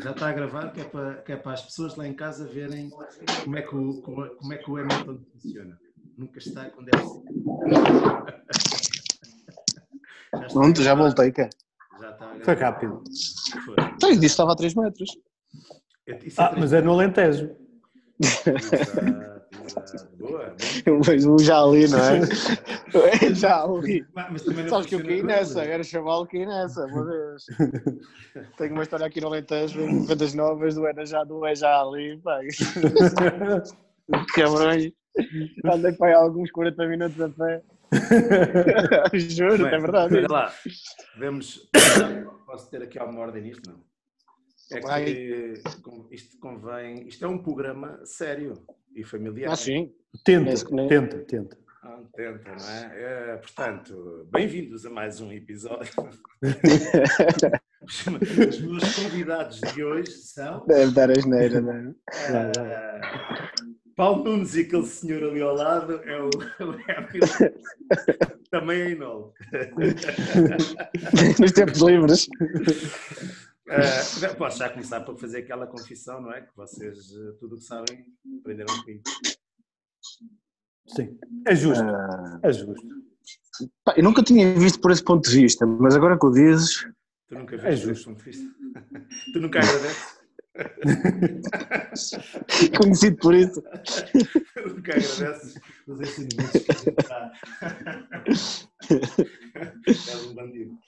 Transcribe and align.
Já 0.00 0.10
está 0.10 0.28
a 0.28 0.32
gravar, 0.32 0.72
que 0.72 0.80
é, 0.80 0.84
para, 0.84 1.14
que 1.16 1.32
é 1.32 1.36
para 1.36 1.52
as 1.52 1.62
pessoas 1.62 1.96
lá 1.96 2.06
em 2.06 2.14
casa 2.14 2.46
verem 2.46 2.90
como 3.44 3.56
é 3.56 3.62
que 3.62 3.76
o, 3.76 4.00
como, 4.00 4.26
como 4.36 4.52
é 4.52 4.56
que 4.56 4.70
o 4.70 4.76
Hamilton 4.76 5.18
funciona. 5.32 5.78
Nunca 6.16 6.38
está 6.38 6.70
quando 6.70 6.88
é 6.88 6.96
assim. 6.96 7.22
Já, 10.32 10.46
está 10.46 10.46
a 10.46 10.48
Pronto, 10.48 10.82
já 10.82 10.94
voltei, 10.94 11.32
cá. 11.32 11.50
Já 12.00 12.10
está 12.10 12.32
a 12.32 12.40
Foi 12.40 12.54
rápido. 12.54 13.02
Foi. 13.64 13.74
Então, 13.94 14.08
eu 14.10 14.14
disse 14.14 14.20
que 14.20 14.26
estava 14.26 14.52
a 14.52 14.56
3 14.56 14.74
metros. 14.74 15.10
Isso 16.24 16.40
é 16.40 16.44
Ah, 16.44 16.54
mas 16.56 16.72
é 16.72 16.80
no 16.80 16.92
Alentejo. 16.92 17.54
Exato, 18.20 19.35
exato. 19.64 20.16
Boa, 20.18 20.54
Mas 21.06 21.24
um 21.26 21.38
já 21.38 21.62
ali, 21.62 21.88
não 21.88 21.98
é? 21.98 22.20
É, 22.20 23.34
já 23.34 23.62
ali. 23.62 24.04
Mas, 24.14 24.42
Sabes 24.68 24.86
que 24.86 24.94
eu 24.94 25.02
caí 25.02 25.22
nessa, 25.22 25.62
era 25.62 25.82
chaval 25.82 26.26
que 26.26 26.38
caí 26.38 26.46
nessa, 26.46 26.86
meu 26.86 27.04
Deus. 27.04 27.46
Tenho 28.56 28.72
uma 28.72 28.82
história 28.82 29.06
aqui 29.06 29.20
no 29.20 29.28
Alentejo, 29.28 29.80
vendas 30.06 30.34
novas, 30.34 30.74
do 30.74 30.86
Era 30.86 31.04
já, 31.06 31.24
do 31.24 31.44
É 31.46 31.54
já 31.54 31.80
ali, 31.80 32.18
pá. 32.18 32.40
Cabrões. 34.34 34.92
Andei 35.64 35.92
para 35.92 36.08
aí 36.08 36.14
alguns 36.14 36.50
40 36.50 36.86
minutos 36.86 37.20
a 37.20 37.28
pé. 37.28 37.62
Juro, 39.14 39.64
Bem, 39.64 39.74
é 39.74 39.78
verdade. 39.78 40.16
Olha 40.16 40.28
lá, 40.28 40.52
vemos. 41.18 41.68
Posso 42.46 42.70
ter 42.70 42.82
aqui 42.82 42.98
alguma 42.98 43.20
ordem 43.20 43.42
nisto? 43.42 43.68
Não. 43.68 43.80
É 44.70 45.04
que 45.04 45.54
isto 46.10 46.38
convém. 46.40 47.06
Isto 47.06 47.24
é 47.24 47.28
um 47.28 47.38
programa 47.38 48.00
sério 48.04 48.54
e 48.96 49.04
familiar. 49.04 49.52
Ah, 49.52 49.56
sim. 49.56 49.92
Tenta, 50.24 50.54
tenta, 50.88 51.18
tenta. 51.18 51.58
Não 51.84 52.04
tenta, 52.06 52.50
não 52.50 52.68
é? 52.68 52.92
É, 52.94 53.36
portanto, 53.36 54.26
bem-vindos 54.32 54.86
a 54.86 54.90
mais 54.90 55.20
um 55.20 55.30
episódio. 55.30 55.92
Os 57.82 58.60
meus 58.60 58.94
convidados 58.96 59.60
de 59.60 59.84
hoje 59.84 60.10
são 60.10 60.66
Deve 60.66 60.92
dar 60.92 61.10
asneira, 61.10 61.60
não 61.60 61.72
é? 61.72 61.94
eh, 62.30 63.00
Paulo 63.94 64.24
Nunes 64.24 64.56
e 64.56 64.62
aquele 64.62 64.86
senhor 64.86 65.22
ali 65.22 65.40
ao 65.42 65.54
lado 65.54 66.00
é 66.02 66.20
o, 66.20 66.30
Hamilton. 66.88 67.54
Também 68.50 68.80
é 68.80 68.90
Inol. 68.90 69.34
Nos 71.38 71.52
tempos 71.52 71.80
livres. 71.82 72.28
Eh, 73.68 74.34
posso 74.36 74.58
já 74.58 74.68
começar 74.70 75.00
por 75.00 75.18
fazer 75.18 75.38
aquela 75.38 75.66
confissão, 75.66 76.20
não 76.20 76.32
é? 76.32 76.42
Que 76.42 76.54
vocês, 76.56 76.96
eh, 77.12 77.32
tudo 77.40 77.56
o 77.56 77.58
que 77.58 77.64
sabem, 77.64 78.06
aprenderam 78.40 78.80
comigo. 78.82 79.02
Sim. 80.86 81.18
É 81.46 81.54
justo, 81.54 81.82
Ah, 81.84 82.38
é 82.44 82.52
justo. 82.52 82.86
pá, 83.84 83.94
eu 83.96 84.04
nunca 84.04 84.22
tinha 84.22 84.54
visto 84.54 84.80
por 84.80 84.90
esse 84.92 85.02
ponto 85.02 85.28
de 85.28 85.34
vista, 85.40 85.66
mas 85.66 85.96
agora 85.96 86.16
que 86.18 86.26
o 86.26 86.30
dizes, 86.30 86.86
Tu 87.28 87.34
nunca 87.34 87.56
É 87.56 87.70
viste 87.70 87.86
justo. 87.86 87.92
esse 87.92 88.04
ponto 88.04 88.18
de 88.18 88.24
vista? 88.30 88.44
tu 89.32 89.40
nunca 89.40 89.58
agradeces? 89.58 90.16
conhecido 92.78 93.16
por 93.18 93.34
isso. 93.34 93.60
Tu 94.54 94.68
nunca 94.74 94.92
agradeces 94.92 95.58
os 95.88 96.00
ensinamentos 96.00 96.62
que 96.62 96.70
a 96.70 96.74
gente 96.76 97.08
dá. 97.08 97.32
És 99.86 100.14
um 100.24 100.34
bandido. 100.34 100.78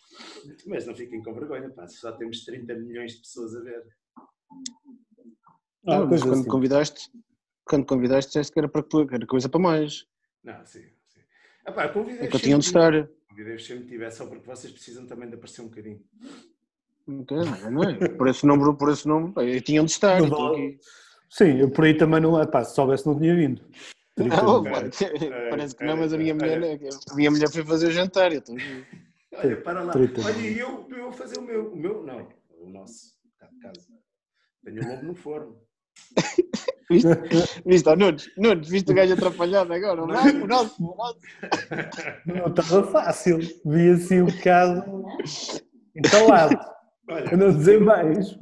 Mas 0.66 0.86
não 0.86 0.94
fiquem 0.94 1.22
com 1.22 1.34
vergonha, 1.34 1.70
pá, 1.70 1.86
só 1.86 2.12
temos 2.12 2.44
30 2.44 2.74
milhões 2.74 3.12
de 3.12 3.20
pessoas 3.20 3.54
a 3.56 3.60
ver. 3.60 3.84
Ah, 5.86 6.00
Não, 6.00 6.06
mas 6.06 6.22
quando 6.22 6.40
assim. 6.40 6.48
convidaste, 6.48 7.10
quando 7.64 7.86
convidaste, 7.86 8.30
disseste 8.30 8.52
que 8.52 8.58
era, 8.58 8.68
para, 8.68 8.82
que 8.82 9.14
era 9.14 9.26
coisa 9.26 9.48
para 9.48 9.60
mais. 9.60 10.06
Não, 10.42 10.64
sim, 10.64 10.82
sim. 11.08 11.20
Ah, 11.64 11.72
pá, 11.72 11.88
convidei 11.88 12.26
É 12.26 12.28
que 12.28 12.36
eu 12.36 12.40
tinha 12.40 12.58
de 12.58 12.64
estar. 12.64 13.08
Convidei-vos 13.28 13.66
sempre 13.66 13.84
que 13.84 13.90
tiver, 13.90 14.10
só 14.10 14.26
porque 14.26 14.46
vocês 14.46 14.72
precisam 14.72 15.06
também 15.06 15.28
de 15.28 15.34
aparecer 15.34 15.62
um 15.62 15.68
bocadinho. 15.68 16.02
Então, 17.06 17.38
não 17.70 17.84
é? 17.84 18.08
Por 18.08 18.28
esse 18.28 18.46
número, 18.46 18.74
por 18.76 18.90
esse 18.90 19.08
número, 19.08 19.40
eu 19.40 19.60
tinha 19.62 19.82
de 19.82 19.90
estar. 19.90 20.20
Não 20.20 20.28
vale. 20.28 20.78
Sim, 21.30 21.58
eu 21.60 21.70
por 21.70 21.84
aí 21.84 21.94
também 21.94 22.20
não. 22.20 22.44
Pá, 22.46 22.64
se 22.64 22.74
soubesse, 22.74 23.06
não 23.06 23.18
tinha 23.18 23.34
vindo. 23.34 23.62
É, 24.18 24.24
é, 24.24 25.50
Parece 25.50 25.76
que 25.76 25.84
é, 25.84 25.86
não, 25.86 25.96
mas 25.96 26.12
a 26.12 26.18
minha 26.18 26.32
é, 26.32 26.34
mulher, 26.34 26.62
é. 26.62 26.88
a 27.10 27.14
minha 27.14 27.30
mulher 27.30 27.50
foi 27.50 27.64
fazer 27.64 27.88
o 27.88 27.90
jantar. 27.90 28.32
Eu 28.32 28.40
estou. 28.40 28.56
Olha, 29.34 29.60
para 29.62 29.82
lá. 29.82 29.92
30 29.92 30.20
Olha, 30.20 30.36
e 30.38 30.58
eu, 30.58 30.86
eu 30.90 31.02
vou 31.04 31.12
fazer 31.12 31.38
o 31.38 31.42
meu. 31.42 31.72
O 31.72 31.76
meu, 31.76 32.02
não. 32.02 32.28
O 32.50 32.68
nosso. 32.68 33.16
Casa. 33.62 33.86
Tenho 34.64 34.82
o 34.82 34.88
lobo 34.88 35.02
no 35.02 35.14
forno. 35.14 35.60
Viste? 36.90 37.08
Viste, 37.66 37.88
ó, 37.88 37.96
Nunes, 37.96 38.30
Nunes, 38.36 38.68
viste 38.68 38.90
o 38.90 38.94
gajo 38.94 39.12
atrapalhado 39.12 39.72
agora? 39.72 40.02
O 40.02 40.06
nosso, 40.06 40.28
o 40.28 40.46
nosso, 40.46 40.82
o 40.82 40.96
nosso. 40.96 41.20
Não 42.24 42.46
estava 42.46 42.90
fácil. 42.90 43.38
Vi 43.66 43.90
assim 43.90 44.22
um 44.22 44.26
bocado 44.26 45.04
entalado. 45.94 46.58
Olha, 47.10 47.36
não 47.36 47.52
dizer 47.52 47.80
mais. 47.80 48.38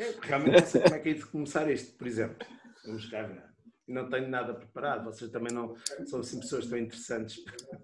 eu 0.00 0.14
realmente 0.20 0.60
não 0.60 0.66
sei 0.66 0.80
como 0.80 0.94
é 0.94 0.98
que 0.98 1.08
é 1.08 1.14
de 1.14 1.26
começar 1.26 1.70
isto, 1.70 1.96
por 1.96 2.06
exemplo. 2.08 2.36
Vamos 2.84 3.06
cá 3.08 3.22
ver. 3.22 3.44
Não 3.88 4.10
tenho 4.10 4.28
nada 4.28 4.52
preparado, 4.52 5.04
vocês 5.04 5.30
também 5.30 5.52
não 5.52 5.76
são 6.06 6.20
assim 6.20 6.40
pessoas 6.40 6.66
tão 6.66 6.76
interessantes. 6.76 7.36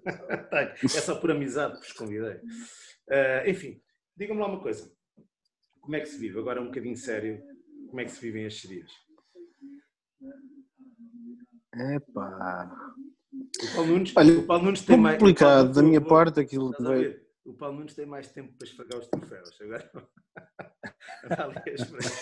é 0.82 0.88
só 0.88 1.14
por 1.14 1.30
amizade 1.30 1.80
que 1.80 1.86
vos 1.86 1.92
convidei. 1.92 2.40
Ah, 3.08 3.48
enfim, 3.48 3.80
digam-me 4.16 4.40
lá 4.40 4.48
uma 4.48 4.60
coisa. 4.60 4.92
Como 5.80 5.94
é 5.94 6.00
que 6.00 6.06
se 6.06 6.18
vive? 6.18 6.38
Agora 6.38 6.60
um 6.60 6.66
bocadinho 6.66 6.96
sério, 6.96 7.42
como 7.88 8.00
é 8.00 8.04
que 8.04 8.12
se 8.12 8.20
vivem 8.20 8.46
as 8.46 8.60
serias? 8.60 8.90
Epá. 11.74 12.70
O 13.32 13.74
Paulo 13.74 13.92
Nunes, 13.92 14.12
Olha, 14.16 14.38
o 14.38 14.46
Paulo 14.46 14.64
Nunes 14.64 14.82
tem 14.82 14.96
mais. 14.96 15.18
Complicado, 15.18 15.72
da 15.72 15.82
minha 15.82 16.00
parte, 16.00 16.40
aquilo 16.40 16.72
que 16.72 16.82
veio. 16.82 17.20
O 17.44 17.54
Paulo 17.54 17.78
Nunes 17.78 17.94
tem 17.94 18.06
mais 18.06 18.30
tempo 18.30 18.52
para 18.56 18.68
esfregar 18.68 18.98
os 19.00 19.06
troféus. 19.08 19.60
Agora 19.60 19.90
ali 21.38 21.56
a 21.66 21.72
esfregar, 21.72 22.12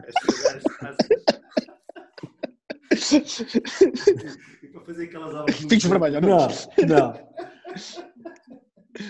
a 0.00 0.08
esfregar 0.08 0.56
as 0.56 0.62
taças. 0.78 1.44
E 4.62 4.68
para 4.68 4.80
fazer 4.82 5.04
aquelas 5.04 5.34
aulas. 5.34 5.60
vermelho, 5.84 6.20
Não, 6.20 6.48
não. 6.88 7.34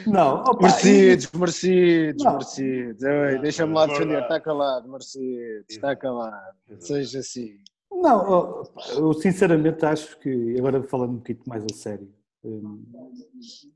Não, 0.06 0.36
opa, 0.36 0.62
Merecidos, 0.62 1.30
merecidos, 1.32 2.24
Não. 2.24 2.32
merecidos. 2.32 3.02
Oi, 3.02 3.38
Deixa-me 3.40 3.74
lá 3.74 3.86
defender, 3.86 4.22
está 4.22 4.40
calado, 4.40 4.88
merecidos, 4.88 5.66
está 5.68 5.94
calado. 5.94 6.56
Seja 6.78 7.18
assim. 7.18 7.58
Não, 7.92 8.64
eu 8.96 9.12
sinceramente 9.14 9.84
acho 9.84 10.18
que, 10.18 10.56
agora 10.58 10.82
falando 10.82 11.10
um 11.10 11.16
bocadinho 11.16 11.44
mais 11.46 11.64
a 11.64 11.68
sério, 11.74 12.08
hum, 12.44 12.82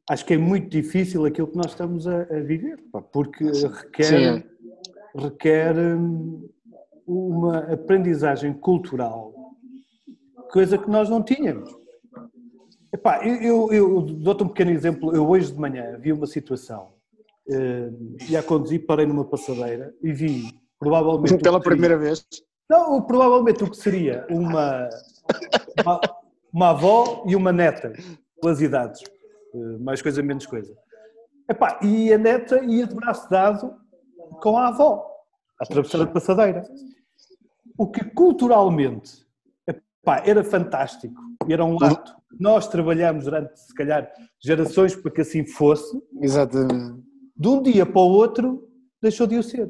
acho 0.09 0.25
que 0.25 0.35
é 0.35 0.39
muito 0.39 0.69
difícil 0.69 1.25
aquilo 1.25 1.47
que 1.47 1.57
nós 1.57 1.71
estamos 1.71 2.07
a, 2.07 2.23
a 2.23 2.41
viver, 2.41 2.79
pá, 2.91 3.01
porque 3.01 3.45
requer, 3.45 4.43
Sim. 4.43 4.45
requer 5.15 5.79
hum, 5.79 6.49
uma 7.07 7.59
aprendizagem 7.73 8.53
cultural, 8.53 9.33
coisa 10.51 10.79
que 10.79 10.89
nós 10.91 11.09
não 11.09 11.23
tínhamos. 11.23 11.71
Epá, 12.93 13.25
eu, 13.27 13.37
eu, 13.43 13.73
eu 13.73 14.01
dou-te 14.03 14.43
um 14.45 14.49
pequeno 14.49 14.71
exemplo. 14.71 15.15
Eu 15.15 15.29
hoje 15.29 15.53
de 15.53 15.59
manhã 15.61 15.99
vi 15.99 16.13
uma 16.13 16.27
situação, 16.27 16.95
hum, 17.49 18.17
ia 18.29 18.41
a 18.41 18.43
conduzir, 18.43 18.87
parei 18.87 19.07
numa 19.07 19.25
passadeira 19.25 19.95
e 20.03 20.13
vi 20.13 20.49
provavelmente. 20.79 21.37
Pela 21.39 21.59
seria- 21.59 21.71
primeira 21.71 21.99
vez. 21.99 22.27
não, 22.69 23.03
provavelmente 23.03 23.63
o 23.65 23.71
que 23.71 23.77
seria 23.77 24.27
uma, 24.31 24.89
uma, 25.85 26.01
uma 26.53 26.71
avó 26.71 27.25
e 27.27 27.37
uma 27.37 27.53
neta, 27.53 27.93
pelas 28.41 28.61
idades, 28.63 29.03
eh, 29.55 29.59
mais 29.81 30.01
coisa, 30.01 30.23
menos 30.23 30.47
coisa. 30.47 30.75
Epá, 31.51 31.79
e 31.83 32.13
a 32.13 32.19
neta 32.19 32.63
ia 32.65 32.87
de 32.87 32.95
braço 32.95 33.29
dado 33.31 33.75
com 34.43 34.57
a 34.57 34.69
avó, 34.69 35.07
a 35.61 35.65
atravessar 35.65 36.01
a 36.03 36.07
passadeira. 36.07 36.63
O 37.77 37.87
que 37.87 38.03
culturalmente 38.05 39.27
epá, 40.09 40.23
era 40.25 40.43
fantástico, 40.43 41.15
era 41.49 41.65
um 41.65 41.83
ato. 41.83 42.17
Nós 42.39 42.69
trabalhamos 42.69 43.25
durante, 43.25 43.59
se 43.59 43.75
calhar, 43.75 44.11
gerações 44.41 44.95
para 44.97 45.11
que 45.11 45.21
assim 45.21 45.47
fosse, 45.47 46.01
Exatamente. 46.21 47.03
de 47.37 47.49
um 47.49 47.63
dia 47.63 47.85
para 47.87 48.01
o 48.01 48.09
outro 48.09 48.69
deixou 49.03 49.27
de 49.27 49.37
o 49.37 49.43
ser. 49.43 49.67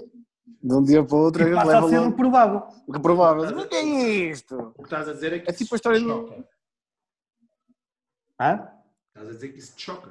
De 0.60 0.74
um 0.74 0.82
dia 0.82 1.04
para 1.04 1.16
o 1.16 1.20
outro, 1.20 1.48
E 1.48 1.54
passa 1.54 1.78
a 1.78 1.88
ser 1.88 2.02
improvável. 2.02 2.62
Reprovável. 2.92 3.44
Mas 3.44 3.64
o 3.64 3.68
que 3.68 3.74
é 3.76 3.84
isto? 4.30 4.56
O 4.76 4.82
que 4.82 4.84
estás 4.84 5.08
a 5.08 5.12
dizer 5.12 5.32
é 5.34 5.38
que 5.38 5.50
É 5.50 5.52
tipo 5.52 5.64
isso 5.64 5.74
a 5.74 5.76
história 5.76 5.98
te 6.00 6.04
do- 6.04 6.10
choca. 6.10 6.48
Hã? 8.40 8.68
Estás 9.08 9.28
a 9.28 9.32
dizer 9.32 9.48
que 9.52 9.58
isso 9.58 9.76
te 9.76 9.82
choca, 9.82 10.10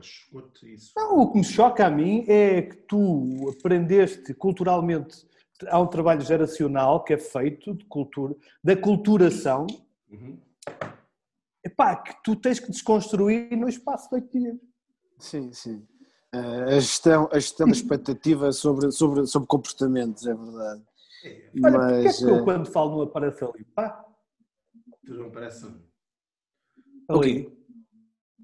isso. 0.63 0.91
Não, 0.95 1.19
o 1.21 1.31
que 1.31 1.37
me 1.37 1.43
choca 1.43 1.85
a 1.85 1.89
mim 1.89 2.25
é 2.27 2.61
que 2.61 2.75
tu 2.75 3.53
aprendeste 3.57 4.33
culturalmente, 4.33 5.25
há 5.67 5.79
um 5.79 5.87
trabalho 5.87 6.21
geracional 6.21 7.03
que 7.03 7.13
é 7.13 7.17
feito 7.17 7.73
de 7.73 7.85
cultura, 7.85 8.35
da 8.63 8.75
culturação, 8.75 9.65
Uhum. 10.09 10.39
epá, 11.63 11.95
que 11.97 12.15
tu 12.23 12.35
tens 12.35 12.59
que 12.59 12.71
desconstruir 12.71 13.55
no 13.57 13.67
espaço 13.67 14.09
de 14.09 14.15
oito 14.15 14.31
dias. 14.31 14.57
Sim, 15.19 15.51
sim. 15.51 15.85
Eh, 16.33 16.63
A 16.77 16.79
gestão, 16.79 17.27
a 17.31 17.39
gestão 17.39 17.67
da 17.67 17.73
expectativa 17.73 18.51
sobre, 18.51 18.91
sobre, 18.91 19.25
sobre 19.25 19.47
comportamentos, 19.47 20.25
é 20.25 20.33
verdade. 20.33 20.83
Olha, 21.63 21.79
porque 21.79 21.93
é 21.93 22.03
Mas 22.03 22.17
que 22.17 22.23
eu 22.23 22.35
eh, 22.37 22.43
quando 22.43 22.65
falo 22.71 22.91
não 22.97 23.01
aparece 23.03 23.43
ali? 23.43 23.63
Pá, 23.75 24.03
Tu 25.05 25.13
não 25.13 25.31
parece 25.31 25.65
um- 25.65 25.81
ali. 27.09 27.49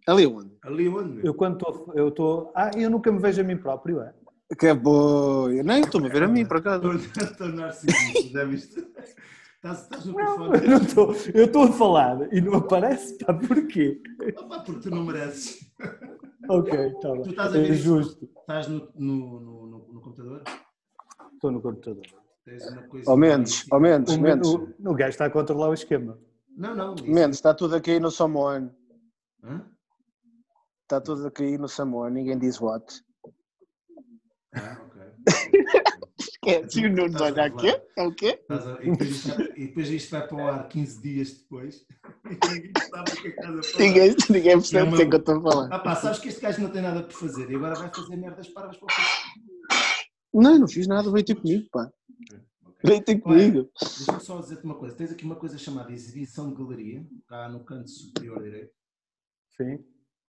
ali 0.08 0.26
onde? 0.28 0.58
Ali 0.64 0.88
onde? 0.90 1.26
Eu 1.28 1.34
quando 1.34 1.54
estou, 1.56 1.94
eu 1.96 2.08
estou, 2.10 2.52
ah, 2.56 2.72
eu 2.78 2.90
nunca 2.90 3.12
me 3.12 3.20
vejo 3.20 3.42
a 3.42 3.44
mim 3.44 3.58
próprio, 3.58 4.02
é? 4.02 4.14
Que 4.58 4.68
é 4.68 4.74
boa. 4.74 5.50
Nem 5.64 5.82
estou-me 5.82 6.08
a 6.08 6.12
ver 6.12 6.24
a 6.24 6.28
mim, 6.28 6.46
por 6.46 6.58
acaso. 6.58 6.84
Estou 6.94 7.48
narcisista, 7.50 8.30
já 8.30 8.44
viste? 8.46 8.84
Estás, 9.64 9.84
estás 9.84 10.06
no 10.06 10.14
Não, 10.14 10.36
telefone. 10.50 10.66
eu 10.66 10.70
não 10.70 10.78
estou. 10.86 11.14
Eu 11.34 11.46
estou 11.46 11.64
a 11.64 11.72
falar 11.72 12.34
e 12.34 12.42
não 12.42 12.56
aparece, 12.56 13.18
pá, 13.20 13.34
porquê? 13.34 14.02
Opa, 14.38 14.60
porque 14.62 14.82
tu 14.82 14.90
não 14.92 15.04
mereces. 15.06 15.72
Ok, 16.50 16.88
está 16.88 17.10
Tu 17.10 17.22
bem. 17.22 17.30
estás 17.30 17.50
a 17.50 17.52
ver 17.54 17.70
É 17.70 17.74
isso? 17.74 17.84
justo. 17.84 18.30
Estás 18.42 18.68
no, 18.68 18.92
no, 18.96 19.40
no, 19.40 19.66
no- 19.68 19.94
no 19.94 20.02
computador? 20.02 20.44
Estou 21.34 21.52
no 21.52 21.62
computador. 21.62 22.06
Tens 22.44 22.70
uma 22.72 22.82
coisa. 22.84 23.10
Ao 23.10 23.16
menos, 23.16 23.66
ao 23.72 23.80
menos, 23.80 24.12
O, 24.14 24.22
menos. 24.22 24.48
o, 24.54 24.74
o 24.86 24.94
gajo 24.94 25.10
está 25.12 25.26
a 25.26 25.30
controlar 25.30 25.70
o 25.70 25.74
esquema. 25.74 26.20
Não, 26.58 26.76
não. 26.76 26.96
isso- 26.96 27.06
Menos, 27.08 27.38
está 27.38 27.54
tudo 27.54 27.76
aqui 27.76 28.00
no 28.02 28.12
Samoan. 28.12 28.70
Hã? 29.42 29.66
Está 30.82 31.00
tudo 31.00 31.26
aqui 31.26 31.58
no 31.58 31.70
Samoan, 31.70 32.10
ninguém 32.10 32.38
diz 32.38 32.60
what. 32.60 33.02
Ah, 34.54 34.78
ok. 34.86 34.93
Esquece, 36.20 36.82
e 36.82 36.86
o 36.86 36.90
Nuno 36.96 37.22
olha 37.24 37.46
aqui. 37.46 37.66
revelar. 37.66 37.84
É 37.98 38.04
o 38.04 38.14
quê? 38.14 38.40
Estás 38.42 38.68
a- 38.68 38.80
E 38.84 38.92
depois, 38.92 39.10
isto 39.10 39.28
vai, 39.30 39.46
e 39.56 39.68
depois 39.68 39.90
isto 39.90 40.12
vai 40.12 40.28
para 40.28 40.38
o 40.38 40.48
ar 40.48 40.68
15 40.68 41.02
dias 41.02 41.32
depois 41.34 41.86
e 42.26 42.54
ninguém 42.54 42.72
sabe 42.90 43.12
o 43.12 43.22
que 43.22 43.28
é 43.28 43.32
que 43.32 43.40
estás 43.40 43.60
a 43.60 43.64
falar. 43.64 43.84
Ninguém, 43.86 44.16
ninguém 44.30 44.52
percebe 44.58 44.90
o 44.92 44.96
que 44.96 45.02
é 45.02 45.06
que 45.10 45.16
eu 45.16 45.20
estou 45.20 45.38
a 45.38 45.42
falar. 45.42 45.70
Ah 45.74 45.80
pá, 45.80 45.96
sabes 45.96 46.20
que 46.20 46.28
este 46.30 46.42
gajo 46.42 46.62
não 46.62 46.70
tem 46.70 46.82
nada 46.82 47.04
para 47.04 47.16
fazer 47.18 47.50
e 47.50 47.56
agora 47.56 47.76
vai 47.76 47.90
fazer 47.94 48.16
merdas 48.18 48.48
parvas 48.50 48.78
para 48.78 48.86
o 48.86 48.92
Facebook. 48.92 49.44
Não, 50.34 50.60
não 50.60 50.68
fiz 50.68 50.88
nada, 50.88 51.12
veio 51.12 51.26
ter 51.26 51.36
comigo, 51.36 51.68
pá. 51.72 51.90
Veio 52.84 53.02
ter 53.04 53.20
comigo. 53.20 53.70
Deixa-me 53.82 54.20
só 54.20 54.40
dizer-te 54.42 54.66
uma 54.66 54.76
coisa. 54.76 54.96
Tens 54.96 55.12
aqui 55.12 55.24
uma 55.24 55.36
coisa 55.38 55.58
chamada 55.58 55.92
exibição 55.94 56.50
de 56.50 56.56
galeria, 56.58 57.06
cá 57.28 57.48
no 57.48 57.64
canto 57.64 57.90
superior 57.90 58.42
direito. 58.44 58.74
Sim. 59.56 59.80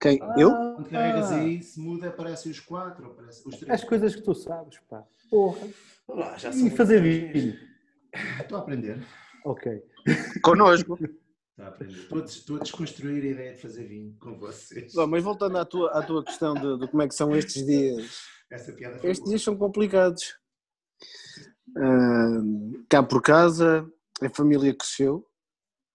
Quem? 0.04 0.18
Eu? 0.36 0.50
Quando 0.50 0.90
carregas 0.90 1.32
Ah. 1.32 1.36
aí, 1.36 1.62
se 1.62 1.80
muda, 1.80 2.08
aparecem 2.08 2.52
os 2.52 2.60
quatro, 2.60 3.06
aparecem 3.06 3.42
os 3.46 3.54
As 3.54 3.60
três. 3.60 3.84
coisas 3.84 4.14
que 4.14 4.20
tu 4.20 4.34
sabes, 4.34 4.78
pá. 4.80 5.02
Porra. 5.30 5.66
Olá, 6.06 6.36
já 6.36 6.50
E 6.50 6.68
fazer 6.68 7.00
vinho. 7.00 7.58
Estou 8.38 8.58
a 8.58 8.60
aprender. 8.60 9.02
Ok. 9.46 9.82
Connosco. 10.42 10.98
Estou 11.02 11.64
a 11.64 11.68
aprender. 11.68 11.94
Estou 12.26 12.56
a, 12.56 12.58
desconstruir 12.60 13.24
a 13.24 13.28
ideia 13.28 13.54
de 13.54 13.62
fazer 13.62 13.84
vinho 13.86 14.14
com 14.20 14.38
vocês. 14.38 14.92
Bom, 14.92 15.06
mas 15.06 15.24
voltando 15.24 15.56
à 15.56 15.64
tua, 15.64 15.90
à 15.98 16.02
tua 16.02 16.22
questão 16.22 16.52
de, 16.52 16.80
de 16.80 16.88
como 16.90 17.02
é 17.02 17.08
que 17.08 17.14
são 17.14 17.34
estes 17.34 17.64
dias. 17.64 18.24
Essa 18.50 18.74
piada 18.74 18.98
foi 18.98 19.08
Estes 19.08 19.20
boa. 19.24 19.30
dias 19.30 19.42
são 19.42 19.56
complicados. 19.56 20.38
Ahm, 21.78 22.84
cá 22.90 23.02
por 23.02 23.22
casa, 23.22 23.90
a 24.22 24.28
família 24.28 24.74
cresceu, 24.76 25.26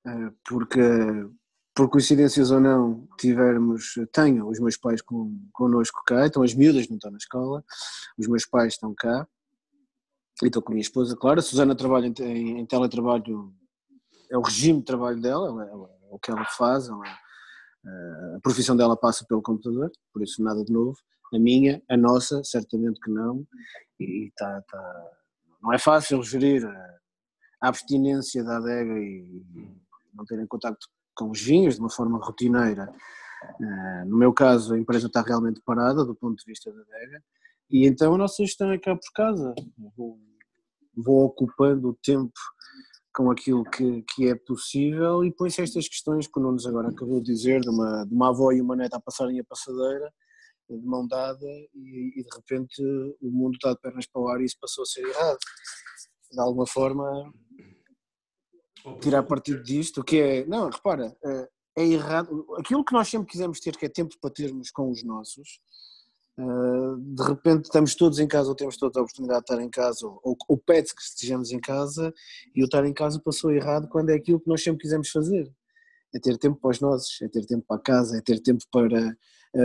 ah, 0.03 0.31
porque, 0.43 0.81
por 1.75 1.89
coincidências 1.89 2.51
ou 2.51 2.59
não, 2.59 3.07
tivermos, 3.17 3.93
tenho 4.11 4.47
os 4.49 4.59
meus 4.59 4.75
pais 4.75 5.01
com, 5.01 5.39
connosco 5.53 6.01
cá, 6.05 6.25
então 6.27 6.43
as 6.43 6.53
miúdas 6.53 6.87
não 6.89 6.97
estão 6.97 7.11
na 7.11 7.17
escola, 7.17 7.63
os 8.17 8.27
meus 8.27 8.45
pais 8.45 8.73
estão 8.73 8.93
cá, 8.93 9.27
e 10.43 10.47
estou 10.47 10.61
com 10.61 10.71
a 10.71 10.75
minha 10.75 10.81
esposa, 10.81 11.15
claro, 11.15 11.39
a 11.39 11.43
Susana 11.43 11.75
trabalha 11.75 12.07
em, 12.07 12.59
em- 12.59 12.65
teletrabalho, 12.65 13.53
é 14.29 14.37
o 14.37 14.41
regime 14.41 14.79
de 14.79 14.85
trabalho 14.85 15.21
dela, 15.21 15.47
ela- 15.47 15.65
ela- 15.69 15.89
é 16.11 16.13
o 16.13 16.19
que 16.19 16.31
ela 16.31 16.45
faz, 16.45 16.87
ela- 16.89 17.03
ah, 17.85 18.35
a 18.37 18.39
profissão 18.41 18.75
dela 18.75 18.97
passa 18.97 19.25
pelo 19.25 19.41
computador, 19.41 19.91
por 20.13 20.21
isso 20.21 20.43
nada 20.43 20.63
de 20.63 20.71
novo. 20.73 20.97
A 21.33 21.37
minha, 21.39 21.81
a 21.87 21.95
nossa, 21.95 22.43
certamente 22.43 22.99
que 22.99 23.11
não. 23.11 23.45
E 23.99 24.31
tá, 24.35 24.63
tá- 24.67 25.11
não 25.61 25.71
é 25.71 25.77
fácil 25.77 26.23
gerir 26.23 26.65
a 26.65 27.67
abstinência 27.67 28.43
da 28.43 28.57
adega 28.57 28.97
e 28.99 29.43
não 30.13 30.25
terem 30.25 30.47
contacto 30.47 30.87
com 31.19 31.29
os 31.29 31.41
vinhos 31.41 31.75
de 31.75 31.81
uma 31.81 31.89
forma 31.89 32.17
rotineira. 32.17 32.89
Ah, 33.61 34.05
no 34.07 34.17
meu 34.17 34.33
caso, 34.33 34.73
a 34.73 34.79
empresa 34.79 35.07
está 35.07 35.21
realmente 35.21 35.61
parada 35.65 36.05
do 36.05 36.15
ponto 36.15 36.37
de 36.37 36.45
vista 36.45 36.71
da 36.71 36.81
adega. 36.81 37.21
E 37.69 37.85
então 37.85 38.15
a 38.15 38.17
nossa 38.17 38.41
gestão 38.41 38.71
é 38.71 38.79
cá 38.79 38.95
por 38.95 39.11
casa. 39.13 39.53
Vou, 39.97 40.17
vou 40.95 41.25
ocupando 41.25 41.89
o 41.89 41.93
tempo 42.01 42.39
com 43.13 43.29
aquilo 43.29 43.65
que, 43.65 44.01
que 44.03 44.29
é 44.29 44.35
possível 44.35 45.25
e 45.25 45.31
põe-se 45.31 45.61
estas 45.61 45.89
questões 45.89 46.25
que 46.25 46.39
o 46.39 46.41
Nunes 46.41 46.65
agora 46.65 46.89
acabou 46.89 47.19
de 47.19 47.33
dizer, 47.33 47.59
de 47.59 47.69
uma, 47.69 48.05
de 48.05 48.13
uma 48.13 48.29
avó 48.29 48.51
e 48.53 48.61
uma 48.61 48.77
neta 48.77 48.95
a 48.95 49.01
passarem 49.01 49.39
a 49.39 49.43
passadeira, 49.43 50.09
de 50.69 50.85
mão 50.85 51.05
dada, 51.05 51.45
e, 51.73 52.13
e 52.15 52.23
de 52.23 52.29
repente 52.33 52.81
o 53.19 53.29
mundo 53.29 53.55
está 53.55 53.73
de 53.73 53.81
pernas 53.81 54.05
para 54.07 54.21
o 54.21 54.29
ar 54.29 54.39
e 54.39 54.45
isso 54.45 54.55
passou 54.61 54.83
a 54.83 54.85
ser 54.85 55.05
errado. 55.05 55.39
De 56.31 56.39
alguma 56.39 56.67
forma, 56.67 57.05
tirar 59.01 59.23
partido 59.23 59.61
disto, 59.63 60.03
que 60.03 60.19
é. 60.19 60.45
Não, 60.45 60.69
repara, 60.69 61.15
é, 61.23 61.49
é 61.77 61.87
errado. 61.87 62.45
Aquilo 62.57 62.83
que 62.83 62.93
nós 62.93 63.07
sempre 63.07 63.29
quisemos 63.29 63.59
ter, 63.59 63.75
que 63.77 63.85
é 63.85 63.89
tempo 63.89 64.15
para 64.19 64.29
termos 64.29 64.71
com 64.71 64.89
os 64.89 65.03
nossos, 65.03 65.59
Uh, 66.41 66.95
de 66.97 67.21
repente 67.21 67.65
estamos 67.65 67.93
todos 67.95 68.17
em 68.17 68.25
casa 68.25 68.47
ou 68.47 68.55
temos 68.55 68.77
toda 68.77 68.97
a 68.97 69.03
oportunidade 69.03 69.41
de 69.41 69.51
estar 69.51 69.61
em 69.61 69.69
casa 69.69 70.07
ou, 70.07 70.37
ou 70.47 70.57
pede 70.57 70.95
que 70.95 71.01
estejamos 71.01 71.51
em 71.51 71.59
casa 71.59 72.13
e 72.55 72.61
o 72.61 72.63
estar 72.63 72.85
em 72.85 72.93
casa 72.93 73.19
passou 73.19 73.51
errado 73.51 73.89
quando 73.89 74.11
é 74.11 74.13
aquilo 74.13 74.39
que 74.39 74.47
nós 74.47 74.63
sempre 74.63 74.79
quisemos 74.79 75.09
fazer 75.09 75.51
é 76.13 76.19
ter 76.19 76.37
tempo 76.37 76.59
para 76.59 76.71
os 76.71 76.79
nossos, 76.79 77.21
é 77.21 77.27
ter 77.27 77.45
tempo 77.45 77.65
para 77.67 77.77
a 77.77 77.81
casa, 77.81 78.17
é 78.17 78.21
ter 78.21 78.39
tempo 78.39 78.63
para 78.71 79.15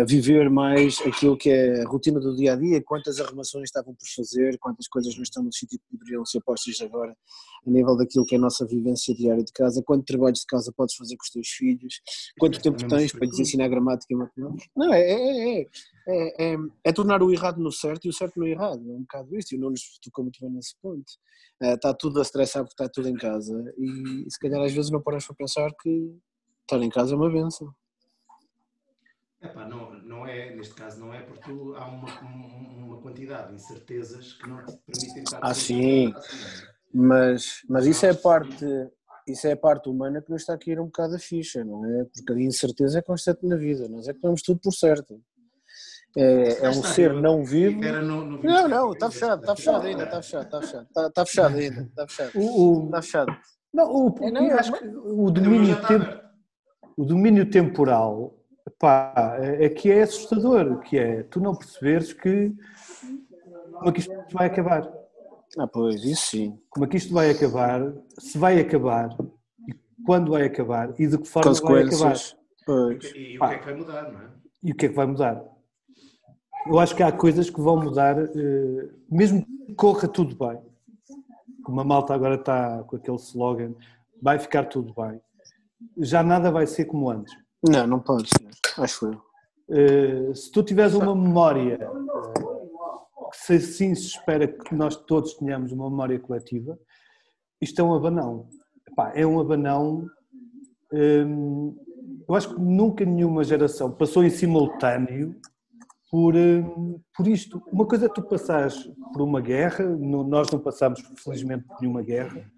viver 0.07 0.49
mais 0.49 0.99
aquilo 1.03 1.37
que 1.37 1.51
é 1.51 1.83
a 1.83 1.89
rotina 1.89 2.19
do 2.19 2.35
dia 2.35 2.55
a 2.55 2.57
dia, 2.57 2.83
quantas 2.83 3.21
arrumações 3.21 3.65
estavam 3.65 3.95
por 3.95 4.07
fazer, 4.17 4.59
quantas 4.59 4.89
coisas 4.89 5.15
não 5.15 5.23
estão 5.23 5.43
no 5.43 5.53
sítio 5.53 5.79
que 5.79 5.99
poderiam 5.99 6.25
ser 6.25 6.41
postas 6.41 6.81
agora, 6.81 7.15
a 7.67 7.71
nível 7.71 7.97
daquilo 7.97 8.25
que 8.25 8.35
é 8.35 8.39
a 8.39 8.41
nossa 8.41 8.67
vivência 8.67 9.15
diária 9.15 9.45
de 9.45 9.53
casa, 9.53 9.83
quanto 9.85 10.05
trabalhos 10.05 10.41
de 10.41 10.47
casa 10.47 10.73
podes 10.75 10.95
fazer 10.95 11.17
com 11.17 11.23
os 11.23 11.31
teus 11.31 11.49
filhos, 11.49 12.01
quanto 12.39 12.61
tempo 12.63 12.87
tens 12.89 13.13
para 13.13 13.27
lhes 13.27 13.39
ensinar 13.39 13.69
gramática 13.69 14.13
e 14.13 14.17
matemática. 14.17 14.71
Não, 14.75 14.93
é, 14.93 15.01
é, 15.01 15.61
é, 15.61 15.67
é, 16.09 16.55
é, 16.55 16.57
é 16.85 16.93
tornar 16.93 17.23
o 17.23 17.31
errado 17.31 17.61
no 17.61 17.71
certo 17.71 18.07
e 18.07 18.09
o 18.09 18.13
certo 18.13 18.39
no 18.39 18.47
errado, 18.47 18.91
é 18.91 18.95
um 18.95 19.03
bocado 19.03 19.37
isto, 19.37 19.55
e 19.55 19.59
o 19.59 19.61
Nunes 19.61 19.99
tocou 20.03 20.25
muito 20.25 20.41
bem 20.41 20.51
nesse 20.51 20.75
ponto. 20.81 21.05
Está 21.61 21.95
tudo 21.95 22.19
a 22.19 22.23
estressar 22.23 22.63
porque 22.63 22.83
está 22.83 22.89
tudo 22.93 23.09
em 23.09 23.15
casa 23.15 23.55
e, 23.79 24.27
se 24.29 24.39
calhar 24.39 24.63
às 24.63 24.73
vezes 24.73 24.91
não 24.91 25.01
paras 25.01 25.27
para 25.27 25.37
pensar 25.37 25.71
que 25.81 26.15
estar 26.63 26.83
em 26.83 26.91
casa 26.91 27.15
é 27.15 27.17
uma 27.17 27.31
benção. 27.31 27.73
Epá, 29.45 29.65
não, 29.67 29.93
não 30.05 30.27
é, 30.27 30.55
neste 30.55 30.75
caso 30.75 30.99
não 31.01 31.13
é 31.13 31.21
porque 31.21 31.43
tu, 31.51 31.75
há 31.77 31.87
uma, 31.87 32.07
um- 32.23 32.85
uma 32.87 32.97
quantidade 33.03 33.49
de 33.49 33.55
incertezas 33.57 34.33
que 34.35 34.49
não 34.49 34.65
te 34.65 34.77
permitem 34.87 35.23
estar 35.23 35.39
Ah, 35.43 35.55
sim. 35.55 36.15
Mas, 36.93 37.61
mas 37.69 37.87
isso 37.87 38.07
é 38.07 38.11
a 38.11 38.15
parte, 38.15 38.65
isso 39.27 39.47
é 39.47 39.53
a 39.53 39.57
parte 39.57 39.89
humana 39.89 40.23
que 40.23 40.31
nos 40.31 40.43
está 40.43 40.55
aqui 40.55 40.71
a 40.71 40.75
ir 40.75 40.81
um 40.81 40.87
bocado 40.87 41.17
a 41.17 41.19
ficha, 41.19 41.65
não 41.65 41.85
é? 41.85 42.05
Porque 42.05 42.33
a 42.33 42.41
incerteza 42.41 42.99
é 43.01 43.03
constante 43.03 43.45
na 43.47 43.57
vida, 43.57 43.89
nós 43.89 44.09
é 44.09 44.15
que 44.15 44.21
damos 44.21 44.43
tudo 44.43 44.61
por 44.61 44.73
certo. 44.73 45.21
É, 46.17 46.65
é 46.67 46.69
um 46.71 46.83
ser 46.85 47.13
não 47.13 47.45
vivo. 47.45 47.81
Não, 48.43 48.69
não, 48.69 48.93
está 48.93 49.11
fechado, 49.11 49.41
está 49.41 49.57
fechado 49.57 49.87
ainda, 49.87 50.05
está 50.05 50.23
fechado, 50.23 50.45
está 50.45 50.61
fechado, 50.63 50.87
está, 50.87 51.07
está 51.09 51.27
fechado 51.27 51.57
ainda, 51.57 51.81
está 51.83 52.07
fechado, 52.07 52.31
O, 52.37 52.85
está 52.87 53.03
fechado. 53.03 53.37
não, 53.73 53.91
o, 53.93 54.15
É, 54.23 54.31
não, 54.31 54.47
eu 54.47 54.57
acho 54.59 54.73
que 54.73 54.87
o 54.87 55.31
domínio, 55.33 55.83
tempo, 55.87 56.07
o 56.97 57.05
domínio 57.05 57.51
temporal 57.51 58.39
pá, 58.85 59.39
é 59.41 59.65
é 59.65 59.69
que 59.71 59.91
é 59.91 60.03
assustador, 60.03 60.81
que 60.81 60.99
é 60.99 61.23
tu 61.23 61.41
não 61.41 61.55
perceberes 61.55 62.13
que 62.13 62.55
como 63.73 63.89
é 63.89 63.93
que 63.93 64.01
isto 64.01 64.15
vai 64.31 64.47
acabar. 64.47 64.93
Ah, 65.59 65.67
pois, 65.67 66.05
isso 66.05 66.27
sim. 66.27 66.59
Como 66.69 66.85
é 66.85 66.89
que 66.89 66.99
isto 66.99 67.13
vai 67.15 67.31
acabar, 67.31 67.81
se 68.19 68.37
vai 68.37 68.61
acabar, 68.61 69.17
e 69.67 69.75
quando 70.05 70.33
vai 70.33 70.45
acabar 70.45 70.93
e 70.99 71.07
de 71.07 71.17
que 71.17 71.27
forma 71.27 71.53
vai 71.55 71.85
acabar. 71.85 72.15
Pois. 72.67 73.05
E 73.15 73.39
o 73.39 73.49
que 73.49 73.55
é 73.55 73.59
que 73.59 73.65
vai 73.65 73.75
mudar, 73.75 74.13
não 74.13 74.21
é? 74.21 74.29
E 74.63 74.73
o 74.73 74.75
que 74.75 74.87
é 74.87 74.89
que 74.91 74.95
vai 74.95 75.07
mudar? 75.07 75.43
Eu 76.67 76.79
acho 76.79 76.95
que 76.95 77.03
há 77.03 77.13
coisas 77.13 77.49
que 77.49 77.61
vão 77.61 77.77
mudar, 77.77 78.19
eh, 78.19 78.89
mesmo 79.11 79.45
que 79.67 79.75
corra 79.75 80.09
tudo 80.09 80.37
bem. 80.37 80.61
Como 81.63 81.81
a 81.81 81.85
malta 81.85 82.15
agora 82.15 82.35
está 82.35 82.83
com 82.85 82.97
aquele 82.97 83.17
slogan, 83.17 83.75
vai 84.21 84.39
ficar 84.39 84.65
tudo 84.65 84.95
bem. 84.95 85.21
Já 85.99 86.23
nada 86.23 86.51
vai 86.51 86.67
ser 86.67 86.85
como 86.87 87.11
antes. 87.11 87.44
Não, 87.69 87.87
não 87.87 88.01
pode 88.01 88.31
acho 88.79 89.07
eu. 89.07 89.23
Eh, 89.71 90.35
Se 90.35 90.51
tu 90.51 90.63
tiveres 90.63 90.95
uma 90.95 91.15
memória, 91.15 91.79
eh, 91.81 93.31
que 93.31 93.37
se 93.39 93.53
assim 93.55 93.95
se 93.95 94.07
espera 94.09 94.47
que 94.47 94.75
nós 94.75 94.97
todos 94.97 95.35
tenhamos 95.35 95.73
uma 95.73 95.89
memória 95.91 96.19
coletiva, 96.19 96.79
isto 97.61 97.81
é 97.81 97.85
um 97.85 97.95
abanão. 97.95 98.47
Epá, 98.91 99.13
é 99.15 99.27
um 99.27 99.41
abanão. 99.41 100.07
hum, 100.93 101.77
Eu 102.29 102.35
acho 102.35 102.55
que 102.55 102.61
nunca 102.61 103.05
nenhuma 103.05 103.45
geração 103.45 103.91
passou 103.93 104.25
em 104.25 104.31
simultâneo 104.31 105.35
por, 106.11 106.35
hum, 106.35 107.01
por 107.17 107.27
isto. 107.27 107.63
Uma 107.73 107.87
coisa 107.87 108.07
é 108.07 108.09
tu 108.09 108.23
passares 108.23 108.89
por 109.13 109.21
uma 109.23 109.41
guerra, 109.41 109.85
no- 109.85 110.25
nós 110.25 110.51
não 110.51 110.59
passamos 110.59 111.01
felizmente 111.23 111.65
por 111.67 111.77
nenhuma 111.81 112.03
guerra, 112.03 112.51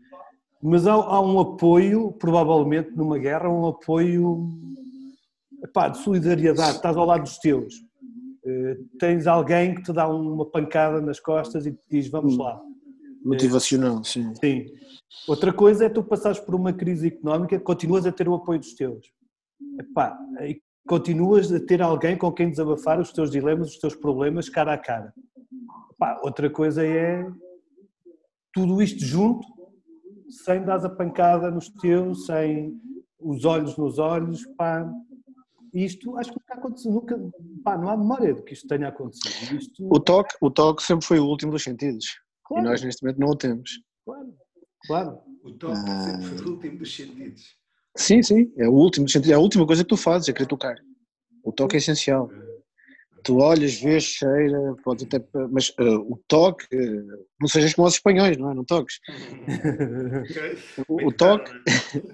mas 0.62 0.86
há, 0.86 0.92
há 0.94 1.20
um 1.20 1.38
apoio, 1.40 2.12
provavelmente 2.12 2.90
numa 2.96 3.18
guerra, 3.18 3.48
um 3.48 3.66
apoio 3.66 4.48
epá, 5.62 5.88
de 5.88 5.98
solidariedade, 5.98 6.76
estás 6.76 6.96
ao 6.96 7.06
lado 7.06 7.22
dos 7.22 7.38
teus. 7.38 7.74
Eh, 8.44 8.78
tens 8.98 9.26
alguém 9.26 9.74
que 9.74 9.82
te 9.82 9.92
dá 9.92 10.08
uma 10.08 10.46
pancada 10.46 11.00
nas 11.00 11.18
costas 11.18 11.66
e 11.66 11.72
te 11.72 11.80
diz 11.90 12.08
vamos 12.08 12.36
lá. 12.36 12.60
Motivacional, 13.24 14.04
sim. 14.04 14.32
Sim. 14.36 14.66
Outra 15.26 15.52
coisa 15.52 15.86
é 15.86 15.88
tu 15.88 16.02
passares 16.02 16.38
por 16.38 16.54
uma 16.54 16.72
crise 16.72 17.08
económica, 17.08 17.58
continuas 17.58 18.06
a 18.06 18.12
ter 18.12 18.28
o 18.28 18.34
apoio 18.34 18.60
dos 18.60 18.74
teus. 18.74 19.12
Epá, 19.80 20.16
e 20.42 20.60
continuas 20.86 21.52
a 21.52 21.58
ter 21.58 21.82
alguém 21.82 22.16
com 22.16 22.30
quem 22.30 22.50
desabafar 22.50 23.00
os 23.00 23.12
teus 23.12 23.30
dilemas, 23.30 23.70
os 23.70 23.78
teus 23.78 23.96
problemas, 23.96 24.48
cara 24.48 24.74
a 24.74 24.78
cara. 24.78 25.12
Pá, 25.98 26.20
outra 26.22 26.48
coisa 26.48 26.86
é 26.86 27.26
tudo 28.52 28.80
isto 28.80 29.04
junto, 29.04 29.46
sem 30.28 30.62
dar 30.64 30.84
a 30.84 30.88
pancada 30.88 31.50
nos 31.50 31.68
teus, 31.68 32.26
sem 32.26 32.80
os 33.18 33.44
olhos 33.44 33.76
nos 33.76 33.98
olhos, 33.98 34.46
pá. 34.56 34.88
Isto 35.84 36.16
acho 36.16 36.30
que 36.32 36.38
nunca 36.40 36.54
aconteceu, 36.54 36.90
nunca, 36.92 37.20
pá, 37.62 37.76
não 37.76 37.90
há 37.90 37.96
memória 37.96 38.32
de 38.32 38.42
que 38.42 38.54
isto 38.54 38.66
tenha 38.66 38.88
acontecido. 38.88 39.56
Isto, 39.58 39.86
O 39.90 40.00
toque, 40.00 40.34
o 40.40 40.50
toque 40.50 40.82
sempre 40.82 41.04
foi 41.06 41.18
o 41.20 41.26
último 41.26 41.52
dos 41.52 41.62
sentidos. 41.62 42.06
claro, 42.44 42.64
E 42.64 42.68
nós 42.70 42.82
neste 42.82 43.02
momento 43.02 43.18
não 43.20 43.28
o 43.28 43.36
temos. 43.36 43.70
claro, 44.04 44.34
claro. 44.86 45.18
O 45.44 45.52
toque 45.52 45.78
Ah. 45.86 46.00
sempre 46.00 46.26
foi 46.26 46.46
o 46.46 46.50
último 46.54 46.78
dos 46.78 46.96
sentidos. 46.96 47.42
Sim, 47.96 48.22
sim, 48.22 48.52
é 48.56 48.66
o 48.68 48.72
último 48.72 49.04
dos 49.04 49.12
sentidos. 49.12 49.32
É 49.32 49.34
a 49.34 49.38
última 49.38 49.66
coisa 49.66 49.82
que 49.82 49.88
tu 49.88 49.96
fazes, 49.96 50.28
é 50.28 50.32
querer 50.32 50.46
tocar. 50.48 50.76
O 51.44 51.52
toque 51.52 51.76
é 51.76 51.78
essencial. 51.78 52.30
Tu 53.26 53.36
olhas, 53.38 53.74
vês, 53.80 54.04
cheira, 54.04 54.76
podes 54.84 55.04
até. 55.04 55.20
Mas 55.50 55.72
eh, 55.80 55.82
o 55.84 56.16
toque, 56.28 56.64
eh, 56.72 57.02
não 57.40 57.48
sejas 57.48 57.74
como 57.74 57.88
os 57.88 57.94
espanhóis, 57.94 58.36
não 58.36 58.52
é? 58.52 58.54
Não 58.54 58.64
toques. 58.64 59.00
O, 60.88 61.08
o 61.08 61.12
toque, 61.12 61.50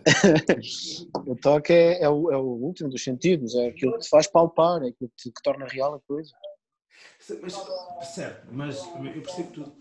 o 1.26 1.36
toque 1.36 1.72
é, 1.72 2.02
é 2.02 2.08
o, 2.08 2.32
é 2.32 2.36
o 2.36 2.42
último 2.42 2.88
dos 2.88 3.04
sentidos, 3.04 3.54
é 3.54 3.66
aquilo 3.68 3.92
que 3.92 3.98
te 4.00 4.08
faz 4.08 4.26
palpar, 4.26 4.82
é 4.82 4.88
aquilo 4.88 5.10
que, 5.10 5.24
te- 5.24 5.32
que 5.32 5.42
torna 5.42 5.66
real 5.66 5.94
a 5.94 6.00
coisa. 6.00 6.30
Mas, 7.40 7.54
certo, 8.14 8.48
mas 8.52 8.78
eu 8.86 9.22
percebo 9.22 9.52
tudo. 9.52 9.72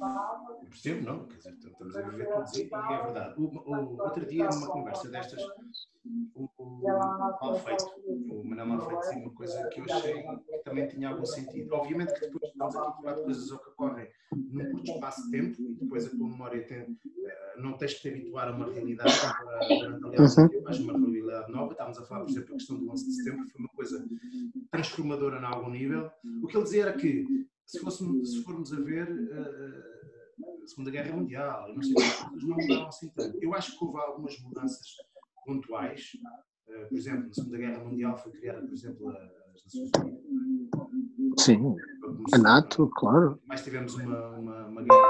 Eu 0.61 0.67
percebo, 0.69 1.05
não? 1.05 1.25
Quer 1.27 1.37
dizer, 1.37 1.53
estamos 1.53 1.95
a 1.95 2.01
viver 2.01 2.27
todos 2.31 2.53
e 2.55 2.61
e 2.63 2.73
é 2.73 3.03
verdade. 3.03 3.33
O, 3.37 3.43
o, 3.43 4.01
outro 4.01 4.25
dia, 4.25 4.47
numa 4.49 4.67
conversa 4.67 5.09
destas, 5.09 5.41
o, 6.35 6.49
o 6.57 6.81
Malfeito, 7.41 7.85
o 8.07 8.43
Manuel 8.43 8.65
Malfeito, 8.67 9.01
dizia 9.01 9.17
uma 9.19 9.31
coisa 9.31 9.67
que 9.69 9.79
eu 9.81 9.85
achei 9.85 10.23
que 10.23 10.57
também 10.63 10.87
tinha 10.87 11.09
algum 11.09 11.25
sentido. 11.25 11.73
Obviamente 11.75 12.13
que 12.13 12.21
depois 12.21 12.43
estamos 12.51 12.75
aqui 12.75 12.87
a 12.87 12.93
falar 13.01 13.15
de 13.15 13.23
coisas 13.23 13.47
que 13.47 13.69
ocorrem 13.69 14.07
num 14.31 14.71
curto 14.71 14.91
espaço 14.91 15.25
de 15.25 15.31
tempo 15.31 15.61
e 15.61 15.73
depois 15.75 16.05
a 16.05 16.09
tua 16.09 16.27
memória 16.27 16.65
tem, 16.65 16.77
eh, 16.79 17.53
não 17.57 17.73
tens 17.73 17.93
que 17.95 18.01
te 18.01 18.09
habituar 18.09 18.47
a 18.47 18.51
uma 18.51 18.65
realidade 18.71 19.11
durante 20.01 20.05
aliás 20.05 20.37
Uhum. 20.37 20.63
mais 20.63 20.79
uma 20.79 20.93
realidade 20.97 21.51
nova. 21.51 21.71
Estamos 21.71 21.97
a 21.99 22.03
falar, 22.03 22.21
por 22.21 22.29
exemplo, 22.31 22.53
a 22.53 22.57
questão 22.57 22.77
do 22.77 22.91
11 22.91 23.05
de 23.05 23.13
setembro, 23.15 23.47
foi 23.49 23.59
uma 23.59 23.69
coisa 23.69 24.05
transformadora 24.71 25.39
em 25.39 25.43
algum 25.45 25.69
nível. 25.69 26.09
O 26.41 26.47
que 26.47 26.55
ele 26.57 26.63
dizia 26.63 26.83
era 26.83 26.93
que 26.93 27.40
se, 27.71 27.79
fôssemos, 27.79 28.31
se 28.33 28.43
formos 28.43 28.73
a 28.73 28.79
ver 28.81 29.07
eh, 29.31 30.01
a 30.63 30.67
Segunda 30.67 30.91
Guerra 30.91 31.15
Mundial, 31.15 31.73
não 31.73 31.81
sei, 31.81 31.93
as 32.03 32.15
coisas 32.15 32.43
não 32.49 32.57
mudaram 32.57 32.87
assim 32.87 33.09
tanto. 33.15 33.37
Eu 33.41 33.53
acho 33.53 33.77
que 33.77 33.85
houve 33.85 33.97
algumas 33.99 34.37
mudanças 34.41 34.87
pontuais. 35.45 36.11
Eh, 36.69 36.85
por 36.85 36.97
exemplo, 36.97 37.27
na 37.27 37.33
Segunda 37.33 37.57
Guerra 37.57 37.83
Mundial 37.83 38.17
foi 38.17 38.31
criada, 38.33 38.61
por 38.61 38.73
exemplo, 38.73 39.09
a- 39.09 39.31
as 39.55 39.63
Nações 39.63 39.89
Unidas. 39.99 40.21
Sim, 41.39 41.75
a. 42.33 42.37
NATO, 42.37 42.89
claro. 42.95 43.39
Mais 43.47 43.63
tivemos 43.63 43.95
uma, 43.95 44.29
uma, 44.37 44.65
uma 44.67 44.81
guerra. 44.83 45.01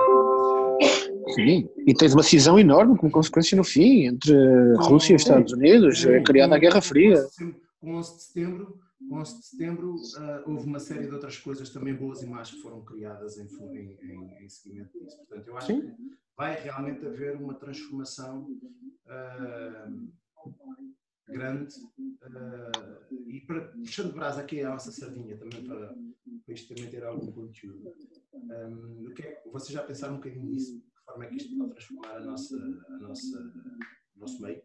Sim, 1.36 1.70
e 1.88 1.94
tens 1.94 2.14
uma 2.14 2.24
cisão 2.24 2.60
enorme 2.60 2.98
como 2.98 3.12
consequência 3.12 3.56
no 3.56 3.64
fim 3.64 4.06
entre 4.06 4.34
a 4.78 4.82
Rússia 4.84 5.14
e 5.14 5.16
os 5.16 5.22
Estados 5.22 5.52
Unidos, 5.54 6.04
é 6.06 6.22
criada 6.22 6.56
a 6.56 6.60
Guerra 6.60 6.82
Fria. 6.82 7.16
Com 7.80 7.96
11 7.96 8.16
de 8.18 8.24
setembro, 8.24 8.80
com 9.08 9.20
11 9.20 9.40
de 9.40 9.46
setembro 9.46 9.96
ah, 10.18 10.44
houve 10.46 10.66
uma 10.66 10.80
série 10.80 11.08
de 11.08 11.14
outras 11.14 11.38
coisas 11.38 11.70
também 11.70 11.96
boas 11.96 12.22
e 12.22 12.28
más 12.28 12.52
que 12.52 12.62
foram 12.62 12.84
criadas 12.84 13.38
em, 13.38 13.48
em, 13.74 14.44
em, 14.44 14.50
seguimento 14.50 14.98
disso. 15.00 15.18
Portanto, 15.18 15.48
eu 15.48 15.58
acho 15.58 15.68
Sim. 15.68 15.82
que 15.82 15.96
vai 16.36 16.62
realmente 16.62 17.06
haver 17.06 17.36
uma 17.36 17.54
transformação 17.56 18.48
ah, 19.08 19.90
grande 21.28 21.74
ah, 22.24 23.08
e 23.28 23.42
para, 23.42 23.68
puxando 23.70 24.14
brasa 24.14 24.42
aqui 24.42 24.62
a 24.62 24.70
nossa 24.70 24.92
sardinha 24.92 25.38
também 25.38 25.66
para, 25.66 25.96
para 26.46 26.54
isto 26.54 26.74
também 26.74 26.90
ter 26.90 27.04
algum 27.04 27.32
conteúdo. 27.32 27.94
Um, 28.34 29.08
o 29.08 29.14
que 29.14 29.24
é- 29.24 29.44
vocês 29.52 29.72
já 29.72 29.84
pensaram 29.84 30.16
um 30.16 30.18
bocadinho 30.18 30.46
nisso? 30.46 30.76
De 30.76 30.82
que 30.82 31.04
forma 31.06 31.26
é 31.26 31.28
que 31.28 31.38
isto 31.38 31.58
pode 31.58 31.72
transformar 31.72 32.18
a 32.18 32.20
nossa, 32.22 32.58
a 32.58 32.98
nossa, 33.00 33.54
o 34.16 34.20
nosso 34.20 34.42
meio? 34.42 34.62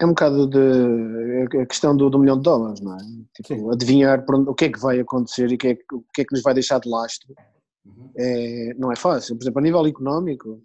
É 0.00 0.04
um 0.06 0.10
bocado 0.10 0.46
de 0.46 1.58
a 1.60 1.66
questão 1.66 1.96
do, 1.96 2.08
do 2.08 2.18
milhão 2.18 2.36
de 2.36 2.42
dólares, 2.44 2.80
não 2.80 2.94
é? 2.94 2.98
Tipo, 3.34 3.70
adivinhar 3.72 4.24
onde- 4.30 4.48
o 4.50 4.54
que 4.54 4.66
é 4.66 4.72
que 4.72 4.78
vai 4.78 5.00
acontecer 5.00 5.50
e 5.50 5.54
o 5.54 5.58
que 5.58 5.68
é 5.68 5.74
que, 5.74 5.94
o 5.94 6.04
que, 6.14 6.20
é 6.22 6.24
que 6.24 6.32
nos 6.34 6.42
vai 6.42 6.54
deixar 6.54 6.78
de 6.78 6.88
lastro 6.88 7.34
Uhum. 7.84 8.12
é, 8.16 8.74
não 8.74 8.92
é 8.92 8.96
fácil. 8.96 9.36
Por 9.36 9.42
exemplo, 9.42 9.58
a 9.58 9.62
nível 9.62 9.86
económico, 9.86 10.62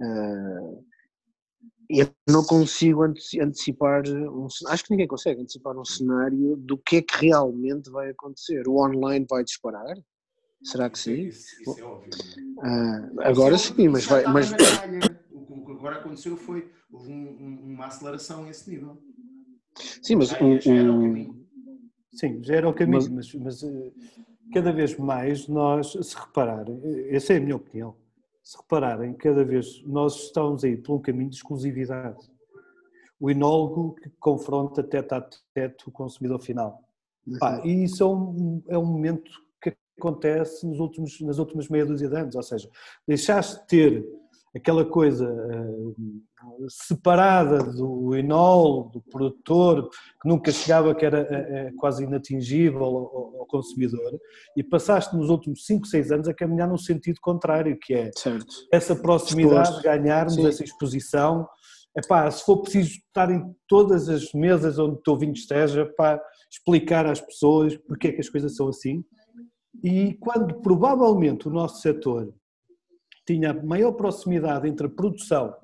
eh, 0.00 0.78
eu 1.90 2.08
não 2.28 2.42
consigo 2.44 3.02
anteci- 3.02 3.40
antecipar, 3.40 4.02
um 4.08 4.46
acho 4.68 4.84
que 4.84 4.90
ninguém 4.92 5.06
consegue 5.06 5.42
antecipar 5.42 5.76
um 5.76 5.84
cenário 5.84 6.56
do 6.56 6.78
que 6.78 6.96
é 6.96 7.02
que 7.02 7.26
realmente 7.26 7.90
vai 7.90 8.10
acontecer. 8.10 8.66
O 8.66 8.82
online 8.82 9.26
vai 9.28 9.44
disparar? 9.44 9.96
Será 10.62 10.88
que 10.88 10.98
sim? 10.98 11.26
Isso, 11.26 11.60
isso 11.60 11.80
é 11.80 11.84
óbvio. 11.84 12.08
é? 12.62 12.66
Ah, 12.66 13.10
agora 13.30 13.54
é- 13.56 13.58
sim, 13.58 13.88
mas 13.88 14.06
vai. 14.06 14.24
Mas. 14.26 14.50
O 15.64 15.66
que- 15.66 15.72
agora 15.72 15.96
aconteceu 15.96 16.36
foi 16.36 16.70
houve 16.92 17.10
um- 17.10 17.36
um- 17.40 17.74
uma 17.74 17.86
aceleração 17.86 18.44
a 18.44 18.50
esse 18.50 18.70
nível. 18.70 18.98
sim, 20.02 20.16
mas 20.16 20.28
Já, 20.28 20.42
um- 20.44 20.60
já 20.60 20.74
era 20.74 20.92
o 20.92 20.96
um- 20.96 21.02
caminho. 21.02 21.46
Sim, 22.12 22.44
já 22.44 22.54
era 22.54 22.68
o 22.68 22.74
caminho, 22.74 23.12
mas, 23.12 23.34
mas, 23.34 23.62
eh, 23.64 23.92
cada 24.52 24.72
vez 24.72 24.96
mais 24.96 25.48
nós, 25.48 25.92
se 25.92 26.14
repararem, 26.16 26.80
eh, 26.84 27.16
essa 27.16 27.32
é 27.32 27.38
a 27.38 27.40
minha 27.40 27.56
opinião, 27.56 27.96
se 28.42 28.56
repararem, 28.56 29.14
cada 29.14 29.44
vez 29.44 29.82
nós 29.84 30.14
estamos 30.26 30.62
aí 30.62 30.76
por 30.76 30.94
um 30.96 31.00
caminho 31.00 31.30
de 31.30 31.36
exclusividade. 31.36 32.18
O 33.18 33.30
enólogo 33.30 33.94
que 33.94 34.10
confronta 34.20 34.82
teto 34.82 35.12
a 35.14 35.28
teto 35.54 35.88
o 35.88 35.90
consumidor 35.90 36.40
final. 36.40 36.80
Pá, 37.40 37.62
e 37.64 37.84
isso 37.84 38.02
é 38.02 38.06
um, 38.06 38.62
é 38.68 38.78
um 38.78 38.84
momento 38.84 39.30
que 39.62 39.74
acontece 39.98 40.66
nos 40.66 40.78
últimos, 40.78 41.18
nas 41.22 41.38
últimas 41.38 41.68
meia 41.68 41.86
dúzia 41.86 42.08
de 42.08 42.16
anos, 42.16 42.34
ou 42.36 42.42
seja, 42.42 42.68
deixaste 43.08 43.60
de 43.62 43.66
ter 43.66 44.06
aquela 44.54 44.84
coisa 44.84 45.26
eh, 45.26 46.66
separada 46.68 47.58
do 47.58 48.14
enólogo, 48.14 48.90
do 48.90 49.02
produtor, 49.02 49.88
que 50.22 50.28
nunca 50.28 50.52
chegava, 50.52 50.94
que 50.94 51.04
era 51.04 51.20
eh, 51.20 51.46
eh, 51.48 51.72
quase 51.76 52.04
inatingível 52.04 52.84
ao 52.84 53.46
consumidor, 53.46 54.18
e 54.56 54.62
passaste 54.62 55.16
nos 55.16 55.28
últimos 55.28 55.66
5, 55.66 55.86
6 55.86 56.12
anos 56.12 56.28
a 56.28 56.34
caminhar 56.34 56.68
num 56.68 56.78
sentido 56.78 57.18
contrário, 57.20 57.76
que 57.80 57.94
é 57.94 58.10
certo. 58.16 58.46
essa 58.72 58.94
proximidade, 58.94 59.68
Exposto. 59.68 59.82
ganharmos 59.82 60.34
Sim. 60.34 60.46
essa 60.46 60.62
exposição. 60.62 61.48
Epá, 61.96 62.28
se 62.30 62.44
for 62.44 62.60
preciso 62.62 62.90
estar 62.90 63.30
em 63.30 63.44
todas 63.68 64.08
as 64.08 64.32
mesas 64.32 64.78
onde 64.78 64.94
o 64.94 65.02
teu 65.02 65.16
vinho 65.16 65.32
esteja, 65.32 65.86
para 65.96 66.20
explicar 66.50 67.06
às 67.06 67.20
pessoas 67.20 67.76
porque 67.88 68.08
é 68.08 68.12
que 68.12 68.20
as 68.20 68.28
coisas 68.28 68.54
são 68.54 68.68
assim. 68.68 69.04
E 69.82 70.14
quando 70.14 70.60
provavelmente 70.60 71.48
o 71.48 71.50
nosso 71.50 71.80
setor 71.80 72.32
tinha 73.26 73.52
maior 73.54 73.92
proximidade 73.92 74.68
entre 74.68 74.86
a 74.86 74.90
produção 74.90 75.54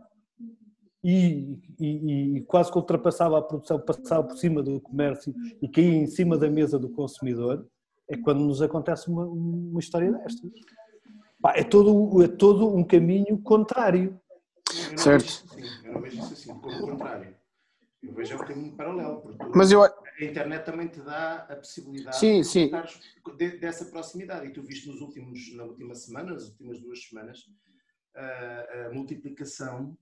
e, 1.02 1.59
e- 1.79 2.37
e 2.37 2.40
quase 2.43 2.71
que 2.71 2.76
ultrapassava 2.79 3.38
a 3.38 3.43
produção, 3.43 3.79
passava 3.81 4.25
por 4.26 4.37
cima 4.37 4.62
do 4.62 4.81
comércio 4.81 5.35
e 5.62 5.69
caía 5.69 5.95
em 5.97 6.07
cima 6.07 6.37
da 6.37 6.50
mesa 6.50 6.79
do 6.79 6.90
consumidor, 6.90 7.67
é 8.09 8.17
quando 8.17 8.40
nos 8.45 8.61
acontece 8.61 9.09
uma, 9.09 9.25
uma 9.26 9.81
história 9.81 10.12
destas. 10.12 10.50
Pá, 11.40 11.55
é, 11.57 11.62
todo, 11.64 12.23
é 12.23 12.29
todo 12.29 12.69
um 12.75 12.85
caminho 12.85 13.38
contrário. 13.38 14.21
Eu 14.85 14.90
não 14.90 14.99
Certo. 14.99 15.23
vejo 15.23 15.45
assim, 15.71 15.87
Eu 15.87 15.93
não 15.95 16.00
vejo 16.02 16.19
isso 16.19 16.33
assim, 16.35 16.55
pelo 16.61 16.81
contrário. 16.90 17.35
Eu 18.02 18.14
vejo 18.14 18.33
é 18.33 18.37
um 18.37 18.45
caminho 18.47 18.76
paralelo. 18.76 19.21
Porque 19.21 19.52
Mas 19.59 19.71
eu, 19.71 19.83
a 19.85 19.92
internet 20.21 20.64
também 20.64 20.88
te 20.88 21.00
dá 21.02 21.47
a 21.50 21.57
possibilidade 21.57 22.16
Sim, 22.19 22.40
de 22.40 22.49
de- 23.37 23.59
dessa 23.59 23.85
proximidade. 23.87 24.47
E 24.47 24.52
tu 24.52 24.62
viste 24.62 24.88
nos 24.88 25.00
últimos, 25.00 25.54
na 25.54 25.64
última 25.64 25.95
semana, 25.95 26.33
nas 26.33 26.49
últimas 26.49 26.80
duas 26.80 27.02
semanas, 27.07 27.40
a, 28.16 28.87
a 28.87 28.90
multiplicação, 28.95 29.97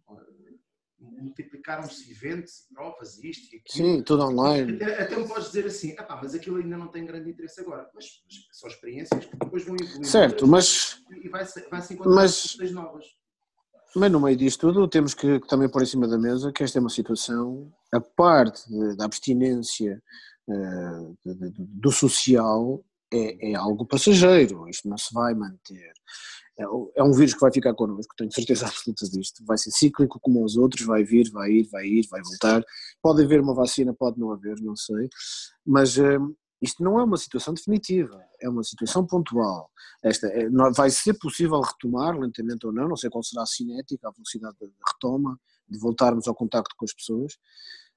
multiplicaram-se 1.01 2.11
eventos, 2.11 2.67
provas, 2.73 3.23
isto 3.23 3.55
e 3.55 3.59
aquilo. 3.59 3.89
sim, 3.97 4.03
tudo 4.03 4.25
online. 4.25 4.75
Até, 4.77 5.03
até 5.03 5.17
me 5.17 5.29
podes 5.29 5.47
dizer 5.47 5.67
assim, 5.67 5.91
"Epá, 5.91 6.19
mas 6.21 6.35
aquilo 6.35 6.57
ainda 6.57 6.77
não 6.77 6.89
tem 6.89 7.05
grande 7.05 7.31
interesse 7.31 7.61
agora. 7.61 7.89
Mas, 7.95 8.07
mas 8.25 8.35
são 8.59 8.69
experiências 8.69 9.25
que 9.27 9.37
depois 9.37 9.65
vão 9.65 9.77
evoluir. 9.81 10.07
Certo, 10.07 10.47
mas, 10.47 11.03
E 11.23 11.29
vai-se 11.29 11.69
vai 11.69 11.81
encontrar 11.81 12.15
Mas- 12.15 12.55
coisas 12.57 12.75
novas. 12.75 13.07
Mas 13.97 14.11
no 14.13 14.21
meio 14.21 14.37
disto 14.37 14.61
tudo 14.73 14.87
temos 14.89 15.15
que 15.15 15.41
também 15.49 15.69
pôr 15.69 15.83
em 15.83 15.87
cima 15.87 16.07
da 16.09 16.19
mesa 16.19 16.53
que 16.53 16.63
esta 16.63 16.79
é 16.79 16.81
uma 16.81 16.91
situação, 16.91 17.71
a 17.93 18.01
parte 18.01 18.69
de- 18.69 18.97
da 18.97 19.05
abstinência 19.05 20.03
eh, 20.51 21.13
de- 21.27 21.51
de- 21.51 21.55
do 21.59 21.91
social 21.93 22.83
é, 23.13 23.53
é 23.53 23.55
algo 23.55 23.87
passageiro, 23.87 24.69
isto 24.69 24.89
não 24.89 24.97
se 24.99 25.13
vai 25.13 25.35
manter. 25.35 25.93
É, 26.59 26.65
é 26.97 27.03
um 27.05 27.13
vírus 27.13 27.35
que 27.35 27.41
vai 27.41 27.53
ficar 27.53 27.73
connosco, 27.75 28.15
tenho 28.17 28.33
certeza 28.33 28.67
absoluta 28.67 29.07
disto. 29.11 29.45
Vai 29.47 29.57
ser 29.59 29.71
cíclico 29.71 30.19
como 30.21 30.45
os 30.45 30.57
outros, 30.57 30.85
vai 30.87 31.05
vir, 31.05 31.31
vai 31.31 31.51
ir, 31.51 31.69
vai 31.71 31.87
ir, 31.87 32.07
vai 32.11 32.21
voltar. 32.23 32.63
Pode 33.03 33.23
haver 33.25 33.41
uma 33.41 33.55
vacina, 33.55 33.95
pode 33.95 34.19
não 34.19 34.33
haver, 34.33 34.57
não 34.61 34.75
sei. 34.77 35.09
Mas 35.67 35.97
eh, 35.99 36.19
isto 36.61 36.83
não 36.83 36.99
é 36.99 37.05
uma 37.05 37.17
situação 37.17 37.55
definitiva, 37.55 38.21
é 38.41 38.49
uma 38.49 38.65
situação 38.65 39.07
pontual. 39.07 39.71
Esta, 40.03 40.27
é- 40.29 40.49
vai 40.75 40.91
ser 40.91 41.15
possível 41.15 41.61
retomar, 41.61 42.19
lentamente 42.19 42.67
ou 42.67 42.73
não, 42.73 42.89
não 42.89 42.97
sei 42.97 43.11
qual 43.11 43.23
será 43.23 43.43
a 43.43 43.47
cinética, 43.47 44.09
a 44.09 44.13
velocidade 44.13 44.57
de 44.61 44.73
retoma, 44.93 45.39
de 45.69 45.79
voltarmos 45.79 46.27
ao 46.27 46.35
contacto 46.35 46.75
com 46.77 46.85
as 46.85 46.93
pessoas, 46.93 47.39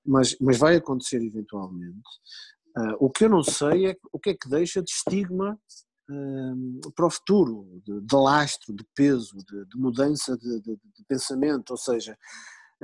mas, 0.06 0.36
mas 0.39 0.58
vai 0.58 0.75
acontecer 0.75 1.22
eventualmente. 1.24 2.10
Uh, 2.77 2.96
o 3.00 3.10
que 3.10 3.25
eu 3.25 3.30
não 3.30 3.44
sei 3.44 3.88
é 3.88 3.98
o 4.12 4.20
que 4.20 4.32
é 4.32 4.34
que 4.34 4.50
deixa 4.50 4.82
de 4.82 4.89
estigma 4.89 5.60
uh, 6.10 6.91
para 6.96 7.06
o 7.06 7.10
futuro, 7.10 7.82
de, 7.86 8.01
de 8.01 8.15
lastro, 8.15 8.74
de 8.74 8.86
peso, 8.96 9.36
de, 9.38 9.65
de 9.65 9.77
mudança 9.77 10.38
de, 10.38 10.62
de, 10.62 10.77
pensamento. 11.08 11.72
Ou 11.72 11.77
seja, 11.77 12.18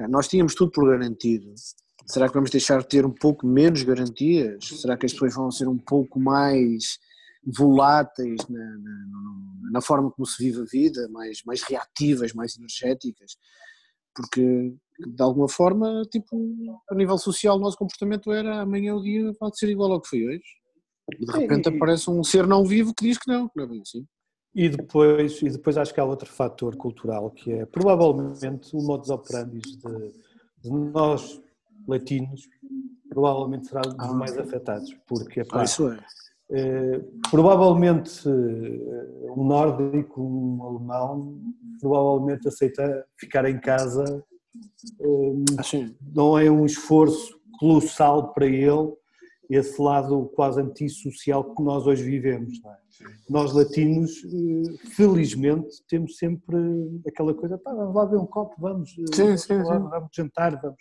nós 0.09 0.27
tínhamos 0.27 0.53
tudo 0.53 0.71
por 0.71 0.89
garantido. 0.89 1.53
Será 2.07 2.27
que 2.27 2.33
vamos 2.33 2.49
deixar 2.49 2.79
de 2.79 2.87
ter 2.87 3.05
um 3.05 3.13
pouco 3.13 3.45
menos 3.45 3.83
garantias? 3.83 4.65
Será 4.65 4.95
que 4.95 5.05
as 5.05 5.11
pessoas 5.11 5.35
vão 5.35 5.51
ser 5.51 5.67
um 5.67 5.77
pouco 5.77 6.19
mais 6.19 6.99
voláteis 7.45 8.47
na, 8.47 8.59
na, 8.59 9.71
na 9.73 9.81
forma 9.81 10.09
como 10.11 10.25
se 10.25 10.41
vive 10.41 10.61
a 10.61 10.65
vida, 10.65 11.09
mais, 11.09 11.41
mais 11.45 11.61
reativas, 11.63 12.33
mais 12.33 12.57
energéticas? 12.57 13.35
Porque 14.15 14.73
de 14.99 15.21
alguma 15.21 15.49
forma, 15.49 16.01
tipo, 16.09 16.37
a 16.89 16.95
nível 16.95 17.17
social, 17.17 17.57
o 17.57 17.59
nosso 17.59 17.77
comportamento 17.77 18.31
era 18.31 18.61
amanhã 18.61 18.95
o 18.95 19.03
dia 19.03 19.33
pode 19.37 19.59
ser 19.59 19.69
igual 19.69 19.91
ao 19.91 20.01
que 20.01 20.07
foi 20.09 20.25
hoje. 20.25 20.43
E 21.19 21.25
de 21.25 21.31
repente 21.31 21.69
aparece 21.69 22.09
um 22.09 22.23
ser 22.23 22.47
não 22.47 22.65
vivo 22.65 22.93
que 22.93 23.05
diz 23.05 23.17
que 23.17 23.31
não, 23.31 23.49
não 23.55 23.63
é 23.63 23.67
bem 23.67 23.81
assim. 23.81 24.05
E 24.55 24.69
depois, 24.69 25.41
e 25.41 25.49
depois 25.49 25.77
acho 25.77 25.93
que 25.93 25.99
há 25.99 26.05
outro 26.05 26.31
fator 26.31 26.75
cultural 26.75 27.29
que 27.31 27.51
é 27.51 27.65
provavelmente 27.65 28.75
o 28.75 28.81
modus 28.81 29.09
operandi 29.09 29.59
de, 29.59 30.13
de 30.63 30.69
nós 30.71 31.39
latinos 31.87 32.47
provavelmente 33.09 33.67
será 33.67 33.81
um 33.87 33.95
dos 33.95 34.09
ah, 34.09 34.13
mais 34.13 34.37
afetados, 34.37 34.95
porque 35.07 35.43
pá, 35.43 35.61
ah, 35.61 35.63
isso 35.63 35.89
é. 35.89 35.99
Eh, 36.49 37.01
provavelmente 37.29 38.27
eh, 38.27 39.31
um 39.35 39.43
nórdico, 39.43 40.21
um 40.21 40.63
alemão, 40.63 41.41
provavelmente 41.79 42.47
aceita 42.47 43.05
ficar 43.17 43.49
em 43.49 43.59
casa 43.59 44.23
assim. 45.57 45.95
não 46.15 46.37
é 46.37 46.49
um 46.49 46.65
esforço 46.65 47.37
colossal 47.59 48.33
para 48.33 48.45
ele 48.45 48.93
esse 49.49 49.81
lado 49.81 50.31
quase 50.35 50.61
antissocial 50.61 51.55
que 51.55 51.63
nós 51.63 51.87
hoje 51.87 52.03
vivemos. 52.03 52.61
É? 52.65 52.77
Nós 53.29 53.53
latinos, 53.53 54.21
felizmente, 54.95 55.83
temos 55.87 56.17
sempre 56.17 56.57
aquela 57.07 57.33
coisa, 57.33 57.57
tá, 57.57 57.73
vamos 57.73 57.95
lá 57.95 58.05
ver 58.05 58.17
um 58.17 58.25
copo, 58.25 58.55
vamos, 58.59 58.93
sim, 59.13 59.37
sim, 59.37 59.63
vamos, 59.63 59.89
vamos 59.89 60.09
jantar, 60.13 60.59
vamos. 60.61 60.79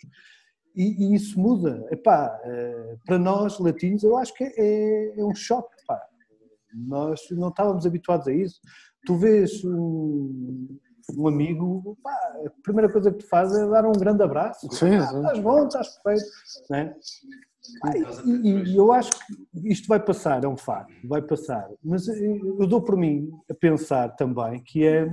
E, 0.77 1.05
e, 1.05 1.15
isso 1.15 1.39
muda. 1.39 1.87
Epá, 1.89 2.39
eh, 2.43 2.97
para 3.03 3.17
nós 3.17 3.57
latinos, 3.57 4.03
eu 4.03 4.15
acho 4.15 4.31
que 4.35 4.43
é, 4.43 5.19
é 5.19 5.25
um 5.25 5.33
choque. 5.33 5.75
Epá. 5.81 5.99
Nós 6.75 7.19
não 7.31 7.49
estávamos 7.49 7.87
habituados 7.87 8.27
a 8.27 8.31
isso. 8.31 8.61
Tu 9.03 9.15
vês 9.17 9.65
um, 9.65 10.67
um 11.17 11.27
amigo, 11.27 11.97
pá, 12.03 12.11
a 12.45 12.61
primeira 12.61 12.91
coisa 12.91 13.11
que 13.11 13.17
tu 13.17 13.27
fazes 13.27 13.57
é 13.57 13.67
dar 13.67 13.85
um 13.85 13.91
grande 13.91 14.21
abraço. 14.21 14.71
Sim, 14.71 14.95
ah, 14.97 15.03
Estás 15.03 15.39
bom, 15.39 15.65
estás 15.65 15.87
perfeito. 16.03 16.31
Né? 16.69 16.95
e, 18.25 18.49
e, 18.49 18.77
eu 18.77 18.91
acho 18.91 19.09
que 19.11 19.69
isto 19.69 19.87
vai 19.87 19.99
passar, 19.99 20.43
é 20.43 20.47
um 20.47 20.55
facto, 20.55 20.93
vai 21.05 21.21
passar. 21.21 21.67
Mas 21.83 22.07
eu 22.07 22.67
dou 22.67 22.81
por 22.81 22.95
mim 22.95 23.31
a 23.49 23.53
pensar 23.53 24.15
também 24.15 24.61
que 24.63 24.85
é 24.85 25.09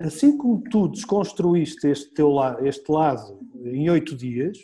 assim 0.00 0.36
como 0.36 0.62
tu 0.70 0.88
desconstruíste 0.88 1.88
este, 1.88 2.12
teu, 2.12 2.32
este 2.64 2.90
lado 2.90 3.38
em 3.64 3.88
oito 3.90 4.16
dias, 4.16 4.58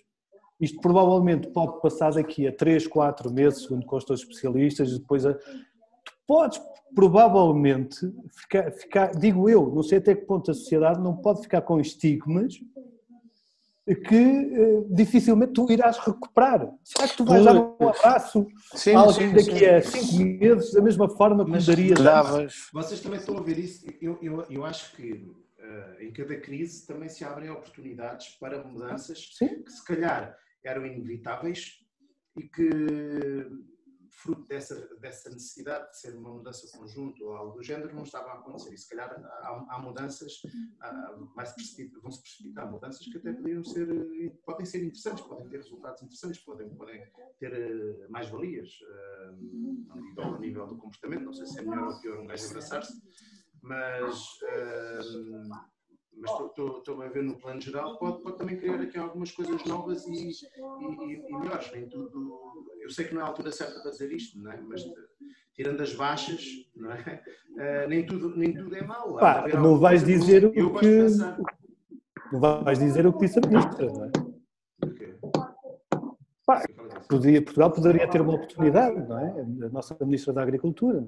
isto 0.61 0.81
provavelmente 0.81 1.49
pode 1.49 1.81
passar 1.81 2.13
daqui 2.13 2.47
a 2.47 2.53
três, 2.53 2.87
quatro 2.87 3.33
meses, 3.33 3.63
segundo 3.63 3.85
constam 3.85 4.15
os 4.15 4.21
especialistas, 4.23 4.97
depois 4.97 5.27
a, 5.27 5.35
tu 5.35 6.13
podes 6.27 6.61
provavelmente 6.95 7.97
ficar, 8.31 8.71
ficar, 8.73 9.11
digo 9.13 9.49
eu, 9.49 9.75
não 9.75 9.83
sei 9.83 9.99
até 9.99 10.15
que 10.15 10.27
ponto 10.27 10.51
a 10.51 10.55
sociedade 10.55 11.01
não 11.01 11.17
pode 11.17 11.43
ficar 11.43 11.63
com 11.63 11.81
estigmas 11.81 12.55
que 13.87 14.17
uh, 14.17 14.87
dificilmente 14.95 15.53
tu 15.53 15.71
irás 15.71 15.99
recuperar. 15.99 16.71
Será 16.85 17.09
que 17.09 17.17
tu 17.17 17.25
vais 17.25 17.45
dar 17.45 17.57
um 17.57 17.89
abraço 17.89 18.47
sim, 18.75 18.95
a 18.95 19.01
alguém 19.01 19.29
sim, 19.31 19.35
daqui 19.35 19.59
sim. 19.59 19.67
a 19.67 19.83
cinco 19.83 20.45
meses 20.45 20.73
da 20.73 20.81
mesma 20.81 21.09
forma 21.09 21.45
que 21.45 21.51
Mas 21.51 21.67
darias? 21.67 21.99
Davas. 21.99 22.69
Vocês 22.73 23.01
também 23.01 23.19
estão 23.19 23.37
a 23.37 23.43
ver 23.43 23.59
isso. 23.59 23.85
Eu, 24.01 24.19
eu, 24.23 24.47
eu 24.49 24.65
acho 24.65 24.95
que 24.95 25.13
uh, 25.13 26.01
em 26.01 26.13
cada 26.13 26.37
crise 26.37 26.87
também 26.87 27.09
se 27.09 27.25
abrem 27.25 27.51
oportunidades 27.51 28.29
para 28.41 28.63
mudanças 28.63 29.37
que 29.39 29.71
se 29.71 29.85
calhar 29.85 30.37
eram 30.65 30.87
inevitáveis 30.87 31.81
e 32.37 32.43
que 32.43 33.49
fruto 34.23 34.47
dessa, 34.47 34.75
dessa 34.99 35.31
necessidade 35.31 35.91
de 35.91 36.01
ser 36.01 36.17
uma 36.17 36.33
mudança 36.33 36.67
conjunta 36.77 37.23
ou 37.25 37.37
algo 37.37 37.57
do 37.57 37.63
género, 37.63 37.95
não 37.95 38.05
estava 38.05 38.31
a 38.31 38.35
acontecer. 38.35 38.73
E 38.73 38.79
se 38.79 38.89
calhar 38.89 39.11
há, 39.11 39.67
há 39.69 39.79
mudanças, 39.79 40.41
há, 40.81 41.13
vão 41.13 42.11
se 42.11 42.23
precipitar 42.23 42.71
mudanças 42.71 43.05
que 43.05 43.19
até 43.19 43.33
poderiam 43.33 43.65
ser, 43.65 43.87
podem 44.45 44.65
ser 44.65 44.85
interessantes, 44.85 45.25
podem 45.25 45.49
ter 45.49 45.57
resultados 45.57 46.03
interessantes, 46.03 46.41
podem, 46.41 46.71
podem 46.75 47.05
ter 47.39 47.53
uh, 47.53 48.11
mais-valias 48.11 48.71
uh, 48.83 49.91
ao, 49.91 50.01
nível, 50.01 50.25
ao 50.25 50.41
nível 50.41 50.67
do 50.67 50.77
comportamento. 50.77 51.25
Não 51.25 51.33
sei 51.33 51.47
se 51.47 51.59
é 51.59 51.63
melhor 51.63 51.89
ou 51.89 52.01
pior 52.01 52.21
um 52.21 52.27
gajo 52.27 52.47
abraçar-se, 52.47 53.03
mas. 53.61 54.41
Uh, 54.43 55.73
mas 56.17 56.31
estou 56.31 57.03
a 57.03 57.09
ver 57.09 57.23
no 57.23 57.37
plano 57.37 57.61
geral, 57.61 57.99
pode, 57.99 58.23
pode 58.23 58.39
também 58.39 58.57
criar 58.57 58.81
aqui 58.81 58.99
algumas 58.99 59.31
coisas 59.33 59.65
novas 59.65 60.07
e, 60.07 60.13
e, 60.13 60.33
e, 61.15 61.39
melhores. 61.39 61.71
Nem 61.73 61.89
tudo. 61.89 62.39
Eu 62.81 62.91
sei 62.91 63.07
que 63.07 63.15
não 63.15 63.23
é 63.23 63.25
a 63.25 63.29
altura 63.29 63.53
certa 63.53 63.81
para 63.81 63.91
dizer 63.91 64.13
isto, 64.13 64.39
não 64.41 64.53
é? 64.53 64.61
mas 64.61 64.83
tirando 65.55 65.81
as 65.81 65.95
baixas, 65.95 66.45
não 66.75 66.93
é? 66.93 67.23
Uh, 67.53 67.89
nem, 67.89 68.07
tudo, 68.07 68.37
nem 68.37 68.55
tudo 68.55 68.75
é 68.75 68.83
mau. 68.83 69.17
Pá, 69.17 69.47
não 69.49 69.79
vais 69.79 70.05
dizer 70.05 70.45
o 70.45 70.53
que. 70.53 71.09
Não 72.33 72.41
vais 72.41 72.79
dizer 72.79 73.07
o 73.07 73.13
que 73.13 73.27
disse 73.27 73.39
a 73.39 73.47
ministra, 73.47 73.87
não 73.87 74.05
é? 74.05 74.11
Pá, 76.47 76.63
podia, 77.09 77.43
Portugal 77.43 77.71
poderia 77.71 78.09
ter 78.09 78.21
uma 78.21 78.35
oportunidade, 78.35 79.09
não 79.09 79.19
é? 79.19 79.41
A 79.67 79.69
nossa 79.69 79.97
Ministra 80.01 80.33
da 80.33 80.43
Agricultura. 80.43 81.07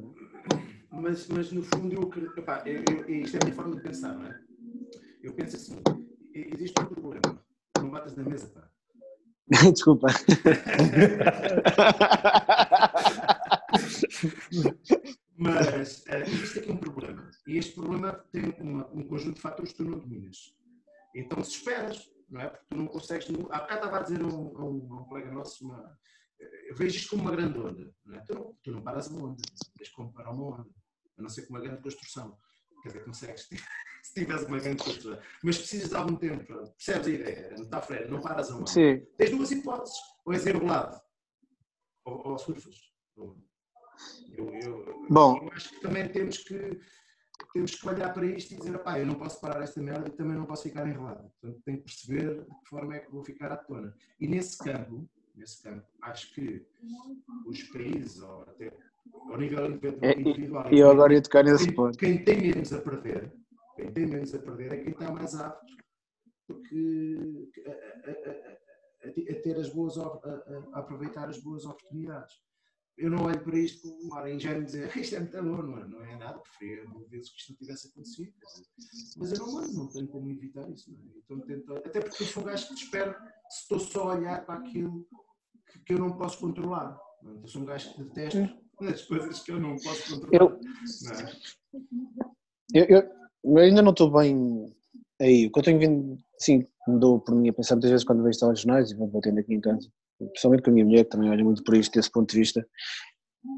Mas, 0.91 1.27
mas 1.29 1.51
no 1.51 1.63
fundo, 1.63 1.93
eu, 1.93 2.33
epá, 2.37 2.63
eu, 2.65 2.85
eu, 2.89 3.09
isto 3.09 3.37
é 3.37 3.41
a 3.43 3.45
minha 3.45 3.55
forma 3.55 3.77
de 3.77 3.83
pensar, 3.83 4.15
não 4.15 4.27
é? 4.27 4.39
Eu 5.25 5.33
penso 5.33 5.57
assim, 5.57 5.83
existe 6.35 6.79
um 6.83 6.85
problema. 6.85 7.43
Não 7.79 7.91
batas 7.91 8.15
na 8.15 8.25
mesa, 8.25 8.47
pá. 8.49 8.71
Desculpa. 9.73 10.09
Mas 15.39 16.05
uh, 16.05 16.17
existe 16.27 16.59
aqui 16.59 16.71
um 16.73 16.77
problema. 16.77 17.31
E 17.47 17.57
este 17.57 17.75
problema 17.75 18.13
tem 18.31 18.55
uma, 18.61 18.87
um 18.93 19.03
conjunto 19.09 19.37
de 19.37 19.41
fatores 19.41 19.73
que 19.73 19.79
tu 19.79 19.85
não 19.85 19.99
dominas. 19.99 20.55
Então 21.17 21.41
desesperas, 21.41 22.11
não 22.29 22.43
é? 22.43 22.51
Porque 22.51 22.67
tu 22.69 22.77
não 22.77 22.87
consegues. 22.87 23.27
Há 23.31 23.61
bocado 23.61 23.75
estava 23.77 23.99
a 24.01 24.03
dizer 24.03 24.21
a 24.21 24.27
um, 24.27 24.63
um, 24.63 25.01
um 25.01 25.05
colega 25.05 25.33
nosso, 25.33 25.65
uma, 25.65 25.99
eh, 26.39 26.71
eu 26.71 26.77
vejo 26.77 26.97
isto 26.97 27.09
como 27.09 27.23
uma 27.23 27.31
grande 27.33 27.59
onda. 27.59 27.95
Não 28.05 28.15
é? 28.15 28.21
tu, 28.21 28.35
não, 28.35 28.59
tu 28.63 28.71
não 28.71 28.83
paras 28.83 29.09
uma 29.09 29.31
onda, 29.31 29.43
tens 29.79 29.89
como 29.89 30.13
parar 30.13 30.33
uma 30.33 30.61
onda, 30.61 30.69
a 31.19 31.23
não 31.23 31.31
ser 31.31 31.47
com 31.47 31.55
uma 31.55 31.63
grande 31.63 31.81
construção. 31.81 32.39
Quer 32.83 32.89
dizer, 32.91 33.05
consegues 33.07 33.49
se 34.05 34.13
tivesse 34.13 34.45
uma 34.45 34.59
grande 34.59 34.85
cultura. 34.85 35.19
Mas 35.43 35.57
precisas 35.57 35.89
de 35.89 35.97
algum 35.97 36.15
tempo, 36.15 36.45
percebes 36.77 37.07
a 37.07 37.11
ideia? 37.11 37.55
Não 37.57 37.65
está 37.65 37.81
freio, 37.81 38.11
não 38.11 38.21
paras 38.21 38.51
a 38.51 38.55
mão. 38.55 38.67
Sim. 38.67 39.01
Tens 39.17 39.31
duas 39.31 39.51
hipóteses, 39.51 39.97
ou 40.27 40.35
és 40.35 40.47
enrolado, 40.47 41.01
ou, 42.05 42.29
ou 42.29 42.39
surfas. 42.39 42.77
Eu, 43.17 44.51
eu, 44.63 45.07
Bom. 45.09 45.39
eu 45.39 45.53
acho 45.55 45.71
que 45.71 45.81
também 45.81 46.07
temos 46.09 46.39
que, 46.39 46.79
temos 47.55 47.75
que 47.77 47.89
olhar 47.89 48.13
para 48.13 48.27
isto 48.27 48.53
e 48.53 48.57
dizer, 48.57 48.79
pá, 48.81 48.99
eu 48.99 49.07
não 49.07 49.15
posso 49.15 49.41
parar 49.41 49.63
esta 49.63 49.81
merda 49.81 50.09
e 50.09 50.13
também 50.13 50.37
não 50.37 50.45
posso 50.45 50.65
ficar 50.65 50.87
enrolado. 50.87 51.31
Portanto, 51.41 51.63
tenho 51.65 51.79
que 51.79 51.85
perceber 51.85 52.45
de 52.45 52.45
que 52.45 52.69
forma 52.69 52.97
é 52.97 52.99
que 52.99 53.11
vou 53.11 53.25
ficar 53.25 53.53
à 53.53 53.57
tona. 53.57 53.97
E 54.21 54.29
nesse 54.29 54.59
campo, 54.59 55.09
nesse 55.35 55.63
campo, 55.63 55.87
acho 56.03 56.35
que 56.35 56.67
os 57.47 57.63
países, 57.63 58.21
ou 58.21 58.43
até 58.43 58.71
ao 59.31 59.39
nível 59.39 59.67
individual, 59.67 60.71
e 60.71 60.79
eu 60.79 60.91
agora 60.91 61.15
ia 61.15 61.23
tocar 61.23 61.45
nesse 61.45 61.67
quem, 61.67 61.75
ponto. 61.75 61.99
Quem 61.99 62.23
tem 62.23 62.39
menos 62.39 62.71
a 62.73 62.81
perder, 62.81 63.33
quem 63.77 63.93
tem 63.93 64.07
menos 64.07 64.35
a 64.35 64.39
perder 64.39 64.73
é 64.73 64.77
quem 64.79 64.93
está 64.93 65.11
mais 65.11 65.35
apto 65.35 65.75
porque, 66.47 67.51
a, 67.67 67.71
a, 67.71 69.09
a, 69.09 69.09
a 69.09 69.43
ter 69.43 69.57
as 69.57 69.69
boas, 69.71 69.99
a, 69.99 70.05
aproveitar 70.75 71.29
as 71.29 71.39
boas 71.39 71.65
oportunidades. 71.65 72.35
Eu 72.97 73.11
não 73.11 73.25
olho 73.25 73.43
para 73.43 73.59
isto 73.59 73.83
como 73.83 74.05
uma 74.05 74.31
ingênuo 74.31 74.63
e 74.63 74.67
dizer 74.67 74.97
isto 74.97 75.17
é 75.17 75.21
muito 75.21 75.43
bom, 75.43 75.63
não 75.63 75.79
é, 75.79 75.89
não 75.89 76.05
é 76.05 76.17
nada, 76.17 76.39
preferia 76.39 76.89
mil 76.89 77.09
vezes 77.09 77.31
que 77.31 77.41
isto 77.41 77.51
não 77.51 77.59
tivesse 77.59 77.89
acontecido. 77.89 78.33
Mas 79.17 79.33
eu 79.33 79.39
não 79.39 79.59
ando, 79.59 79.73
não 79.73 79.89
tenho 79.89 80.07
como 80.09 80.31
evitar 80.31 80.71
isso. 80.71 80.93
Não 80.93 81.13
é? 81.13 81.19
então, 81.19 81.41
tento, 81.41 81.77
até 81.77 82.01
porque 82.01 82.23
eu 82.23 82.27
sou 82.27 82.43
um 82.43 82.47
gajo 82.47 82.69
que 82.69 82.75
espero 82.75 83.17
se 83.51 83.63
estou 83.63 83.81
só 83.81 84.11
a 84.11 84.15
olhar 84.15 84.47
para 84.47 84.61
aquilo 84.61 85.09
que, 85.67 85.79
que 85.81 85.95
eu 85.95 85.99
não 85.99 86.17
posso 86.17 86.39
controlar. 86.39 86.97
Não 87.21 87.33
é? 87.33 87.43
Eu 87.43 87.49
sou 87.49 87.63
um 87.63 87.65
gajo 87.65 87.93
que 87.95 88.05
detesta 88.05 88.57
as 88.83 89.03
coisas 89.03 89.41
que 89.41 89.51
eu 89.51 89.59
não 89.59 89.77
posso 89.77 90.15
controlar. 90.15 90.45
Eu, 90.45 90.61
não 91.03 91.19
é? 91.19 91.33
eu 92.75 92.85
eu 92.85 93.24
ainda 93.59 93.83
não 93.83 93.91
estou 93.91 94.11
bem 94.11 94.73
aí. 95.21 95.47
O 95.47 95.53
que 95.53 95.59
eu 95.59 95.63
tenho 95.63 95.79
vindo, 95.79 96.19
sim, 96.39 96.67
mudou 96.87 97.21
por 97.21 97.35
mim 97.35 97.49
a 97.49 97.53
pensar 97.53 97.75
muitas 97.75 97.91
vezes 97.91 98.05
quando 98.05 98.23
vejo 98.23 98.39
telejornais 98.39 98.91
e 98.91 98.97
vou 98.97 99.09
batendo 99.09 99.41
aqui 99.41 99.55
em 99.55 99.61
casa, 99.61 99.89
principalmente 100.19 100.63
com 100.63 100.71
a 100.71 100.73
minha 100.73 100.85
mulher, 100.85 101.05
que 101.05 101.11
também 101.11 101.31
olha 101.31 101.45
muito 101.45 101.63
por 101.65 101.77
isto, 101.77 101.95
desse 101.95 102.11
ponto 102.11 102.31
de 102.31 102.39
vista. 102.39 102.67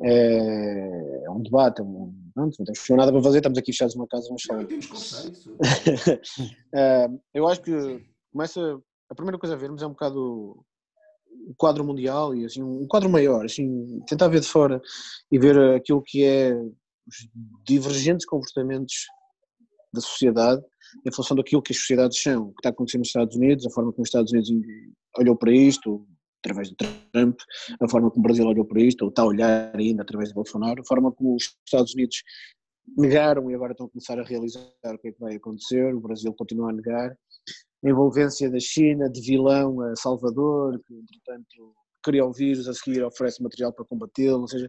É, 0.02 1.22
é 1.24 1.30
um 1.30 1.42
debate, 1.42 1.80
é 1.80 1.84
um, 1.84 2.12
não, 2.34 2.46
não 2.46 2.50
temos 2.50 2.88
nada 2.90 3.12
para 3.12 3.22
fazer, 3.22 3.38
estamos 3.38 3.58
aqui 3.58 3.72
fechados 3.72 3.94
numa 3.94 4.08
casa, 4.08 4.26
vamos 4.26 4.42
falar. 4.42 4.66
é, 6.74 7.08
eu 7.32 7.46
acho 7.46 7.62
que 7.62 7.72
começa, 8.32 8.80
a 9.08 9.14
primeira 9.14 9.38
coisa 9.38 9.54
a 9.54 9.58
vermos 9.58 9.82
é 9.82 9.86
um 9.86 9.90
bocado 9.90 10.64
o 11.46 11.54
quadro 11.56 11.84
mundial 11.84 12.34
e 12.34 12.44
assim, 12.44 12.62
um 12.62 12.86
quadro 12.88 13.08
maior, 13.08 13.44
assim, 13.44 14.00
tentar 14.08 14.28
ver 14.28 14.40
de 14.40 14.48
fora 14.48 14.82
e 15.30 15.38
ver 15.38 15.56
aquilo 15.76 16.02
que 16.02 16.24
é 16.24 16.54
os 16.54 17.28
divergentes 17.64 18.26
comportamentos 18.26 19.06
da 19.96 20.00
sociedade 20.00 20.62
em 21.04 21.12
função 21.12 21.36
daquilo 21.36 21.62
que 21.62 21.72
as 21.72 21.78
sociedades 21.78 22.22
são, 22.22 22.44
o 22.44 22.52
que 22.52 22.60
está 22.60 22.68
acontecendo 22.70 23.00
nos 23.00 23.08
Estados 23.08 23.36
Unidos, 23.36 23.66
a 23.66 23.70
forma 23.70 23.92
como 23.92 24.02
os 24.02 24.08
Estados 24.08 24.32
Unidos 24.32 24.50
olhou 25.18 25.36
para 25.36 25.52
isto, 25.52 26.06
através 26.44 26.70
do 26.70 26.76
Trump, 26.76 27.38
a 27.80 27.88
forma 27.88 28.10
como 28.10 28.20
o 28.20 28.22
Brasil 28.22 28.46
olhou 28.46 28.64
para 28.64 28.80
isto, 28.80 29.02
ou 29.02 29.08
está 29.08 29.22
a 29.22 29.26
olhar 29.26 29.74
ainda 29.74 30.02
através 30.02 30.28
de 30.28 30.34
Bolsonaro, 30.34 30.80
a 30.80 30.86
forma 30.86 31.12
como 31.12 31.34
os 31.34 31.56
Estados 31.64 31.92
Unidos 31.94 32.22
negaram 32.96 33.50
e 33.50 33.54
agora 33.54 33.72
estão 33.72 33.86
a 33.86 33.90
começar 33.90 34.18
a 34.18 34.24
realizar 34.24 34.60
o 34.84 34.98
que 34.98 35.08
é 35.08 35.12
que 35.12 35.20
vai 35.20 35.34
acontecer, 35.34 35.94
o 35.94 36.00
Brasil 36.00 36.32
continua 36.34 36.70
a 36.70 36.72
negar, 36.72 37.10
a 37.84 37.88
envolvência 37.88 38.48
da 38.50 38.60
China 38.60 39.10
de 39.10 39.20
vilão 39.20 39.80
a 39.80 39.96
Salvador, 39.96 40.80
que 40.86 40.94
entretanto 40.94 41.74
cria 42.02 42.24
o 42.24 42.32
vírus, 42.32 42.68
a 42.68 42.72
seguir 42.72 43.02
oferece 43.02 43.42
material 43.42 43.72
para 43.72 43.84
combatê-lo, 43.84 44.42
ou 44.42 44.48
seja, 44.48 44.68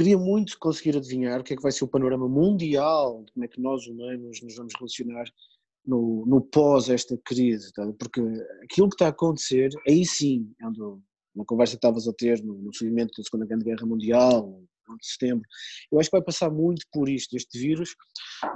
queria 0.00 0.16
muito 0.16 0.58
conseguir 0.58 0.96
adivinhar 0.96 1.38
o 1.38 1.44
que 1.44 1.52
é 1.52 1.56
que 1.56 1.62
vai 1.62 1.70
ser 1.70 1.84
o 1.84 1.88
panorama 1.88 2.26
mundial, 2.26 3.22
como 3.34 3.44
é 3.44 3.48
que 3.48 3.60
nós 3.60 3.86
humanos 3.86 4.40
nos 4.40 4.56
vamos 4.56 4.72
relacionar 4.74 5.24
no, 5.86 6.24
no 6.24 6.40
pós 6.40 6.88
esta 6.88 7.18
crise, 7.22 7.70
tá? 7.74 7.86
porque 7.98 8.22
aquilo 8.64 8.88
que 8.88 8.94
está 8.94 9.06
a 9.06 9.10
acontecer, 9.10 9.68
aí 9.86 10.06
sim, 10.06 10.50
é 10.58 10.66
uma 10.66 11.44
conversa 11.44 11.72
que 11.72 11.76
estavas 11.76 12.08
a 12.08 12.14
ter 12.14 12.42
no, 12.42 12.54
no 12.62 12.74
seguimento 12.74 13.12
da 13.14 13.22
Segunda 13.22 13.44
Grande 13.44 13.64
Guerra 13.64 13.84
Mundial, 13.84 14.62
de 14.96 15.06
setembro. 15.06 15.46
Eu 15.90 15.98
acho 15.98 16.10
que 16.10 16.16
vai 16.16 16.24
passar 16.24 16.50
muito 16.50 16.86
por 16.92 17.08
isto. 17.08 17.36
Este 17.36 17.58
vírus 17.58 17.94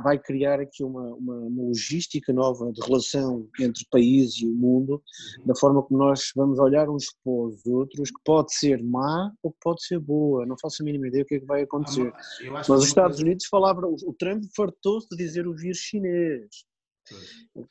vai 0.03 0.19
criar 0.19 0.61
aqui 0.61 0.83
uma, 0.83 1.03
uma, 1.15 1.37
uma 1.37 1.63
logística 1.65 2.33
nova 2.33 2.73
de 2.73 2.81
relação 2.83 3.49
entre 3.61 3.83
o 3.83 3.89
país 3.91 4.37
e 4.41 4.47
o 4.47 4.53
mundo, 4.53 5.03
da 5.45 5.55
forma 5.55 5.83
como 5.83 5.99
nós 5.99 6.31
vamos 6.35 6.59
olhar 6.59 6.89
uns 6.89 7.07
para 7.23 7.33
os 7.33 7.67
outros, 7.67 8.11
que 8.11 8.21
pode 8.25 8.55
ser 8.55 8.83
má 8.83 9.33
ou 9.43 9.53
que 9.53 9.59
pode 9.63 9.85
ser 9.85 9.99
boa. 9.99 10.47
Não 10.47 10.57
faço 10.61 10.83
a 10.83 10.85
mínima 10.85 11.09
ideia 11.09 11.25
do 11.25 11.27
que 11.27 11.37
é 11.37 11.41
que 11.41 11.47
vai 11.47 11.63
acontecer. 11.63 12.13
Ah, 12.15 12.51
mas 12.53 12.69
os 12.69 12.87
Estados 12.87 13.17
coisa... 13.17 13.23
Unidos 13.25 13.47
falavam, 13.47 13.95
o 13.95 14.13
Trump 14.15 14.45
fartou-se 14.57 15.09
de 15.09 15.17
dizer 15.17 15.47
o 15.47 15.55
vírus 15.55 15.79
chinês. 15.79 16.65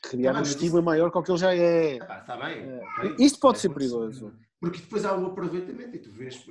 Criar 0.01 0.33
tá 0.33 0.39
um 0.39 0.43
estigma 0.43 0.81
maior 0.81 1.09
com 1.11 1.19
o 1.19 1.23
que 1.23 1.31
ele 1.31 1.39
já 1.39 1.55
é. 1.55 1.97
Está 1.97 2.37
bem. 2.37 2.59
É. 2.59 3.15
Isto 3.19 3.39
pode 3.39 3.59
ser 3.59 3.69
perigoso. 3.69 4.31
Porque 4.59 4.79
depois 4.79 5.03
há 5.03 5.17
o 5.17 5.25
aproveitamento, 5.25 5.95
e 5.95 5.99
tu 5.99 6.11
vês, 6.11 6.41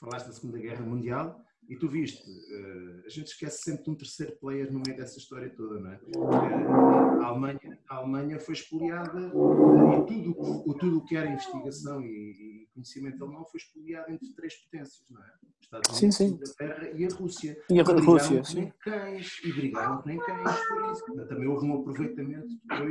falaste 0.00 0.26
da 0.26 0.32
Segunda 0.32 0.58
Guerra 0.58 0.84
Mundial, 0.84 1.40
e 1.72 1.76
tu 1.76 1.88
viste, 1.88 2.22
uh, 2.30 3.06
a 3.06 3.08
gente 3.08 3.28
esquece 3.28 3.62
sempre 3.62 3.84
de 3.84 3.90
um 3.90 3.94
terceiro 3.94 4.32
player 4.32 4.70
no 4.70 4.82
meio 4.86 4.94
dessa 4.94 5.18
história 5.18 5.48
toda, 5.48 5.80
não 5.80 5.90
é? 5.90 6.00
Uh, 6.14 7.22
a, 7.22 7.26
Alemanha, 7.28 7.78
a 7.88 7.96
Alemanha 7.96 8.38
foi 8.38 8.52
expoliada 8.52 9.18
e 9.18 10.06
tudo 10.06 10.36
o 10.68 10.74
tudo 10.74 11.02
que 11.06 11.16
era 11.16 11.30
investigação 11.30 12.02
e, 12.02 12.61
conhecimento 12.72 13.22
alemão 13.22 13.44
foi 13.44 13.58
expoliado 13.58 14.12
entre 14.12 14.32
três 14.34 14.54
potências, 14.56 15.04
não 15.10 15.22
é? 15.22 15.26
Os 15.26 15.64
Estados 15.64 15.98
Unidos, 15.98 15.98
sim, 15.98 16.10
sim. 16.10 16.24
a 16.24 16.28
Inglaterra 16.28 16.90
e 16.98 17.04
a 17.04 17.08
Rússia. 17.14 17.64
E 17.70 17.80
a 17.80 17.82
Rússia, 17.82 18.44
sim. 18.44 18.54
Nem 18.56 18.72
cães, 18.80 19.40
e 19.44 19.52
brigaram 19.52 20.02
nem 20.04 20.18
cães 20.18 20.68
por 20.68 20.92
isso. 20.92 21.26
Também 21.28 21.48
houve 21.48 21.66
um 21.66 21.80
aproveitamento 21.80 22.48
depois 22.64 22.90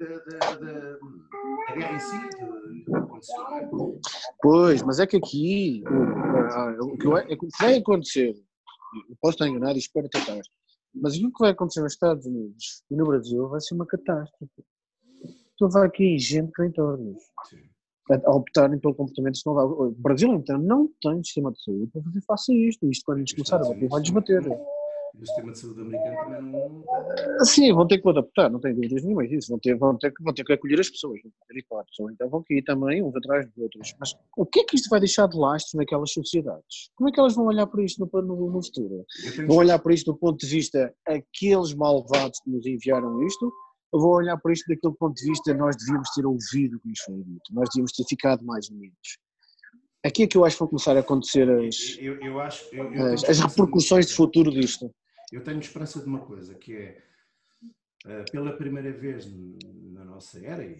da, 0.00 0.06
da, 0.18 0.54
da, 0.54 0.98
da 0.98 1.74
guerra 1.74 1.96
em 1.96 2.00
si, 2.00 2.18
de, 2.18 2.84
de, 2.84 2.84
de, 2.84 4.00
Pois, 4.42 4.82
mas 4.82 4.98
é 4.98 5.06
que 5.06 5.16
aqui 5.16 5.84
o 6.80 6.96
que 6.96 7.06
vai, 7.06 7.26
vai 7.60 7.76
acontecer, 7.78 8.34
eu 9.08 9.16
posso 9.20 9.34
estar 9.34 9.48
enganado 9.48 9.76
e 9.76 9.78
espero 9.78 10.08
tratar, 10.08 10.40
mas 10.94 11.16
o 11.16 11.30
que 11.30 11.40
vai 11.40 11.50
acontecer 11.50 11.80
nos 11.80 11.92
Estados 11.92 12.26
Unidos 12.26 12.82
e 12.90 12.96
no 12.96 13.06
Brasil 13.06 13.48
vai 13.48 13.60
ser 13.60 13.74
uma 13.74 13.86
catástrofe. 13.86 14.64
Então 15.54 15.68
vai 15.68 15.86
aqui 15.86 16.18
gente 16.18 16.52
que 16.52 16.62
nem 16.62 16.72
tornos. 16.72 17.22
A 18.10 18.34
optarem 18.34 18.78
pelo 18.78 18.94
comportamento 18.94 19.38
vai. 19.44 19.64
O 19.64 19.94
Brasil, 19.98 20.32
então, 20.34 20.58
não 20.58 20.88
tem 21.00 21.22
sistema 21.22 21.52
de 21.52 21.62
saúde 21.62 21.90
para 21.92 22.02
fazer 22.02 22.20
face 22.22 22.52
a 22.52 22.68
isto. 22.68 22.90
Isto, 22.90 23.04
quando 23.04 23.18
eles 23.18 23.32
começarem 23.32 23.66
a 23.66 23.68
bater, 23.68 23.88
vai-lhes 23.88 24.10
bater 24.10 24.42
o 25.20 25.26
sistema 25.26 25.52
de 25.52 25.58
saúde 25.58 25.80
americano 25.80 26.16
também 26.16 26.42
não. 26.42 27.44
Sim, 27.44 27.72
vão 27.72 27.86
ter 27.86 27.98
que 27.98 28.08
adaptar, 28.08 28.50
não 28.50 28.60
tenho 28.60 28.76
dúvidas 28.76 29.02
nenhuma 29.02 29.26
disso. 29.26 29.48
Vão 29.48 29.58
ter, 29.58 29.74
vão, 29.76 29.96
ter, 29.96 30.12
vão 30.20 30.32
ter 30.32 30.44
que 30.44 30.52
acolher 30.52 30.80
as 30.80 30.88
pessoas, 30.88 31.20
vão 31.22 31.32
ter 31.48 31.58
hipótese. 31.58 32.12
Então 32.12 32.28
vão 32.28 32.44
cair 32.48 32.62
também 32.62 33.02
uns 33.02 33.14
atrás 33.16 33.46
dos 33.46 33.58
outros. 33.58 33.94
Mas 33.98 34.14
o 34.36 34.46
que 34.46 34.60
é 34.60 34.64
que 34.64 34.76
isto 34.76 34.88
vai 34.88 35.00
deixar 35.00 35.26
de 35.26 35.36
lastro 35.36 35.78
naquelas 35.78 36.12
sociedades? 36.12 36.90
Como 36.94 37.08
é 37.08 37.12
que 37.12 37.18
elas 37.18 37.34
vão 37.34 37.46
olhar 37.46 37.66
para 37.66 37.82
isto 37.82 38.00
no, 38.00 38.22
no, 38.22 38.50
no 38.50 38.62
futuro? 38.62 39.04
Vão 39.46 39.56
olhar 39.56 39.78
para 39.78 39.92
isto 39.92 40.12
do 40.12 40.18
ponto 40.18 40.38
de 40.38 40.46
vista 40.46 40.92
aqueles 41.06 41.74
malvados 41.74 42.40
que 42.40 42.50
nos 42.50 42.64
enviaram 42.66 43.22
isto? 43.26 43.52
Ou 43.92 44.00
vão 44.00 44.10
olhar 44.10 44.36
para 44.38 44.52
isto 44.52 44.66
daquele 44.68 44.94
ponto 44.94 45.14
de 45.14 45.24
vista 45.24 45.54
nós 45.54 45.76
devíamos 45.76 46.10
ter 46.10 46.26
ouvido 46.26 46.76
o 46.76 46.80
que 46.80 46.88
nos 46.88 47.00
foi 47.00 47.22
dito, 47.22 47.52
nós 47.52 47.68
devíamos 47.70 47.92
ter 47.92 48.04
ficado 48.04 48.44
mais 48.44 48.68
unidos? 48.68 49.18
Aqui 50.04 50.22
é 50.22 50.26
que 50.26 50.36
eu 50.36 50.44
acho 50.44 50.56
que 50.56 50.60
vão 50.60 50.68
começar 50.68 50.96
a 50.96 51.00
acontecer 51.00 51.50
as, 51.50 51.96
eu, 51.98 52.20
eu 52.20 52.40
acho, 52.40 52.64
eu, 52.72 53.14
as, 53.14 53.24
as 53.24 53.40
repercussões 53.40 54.06
de 54.06 54.14
futuro 54.14 54.50
disto. 54.50 54.94
Eu 55.32 55.42
tenho 55.42 55.58
esperança 55.58 56.00
de 56.00 56.06
uma 56.06 56.20
coisa, 56.20 56.54
que 56.54 56.74
é, 56.74 57.02
eh, 58.06 58.24
pela 58.30 58.56
primeira 58.56 58.92
vez 58.92 59.26
na 59.92 60.04
nossa 60.04 60.38
era, 60.44 60.64
e 60.64 60.78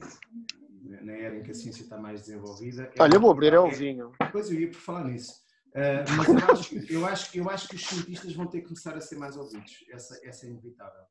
na 0.83 1.13
era 1.13 1.37
em 1.37 1.43
que 1.43 1.51
a 1.51 1.55
ciência 1.55 1.83
está 1.83 1.99
mais 1.99 2.23
desenvolvida... 2.23 2.91
É 2.95 3.03
Olha, 3.03 3.17
eu 3.17 3.21
vou 3.21 3.31
abrir 3.31 3.53
é 3.53 3.59
o 3.59 3.71
vinho. 3.71 4.13
Pois, 4.31 4.51
eu 4.51 4.61
ia 4.61 4.69
por 4.69 4.77
falar 4.77 5.05
nisso. 5.05 5.33
Uh, 5.69 6.05
mas 6.17 6.29
eu 6.29 6.51
acho, 6.51 6.93
eu, 6.93 7.07
acho, 7.07 7.39
eu 7.39 7.51
acho 7.51 7.69
que 7.69 7.77
os 7.77 7.85
cientistas 7.85 8.33
vão 8.35 8.47
ter 8.47 8.61
que 8.61 8.69
começar 8.69 8.97
a 8.97 9.01
ser 9.01 9.17
mais 9.17 9.37
ouvidos. 9.37 9.85
Essa, 9.91 10.19
essa 10.25 10.47
é 10.47 10.49
inevitável. 10.49 11.03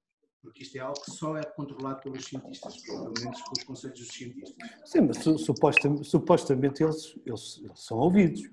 Porque 0.47 0.63
isto 0.63 0.77
é 0.77 0.79
algo 0.79 1.01
que 1.01 1.11
só 1.11 1.35
é 1.35 1.43
controlado 1.43 1.99
pelos 1.99 2.23
cientistas, 2.23 2.77
pelo 2.83 3.13
menos 3.19 3.41
pelos 3.41 3.63
conselhos 3.65 3.99
dos 3.99 4.07
cientistas. 4.07 4.55
Sim, 4.85 5.01
mas 5.01 5.17
supostamente, 5.41 6.07
supostamente 6.07 6.83
eles, 6.83 7.19
eles, 7.25 7.61
eles 7.61 7.85
são 7.85 7.97
ouvidos. 7.97 8.49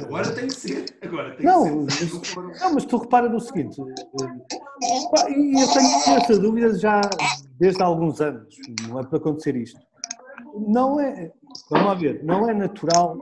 Agora 0.00 0.34
tem 0.34 0.48
que 0.48 0.54
ser. 0.54 0.98
Agora 1.00 1.36
tem 1.36 1.46
não, 1.46 1.86
que 1.86 1.92
ser. 1.92 2.36
Mas, 2.36 2.60
não, 2.60 2.74
mas 2.74 2.84
tu 2.84 2.96
repara 2.96 3.28
no 3.28 3.38
seguinte, 3.38 3.80
eh, 3.80 5.30
e 5.30 5.62
eu 5.62 5.68
tenho 5.72 6.16
essa 6.16 6.36
dúvida 6.36 6.76
já 6.76 7.00
desde 7.60 7.80
há 7.80 7.86
alguns 7.86 8.20
anos, 8.20 8.56
não 8.88 8.98
é 8.98 9.06
para 9.06 9.18
acontecer 9.18 9.54
isto. 9.54 9.80
Não 10.66 10.98
é, 10.98 11.32
vamos 11.70 11.86
lá 11.86 11.94
ver, 11.94 12.24
não 12.24 12.50
é 12.50 12.54
natural 12.54 13.20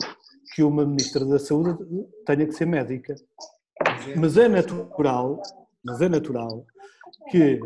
que 0.54 0.62
uma 0.62 0.86
Ministra 0.86 1.26
da 1.26 1.38
Saúde 1.38 1.76
tenha 2.24 2.46
que 2.46 2.52
ser 2.52 2.64
médica. 2.64 3.14
Mas 4.16 4.38
é 4.38 4.48
natural, 4.48 5.42
mas 5.84 6.00
é 6.00 6.08
natural 6.08 6.64
que 7.30 7.60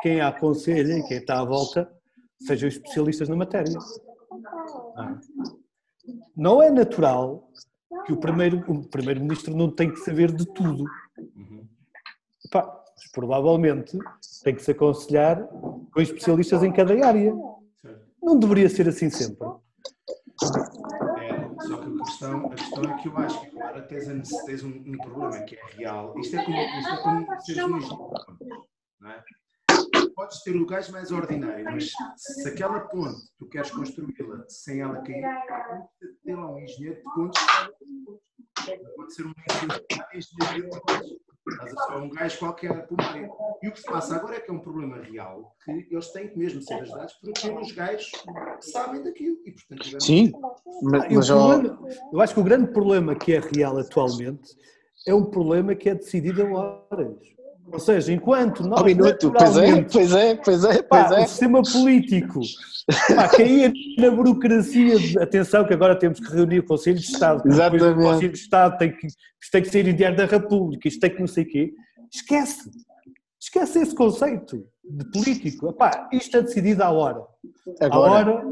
quem 0.00 0.20
a 0.20 0.28
aconselha 0.28 0.98
e 0.98 1.02
quem 1.04 1.18
está 1.18 1.40
à 1.40 1.44
volta 1.44 1.90
sejam 2.40 2.68
especialistas 2.68 3.28
na 3.28 3.36
matéria. 3.36 3.72
Não 6.36 6.62
é 6.62 6.70
natural 6.70 7.48
que 8.06 8.12
o 8.12 8.16
primeiro 8.16 8.88
primeiro-ministro 8.88 9.54
não 9.54 9.70
tem 9.70 9.90
que 9.90 10.00
saber 10.00 10.32
de 10.32 10.44
tudo. 10.46 10.84
Uhum. 11.36 11.68
Pá, 12.50 12.82
provavelmente 13.12 13.96
tem 14.42 14.54
que 14.54 14.62
se 14.62 14.72
aconselhar 14.72 15.46
com 15.46 16.00
especialistas 16.00 16.62
em 16.62 16.72
cada 16.72 16.94
área. 17.06 17.34
Não 18.22 18.38
deveria 18.38 18.68
ser 18.68 18.88
assim 18.88 19.10
sempre. 19.10 19.46
É, 21.18 21.50
só 21.60 21.76
que 21.76 21.88
a 21.88 22.04
questão, 22.04 22.46
a 22.46 22.54
questão 22.54 22.84
é 22.84 23.02
que 23.02 23.08
eu 23.08 23.16
acho 23.18 23.40
que 23.40 23.60
agora 23.60 23.82
tens, 23.82 24.28
tens 24.44 24.64
um, 24.64 24.68
um, 24.68 24.98
problema 24.98 25.40
que 25.42 25.56
é 25.56 25.60
real. 25.76 26.18
Isto 26.18 26.36
é 26.36 26.44
como, 26.44 26.56
isto 26.58 26.90
é 26.90 26.96
como 27.02 27.40
seres 27.40 27.64
um 27.64 28.71
é? 29.10 29.22
podes 30.14 30.42
ter 30.42 30.64
gajo 30.66 30.92
mais 30.92 31.10
ordinário, 31.10 31.64
mas 31.64 31.90
se 32.16 32.48
aquela 32.48 32.80
ponte 32.80 33.20
tu 33.38 33.46
queres 33.48 33.70
construí-la 33.70 34.44
sem 34.48 34.80
ela 34.80 35.00
cair, 35.02 35.24
tem 36.24 36.34
lá 36.34 36.52
um 36.52 36.58
engenheiro 36.58 36.96
de 36.96 37.02
pontes. 37.02 37.42
Pode 38.96 39.14
ser 39.14 39.26
um 39.26 39.32
engenheiro 40.14 40.70
de 40.70 40.80
pontes. 40.80 41.22
Estás 41.48 41.74
a 41.90 41.96
um 41.96 42.08
gajo 42.08 42.38
qualquer 42.38 42.86
por 42.86 42.96
meio. 43.12 43.32
E 43.62 43.68
o 43.68 43.72
que 43.72 43.80
se 43.80 43.86
passa 43.86 44.14
agora 44.14 44.36
é 44.36 44.40
que 44.40 44.48
é 44.48 44.54
um 44.54 44.60
problema 44.60 44.98
real 44.98 45.56
que 45.64 45.88
eles 45.90 46.12
têm 46.12 46.28
que 46.28 46.38
mesmo 46.38 46.62
ser 46.62 46.74
ajudados 46.74 47.14
por 47.14 47.30
aqueles 47.30 47.72
gajos 47.72 48.10
que 48.10 48.70
sabem 48.70 49.02
daquilo. 49.02 49.36
E, 49.44 49.50
portanto, 49.50 50.00
Sim, 50.00 50.32
mas, 50.82 51.12
mas 51.12 51.28
problema, 51.28 51.80
eu 52.12 52.20
acho 52.20 52.34
que 52.34 52.40
o 52.40 52.44
grande 52.44 52.72
problema 52.72 53.16
que 53.16 53.32
é 53.32 53.40
real 53.40 53.76
atualmente 53.76 54.56
é 55.04 55.12
um 55.12 55.24
problema 55.24 55.74
que 55.74 55.88
é 55.88 55.96
decidido 55.96 56.42
a 56.56 56.86
horas. 56.92 57.32
Ou 57.72 57.78
seja, 57.78 58.12
enquanto 58.12 58.62
nós. 58.62 58.82
Um 58.82 58.84
minuto, 58.84 59.32
pois 59.32 59.56
é, 59.56 59.82
pois 59.82 60.12
é, 60.12 60.34
pois 60.34 60.64
é, 60.64 60.82
pois 60.82 61.08
pá, 61.08 61.18
é. 61.18 61.24
O 61.24 61.28
sistema 61.28 61.62
político 61.62 62.40
pá, 63.16 63.28
cair 63.28 63.72
na 63.98 64.10
burocracia. 64.10 64.98
De, 64.98 65.18
atenção, 65.18 65.64
que 65.64 65.72
agora 65.72 65.98
temos 65.98 66.20
que 66.20 66.30
reunir 66.30 66.58
o 66.58 66.66
Conselho 66.66 66.98
de 66.98 67.06
Estado. 67.06 67.42
Exatamente. 67.48 67.98
O 67.98 68.02
Conselho 68.02 68.32
de 68.32 68.38
Estado 68.38 68.78
tem 68.78 68.92
que, 68.94 69.06
isto 69.06 69.50
tem 69.50 69.62
que 69.62 69.70
ser 69.70 69.88
em 69.88 69.94
diário 69.94 70.16
da 70.16 70.26
República, 70.26 70.86
isto 70.86 71.00
tem 71.00 71.10
que 71.10 71.20
não 71.20 71.26
sei 71.26 71.44
o 71.44 71.48
quê. 71.48 71.72
Esquece. 72.12 72.70
Esquece 73.40 73.78
esse 73.80 73.94
conceito 73.94 74.64
de 74.84 75.10
político. 75.10 75.70
Epá, 75.70 76.08
isto 76.12 76.36
é 76.36 76.42
decidido 76.42 76.82
à 76.82 76.90
hora. 76.90 77.22
Agora. 77.80 77.94
À 77.94 77.98
hora, 77.98 78.44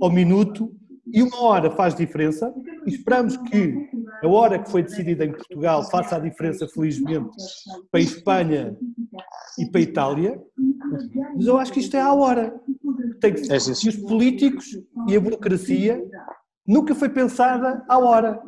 ao 0.00 0.10
minuto, 0.10 0.72
e 1.12 1.22
uma 1.22 1.42
hora 1.42 1.70
faz 1.70 1.94
diferença. 1.94 2.52
E 2.86 2.90
esperamos 2.90 3.36
que 3.36 3.88
a 4.22 4.28
hora 4.28 4.58
que 4.58 4.70
foi 4.70 4.82
decidida 4.82 5.24
em 5.24 5.32
Portugal 5.32 5.88
faça 5.90 6.16
a 6.16 6.18
diferença, 6.18 6.66
felizmente, 6.68 7.36
para 7.90 8.00
a 8.00 8.02
Espanha 8.02 8.76
e 9.58 9.66
para 9.66 9.80
a 9.80 9.82
Itália, 9.82 10.42
mas 11.34 11.46
eu 11.46 11.58
acho 11.58 11.72
que 11.72 11.80
isto 11.80 11.96
é 11.96 12.00
a 12.00 12.12
hora. 12.12 12.54
Tem 13.20 13.34
que, 13.34 13.52
é, 13.52 13.56
e 13.56 13.88
os 13.88 13.96
políticos 13.96 14.66
e 15.08 15.16
a 15.16 15.20
burocracia 15.20 16.02
nunca 16.66 16.94
foi 16.94 17.08
pensada 17.08 17.84
à 17.88 17.98
hora. 17.98 18.40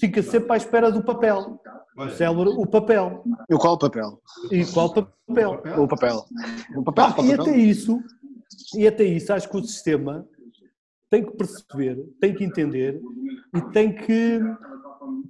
Fica 0.00 0.22
sempre 0.22 0.52
à 0.52 0.56
espera 0.56 0.90
do 0.90 1.02
papel. 1.02 1.60
O 1.96 2.08
célebre, 2.10 2.50
o 2.50 2.66
papel. 2.66 3.24
E 3.48 3.54
o 3.54 3.58
qual 3.58 3.78
papel? 3.78 4.20
E 4.50 4.64
qual 4.66 4.92
papel? 4.92 5.52
O 5.78 5.88
papel. 5.88 6.26
O 6.76 6.82
papel, 6.82 7.06
o 7.06 7.10
e 7.10 7.14
papel. 7.14 7.42
até 7.42 7.56
isso, 7.56 8.02
e 8.74 8.86
até 8.86 9.04
isso, 9.04 9.32
acho 9.32 9.48
que 9.48 9.56
o 9.56 9.62
sistema 9.62 10.26
tem 11.10 11.24
que 11.24 11.36
perceber, 11.36 11.96
tem 12.20 12.34
que 12.34 12.44
entender 12.44 13.00
e 13.54 13.60
tem 13.72 13.94
que 13.94 14.40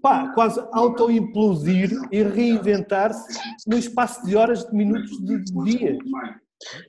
pá, 0.01 0.33
quase 0.33 0.59
auto-implodir 0.73 1.91
e 2.11 2.23
reinventar-se 2.23 3.39
no 3.67 3.77
espaço 3.77 4.25
de 4.27 4.37
horas, 4.37 4.65
de 4.65 4.75
minutos, 4.75 5.11
de 5.25 5.43
dias. 5.65 5.99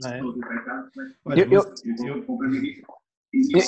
É? 0.06 0.19
Eu- 0.21 1.52
eu- 1.52 1.76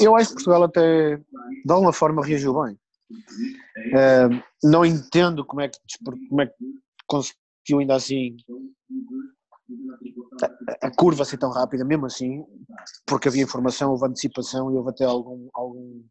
eu- 0.02 0.16
acho 0.16 0.30
que 0.30 0.36
Portugal 0.36 0.64
até, 0.64 1.18
de 1.18 1.72
alguma 1.72 1.92
forma, 1.92 2.26
reagiu 2.26 2.54
bem. 2.64 2.78
Eh, 3.78 4.30
não 4.64 4.86
entendo 4.86 5.44
como 5.46 5.62
é 5.62 5.68
que, 5.68 5.78
como 6.30 6.42
é 6.42 6.48
que 6.48 6.54
conseguiu 7.08 7.80
ainda 7.80 7.96
assim 7.96 8.38
a, 10.82 10.92
curva 10.96 11.26
ser 11.26 11.38
tão 11.38 11.52
rápida, 11.52 11.86
mesmo 11.86 12.06
assim, 12.06 12.44
porque 13.06 13.28
havia 13.28 13.44
informação, 13.44 13.92
houve 13.92 14.08
antecipação 14.08 14.72
e 14.72 14.76
houve 14.76 14.90
até 14.90 15.06
algum. 15.06 15.48
algum... 15.54 16.04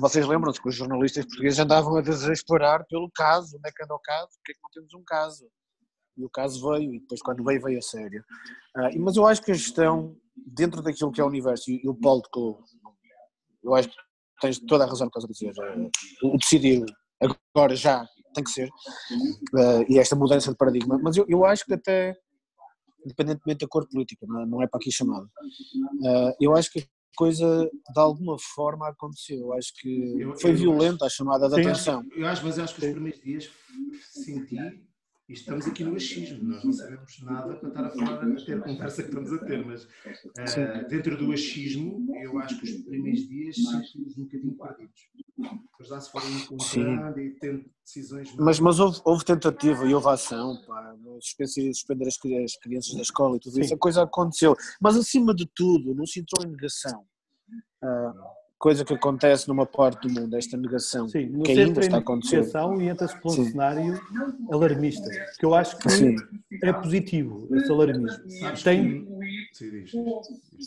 Vocês 0.00 0.26
lembram-se 0.26 0.60
que 0.60 0.68
os 0.68 0.74
jornalistas 0.74 1.24
portugueses 1.24 1.58
andavam 1.58 1.96
a 1.96 2.02
desesperar 2.02 2.84
pelo 2.88 3.10
caso, 3.14 3.56
onde 3.56 3.68
é 3.68 3.72
que 3.72 3.84
anda 3.84 3.94
o 3.94 4.00
caso, 4.00 4.30
porque 4.36 4.52
é 4.52 4.54
que 4.54 4.60
não 4.62 4.70
temos 4.72 4.94
um 4.94 5.04
caso? 5.04 5.48
E 6.16 6.24
o 6.24 6.30
caso 6.30 6.70
veio, 6.70 6.94
e 6.94 7.00
depois 7.00 7.22
quando 7.22 7.44
veio, 7.44 7.62
veio 7.62 7.78
a 7.78 7.82
sério. 7.82 8.24
Ah, 8.76 8.90
mas 8.98 9.16
eu 9.16 9.26
acho 9.26 9.42
que 9.42 9.50
a 9.50 9.54
gestão, 9.54 10.16
dentro 10.36 10.82
daquilo 10.82 11.12
que 11.12 11.20
é 11.20 11.24
o 11.24 11.28
universo, 11.28 11.70
e, 11.70 11.88
o 11.88 11.94
Paulo 11.94 12.22
tocou, 12.22 12.62
eu 13.62 13.74
acho 13.74 13.88
que 13.88 13.94
tens 14.40 14.58
toda 14.58 14.84
a 14.84 14.86
razão 14.86 15.06
no 15.06 15.10
que 15.10 15.18
estás 15.18 15.24
a 15.24 15.32
dizer. 15.32 15.54
eh, 15.62 16.26
o 16.26 16.36
decidir 16.36 16.84
agora 17.20 17.74
já 17.74 18.04
tem 18.34 18.44
que 18.44 18.50
ser, 18.50 18.68
eh, 19.56 19.84
e 19.88 19.98
esta 19.98 20.16
mudança 20.16 20.50
de 20.50 20.56
paradigma, 20.56 20.98
mas 21.02 21.16
eu, 21.16 21.24
eu 21.28 21.44
acho 21.44 21.64
que 21.64 21.74
até, 21.74 22.14
independentemente 23.04 23.60
da 23.60 23.68
cor 23.68 23.86
política, 23.88 24.26
não 24.26 24.60
é, 24.60 24.64
é 24.64 24.68
para 24.68 24.78
aqui 24.78 24.90
chamado, 24.90 25.28
eh, 26.04 26.36
eu 26.40 26.56
acho 26.56 26.70
que 26.72 26.80
a 26.80 26.82
coisa 27.16 27.64
de 27.64 28.00
alguma 28.00 28.36
forma 28.38 28.88
aconteceu. 28.88 29.38
Eu 29.38 29.52
acho 29.54 29.72
que 29.76 30.14
foi 30.40 30.52
violenta 30.52 31.06
a 31.06 31.10
chamada 31.10 31.48
de 31.48 31.60
atenção. 31.60 32.02
Eu 32.16 32.26
acho, 32.26 32.44
mas 32.44 32.58
eu 32.58 32.64
acho 32.64 32.74
que 32.74 32.86
os 32.86 32.92
primeiros 32.92 33.20
dias 33.22 33.50
senti, 34.10 34.56
e 35.32 35.34
estamos 35.34 35.66
aqui 35.66 35.82
no 35.82 35.96
achismo, 35.96 36.44
nós 36.44 36.62
não 36.62 36.72
sabemos 36.74 37.22
nada 37.22 37.56
para 37.56 37.68
estar 37.70 37.84
a 37.86 37.90
falar, 37.90 38.22
a 38.22 38.44
ter 38.44 38.58
a 38.58 38.60
conversa 38.60 39.02
que 39.02 39.08
estamos 39.08 39.32
a 39.32 39.38
ter, 39.38 39.64
mas 39.64 39.88
eh, 40.36 40.84
dentro 40.84 41.16
do 41.16 41.32
achismo, 41.32 42.06
eu 42.22 42.38
acho 42.38 42.60
que 42.60 42.64
os 42.66 42.82
primeiros 42.82 43.26
dias 43.26 43.56
senti-os 43.56 44.18
um 44.18 44.24
bocadinho 44.24 44.54
perdidos. 44.58 45.08
Depois 45.38 45.88
lá 45.88 46.00
se 46.02 46.12
foram 46.12 46.30
encontrando 46.30 47.18
e 47.18 47.30
tendo 47.30 47.64
decisões. 47.82 48.34
Mas, 48.36 48.60
mas 48.60 48.78
houve, 48.78 49.00
houve 49.06 49.24
tentativa 49.24 49.86
e 49.86 49.94
houve 49.94 50.08
ação, 50.08 50.60
pá, 50.66 50.94
suspender, 51.18 51.70
as, 52.06 52.18
as 52.44 52.56
crianças 52.58 52.94
da 52.94 53.02
escola 53.02 53.38
e 53.38 53.40
tudo 53.40 53.58
isso, 53.58 53.70
Sim. 53.70 53.74
a 53.74 53.78
coisa 53.78 54.02
aconteceu. 54.02 54.54
Mas 54.82 54.96
acima 54.96 55.34
de 55.34 55.46
tudo, 55.46 55.94
não 55.94 56.04
se 56.04 56.20
entrou 56.20 56.46
em 56.46 56.50
negação. 56.50 57.06
Ah, 57.82 58.12
coisa 58.62 58.84
que 58.84 58.94
acontece 58.94 59.48
numa 59.48 59.66
parte 59.66 60.06
do 60.06 60.20
mundo, 60.20 60.36
esta 60.36 60.56
negação, 60.56 61.08
Sim, 61.08 61.42
que 61.42 61.50
ainda 61.50 61.80
está 61.80 61.96
a 61.96 61.98
em 61.98 62.00
acontecer. 62.00 62.36
negociação 62.36 62.80
e 62.80 62.88
entra-se 62.88 63.20
por 63.20 63.32
um 63.32 63.34
Sim. 63.34 63.50
cenário 63.50 64.00
alarmista, 64.52 65.10
que 65.36 65.44
eu 65.44 65.52
acho 65.52 65.76
que 65.78 65.90
Sim. 65.90 66.14
é 66.62 66.72
positivo, 66.72 67.48
esse 67.56 67.68
alarmismo. 67.72 68.22
Tem, 68.62 69.04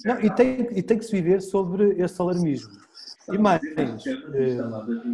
não, 0.03 0.19
e, 0.19 0.29
tem, 0.29 0.67
e 0.77 0.83
tem 0.83 0.97
que 0.97 1.05
se 1.05 1.11
viver 1.13 1.41
sobre 1.41 1.93
esse 2.01 2.21
alarmismo. 2.21 2.73
E 3.31 3.37
mais, 3.37 3.61
eh, 3.63 4.57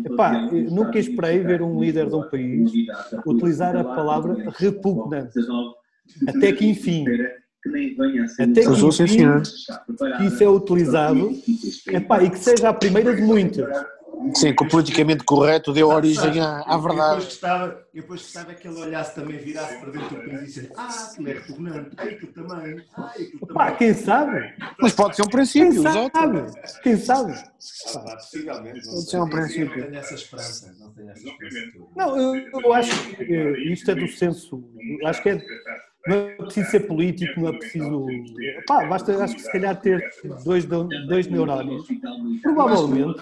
epá, 0.05 0.49
nunca 0.51 0.97
esperei 0.97 1.37
ver 1.39 1.61
um 1.61 1.79
líder 1.79 2.09
de 2.09 2.15
um 2.15 2.27
país 2.29 2.71
utilizar 3.27 3.77
a 3.77 3.83
palavra 3.83 4.49
repugnante. 4.57 5.39
Até 6.27 6.51
que 6.51 6.65
enfim, 6.65 7.05
que 7.63 7.95
Pois 8.65 8.79
vou, 8.79 8.91
sim, 8.91 9.03
enfim, 9.03 9.17
senhor. 9.17 9.41
que 10.17 10.23
isso 10.25 10.43
é 10.43 10.49
utilizado 10.49 11.31
epá, 11.87 12.23
e 12.23 12.29
que 12.29 12.39
seja 12.39 12.69
a 12.69 12.73
primeira 12.73 13.15
de 13.15 13.21
muitas. 13.21 13.67
Sim, 14.35 14.53
que 14.53 14.63
o 14.63 14.67
politicamente 14.67 15.23
correto 15.23 15.73
deu 15.73 15.87
origem 15.89 16.39
à, 16.39 16.59
à 16.59 16.61
E 16.61 16.63
depois 16.65 16.83
verdade. 16.83 17.25
gostava, 17.25 17.81
e 17.91 18.01
depois 18.01 18.21
gostava 18.21 18.53
que 18.53 18.67
ele 18.67 18.79
olhasse 18.79 19.15
também, 19.15 19.37
virasse 19.39 19.79
para 19.79 19.89
dentro 19.91 20.09
do 20.15 20.21
país 20.29 20.41
e 20.41 20.45
dissesse: 20.45 20.71
Ah, 20.77 21.09
aquilo 21.11 21.27
é 21.29 21.33
repugnante, 21.33 21.89
ai, 21.97 22.09
aquilo 22.09 22.31
também, 22.33 22.83
ai, 22.97 23.21
aquilo 23.23 23.47
Pá, 23.47 23.63
também. 23.71 23.77
quem 23.77 23.93
sabe? 23.95 24.53
Mas 24.79 24.93
pode 24.93 25.15
ser 25.15 25.21
um 25.23 25.25
Quem 25.25 25.31
princípio, 25.37 25.79
exato. 25.87 26.11
sabe? 26.15 26.43
Quem 26.83 26.97
sabe? 26.97 27.33
Ah, 27.33 27.99
possivelmente. 28.15 28.85
não 28.85 28.93
Pode 28.93 29.09
ser 29.09 29.17
um 29.17 29.23
Eu 29.23 29.29
princípio. 29.31 29.65
Não 29.81 29.85
tenho 29.87 29.95
essa 29.99 30.13
esperança. 30.13 30.75
Não 30.79 30.89
tenho 30.93 31.09
essa 31.09 31.27
esperança. 31.27 31.71
Não, 31.95 32.17
eu, 32.17 32.49
eu 32.63 32.73
acho 32.73 33.15
que 33.15 33.33
isto 33.73 33.89
é 33.91 33.95
do 33.95 34.07
senso. 34.07 34.63
eu 35.01 35.07
Acho 35.07 35.23
que 35.23 35.29
é, 35.29 35.41
não 36.07 36.15
é 36.15 36.35
preciso 36.35 36.69
ser 36.71 36.79
político, 36.87 37.39
não 37.39 37.49
é 37.49 37.53
preciso. 37.57 38.05
Pá, 38.67 38.85
basta, 38.85 39.23
acho 39.23 39.35
que 39.35 39.41
se 39.41 39.51
calhar 39.51 39.79
ter 39.79 40.03
dois, 40.43 40.65
dois 40.65 41.27
neurónios. 41.27 41.87
Provavelmente, 42.41 43.21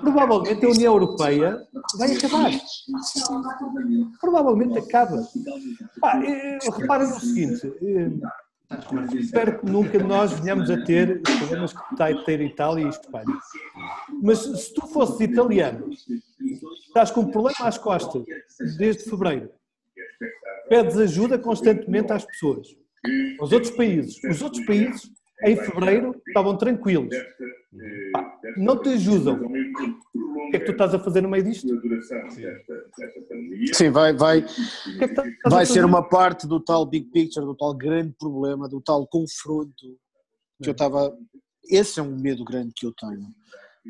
provavelmente 0.00 0.64
a 0.64 0.68
União 0.68 0.94
Europeia 0.94 1.66
vai 1.96 2.16
acabar. 2.16 2.50
Provavelmente 4.20 4.78
acaba. 4.78 5.26
Pá, 6.00 6.20
eh, 6.24 6.58
reparem 6.76 7.08
no 7.08 7.20
seguinte. 7.20 7.72
eh, 7.82 8.10
Espero 9.14 9.60
que 9.60 9.66
nunca 9.66 9.98
nós 9.98 10.30
venhamos 10.40 10.70
a 10.70 10.84
ter 10.84 11.22
os 11.26 11.36
problemas 11.36 11.72
que 11.72 11.80
está 11.92 12.08
a 12.08 12.24
ter 12.24 12.38
Itália 12.42 12.84
e 12.84 12.88
Espanha. 12.88 13.24
Mas 14.22 14.40
se 14.40 14.74
tu 14.74 14.86
fosses 14.88 15.18
italiano, 15.20 15.88
estás 16.86 17.10
com 17.10 17.22
um 17.22 17.30
problema 17.30 17.56
às 17.60 17.78
costas 17.78 18.22
desde 18.76 19.04
fevereiro, 19.04 19.50
pedes 20.68 20.96
ajuda 20.96 21.38
constantemente 21.38 22.12
às 22.12 22.24
pessoas, 22.24 22.68
aos 23.38 23.52
outros 23.52 23.72
países. 23.72 24.22
Os 24.24 24.42
outros 24.42 24.64
países, 24.64 25.10
em 25.44 25.56
fevereiro, 25.56 26.14
estavam 26.26 26.56
tranquilos. 26.56 27.14
Pá, 28.12 28.38
não 28.56 28.80
te 28.80 28.90
ajudam. 28.90 29.40
O 29.40 30.50
que 30.50 30.56
é 30.56 30.60
que 30.60 30.66
tu 30.66 30.72
estás 30.72 30.94
a 30.94 30.98
fazer 30.98 31.20
no 31.20 31.28
meio 31.28 31.44
disto? 31.44 31.68
Sim, 33.74 33.90
vai, 33.90 34.14
vai, 34.14 34.42
que 34.42 35.04
é 35.04 35.08
que 35.08 35.50
vai 35.50 35.66
ser 35.66 35.84
uma 35.84 36.08
parte 36.08 36.46
do 36.46 36.58
tal 36.58 36.86
big 36.86 37.10
picture, 37.10 37.44
do 37.44 37.54
tal 37.54 37.74
grande 37.74 38.14
problema, 38.18 38.68
do 38.68 38.80
tal 38.80 39.06
confronto 39.06 39.98
que 40.62 40.68
eu 40.68 40.72
estava. 40.72 41.16
Esse 41.70 42.00
é 42.00 42.02
um 42.02 42.16
medo 42.16 42.44
grande 42.44 42.72
que 42.74 42.86
eu 42.86 42.92
tenho. 42.92 43.28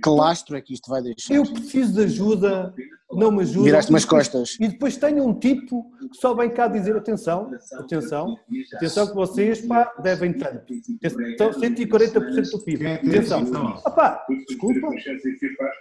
Que 0.03 0.11
lastro 0.11 0.57
é 0.57 0.61
que 0.61 0.75
isto 0.75 0.89
vai 0.91 1.03
deixar? 1.03 1.35
Eu 1.35 1.45
preciso 1.45 1.95
de 1.95 2.05
ajuda, 2.05 2.75
não 3.13 3.33
me 3.33 3.43
ajuda. 3.43 3.65
Viraste-me 3.65 3.97
as 3.97 4.05
costas. 4.05 4.57
E 4.61 4.69
depois 4.69 4.97
tenho 4.97 5.27
um 5.27 5.35
tipo 5.35 5.91
que 6.11 6.17
só 6.17 6.35
vem 6.35 6.51
cá 6.51 6.69
dizer 6.69 6.97
atenção, 6.97 7.51
atenção, 7.79 8.37
atenção 8.75 9.07
que 9.07 9.15
vocês 9.15 9.61
pá, 9.63 9.93
devem 10.03 10.33
tanto. 10.33 10.73
Atenção, 11.05 11.51
140% 11.51 12.51
do 12.51 12.59
PIB. 12.61 12.87
É 12.87 12.95
Atenção. 12.95 13.81
Ah, 13.85 13.91
pá, 13.91 14.27
desculpa, 14.47 14.89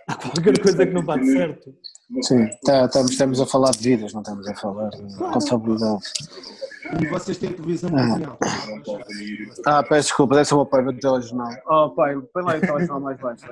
há 0.08 0.16
qualquer 0.16 0.60
coisa 0.62 0.86
que 0.86 0.94
não 0.94 1.04
bate 1.04 1.26
certo. 1.26 1.74
Sim, 2.22 2.48
tá, 2.64 2.86
estamos, 2.86 3.12
estamos 3.12 3.42
a 3.42 3.46
falar 3.46 3.72
de 3.72 3.80
vidas, 3.80 4.14
não 4.14 4.22
estamos 4.22 4.48
a 4.48 4.56
falar 4.56 4.90
de 4.90 5.18
contabilidade. 5.18 6.04
E 7.02 7.06
vocês 7.08 7.38
têm 7.38 7.54
televisão 7.54 7.90
mundial. 7.90 8.38
Ah, 9.66 9.84
peço 9.84 10.10
desculpa, 10.10 10.36
deve 10.36 10.46
ser 10.48 10.54
o 10.54 10.58
meu 10.58 10.66
pai 10.66 10.84
do 10.84 10.94
telejornal. 10.94 11.52
Oh 11.68 11.90
pai, 11.92 12.16
põe 12.34 12.44
lá 12.44 12.56
o 12.58 12.60
telejornal 12.62 13.00
mais 13.02 13.20
baixo. 13.20 13.46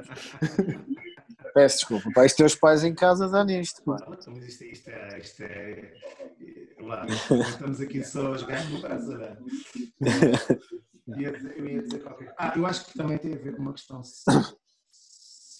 Peço 1.53 1.77
desculpa, 1.77 2.09
pai, 2.13 2.25
os 2.25 2.33
teus 2.33 2.55
pais 2.55 2.83
em 2.83 2.93
casa 2.93 3.27
dá 3.29 3.43
nisto, 3.43 3.81
pá. 3.83 3.97
Mas 4.09 4.27
isto, 4.47 4.63
isto 4.65 4.89
é. 4.89 5.19
Isto 5.19 5.43
é 5.43 5.93
lá, 6.81 7.05
estamos 7.07 7.79
aqui 7.81 8.03
só 8.03 8.33
a 8.33 8.37
jogar 8.37 8.63
no? 8.69 8.77
Ia 11.17 11.31
dizer- 11.31 11.53
Eu 11.57 11.65
ia 11.67 11.81
dizer 11.83 11.99
qualquer 11.99 12.25
coisa. 12.25 12.33
Ah, 12.37 12.53
eu 12.55 12.65
acho 12.65 12.85
que 12.85 12.97
também 12.97 13.17
tem 13.17 13.33
a 13.33 13.37
ver 13.37 13.55
com 13.55 13.61
uma 13.61 13.73
questão 13.73 14.01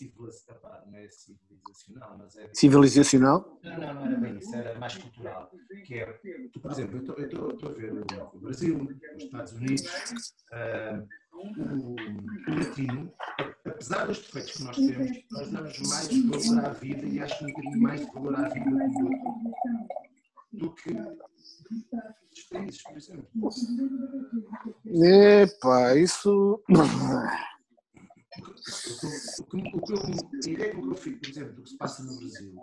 civilizacional, 0.09 0.85
não 0.87 0.97
é 0.97 1.07
civilizacional, 1.09 2.17
mas 2.17 2.35
é. 2.37 2.49
Civilizacional? 2.53 3.59
Não, 3.63 3.77
não, 3.79 3.93
não 3.93 4.05
era 4.05 4.17
bem 4.17 4.37
isso, 4.37 4.55
era 4.55 4.79
mais 4.79 4.97
cultural. 4.97 5.51
Que 5.85 5.95
é, 5.95 6.05
por 6.61 6.71
exemplo, 6.71 6.97
eu 6.97 7.01
estou- 7.01 7.15
eu 7.17 7.25
estou 7.25 7.51
estou 7.51 7.69
a 7.69 7.73
ver 7.73 7.93
o 7.93 8.39
Brasil, 8.39 8.87
os 9.15 9.23
Estados 9.23 9.53
Unidos, 9.53 10.33
ah, 10.51 11.03
o, 11.33 11.95
o 11.95 12.55
latino, 12.55 13.13
apesar 13.65 14.05
dos 14.07 14.19
defeitos 14.19 14.51
que 14.53 14.63
nós 14.63 14.75
temos, 14.77 15.23
nós 15.31 15.51
damos 15.51 15.79
mais 15.79 16.07
valor 16.47 16.65
à 16.65 16.69
vida 16.73 17.05
e 17.05 17.19
acho 17.19 17.37
que 17.39 17.43
um 17.45 17.47
bocadinho 17.47 17.81
mais 17.81 18.05
valor 18.13 18.35
à 18.35 18.49
vida 18.49 18.69
do 20.53 20.73
que 20.75 20.91
os 20.93 22.43
países, 22.49 22.83
por 22.83 22.97
exemplo. 22.97 23.27
Epá, 24.85 25.95
isso. 25.95 26.63
O 28.37 29.43
que, 29.45 29.57
o 29.57 29.81
que 29.81 29.93
eu, 29.93 29.97
a 29.97 30.49
ideia 30.49 30.71
que 30.73 30.77
eu 30.79 30.95
fico, 30.95 31.19
por 31.19 31.29
exemplo, 31.29 31.53
do 31.53 31.61
que 31.63 31.69
se 31.69 31.77
passa 31.77 32.03
no 32.03 32.17
Brasil 32.17 32.53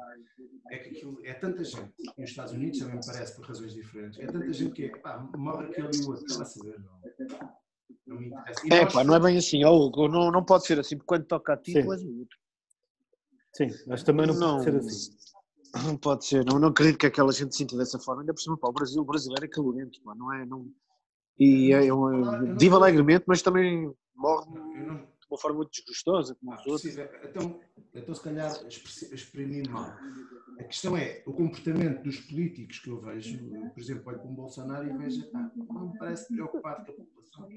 é 0.70 0.78
que 0.78 0.88
aquilo 0.90 1.18
é 1.24 1.32
tanta 1.34 1.64
gente, 1.64 1.92
e 2.18 2.22
os 2.22 2.30
Estados 2.30 2.52
Unidos 2.52 2.78
também 2.78 2.96
me 2.96 3.06
parece 3.06 3.34
por 3.36 3.46
razões 3.46 3.72
diferentes, 3.72 4.18
é 4.20 4.26
tanta 4.26 4.52
gente 4.52 4.72
que 4.72 4.84
é, 4.84 4.98
pá, 4.98 5.18
morre 5.36 5.66
aquele 5.66 5.96
e 5.96 6.00
o 6.04 6.08
outro, 6.10 6.26
está 6.26 6.42
a 6.42 6.46
saber, 6.46 6.78
não. 6.80 7.00
Não 8.06 8.16
me 8.20 8.26
interessa. 8.28 8.66
E 8.66 8.68
nós- 8.68 8.80
Epá, 8.80 9.04
não 9.04 9.14
é 9.14 9.20
bem 9.20 9.38
assim, 9.38 9.64
ó 9.64 9.74
Hugo, 9.74 10.08
não, 10.08 10.30
não 10.30 10.44
pode 10.44 10.66
ser 10.66 10.78
assim, 10.78 10.96
porque 10.96 11.08
quando 11.08 11.24
toca 11.24 11.54
a 11.54 11.56
ti, 11.56 11.72
Sim. 11.72 11.82
tu 11.84 11.92
és 11.92 12.02
o 12.02 12.18
outro. 12.18 12.38
Sim, 13.54 13.68
mas 13.86 14.02
também 14.02 14.26
não, 14.26 14.34
Não. 14.34 14.58
pode 14.58 14.64
ser 14.64 14.76
assim. 14.76 15.22
Não 15.86 15.96
pode 15.96 16.26
ser, 16.26 16.44
não, 16.44 16.58
não 16.58 16.68
acredito 16.68 16.98
que 16.98 17.06
aquela 17.06 17.32
gente 17.32 17.56
sinta 17.56 17.76
dessa 17.78 17.98
forma. 17.98 18.20
Ainda 18.22 18.34
por 18.34 18.40
cima, 18.40 18.58
pá, 18.58 18.68
o 18.68 18.72
Brasil, 18.72 19.00
o 19.00 19.04
brasileiro 19.06 19.44
é 19.44 19.48
calorento, 19.48 20.02
pá, 20.02 20.14
não 20.14 20.30
é? 20.34 20.44
Não... 20.44 20.70
E 21.38 21.72
é, 21.72 21.92
um, 21.92 22.56
vive 22.58 22.74
alegremente, 22.74 23.24
mas 23.26 23.40
também 23.40 23.90
morre 24.14 24.46
Eu 24.54 24.86
não, 24.86 25.11
uma 25.32 25.38
forma 25.38 25.56
muito 25.58 25.70
desgostosa, 25.70 26.34
como 26.34 26.52
Ah, 26.52 26.60
os 26.60 26.66
outros. 26.66 26.96
Então, 27.24 27.60
então, 27.94 28.14
se 28.14 28.22
calhar, 28.22 28.50
expressi- 28.66 29.14
exprimi 29.14 29.62
mal. 29.68 29.96
A 30.58 30.64
questão 30.64 30.96
é 30.96 31.22
o 31.26 31.32
comportamento 31.32 32.02
dos 32.02 32.20
políticos 32.20 32.78
que 32.78 32.88
eu 32.90 33.00
vejo, 33.00 33.38
por 33.72 33.80
exemplo, 33.80 34.02
olho 34.06 34.18
para 34.20 34.28
um 34.28 34.34
Bolsonaro 34.34 34.88
e 34.88 34.96
vejo, 34.96 35.30
pá, 35.30 35.50
não 35.56 35.88
me 35.92 35.98
parece 35.98 36.28
preocupado 36.28 36.84
com 36.84 36.92
a 36.92 37.04
população. 37.04 37.48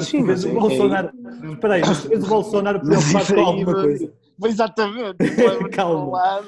Sim, 0.00 0.22
mas 0.22 0.44
o 0.44 0.48
é- 0.48 0.54
Bolsonaro. 0.54 1.12
Espera 1.52 1.74
aí, 1.74 1.82
mas 1.86 2.02
tu 2.02 2.08
vês 2.08 2.24
o 2.24 2.28
Bolsonaro 2.28 2.80
preocupado 2.80 3.34
com 3.34 3.40
alguma 3.40 3.74
coisa. 3.74 4.12
Mas 4.38 4.52
exatamente, 4.52 5.16
Calma. 5.72 6.42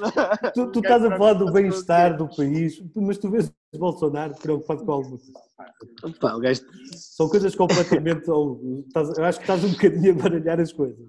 Tu, 0.53 0.71
tu 0.71 0.79
estás 0.79 1.03
a 1.03 1.17
falar 1.17 1.33
do 1.33 1.51
bem-estar 1.51 2.17
do 2.17 2.27
país, 2.27 2.81
mas 2.95 3.17
tu 3.17 3.29
vês 3.29 3.51
o 3.75 3.77
Bolsonaro 3.77 4.33
preocupado 4.35 4.85
com 4.85 4.91
alguma 4.91 5.17
coisa. 5.17 5.33
Pá, 6.19 6.33
o 6.35 6.39
gajo 6.39 6.61
São 6.93 7.27
coisas 7.29 7.53
completamente. 7.53 8.29
ou 8.31 8.83
estás- 8.87 9.17
eu 9.17 9.23
acho 9.25 9.39
que 9.39 9.43
estás 9.43 9.63
um 9.63 9.71
bocadinho 9.71 10.11
a 10.11 10.15
baralhar 10.15 10.59
as 10.59 10.71
coisas. 10.71 11.05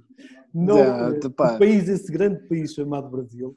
Não, 0.52 0.76
Não, 0.76 1.08
eh, 1.14 1.20
o 1.26 1.30
país, 1.58 1.88
esse 1.88 2.10
grande 2.12 2.40
país 2.48 2.74
chamado 2.74 3.08
Brasil, 3.08 3.56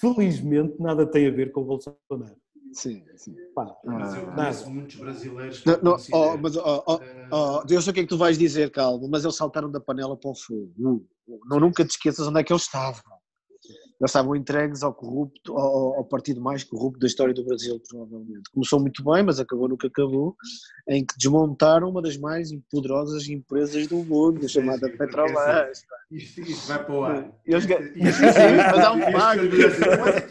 felizmente 0.00 0.80
nada 0.80 1.04
tem 1.06 1.26
a 1.26 1.30
ver 1.30 1.52
com 1.52 1.60
o 1.62 1.64
Bolsonaro. 1.64 2.36
Sim, 2.72 3.04
sim. 3.16 3.36
Pá, 3.54 3.74
Mas 3.84 4.14
eu 4.14 4.32
conheço 4.32 4.72
muitos 4.72 4.96
brasileiros 4.96 5.60
que 5.60 5.68
Não, 5.70 5.78
não, 5.82 5.96
oh, 6.12 6.38
mas, 6.38 6.56
oh, 6.56 6.84
oh, 6.86 7.00
oh, 7.30 7.62
eu 7.68 7.82
sei 7.82 7.90
o 7.90 7.94
que 7.94 8.00
é 8.00 8.02
que 8.04 8.08
tu 8.08 8.16
vais 8.18 8.38
dizer, 8.38 8.70
calma, 8.70 9.06
mas 9.08 9.24
eles 9.24 9.36
saltaram 9.36 9.70
da 9.70 9.80
panela 9.80 10.16
para 10.16 10.30
o 10.30 10.34
fogo. 10.34 10.72
Não, 10.76 11.04
não 11.46 11.60
nunca 11.60 11.84
te 11.84 11.90
esqueças 11.90 12.26
onde 12.26 12.40
é 12.40 12.44
que 12.44 12.52
eles 12.52 12.62
estavam. 12.62 13.02
Eles 14.00 14.10
estavam 14.10 14.34
entregues 14.34 14.82
ao 14.82 14.92
corrupto, 14.92 15.56
ao, 15.56 15.98
ao 15.98 16.04
partido 16.04 16.40
mais 16.40 16.64
corrupto 16.64 16.98
da 16.98 17.06
história 17.06 17.32
do 17.32 17.44
Brasil, 17.44 17.80
provavelmente. 17.88 18.50
Começou 18.52 18.80
muito 18.80 19.04
bem, 19.04 19.22
mas 19.22 19.38
acabou 19.38 19.68
no 19.68 19.78
que 19.78 19.86
acabou, 19.86 20.34
em 20.88 21.04
que 21.06 21.16
desmontaram 21.16 21.88
uma 21.88 22.02
das 22.02 22.16
mais 22.16 22.48
poderosas 22.68 23.28
empresas 23.28 23.86
do 23.86 24.04
mundo, 24.04 24.48
chamada 24.48 24.90
Petrobras. 24.98 25.84
Isto, 26.10 26.40
isto 26.40 26.66
vai 26.66 26.84
para 26.84 26.94
o 26.94 27.04
ar. 27.04 27.32
Eles 27.46 27.62
Isto- 27.64 27.72
é 27.72 27.78
um 28.90 28.98
isto- 28.98 29.12
facto. 29.12 29.44
Mas 30.00 30.22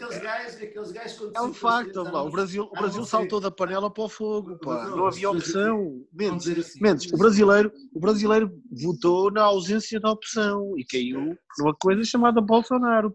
aqueles 0.72 0.92
gajos, 0.92 1.18
quando 1.18 1.36
É 1.36 1.42
um 1.42 1.52
facto, 1.54 2.02
lá. 2.02 2.22
O 2.22 2.30
Brasil, 2.30 2.64
o 2.64 2.70
Ah, 2.74 2.78
Brasil 2.78 3.00
não 3.00 3.06
saltou 3.06 3.40
da 3.40 3.50
panela 3.50 3.90
para 3.90 4.04
o 4.04 4.08
fogo, 4.08 4.58
pá. 4.58 4.88
Não, 4.88 4.96
Não 4.98 5.06
havia 5.06 5.30
opção. 5.30 6.04
Mendes, 6.12 6.58
assim, 6.58 6.78
Mendes, 6.82 7.12
o 7.12 7.16
brasileiro, 7.16 7.72
o 7.94 8.00
brasileiro 8.00 8.50
votou 8.70 9.30
na 9.30 9.42
ausência 9.42 10.00
de 10.00 10.06
opção 10.08 10.72
e 10.78 10.84
caiu 10.84 11.36
numa 11.58 11.74
coisa 11.74 12.02
chamada 12.04 12.40
Bolsonaro. 12.40 13.14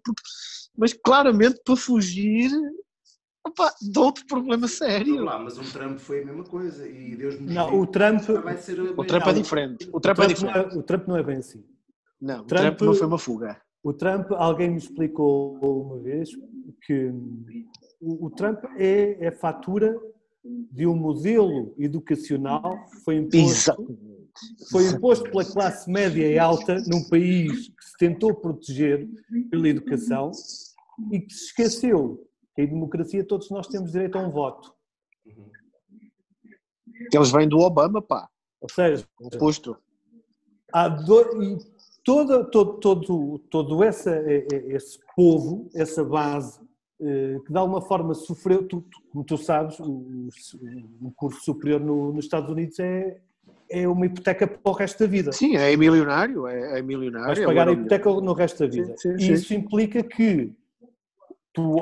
mas 0.77 0.93
claramente 0.93 1.59
para 1.65 1.75
fugir 1.75 2.51
opá, 3.45 3.73
de 3.81 3.97
outro 3.99 4.25
problema 4.27 4.67
sério. 4.67 5.23
lá, 5.23 5.39
mas 5.39 5.57
um 5.57 5.63
Trump 5.63 5.97
foi 5.99 6.21
a 6.21 6.25
mesma 6.25 6.43
coisa 6.43 6.87
e 6.87 7.15
Deus 7.15 7.39
nos 7.39 7.53
Não, 7.53 7.73
o 7.79 7.87
Trump- 7.87 8.21
vai 8.43 8.57
ser 8.57 8.79
O 8.79 9.03
Trump 9.05 9.27
é 9.27 9.33
diferente. 9.33 9.89
O 9.91 9.97
o 9.97 9.99
Trump 9.99 10.19
é 10.19 10.25
Trump, 10.27 10.39
não 10.39 10.47
diferente. 10.47 10.75
é, 10.75 10.77
o 10.79 10.83
Trump 10.83 11.07
não 11.07 11.17
é 11.17 11.23
bem 11.23 11.37
assim. 11.37 11.63
Não, 12.21 12.41
o 12.41 12.45
Trump- 12.45 12.61
Trump 12.77 12.81
não 12.81 12.93
foi 12.93 13.07
uma 13.07 13.17
fuga. 13.17 13.61
O 13.83 13.93
Trump, 13.93 14.31
alguém 14.33 14.69
me 14.71 14.77
explicou 14.77 15.57
uma 15.85 15.97
vez 15.99 16.29
que 16.85 17.11
o, 17.99 18.25
o 18.25 18.29
Trump 18.29 18.63
é, 18.77 19.25
é 19.25 19.31
fatura 19.31 19.99
de 20.43 20.87
um 20.87 20.95
modelo 20.95 21.73
educacional 21.77 22.85
que 22.85 22.97
foi 22.97 23.15
imposto, 23.17 23.97
foi 24.71 24.87
imposto 24.87 25.29
pela 25.29 25.43
classe 25.43 25.91
média 25.91 26.25
e 26.25 26.39
alta 26.39 26.77
num 26.87 27.03
país 27.09 27.69
que 27.69 27.85
se 27.85 27.97
tentou 27.97 28.33
proteger 28.33 29.07
pela 29.49 29.67
educação 29.67 30.31
e 31.11 31.19
que 31.19 31.33
se 31.33 31.45
esqueceu 31.45 32.27
que 32.55 32.63
em 32.63 32.67
democracia 32.67 33.23
todos 33.23 33.51
nós 33.51 33.67
temos 33.67 33.91
direito 33.91 34.17
a 34.17 34.21
um 34.21 34.31
voto. 34.31 34.73
Eles 37.13 37.31
vêm 37.31 37.47
do 37.47 37.59
Obama, 37.59 38.01
pá. 38.01 38.27
Ou 38.59 38.69
seja, 38.69 39.07
Oposto. 39.19 39.77
há 40.73 40.87
do, 40.89 41.43
e 41.43 41.57
toda, 42.03 42.43
todo, 42.45 42.79
todo, 42.79 43.39
todo 43.51 43.83
essa, 43.83 44.09
eh, 44.09 44.47
eh, 44.51 44.63
esse 44.69 44.97
povo, 45.15 45.69
essa 45.75 46.03
base, 46.03 46.59
que 46.99 47.51
de 47.51 47.57
alguma 47.57 47.81
forma 47.81 48.13
sofreu, 48.13 48.67
tu, 48.67 48.83
como 49.11 49.23
tu 49.23 49.37
sabes, 49.37 49.79
o, 49.79 50.29
o 51.01 51.11
curso 51.15 51.41
superior 51.43 51.79
no- 51.79 52.11
nos 52.11 52.25
Estados 52.25 52.49
Unidos 52.49 52.79
é, 52.79 53.19
é 53.69 53.87
uma 53.87 54.05
hipoteca 54.05 54.47
para 54.47 54.71
o 54.71 54.73
resto 54.73 54.99
da 54.99 55.05
vida. 55.07 55.31
Sim, 55.31 55.55
é 55.55 55.75
milionário. 55.77 56.47
É, 56.47 56.79
é 56.79 56.81
milionário. 56.81 57.27
Vais 57.27 57.39
é 57.39 57.45
pagar 57.45 57.67
a 57.67 57.71
euro- 57.71 57.81
hipoteca 57.81 58.09
no 58.09 58.33
resto 58.33 58.59
da 58.59 58.67
vida. 58.67 58.95
Sim, 58.97 59.09
sim, 59.11 59.15
e 59.15 59.21
sim. 59.27 59.33
isso 59.33 59.53
implica 59.53 60.01
que 60.01 60.51
tu 61.53 61.75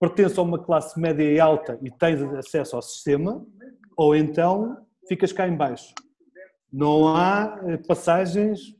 pertences 0.00 0.38
a 0.38 0.42
uma 0.42 0.58
classe 0.58 0.98
média 0.98 1.22
e 1.22 1.38
alta 1.38 1.78
e 1.82 1.90
tens 1.90 2.22
acesso 2.34 2.76
ao 2.76 2.82
sistema, 2.82 3.44
ou 3.96 4.14
então 4.16 4.78
ficas 5.08 5.32
cá 5.32 5.46
em 5.46 5.56
baixo. 5.56 5.94
Não 6.72 7.14
há 7.14 7.60
eh, 7.66 7.76
passagens 7.76 8.74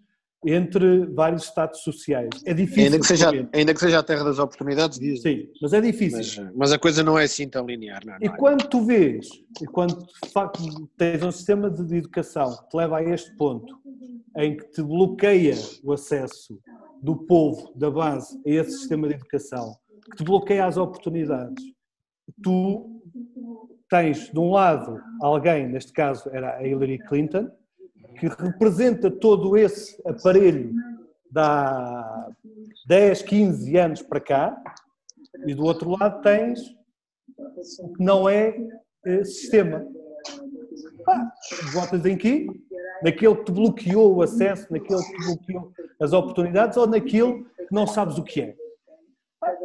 entre 0.44 1.06
vários 1.06 1.44
estados 1.44 1.80
sociais. 1.82 2.28
É 2.44 2.52
difícil. 2.52 2.84
Ainda 2.84 2.98
que, 2.98 3.06
seja, 3.06 3.30
realmente. 3.30 3.56
ainda 3.56 3.74
que 3.74 3.80
seja 3.80 3.98
a 3.98 4.02
terra 4.02 4.24
das 4.24 4.38
oportunidades, 4.38 4.98
diz. 4.98 5.22
Sim, 5.22 5.48
mas 5.60 5.72
é 5.72 5.80
difícil. 5.80 6.44
Mas, 6.44 6.54
mas 6.56 6.72
a 6.72 6.78
coisa 6.78 7.02
não 7.02 7.18
é 7.18 7.24
assim 7.24 7.48
tão 7.48 7.64
linear, 7.66 8.04
não 8.04 8.14
é? 8.14 8.18
E 8.20 8.28
quando 8.28 8.68
tu 8.68 8.84
vês, 8.84 9.28
e 9.60 9.66
quando 9.66 9.96
de 9.96 10.30
facto 10.30 10.60
tens 10.96 11.22
um 11.22 11.30
sistema 11.30 11.70
de 11.70 11.96
educação 11.96 12.56
que 12.56 12.70
te 12.70 12.76
leva 12.76 12.98
a 12.98 13.04
este 13.04 13.34
ponto, 13.36 13.80
em 14.36 14.56
que 14.56 14.64
te 14.70 14.82
bloqueia 14.82 15.54
o 15.84 15.92
acesso 15.92 16.58
do 17.02 17.16
povo, 17.16 17.72
da 17.76 17.90
base, 17.90 18.40
a 18.46 18.50
esse 18.50 18.78
sistema 18.78 19.08
de 19.08 19.14
educação, 19.14 19.76
que 20.10 20.16
te 20.16 20.24
bloqueia 20.24 20.66
as 20.66 20.76
oportunidades, 20.76 21.62
tu 22.42 23.00
tens, 23.88 24.30
de 24.32 24.38
um 24.38 24.50
lado, 24.50 24.98
alguém, 25.20 25.68
neste 25.68 25.92
caso 25.92 26.28
era 26.32 26.56
a 26.56 26.66
Hillary 26.66 26.98
Clinton, 26.98 27.50
que 28.30 28.42
representa 28.42 29.10
todo 29.10 29.56
esse 29.56 30.00
aparelho 30.06 30.72
há 31.34 32.30
10, 32.86 33.22
15 33.22 33.76
anos 33.76 34.02
para 34.02 34.20
cá, 34.20 34.62
e 35.46 35.54
do 35.54 35.64
outro 35.64 35.90
lado 35.90 36.22
tens 36.22 36.60
o 37.80 37.92
que 37.94 38.04
não 38.04 38.28
é 38.28 38.56
eh, 39.06 39.24
sistema. 39.24 39.86
Pá, 41.04 41.32
votas 41.72 42.04
em 42.06 42.16
quê? 42.16 42.46
Naquele 43.02 43.34
que 43.36 43.44
te 43.44 43.52
bloqueou 43.52 44.16
o 44.16 44.22
acesso, 44.22 44.72
naquele 44.72 45.02
que 45.02 45.16
te 45.16 45.26
bloqueou 45.26 45.72
as 46.00 46.12
oportunidades 46.12 46.76
ou 46.76 46.86
naquele 46.86 47.42
que 47.42 47.72
não 47.72 47.86
sabes 47.86 48.18
o 48.18 48.22
que 48.22 48.42
é? 48.42 48.56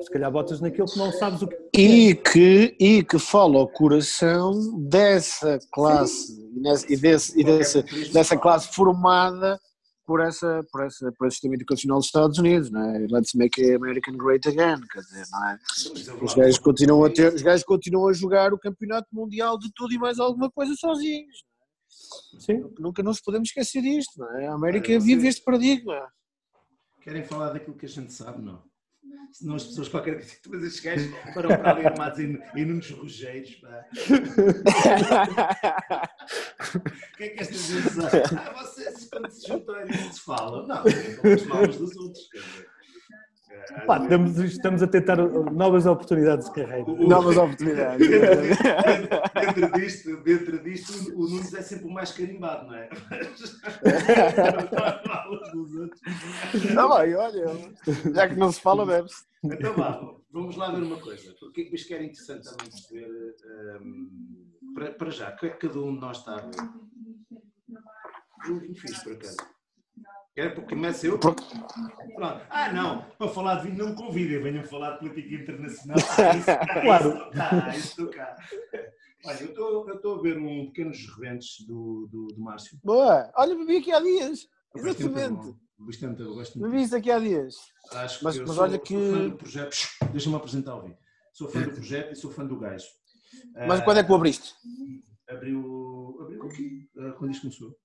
Se 0.02 0.10
calhar 0.12 0.32
votas 0.32 0.60
naquele 0.62 0.88
que 0.88 0.98
não 0.98 1.12
sabes 1.12 1.42
o 1.42 1.48
que 1.48 1.56
é. 1.56 1.60
E 1.76 2.16
que, 2.16 2.76
e 2.80 3.04
que 3.04 3.20
fala 3.20 3.58
ao 3.60 3.68
coração 3.68 4.54
dessa 4.80 5.60
classe 5.72 6.34
e, 6.90 6.94
e 6.94 6.98
desse- 6.98 7.40
e 7.40 7.44
dessa, 7.44 7.84
dessa 8.12 8.38
classe 8.38 8.74
formada 8.74 9.60
por, 10.06 10.22
essa, 10.22 10.64
por, 10.72 10.86
essa, 10.86 11.12
por 11.18 11.28
esse 11.28 11.36
sistema 11.36 11.56
educacional 11.56 11.98
dos 11.98 12.08
Estados 12.08 12.38
Unidos, 12.40 12.72
não 12.72 12.82
é? 12.82 13.06
Let's 13.12 13.34
make 13.36 13.62
American 13.76 14.16
great 14.18 14.48
again, 14.48 14.80
quer 14.92 15.02
dizer, 15.02 15.26
não 15.32 15.48
é? 15.50 15.60
Os 16.24 16.34
gajos 16.34 16.58
continuam 16.60 17.04
a 17.06 17.10
ter, 17.10 17.34
os 17.34 17.42
gajos 17.42 17.64
continuam 17.66 18.08
a 18.08 18.14
jogar 18.14 18.54
o 18.54 18.58
campeonato 18.60 19.08
mundial 19.12 19.58
de 19.60 19.70
tudo 19.76 19.94
e 19.94 19.98
mais 20.00 20.18
alguma 20.20 20.50
coisa 20.50 20.74
sozinhos. 20.76 21.44
Sim. 22.40 22.64
Nunca 22.80 23.04
nos 23.04 23.20
podemos 23.20 23.50
esquecer 23.50 23.82
disto, 23.82 24.18
não 24.20 24.38
é? 24.40 24.48
A 24.48 24.54
América 24.54 24.98
vive 25.00 25.28
este 25.28 25.44
paradigma. 25.44 26.08
Querem 27.02 27.24
falar 27.24 27.50
daquilo 27.52 27.76
que 27.76 27.86
a 27.86 27.90
gente 27.90 28.12
sabe, 28.14 28.42
não? 28.42 28.62
Senão 29.32 29.56
as 29.56 29.66
pessoas 29.66 29.90
qualquer 29.90 30.16
coisa, 30.16 30.34
mas 30.48 30.64
estes 30.64 30.84
gajos 30.84 31.14
foram 31.34 31.50
para 31.50 31.72
ali 31.72 31.86
armados 31.86 32.20
em, 32.20 32.40
em 32.56 32.66
Nunes 32.66 32.90
Rogeiros, 32.92 33.56
pá. 33.56 33.86
O 36.76 37.18
que 37.18 37.24
é 37.24 37.30
que 37.30 37.42
esta 37.42 37.54
gente 37.54 37.90
sabe? 37.90 38.24
Ah, 38.38 38.54
vocês 38.64 39.10
quando 39.10 39.30
se 39.32 39.48
juntam 39.48 39.76
é 39.76 39.86
que 39.86 40.14
se 40.14 40.22
falam. 40.22 40.68
Não, 40.68 40.84
falamos 40.84 41.46
mal 41.46 41.64
uns 41.64 41.78
dos 41.78 41.96
outros. 41.96 42.30
Pá, 43.86 43.98
estamos, 44.02 44.38
estamos 44.40 44.84
a 44.84 44.88
tentar 44.88 45.18
novas 45.18 45.86
oportunidades 45.86 46.46
de 46.48 46.54
carreira. 46.54 46.92
Novas 46.92 47.38
oportunidades. 47.38 48.08
dentro 48.08 49.72
disto, 49.74 50.24
dentro 50.24 50.64
disto, 50.64 51.14
o 51.16 51.30
Nunes 51.30 51.54
é 51.54 51.62
sempre 51.62 51.86
o 51.86 51.92
mais 51.92 52.12
carimbado, 52.12 52.68
não 52.68 52.76
é? 52.76 52.90
Não, 56.74 56.98
bem, 56.98 57.16
olha, 57.16 57.46
já 58.14 58.28
que 58.28 58.36
não 58.36 58.52
se 58.52 58.62
fala, 58.62 58.86
deve-se. 58.86 59.26
Então 59.44 59.74
vá, 59.74 60.02
vamos 60.32 60.56
lá 60.56 60.72
ver 60.72 60.84
uma 60.84 61.00
coisa, 61.00 61.34
porque 61.40 61.70
isto 61.74 61.88
que 61.88 61.94
era 61.94 62.04
interessante 62.04 62.44
também 62.44 62.70
perceber, 62.70 63.36
hum, 63.82 64.52
para, 64.74 64.92
para 64.92 65.10
já, 65.12 65.32
que 65.32 65.50
cada 65.50 65.80
um 65.80 65.94
de 65.96 66.02
nós 66.02 66.18
está 66.18 66.36
a 66.36 66.42
ver. 66.42 66.56
Um 68.50 68.76
fixe, 68.76 69.04
por 69.04 69.14
acaso. 69.14 69.38
Quer 70.38 70.54
porque 70.54 70.76
começa 70.76 71.08
eu? 71.08 71.18
Pronto. 71.18 71.42
Ah, 72.52 72.72
não, 72.72 73.02
para 73.18 73.28
falar 73.28 73.56
de 73.56 73.64
vinho 73.72 73.80
não 73.80 73.90
me 73.90 73.96
convidem, 73.96 74.40
venham 74.40 74.64
falar 74.64 74.92
de 74.92 75.10
política 75.10 75.34
internacional. 75.34 75.98
Isso, 76.38 76.82
Claro. 76.84 77.10
Isso, 77.10 77.32
cá, 77.32 77.76
isso 77.76 78.08
cá. 78.12 78.36
Olha, 79.26 79.42
eu 79.42 79.96
estou, 79.96 80.20
a 80.20 80.22
ver 80.22 80.38
um 80.38 80.68
pequenos 80.68 81.08
rebentos 81.16 81.66
do, 81.68 82.08
do, 82.12 82.28
do 82.36 82.40
Márcio. 82.40 82.78
Boa, 82.84 83.32
olha, 83.36 83.56
bebi 83.56 83.78
aqui 83.78 83.92
há 83.92 84.00
dias. 84.00 84.48
Exatamente. 84.76 85.32
Não 85.32 85.42
muito. 86.56 86.70
vi 86.70 86.84
isso 86.84 86.96
aqui 86.96 87.10
há 87.10 87.18
dias. 87.18 87.56
Acho 87.94 88.24
Mas- 88.24 88.36
que 88.36 88.42
eu 88.44 88.46
mas 88.48 88.56
sou- 88.56 88.64
olha 88.64 88.74
sou 88.74 88.82
que- 88.82 88.94
fã 89.12 89.30
do 89.30 89.38
projeto. 89.38 89.76
Deixa-me 90.12 90.36
apresentar 90.36 90.76
o 90.76 90.82
vídeo. 90.84 90.98
Sou 91.34 91.48
fã 91.50 91.62
do 91.64 91.72
projeto 91.72 92.12
e 92.12 92.16
sou 92.16 92.30
fã 92.32 92.46
do 92.46 92.60
gajo. 92.60 92.86
Mas 93.68 93.80
Ah, 93.80 93.84
quando 93.84 93.98
é 93.98 94.04
que 94.04 94.12
o 94.12 94.16
abriste? 94.16 94.54
Abriu. 95.28 96.16
Abriu 96.22 96.44
aqui, 96.46 96.88
ah, 97.00 97.14
quando 97.18 97.32
isto 97.32 97.42
começou. 97.42 97.76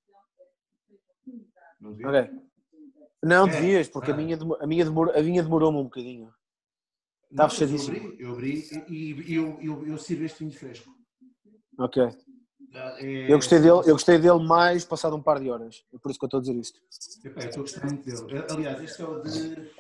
Não 1.83 1.91
devia? 1.93 2.09
Ok. 2.09 2.31
Não, 3.25 3.47
É. 3.47 3.51
devias, 3.51 3.89
porque 3.89 4.11
a 4.11 4.15
Ah. 4.15 4.17
minha, 4.17 4.37
demo- 4.37 4.57
a 4.61 4.67
minha, 4.67 4.85
demor- 4.85 5.11
a 5.17 5.23
minha 5.23 5.43
demorou-me 5.43 5.79
um 5.79 5.85
bocadinho. 5.85 6.33
Está 7.31 7.49
fechadíssimo. 7.49 7.97
Eu 7.97 8.05
abri, 8.07 8.23
eu 8.23 8.33
abri 8.33 8.85
e, 8.89 9.35
eu, 9.35 9.59
eu, 9.61 9.87
eu 9.87 9.99
sirvo 9.99 10.25
este 10.25 10.39
vinho 10.41 10.53
fresco. 10.53 10.91
Ok. 11.79 12.03
Ah, 12.75 12.97
é- 13.01 13.33
Eu 13.33 13.37
gostei 13.37 13.59
dele, 13.59 13.81
eu 13.87 13.93
gostei 13.95 14.19
dele 14.19 14.45
mais 14.47 14.85
passado 14.85 15.15
um 15.17 15.23
par 15.23 15.41
de 15.41 15.51
horas. 15.51 15.85
É 15.93 15.99
por 15.99 16.11
isso 16.11 16.19
que 16.19 16.25
eu 16.25 16.27
estou 16.29 16.39
a 16.39 16.41
dizer 16.41 16.57
isto. 16.57 16.81
Epá, 17.25 17.41
eu 17.43 17.47
estou 17.49 17.61
a 17.61 17.65
gostar 17.65 17.87
muito 17.87 18.05
dele. 18.05 18.45
Aliás, 18.51 18.81
este 18.83 19.03
é 19.03 19.05
o 19.07 19.21
de. 19.21 19.73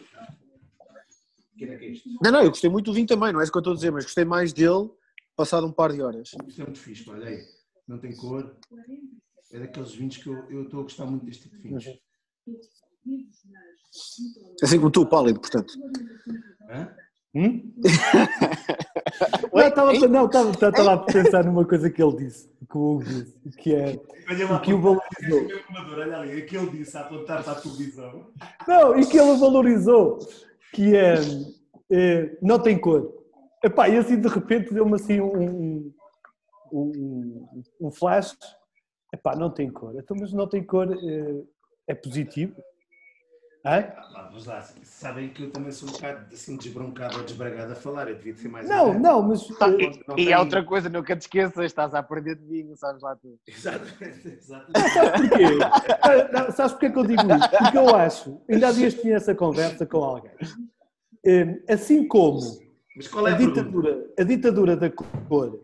Que 1.56 1.64
é 1.66 1.84
este? 1.90 2.08
Não, 2.22 2.30
não, 2.32 2.42
eu 2.42 2.48
gostei 2.50 2.70
muito 2.70 2.86
do 2.86 2.94
vinho 2.94 3.06
também, 3.06 3.32
não 3.32 3.40
é 3.40 3.42
isso 3.44 3.52
que 3.52 3.58
eu 3.58 3.60
estou 3.60 3.72
a 3.72 3.76
dizer, 3.76 3.90
mas 3.92 4.04
gostei 4.04 4.24
mais 4.24 4.52
dele 4.52 4.90
passado 5.36 5.66
um 5.66 5.72
par 5.72 5.92
de 5.92 6.02
horas. 6.02 6.32
Isto 6.46 6.60
é 6.62 6.64
muito 6.64 6.78
fixe, 6.78 7.08
olha 7.10 7.26
aí. 7.28 7.42
Não 7.86 7.98
tem 7.98 8.14
cor. 8.16 8.56
É 9.52 9.58
daqueles 9.58 9.94
vinhos 9.94 10.16
que 10.16 10.28
eu, 10.28 10.50
eu 10.50 10.62
estou 10.62 10.80
a 10.80 10.82
gostar 10.84 11.06
muito 11.06 11.26
deste 11.26 11.42
tipo 11.42 11.56
de 11.56 11.62
vinhos. 11.62 11.84
Assim 14.62 14.78
como 14.78 14.90
tu, 14.90 15.06
pálido, 15.06 15.40
portanto. 15.40 15.74
Hã? 16.70 16.94
Hum? 17.34 17.72
Não, 19.52 19.68
estava, 19.68 19.92
não, 20.08 20.26
estava, 20.26 20.50
estava 20.50 20.92
a 20.92 20.98
pensar 20.98 21.44
numa 21.44 21.64
coisa 21.66 21.90
que 21.90 22.02
ele 22.02 22.16
disse, 22.16 22.48
que 22.70 22.76
o 22.76 22.96
Hugo 22.96 23.04
disse, 23.04 23.38
que 23.58 23.74
é 23.74 24.00
Olha 24.28 24.54
o 24.54 24.60
que 24.60 24.72
o 24.72 24.80
valorizou. 24.80 25.48
Olha 25.92 26.18
ali, 26.18 26.42
aquele 26.42 26.70
disse 26.70 26.96
a 26.96 27.00
apontar 27.00 27.42
para 27.42 27.52
a 27.52 27.60
televisão. 27.60 28.32
Não, 28.66 28.98
e 28.98 29.06
que 29.06 29.18
ele 29.18 29.36
valorizou, 29.36 30.18
que 30.72 30.96
é, 30.96 31.14
é, 31.90 32.38
não 32.40 32.58
tem 32.58 32.78
cor. 32.78 33.12
Epá, 33.62 33.88
e 33.88 33.96
assim 33.96 34.20
de 34.20 34.28
repente 34.28 34.72
deu-me 34.72 34.94
assim 34.94 35.20
um, 35.20 35.40
um, 35.40 35.94
um, 36.72 37.62
um 37.80 37.90
flash. 37.90 38.36
Epá, 39.12 39.36
não 39.36 39.50
tem 39.50 39.70
cor. 39.70 39.94
Então, 39.96 40.16
mas 40.18 40.32
não 40.32 40.46
tem 40.46 40.62
cor 40.64 40.88
é, 40.90 41.42
é 41.88 41.94
positivo? 41.94 42.54
Hã? 43.64 43.92
Ah, 44.14 44.26
vamos 44.28 44.46
lá. 44.46 44.60
Sabem 44.82 45.28
que 45.28 45.44
eu 45.44 45.50
também 45.52 45.70
sou 45.70 45.88
um 45.88 45.92
bocado 45.92 46.26
assim 46.34 46.56
desbroncado 46.56 47.18
ou 47.18 47.24
desbragado 47.24 47.72
a 47.72 47.76
falar. 47.76 48.08
Eu 48.08 48.16
devia 48.16 48.34
ser 48.34 48.48
mais. 48.48 48.68
Não, 48.68 48.86
aberto. 48.88 49.00
não, 49.02 49.22
mas 49.22 49.48
Não 49.48 50.16
E 50.16 50.24
tem- 50.24 50.32
há 50.32 50.40
outra 50.40 50.64
coisa, 50.64 50.88
nunca 50.88 51.14
te 51.14 51.20
esqueças, 51.22 51.64
estás 51.66 51.94
a 51.94 51.98
aprender 52.00 52.34
de 52.34 52.44
vinho, 52.44 52.76
sabes 52.76 53.02
lá 53.02 53.14
tu. 53.14 53.38
Exatamente, 53.46 54.28
exatamente. 54.28 54.90
Sabes 54.92 55.28
porquê? 55.28 55.58
Ah, 56.00 56.32
não, 56.32 56.50
Sabes 56.52 56.72
porquê 56.72 56.90
que 56.90 56.98
eu 56.98 57.04
digo 57.06 57.22
isto? 57.36 57.50
Porque 57.58 57.78
eu 57.78 57.94
acho, 57.94 58.40
ainda 58.48 58.68
há 58.68 58.72
dias 58.72 58.94
tinha 58.94 59.16
essa 59.16 59.34
conversa 59.34 59.86
com 59.86 59.98
alguém. 59.98 60.32
Eh, 61.24 61.62
Assim 61.68 62.08
como 62.08 62.40
Mas 62.96 63.06
qual 63.06 63.28
é 63.28 63.30
a 63.30 63.34
a 63.34 63.38
ditadura, 63.38 64.10
a 64.18 64.22
ditadura 64.24 64.76
da 64.76 64.90
cor. 64.90 65.60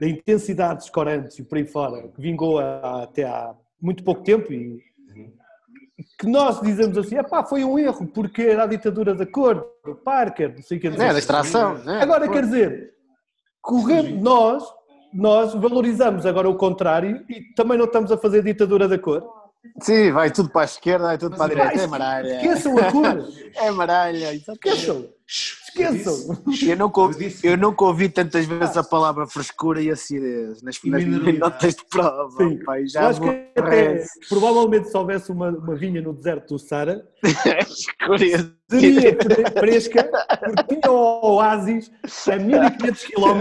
Da 0.00 0.08
intensidade 0.08 0.78
dos 0.78 0.90
corantes 0.90 1.38
e 1.38 1.42
por 1.44 1.58
aí 1.58 1.66
fora, 1.66 2.08
que 2.08 2.20
vingou 2.20 2.58
há- 2.58 3.02
até 3.02 3.24
há 3.24 3.54
muito 3.80 4.02
pouco 4.02 4.22
tempo 4.22 4.52
e 4.52 4.82
Uhum. 5.14 5.32
que 6.18 6.26
nós 6.26 6.60
dizemos 6.60 6.96
assim, 6.98 7.16
epá, 7.16 7.44
foi 7.44 7.64
um 7.64 7.78
erro, 7.78 8.06
porque 8.06 8.42
era 8.42 8.64
a 8.64 8.66
ditadura 8.66 9.14
da 9.14 9.26
cor, 9.26 9.66
do 9.84 9.94
Parker, 9.94 10.54
não 10.54 10.62
sei 10.62 10.78
o 10.78 10.80
que 10.80 10.86
É, 10.88 10.90
da 10.90 11.18
extração. 11.18 11.74
né? 11.84 12.00
Agora, 12.02 12.28
quer 12.28 12.42
dizer, 12.44 12.94
corremos, 13.60 14.22
nós, 14.22 14.64
nós 15.12 15.54
valorizamos 15.54 16.26
agora 16.26 16.48
o 16.48 16.56
contrário 16.56 17.24
e 17.28 17.52
também 17.54 17.78
não 17.78 17.84
estamos 17.84 18.10
a 18.10 18.16
fazer 18.18 18.42
ditadura 18.42 18.88
da 18.88 18.98
cor. 18.98 19.22
Sim, 19.80 20.12
vai 20.12 20.30
tudo 20.30 20.50
para 20.50 20.62
a 20.62 20.64
esquerda, 20.64 21.04
vai 21.06 21.18
tudo 21.18 21.36
Mas 21.36 21.38
para 21.38 21.46
a 21.46 21.48
vai, 21.56 21.56
direita. 21.74 21.82
É 21.82 21.86
maralha. 21.86 22.36
Esqueçam 22.36 22.78
a 22.78 22.92
cor, 22.92 23.28
É 23.56 23.70
maralha. 23.70 24.34
esqueçam, 24.34 25.08
esqueçam. 25.26 26.38
Eu 26.68 26.76
nunca, 26.76 27.00
Eu 27.42 27.56
nunca 27.56 27.84
ouvi 27.84 28.08
tantas 28.08 28.46
vezes 28.46 28.76
a 28.76 28.84
palavra 28.84 29.26
frescura 29.26 29.80
e 29.82 29.90
acidez 29.90 30.62
nas, 30.62 30.76
E 30.84 31.32
notas 31.38 31.74
de 31.74 31.84
prova. 31.90 32.36
Sim. 32.36 32.58
Pai, 32.64 32.82
Eu 32.82 32.88
já 32.88 33.08
acho 33.08 33.20
que 33.20 33.28
até, 33.56 34.04
provavelmente 34.28 34.88
se 34.90 34.96
houvesse 34.96 35.32
uma, 35.32 35.48
uma 35.50 35.74
vinha 35.74 36.00
no 36.02 36.12
deserto 36.12 36.54
do 36.54 36.58
Sara, 36.58 37.02
e 37.24 38.36
seria 38.70 39.16
fre- 39.20 39.50
fresca, 39.58 40.10
porque 40.44 40.74
tinha 40.76 40.92
o 40.92 41.34
oásis 41.36 41.90
a 42.30 42.36
1500 42.36 43.04
km 43.04 43.40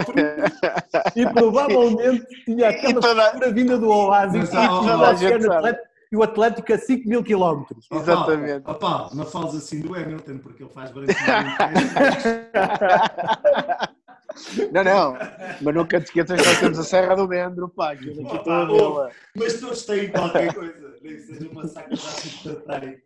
e 1.15 1.25
provavelmente 1.33 2.25
tinha 2.45 2.69
aquela 2.69 2.91
E 2.91 2.93
toda- 3.01 3.15
frescura 3.23 3.51
vinda 3.51 3.77
do 3.77 3.89
oásis 3.89 4.51
e, 4.53 4.55
ah, 4.57 4.81
o 4.81 5.03
a 5.03 5.13
gente 5.15 5.43
sabe. 5.43 5.77
E 6.13 6.15
o 6.15 6.21
Atlético 6.21 6.71
a 6.71 6.77
5 6.77 7.09
mil 7.09 7.23
km. 7.23 7.63
Exatamente. 7.91 8.65
Paulo, 8.79 9.15
não 9.15 9.25
fales 9.25 9.55
assim 9.55 9.81
do 9.81 9.95
Hamilton, 9.95 10.37
porque 10.37 10.61
ele 10.61 10.71
faz 10.71 10.91
branquinho. 10.91 11.17
Não, 14.71 14.83
não. 14.83 15.13
Mas 15.61 15.75
nunca 15.75 15.99
te 15.99 16.05
esqueças 16.05 16.41
que 16.41 16.47
nós 16.47 16.59
temos 16.59 16.79
a 16.79 16.83
Serra 16.83 17.15
do 17.15 17.27
Mendro, 17.27 17.69
pá. 17.69 17.95
Que 17.95 18.09
aqui 18.09 18.35
estou 18.35 18.51
a 18.51 18.65
vê-la. 18.65 19.11
Mas 19.35 19.59
todos 19.59 19.85
têm 19.85 20.09
qualquer 20.09 20.51
coisa, 20.51 20.95
nem 21.03 21.15
que 21.15 21.21
seja 21.21 21.47
uma 21.49 21.67
saca 21.67 21.95
de. 22.79 23.03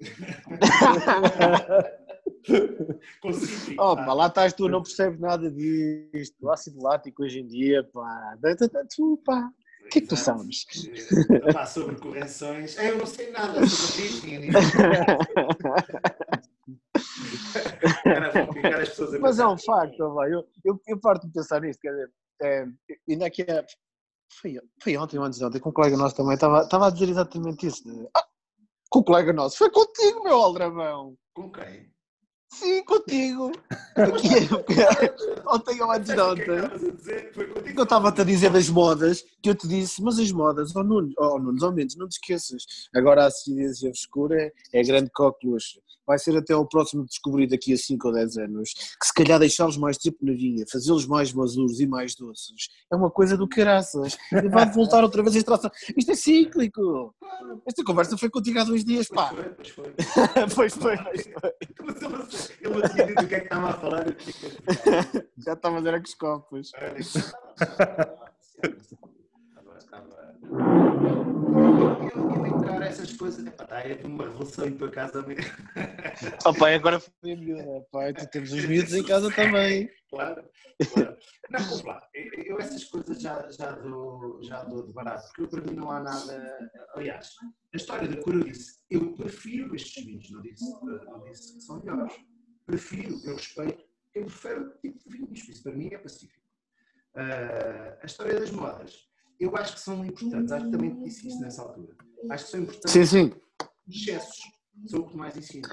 Com 3.19 3.33
cítrico. 3.33 3.83
Oh, 3.83 3.97
pá, 3.97 4.13
lá 4.13 4.27
estás 4.27 4.53
tu, 4.53 4.69
não 4.69 4.81
percebes 4.81 5.19
nada 5.19 5.51
disto. 5.51 6.37
O 6.41 6.49
ácido 6.49 6.81
lático 6.81 7.23
hoje 7.23 7.41
em 7.41 7.47
dia, 7.47 7.83
pá. 7.93 8.37
Tu, 8.95 9.21
pá. 9.25 9.51
O 9.87 9.89
que 9.89 9.99
é 9.99 10.01
que 10.01 10.07
tu 10.07 10.17
sabes? 10.17 10.65
Eh, 11.31 11.53
pá, 11.53 11.65
sobre 11.65 11.95
correções. 11.95 12.77
Eu 12.77 12.97
não 12.97 13.05
sei 13.05 13.31
nada 13.31 13.65
sobre 13.65 14.49
a 18.67 19.19
Mas 19.21 19.39
é 19.39 19.47
um 19.47 19.57
facto, 19.57 20.13
vai. 20.13 20.33
Eu, 20.33 20.45
eu, 20.65 20.81
eu 20.87 20.99
parto 20.99 21.25
de 21.25 21.31
pensar 21.33 21.61
nisto, 21.61 21.79
quer 21.79 21.91
dizer, 21.91 22.11
é, 22.41 22.65
ainda 23.09 23.27
aqui 23.27 23.43
é, 23.43 23.65
foi, 24.41 24.59
foi 24.83 24.97
ontem 24.97 25.17
ou 25.17 25.23
antes 25.23 25.39
de 25.39 25.45
ontem, 25.45 25.59
com 25.59 25.69
um 25.69 25.73
colega 25.73 25.95
nosso 25.95 26.17
também, 26.17 26.33
estava, 26.33 26.63
estava 26.63 26.87
a 26.87 26.89
dizer 26.89 27.07
exatamente 27.07 27.67
isso. 27.67 28.09
Ah, 28.13 28.27
com 28.89 28.99
um 28.99 29.03
colega 29.03 29.31
nosso, 29.31 29.57
foi 29.57 29.71
contigo, 29.71 30.21
meu 30.21 30.35
Aldramão. 30.35 31.15
Com 31.33 31.49
quem? 31.49 31.89
Sim, 32.49 32.83
contigo. 32.85 33.51
Aqui, 33.95 34.29
ontem 35.45 35.81
ou 35.81 35.91
antes 35.91 36.13
de 36.13 36.19
O 36.19 36.35
que 36.35 36.43
que 36.43 36.51
ontem. 36.51 36.55
estavas 36.55 36.83
a 36.83 36.91
dizer? 36.91 37.33
Foi 37.33 37.47
contigo. 37.47 37.79
Eu 37.79 37.83
estava-te 37.83 38.21
a 38.21 38.23
dizer 38.23 38.49
das 38.51 38.69
modas, 38.69 39.23
que 39.41 39.49
eu 39.49 39.55
te 39.55 39.67
disse, 39.67 40.01
mas 40.01 40.17
as 40.17 40.31
modas, 40.31 40.75
ó 40.75 40.83
Nunes, 40.83 41.13
ó 41.19 41.37
Nunes, 41.37 41.61
ao 41.61 41.73
menos, 41.73 41.95
não 41.95 42.07
te 42.07 42.13
esqueças. 42.13 42.63
Agora 42.95 43.23
a 43.23 43.27
acidez 43.27 43.81
e 43.81 43.87
a 43.87 43.91
frescura 43.91 44.41
é, 44.41 44.51
é 44.73 44.83
grande 44.83 45.09
coqueluche. 45.11 45.81
Vai 46.07 46.17
ser 46.17 46.37
até 46.37 46.53
ao 46.53 46.65
próximo 46.65 47.05
descobrir 47.05 47.47
daqui 47.47 47.73
a 47.73 47.77
5 47.77 48.07
ou 48.07 48.13
10 48.13 48.37
anos, 48.37 48.73
que 48.73 49.05
se 49.05 49.13
calhar 49.13 49.37
deixá-los 49.39 49.75
mais 49.77 49.97
tempo 49.97 50.17
na 50.21 50.31
vinha, 50.31 50.65
fazê-los 50.71 51.05
mais 51.05 51.33
maduros 51.33 51.81
e 51.81 51.85
mais 51.85 52.15
doces, 52.15 52.69
é 52.91 52.95
uma 52.95 53.11
coisa 53.11 53.35
do 53.35 53.47
caraças. 53.47 54.17
E 54.31 54.47
vai 54.47 54.71
voltar 54.71 55.03
outra 55.03 55.21
vez 55.21 55.35
a 55.35 55.39
extração. 55.39 55.69
Isto 55.97 56.11
é 56.11 56.15
cíclico. 56.15 57.13
Esta 57.67 57.83
conversa 57.83 58.17
foi 58.17 58.29
contigo 58.29 58.57
há 58.59 58.63
dois 58.63 58.85
dias, 58.85 59.09
pá. 59.09 59.27
Foi, 59.29 59.43
pois 59.49 59.69
foi. 59.69 59.93
pois 60.55 60.73
foi, 60.73 60.97
pois 61.77 61.97
foi. 61.99 62.55
Eu 62.61 62.71
não 62.71 62.89
tinha 62.89 63.05
dito 63.05 63.23
o 63.23 63.27
que 63.27 63.35
é 63.35 63.39
que 63.39 63.45
estava 63.45 63.69
a 63.69 63.73
falar. 63.73 64.05
fiquei- 64.17 64.57
Já 65.45 65.53
estava 65.53 65.75
a 65.75 65.79
dizer 65.79 65.93
a 65.93 65.99
que 66.01 66.07
os 66.09 66.15
copos. 66.15 66.71
Olha 66.81 66.99
isso. 66.99 67.19
Agora 69.57 69.77
estava- 69.77 70.26
Eu, 70.43 72.35
eu 72.35 72.45
encaro 72.45 72.83
essas 72.83 73.13
coisas. 73.13 73.45
Epá, 73.45 73.63
Está 73.63 73.77
aí 73.77 74.01
uma 74.03 74.23
revolução 74.25 74.65
em 74.65 74.77
tua 74.77 74.89
casa 74.89 75.21
mesmo. 75.21 75.43
Oh, 76.45 76.53
pai, 76.53 76.75
agora 76.75 76.99
foi 76.99 77.33
a 77.33 77.35
miúda, 77.35 77.85
pai. 77.91 78.13
Tu 78.13 78.27
temos 78.27 78.51
os 78.51 78.65
miúdos 78.65 78.93
em 78.93 79.03
casa 79.03 79.29
também. 79.31 79.89
Claro, 80.09 80.43
claro. 80.93 81.17
Não, 81.49 81.59
vamos 81.59 81.83
lá. 81.83 82.01
Eu, 82.13 82.59
essas 82.59 82.85
coisas 82.85 83.21
já, 83.21 83.49
já, 83.51 83.71
dou, 83.71 84.41
já 84.41 84.63
dou 84.63 84.85
de 84.85 84.93
barato, 84.93 85.27
porque 85.35 85.55
para 85.55 85.69
mim 85.69 85.77
não 85.77 85.91
há 85.91 85.99
nada. 85.99 86.71
Aliás, 86.95 87.29
a 87.73 87.77
história 87.77 88.07
da 88.07 88.15
eu 88.15 88.43
disse, 88.43 88.79
eu 88.89 89.13
prefiro 89.13 89.75
estes 89.75 90.03
vinhos, 90.03 90.31
não 90.31 90.41
disse, 90.41 90.65
não 90.81 91.23
disse 91.23 91.53
que 91.53 91.61
são 91.61 91.79
melhores. 91.79 92.13
Prefiro, 92.65 93.19
eu 93.25 93.35
respeito, 93.35 93.83
eu 94.15 94.25
prefiro 94.25 94.61
o 94.67 94.77
tipo 94.79 95.09
de 95.09 95.17
vinhos, 95.17 95.49
isso 95.49 95.63
para 95.63 95.73
mim 95.73 95.89
é 95.93 95.97
pacífico. 95.97 96.47
Ah, 97.15 97.97
a 98.01 98.05
história 98.05 98.39
das 98.39 98.51
modas, 98.51 99.06
eu 99.39 99.55
acho 99.55 99.73
que 99.75 99.79
são 99.79 100.05
importantes, 100.05 100.51
acho 100.51 100.65
que 100.65 100.71
também 100.71 101.03
disse 101.03 101.27
isso 101.27 101.39
nessa 101.39 101.61
altura. 101.61 101.95
Acho 102.29 102.45
que 102.45 102.51
são 102.51 102.59
importantes 102.61 102.91
Sim, 102.91 103.05
sim. 103.05 103.33
os 103.87 103.95
excessos, 103.95 104.37
são 104.87 105.01
o 105.01 105.09
que 105.09 105.17
mais 105.17 105.37
ensino. 105.37 105.67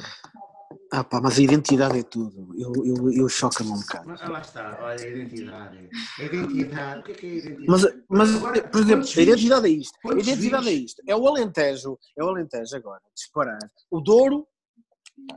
Ah 0.92 1.02
pá, 1.02 1.20
mas 1.20 1.38
a 1.38 1.42
identidade 1.42 1.98
é 1.98 2.02
tudo. 2.02 2.54
Eu, 2.56 2.72
eu, 2.84 3.12
eu 3.12 3.28
choca-me 3.28 3.70
um 3.70 3.80
bocado. 3.80 4.08
Mas, 4.08 4.22
ah, 4.22 4.28
lá 4.28 4.40
está, 4.40 4.78
olha, 4.80 5.04
a 5.04 5.08
identidade. 5.08 5.90
A 6.18 6.22
identidade, 6.22 7.00
o 7.00 7.02
que 7.02 7.12
é 7.12 7.14
que 7.14 7.26
é 7.26 7.30
a 7.30 7.34
identidade? 7.34 7.66
Mas, 7.68 7.82
mas 8.08 8.36
Agora, 8.36 8.68
por 8.68 8.80
exemplo, 8.80 9.08
a 9.08 9.22
identidade 9.22 9.66
é 9.66 9.70
isto. 9.70 9.98
A 10.04 10.14
identidade 10.14 10.68
é 10.68 10.72
isto. 10.72 11.02
É 11.06 11.16
o 11.16 11.26
Alentejo. 11.26 11.98
É 12.16 12.22
o 12.24 12.28
Alentejo 12.28 12.76
agora. 12.76 13.02
Disparar. 13.14 13.58
O 13.90 14.00
Douro. 14.00 14.46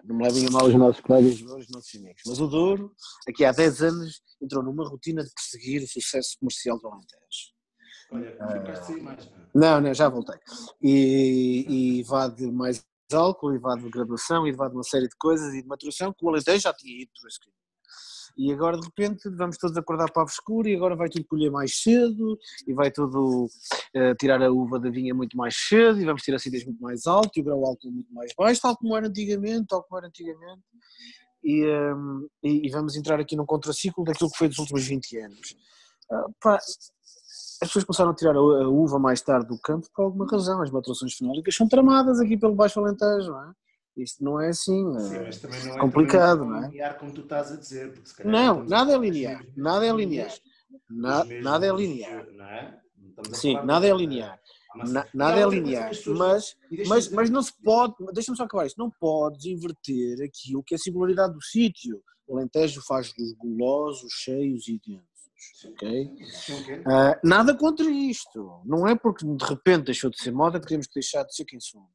Não 0.04 0.16
me 0.16 0.24
levem 0.24 0.48
a 0.48 0.52
mal 0.52 0.66
os 0.66 0.74
nossos 0.74 1.02
colegas, 1.02 1.40
os 1.42 1.70
nossos 1.70 1.96
amigos. 1.96 2.22
Mas 2.26 2.40
o 2.40 2.48
Douro, 2.48 2.92
aqui 3.28 3.46
há 3.46 3.52
10 3.52 3.82
anos, 3.84 4.22
entrou 4.42 4.64
numa 4.64 4.88
rotina 4.88 5.24
de 5.24 5.32
perseguir 5.32 5.84
o 5.84 5.88
sucesso 5.88 6.36
comercial 6.40 6.80
do 6.80 6.88
Alentejo. 6.88 7.57
Olha, 8.12 8.32
ficaste 8.32 8.86
sem 8.86 8.98
imagem. 9.00 9.32
Não, 9.54 9.82
não, 9.82 9.94
já 9.94 10.08
voltei. 10.08 10.38
E, 10.82 12.00
e 12.00 12.04
vá 12.04 12.28
de 12.28 12.52
mais 12.52 12.86
álcool, 13.12 13.54
e 13.54 13.58
vá 13.58 13.76
de 13.76 13.90
graduação, 13.90 14.48
e 14.48 14.52
vá 14.52 14.68
de 14.68 14.76
uma 14.76 14.84
série 14.84 15.08
de 15.08 15.16
coisas 15.18 15.54
e 15.54 15.62
de 15.62 15.68
maturação, 15.68 16.14
que 16.14 16.26
o 16.26 16.30
Alentejo 16.30 16.60
já 16.60 16.74
tinha 16.74 17.02
ido 17.02 17.12
por 17.20 17.28
esse. 17.28 17.40
E 18.38 18.54
agora, 18.54 18.78
de 18.78 18.86
repente, 18.86 19.28
vamos 19.32 19.58
todos 19.58 19.76
acordar 19.76 20.12
para 20.12 20.24
a 20.24 20.28
frescura 20.28 20.70
e 20.70 20.76
agora 20.76 20.96
vai 20.96 21.10
tudo 21.10 21.26
colher 21.26 21.50
mais 21.50 21.82
cedo 21.82 22.38
e 22.68 22.74
vai 22.74 22.92
tudo 22.92 23.46
uh, 23.46 24.16
tirar 24.20 24.44
a 24.44 24.52
uva 24.52 24.80
da 24.80 24.92
vinha 24.92 25.14
muito 25.16 25.36
mais 25.36 25.56
cedo 25.68 26.00
e 26.00 26.06
vamos 26.06 26.22
ter 26.22 26.36
acidez 26.36 26.64
muito 26.64 26.80
mais 26.80 27.08
alto 27.08 27.32
e 27.36 27.42
o 27.42 27.44
grau 27.44 27.66
álcool 27.66 27.92
muito 27.92 28.14
mais 28.14 28.32
baixo, 28.38 28.62
tal 28.62 28.78
como 28.78 28.96
era 28.96 29.08
antigamente, 29.08 29.66
tal 29.68 29.84
como 29.84 29.98
era 29.98 30.08
antigamente. 30.08 30.62
E, 31.44 31.66
um, 31.66 31.68
ehm, 31.68 32.28
e, 32.44 32.68
e, 32.68 32.70
vamos 32.70 32.96
entrar 32.96 33.20
aqui 33.20 33.36
num 33.36 33.46
contraciclo 33.46 34.04
daquilo 34.04 34.30
que 34.30 34.38
foi 34.38 34.48
dos 34.48 34.60
últimos 34.60 34.86
20 34.86 35.18
anos. 35.18 35.56
Uh, 36.12 36.32
pá, 36.40 36.60
as 37.62 37.70
pessoas 37.70 37.86
começaram 37.86 38.12
a 38.12 38.16
tirar 38.16 38.36
a 38.36 38.70
uva 38.70 39.00
mais 39.00 39.22
tarde 39.22 39.48
do 39.48 39.60
campo 39.60 39.88
por 39.94 40.04
alguma 40.04 40.28
razão. 40.30 40.62
As 40.62 40.70
maturações 40.70 41.14
fenólicas 41.16 41.56
são 41.56 41.68
tramadas 41.68 42.20
aqui 42.20 42.38
pelo 42.38 42.56
Baixo 42.56 42.80
Alentejo, 42.80 43.32
não 43.32 43.44
é? 43.44 43.54
Isto 43.98 44.24
não 44.24 44.40
é 44.40 44.50
assim. 44.50 45.00
Sim, 45.00 45.16
é 45.16 45.24
mas 45.24 45.40
também 45.40 45.64
não 45.66 45.76
é 45.76 45.80
complicado, 45.80 46.46
não 46.46 46.64
é? 46.64 46.68
linear 46.68 46.98
como 47.00 47.12
tu 47.12 47.22
estás 47.22 47.52
a 47.52 47.56
dizer. 47.56 48.00
não, 48.24 48.64
nada 48.64 48.94
é 48.94 48.98
linear. 48.98 49.44
Nada 49.56 49.86
é 49.88 49.92
linear. 49.92 50.32
Na, 50.88 51.24
nada 51.24 51.66
é 51.66 51.72
linear. 51.72 52.28
Não 52.32 52.46
é? 52.46 52.80
Sim, 53.34 53.56
nada 53.66 53.88
é 53.88 53.94
linear. 53.94 54.40
nada 55.14 55.40
é 55.40 55.50
linear, 55.50 55.92
mas, 56.06 56.56
mas, 56.86 57.10
mas 57.10 57.30
não 57.32 57.42
se 57.42 57.52
pode, 57.64 57.96
deixa-me 58.14 58.38
só 58.38 58.44
acabar 58.44 58.68
isto, 58.68 58.78
não 58.78 58.92
podes 58.92 59.46
inverter 59.46 60.24
aquilo 60.24 60.64
que 60.64 60.76
é 60.76 60.78
a 60.78 60.80
singularidade 60.80 61.34
do 61.34 61.42
sítio. 61.42 62.00
O 62.28 62.38
Alentejo 62.38 62.82
faz 62.86 63.12
dos 63.14 63.34
gulosos, 63.34 64.12
cheios 64.12 64.68
e 64.68 64.80
densos. 64.86 65.17
Okay? 65.66 66.06
Uh, 66.06 67.20
nada 67.24 67.56
contra 67.56 67.90
isto. 67.90 68.62
Não 68.66 68.88
é 68.88 68.96
porque 68.96 69.26
de 69.26 69.46
repente 69.46 69.86
deixou 69.86 70.10
de 70.10 70.22
ser 70.22 70.32
moda 70.32 70.60
que 70.60 70.68
temos 70.68 70.88
que 70.88 70.96
deixar 70.96 71.24
de 71.24 71.36
ser 71.36 71.46
quem 71.46 71.60
somos. 71.60 71.88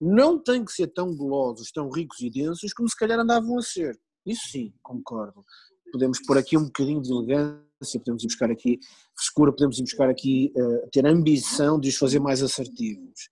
Não 0.00 0.38
tem 0.42 0.64
que 0.64 0.72
ser 0.72 0.88
tão 0.88 1.14
gulosos, 1.14 1.70
tão 1.70 1.88
ricos 1.90 2.20
e 2.20 2.30
densos 2.30 2.72
como 2.72 2.88
se 2.88 2.96
calhar 2.96 3.18
andavam 3.18 3.58
a 3.58 3.62
ser. 3.62 3.98
Isso 4.26 4.48
sim, 4.50 4.72
concordo. 4.82 5.44
Podemos 5.92 6.18
pôr 6.26 6.38
aqui 6.38 6.56
um 6.56 6.64
bocadinho 6.64 7.00
de 7.00 7.12
elegância, 7.12 8.00
podemos 8.00 8.22
ir 8.24 8.26
buscar 8.26 8.50
aqui 8.50 8.78
frescura, 9.16 9.52
podemos 9.52 9.78
ir 9.78 9.82
buscar 9.82 10.08
aqui 10.08 10.52
uh, 10.56 10.88
ter 10.90 11.06
ambição 11.06 11.78
de 11.78 11.88
os 11.88 11.96
fazer 11.96 12.18
mais 12.18 12.42
assertivos. 12.42 13.30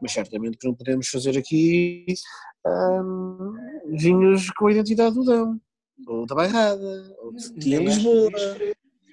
Mas 0.00 0.12
certamente 0.12 0.58
que 0.58 0.66
não 0.66 0.74
podemos 0.74 1.08
fazer 1.08 1.38
aqui 1.38 2.04
um, 2.66 3.54
vinhos 3.96 4.50
com 4.50 4.66
a 4.66 4.72
identidade 4.72 5.14
do 5.14 5.24
Dão, 5.24 5.60
ou 6.06 6.26
da 6.26 6.34
Bairrada, 6.34 7.16
ou 7.18 7.32
de 7.32 7.78
Lisboa. 7.78 8.30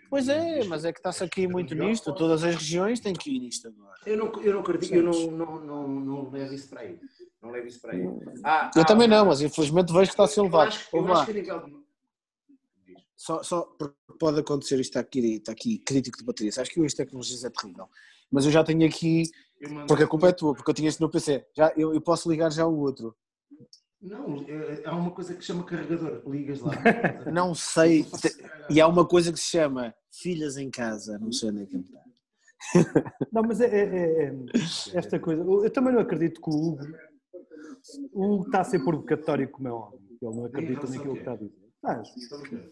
Pois 0.09 0.29
é, 0.29 0.63
mas 0.65 0.85
é 0.85 0.93
que 0.93 0.99
está-se 0.99 1.23
aqui 1.23 1.47
muito 1.47 1.73
nisto, 1.73 2.13
todas 2.13 2.43
as 2.43 2.55
regiões 2.55 2.99
têm 2.99 3.13
que 3.13 3.35
ir 3.35 3.39
nisto 3.39 3.67
agora. 3.67 3.97
Eu 4.05 4.17
não, 4.17 4.43
eu 4.43 4.53
não 4.53 4.59
acredito, 4.59 4.93
eu 4.93 5.03
não, 5.03 5.31
não, 5.31 5.59
não, 5.59 5.87
não 5.87 6.29
levo 6.29 6.53
isso 6.53 6.69
para 6.69 6.81
aí. 6.81 6.99
Não 7.41 7.49
levo 7.49 7.67
isso 7.67 7.81
para 7.81 7.93
aí. 7.93 8.03
Ah, 8.43 8.69
eu 8.75 8.81
ah, 8.83 8.85
também 8.85 9.07
não, 9.07 9.25
mas 9.25 9.41
infelizmente 9.41 9.91
vejo 9.91 10.05
que 10.05 10.13
está 10.13 10.25
a 10.25 10.27
ser 10.27 10.41
levado. 10.41 10.75
Eu 10.93 11.11
acho, 11.11 11.31
eu 11.31 11.55
acho. 11.55 11.83
Só, 13.15 13.41
só 13.41 13.75
pode 14.19 14.39
acontecer 14.39 14.75
isto 14.79 14.89
está 14.89 14.99
aqui, 14.99 15.35
está 15.35 15.51
aqui 15.51 15.79
crítico 15.79 16.17
de 16.17 16.25
bateria. 16.25 16.51
Acho 16.57 16.69
que 16.69 16.79
hoje 16.79 16.95
tecnologias 16.95 17.43
é 17.43 17.49
terrível. 17.49 17.87
Mas 18.29 18.45
eu 18.45 18.51
já 18.51 18.63
tenho 18.63 18.85
aqui, 18.85 19.23
porque 19.87 20.03
a 20.03 20.07
culpa 20.07 20.29
é 20.29 20.31
tua, 20.31 20.53
porque 20.53 20.69
eu 20.69 20.75
tinha 20.75 20.89
isto 20.89 20.99
no 20.99 21.09
PC. 21.09 21.45
Já, 21.55 21.73
eu, 21.77 21.93
eu 21.93 22.01
posso 22.01 22.29
ligar 22.29 22.51
já 22.51 22.67
o 22.67 22.77
outro. 22.77 23.15
Não, 24.03 24.43
é, 24.49 24.81
há 24.85 24.95
uma 24.95 25.11
coisa 25.11 25.33
que 25.33 25.39
se 25.39 25.47
chama 25.47 25.63
carregador, 25.63 26.21
ligas 26.29 26.59
lá. 26.59 26.73
não 27.31 27.55
sei, 27.55 28.05
e 28.69 28.81
há 28.81 28.87
uma 28.87 29.07
coisa 29.07 29.31
que 29.31 29.39
se 29.39 29.51
chama 29.51 29.95
filhas 30.11 30.57
em 30.57 30.69
casa, 30.69 31.17
não 31.17 31.31
sei 31.31 31.49
onde 31.49 31.63
é 31.63 31.65
que 31.65 31.77
está. 31.77 32.03
Não, 33.31 33.43
mas 33.43 33.61
é, 33.61 33.67
é, 33.67 33.79
é, 33.79 34.25
é, 34.25 34.33
esta 34.93 35.17
coisa, 35.19 35.41
eu 35.41 35.69
também 35.71 35.93
não 35.93 36.01
acredito 36.01 36.41
que 36.41 36.49
o 36.49 36.53
Hugo, 36.53 36.85
o 38.11 38.33
Hugo 38.33 38.45
está 38.45 38.59
a 38.59 38.65
ser 38.65 38.83
provocatório 38.83 39.49
como 39.49 39.67
é 39.69 39.71
óbvio, 39.71 40.01
ele 40.21 40.35
não 40.35 40.45
acredita 40.45 40.85
naquilo 40.85 41.13
que 41.13 41.19
está 41.19 41.31
a 41.31 41.37
dizer. 41.37 41.62
Estás. 41.83 42.07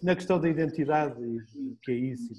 Na 0.01 0.15
questão 0.15 0.39
da 0.39 0.47
identidade 0.47 1.21
e 1.21 1.75
que 1.83 1.91
é 1.91 1.95
isso, 1.95 2.31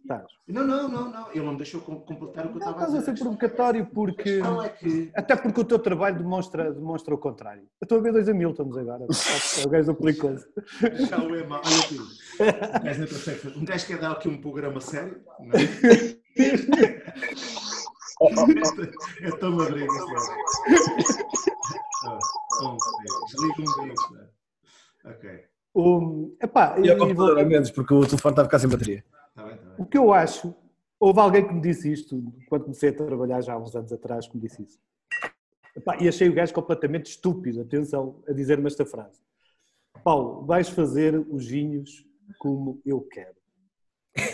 estás. 0.00 0.24
Não, 0.48 0.66
não, 0.66 0.88
não, 0.88 1.10
não. 1.10 1.30
Ele 1.30 1.44
não 1.44 1.52
me 1.52 1.58
deixou 1.58 1.82
completar 1.82 2.46
o 2.46 2.48
que 2.48 2.54
eu 2.54 2.58
estava 2.58 2.84
a 2.84 2.86
dizer. 2.86 2.98
Estás 3.00 3.08
a 3.08 3.14
ser 3.14 3.22
provocatório 3.22 3.86
porque. 3.86 4.40
É 4.64 4.68
que... 4.70 5.10
Até 5.14 5.36
porque 5.36 5.60
o 5.60 5.64
teu 5.64 5.78
trabalho 5.78 6.16
demonstra, 6.16 6.72
demonstra 6.72 7.14
o 7.14 7.18
contrário. 7.18 7.64
Eu 7.82 7.84
estou 7.84 7.98
a 7.98 8.00
ver 8.00 8.14
dois 8.14 8.30
Hamiltons 8.30 8.78
agora. 8.78 9.04
É 9.04 9.66
o 9.66 9.68
gajo 9.68 9.90
aplicou-se. 9.90 10.48
Já 11.06 11.22
o 11.22 11.36
é 11.36 11.46
mal. 11.46 11.60
Olha 11.66 11.80
aqui. 11.84 11.98
Um 13.58 13.64
gajo 13.66 13.86
quer 13.86 13.98
dar 13.98 14.12
aqui 14.12 14.28
um 14.30 14.40
programa 14.40 14.80
sério, 14.80 15.22
não 15.38 15.52
é? 15.52 16.16
é 19.20 19.30
tão 19.38 19.52
madrinha, 19.52 19.86
Desliga 23.26 23.60
um 23.60 23.84
deles, 23.84 24.00
Ok. 25.04 25.55
O, 25.78 26.34
epá, 26.40 26.78
e 26.78 26.90
a 26.90 26.96
computadora 26.96 27.42
vou... 27.42 27.50
menos, 27.50 27.70
porque 27.70 27.92
o 27.92 28.00
telefone 28.00 28.32
está 28.32 28.40
a 28.40 28.44
ficar 28.46 28.58
sem 28.58 28.70
bateria. 28.70 29.04
Tá 29.34 29.44
bem, 29.44 29.58
tá 29.58 29.62
bem. 29.62 29.74
O 29.76 29.84
que 29.84 29.98
eu 29.98 30.10
acho, 30.10 30.54
houve 30.98 31.20
alguém 31.20 31.46
que 31.46 31.52
me 31.52 31.60
disse 31.60 31.92
isto, 31.92 32.32
quando 32.48 32.62
comecei 32.62 32.88
a 32.88 32.94
trabalhar 32.94 33.42
já 33.42 33.52
há 33.52 33.58
uns 33.58 33.76
anos 33.76 33.92
atrás, 33.92 34.26
que 34.26 34.34
me 34.38 34.42
disse 34.42 34.62
isso. 34.62 34.78
Epá, 35.76 35.98
e 36.00 36.08
achei 36.08 36.30
o 36.30 36.32
gajo 36.32 36.54
completamente 36.54 37.10
estúpido, 37.10 37.60
atenção, 37.60 38.22
a 38.26 38.32
dizer-me 38.32 38.66
esta 38.66 38.86
frase. 38.86 39.20
Paulo, 40.02 40.46
vais 40.46 40.70
fazer 40.70 41.14
os 41.30 41.46
vinhos 41.46 42.06
como 42.38 42.80
eu 42.86 43.02
quero. 43.02 43.36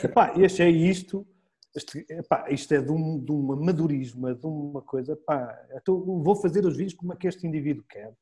Epá, 0.05 0.34
e 0.36 0.45
achei 0.45 0.70
isto, 0.70 1.26
isto, 1.74 1.99
epá, 2.09 2.47
isto 2.51 2.72
é 2.72 2.80
de 2.80 2.93
um, 2.93 3.18
de 3.18 3.32
um 3.32 3.53
amadorismo, 3.53 4.28
é 4.28 4.34
de 4.34 4.47
uma 4.47 4.80
coisa, 4.80 5.14
epá, 5.14 5.61
então 5.74 6.22
vou 6.22 6.36
fazer 6.36 6.64
os 6.64 6.76
vinhos 6.76 6.95
como 6.95 7.12
é 7.12 7.16
que 7.16 7.26
este 7.26 7.45
indivíduo 7.45 7.84
quer 7.88 8.14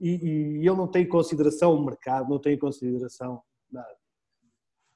e, 0.00 0.10
e 0.10 0.58
ele 0.58 0.76
não 0.76 0.86
tem 0.86 1.04
em 1.04 1.08
consideração 1.08 1.74
o 1.74 1.84
mercado, 1.84 2.28
não 2.28 2.38
tem 2.38 2.54
em 2.54 2.58
consideração 2.58 3.42
nada. 3.70 3.96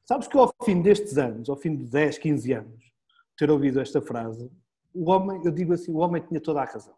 Sabes 0.05 0.27
que 0.27 0.37
ao 0.37 0.53
fim 0.65 0.83
destes 0.83 1.17
anos, 1.19 1.49
ao 1.49 1.57
fim 1.57 1.77
de 1.77 1.85
10, 1.85 2.19
15 2.19 2.53
anos, 2.53 2.93
ter 3.37 3.51
ouvido 3.51 3.81
esta 3.81 4.01
frase, 4.01 4.51
o 4.93 5.09
homem, 5.11 5.41
eu 5.45 5.53
digo 5.53 5.73
assim, 5.73 5.93
o 5.93 5.99
homem 5.99 6.23
tinha 6.23 6.41
toda 6.41 6.61
a 6.61 6.65
razão. 6.65 6.95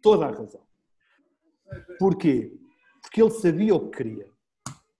Toda 0.00 0.26
a 0.26 0.30
razão. 0.30 0.62
Porquê? 1.98 2.56
Porque 3.02 3.20
ele 3.20 3.30
sabia 3.30 3.74
o 3.74 3.88
que 3.88 3.96
queria. 3.96 4.30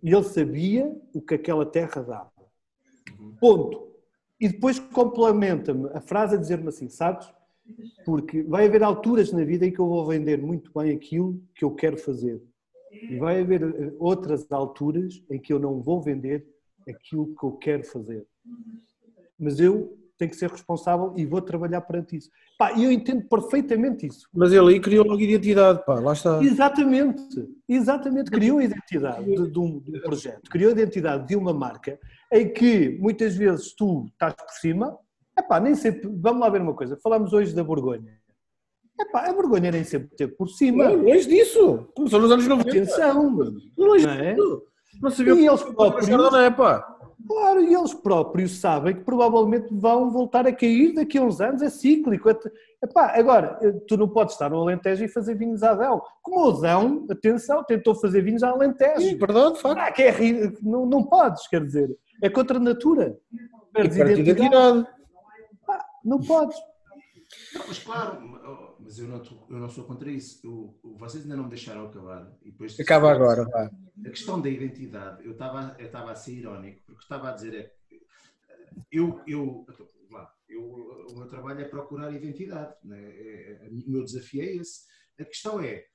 E 0.02 0.12
ele 0.12 0.24
sabia 0.24 0.92
o 1.14 1.22
que 1.22 1.34
aquela 1.34 1.64
terra 1.64 2.02
dava. 2.02 2.32
Ponto. 3.40 3.94
E 4.40 4.48
depois 4.48 4.78
complementa-me 4.78 5.88
a 5.94 6.00
frase 6.00 6.34
a 6.34 6.38
dizer-me 6.38 6.68
assim, 6.68 6.88
sabes? 6.88 7.32
Porque 8.04 8.42
vai 8.42 8.66
haver 8.66 8.82
alturas 8.82 9.32
na 9.32 9.44
vida 9.44 9.66
em 9.66 9.72
que 9.72 9.78
eu 9.78 9.88
vou 9.88 10.06
vender 10.06 10.40
muito 10.40 10.70
bem 10.76 10.94
aquilo 10.94 11.42
que 11.54 11.64
eu 11.64 11.70
quero 11.70 11.96
fazer. 11.96 12.42
E 12.92 13.16
vai 13.16 13.40
haver 13.40 13.62
eh, 13.62 13.92
outras 13.98 14.50
alturas 14.52 15.22
em 15.30 15.38
que 15.38 15.52
eu 15.52 15.58
não 15.58 15.80
vou 15.80 16.00
vender 16.00 16.46
aquilo 16.88 17.34
que 17.34 17.44
eu 17.44 17.52
quero 17.52 17.84
fazer. 17.84 18.26
Mas 19.38 19.58
eu 19.58 19.98
tenho 20.16 20.30
que 20.30 20.36
ser 20.36 20.50
responsável 20.50 21.12
e 21.16 21.24
vou 21.24 21.40
trabalhar 21.40 21.80
perante 21.80 22.16
isso. 22.16 22.30
Pá, 22.56 22.72
eu 22.78 22.90
entendo 22.90 23.26
perfeitamente 23.28 24.06
isso. 24.06 24.28
Mas 24.32 24.52
ele 24.52 24.74
aí 24.74 24.80
criou 24.80 25.04
logo 25.04 25.20
identidade, 25.20 25.84
pá, 25.84 25.98
lá 25.98 26.12
está. 26.12 26.42
Exatamente, 26.42 27.48
exatamente, 27.68 28.30
criou 28.30 28.58
a 28.58 28.64
identidade 28.64 29.24
de, 29.24 29.50
de, 29.50 29.58
um, 29.58 29.80
de 29.80 29.96
um 29.96 30.00
projeto, 30.00 30.48
criou 30.48 30.68
a 30.70 30.72
identidade 30.72 31.26
de 31.26 31.34
uma 31.34 31.52
marca 31.52 31.98
em 32.32 32.52
que 32.52 32.96
muitas 33.00 33.34
vezes 33.34 33.74
tu 33.74 34.06
estás 34.06 34.34
por 34.34 34.50
cima 34.60 34.96
Epá, 35.38 35.60
nem 35.60 35.74
sempre. 35.74 36.08
Vamos 36.16 36.40
lá 36.40 36.48
ver 36.48 36.60
uma 36.60 36.74
coisa. 36.74 36.96
Falamos 37.02 37.32
hoje 37.32 37.54
da 37.54 37.64
Borgonha. 37.64 38.18
Epá, 39.00 39.28
a 39.28 39.32
Borgonha 39.32 39.72
nem 39.72 39.84
sempre 39.84 40.08
teve 40.16 40.32
por 40.32 40.48
cima. 40.48 40.84
Não, 40.84 41.02
longe 41.02 41.28
disso. 41.28 41.88
Começou 41.94 42.20
nos 42.20 42.30
anos 42.30 42.46
90. 42.46 42.70
Atenção. 42.70 43.36
Longe 43.76 44.06
não 44.06 44.12
é? 44.12 44.34
disso. 44.34 44.62
Não 45.02 45.10
sabia 45.10 45.34
e 45.34 45.46
eles 45.46 45.62
próprios, 45.62 46.08
é, 46.08 46.50
pá. 46.50 46.94
Claro, 47.26 47.62
e 47.62 47.74
eles 47.74 47.94
próprios 47.94 48.60
sabem 48.60 48.94
que 48.94 49.00
provavelmente 49.00 49.68
vão 49.70 50.10
voltar 50.10 50.46
a 50.46 50.52
cair 50.52 50.94
daqui 50.94 51.16
a 51.16 51.22
uns 51.22 51.40
anos, 51.40 51.62
é 51.62 51.70
cíclico. 51.70 52.28
Epá, 52.82 53.18
agora, 53.18 53.58
tu 53.88 53.96
não 53.96 54.08
podes 54.08 54.34
estar 54.34 54.50
no 54.50 54.60
Alentejo 54.60 55.04
e 55.04 55.08
fazer 55.08 55.34
vinhos 55.34 55.62
a 55.62 55.70
Adão. 55.70 56.02
Como 56.22 56.44
o 56.44 56.50
Adão, 56.50 57.06
atenção, 57.10 57.64
tentou 57.64 57.94
fazer 57.94 58.20
vinhos 58.20 58.42
a 58.42 58.50
Alentejo. 58.50 59.00
Sim, 59.00 59.16
verdade, 59.16 59.54
de 59.54 59.60
facto. 59.60 59.80
Ah, 59.80 59.90
que 59.90 60.02
é, 60.02 60.14
não, 60.62 60.84
não 60.84 61.02
podes, 61.02 61.48
quer 61.48 61.64
dizer, 61.64 61.96
é 62.22 62.28
contra 62.28 62.58
a 62.58 62.60
natura. 62.60 63.16
Perdes 63.72 63.96
identidade. 63.96 64.30
identidade. 64.30 64.86
Não 66.04 66.20
podes. 66.20 66.56
Não, 67.54 67.66
mas 67.66 67.78
claro, 67.78 68.76
mas 68.78 68.98
eu 68.98 69.08
não, 69.08 69.22
eu 69.48 69.58
não 69.58 69.68
sou 69.68 69.84
contra 69.84 70.10
isso. 70.10 70.46
Eu, 70.46 70.78
vocês 70.96 71.22
ainda 71.22 71.36
não 71.36 71.44
me 71.44 71.50
deixaram 71.50 71.86
acabar. 71.86 72.30
E 72.42 72.50
depois, 72.50 72.78
Acaba 72.78 73.10
agora, 73.10 73.44
vá. 73.44 73.70
A 74.04 74.10
questão 74.10 74.40
da 74.40 74.48
identidade, 74.48 75.24
eu 75.24 75.32
estava 75.32 75.76
eu 75.78 76.08
a 76.08 76.14
ser 76.14 76.32
irónico, 76.32 76.82
porque 76.86 77.02
estava 77.02 77.30
a 77.30 77.32
dizer 77.32 77.54
é 77.54 77.74
eu, 78.90 79.20
eu, 79.26 79.66
lá, 80.10 80.32
eu, 80.48 80.62
o 81.10 81.16
meu 81.16 81.28
trabalho 81.28 81.60
é 81.60 81.64
procurar 81.64 82.12
identidade. 82.12 82.74
Né? 82.84 83.00
É, 83.02 83.60
é, 83.62 83.68
o 83.68 83.90
meu 83.90 84.04
desafio 84.04 84.42
é 84.42 84.56
esse. 84.56 84.84
A 85.18 85.24
questão 85.24 85.60
é, 85.60 85.86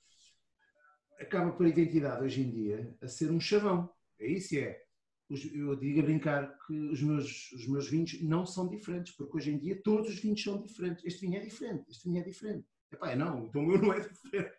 acaba 1.19 1.51
por 1.51 1.65
a 1.65 1.69
identidade 1.69 2.23
hoje 2.23 2.41
em 2.41 2.49
dia 2.49 2.95
a 3.01 3.07
ser 3.07 3.31
um 3.31 3.39
chavão. 3.39 3.89
É 4.19 4.27
isso, 4.27 4.55
é 4.57 4.81
eu 5.29 5.75
digo 5.75 5.99
a 5.99 6.03
brincar 6.03 6.57
que 6.65 6.73
os 6.73 7.01
meus, 7.03 7.51
os 7.51 7.67
meus 7.67 7.87
vinhos 7.87 8.19
não 8.23 8.45
são 8.45 8.67
diferentes, 8.67 9.15
porque 9.15 9.37
hoje 9.37 9.51
em 9.51 9.59
dia 9.59 9.79
todos 9.83 10.09
os 10.09 10.19
vinhos 10.19 10.41
são 10.41 10.59
diferentes. 10.59 11.05
Este 11.05 11.21
vinho 11.21 11.37
é 11.37 11.39
diferente, 11.39 11.85
este 11.89 12.09
vinho 12.09 12.21
é 12.21 12.23
diferente. 12.23 12.65
Epá, 12.91 13.15
não, 13.15 13.45
então 13.45 13.61
o 13.61 13.67
meu 13.67 13.79
não 13.79 13.93
é 13.93 13.99
diferente. 14.09 14.51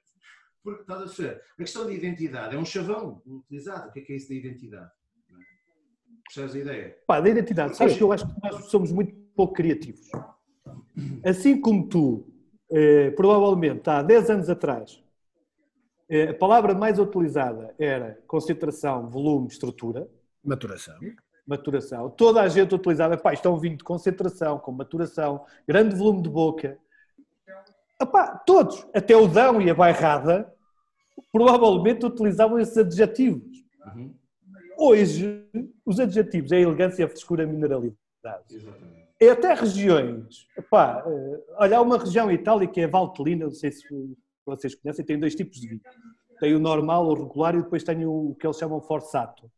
Porque 0.63 0.83
estás 0.83 1.01
a 1.01 1.05
perceber? 1.05 1.43
A 1.53 1.57
questão 1.57 1.87
da 1.87 1.93
identidade 1.93 2.55
é 2.55 2.59
um 2.59 2.65
chavão 2.65 3.21
utilizado. 3.27 3.89
O 3.89 3.93
que 3.93 4.01
é 4.01 4.03
que 4.03 4.13
é 4.13 4.17
isso 4.17 4.29
da 4.29 4.35
identidade? 4.35 4.91
É? 5.31 5.35
Percebes 6.25 6.55
a 6.55 6.59
ideia? 6.59 6.99
Pá, 7.07 7.21
da 7.21 7.29
identidade, 7.29 7.77
sabes 7.77 7.97
que 7.97 8.03
eu 8.03 8.13
acho 8.13 8.27
que 8.27 8.41
nós 8.43 8.65
somos 8.67 8.93
muito 8.93 9.13
pouco 9.35 9.55
criativos. 9.55 10.09
Assim 11.25 11.61
como 11.61 11.89
tu, 11.89 12.27
eh, 12.71 13.11
provavelmente 13.13 13.89
há 13.89 14.03
10 14.03 14.31
anos 14.31 14.51
atrás, 14.51 15.03
eh, 16.09 16.29
a 16.29 16.35
palavra 16.35 16.75
mais 16.75 16.99
utilizada 16.99 17.75
era 17.79 18.23
concentração, 18.27 19.09
volume, 19.09 19.49
estrutura, 19.49 20.09
Maturação. 20.45 20.99
maturação. 21.47 22.11
Toda 22.11 22.41
a 22.41 22.49
gente 22.49 22.75
utilizava, 22.75 23.17
pá, 23.17 23.33
isto 23.33 23.47
é 23.47 23.51
um 23.51 23.59
vinho 23.59 23.77
de 23.77 23.85
concentração, 23.85 24.59
com 24.59 24.73
maturação, 24.73 25.45
grande 25.67 25.95
volume 25.95 26.23
de 26.23 26.29
boca. 26.29 26.79
Epá, 28.01 28.37
todos, 28.47 28.87
até 28.95 29.17
o 29.17 29.27
Dão 29.27 29.61
e 29.61 29.69
a 29.69 29.75
Bairrada, 29.75 30.53
provavelmente 31.33 32.07
utilizavam 32.07 32.59
esses 32.59 32.77
adjetivos. 32.79 33.65
Uhum. 33.95 34.15
Hoje, 34.79 35.45
os 35.85 36.01
adjetivos 36.01 36.53
é 36.53 36.57
a 36.57 36.61
elegância, 36.61 37.05
a 37.05 37.09
frescura, 37.09 37.45
a 37.45 37.47
mineralidade. 37.47 37.97
Exatamente. 38.51 39.01
É 39.21 39.29
até 39.29 39.53
regiões. 39.53 40.47
Epá, 40.57 41.05
eh, 41.07 41.41
olha, 41.59 41.77
há 41.77 41.83
uma 41.83 41.99
região 41.99 42.31
em 42.31 42.35
Itália 42.35 42.67
que 42.67 42.81
é 42.81 42.85
a 42.85 42.89
Valtellina, 42.89 43.45
não 43.45 43.53
sei 43.53 43.71
se 43.71 43.87
vocês 44.47 44.75
conhecem, 44.75 45.05
tem 45.05 45.19
dois 45.19 45.35
tipos 45.35 45.61
de 45.61 45.69
vinho. 45.69 45.81
Tem 46.41 46.55
o 46.55 46.59
normal, 46.59 47.07
o 47.07 47.13
regular, 47.13 47.55
e 47.55 47.63
depois 47.63 47.85
tem 47.85 48.07
o 48.07 48.35
que 48.41 48.47
eles 48.47 48.57
chamam 48.57 48.81
forçato. 48.81 49.51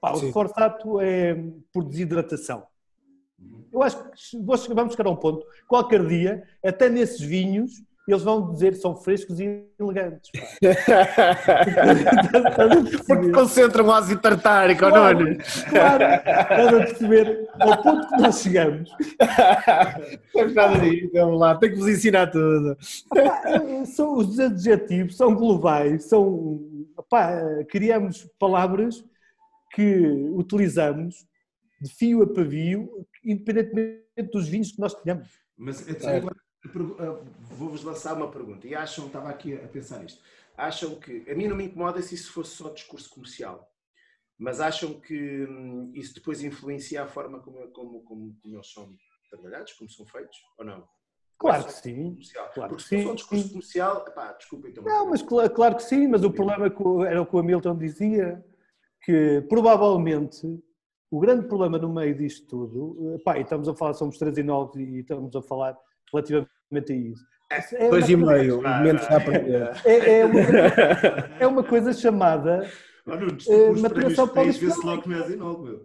Pá, 0.00 0.12
o 0.12 0.32
forçato 0.32 1.00
é 1.00 1.36
por 1.72 1.84
desidratação. 1.84 2.62
Eu 3.72 3.82
acho 3.82 3.96
que 4.12 4.38
vamos 4.74 4.92
chegar 4.94 5.06
a 5.06 5.10
um 5.10 5.16
ponto, 5.16 5.44
qualquer 5.66 6.06
dia, 6.06 6.42
até 6.64 6.88
nesses 6.88 7.20
vinhos, 7.20 7.72
eles 8.08 8.22
vão 8.22 8.50
dizer 8.52 8.72
que 8.72 8.78
são 8.78 8.96
frescos 8.96 9.38
e 9.38 9.66
elegantes. 9.78 10.30
Porque 13.06 13.30
concentram 13.30 13.92
ácido 13.92 14.20
tartárico, 14.22 14.88
Claro, 14.88 15.18
Nuno. 15.20 15.36
claro, 15.68 16.04
estás 16.04 16.68
a 16.68 16.72
perceber 16.78 17.48
ao 17.60 17.82
ponto 17.82 18.08
que 18.08 18.16
nós 18.16 18.40
chegamos. 18.40 18.90
Não 20.34 20.48
nada 20.54 20.78
disso, 20.78 21.10
vamos 21.12 21.38
lá, 21.38 21.54
tenho 21.56 21.74
que 21.74 21.78
vos 21.78 21.88
ensinar 21.88 22.28
tudo. 22.30 22.76
São 23.94 24.16
os 24.16 24.40
adjetivos 24.40 25.14
são 25.16 25.34
globais, 25.34 26.04
são 26.04 26.58
criamos 27.68 28.26
palavras 28.38 29.04
que 29.72 29.96
utilizamos 30.34 31.26
de 31.80 31.88
fio 31.94 32.22
a 32.22 32.32
pavio, 32.32 33.06
independentemente 33.24 34.30
dos 34.32 34.48
vinhos 34.48 34.72
que 34.72 34.80
nós 34.80 34.94
tenhamos. 34.94 35.28
Mas 35.56 35.88
então, 35.88 36.08
agora, 36.16 36.36
vou-vos 37.56 37.82
lançar 37.84 38.16
uma 38.16 38.30
pergunta. 38.30 38.66
E 38.66 38.74
acham, 38.74 39.06
estava 39.06 39.28
aqui 39.28 39.54
a 39.54 39.68
pensar 39.68 40.04
isto, 40.04 40.22
acham 40.56 40.96
que, 40.96 41.24
a 41.30 41.34
mim 41.34 41.46
não 41.46 41.56
me 41.56 41.64
incomoda 41.64 42.02
se 42.02 42.14
isso 42.14 42.32
fosse 42.32 42.56
só 42.56 42.70
discurso 42.70 43.10
comercial, 43.10 43.70
mas 44.38 44.60
acham 44.60 45.00
que 45.00 45.44
hum, 45.46 45.92
isso 45.94 46.14
depois 46.14 46.42
influencia 46.42 47.02
a 47.02 47.08
forma 47.08 47.40
como, 47.40 47.66
como, 47.68 48.02
como, 48.02 48.36
eles 48.44 48.72
são 48.72 48.94
trabalhados, 49.30 49.72
como 49.74 49.90
são 49.90 50.06
feitos, 50.06 50.36
ou 50.58 50.64
não? 50.64 50.88
Claro 51.38 51.62
é 51.62 51.66
que 51.66 51.72
sim. 51.72 52.10
Comercial? 52.10 52.50
Claro 52.52 52.68
Porque 52.70 52.82
que 52.82 52.88
se 52.88 52.88
fosse 52.88 53.02
sim, 53.02 53.08
só 53.08 53.14
discurso 53.14 53.48
comercial, 53.50 54.04
pá, 54.12 54.32
desculpa 54.32 54.68
então. 54.68 54.84
Não, 54.84 55.10
mas 55.10 55.22
cla- 55.22 55.48
claro 55.48 55.76
que 55.76 55.82
sim, 55.84 56.08
mas 56.08 56.24
o 56.24 56.32
problema 56.32 56.66
é 56.66 57.10
era 57.10 57.22
o 57.22 57.26
que 57.26 57.36
o 57.36 57.38
Hamilton 57.38 57.76
dizia, 57.76 58.44
que 59.08 59.40
provavelmente 59.48 60.46
o 61.10 61.18
grande 61.18 61.46
problema 61.48 61.78
no 61.78 61.90
meio 61.90 62.14
disto 62.14 62.46
tudo, 62.46 63.14
eh, 63.14 63.18
pá, 63.24 63.38
e 63.38 63.40
estamos 63.40 63.66
a 63.66 63.74
falar, 63.74 63.94
somos 63.94 64.18
3 64.18 64.36
e 64.36 64.42
9 64.42 64.82
e 64.82 64.98
estamos 65.00 65.34
a 65.34 65.40
falar 65.40 65.74
relativamente 66.12 66.92
a 66.92 66.94
isso. 66.94 67.24
É 67.76 67.88
Dois 67.88 68.06
e 68.06 68.14
uma 68.14 68.26
coisa- 68.26 68.42
meio, 68.42 68.58
o 68.58 68.62
momento 68.62 69.00
está 69.00 69.16
a. 69.16 69.88
É, 69.88 70.18
é 70.20 70.26
uma, 70.26 70.40
é 71.40 71.46
uma 71.46 71.64
coisa 71.64 71.94
chamada. 71.94 72.70
Oh, 73.06 73.12
Eh, 73.14 73.70
maturação 73.80 74.26
vê-se 74.26 74.60
polifenólica. 74.60 75.80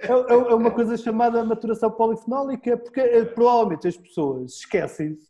É, 0.00 0.06
é- 0.08 0.52
é 0.52 0.54
uma 0.54 0.70
coisa 0.70 0.96
chamada 0.96 1.44
maturação 1.44 1.90
polifenólica, 1.90 2.76
porque 2.76 3.00
eh, 3.00 3.24
provavelmente 3.24 3.88
as 3.88 3.96
pessoas 3.96 4.52
esquecem-se 4.58 5.28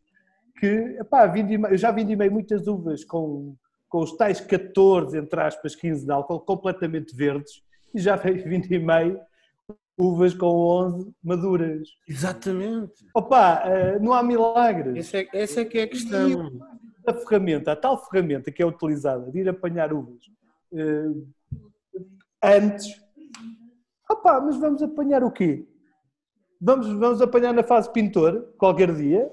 que, 0.61 0.67
epá, 1.01 1.27
vindimei- 1.27 1.73
eu 1.73 1.79
já 1.79 1.91
vindimei 1.91 2.29
muitas 2.29 2.67
uvas 2.67 3.03
com, 3.07 3.57
com 3.93 4.01
os 4.01 4.17
tais 4.17 4.41
14, 4.41 5.19
entre 5.19 5.39
aspas, 5.39 5.77
15 5.77 6.07
de 6.07 6.11
álcool, 6.11 6.41
completamente 6.41 7.15
verdes, 7.15 7.63
e 7.95 8.01
já 8.01 8.17
vindimei 8.17 9.15
uvas 9.99 10.33
com 10.33 10.47
11 10.47 11.15
maduras. 11.23 11.89
Exatamente. 12.09 13.07
Opa, 13.15 13.63
eh, 13.67 13.99
não 13.99 14.15
há 14.15 14.23
milagres. 14.23 14.97
Essa 14.97 15.19
é, 15.19 15.29
essa 15.35 15.61
é 15.61 15.65
que 15.67 15.79
é 15.79 15.83
a 15.83 15.89
questão. 15.89 16.51
a 17.07 17.13
ferramenta, 17.13 17.73
a 17.73 17.77
tal 17.77 18.03
ferramenta 18.09 18.51
que 18.51 18.63
é 18.63 18.67
utilizada 18.67 19.31
de 19.31 19.41
ir 19.41 19.49
apanhar 19.51 19.93
uvas 19.93 20.25
eh, 20.73 21.13
antes, 22.43 22.99
opá, 24.11 24.41
mas 24.41 24.57
vamos 24.57 24.83
apanhar 24.83 25.23
o 25.23 25.31
quê? 25.31 25.69
Vamos, 26.59 26.87
vamos 26.87 27.21
apanhar 27.21 27.53
na 27.53 27.63
fase 27.63 27.93
pintor, 27.93 28.55
qualquer 28.57 28.95
dia? 28.95 29.31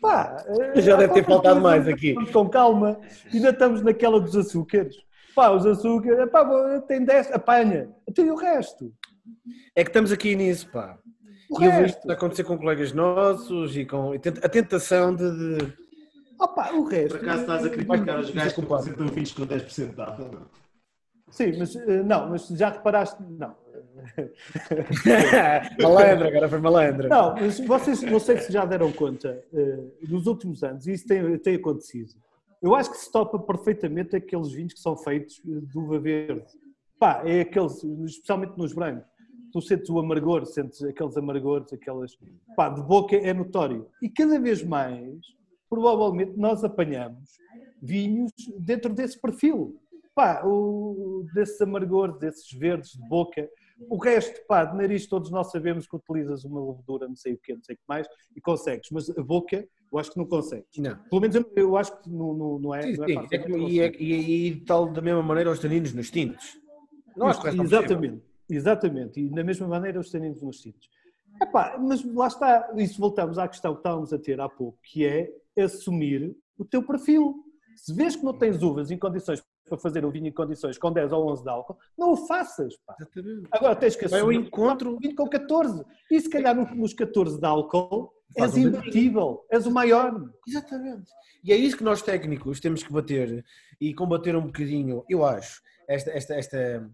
Pá, 0.00 0.44
Já 0.76 0.96
deve 0.96 1.14
ter 1.14 1.24
faltado 1.24 1.60
mais 1.60 1.88
aqui. 1.88 2.14
Com 2.32 2.48
calma, 2.48 2.98
ainda 3.32 3.50
estamos 3.50 3.82
naquela 3.82 4.20
dos 4.20 4.36
açúcares. 4.36 4.96
Pá, 5.34 5.50
os 5.50 5.66
açúcares, 5.66 6.30
pá, 6.30 6.80
tem 6.88 7.04
10, 7.04 7.32
apanha, 7.32 7.88
tem 8.14 8.30
o 8.30 8.36
resto. 8.36 8.92
É 9.74 9.82
que 9.84 9.90
estamos 9.90 10.12
aqui 10.12 10.34
nisso, 10.36 10.68
pá. 10.70 10.98
O 11.50 11.60
E 11.60 11.64
eu 11.66 11.70
vejo 11.70 11.82
resto. 11.82 11.98
isto 11.98 12.10
acontecer 12.12 12.44
com 12.44 12.58
colegas 12.58 12.92
nossos 12.92 13.76
e 13.76 13.84
com 13.84 14.12
a 14.12 14.48
tentação 14.48 15.14
de. 15.14 15.58
de- 15.58 15.72
Opa, 16.40 16.70
o 16.72 16.84
resto. 16.84 17.16
Por 17.18 17.22
acaso 17.24 17.40
estás 17.42 17.64
a 17.64 17.70
criticar 17.70 18.20
os 18.20 18.30
gajos 18.30 18.52
que 18.52 18.60
apresentam 18.60 19.06
vinhos 19.08 19.32
com 19.32 19.46
10% 19.46 19.94
de 19.94 20.00
álcool, 20.00 20.30
não? 20.32 20.46
Sim, 21.30 21.58
mas 21.58 21.74
eh, 21.76 22.02
não, 22.02 22.28
mas 22.30 22.46
já 22.48 22.68
reparaste, 22.70 23.22
não. 23.22 23.54
malandra, 25.80 26.28
agora 26.28 26.48
foi 26.48 26.60
malandra. 26.60 27.08
Não, 27.08 27.34
mas 27.34 27.60
vocês 27.60 28.02
não 28.02 28.20
sei 28.20 28.38
se 28.38 28.52
já 28.52 28.64
deram 28.64 28.92
conta, 28.92 29.42
eh, 29.52 29.84
nos 30.08 30.26
últimos 30.26 30.62
anos, 30.62 30.86
isso 30.86 31.06
tem, 31.06 31.38
tem 31.38 31.56
acontecido. 31.56 32.14
Eu 32.62 32.74
acho 32.74 32.90
que 32.90 32.96
se 32.96 33.10
topa 33.12 33.38
perfeitamente 33.38 34.16
aqueles 34.16 34.50
vinhos 34.50 34.72
que 34.72 34.80
são 34.80 34.96
feitos 34.96 35.40
eh, 35.46 35.60
de 35.60 35.78
uva 35.78 35.98
verde. 35.98 36.44
Pá, 36.98 37.22
é 37.24 37.40
aqueles, 37.42 37.84
especialmente 37.84 38.56
nos 38.56 38.72
brancos. 38.72 39.06
Tu 39.52 39.60
sentes 39.60 39.88
o 39.90 39.98
amargor, 39.98 40.44
sentes 40.46 40.82
aqueles 40.82 41.16
amargores, 41.16 41.72
aquelas. 41.72 42.18
Pá, 42.56 42.68
de 42.68 42.82
boca 42.82 43.16
é 43.16 43.32
notório. 43.32 43.86
E 44.02 44.08
cada 44.08 44.40
vez 44.40 44.62
mais, 44.62 45.20
provavelmente, 45.68 46.32
nós 46.36 46.64
apanhamos 46.64 47.38
vinhos 47.80 48.32
dentro 48.58 48.92
desse 48.92 49.20
perfil. 49.20 49.78
Pá, 50.14 50.42
o, 50.44 51.26
desses 51.34 51.60
amargores, 51.60 52.18
desses 52.18 52.50
verdes 52.52 52.92
de 52.92 53.08
boca. 53.08 53.48
O 53.90 53.96
resto, 53.98 54.40
pá, 54.46 54.64
de 54.64 54.76
nariz, 54.76 55.06
todos 55.06 55.30
nós 55.30 55.50
sabemos 55.50 55.86
que 55.86 55.94
utilizas 55.96 56.44
uma 56.44 56.64
levedura, 56.66 57.06
não 57.06 57.16
sei 57.16 57.34
o 57.34 57.38
quê, 57.38 57.54
não 57.54 57.62
sei 57.62 57.74
o 57.74 57.78
que 57.78 57.84
mais, 57.86 58.08
e 58.34 58.40
consegues. 58.40 58.88
Mas 58.90 59.10
a 59.10 59.22
boca, 59.22 59.68
eu 59.92 59.98
acho 59.98 60.10
que 60.12 60.18
não 60.18 60.24
consegues. 60.26 60.66
Não. 60.78 60.96
Pelo 60.96 61.20
menos 61.20 61.36
eu, 61.36 61.52
eu 61.54 61.76
acho 61.76 61.96
que 62.00 62.08
não, 62.08 62.32
não, 62.34 62.58
não 62.58 62.74
é. 62.74 62.82
Sim, 62.82 62.96
não 62.96 63.04
é 63.04 63.06
sim. 63.08 63.18
É 63.30 63.38
que- 63.38 63.52
e, 63.52 63.80
é, 63.80 63.92
e, 64.02 64.46
e 64.48 64.60
tal 64.64 64.90
da 64.90 65.02
mesma 65.02 65.22
maneira 65.22 65.50
os 65.50 65.58
taninos 65.58 65.92
nos 65.92 66.10
tintos. 66.10 66.58
Não 67.16 67.26
acho 67.26 67.40
que. 67.42 67.48
Exatamente, 67.60 68.22
exatamente. 68.48 69.20
E 69.20 69.28
da 69.28 69.44
mesma 69.44 69.68
maneira 69.68 70.00
os 70.00 70.10
taninos 70.10 70.40
nos 70.42 70.60
sítios. 70.62 70.88
Epá, 71.42 71.76
mas 71.78 72.02
lá 72.14 72.28
está, 72.28 72.72
isso 72.76 72.98
voltamos 72.98 73.36
à 73.38 73.46
questão 73.46 73.74
que 73.74 73.80
estávamos 73.80 74.10
a 74.12 74.18
ter 74.18 74.40
há 74.40 74.48
pouco, 74.48 74.78
que 74.82 75.04
é 75.04 75.30
assumir 75.62 76.34
o 76.58 76.64
teu 76.64 76.82
perfil. 76.82 77.34
Se 77.76 77.92
vês 77.92 78.16
que 78.16 78.24
não 78.24 78.32
tens 78.32 78.62
uvas 78.62 78.90
em 78.90 78.98
condições 78.98 79.44
para 79.68 79.78
fazer 79.78 80.04
o 80.04 80.10
vinho 80.10 80.28
em 80.28 80.32
condições 80.32 80.78
com 80.78 80.92
10 80.92 81.12
ou 81.12 81.28
11 81.30 81.42
de 81.42 81.48
álcool, 81.50 81.76
não 81.98 82.12
o 82.12 82.16
faças. 82.26 82.76
Pá. 82.86 82.96
Agora 83.50 83.74
tens 83.76 83.96
que 83.96 84.06
Vai 84.06 84.20
ao 84.20 84.28
assumir 84.28 84.46
encontro. 84.46 84.94
um 84.94 84.98
vinho 84.98 85.14
com 85.16 85.28
14. 85.28 85.84
E 86.10 86.20
se 86.20 86.30
calhar 86.30 86.54
no- 86.54 86.74
nos 86.74 86.94
14 86.94 87.38
de 87.38 87.46
álcool 87.46 88.12
Faz 88.36 88.56
és 88.56 88.64
um 88.64 88.68
imbatível, 88.68 89.44
és 89.50 89.66
o 89.66 89.70
maior. 89.70 90.12
Exatamente. 90.46 91.10
E 91.44 91.52
é 91.52 91.56
isso 91.56 91.76
que 91.76 91.84
nós 91.84 92.02
técnicos 92.02 92.58
temos 92.60 92.82
que 92.82 92.92
bater 92.92 93.44
e 93.80 93.94
combater 93.94 94.34
um 94.36 94.46
bocadinho, 94.46 95.04
eu 95.08 95.24
acho, 95.24 95.60
esta, 95.88 96.10
esta, 96.10 96.34
esta, 96.34 96.90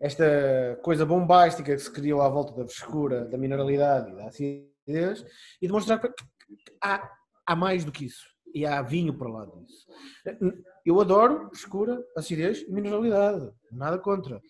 esta 0.00 0.78
coisa 0.82 1.04
bombástica 1.06 1.74
que 1.74 1.78
se 1.82 1.90
criou 1.90 2.20
à 2.22 2.28
volta 2.28 2.52
da 2.52 2.64
frescura, 2.66 3.24
da 3.26 3.38
mineralidade 3.38 4.10
e 4.10 4.14
da 4.16 4.26
acidez 4.26 5.24
e 5.60 5.66
demonstrar 5.66 6.00
que 6.00 6.08
que 6.08 6.72
há, 6.82 7.10
há 7.46 7.54
mais 7.56 7.84
do 7.84 7.92
que 7.92 8.04
isso. 8.06 8.28
E 8.54 8.66
há 8.66 8.82
vinho 8.82 9.14
para 9.14 9.28
lá 9.28 9.44
disso. 9.46 9.86
Eu 10.84 11.00
adoro 11.00 11.48
frescura, 11.50 12.02
acidez 12.16 12.62
e 12.66 12.72
mineralidade. 12.72 13.50
Nada 13.70 13.98
contra. 13.98 14.40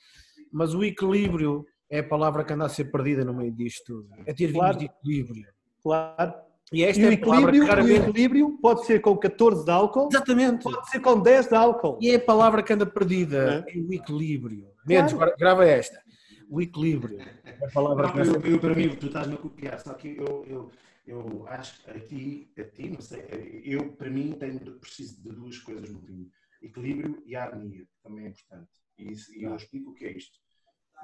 Mas 0.53 0.75
o 0.75 0.83
equilíbrio 0.83 1.65
é 1.91 1.99
a 2.01 2.05
palavra 2.09 2.45
que 2.45 2.53
anda 2.53 2.65
a 2.67 2.69
ser 2.69 2.85
perdida 2.91 3.25
no 3.25 3.35
meio 3.35 3.53
disto 3.53 3.85
tudo. 3.87 4.09
É 4.27 4.33
ter 4.33 4.47
vinhos 4.47 4.53
Claro. 4.59 4.79
de 4.79 4.85
equilíbrio. 4.87 5.47
Claro. 5.83 6.35
E 6.73 6.85
esta 6.85 7.03
E 7.03 7.07
o 7.07 7.11
é 7.11 7.15
a 7.15 7.19
palavra 7.19 7.51
que 7.51 7.59
equilíbrio, 7.59 7.85
o 7.85 8.09
equilíbrio 8.09 8.59
pode 8.63 8.87
ser 8.87 9.01
com 9.01 9.17
14 9.17 9.65
de 9.65 9.71
álcool, 9.73 10.09
Exatamente. 10.11 10.63
pode 10.63 10.89
ser 10.89 11.01
com 11.01 11.21
10 11.21 11.49
de 11.49 11.55
álcool. 11.57 11.99
E 12.01 12.11
é 12.11 12.15
a 12.15 12.21
palavra 12.21 12.63
que 12.63 12.73
anda 12.73 12.87
perdida. 12.87 13.65
É 13.69 13.77
o 13.79 13.93
equilíbrio. 13.93 14.69
Menos, 14.87 15.13
Claro. 15.13 15.31
gra- 15.31 15.37
grava 15.39 15.65
esta. 15.67 16.01
O 16.49 16.61
equilíbrio. 16.61 17.19
É 17.45 17.67
a 17.67 17.71
palavra 17.71 18.07
Não, 18.07 18.13
que 18.13 18.21
eu, 18.49 18.53
eu, 18.53 18.59
para 18.61 18.75
mim, 18.75 18.89
tu 18.91 19.07
estás-me 19.07 19.35
a 19.35 19.37
copiar, 19.37 19.81
só 19.81 19.95
que 19.95 20.17
eu, 20.17 20.45
eu, 20.49 20.71
eu 21.07 21.47
acho 21.49 21.83
que 21.83 21.91
aqui, 21.91 22.53
a 22.59 22.65
ti, 22.65 22.91
não 22.91 23.01
sei, 23.01 23.63
eu, 23.65 23.93
para 23.93 24.11
mim, 24.11 24.33
tenho, 24.39 24.79
preciso 24.79 25.23
de 25.23 25.31
duas 25.31 25.59
coisas 25.59 25.91
no 25.91 26.01
vinho: 26.01 26.31
equilíbrio 26.63 27.23
e 27.27 27.35
harmonia, 27.35 27.85
que 27.85 28.03
também 28.03 28.27
é 28.27 28.29
importante. 28.29 28.71
E, 28.99 29.13
e 29.39 29.43
eu 29.45 29.57
explico 29.57 29.91
o 29.91 29.95
que 29.95 30.05
é 30.05 30.17
isto. 30.17 30.39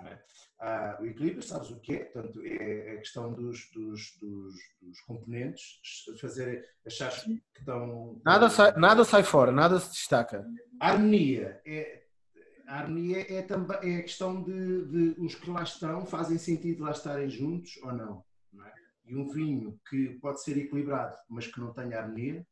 É? 0.05 0.19
Ah, 0.61 0.99
o 1.01 1.07
equilíbrio, 1.07 1.43
sabes 1.43 1.71
o 1.71 1.81
que 1.81 1.95
é? 1.95 2.05
Portanto, 2.05 2.43
é 2.45 2.93
a 2.93 2.99
questão 2.99 3.33
dos, 3.33 3.71
dos, 3.73 4.19
dos, 4.21 4.55
dos 4.83 5.01
componentes, 5.07 5.81
fazer 6.21 6.69
achar 6.87 7.11
que 7.11 7.41
estão. 7.59 8.21
Nada 8.25 8.51
sai, 8.51 8.77
nada 8.77 9.05
sai 9.05 9.23
fora, 9.23 9.51
nada 9.51 9.81
se 9.81 9.91
destaca. 9.91 10.47
A 10.81 10.91
harmonia 10.91 11.61
é. 11.67 12.03
A 12.67 12.81
harmonia 12.81 13.33
é, 13.33 13.43
também, 13.43 13.95
é 13.95 13.99
a 13.99 14.03
questão 14.03 14.43
de, 14.43 14.87
de 14.87 15.21
os 15.21 15.37
que 15.37 15.49
lá 15.49 15.63
estão 15.63 16.05
fazem 16.05 16.37
sentido 16.37 16.83
lá 16.83 16.91
estarem 16.91 17.31
juntos 17.31 17.77
ou 17.83 17.93
não. 17.93 18.26
E 19.07 19.17
um 19.17 19.29
vinho 19.29 19.81
que 19.89 20.19
pode 20.21 20.43
ser 20.43 20.59
equilibrado, 20.59 21.17
mas 21.29 21.47
que 21.47 21.61
não 21.61 21.73
tenha 21.73 21.99
harmonia, 21.99 22.47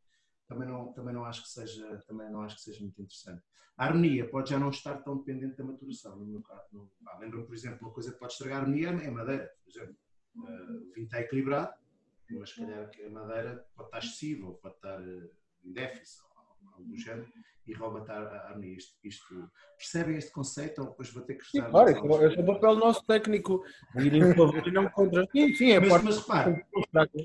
também 0.46 0.68
não, 0.68 0.92
também 0.92 1.14
não, 1.14 1.24
acho, 1.24 1.42
que 1.42 1.48
seja, 1.48 2.02
também 2.07 2.30
não 2.30 2.42
acho 2.42 2.57
que 2.57 2.62
seja 2.62 2.80
muito 2.80 3.00
interessante. 3.00 3.42
A 3.76 3.86
harmonia 3.86 4.28
pode 4.28 4.50
já 4.50 4.59
não 4.59 4.70
estar 4.70 4.98
tão 5.02 5.18
dependente 5.18 5.57
da 5.57 5.64
maturação, 5.64 6.16
no 6.16 6.26
meu 6.26 6.42
caso. 6.42 6.90
ah, 7.07 7.18
Lembro-me, 7.18 7.46
por 7.46 7.55
exemplo, 7.55 7.78
uma 7.80 7.92
coisa 7.92 8.12
que 8.12 8.18
pode 8.18 8.32
estragar 8.32 8.59
a 8.59 8.61
harmonia 8.62 8.90
é 8.90 9.09
a 9.09 9.11
madeira, 9.11 9.52
por 9.64 9.70
exemplo. 9.70 9.96
Uh, 10.36 10.90
o 10.90 10.92
vinho 10.92 11.05
está 11.07 11.20
equilibrado, 11.20 11.72
mas 12.30 12.50
se 12.50 12.57
calhar 12.57 12.90
a 13.05 13.11
madeira 13.11 13.66
pode 13.74 13.88
estar 13.88 13.98
excessiva, 13.98 14.46
ou 14.46 14.55
pode 14.55 14.74
estar 14.76 15.00
uh, 15.00 15.30
em 15.64 15.72
déficit, 15.72 16.22
algo 16.72 16.84
do 16.84 16.96
género, 16.96 17.28
e 17.66 17.72
rouba 17.72 18.04
a 18.06 18.48
harmonia. 18.48 18.76
Isto, 18.76 18.94
isto, 19.02 19.50
percebem 19.76 20.16
este 20.16 20.30
conceito 20.32 20.82
ou 20.82 20.88
depois 20.88 21.10
vou 21.10 21.22
ter 21.22 21.34
que 21.34 21.44
estudar? 21.44 21.66
Sim, 21.66 21.70
claro, 21.72 22.26
esse 22.26 22.38
é 22.38 22.42
o 22.42 22.46
papel 22.46 22.76
nosso 22.76 23.04
técnico, 23.04 23.64
ir 23.96 24.14
em 24.14 24.34
favor 24.34 24.66
e 24.66 24.70
não 24.70 24.88
contra. 24.90 25.26
Sim, 25.32 25.54
sim, 25.54 25.70
é 25.70 25.80
mas, 25.80 26.02
mas 26.02 26.18
repare, 26.18 26.64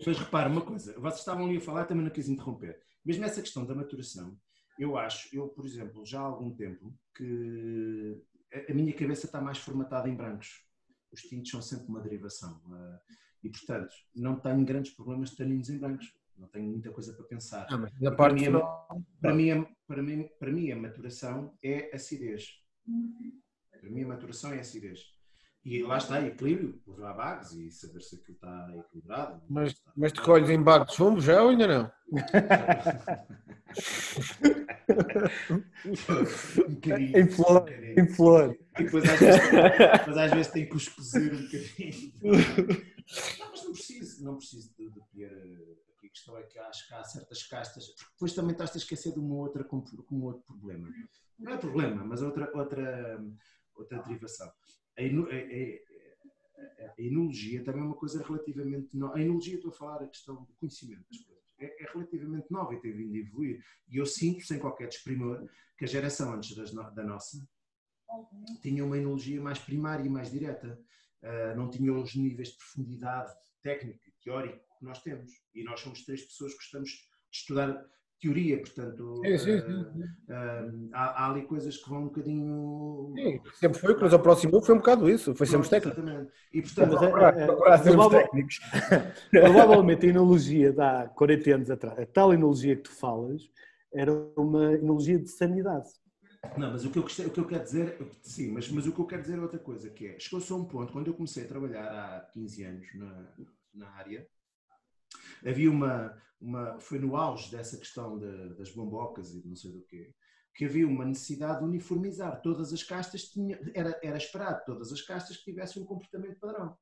mas 0.06 0.18
repare 0.18 0.50
uma 0.50 0.62
coisa, 0.62 0.94
vocês 0.94 1.20
estavam 1.20 1.46
ali 1.46 1.58
a 1.58 1.62
falar, 1.62 1.86
também 1.86 2.04
não 2.04 2.12
quis 2.12 2.30
interromper. 2.30 2.80
Mesmo 3.04 3.26
essa 3.26 3.42
questão 3.42 3.66
da 3.66 3.76
maturação, 3.76 4.38
eu 4.78 4.98
acho, 4.98 5.36
eu, 5.36 5.50
por 5.50 5.66
exemplo, 5.66 6.06
já 6.06 6.20
há 6.20 6.24
algum 6.24 6.56
tempo 6.56 6.94
que 7.16 8.22
a 8.70 8.74
minha 8.74 8.94
cabeça 8.94 9.26
está 9.26 9.42
mais 9.42 9.58
formatada 9.58 10.10
em 10.10 10.16
brancos. 10.16 10.64
Os 11.12 11.22
tintos 11.22 11.52
são 11.52 11.62
sempre 11.62 11.88
uma 11.88 12.02
derivação. 12.02 12.62
Eh, 12.72 13.00
e, 13.44 13.50
portanto, 13.50 13.94
não 14.16 14.40
tenho 14.40 14.64
grandes 14.66 14.94
problemas 14.94 15.32
de 15.32 15.38
taninos 15.38 15.70
em 15.70 15.78
brancos. 15.78 16.14
Não 16.40 16.48
tenho 16.48 16.70
muita 16.70 16.90
coisa 16.92 17.14
para 17.14 17.26
pensar. 17.26 17.68
Ah, 17.70 17.78
mas 17.78 17.92
na 18.00 18.12
parte 18.12 18.50
para, 18.50 18.52
mim, 18.52 18.60
para, 19.20 19.34
mim, 19.34 19.68
para, 19.86 20.02
mim, 20.02 20.30
para 20.40 20.52
mim, 20.52 20.72
a 20.72 20.76
maturação 20.76 21.54
é 21.62 21.94
acidez. 21.94 22.48
Para 23.72 23.90
mim, 23.90 24.04
a 24.04 24.08
maturação 24.08 24.54
é 24.54 24.60
acidez. 24.60 25.02
E 25.66 25.84
lá 25.84 25.98
está, 25.98 26.26
equilíbrio, 26.26 26.82
por 26.86 26.98
lá 26.98 27.14
bagos 27.14 27.52
e 27.52 27.70
saber 27.70 28.02
se 28.02 28.16
aquilo 28.16 28.36
está 28.36 28.74
equilibrado. 28.74 29.42
Mas, 29.50 29.76
mas 29.96 30.14
te 30.14 30.22
colhes 30.22 30.50
em 30.50 30.64
bagos 30.64 30.92
de 30.92 30.96
chumbo 30.96 31.20
já 31.20 31.44
ou 31.44 31.50
ainda 31.50 31.68
não? 31.68 31.92
um 36.66 36.74
bocadinho. 36.74 37.18
Em 37.18 37.28
flor. 37.28 37.70
Um 37.70 38.02
em 38.02 38.08
flor. 38.08 38.58
E 38.80 38.84
depois 38.84 39.04
às 39.10 39.20
vezes, 39.20 39.42
depois, 39.52 40.18
às 40.18 40.32
vezes 40.32 40.52
tem 40.54 40.70
que 40.70 40.76
os 40.78 40.88
cozer 40.88 41.34
um 41.34 41.42
bocadinho. 41.44 42.14
Não, 43.40 43.50
mas 43.52 43.64
não 43.64 43.72
preciso, 43.74 44.24
não 44.24 44.38
preciso 44.38 44.74
de, 44.78 44.90
de 44.90 45.02
ter. 45.12 45.89
A 46.10 46.12
questão 46.12 46.38
é 46.38 46.44
que 46.44 46.58
acho 46.58 46.88
que 46.88 46.94
há 46.96 47.04
certas 47.04 47.44
castas. 47.44 47.94
Depois 48.14 48.34
também 48.34 48.54
estás 48.54 48.74
a 48.74 48.78
esquecer 48.78 49.14
de 49.14 49.20
uma 49.20 49.36
outra, 49.36 49.64
com, 49.64 49.84
um 50.12 50.24
outro 50.24 50.42
problema. 50.44 50.90
Não 51.38 51.54
é 51.54 51.58
problema, 51.58 52.04
mas 52.04 52.24
outra, 52.24 52.52
outra, 52.58 53.24
outra 53.76 54.02
derivação. 54.02 54.48
A, 54.48 55.02
a, 55.02 55.06
a, 55.06 56.94
a 56.98 57.02
enologia 57.02 57.64
também 57.64 57.82
é 57.82 57.86
uma 57.86 57.96
coisa 57.96 58.24
relativamente 58.24 58.98
nova. 58.98 59.18
A 59.18 59.22
enologia, 59.22 59.56
estou 59.56 59.70
a 59.70 59.74
falar 59.74 60.04
a 60.04 60.08
questão 60.08 60.36
do 60.44 60.54
conhecimento 60.56 61.06
das 61.12 61.22
coisas 61.22 61.44
é, 61.60 61.84
é, 61.84 61.92
relativamente 61.94 62.50
nova 62.50 62.74
e 62.74 62.82
tem 62.82 62.92
vindo 62.92 63.14
a 63.14 63.18
evoluir. 63.18 63.64
E 63.88 63.98
eu 63.98 64.06
sinto, 64.06 64.46
sem 64.46 64.58
qualquer 64.58 64.88
desprimor, 64.88 65.48
que 65.78 65.86
a 65.86 65.88
geração 65.88 66.34
antes 66.34 66.56
das, 66.56 66.72
da 66.72 67.04
nossa 67.04 67.48
tinha 68.62 68.84
uma 68.84 68.98
enologia 68.98 69.40
mais 69.40 69.60
primária 69.60 70.04
e 70.04 70.10
mais 70.10 70.32
direta. 70.32 70.80
Uh, 71.22 71.56
não 71.56 71.70
tinha 71.70 71.94
os 71.94 72.16
níveis 72.16 72.50
de 72.50 72.58
profundidade 72.58 73.32
técnico 73.62 74.00
e 74.08 74.12
teórico 74.24 74.69
que 74.80 74.86
nós 74.86 75.02
temos. 75.02 75.32
E 75.54 75.64
nós 75.64 75.80
somos 75.82 76.04
três 76.04 76.24
pessoas 76.24 76.54
que 76.54 76.60
gostamos 76.60 76.90
de 76.90 77.38
estudar 77.38 77.86
teoria, 78.20 78.58
portanto 78.60 79.22
sim, 79.24 79.38
sim, 79.38 79.62
sim. 79.62 79.82
Uh, 79.82 80.90
há, 80.92 81.24
há, 81.24 81.32
ali 81.32 81.46
coisas 81.46 81.78
que 81.78 81.90
vão 81.90 82.02
um 82.02 82.06
bocadinho. 82.06 83.14
Sim, 83.16 83.42
sempre 83.54 83.80
foi, 83.80 83.94
o 83.94 83.96
que 83.96 84.04
nos 84.04 84.14
aproximou 84.14 84.62
foi 84.62 84.76
um 84.76 84.80
bocado 84.80 85.10
isso, 85.10 85.34
foi 85.36 85.48
sermos 85.48 85.70
técnicos. 85.70 86.04
Exatamente. 86.04 86.32
E 86.52 86.62
portanto, 86.62 86.98
é, 87.06 87.74
é, 87.74 87.78
sermos 87.78 88.08
técnicos. 88.10 88.60
Provavelmente 89.32 90.06
a 90.06 90.10
enologia 90.10 90.74
de 90.74 90.82
há 90.82 91.08
40 91.08 91.56
anos 91.56 91.72
atrás, 91.72 91.98
a 91.98 92.06
tal 92.06 92.34
enologia 92.34 92.76
que 92.76 92.84
tu 92.84 92.92
falas, 92.92 93.50
era 93.94 94.12
uma 94.36 94.74
enologia 94.74 95.18
de 95.18 95.30
sanidade. 95.30 95.88
Não, 96.58 96.72
mas 96.72 96.86
o 96.86 96.90
que 96.90 97.00
eu, 97.00 97.04
o 97.04 97.32
que 97.32 97.40
eu 97.40 97.48
quero 97.48 97.64
dizer, 97.64 97.98
sim, 98.22 98.52
mas, 98.52 98.70
mas 98.70 98.88
o 98.88 98.94
que 98.94 99.00
eu 99.00 99.06
quero 99.06 99.22
dizer 99.22 99.38
é 99.38 99.42
outra 99.42 99.60
coisa, 99.60 99.90
que 99.90 100.08
é, 100.08 100.20
chegou-se 100.20 100.52
a 100.52 100.56
um 100.56 100.64
ponto, 100.64 100.94
quando 100.94 101.08
eu 101.08 101.14
comecei 101.14 101.44
a 101.44 101.48
trabalhar 101.48 101.86
há 101.86 102.22
15 102.32 102.64
anos 102.64 102.88
na, 102.96 103.28
na 103.74 103.90
área, 103.90 104.26
havia 105.46 105.70
uma, 105.70 106.18
uma, 106.40 106.80
foi 106.80 107.00
no 107.00 107.16
auge 107.16 107.52
dessa 107.52 107.78
questão 107.78 108.18
de, 108.18 108.56
das 108.56 108.72
bombocas 108.72 109.34
e 109.34 109.46
não 109.48 109.56
sei 109.56 109.72
do 109.72 109.82
quê, 109.84 110.14
que 110.56 110.66
havia 110.66 110.88
uma 110.88 111.06
necessidade 111.06 111.60
de 111.60 111.66
uniformizar. 111.66 112.42
Todas 112.42 112.74
as 112.74 112.84
castas 112.84 113.24
tinham, 113.30 113.60
era, 113.74 114.00
era 114.04 114.18
esperado 114.18 114.64
todas 114.66 114.92
as 114.92 115.02
castas 115.02 115.38
que 115.38 115.46
tivessem 115.46 115.82
um 115.82 115.86
comportamento 115.86 116.40
padrão 116.40 116.78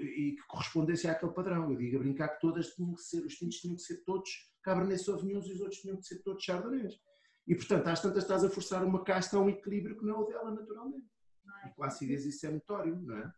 e 0.00 0.32
que 0.32 0.46
correspondesse 0.46 1.08
àquele 1.08 1.32
padrão. 1.32 1.70
Eu 1.70 1.76
digo 1.76 1.96
a 1.96 2.00
brincar 2.00 2.28
que 2.28 2.40
todas 2.40 2.74
tinham 2.74 2.94
que 2.94 3.02
ser, 3.02 3.24
os 3.24 3.34
tintos 3.34 3.58
tinham 3.58 3.76
que 3.76 3.82
ser 3.82 4.04
todos 4.04 4.30
Cabernet 4.62 5.02
Sauvignon 5.02 5.40
e 5.40 5.52
os 5.52 5.60
outros 5.60 5.80
tinham 5.80 5.96
que 5.96 6.06
ser 6.06 6.22
todos 6.22 6.44
Chardonnays. 6.44 6.94
E 7.46 7.54
portanto, 7.54 7.86
às 7.88 8.02
tantas 8.02 8.22
estás 8.22 8.44
a 8.44 8.50
forçar 8.50 8.84
uma 8.84 9.02
casta 9.02 9.36
a 9.36 9.40
um 9.40 9.48
equilíbrio 9.48 9.98
que 9.98 10.04
não 10.04 10.16
é 10.16 10.18
o 10.18 10.24
dela 10.24 10.50
naturalmente. 10.50 11.06
E 11.66 11.70
com 11.74 11.82
a 11.82 11.86
acidez 11.86 12.24
isso 12.24 12.46
é 12.46 12.50
notório, 12.50 13.00
não 13.00 13.16
é? 13.16 13.32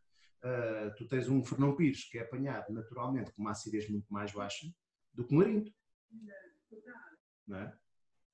Uh, 0.45 0.93
tu 0.97 1.07
tens 1.07 1.29
um 1.29 1.45
Fernão 1.45 1.77
Pires 1.77 2.05
que 2.11 2.19
é 2.19 2.23
apanhado 2.23 2.73
naturalmente 2.73 3.33
com 3.33 3.43
uma 3.43 3.53
acidez 3.53 3.89
muito 3.89 4.13
mais 4.13 4.33
baixa 4.33 4.67
do 5.15 5.25
que 5.25 5.35
um 5.35 5.41
arinto. 5.41 5.73
Não 7.47 7.59
é? 7.59 7.73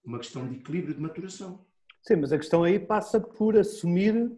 Uma 0.04 0.18
questão 0.18 0.48
de 0.48 0.56
equilíbrio 0.56 0.94
de 0.94 1.00
maturação. 1.00 1.66
Sim, 2.02 2.16
mas 2.16 2.32
a 2.32 2.38
questão 2.38 2.62
aí 2.64 2.78
passa 2.78 3.20
por 3.20 3.58
assumir 3.58 4.32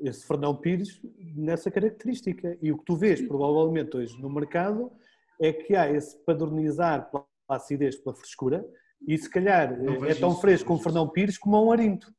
esse 0.00 0.26
Fernão 0.26 0.54
Pires 0.54 1.00
nessa 1.34 1.70
característica. 1.70 2.56
E 2.62 2.70
o 2.70 2.78
que 2.78 2.84
tu 2.84 2.96
vês 2.96 3.20
provavelmente 3.26 3.96
hoje 3.96 4.20
no 4.20 4.30
mercado 4.30 4.92
é 5.40 5.52
que 5.52 5.74
há 5.74 5.90
esse 5.90 6.16
padronizar 6.24 7.10
pela 7.10 7.26
acidez, 7.48 7.96
pela 7.96 8.14
frescura, 8.14 8.64
e 9.06 9.18
se 9.18 9.28
calhar 9.28 9.72
é 10.06 10.14
tão 10.14 10.30
isso, 10.30 10.40
fresco 10.40 10.68
com 10.68 10.78
Fernão 10.78 11.08
Pires 11.08 11.36
como 11.36 11.62
um 11.62 11.72
arinto. 11.72 12.14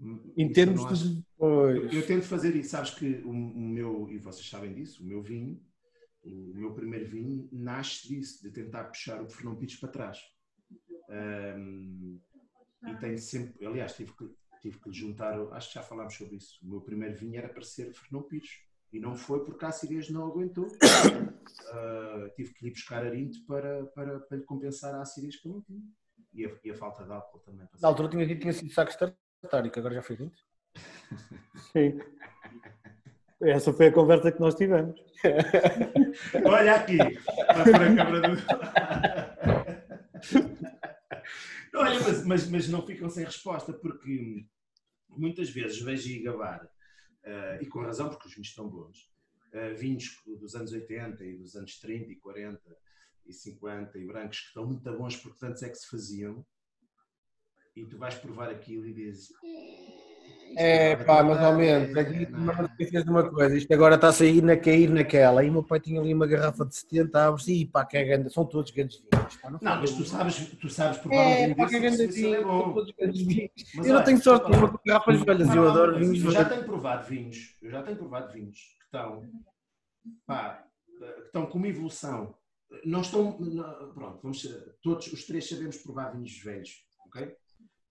Hum, 0.00 0.32
em 0.36 0.52
termos 0.52 0.86
de. 1.00 1.24
Eu, 1.48 1.90
eu 1.90 2.06
tento 2.06 2.24
fazer 2.24 2.54
isso, 2.56 2.70
sabes 2.70 2.90
que 2.90 3.22
o, 3.24 3.32
meu, 3.32 4.08
e 4.10 4.18
vocês 4.18 4.48
sabem 4.48 4.72
disso, 4.72 5.02
o 5.02 5.06
meu 5.06 5.22
vinho 5.22 5.60
o 6.26 6.54
meu 6.54 6.72
primeiro 6.72 7.08
vinho 7.08 7.48
nasce 7.52 8.08
disso, 8.08 8.42
de 8.42 8.50
tentar 8.50 8.84
puxar 8.84 9.22
o 9.22 9.28
Fernão 9.28 9.56
Pires 9.56 9.76
para 9.76 9.90
trás. 9.90 10.18
Um, 11.08 12.20
e 12.86 12.94
tenho 12.96 13.18
sempre, 13.18 13.66
aliás, 13.66 13.94
tive 13.94 14.12
que, 14.12 14.30
tive 14.60 14.80
que 14.80 14.92
juntar, 14.92 15.38
acho 15.52 15.68
que 15.68 15.74
já 15.74 15.82
falámos 15.82 16.14
sobre 16.14 16.36
isso. 16.36 16.58
O 16.62 16.68
meu 16.68 16.80
primeiro 16.80 17.16
vinho 17.16 17.36
era 17.36 17.48
para 17.48 17.62
ser 17.62 17.92
Fernão 17.92 18.22
Pires. 18.22 18.62
E 18.92 19.00
não 19.00 19.16
foi 19.16 19.44
porque 19.44 19.64
a 19.64 19.68
acidez 19.68 20.08
não 20.08 20.26
aguentou. 20.26 20.66
Uh, 20.66 22.30
tive 22.36 22.54
que 22.54 22.64
lhe 22.64 22.70
buscar 22.70 23.04
arinto 23.04 23.44
para, 23.44 23.84
para, 23.86 24.20
para 24.20 24.38
lhe 24.38 24.44
compensar 24.44 24.94
a 24.94 25.02
acidez 25.02 25.36
que 25.36 25.48
eu 25.48 25.52
não 25.52 25.62
tinha. 25.62 25.82
E 26.32 26.46
a, 26.46 26.58
e 26.64 26.70
a 26.70 26.74
falta 26.74 27.04
de 27.04 27.12
álcool 27.12 27.40
também. 27.40 27.66
Na 27.80 27.88
altura 27.88 28.08
tinha 28.08 28.38
tinha 28.38 28.52
sido 28.52 28.72
saco 28.72 28.92
tartárico, 29.40 29.78
agora 29.78 29.94
já 29.94 30.02
foi 30.02 30.16
tinto? 30.16 30.38
Sim. 31.72 32.00
Essa 33.40 33.72
foi 33.72 33.88
a 33.88 33.92
conversa 33.92 34.32
que 34.32 34.40
nós 34.40 34.54
tivemos. 34.54 34.98
Olha 36.44 36.76
aqui, 36.76 36.98
a 37.00 37.64
câmara 37.64 38.20
do. 38.20 38.36
Olha, 41.74 42.00
mas, 42.00 42.24
mas, 42.24 42.48
mas, 42.48 42.68
não 42.68 42.86
ficam 42.86 43.10
sem 43.10 43.24
resposta, 43.24 43.72
porque 43.72 44.46
muitas 45.08 45.50
vezes 45.50 45.80
vejo 45.80 46.08
e 46.08 46.22
gabar, 46.22 46.64
uh, 46.64 47.60
e 47.62 47.66
com 47.66 47.80
razão, 47.80 48.08
porque 48.08 48.28
os 48.28 48.34
vinhos 48.34 48.48
estão 48.48 48.68
bons, 48.68 49.10
uh, 49.52 49.74
vinhos 49.76 50.22
dos 50.26 50.54
anos 50.54 50.72
80 50.72 51.24
e 51.24 51.36
dos 51.36 51.56
anos 51.56 51.78
30 51.80 52.12
e 52.12 52.16
40 52.16 52.60
e 53.26 53.32
50 53.32 53.98
e 53.98 54.06
brancos 54.06 54.40
que 54.40 54.46
estão 54.48 54.66
muito 54.66 54.92
bons 54.96 55.16
porque 55.16 55.38
tantos 55.38 55.62
é 55.62 55.68
que 55.68 55.76
se 55.76 55.88
faziam, 55.88 56.46
e 57.74 57.84
tu 57.84 57.98
vais 57.98 58.14
provar 58.14 58.50
aquilo 58.50 58.86
e 58.86 58.94
dizes 58.94 59.32
é 60.56 60.96
pá, 60.96 61.22
mais 61.22 61.42
ou 61.42 61.54
menos. 61.54 61.96
Aqui 61.96 62.26
não 62.30 62.64
esqueces 62.64 63.04
de 63.04 63.10
uma 63.10 63.28
coisa, 63.28 63.56
isto 63.56 63.72
agora 63.74 63.96
está 63.96 64.08
a 64.08 64.12
sair 64.12 64.42
na 64.42 64.56
cair 64.56 64.88
naquela. 64.88 65.44
E 65.44 65.50
o 65.50 65.52
meu 65.52 65.62
pai 65.64 65.80
tinha 65.80 66.00
ali 66.00 66.14
uma 66.14 66.26
garrafa 66.26 66.64
de 66.64 66.76
70 66.76 67.26
aves 67.26 67.48
e 67.48 67.66
pá, 67.66 67.84
que 67.84 67.96
é 67.96 68.04
grande, 68.04 68.32
são 68.32 68.44
todos 68.44 68.70
grandes 68.70 68.98
vinhos. 68.98 69.36
Pá, 69.36 69.50
não, 69.50 69.58
não 69.60 69.80
mas 69.80 69.92
tu 69.92 70.04
sabes, 70.04 70.36
tu 70.60 70.68
sabes 70.68 70.98
provavelmente. 70.98 71.52
É, 71.52 71.54
pá, 71.54 71.68
que 71.68 71.76
é 71.76 71.80
grande 71.80 72.06
vinho, 72.06 72.34
é 72.34 72.40
são 72.42 72.74
todos 72.74 72.92
grandes 72.98 73.22
vinhos. 73.22 73.50
Mas, 73.74 73.86
eu 73.86 73.94
não 73.94 74.04
tenho 74.04 74.22
sorte 74.22 74.50
de 74.50 74.56
uma 74.58 74.80
garrafas 74.86 75.20
velhas, 75.22 75.54
eu 75.54 75.68
adoro 75.68 75.98
vinhos. 75.98 76.24
Eu 76.24 76.30
já 76.30 76.44
tenho 76.44 76.64
provado 76.64 77.08
vinhos, 77.08 77.56
eu 77.60 77.70
já 77.70 77.82
tenho 77.82 77.96
provado 77.96 78.32
vinhos 78.32 78.58
que 78.58 78.84
estão, 78.84 79.28
pá, 80.26 80.64
que 80.86 81.26
estão 81.26 81.46
com 81.46 81.58
uma 81.58 81.68
evolução. 81.68 82.34
Não 82.84 83.00
estão. 83.02 83.38
não- 83.38 83.92
pronto, 83.92 84.20
vamos, 84.22 84.42
todos 84.82 85.12
os 85.12 85.24
três 85.24 85.48
sabemos 85.48 85.76
provar 85.78 86.10
vinhos 86.10 86.36
velhos, 86.42 86.84
ok? 87.06 87.36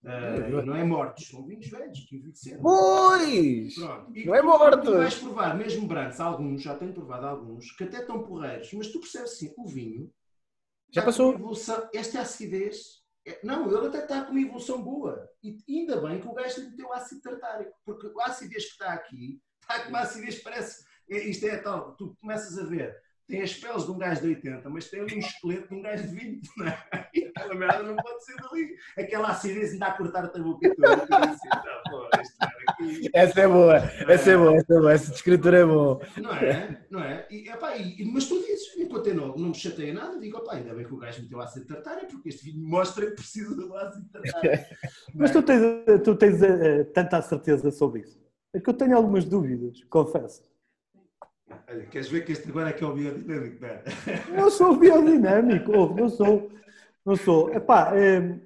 Ah, 0.06 0.62
não 0.64 0.76
é 0.76 0.84
mortos, 0.84 1.28
são 1.28 1.44
vinhos 1.46 1.66
velhos 1.68 2.00
que 2.00 2.16
envelheceram. 2.16 2.60
Pois! 2.62 3.74
Pronto. 3.74 4.16
E 4.16 4.24
Não 4.26 4.34
é 4.34 4.42
morto. 4.42 4.82
Tu 4.84 4.92
vais 4.98 5.14
provar, 5.14 5.56
mesmo 5.56 5.86
brancos, 5.86 6.20
alguns, 6.20 6.62
já 6.62 6.76
tenho 6.76 6.92
provado 6.92 7.26
alguns, 7.26 7.72
que 7.72 7.84
até 7.84 8.00
estão 8.00 8.22
porreiros, 8.22 8.72
mas 8.74 8.88
tu 8.88 9.00
percebes 9.00 9.32
assim, 9.32 9.54
o 9.56 9.66
vinho 9.66 10.10
Já 10.90 11.02
passou. 11.02 11.32
evolução, 11.32 11.88
esta 11.94 12.20
acidez. 12.20 13.02
é- 13.26 13.40
Não, 13.42 13.66
ele 13.74 13.86
até 13.86 14.00
está 14.00 14.22
com 14.24 14.32
uma 14.32 14.40
evolução 14.40 14.82
boa. 14.82 15.26
E 15.42 15.56
ainda 15.68 15.98
bem 16.00 16.20
que 16.20 16.28
o 16.28 16.34
gajo 16.34 16.60
lhe 16.60 16.68
meteu 16.70 16.92
ácido 16.92 17.22
tartárico, 17.22 17.72
porque 17.84 18.10
a 18.20 18.26
acidez 18.26 18.64
que 18.66 18.72
está 18.72 18.92
aqui 18.92 19.40
está 19.62 19.80
com 19.84 19.88
uma 19.88 20.00
acidez 20.00 20.36
que 20.38 20.44
parece. 20.44 20.84
é- 21.08 21.24
Isto 21.28 21.46
é 21.46 21.56
tal, 21.56 21.96
tu 21.96 22.14
começas 22.20 22.58
a 22.58 22.64
ver, 22.66 22.94
tem 23.26 23.42
as 23.42 23.54
peles 23.54 23.84
de 23.84 23.90
um 23.90 23.98
gajo 23.98 24.20
de 24.20 24.28
80, 24.28 24.68
mas 24.70 24.90
tem 24.90 25.00
ali 25.00 25.14
um 25.16 25.18
esqueleto 25.18 25.68
de 25.68 25.74
um 25.74 25.82
gajo 25.82 26.02
de 26.08 26.14
20, 26.14 26.50
não 26.58 26.66
é? 26.68 26.78
E 27.14 27.24
aquela 27.24 27.54
merda 27.54 27.82
não 27.82 27.96
pode 27.96 28.24
ser 28.24 28.36
dali. 28.36 28.74
Aquela 28.98 29.28
acidez 29.28 29.72
ainda 29.72 29.86
a 29.86 29.92
cortar-te 29.96 30.38
a 30.38 30.42
boca 30.42 30.74
toda. 30.74 30.96
dizes, 30.96 31.40
"Não, 31.64 31.90
pô, 31.90 32.04
é 32.04 32.22
aqui." 32.68 33.10
Essa 33.14 33.40
é 33.40 33.48
boa, 33.48 33.76
essa 33.76 34.30
é 34.30 34.36
boa, 34.36 34.56
essa 34.56 34.74
é 34.74 34.78
boa, 34.78 34.92
essa 34.92 35.10
descritura 35.10 35.58
é 35.58 35.64
boa. 35.64 36.00
Não 36.20 36.32
é? 36.34 36.86
Não 36.90 37.00
é? 37.02 37.26
E, 37.30 37.48
epá, 37.48 37.76
e- 37.76 38.04
mas 38.12 38.26
tu 38.26 38.38
dizes, 38.40 38.76
enquanto 38.78 39.06
eu 39.06 39.14
não, 39.14 39.28
não 39.36 39.48
me 39.48 39.54
chateia 39.54 39.94
nada, 39.94 40.18
digo, 40.20 40.38
opá, 40.38 40.54
ainda 40.54 40.74
bem 40.74 40.84
que 40.86 40.92
o 40.94 40.98
gajo 40.98 41.22
meteu 41.22 41.40
ácido 41.40 41.66
tartário, 41.66 42.06
porque 42.08 42.28
este 42.28 42.44
vinho 42.44 42.66
mostra 42.68 43.06
que 43.06 43.12
precisa 43.12 43.54
do 43.56 43.74
ácido 43.76 44.06
tartário. 44.10 44.50
Mas 45.14 45.30
tu 45.30 45.42
tens, 45.42 45.62
tu 46.04 46.14
tens 46.16 46.42
eh, 46.42 46.84
tanta 46.84 47.22
certeza 47.22 47.70
sobre 47.70 48.00
isso. 48.02 48.22
É 48.54 48.60
que 48.60 48.68
eu 48.68 48.74
tenho 48.74 48.96
algumas 48.96 49.24
dúvidas, 49.24 49.82
confesso. 49.84 50.42
Olha, 51.68 51.86
queres 51.86 52.08
ver 52.08 52.24
que 52.24 52.32
este 52.32 52.48
agora 52.48 52.70
é 52.70 52.72
que 52.72 52.82
é 52.82 52.86
o 52.86 52.94
biodinâmico, 52.94 53.60
não 53.60 53.68
é? 53.68 53.82
Não 54.36 54.50
sou 54.50 54.76
biodinâmico, 54.76 55.72
não 55.94 56.08
sou. 56.08 56.50
Não 57.04 57.16
sou. 57.16 57.50
Epá, 57.52 57.92
eh, 57.96 58.40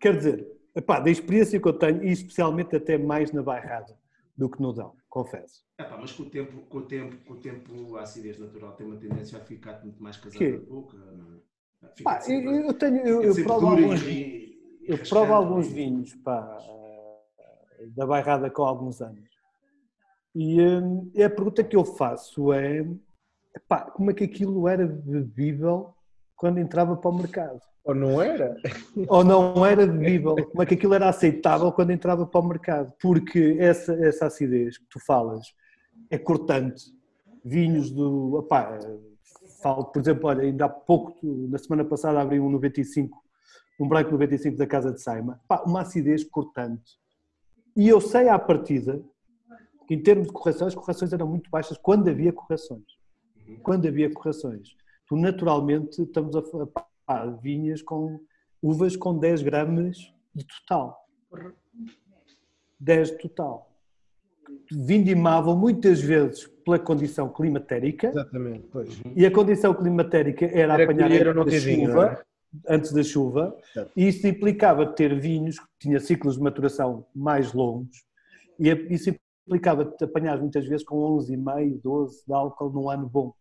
quer 0.00 0.16
dizer, 0.16 0.46
epá, 0.74 0.98
da 1.00 1.10
experiência 1.10 1.60
que 1.60 1.68
eu 1.68 1.72
tenho, 1.72 2.02
e 2.02 2.10
especialmente 2.10 2.74
até 2.74 2.96
mais 2.96 3.32
na 3.32 3.42
bairrada 3.42 3.96
do 4.36 4.48
que 4.48 4.60
no 4.62 4.72
Dão, 4.72 4.94
confesso. 5.08 5.62
Epá, 5.78 5.96
mas 5.98 6.12
com 6.12 6.22
o, 6.22 6.30
tempo, 6.30 6.62
com, 6.62 6.78
o 6.78 6.82
tempo, 6.86 7.16
com 7.26 7.34
o 7.34 7.36
tempo 7.36 7.96
a 7.96 8.02
acidez 8.02 8.38
natural 8.38 8.72
tem 8.72 8.86
uma 8.86 8.96
tendência 8.96 9.38
a 9.38 9.40
ficar 9.42 9.82
muito 9.82 10.02
mais 10.02 10.16
casada 10.16 10.38
Quê? 10.38 10.52
na 10.52 10.58
boca. 10.58 10.96
É? 11.82 12.02
Pá, 12.02 12.20
sempre- 12.20 12.66
eu 12.66 12.74
tenho, 12.74 12.96
eu, 13.06 13.22
eu 13.22 13.34
provo 13.42 13.66
e 13.78 13.82
alguns, 13.84 14.02
e 14.02 14.84
eu 14.86 14.98
provo 14.98 15.32
alguns 15.32 15.66
e- 15.66 15.74
vinhos 15.74 16.14
pá, 16.16 16.58
eh, 17.38 17.86
da 17.88 18.06
bairrada 18.06 18.48
com 18.50 18.62
alguns 18.62 19.02
anos. 19.02 19.31
E, 20.34 20.60
hum, 20.60 21.10
e 21.14 21.22
a 21.22 21.30
pergunta 21.30 21.62
que 21.62 21.76
eu 21.76 21.84
faço 21.84 22.52
é 22.52 22.84
epá, 23.54 23.82
como 23.82 24.10
é 24.10 24.14
que 24.14 24.24
aquilo 24.24 24.66
era 24.66 24.86
bebível 24.86 25.94
quando 26.36 26.58
entrava 26.58 26.96
para 26.96 27.10
o 27.10 27.16
mercado? 27.16 27.60
Ou 27.84 27.94
não 27.94 28.22
era? 28.22 28.56
Ou 29.08 29.24
não 29.24 29.66
era 29.66 29.86
bebível? 29.86 30.36
Como 30.50 30.62
é 30.62 30.66
que 30.66 30.74
aquilo 30.74 30.94
era 30.94 31.08
aceitável 31.08 31.72
quando 31.72 31.90
entrava 31.90 32.24
para 32.26 32.40
o 32.40 32.48
mercado? 32.48 32.92
Porque 33.00 33.56
essa, 33.58 33.92
essa 33.94 34.26
acidez 34.26 34.78
que 34.78 34.86
tu 34.88 35.00
falas 35.04 35.46
é 36.08 36.16
cortante. 36.16 36.84
Vinhos 37.44 37.90
do. 37.90 38.36
Opá, 38.36 38.78
falo, 39.60 39.86
por 39.86 40.00
exemplo, 40.00 40.28
olha, 40.28 40.42
ainda 40.42 40.66
há 40.66 40.68
pouco, 40.68 41.18
na 41.48 41.58
semana 41.58 41.84
passada, 41.84 42.20
abri 42.20 42.38
um 42.38 42.48
95, 42.50 43.20
um 43.80 43.88
branco 43.88 44.12
95 44.12 44.56
da 44.56 44.66
Casa 44.66 44.92
de 44.92 45.02
Saima. 45.02 45.40
Pá, 45.48 45.62
uma 45.66 45.80
acidez 45.80 46.22
cortante. 46.22 47.00
E 47.76 47.88
eu 47.88 48.00
sei 48.00 48.28
à 48.28 48.38
partida 48.38 49.02
que, 49.86 49.94
em 49.94 50.02
termos 50.02 50.28
de 50.28 50.32
correções, 50.32 50.68
as 50.68 50.74
correções 50.74 51.12
eram 51.12 51.26
muito 51.26 51.50
baixas 51.50 51.76
quando 51.78 52.08
havia 52.08 52.32
correções. 52.32 52.84
Quando 53.62 53.86
havia 53.86 54.10
correções. 54.12 54.76
Tu, 55.06 55.16
naturalmente, 55.16 56.02
estamos 56.02 56.34
a 56.36 56.42
pá, 56.66 57.26
vinhas 57.42 57.82
com 57.82 58.20
uvas 58.62 58.96
com 58.96 59.18
10 59.18 59.42
gramas 59.42 59.98
de 60.34 60.46
total. 60.46 61.06
10 62.78 63.10
de 63.10 63.18
total. 63.18 63.70
Vindimavam 64.70 65.56
muitas 65.56 66.00
vezes 66.00 66.46
pela 66.64 66.78
condição 66.78 67.28
climatérica 67.28 68.08
Exatamente, 68.08 68.66
pois. 68.70 69.00
e 69.16 69.26
a 69.26 69.30
condição 69.30 69.74
climatérica 69.74 70.46
era, 70.46 70.74
Era 70.74 70.84
apanhar 70.84 71.08
colher 71.08 71.26
ou 71.26 71.32
antes 71.32 71.36
não 71.36 71.44
da 71.44 71.50
ter 71.50 71.60
vinho, 71.60 71.88
chuva, 71.88 72.06
é? 72.68 72.74
antes 72.74 72.92
da 72.92 73.02
chuva, 73.02 73.58
Certo. 73.72 73.90
e 73.96 74.08
isso 74.08 74.26
implicava 74.26 74.86
ter 74.86 75.18
vinhos 75.18 75.58
que 75.58 75.66
tinha 75.80 75.98
ciclos 76.00 76.36
de 76.36 76.42
maturação 76.42 77.04
mais 77.14 77.52
longos, 77.52 78.04
e 78.58 78.68
isso 78.90 79.10
implicava 79.46 79.84
te 79.84 80.04
apanhar 80.04 80.38
muitas 80.40 80.66
vezes 80.66 80.84
com 80.84 80.96
11,5, 81.18 81.80
12 81.82 82.24
de 82.26 82.32
álcool 82.32 82.70
num 82.70 82.88
ano 82.90 83.08
bom. 83.08 83.34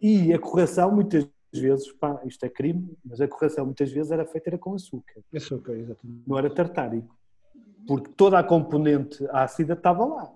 E 0.00 0.32
a 0.32 0.38
correção 0.38 0.92
muitas 0.94 1.26
vezes, 1.52 1.90
pá, 1.92 2.20
isto 2.26 2.44
é 2.44 2.48
crime, 2.48 2.96
mas 3.04 3.20
a 3.20 3.28
correção 3.28 3.64
muitas 3.64 3.90
vezes 3.90 4.10
era 4.10 4.26
feita 4.26 4.50
era 4.50 4.58
com 4.58 4.74
açúcar, 4.74 5.22
Açúcar, 5.34 5.72
exatamente. 5.76 6.22
não 6.26 6.36
era 6.38 6.52
tartárico, 6.52 7.16
porque 7.86 8.10
toda 8.16 8.38
a 8.38 8.44
componente 8.44 9.24
ácida 9.30 9.74
estava 9.74 10.04
lá. 10.04 10.32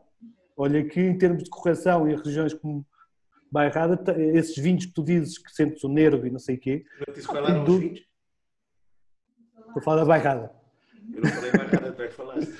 Olha 0.56 0.84
que 0.88 1.00
em 1.00 1.16
termos 1.18 1.44
de 1.44 1.50
correção 1.50 2.08
em 2.08 2.16
regiões 2.16 2.54
como 2.54 2.86
Bairrada, 3.50 3.98
esses 4.34 4.56
vinhos 4.56 4.86
que 4.86 4.92
tu 4.92 5.02
dizes 5.02 5.38
que 5.38 5.50
sentes 5.52 5.82
o 5.84 5.88
nervo 5.88 6.26
e 6.26 6.30
não 6.30 6.38
sei 6.38 6.56
o 6.56 6.60
quê, 6.60 6.84
Eu 7.06 7.14
disse 7.14 7.28
os 7.30 7.64
Du- 7.64 7.78
vinhos? 7.78 8.00
estou 9.66 9.80
a 9.80 9.82
falar 9.82 9.96
da 10.00 10.04
Bairrada. 10.04 10.52
Eu 11.14 11.22
não 11.22 11.30
falei 11.30 11.52
mais 11.52 11.72
nada, 11.72 11.92
tu 11.92 12.02
é 12.02 12.08
que 12.08 12.14
falaste. 12.14 12.52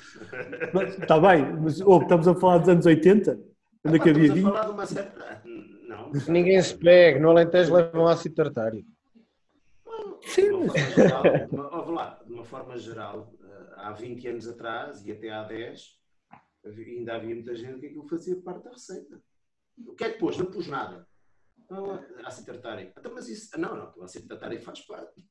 Mas, 0.73 0.97
Está 0.97 1.19
bem, 1.19 1.53
mas 1.61 1.81
oh, 1.81 2.01
estamos 2.01 2.27
a 2.27 2.35
falar 2.35 2.57
dos 2.59 2.69
anos 2.69 2.85
80, 2.85 3.39
onde 3.85 3.95
é 3.95 3.99
que 3.99 4.09
havia 4.09 4.23
estamos 4.23 4.31
a 4.31 4.33
vinho? 4.33 4.47
falar 4.51 4.65
de 4.65 4.71
uma 4.71 4.85
certa... 4.85 5.43
Não. 5.87 6.11
Ninguém 6.27 6.61
se 6.61 6.77
pega, 6.77 7.19
no 7.19 7.29
Alentejo 7.29 7.73
levam 7.73 8.07
ácido 8.07 8.35
tartárico. 8.35 8.87
Sim, 10.21 10.43
De 10.43 10.49
uma 10.51 10.65
mas 10.65 10.81
forma 10.93 10.95
geral, 11.07 11.23
de 11.47 11.55
uma- 11.55 11.77
ouve 11.77 11.91
lá, 11.93 12.19
de 12.25 12.33
uma 12.33 12.43
forma 12.45 12.77
geral, 12.77 13.33
eh, 13.43 13.73
há 13.77 13.91
20 13.93 14.27
anos 14.27 14.47
atrás 14.47 15.05
e 15.05 15.11
até 15.11 15.29
há 15.31 15.43
10, 15.43 15.97
havia- 16.65 16.85
ainda 16.85 17.15
havia 17.15 17.33
muita 17.33 17.55
gente 17.55 17.79
que 17.79 17.85
aquilo 17.87 18.07
fazia 18.07 18.35
parte 18.41 18.63
da 18.65 18.71
receita. 18.71 19.19
O 19.87 19.93
que 19.95 20.03
é 20.03 20.11
que 20.11 20.19
pôs? 20.19 20.37
Não 20.37 20.45
pôs 20.45 20.67
nada. 20.67 21.07
Não, 21.69 21.99
ácido 22.25 22.47
tartárico. 22.47 22.93
Então, 22.97 23.11
mas 23.13 23.29
isso. 23.29 23.59
Não, 23.59 23.75
não, 23.75 24.03
ácido 24.03 24.27
tartárico 24.27 24.63
faz 24.63 24.81
parte. 24.81 25.23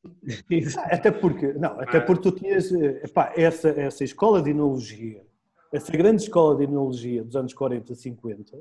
Até 0.76 1.10
porque, 1.10 1.52
não, 1.54 1.80
até 1.80 2.00
porque 2.00 2.22
tu 2.22 2.32
tinhas 2.32 2.72
eh, 2.72 3.02
epá, 3.04 3.32
essa, 3.36 3.70
essa 3.70 4.04
escola 4.04 4.40
de 4.40 4.50
enologia, 4.50 5.26
essa 5.72 5.90
grande 5.90 6.22
escola 6.22 6.56
de 6.56 6.64
enologia 6.64 7.24
dos 7.24 7.34
anos 7.34 7.52
40, 7.52 7.94
50, 7.94 8.58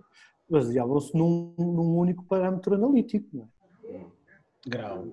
baseavam-se 0.49 1.15
num, 1.15 1.53
num 1.57 1.97
único 1.97 2.23
parâmetro 2.23 2.73
analítico. 2.73 3.28
Não, 3.32 3.49
é? 3.86 4.05
Grau. 4.67 5.07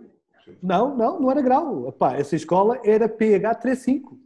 não, 0.62 0.96
não, 0.96 1.20
não 1.20 1.30
era 1.30 1.42
grau. 1.42 1.88
Epá, 1.88 2.14
essa 2.16 2.34
escola 2.34 2.80
era 2.82 3.08
pH 3.08 3.54
35. 3.56 4.23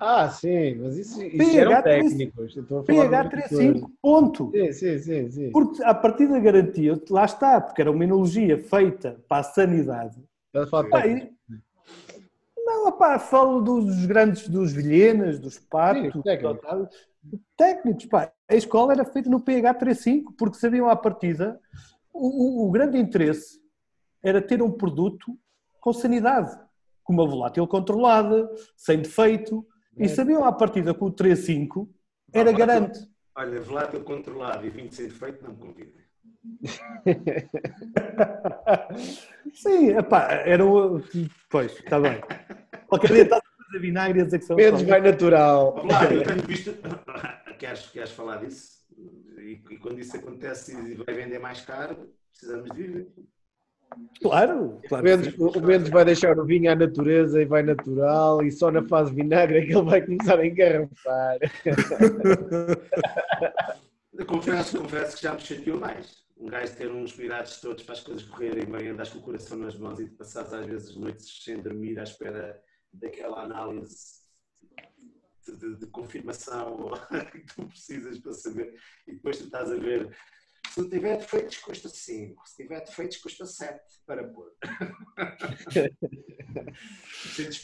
Ah, 0.00 0.28
sim, 0.28 0.74
mas 0.76 0.96
isso, 0.98 1.22
isso 1.22 1.36
PH 1.52 1.60
eram 1.60 1.82
35. 1.82 2.32
técnicos. 2.42 2.54
pH 2.86 3.08
de 3.08 3.16
outra 3.16 3.28
35, 3.30 3.92
ponto. 4.02 4.50
Sim, 4.52 4.72
sim, 4.72 4.98
sim, 4.98 5.30
sim. 5.30 5.50
Porque 5.52 5.82
a 5.84 5.94
partir 5.94 6.28
da 6.28 6.38
garantia, 6.40 7.00
lá 7.10 7.24
está, 7.24 7.60
porque 7.60 7.80
era 7.80 7.90
uma 7.90 8.04
enologia 8.04 8.58
feita 8.58 9.20
para 9.28 9.38
a 9.40 9.42
sanidade. 9.44 10.16
Pá, 10.90 11.06
e- 11.06 11.32
não, 12.64 12.88
opá, 12.88 13.18
falo 13.18 13.60
dos 13.60 14.06
grandes, 14.06 14.48
dos 14.48 14.72
Vilhenas, 14.72 15.38
dos 15.38 15.58
Patos, 15.58 16.12
Sim, 16.12 16.22
técnicos. 16.22 17.08
técnicos. 17.56 18.06
Pá. 18.06 18.32
A 18.48 18.54
escola 18.54 18.92
era 18.92 19.04
feita 19.04 19.30
no 19.30 19.40
pH 19.40 19.74
35, 19.74 20.32
porque 20.34 20.58
sabiam 20.58 20.88
à 20.88 20.96
partida, 20.96 21.60
o, 22.12 22.62
o- 22.64 22.68
o 22.68 22.70
grande 22.70 22.98
interesse 22.98 23.60
era 24.22 24.40
ter 24.42 24.62
um 24.62 24.70
produto 24.70 25.36
com 25.80 25.92
sanidade, 25.92 26.56
com 27.02 27.12
uma 27.12 27.26
volátil 27.26 27.66
controlada, 27.66 28.48
sem 28.76 29.00
defeito, 29.00 29.66
e 29.96 30.08
sabiam 30.08 30.44
à 30.44 30.52
partida 30.52 30.94
que 30.94 31.04
o 31.04 31.10
35 31.10 31.88
era 32.32 32.50
Ah, 32.50 32.52
garante. 32.52 33.00
Olha, 33.34 33.60
volátil 33.60 34.02
controlado 34.04 34.66
e 34.66 34.70
vinho 34.70 34.92
sem 34.92 35.06
defeito, 35.06 35.42
não 35.42 35.50
me 35.52 35.56
convidem. 35.56 36.02
Sim, 39.54 39.90
epá, 39.96 40.32
era 40.32 40.64
o. 40.64 41.00
Pois, 41.48 41.72
está 41.72 42.00
bem. 42.00 42.20
Qualquer 42.86 43.12
dia 43.12 43.22
está 43.22 43.36
a 43.36 43.64
fazer 43.64 43.78
vinagre 43.80 44.18
e 44.18 44.22
a 44.22 44.24
dizer 44.24 44.38
que 44.40 44.44
são. 44.44 44.56
Menos 44.56 44.82
vai 44.82 45.00
natural. 45.00 45.74
Vamos 45.76 45.92
lá, 45.92 46.04
eu 46.12 46.22
tenho 46.24 46.42
visto. 46.42 46.74
Queres, 47.58 47.86
queres 47.90 48.10
falar 48.10 48.38
disso? 48.38 48.82
E, 49.38 49.62
e 49.70 49.78
quando 49.78 50.00
isso 50.00 50.16
acontece 50.16 50.76
e 50.76 50.94
vai 50.94 51.14
vender 51.14 51.38
mais 51.38 51.60
caro, 51.60 52.10
precisamos 52.30 52.68
de 52.70 52.82
viver. 52.82 53.08
Claro, 54.20 54.76
O 54.84 54.88
claro. 54.88 55.04
que 55.04 55.10
Mendes, 55.16 55.34
o 55.38 55.60
Mendes 55.60 55.88
vai 55.90 56.04
deixar 56.04 56.38
o 56.38 56.44
vinho 56.44 56.70
à 56.70 56.74
natureza 56.74 57.40
e 57.40 57.44
vai 57.44 57.62
natural, 57.62 58.42
e 58.42 58.50
só 58.50 58.70
na 58.70 58.82
fase 58.86 59.12
vinagre 59.14 59.58
é 59.58 59.66
que 59.66 59.72
ele 59.72 59.82
vai 59.82 60.00
começar 60.02 60.38
a 60.38 60.46
engarrafar. 60.46 61.38
Confesso, 64.26 64.78
confesso 64.78 65.16
que 65.16 65.22
já 65.22 65.34
me 65.34 65.40
chateou 65.40 65.80
mais. 65.80 66.22
Um 66.38 66.46
gajo 66.46 66.76
ter 66.76 66.90
uns 66.90 67.12
cuidados 67.12 67.60
todos 67.60 67.82
para 67.84 67.94
as 67.94 68.00
coisas 68.00 68.22
correrem 68.24 68.64
bem, 68.66 68.88
andas 68.88 69.08
com 69.10 69.18
o 69.18 69.22
coração 69.22 69.56
nas 69.58 69.76
mãos 69.76 69.98
e 70.00 70.06
passares 70.06 70.52
às 70.52 70.66
vezes 70.66 70.96
noites 70.96 71.42
sem 71.44 71.60
dormir 71.60 71.98
à 71.98 72.02
espera 72.02 72.60
daquela 72.92 73.42
análise 73.42 74.20
de, 75.46 75.56
de- 75.56 75.76
de 75.76 75.86
confirmação 75.86 76.90
que 77.32 77.40
tu 77.54 77.66
precisas 77.68 78.18
para 78.18 78.32
saber. 78.32 78.74
E 79.06 79.12
depois 79.14 79.38
tu 79.38 79.44
estás 79.44 79.70
a 79.70 79.76
ver 79.76 80.10
Se 80.72 80.88
tiver 80.88 81.18
defeitos, 81.18 81.58
custa 81.58 81.88
5. 81.90 82.48
Se 82.48 82.62
tiver 82.62 82.80
defeitos, 82.80 83.18
custa 83.18 83.44
7 83.44 83.78
para 84.06 84.24
pôr. 84.24 84.50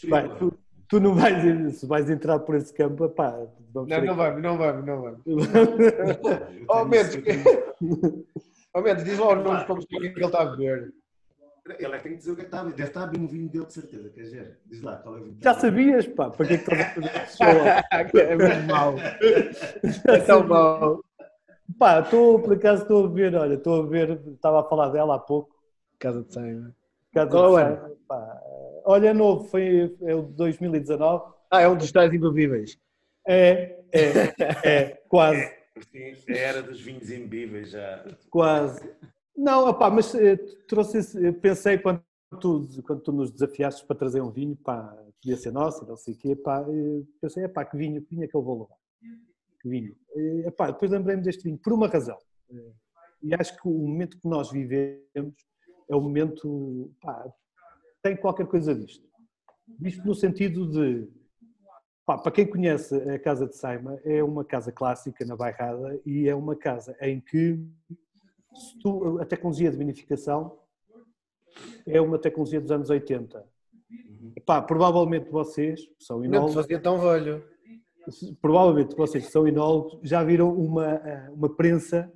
Bem, 0.04 0.36
tu, 0.38 0.52
tu 0.86 1.00
não 1.00 1.14
vais, 1.14 1.78
se 1.78 1.86
vais 1.86 2.10
entrar 2.10 2.38
por 2.40 2.54
esse 2.56 2.70
campo, 2.74 3.08
pá, 3.08 3.30
vamos 3.72 3.88
Não, 3.88 4.04
não 4.04 4.14
vamos, 4.14 4.42
não 4.42 4.58
vamos, 4.58 4.84
não 4.84 5.00
vamos. 5.00 5.22
Oh, 6.68 6.84
Mendes, 6.84 7.12
certeza. 7.12 7.74
oh, 8.74 8.82
Mendes, 8.82 9.04
diz 9.04 9.18
lá 9.18 9.28
o 9.28 9.36
nome 9.36 9.64
para 9.64 9.74
mostrar 9.74 9.96
o 9.96 10.00
que 10.00 10.06
é 10.06 10.10
que 10.10 10.18
ele 10.18 10.26
está 10.26 10.42
a 10.42 10.44
beber. 10.44 10.92
Ele 11.78 11.94
é 11.94 11.96
que 11.96 12.02
tem 12.02 12.12
que 12.12 12.18
dizer 12.18 12.32
o 12.32 12.36
que 12.36 12.42
é 12.42 12.44
está 12.44 12.60
a 12.60 12.64
ver. 12.64 12.74
Deve 12.74 12.88
estar 12.88 13.04
a 13.04 13.06
beber 13.06 13.24
um 13.24 13.26
vinho 13.26 13.48
dele, 13.48 13.66
de 13.66 13.72
certeza. 13.72 14.10
Quer 14.10 14.20
dizer, 14.20 14.58
diz 14.66 14.82
lá 14.82 14.96
qual 14.96 15.16
é 15.16 15.20
o 15.20 15.24
vinho. 15.24 15.38
Já 15.42 15.54
beber. 15.54 15.60
sabias, 15.62 16.06
pá, 16.08 16.28
para 16.30 16.46
que 16.46 16.52
é 16.52 16.58
que 16.58 16.74
estás 16.74 16.96
a 17.90 18.04
fazer 18.04 18.18
é 18.20 18.36
muito 18.36 18.66
mau. 18.66 18.94
É 20.08 20.18
tão 20.20 20.46
mau. 20.46 21.07
Pá, 21.78 22.00
estou, 22.00 22.40
por 22.40 22.54
acaso 22.54 22.82
estou 22.82 23.06
a 23.06 23.08
ver, 23.08 23.34
olha, 23.34 23.54
estou 23.54 23.82
a 23.82 23.86
ver, 23.86 24.20
estava 24.34 24.60
a 24.60 24.64
falar 24.64 24.88
dela 24.88 25.14
há 25.14 25.18
pouco. 25.18 25.54
Casa 25.98 26.22
de 26.22 26.32
Saima. 26.32 26.74
Casa 27.12 27.30
Qual 27.30 27.56
de 27.56 27.62
é 27.62 27.76
pá, 28.06 28.42
olha, 28.84 29.08
é 29.08 29.12
novo, 29.14 29.44
foi 29.44 29.96
é 30.02 30.14
o 30.14 30.22
de 30.22 30.32
2019. 30.32 31.24
Ah, 31.50 31.62
é 31.62 31.68
um 31.68 31.76
dos 31.76 31.90
tais 31.92 32.12
imbebíveis. 32.12 32.78
É, 33.26 33.78
é, 33.92 34.34
é, 34.64 34.84
quase, 35.08 35.50
Sim, 35.92 36.14
a 36.28 36.32
era 36.32 36.62
dos 36.62 36.80
vinhos 36.80 37.10
imbíveis 37.10 37.70
já. 37.70 38.04
quase. 38.30 38.80
Não, 39.36 39.68
opá, 39.68 39.90
mas 39.90 40.14
eh, 40.14 40.36
trouxe 40.66 41.32
pensei 41.34 41.78
quando 41.78 42.02
tu, 42.40 42.68
quando 42.84 43.00
tu 43.02 43.12
nos 43.12 43.30
desafiaste 43.30 43.86
para 43.86 43.96
trazer 43.96 44.20
um 44.20 44.30
vinho, 44.30 44.56
pá, 44.56 44.96
podia 45.20 45.36
ser 45.36 45.52
nosso, 45.52 45.86
não 45.86 45.96
sei 45.96 46.14
o 46.14 46.16
quê, 46.18 46.34
pá, 46.36 46.64
eh, 46.68 47.02
pensei, 47.20 47.46
pá, 47.48 47.64
que 47.64 47.76
vinho, 47.76 48.02
que 48.02 48.10
vinho 48.10 48.24
é 48.24 48.28
que 48.28 48.34
eu 48.36 48.42
vou 48.42 48.62
levar? 48.62 48.76
Vinho? 49.66 49.96
Eh, 50.14 50.48
epá, 50.48 50.70
depois 50.70 50.90
lembrei-me 50.90 51.22
deste 51.22 51.42
vinho, 51.42 51.58
por 51.58 51.72
uma 51.72 51.88
razão. 51.88 52.18
Eh, 52.50 52.72
E 53.22 53.34
acho 53.34 53.56
que 53.60 53.66
o 53.66 53.72
momento 53.72 54.18
que 54.18 54.28
nós 54.28 54.50
vivemos 54.52 55.34
é 55.90 55.96
um 55.96 56.00
momento, 56.00 56.92
pá, 57.00 57.26
tem 58.02 58.16
qualquer 58.16 58.46
coisa 58.46 58.74
disto. 58.74 59.08
Isto 59.82 60.06
no 60.06 60.14
sentido 60.14 60.70
de, 60.70 61.08
pá, 62.06 62.16
para 62.16 62.30
quem 62.30 62.46
conhece 62.46 62.94
a 62.94 63.18
Casa 63.18 63.46
de 63.46 63.56
Saima, 63.56 63.98
é 64.04 64.22
uma 64.22 64.44
casa 64.44 64.70
clássica 64.70 65.24
na 65.24 65.34
Bairrada 65.36 66.00
e 66.06 66.28
é 66.28 66.34
uma 66.34 66.54
casa 66.54 66.96
em 67.00 67.20
que 67.20 67.58
tu- 68.80 69.18
a 69.20 69.26
tecnologia 69.26 69.70
de 69.70 69.76
vinificação 69.76 70.58
é 71.86 72.00
uma 72.00 72.18
tecnologia 72.18 72.60
dos 72.60 72.70
anos 72.70 72.88
80. 72.90 73.44
Pá, 74.46 74.62
provavelmente 74.62 75.28
vocês, 75.30 75.80
são 75.98 76.18
Não 76.18 76.22
te 76.22 76.26
enólogos, 76.28 76.54
fazia 76.54 76.78
tão 76.80 77.00
velho. 77.00 77.44
Provavelmente 78.40 78.96
vocês 78.96 79.26
que 79.26 79.32
são 79.32 79.46
enólogos 79.46 79.98
já 80.02 80.22
viram 80.22 80.52
uma, 80.52 80.86
eh, 80.86 81.30
uma 81.30 81.54
prensa 81.54 82.12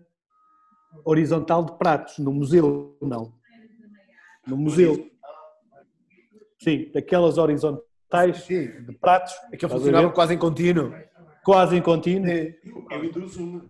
horizontal 1.05 1.64
de 1.64 1.76
pratos 1.78 2.18
no 2.18 2.32
museu, 2.32 2.97
não? 3.01 3.32
No 4.47 4.57
museu. 4.57 5.11
Sim, 6.61 6.90
daquelas 6.93 7.38
horizontais 7.38 8.47
de 8.47 8.93
pratos, 9.01 9.34
Aquilo 9.53 9.70
funcionava 9.70 10.11
quase 10.11 10.34
em 10.34 10.38
contínuo. 10.38 10.93
quase 11.45 11.76
em 11.76 11.82
contínuo. 11.82 12.28
Eu 12.28 13.05
induzo 13.05 13.43
uma. 13.43 13.64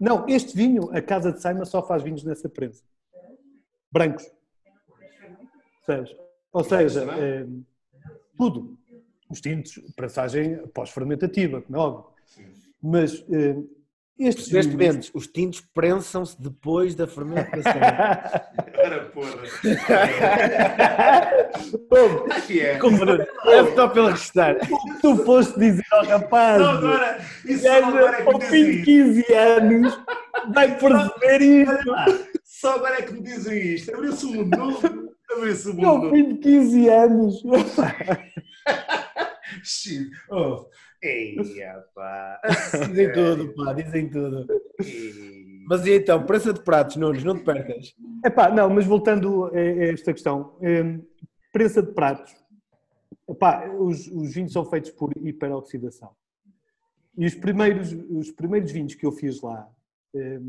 Não, 0.00 0.26
este 0.28 0.56
vinho, 0.56 0.90
a 0.96 1.00
Casa 1.00 1.32
de 1.32 1.40
Saima 1.40 1.64
só 1.64 1.82
faz 1.82 2.02
vinhos 2.02 2.24
nessa 2.24 2.48
prensa. 2.48 2.82
Brancos. 3.92 4.24
Ou 6.52 6.64
seja, 6.64 7.04
eh, 7.18 7.46
tudo. 8.36 8.78
Os 9.34 9.40
tintos, 9.40 9.80
prensagem 9.96 10.58
pós-fermentativa, 10.72 11.60
como 11.60 11.76
é 11.76 11.80
óbvio. 11.80 12.04
Mas 12.80 13.24
eh, 13.32 13.56
estes 14.16 14.48
Percebeste, 14.48 14.76
vinhos... 14.76 15.10
Os 15.12 15.26
tintos 15.26 15.60
prensam-se 15.60 16.40
depois 16.40 16.94
da 16.94 17.04
fermentação. 17.08 17.72
Era 18.74 19.06
porra. 19.06 19.42
Aqui 22.36 22.60
é. 22.60 22.78
É 22.78 23.74
só 23.74 23.88
pelo 23.88 24.08
restar. 24.10 24.56
tu 25.00 25.16
foste 25.24 25.58
dizer 25.58 25.84
ao 25.90 26.04
rapaz, 26.04 26.62
Só 26.62 26.70
agora, 26.70 27.24
isso 27.44 27.68
agora 27.68 28.18
é 28.18 28.22
que 28.22 28.28
ao 28.28 28.38
me 28.38 28.44
fim 28.44 28.64
de 28.64 28.82
dizem 28.82 29.14
isto. 29.16 29.24
15 29.24 29.34
anos, 29.34 30.00
vai 30.54 30.78
perceber 30.78 31.42
isto. 31.42 31.94
Só 32.44 32.74
agora 32.76 32.98
é 32.98 33.02
que 33.02 33.12
me 33.14 33.20
dizem 33.20 33.58
isto. 33.74 33.92
Abriu-se 33.94 34.26
um 34.26 34.32
mundo 34.32 34.56
novo. 34.56 35.12
Abriu-se 35.32 35.68
um 35.70 35.74
mundo 35.74 35.86
Ao 35.86 35.98
novo. 35.98 36.10
fim 36.14 36.28
de 36.34 36.38
15 36.38 36.88
anos. 36.88 37.42
Shit. 39.64 40.10
Oh. 40.30 40.66
Ei, 41.02 41.36
pá. 41.94 42.40
Dizem 42.88 43.12
tudo, 43.12 43.54
pá, 43.54 43.72
dizem 43.72 44.10
tudo. 44.10 44.46
Ei. 44.80 45.44
Mas 45.66 45.86
e 45.86 45.96
então, 45.96 46.24
prensa 46.24 46.52
de 46.52 46.60
pratos, 46.60 46.96
Nunes, 46.96 47.24
não 47.24 47.36
te 47.36 47.44
percas. 47.44 47.94
Epá, 48.24 48.50
não, 48.50 48.68
mas 48.68 48.84
voltando 48.84 49.46
a 49.46 49.58
esta 49.58 50.12
questão, 50.12 50.56
eh, 50.60 51.00
prensa 51.52 51.82
de 51.82 51.92
pratos. 51.92 52.34
Epá, 53.28 53.68
os, 53.70 54.06
os 54.08 54.34
vinhos 54.34 54.52
são 54.52 54.64
feitos 54.64 54.90
por 54.90 55.10
hiperoxidação. 55.16 56.10
E 57.16 57.26
os 57.26 57.34
primeiros, 57.34 57.92
os 58.10 58.30
primeiros 58.30 58.70
vinhos 58.70 58.94
que 58.94 59.06
eu 59.06 59.12
fiz 59.12 59.40
lá, 59.40 59.66
eh, 60.14 60.40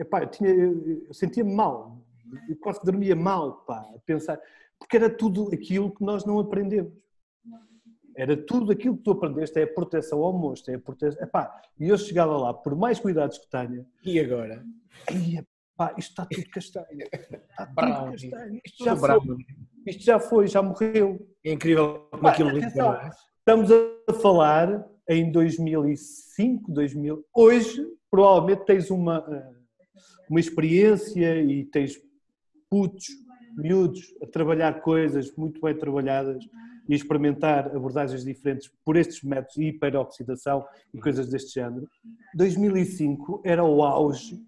epá, 0.00 0.22
eu, 0.22 0.30
tinha, 0.30 0.50
eu 0.50 1.12
sentia-me 1.12 1.52
mal, 1.52 2.00
eu 2.48 2.56
quase 2.56 2.80
dormia 2.84 3.16
mal, 3.16 3.64
pá, 3.66 3.80
a 3.94 3.98
pensar, 4.06 4.40
porque 4.78 4.96
era 4.96 5.10
tudo 5.10 5.50
aquilo 5.52 5.92
que 5.92 6.04
nós 6.04 6.24
não 6.24 6.38
aprendemos. 6.38 6.92
Era 8.16 8.36
tudo 8.36 8.72
aquilo 8.72 8.96
que 8.96 9.02
tu 9.02 9.12
aprendeste, 9.12 9.58
é 9.58 9.62
a 9.62 9.66
proteção 9.66 10.22
ao 10.22 10.32
mosto, 10.32 10.70
é 10.70 10.74
a 10.74 10.78
proteção. 10.78 11.22
Epá, 11.22 11.60
e 11.78 11.88
eu 11.88 11.96
chegava 11.96 12.36
lá, 12.36 12.52
por 12.52 12.76
mais 12.76 12.98
cuidados 12.98 13.38
que 13.38 13.48
tenha, 13.48 13.86
E 14.04 14.20
agora? 14.20 14.64
Ia, 15.10 15.46
pá, 15.76 15.94
isto 15.96 16.10
está 16.10 16.26
tudo 16.26 16.48
castanho. 16.50 16.86
Está 17.12 17.66
tudo 17.66 18.10
castanho. 18.12 18.60
Isto 18.64 18.84
já, 18.84 18.96
foi, 18.96 19.08
bravo. 19.08 19.36
isto 19.86 20.04
já 20.04 20.20
foi, 20.20 20.46
já 20.46 20.62
morreu. 20.62 21.26
É 21.44 21.52
incrível 21.52 22.08
como 22.10 22.28
aquilo 22.28 22.50
atenção, 22.50 22.92
limpa. 22.92 23.10
Estamos 23.38 23.70
a 23.72 24.12
falar 24.14 24.86
em 25.08 25.32
2005, 25.32 26.70
2000. 26.70 27.24
Hoje, 27.34 27.84
provavelmente, 28.10 28.64
tens 28.64 28.90
uma, 28.90 29.24
eh, 29.28 29.52
uma 30.28 30.38
experiência 30.38 31.40
e 31.42 31.64
tens 31.64 32.00
putos, 32.70 33.06
miúdos, 33.56 34.14
a 34.22 34.26
trabalhar 34.26 34.80
coisas 34.80 35.34
muito 35.36 35.60
bem 35.60 35.76
trabalhadas 35.76 36.44
e 36.88 36.94
experimentar 36.94 37.68
abordagens 37.74 38.24
diferentes 38.24 38.70
por 38.84 38.96
estes 38.96 39.22
métodos 39.22 39.54
de 39.54 39.64
hiperoxidação 39.68 40.64
e 40.92 41.00
coisas 41.00 41.28
deste 41.28 41.54
género. 41.54 41.88
2005 42.34 43.42
era 43.44 43.64
o 43.64 43.82
auge 43.82 44.40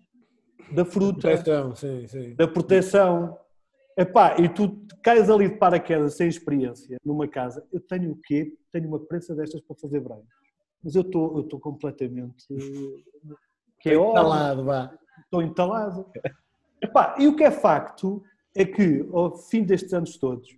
da 0.72 0.84
fruta 0.84 1.28
Proteção, 1.28 1.74
sim, 1.76 2.06
sim. 2.06 2.34
da 2.34 2.48
proteção. 2.48 3.38
Epá, 3.96 4.36
e 4.40 4.48
tu 4.48 4.84
cais 5.02 5.30
ali 5.30 5.48
de 5.48 5.56
paraquedas 5.56 6.14
sem 6.16 6.26
experiência 6.28 6.96
numa 7.04 7.28
casa. 7.28 7.64
Eu 7.72 7.80
tenho 7.80 8.12
o 8.12 8.16
quê? 8.16 8.52
Tenho 8.72 8.88
uma 8.88 8.98
prensa 8.98 9.34
destas 9.34 9.60
para 9.60 9.76
fazer 9.76 10.00
branco. 10.00 10.26
Mas 10.82 10.94
eu 10.96 11.02
estou 11.02 11.60
completamente. 11.60 12.44
eh, 12.50 13.34
Que 13.80 13.90
é 13.90 14.12
Calado, 14.12 14.64
vá. 14.64 14.92
estou 15.24 15.42
entalado. 15.42 16.10
Epá, 16.82 17.14
e 17.18 17.28
o 17.28 17.36
que 17.36 17.44
é 17.44 17.50
facto 17.50 18.22
é 18.56 18.64
que, 18.64 19.08
ao 19.12 19.36
fim 19.36 19.62
destes 19.62 19.92
anos 19.94 20.16
todos, 20.16 20.48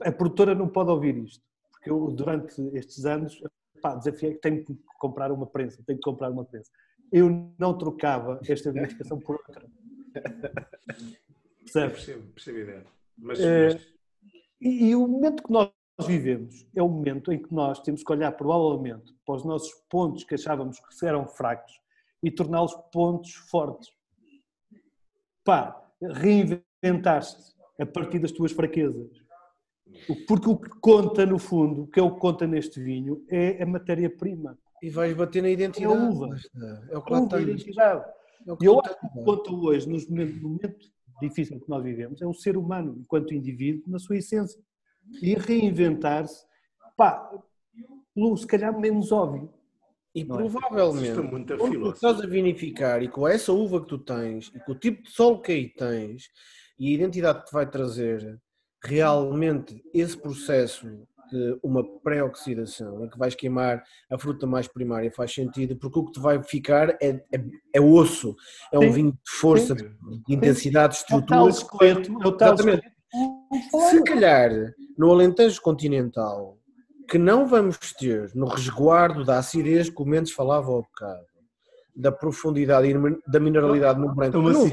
a 0.00 0.12
produtora 0.12 0.54
não 0.54 0.68
pode 0.68 0.90
ouvir 0.90 1.16
isto. 1.16 1.42
Porque 1.70 1.90
eu, 1.90 2.10
durante 2.10 2.60
estes 2.76 3.04
anos, 3.04 3.40
epá, 3.76 3.94
desafiei 3.94 4.34
que 4.34 4.40
tenho 4.40 4.64
que 4.64 4.74
comprar 4.98 5.30
uma 5.32 5.46
prensa, 5.46 5.82
tenho 5.86 5.98
que 5.98 6.04
comprar 6.04 6.30
uma 6.30 6.44
prensa. 6.44 6.70
Eu 7.12 7.52
não 7.58 7.76
trocava 7.76 8.40
esta 8.48 8.70
identificação 8.70 9.18
por 9.20 9.36
outra. 9.36 9.66
Percebes? 11.60 12.04
Percebo, 12.04 12.22
percebo 12.32 12.58
ideia. 12.58 12.86
Mas, 13.18 13.40
É. 13.40 13.72
mas- 13.74 13.94
E, 14.60 14.88
e 14.90 14.96
o 14.96 15.06
momento 15.06 15.42
que 15.42 15.52
nós 15.52 15.70
vivemos 16.06 16.66
é 16.74 16.82
o 16.82 16.88
momento 16.88 17.32
em 17.32 17.40
que 17.42 17.52
nós 17.52 17.80
temos 17.80 18.02
que 18.02 18.12
olhar 18.12 18.32
provavelmente 18.32 19.14
para 19.26 19.34
os 19.36 19.44
nossos 19.44 19.72
pontos 19.90 20.24
que 20.24 20.34
achávamos 20.34 20.78
que 20.80 21.06
eram 21.06 21.26
fracos 21.26 21.72
e 22.22 22.30
torná-los 22.30 22.74
pontos 22.92 23.32
fortes. 23.34 23.92
Pá, 25.44 25.80
reinventar-te 26.00 27.36
a 27.78 27.84
partir 27.86 28.18
das 28.20 28.32
tuas 28.32 28.52
fraquezas. 28.52 29.23
Porque 30.26 30.48
o 30.48 30.56
que 30.56 30.70
conta 30.80 31.24
no 31.24 31.38
fundo, 31.38 31.82
o 31.82 31.86
que 31.86 32.00
é 32.00 32.02
o 32.02 32.14
que 32.14 32.20
conta 32.20 32.46
neste 32.46 32.80
vinho, 32.80 33.24
é 33.28 33.62
a 33.62 33.66
matéria-prima. 33.66 34.58
E 34.82 34.90
vais 34.90 35.14
bater 35.16 35.42
na 35.42 35.48
identidade. 35.48 35.94
É 35.94 35.96
a 35.96 36.08
uva. 36.10 36.34
está. 36.36 36.82
É 36.90 36.98
o 36.98 37.02
que 37.02 37.12
A 37.12 37.16
lá 37.16 37.22
uva, 37.22 37.40
identidade. 37.40 38.04
É 38.46 38.52
o 38.52 38.56
que 38.56 38.64
E 38.64 38.66
eu 38.66 38.80
acho 38.80 39.00
que 39.00 39.06
o 39.06 39.10
que 39.10 39.24
conta 39.24 39.52
hoje, 39.52 39.88
nos 39.88 40.08
momentos, 40.08 40.42
no 40.42 40.48
momento 40.50 40.76
difícil 41.20 41.60
que 41.60 41.68
nós 41.68 41.82
vivemos, 41.82 42.20
é 42.20 42.26
o 42.26 42.34
ser 42.34 42.56
humano, 42.56 42.96
enquanto 43.00 43.34
indivíduo, 43.34 43.84
na 43.90 43.98
sua 43.98 44.16
essência. 44.16 44.60
E 45.22 45.34
reinventar-se, 45.34 46.44
pá, 46.96 47.30
pelo 48.14 48.36
se 48.36 48.46
calhar 48.46 48.78
menos 48.78 49.10
óbvio. 49.12 49.52
E 50.14 50.22
Não 50.22 50.38
é? 50.38 50.46
É 50.46 50.48
provavelmente, 50.48 51.20
muito 51.20 51.56
quando 51.56 51.80
tu 51.80 51.90
estás 51.90 52.20
a 52.20 52.26
vinificar 52.26 53.02
e 53.02 53.08
com 53.08 53.26
essa 53.26 53.52
uva 53.52 53.80
que 53.80 53.88
tu 53.88 53.98
tens 53.98 54.50
e 54.54 54.60
com 54.60 54.72
o 54.72 54.78
tipo 54.78 55.02
de 55.02 55.10
solo 55.10 55.42
que 55.42 55.50
aí 55.50 55.68
tens 55.68 56.30
e 56.78 56.88
a 56.88 56.94
identidade 56.94 57.40
que 57.40 57.46
te 57.46 57.52
vai 57.52 57.68
trazer, 57.68 58.40
realmente 58.84 59.82
esse 59.92 60.16
processo 60.16 60.86
de 61.30 61.58
uma 61.62 61.82
pré-oxidação, 62.00 63.04
em 63.04 63.08
que 63.08 63.18
vais 63.18 63.34
queimar 63.34 63.82
a 64.10 64.18
fruta 64.18 64.46
mais 64.46 64.68
primária, 64.68 65.10
faz 65.10 65.32
sentido, 65.32 65.76
porque 65.76 65.98
o 65.98 66.04
que 66.04 66.12
te 66.12 66.20
vai 66.20 66.42
ficar 66.42 66.90
é, 67.02 67.22
é, 67.32 67.44
é 67.72 67.80
osso, 67.80 68.36
é 68.72 68.78
um 68.78 68.92
vinho 68.92 69.12
de 69.12 69.30
força, 69.30 69.74
de, 69.74 69.84
de 69.84 70.34
intensidade, 70.34 70.96
de 70.96 71.14
É 71.14 71.16
o 71.16 71.22
tal 71.22 71.48
estrutura. 71.48 71.90
esqueleto, 71.90 72.22
é 72.22 72.28
o 72.28 72.32
tal 72.32 72.54
Exatamente. 72.54 72.94
Se 73.90 74.02
calhar 74.02 74.50
no 74.98 75.10
Alentejo 75.10 75.60
continental, 75.62 76.58
que 77.08 77.18
não 77.18 77.46
vamos 77.46 77.78
ter 77.98 78.30
no 78.34 78.46
resguardo 78.46 79.24
da 79.24 79.38
acidez 79.38 79.88
que 79.88 80.02
o 80.02 80.06
Mendes 80.06 80.32
falava 80.32 80.70
ao 80.70 80.82
bocado, 80.82 81.24
da 81.96 82.10
profundidade 82.10 82.88
e 82.88 82.94
da 83.30 83.38
mineralidade 83.38 84.00
no 84.00 84.12
branco, 84.12 84.40
muito. 84.40 84.68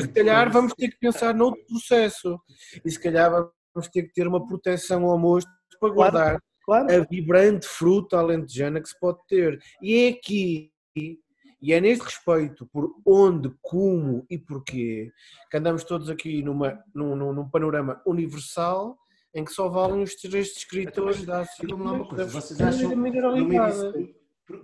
se 0.00 0.08
calhar 0.08 0.52
vamos 0.52 0.74
ter 0.74 0.88
que 0.88 0.98
pensar 0.98 1.34
noutro 1.34 1.64
processo 1.66 2.38
e 2.84 2.90
se 2.90 3.00
calhar 3.00 3.30
vamos 3.30 3.55
ter 3.82 4.02
que 4.04 4.12
ter 4.12 4.26
uma 4.26 4.46
proteção 4.46 5.04
ao 5.04 5.18
mosto 5.18 5.50
para 5.80 5.92
guardar 5.92 6.42
Claro. 6.66 6.92
a 6.92 7.04
vibrante 7.04 7.66
fruta 7.66 8.18
alentejana 8.18 8.80
que 8.80 8.88
se 8.88 8.98
pode 8.98 9.18
ter. 9.28 9.58
E 9.80 9.94
é 9.94 10.08
aqui, 10.08 10.72
e 10.96 11.72
é 11.72 11.80
neste 11.80 12.04
respeito 12.04 12.66
por 12.66 12.92
onde, 13.06 13.52
como 13.62 14.26
e 14.28 14.36
porquê, 14.36 15.12
que 15.48 15.56
andamos 15.56 15.84
todos 15.84 16.10
aqui 16.10 16.42
numa, 16.42 16.76
num, 16.92 17.14
num, 17.14 17.32
num 17.32 17.48
panorama 17.48 18.02
universal 18.04 18.98
em 19.32 19.44
que 19.44 19.52
só 19.52 19.68
valem 19.68 20.02
os 20.02 20.16
três 20.16 20.54
descritores 20.54 21.24
da 21.24 21.44
Digam-me 21.60 21.84
lá 21.84 21.92
uma 21.92 22.08
coisa, 22.08 22.24
acidez 22.24 22.32
vocês 22.32 22.90
e 22.90 23.52
da 23.52 23.64
acham, 23.64 24.16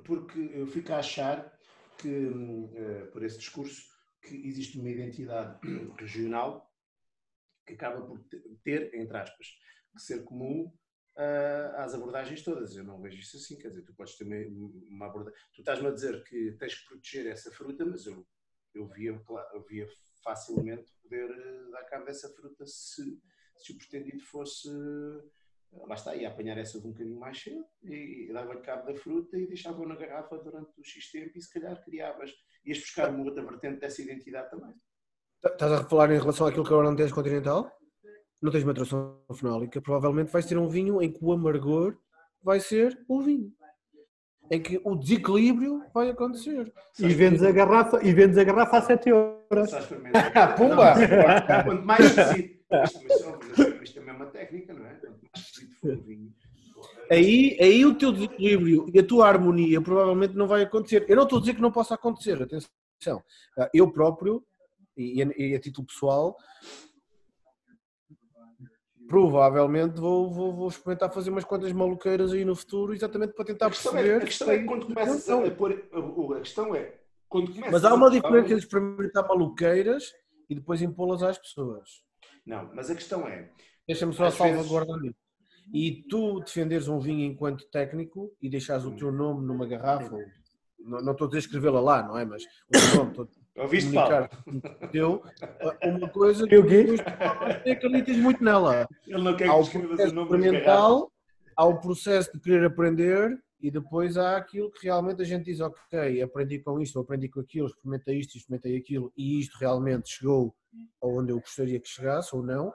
porque 0.05 0.51
eu 0.55 0.67
fico 0.67 0.93
a 0.93 0.99
achar 0.99 1.53
que, 1.99 2.09
hum, 2.09 2.71
eh, 2.75 3.09
por 3.13 3.23
esse 3.23 3.39
discurso, 3.39 3.83
que 4.23 4.35
existe 4.47 4.79
uma 4.79 4.89
identidade 4.89 5.59
regional 5.99 6.72
que 7.67 7.75
acaba 7.75 8.05
por 8.07 8.19
te- 8.25 8.41
ter, 8.65 8.95
entre 8.95 9.17
aspas, 9.17 9.47
que 9.95 10.03
ser 10.03 10.25
comum 10.25 10.73
ah, 11.17 11.85
às 11.85 11.95
abordagens 11.95 12.43
todas. 12.43 12.75
Eu 12.77 12.85
não 12.85 13.01
vejo 13.01 13.19
isso 13.21 13.37
assim, 13.37 13.59
quer 13.59 13.69
dizer, 13.69 13.83
tu 13.83 13.95
podes 13.95 14.17
ter 14.17 14.25
uma, 14.25 15.07
abordagem. 15.07 15.39
Tu 15.55 15.61
estás-me 15.61 15.89
a 15.89 15.91
dizer 15.93 16.23
que 16.25 16.53
tens 16.59 16.75
que 16.75 16.89
proteger 16.89 17.27
essa 17.27 17.51
fruta, 17.53 17.85
mas 17.85 18.07
eu, 18.07 18.27
eu, 18.75 18.87
via, 18.89 19.21
eu 19.55 19.63
via 19.65 19.87
facilmente 20.25 20.93
poder 21.03 21.31
eh, 21.31 21.71
dar 21.71 21.85
cabo 21.85 22.05
dessa 22.07 22.29
fruta 22.35 22.65
se, 22.67 23.21
se 23.59 23.73
o 23.73 23.79
pretendido 23.79 24.23
fosse. 24.25 24.69
eh, 24.69 25.43
Lá 25.89 25.95
está, 25.95 26.15
ia 26.15 26.29
apanhar 26.29 26.59
essa 26.59 26.79
de 26.79 26.87
um 26.87 26.91
bocadinho 26.93 27.19
mais 27.19 27.41
cedo 27.41 27.65
e, 27.83 28.27
e 28.29 28.33
dava-lhe 28.33 28.61
cabo 28.61 28.85
da 28.85 28.95
fruta 28.95 29.39
e 29.39 29.47
deixava-o 29.47 29.89
na 29.89 29.97
garrafa 29.97 30.37
durante 30.37 30.79
o 30.79 30.85
X 30.85 31.11
tempo 31.11 31.33
e 31.37 31.41
se 31.41 31.51
calhar 31.51 31.83
criavas. 31.83 32.31
Ias 32.63 32.79
buscar 32.79 33.09
uma 33.09 33.25
outra 33.25 33.43
vertente 33.43 33.81
dessa 33.81 34.03
identidade 34.03 34.51
também. 34.51 34.75
Estás 35.45 35.73
a 35.73 35.85
falar 35.85 36.13
em 36.13 36.19
relação 36.19 36.47
àquilo 36.47 36.65
que 36.65 36.73
agora 36.73 36.89
não 36.89 36.97
tens 36.97 37.13
continental? 37.13 37.71
Não 38.41 38.53
tens 38.53 38.65
maturação 38.65 39.19
fenólica, 39.35 39.81
provavelmente 39.81 40.31
vais 40.31 40.47
ter 40.47 40.57
um 40.57 40.69
vinho 40.69 41.03
em 41.03 41.11
que 41.11 41.19
o 41.21 41.33
amargor 41.33 41.97
vai 42.43 42.61
ser 42.61 42.99
o 43.09 43.21
vinho. 43.21 43.53
Em 44.51 44.61
que 44.61 44.81
o 44.85 44.95
desequilíbrio 44.97 45.83
vai 45.95 46.11
acontecer. 46.11 46.73
E 46.99 47.09
vendes 47.09 47.43
a 47.43 47.51
garrafa, 47.51 48.01
e 48.05 48.13
vendes 48.13 48.37
a 48.39 48.45
garrafa 48.45 48.79
a 48.79 48.83
7 48.83 49.09
euros. 49.09 49.71
Ah, 50.35 50.49
pumba! 50.49 50.95
Quanto 51.65 51.85
mais 51.85 52.05
esquisito, 52.05 52.63
isto, 53.83 53.99
é 53.99 54.13
uma 54.13 54.27
técnica, 54.27 54.73
não 54.73 54.87
é? 54.87 54.95
Quanto 54.95 55.21
mais 55.23 55.47
esquisito 55.47 55.81
for 55.81 55.93
o 55.93 56.03
vinho. 56.03 56.33
Aí, 57.11 57.57
aí 57.61 57.85
o 57.85 57.95
teu 57.95 58.13
desequilíbrio 58.13 58.87
e 58.93 58.99
a 58.99 59.07
tua 59.07 59.29
harmonia 59.29 59.81
provavelmente 59.81 60.35
não 60.35 60.47
vai 60.47 60.63
acontecer. 60.63 61.05
Eu 61.09 61.17
não 61.17 61.25
estou 61.25 61.39
a 61.39 61.41
dizer 61.41 61.55
que 61.55 61.61
não 61.61 61.71
possa 61.73 61.95
acontecer, 61.95 62.41
atenção. 62.43 63.23
Ah, 63.59 63.69
Eu 63.75 63.91
próprio, 63.91 64.43
e 64.97 65.23
a, 65.23 65.27
e 65.37 65.55
a 65.55 65.61
título 65.61 65.87
pessoal, 65.87 66.37
provavelmente 69.09 70.01
vou, 70.01 70.31
vou, 70.31 70.55
vou 70.55 70.69
experimentar 70.69 71.13
fazer 71.13 71.31
umas 71.31 71.45
quantas 71.45 71.73
maluqueiras 71.73 72.33
aí 72.33 72.45
no 72.45 72.55
futuro, 72.55 72.95
exatamente 72.95 73.35
para 73.35 73.45
tentar 73.45 73.67
A 73.67 73.69
é, 73.69 73.71
perceber. 73.73 74.17
a 74.17 74.21
questão 74.21 74.51
é 74.51 74.65
quando 74.65 74.87
começas 74.87 75.29
a, 75.29 75.47
a 75.47 75.51
pôr. 75.51 75.89
A, 75.93 76.37
a 76.37 76.41
questão 76.41 76.75
é. 76.75 76.99
Quando 77.29 77.53
Mas 77.71 77.85
há 77.85 77.95
uma 77.95 78.11
diferença 78.11 78.47
entre 78.47 78.59
experimentar 78.59 79.27
maluqueiras 79.27 80.13
e 80.49 80.55
depois 80.55 80.83
impô-las 80.83 81.23
às 81.23 81.39
pessoas. 81.39 81.89
Não, 82.47 82.71
mas 82.75 82.91
a 82.91 82.95
questão 82.95 83.27
é. 83.27 83.51
Deixa-me 83.87 84.13
só 84.13 84.25
vezes- 84.25 84.39
salvaguardar 84.39 84.99
isso. 85.05 85.17
E 85.73 86.03
tu 86.09 86.41
defenderes 86.41 86.89
um 86.89 86.99
vinho 86.99 87.25
enquanto 87.25 87.65
técnico 87.71 88.35
e 88.43 88.51
deixares 88.51 88.85
o 88.85 88.95
teu 88.95 89.11
nome 89.13 89.47
numa 89.47 89.67
garrafa, 89.67 90.15
ou- 90.15 90.23
não, 90.79 91.01
não 91.01 91.13
estou 91.13 91.27
a 91.27 91.29
dizer 91.29 91.39
escrevê-la 91.41 91.81
lá, 91.81 92.03
não 92.03 92.19
é? 92.19 92.25
Mas 92.25 92.43
o 92.45 92.47
teu 92.73 92.97
nome, 92.99 93.11
estou 93.11 93.25
a 93.25 93.42
Ouviste, 93.57 93.93
Paulo? 93.93 94.29
comunicar 94.45 94.83
o 94.83 94.89
teu, 94.89 95.23
uma 95.85 96.09
coisa 96.09 96.47
que 96.47 96.55
E 96.55 96.59
o 96.59 96.67
quê? 96.67 96.85
depois 96.85 97.01
tu 97.63 97.71
acreditas 97.71 98.17
muito 98.17 98.43
nela. 98.43 98.89
Ele 99.07 99.23
não 99.23 99.37
quer 99.37 99.51
que 99.51 99.61
escrevas 99.61 99.89
processo 99.89 100.13
o 100.13 100.15
nome 100.15 100.37
experimental, 100.37 101.13
há 101.57 101.65
o 101.67 101.81
processo 101.81 102.33
de 102.33 102.41
querer 102.41 102.65
aprender 102.65 103.39
e 103.61 103.71
depois 103.71 104.17
há 104.17 104.37
aquilo 104.37 104.71
que 104.73 104.87
realmente 104.87 105.21
a 105.21 105.25
gente 105.25 105.45
diz, 105.45 105.61
ok, 105.61 106.23
aprendi 106.23 106.61
com 106.61 106.81
isto, 106.81 106.97
ou 106.97 107.03
aprendi 107.03 107.29
com 107.29 107.41
aquilo, 107.41 107.67
experimentei 107.67 108.19
isto, 108.19 108.37
experimentei 108.37 108.77
aquilo 108.77 109.13
e 109.17 109.39
isto 109.39 109.59
realmente 109.59 110.09
chegou 110.09 110.55
aonde 111.03 111.33
eu 111.33 111.39
gostaria 111.39 111.79
que 111.79 111.89
chegasse 111.89 112.35
ou 112.35 112.43
não 112.43 112.73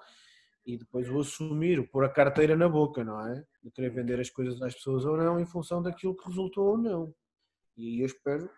e 0.63 0.78
depois 0.78 1.09
o 1.09 1.19
assumir, 1.19 1.80
o 1.80 1.88
pôr 1.88 2.03
a 2.03 2.09
carteira 2.09 2.55
na 2.55 2.69
boca, 2.69 3.03
não 3.03 3.25
é? 3.25 3.43
De 3.63 3.71
querer 3.71 3.89
vender 3.89 4.19
as 4.19 4.30
coisas 4.30 4.61
às 4.61 4.75
pessoas 4.75 5.05
ou 5.05 5.17
não 5.17 5.39
em 5.39 5.45
função 5.45 5.82
daquilo 5.82 6.15
que 6.15 6.28
resultou 6.28 6.71
ou 6.71 6.78
não. 6.78 7.13
E 7.78 8.01
eu 8.01 8.05
espero 8.05 8.49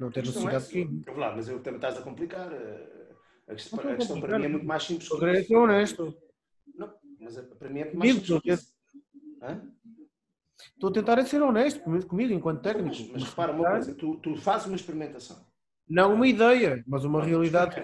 não 0.00 0.10
ter 0.10 0.20
é 0.20 0.22
necessidade 0.22 0.56
essa. 0.56 0.66
de 0.68 0.72
que 0.72 0.84
Vamos 1.06 1.20
lá, 1.20 1.34
mas 1.36 1.48
eu 1.48 1.60
também 1.62 1.78
estás 1.78 1.96
a 1.98 2.02
complicar. 2.02 2.52
eh, 2.52 3.08
A 3.48 3.54
questão, 3.54 3.78
a 3.78 3.82
questão 3.96 4.20
para 4.20 4.28
complicar. 4.28 4.38
mim 4.40 4.44
é 4.44 4.48
muito 4.48 4.66
mais 4.66 4.82
simples. 4.82 5.08
Isso. 5.10 5.46
ser 5.48 5.56
honesto. 5.56 6.16
Não, 6.74 6.94
mas 7.20 7.36
para 7.40 7.68
mim 7.70 7.80
é 7.80 7.84
muito 7.84 7.98
mais 7.98 8.12
simples. 8.12 8.42
que 8.42 8.50
isso. 8.52 8.74
Estou 10.74 10.90
a 10.90 10.92
tentar 10.92 11.18
é 11.18 11.24
ser 11.24 11.40
honesto 11.42 11.80
comigo, 11.80 12.32
enquanto 12.32 12.60
técnico. 12.62 12.88
Mas, 12.88 13.08
mas 13.12 13.22
repara 13.24 13.52
uma 13.52 13.70
coisa, 13.70 13.94
tu, 13.94 14.16
tu 14.16 14.36
fazes 14.36 14.66
uma 14.66 14.76
experimentação, 14.76 15.36
Não 15.88 16.14
uma 16.14 16.26
ideia, 16.26 16.82
mas 16.86 17.04
uma 17.04 17.22
realidade 17.22 17.76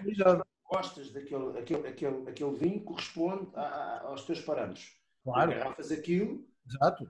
gostas 0.68 1.12
daquele 1.12 1.56
aquele, 1.58 1.86
aquele, 1.86 2.28
aquele 2.28 2.52
vinho 2.56 2.80
que 2.80 2.86
corresponde 2.86 3.48
a- 3.54 3.60
a- 3.62 4.00
aos 4.08 4.24
teus 4.24 4.40
parâmetros. 4.40 4.92
Claro, 5.22 5.52
Garrafas 5.52 5.92
aquilo, 5.92 6.44
exato. 6.66 7.06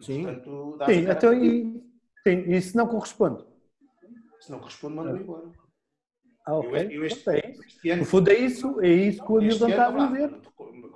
Sim. 0.00 0.22
portanto, 0.24 0.78
Sim, 0.86 1.10
então, 1.10 1.34
e, 1.34 1.82
sim, 2.26 2.50
e 2.50 2.62
se 2.62 2.74
não 2.76 2.86
corresponde? 2.88 3.44
Se 4.44 4.52
não 4.52 4.58
corresponde, 4.58 4.94
manda-me 4.96 5.20
embora. 5.20 5.50
Ah, 6.46 6.56
ok. 6.56 6.70
Eu, 6.70 6.90
eu 6.90 7.04
este, 7.06 7.30
este 7.30 7.90
ano, 7.90 8.02
No 8.02 8.06
fundo 8.06 8.30
é 8.30 8.34
isso, 8.34 8.80
é 8.82 8.88
isso 8.88 9.24
que 9.24 9.32
o 9.32 9.38
Hamilton 9.38 9.68
está 9.70 9.86
a 9.86 10.06
dizer. 10.06 10.40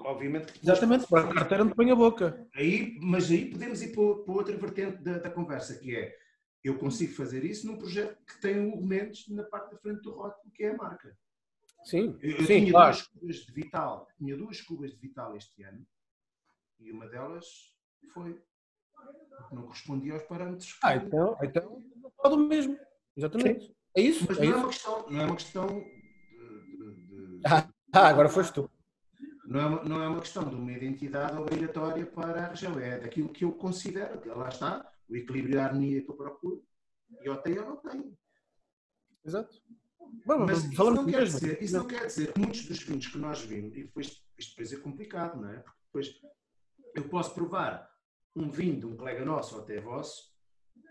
obviamente 0.01 0.53
que 0.53 0.61
Exatamente, 0.63 1.07
para 1.07 1.31
a 1.31 1.35
carteira 1.35 1.65
não 1.65 1.71
te 1.73 1.77
põe 1.77 1.91
a 1.91 1.95
boca. 1.97 2.47
Aí, 2.55 2.99
mas 3.01 3.31
aí 3.31 3.51
podemos 3.51 3.81
ir 3.81 3.95
para, 3.95 4.23
para 4.23 4.35
outra 4.35 4.55
vertente 4.55 5.03
da, 5.03 5.17
da 5.17 5.31
conversa, 5.31 5.79
que 5.79 5.97
é 5.97 6.15
eu 6.63 6.77
consigo 6.77 7.15
fazer 7.15 7.43
isso 7.43 7.67
num 7.67 7.79
projeto 7.79 8.19
que 8.27 8.39
tem 8.39 8.61
um 8.61 8.85
Mendes 8.85 9.27
na 9.31 9.45
parte 9.45 9.71
da 9.71 9.79
frente 9.79 10.03
do 10.03 10.13
rótulo, 10.13 10.53
que 10.53 10.65
é 10.65 10.73
a 10.73 10.77
marca. 10.77 11.17
Sim, 11.85 12.19
Eu, 12.21 12.33
eu 12.33 12.39
sim, 12.41 12.61
tinha 12.61 12.71
claro. 12.73 12.93
duas 12.97 13.07
cubas 13.07 13.37
de 13.37 13.53
Vital, 13.53 14.09
tinha 14.19 14.37
duas 14.37 14.61
cubas 14.61 14.91
de 14.93 14.99
Vital 15.01 15.35
este 15.37 15.63
ano 15.63 15.87
e 16.81 16.93
uma 16.93 17.09
delas 17.09 17.47
foi 18.13 18.39
não 19.51 19.63
correspondia 19.63 20.13
aos 20.13 20.25
parâmetros. 20.25 20.79
Ah, 20.83 20.97
então, 20.97 21.39
então 21.43 21.83
não 21.97 22.11
pode 22.11 22.35
o 22.35 22.39
mesmo. 22.39 22.77
Exatamente. 23.19 23.75
É 23.97 24.01
isso? 24.01 24.25
Mas 24.29 24.39
É 24.39 24.45
não 24.45 24.47
é 24.47 24.51
isso. 24.51 24.59
uma 24.61 24.69
questão, 24.69 25.11
não 25.11 25.21
é 25.21 25.25
uma 25.27 25.37
questão 25.37 25.67
de, 25.67 26.77
de- 26.77 27.07
de- 27.07 27.41
Ah, 27.45 27.69
ah, 27.93 28.09
agora 28.09 28.29
foste 28.29 28.53
tu. 28.55 28.71
não, 29.47 29.61
é 29.61 29.67
uma, 29.67 29.85
não 29.85 30.03
é 30.03 30.09
uma 30.09 30.21
questão 30.21 30.49
de 30.49 30.55
uma 30.55 30.73
identidade 30.73 31.37
obrigatória 31.37 32.07
para 32.07 32.45
a 32.45 32.49
região, 32.49 32.79
é 32.79 33.01
daquilo 33.01 33.29
que 33.33 33.45
eu 33.45 33.53
considero, 33.53 34.21
que 34.21 34.29
lá 34.29 34.49
está, 34.49 34.89
o 35.09 35.17
equilíbrio 35.17 35.57
da 35.57 35.65
harmonia 35.67 36.03
que 36.03 36.09
eu 36.11 36.15
procuro, 36.15 36.63
e 37.23 37.29
ou 37.29 37.37
tenho 37.39 37.63
ou 37.63 37.69
não 37.71 37.77
tenho. 37.79 38.17
Exato. 39.25 39.61
Bom, 40.25 40.47
Mas 40.47 40.65
isso 40.65 40.91
não, 40.91 41.05
quer 41.07 41.25
dizer, 41.25 41.63
isso 41.63 41.77
não 41.77 41.87
quer 41.87 42.07
dizer 42.07 42.33
que 42.33 42.39
muitos 42.39 42.65
dos 42.67 42.83
vinhos 42.83 43.07
que 43.09 43.19
nós 43.19 43.41
vimos, 43.43 43.77
e 43.77 43.83
depois 43.85 44.23
isto 44.39 44.51
depois 44.51 44.73
é 44.73 44.77
complicado, 44.77 45.41
não 45.41 45.49
é? 45.51 45.59
Porque 45.59 45.81
depois 45.87 46.21
eu 46.95 47.09
posso 47.09 47.35
provar 47.35 47.91
um 48.37 48.49
vinho 48.49 48.79
de 48.79 48.87
um 48.87 48.97
colega 48.97 49.25
nosso 49.25 49.57
ou 49.57 49.63
até 49.63 49.81
vosso 49.81 50.33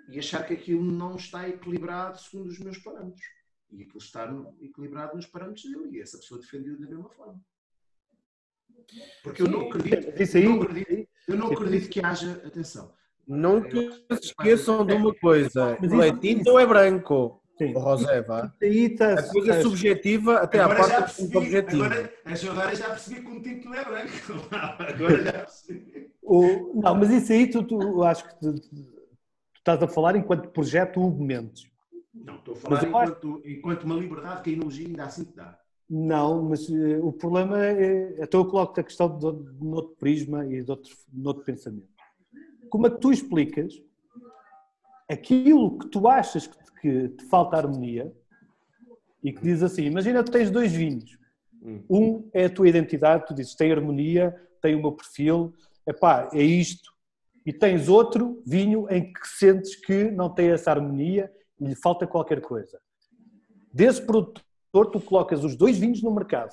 e 0.08 0.20
achar 0.20 0.46
que 0.46 0.54
aquilo 0.54 0.84
não 0.84 1.16
está 1.16 1.48
equilibrado 1.50 2.20
segundo 2.20 2.48
os 2.48 2.60
meus 2.60 2.78
parâmetros. 2.78 3.26
E 3.72 3.82
aquilo 3.82 3.98
está 3.98 4.26
no- 4.32 4.56
equilibrado 4.62 5.16
nos 5.16 5.26
parâmetros 5.26 5.64
dele 5.66 5.98
e 5.98 6.02
essa 6.02 6.18
pessoa 6.18 6.40
defendeu 6.40 6.80
da 6.80 6.88
mesma 6.88 7.10
forma. 7.10 7.40
Porque 9.24 9.42
eu 9.42 9.48
não 9.48 9.62
acredito, 9.70 10.22
Isso 10.22 10.38
eu 10.38 10.42
aí, 10.42 10.48
não 10.58 10.62
acredito, 10.64 11.10
eu 11.28 11.36
não 11.38 11.48
acredito 11.52 11.90
que 11.90 12.06
haja, 12.06 12.42
atenção, 12.46 12.94
Nunca 13.28 13.70
se 14.22 14.28
esqueçam 14.28 14.86
de 14.86 14.94
uma 14.94 15.14
coisa. 15.14 15.78
Ou 15.92 16.02
é 16.02 16.18
tinto 16.18 16.50
ou 16.52 16.58
é 16.60 16.66
branco. 16.66 17.44
sim. 17.58 17.74
O 17.76 17.80
rosé, 17.80 18.22
vá. 18.22 18.54
Aí 18.62 18.86
está, 18.86 19.16
A 19.16 19.30
coisa 19.30 19.52
é 19.56 19.62
subjetiva 19.62 20.38
até 20.38 20.60
à 20.60 20.66
agora 20.66 20.84
já 20.88 21.00
parte 21.02 21.36
objetivo. 21.38 21.84
agora, 21.84 22.14
agora 22.52 22.76
já 22.76 22.90
percebi 22.92 23.22
que 23.22 23.28
um 23.28 23.42
tinto 23.42 23.66
não 23.68 23.76
é 23.76 23.84
branco. 23.84 24.12
Agora 24.80 25.24
já 25.24 25.32
percebi. 25.34 26.12
O- 26.22 26.72
não, 26.82 26.96
mas 26.96 27.10
isso 27.10 27.34
aí 27.34 27.50
tu, 27.50 27.64
tu 27.64 28.04
acho 28.04 28.26
que 28.30 28.40
tu 28.40 28.54
estás 29.68 29.84
a 29.84 29.88
falar 29.88 30.15
enquanto 30.15 30.49
projeto 30.49 31.02
Hugo 31.02 31.22
Mendes. 31.23 31.69
Não, 32.14 32.35
estou 32.38 32.53
a 32.53 32.57
falar 32.57 32.84
eu 32.84 32.98
acho- 32.98 33.11
enquanto, 33.11 33.41
enquanto 33.45 33.84
uma 33.84 33.95
liberdade 33.95 34.41
que 34.41 34.49
a 34.49 34.53
enologia 34.53 34.88
ainda 34.88 35.03
assim 35.03 35.26
te 35.26 35.35
dá. 35.35 35.60
Não, 35.89 36.44
mas 36.44 36.69
eh, 36.69 36.99
o 37.02 37.11
problema 37.14 37.65
é. 37.65 38.15
Então 38.22 38.41
eu 38.41 38.45
coloco 38.48 38.80
a 38.80 38.84
questão 38.84 39.18
de, 39.18 39.31
de 39.53 39.65
outro 39.65 39.95
prisma 39.99 40.45
e 40.45 40.64
de 40.64 40.72
outro, 40.72 40.91
de 41.07 41.27
outro 41.27 41.44
pensamento. 41.44 41.88
como 42.69 42.88
é 42.88 42.89
que 42.89 42.98
tu 42.99 43.11
explicas 43.11 43.73
aquilo 45.10 45.77
que 45.77 45.88
tu 45.89 46.07
achas 46.07 46.48
que, 46.48 46.57
que 46.81 47.10
te 47.10 47.26
falta 47.26 47.56
harmonia 47.57 48.14
e 49.23 49.31
que 49.34 49.41
diz 49.41 49.64
assim, 49.64 49.84
imagina 49.84 50.23
que 50.23 50.31
tens 50.31 50.49
dois 50.49 50.72
vinhos, 50.72 51.18
Hum. 51.61 51.84
um 51.89 52.30
é 52.34 52.45
a 52.45 52.49
tua 52.49 52.69
identidade, 52.69 53.26
tu 53.26 53.34
dizes 53.34 53.56
tem 53.56 53.72
harmonia, 53.72 54.34
tem 54.61 54.76
o 54.76 54.80
meu 54.81 54.91
perfil, 54.91 55.53
epá, 55.88 56.30
é 56.31 56.41
isto, 56.41 56.91
e 57.48 57.53
tens 57.53 57.88
outro 57.88 58.44
vinho 58.45 58.88
em 58.90 59.14
que 59.14 59.26
sentes 59.26 59.74
que 59.74 60.11
não 60.11 60.30
tem 60.30 60.52
essa 60.52 60.69
harmonia 60.69 61.32
e 61.57 61.65
lhe 61.65 61.76
falta 61.76 62.06
qualquer 62.06 62.41
coisa. 62.41 62.78
Desse 63.74 64.02
produtor 64.02 64.44
tu 64.91 64.99
colocas 64.99 65.45
os 65.45 65.56
dois 65.56 65.78
vinhos 65.78 66.03
no 66.03 66.14
mercado 66.14 66.52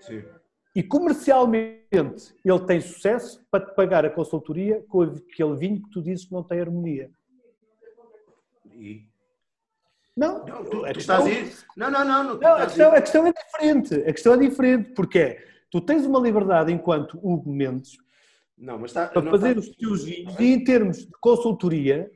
Sim. 0.00 0.22
e 0.76 0.82
comercialmente 0.82 2.34
ele 2.44 2.60
tem 2.66 2.82
sucesso 2.82 3.42
para 3.50 3.64
te 3.64 3.74
pagar 3.74 4.04
a 4.04 4.10
consultoria 4.10 4.84
com 4.90 5.00
aquele 5.00 5.56
vinho 5.56 5.82
que 5.82 5.88
tu 5.90 6.02
dizes 6.02 6.26
que 6.26 6.32
não 6.32 6.42
tem 6.44 6.60
harmonia. 6.60 7.10
E... 8.74 9.08
Não, 10.14 10.44
Não, 10.44 10.64
tu, 10.66 10.84
a 10.84 10.92
questão- 10.92 11.26
estás. 11.26 11.64
Não, 11.74 11.90
não, 11.90 12.04
não. 12.04 12.24
não, 12.24 12.38
Não, 12.38 12.54
a 12.56 12.66
questão, 12.66 12.92
a 12.92 13.00
questão 13.00 13.26
é 13.26 13.32
diferente. 13.32 13.94
A 13.94 14.12
questão 14.12 14.34
é 14.34 14.36
diferente, 14.36 14.92
porque 14.92 15.18
é, 15.18 15.44
tu 15.70 15.80
tens 15.80 16.04
uma 16.04 16.20
liberdade 16.20 16.70
enquanto 16.70 17.18
Hugo 17.22 17.50
Mendes 17.50 17.96
Não, 18.60 18.78
mas 18.78 18.90
está. 18.90 19.08
para 19.08 19.22
não 19.22 19.30
fazer 19.30 19.56
está- 19.56 19.70
os 19.70 19.76
teus 19.76 20.04
vinhos 20.04 20.38
e 20.38 20.44
em 20.52 20.62
termos 20.62 20.98
de 20.98 21.10
consultoria, 21.20 22.10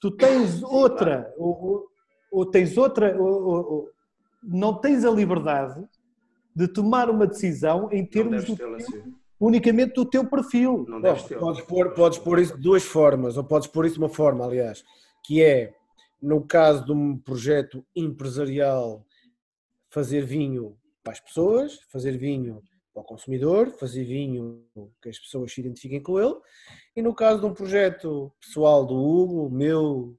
tu 0.00 0.10
tens 0.10 0.62
outra, 0.62 1.32
ou, 1.36 1.62
ou- 1.62 1.88
ou 2.32 2.46
tens 2.46 2.76
outra, 2.78 3.20
ou- 3.20 3.42
ou- 3.42 3.72
ou- 3.72 3.88
não 4.42 4.74
tens 4.80 5.04
a 5.04 5.10
liberdade 5.10 5.84
de 6.56 6.66
tomar 6.66 7.10
uma 7.10 7.26
decisão 7.26 7.88
em 7.92 8.04
termos 8.06 8.44
do 8.46 8.56
teu- 8.56 8.74
assim. 8.74 9.14
unicamente 9.38 9.92
do 9.94 10.04
teu 10.06 10.28
perfil. 10.28 10.84
Não 10.88 10.94
Não, 10.96 11.00
deves 11.02 11.22
podes, 11.28 11.60
pôr, 11.62 11.92
podes 11.94 12.18
pôr 12.18 12.38
isso 12.38 12.56
de 12.56 12.62
duas 12.62 12.82
formas, 12.82 13.36
ou 13.36 13.44
podes 13.44 13.68
pôr 13.68 13.84
isso 13.84 13.94
de 13.96 14.00
uma 14.00 14.08
forma, 14.08 14.44
aliás, 14.44 14.82
que 15.24 15.42
é, 15.42 15.74
no 16.20 16.42
caso 16.46 16.84
de 16.84 16.92
um 16.92 17.16
projeto 17.18 17.84
empresarial, 17.94 19.04
fazer 19.90 20.22
vinho 20.24 20.76
para 21.02 21.12
as 21.12 21.20
pessoas, 21.20 21.80
fazer 21.90 22.16
vinho 22.16 22.62
para 22.92 23.02
o 23.02 23.04
consumidor, 23.04 23.70
fazer 23.78 24.04
vinho 24.04 24.64
que 25.00 25.08
as 25.08 25.18
pessoas 25.18 25.52
se 25.52 25.60
identifiquem 25.60 26.02
com 26.02 26.18
ele, 26.18 26.34
e 26.96 27.00
no 27.02 27.14
caso 27.14 27.40
de 27.40 27.46
um 27.46 27.54
projeto 27.54 28.32
pessoal 28.40 28.84
do 28.84 28.94
Hugo, 28.94 29.46
o 29.46 29.50
meu, 29.50 30.16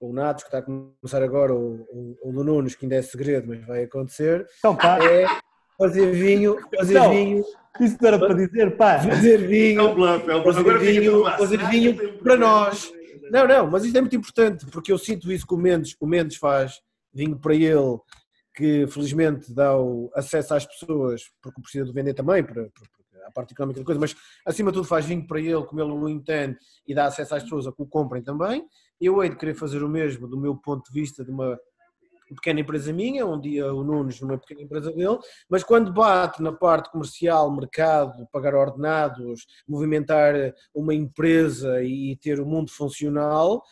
o 0.00 0.12
Natos, 0.12 0.42
que 0.44 0.48
está 0.48 0.58
a 0.58 0.62
começar 0.62 1.22
agora, 1.22 1.54
o, 1.54 1.82
o, 1.90 2.16
o 2.24 2.32
do 2.32 2.42
Nunes, 2.44 2.74
que 2.74 2.84
ainda 2.86 2.96
é 2.96 3.02
segredo, 3.02 3.48
mas 3.48 3.64
vai 3.66 3.84
acontecer, 3.84 4.46
Então, 4.58 4.74
pá, 4.74 4.98
é 5.04 5.26
fazer 5.78 6.10
vinho, 6.12 6.56
fazer 6.74 6.94
Não. 6.94 7.10
vinho, 7.10 7.44
isso 7.80 7.98
não 8.00 8.08
era 8.08 8.18
para 8.18 8.34
dizer, 8.34 8.76
pá, 8.78 8.98
fazer 8.98 9.34
É 9.34 9.46
vinho, 9.46 9.80
é 9.80 9.84
um 9.84 9.94
bluff. 9.94 10.24
fazer 10.54 10.78
vinho, 10.78 11.24
fazer 11.24 11.60
Ah, 11.60 11.68
vinho 11.68 11.90
um 11.92 11.96
para 11.96 12.08
problema. 12.14 12.46
nós. 12.46 12.92
Não, 13.30 13.46
não, 13.46 13.70
mas 13.70 13.84
isto 13.84 13.96
é 13.98 14.00
muito 14.00 14.16
importante, 14.16 14.64
porque 14.66 14.90
eu 14.90 14.96
sinto 14.98 15.30
isso 15.30 15.46
que 15.46 15.52
o 15.52 15.58
Mendes, 15.58 15.94
o 16.00 16.06
Mendes 16.06 16.36
faz 16.38 16.80
vinho 17.12 17.36
para 17.38 17.54
ele, 17.54 17.98
que 18.56 18.86
felizmente 18.86 19.52
dá 19.52 19.78
o 19.78 20.10
acesso 20.14 20.54
às 20.54 20.64
pessoas, 20.64 21.30
porque 21.42 21.60
precisa 21.60 21.84
de 21.84 21.92
vender 21.92 22.14
também, 22.14 22.42
para, 22.42 22.66
a 23.26 23.30
parte 23.30 23.52
económica 23.52 23.80
da 23.80 23.84
coisa, 23.84 24.00
mas 24.00 24.16
acima 24.46 24.70
de 24.70 24.78
tudo 24.78 24.88
faz 24.88 25.04
vinho 25.04 25.26
para 25.26 25.38
ele, 25.38 25.62
como 25.64 25.80
ele 25.80 25.92
o 25.92 26.08
entende, 26.08 26.56
e 26.86 26.94
dá 26.94 27.04
acesso 27.04 27.34
às 27.34 27.42
pessoas 27.42 27.66
a 27.66 27.72
que 27.72 27.82
o 27.82 27.86
comprem 27.86 28.22
também. 28.22 28.64
Eu 28.98 29.22
hei 29.22 29.28
de 29.28 29.36
querer 29.36 29.54
fazer 29.54 29.82
o 29.82 29.88
mesmo 29.88 30.26
do 30.26 30.40
meu 30.40 30.56
ponto 30.56 30.90
de 30.90 30.98
vista 30.98 31.22
de 31.22 31.30
uma 31.30 31.58
pequena 32.34 32.60
empresa 32.60 32.92
minha, 32.92 33.26
um 33.26 33.40
dia 33.40 33.72
o 33.72 33.84
Nunes 33.84 34.20
numa 34.20 34.38
pequena 34.38 34.62
empresa 34.62 34.90
dele, 34.90 35.18
mas 35.48 35.62
quando 35.62 35.92
bate 35.92 36.42
na 36.42 36.50
parte 36.50 36.90
comercial, 36.90 37.54
mercado, 37.54 38.26
pagar 38.32 38.54
ordenados, 38.54 39.46
movimentar 39.68 40.34
uma 40.74 40.94
empresa 40.94 41.82
e 41.82 42.16
ter 42.16 42.40
o 42.40 42.46
mundo 42.46 42.70
funcional, 42.70 43.62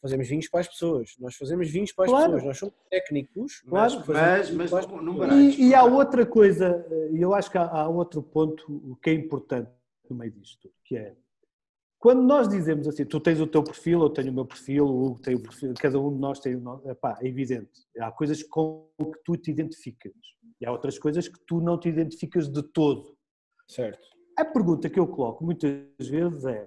fazemos 0.00 0.28
vinhos 0.28 0.48
para 0.48 0.60
as 0.60 0.68
pessoas. 0.68 1.14
Nós 1.18 1.34
fazemos 1.36 1.70
vinhos 1.70 1.92
para 1.92 2.04
as 2.04 2.10
Claro. 2.10 2.24
pessoas, 2.32 2.44
nós 2.44 2.58
somos 2.58 2.74
técnicos, 2.90 3.62
Mas, 3.64 3.94
nós 3.94 4.06
fazemos 4.06 4.50
mas, 4.50 4.70
mas 4.72 4.86
para 4.86 4.96
as 4.98 5.04
não. 5.04 5.40
E, 5.40 5.68
e 5.68 5.74
há 5.74 5.84
outra 5.84 6.24
coisa, 6.26 6.86
e 7.12 7.20
eu 7.20 7.34
acho 7.34 7.50
que 7.50 7.58
há, 7.58 7.64
há 7.64 7.88
outro 7.88 8.22
ponto 8.22 8.98
que 9.02 9.10
é 9.10 9.14
importante 9.14 9.70
no 10.08 10.16
meio 10.16 10.32
disto, 10.32 10.70
que 10.84 10.96
é 10.96 11.14
quando 12.00 12.22
nós 12.22 12.48
dizemos 12.48 12.88
assim, 12.88 13.04
tu 13.04 13.20
tens 13.20 13.38
o 13.40 13.46
teu 13.46 13.62
perfil, 13.62 14.00
eu 14.00 14.08
tenho 14.08 14.30
o 14.30 14.34
meu 14.34 14.46
perfil, 14.46 14.86
o 14.86 15.04
Hugo 15.04 15.20
tem 15.20 15.34
o 15.34 15.42
perfil, 15.42 15.74
cada 15.78 16.00
um 16.00 16.10
de 16.10 16.18
nós 16.18 16.40
tem 16.40 16.56
o 16.56 16.60
nosso, 16.60 16.88
epá, 16.88 17.18
é 17.20 17.28
evidente. 17.28 17.86
Há 17.98 18.10
coisas 18.10 18.42
com 18.42 18.88
que 18.98 19.22
tu 19.22 19.36
te 19.36 19.50
identificas 19.50 20.14
e 20.58 20.64
há 20.64 20.72
outras 20.72 20.98
coisas 20.98 21.28
que 21.28 21.38
tu 21.46 21.60
não 21.60 21.78
te 21.78 21.90
identificas 21.90 22.48
de 22.48 22.62
todo. 22.62 23.14
Certo. 23.68 24.08
A 24.34 24.46
pergunta 24.46 24.88
que 24.88 24.98
eu 24.98 25.06
coloco 25.06 25.44
muitas 25.44 26.08
vezes 26.08 26.46
é: 26.46 26.66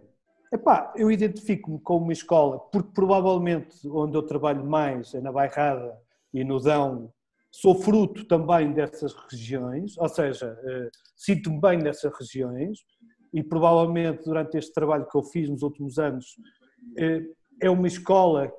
epá, 0.54 0.94
eu 0.96 1.12
identifico-me 1.12 1.80
com 1.80 1.98
uma 1.98 2.14
escola 2.14 2.60
porque 2.60 2.92
provavelmente 2.94 3.76
onde 3.88 4.16
eu 4.16 4.22
trabalho 4.22 4.64
mais 4.64 5.14
é 5.16 5.20
na 5.20 5.32
Bairrada 5.32 5.98
e 6.32 6.44
no 6.44 6.60
Dão, 6.60 7.12
sou 7.52 7.76
fruto 7.76 8.26
também 8.26 8.72
dessas 8.72 9.14
regiões, 9.30 9.98
ou 9.98 10.10
seja, 10.10 10.58
eh, 10.64 10.90
sinto-me 11.16 11.60
bem 11.60 11.78
nessas 11.78 12.12
regiões 12.18 12.80
e 13.34 13.44
provavelmente 13.44 14.26
durante 14.26 14.58
este 14.58 14.74
trabalho 14.74 15.08
que 15.08 15.18
eu 15.18 15.24
fiz 15.24 15.50
nos 15.50 15.64
últimos 15.64 15.98
anos 15.98 16.36
eh, 16.98 17.24
é 17.62 17.70
uma 17.70 17.88
escola, 17.88 18.52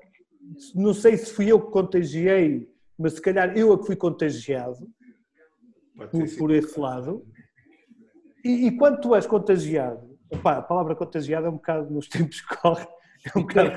não 0.74 0.94
sei 0.94 1.16
se 1.16 1.32
fui 1.32 1.46
eu 1.46 1.60
que 1.60 1.70
contagiei, 1.70 2.68
mas 2.98 3.14
se 3.14 3.22
calhar 3.22 3.56
eu 3.56 3.72
é 3.72 3.78
que 3.78 3.86
fui 3.86 3.96
contagiado 3.96 4.88
por, 6.10 6.36
por 6.38 6.50
esse 6.50 6.78
lado. 6.78 7.24
E, 8.44 8.66
e 8.66 8.76
quando 8.76 9.00
tu 9.00 9.14
és 9.14 9.26
contagiado, 9.26 10.13
opá, 10.34 10.58
a 10.58 10.62
palavra 10.62 10.94
contagiado 10.94 11.46
é 11.46 11.50
um 11.50 11.54
bocado 11.54 11.92
nos 11.92 12.08
tempos 12.08 12.40
que 12.40 12.56
correm, 12.56 12.86
é 13.34 13.38
um 13.38 13.42
bocado. 13.46 13.72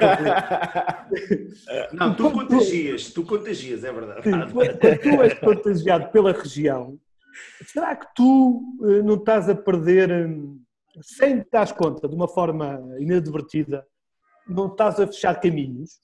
Não, 1.94 2.16
tu 2.16 2.32
contagias, 2.32 3.12
tu 3.12 3.24
contagias, 3.24 3.84
é 3.84 3.92
verdade. 3.92 4.24
Sim, 4.24 4.52
quando 4.52 4.78
tu 4.78 5.22
és 5.24 5.34
contagiado 5.36 6.12
pela 6.12 6.32
região, 6.34 7.00
será 7.66 7.96
que 7.96 8.08
tu 8.16 8.78
eh, 8.84 9.02
não 9.04 9.16
estás 9.16 9.50
a 9.50 9.56
perder, 9.56 10.12
hum, 10.12 10.60
sem 11.02 11.42
te 11.42 11.50
dar 11.52 11.72
conta, 11.76 12.08
de 12.08 12.16
uma 12.16 12.28
forma 12.28 12.82
inadvertida, 13.00 13.86
não 14.48 14.68
estás 14.68 15.00
a 15.00 15.08
fechar 15.08 15.40
caminhos, 15.40 16.00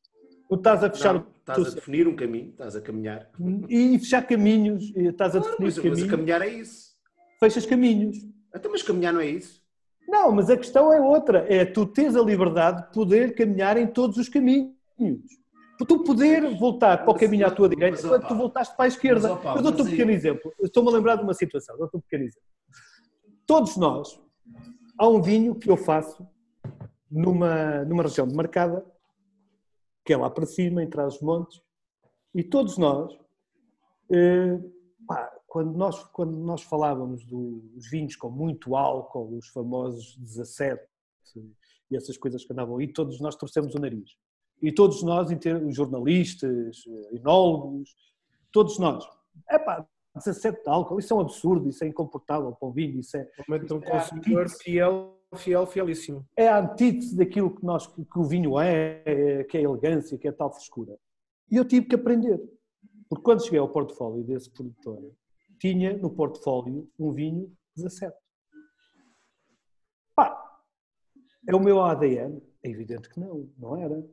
não 0.50 0.58
estás 0.58 0.84
a 0.84 0.90
fechar 0.90 1.14
Não, 1.16 1.26
estás 1.40 1.68
a 1.68 1.76
definir 1.76 2.08
um 2.08 2.16
caminho, 2.16 2.50
estás 2.52 2.76
a 2.76 2.82
caminhar. 2.82 3.30
e 3.70 3.98
fechar 4.00 4.22
caminhos, 4.28 4.92
e 4.96 5.08
estás 5.08 5.36
a 5.36 5.40
definir 5.40 5.58
mas, 5.60 5.78
mas 5.78 5.80
a 5.80 5.82
caminhos, 5.90 6.12
caminhar 6.12 6.42
é 6.42 6.50
isso. 6.50 6.94
fechas 7.40 7.66
caminhos. 7.66 8.18
Então, 8.56 8.72
mas 8.72 8.84
caminhar 8.84 9.12
não 9.14 9.22
é 9.22 9.28
isso? 9.28 9.63
Não, 10.08 10.32
mas 10.32 10.50
a 10.50 10.58
questão 10.58 10.92
é 10.94 11.00
outra, 11.02 11.46
é 11.52 11.66
tu 11.66 11.86
tens 11.86 12.16
a 12.16 12.22
liberdade 12.22 12.84
de 12.88 12.94
poder 12.94 13.34
caminhar 13.36 13.78
em 13.78 13.88
todos 13.88 14.18
os 14.18 14.30
caminhos. 14.30 14.72
Para 15.78 15.88
tu 15.88 16.04
poder 16.04 16.56
voltar 16.58 16.98
para 17.00 17.10
o 17.10 17.14
Mas- 17.14 17.22
caminho 17.22 17.48
à 17.48 17.52
tua 17.52 17.68
mas, 17.68 17.76
direita 17.78 18.06
ó, 18.08 18.10
quando 18.10 18.28
tu 18.28 18.36
voltaste 18.36 18.76
para 18.76 18.86
a 18.86 18.88
esquerda. 18.88 19.36
Mas, 19.36 19.56
Eu 19.56 19.62
dou-te 19.64 19.82
um 19.82 19.84
mas 19.86 19.90
pequeno 19.92 20.12
exemplo. 20.12 20.54
Estou-me 20.62 20.90
a 20.90 20.94
lembrar 20.94 21.16
de 21.16 21.24
uma 21.24 21.34
situação, 21.34 21.78
dou-te 21.78 21.98
um 21.98 22.02
pequeno 22.02 22.24
exemplo. 22.26 22.48
Todos 23.48 23.76
nós, 23.76 24.20
há 24.98 25.08
um 25.08 25.22
vinho 25.22 25.56
que 25.56 25.70
eu 25.70 25.76
faço 25.76 26.26
numa, 27.10 27.84
numa 27.86 28.04
região 28.04 28.28
demarcada, 28.28 28.86
que 30.06 30.14
é 30.14 30.18
lá 30.18 30.30
para 30.30 30.46
cima, 30.46 30.84
em 30.84 30.90
trás 30.90 31.14
dos 31.14 31.22
montes, 31.24 31.60
e 32.36 32.44
todos 32.44 32.78
nós, 32.78 33.12
eh, 34.12 34.60
pá, 35.08 35.33
quando, 35.54 35.78
nós 35.78 36.04
quando 36.06 36.36
nós 36.36 36.64
falávamos 36.64 37.24
dos 37.26 37.88
vinhos 37.92 38.16
com 38.16 38.28
muito 38.28 38.76
álcool, 38.76 39.38
os 39.38 39.50
famosos 39.50 40.18
17 40.18 40.84
e 41.92 41.96
essas 41.96 42.18
coisas 42.18 42.44
que 42.44 42.52
andavam 42.52 42.78
aí, 42.78 42.92
todos 42.92 43.22
nós 43.22 43.36
torcemos 43.36 43.76
o 43.76 43.80
nariz. 43.80 44.18
E 44.60 44.72
todos 44.72 45.04
nós, 45.04 45.28
jornalistas, 45.70 46.84
eh, 46.88 47.18
enólogos, 47.18 47.96
todos 48.52 48.80
nós. 48.80 49.06
Epá, 49.48 49.88
17 50.16 50.64
de 50.64 50.70
álcool, 50.70 50.98
isso 50.98 51.14
é 51.14 51.18
um 51.18 51.20
absurdo, 51.20 51.70
isso 51.70 51.84
é 51.84 51.88
incomportável 51.88 52.52
para 52.54 52.68
o 52.68 52.72
vinho, 52.72 53.00
isso 53.00 53.16
é, 53.16 53.30
Realmente 53.48 53.72
um 53.76 53.80
consumidor 53.80 54.50
fiel, 54.50 55.20
fiel, 55.36 55.68
fielíssimo. 55.68 56.28
é 56.36 56.48
a 56.48 56.62
antítese 56.62 57.16
daquilo 57.16 57.56
que, 57.56 57.64
nós, 57.64 57.86
que 57.86 58.20
o 58.20 58.24
vinho 58.24 58.60
é, 58.60 59.04
é, 59.06 59.44
que 59.44 59.58
é 59.58 59.60
a 59.60 59.64
elegância, 59.66 60.18
que 60.18 60.28
é 60.28 60.32
a 60.32 60.34
tal 60.34 60.52
frescura. 60.52 60.98
E 61.52 61.58
eu 61.58 61.64
tive 61.64 61.86
que 61.86 61.94
aprender. 61.94 62.42
Porque 63.08 63.24
quando 63.24 63.44
cheguei 63.44 63.60
ao 63.60 63.70
portfólio 63.70 64.24
desse 64.24 64.50
produtor, 64.50 65.14
tinha 65.60 65.96
no 65.98 66.10
portfólio 66.10 66.90
um 67.00 67.12
vinho 67.12 67.52
17. 67.76 68.16
Pá, 70.16 70.60
é 71.48 71.56
o 71.56 71.60
meu 71.60 71.82
ADN? 71.82 72.42
É 72.64 72.70
evidente 72.70 73.10
que 73.10 73.20
não, 73.20 73.50
não 73.58 73.76
era. 73.78 74.04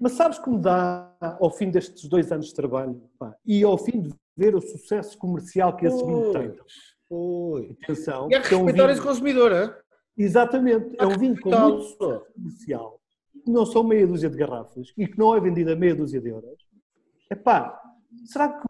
Mas 0.00 0.12
sabes 0.12 0.38
que 0.38 0.50
me 0.50 0.58
dá, 0.58 1.14
ao 1.40 1.50
fim 1.50 1.70
destes 1.70 2.08
dois 2.08 2.30
anos 2.32 2.46
de 2.48 2.54
trabalho, 2.54 3.08
pá, 3.18 3.36
e 3.46 3.62
ao 3.62 3.78
fim 3.78 4.00
de 4.02 4.14
ver 4.36 4.54
o 4.54 4.60
sucesso 4.60 5.16
comercial 5.18 5.76
que 5.76 5.86
esse 5.86 6.04
vinho 6.04 6.32
tem, 6.32 6.56
Oi. 7.10 7.76
atenção, 7.82 8.28
E 8.30 8.34
é 8.34 8.40
que 8.40 8.52
é 8.54 8.56
um 8.56 8.64
respeitar 8.64 8.86
vinho- 8.86 8.90
esse 8.92 9.02
consumidor, 9.02 9.52
é? 9.52 9.80
Exatamente, 10.16 10.96
é 10.98 11.06
um 11.06 11.16
vinho 11.18 11.40
com 11.40 11.50
muito 11.50 11.82
sucesso 11.82 12.32
comercial, 12.34 13.00
que 13.44 13.50
não 13.50 13.64
são 13.64 13.84
meia 13.84 14.06
dúzia 14.06 14.28
de 14.28 14.36
garrafas 14.36 14.92
e 14.96 15.06
que 15.06 15.18
não 15.18 15.34
é 15.34 15.40
vendido 15.40 15.70
a 15.72 15.76
meia 15.76 15.94
dúzia 15.94 16.20
de 16.20 16.28
euros. 16.28 16.66
Epá, 17.30 17.80
será 18.26 18.48
que 18.48 18.66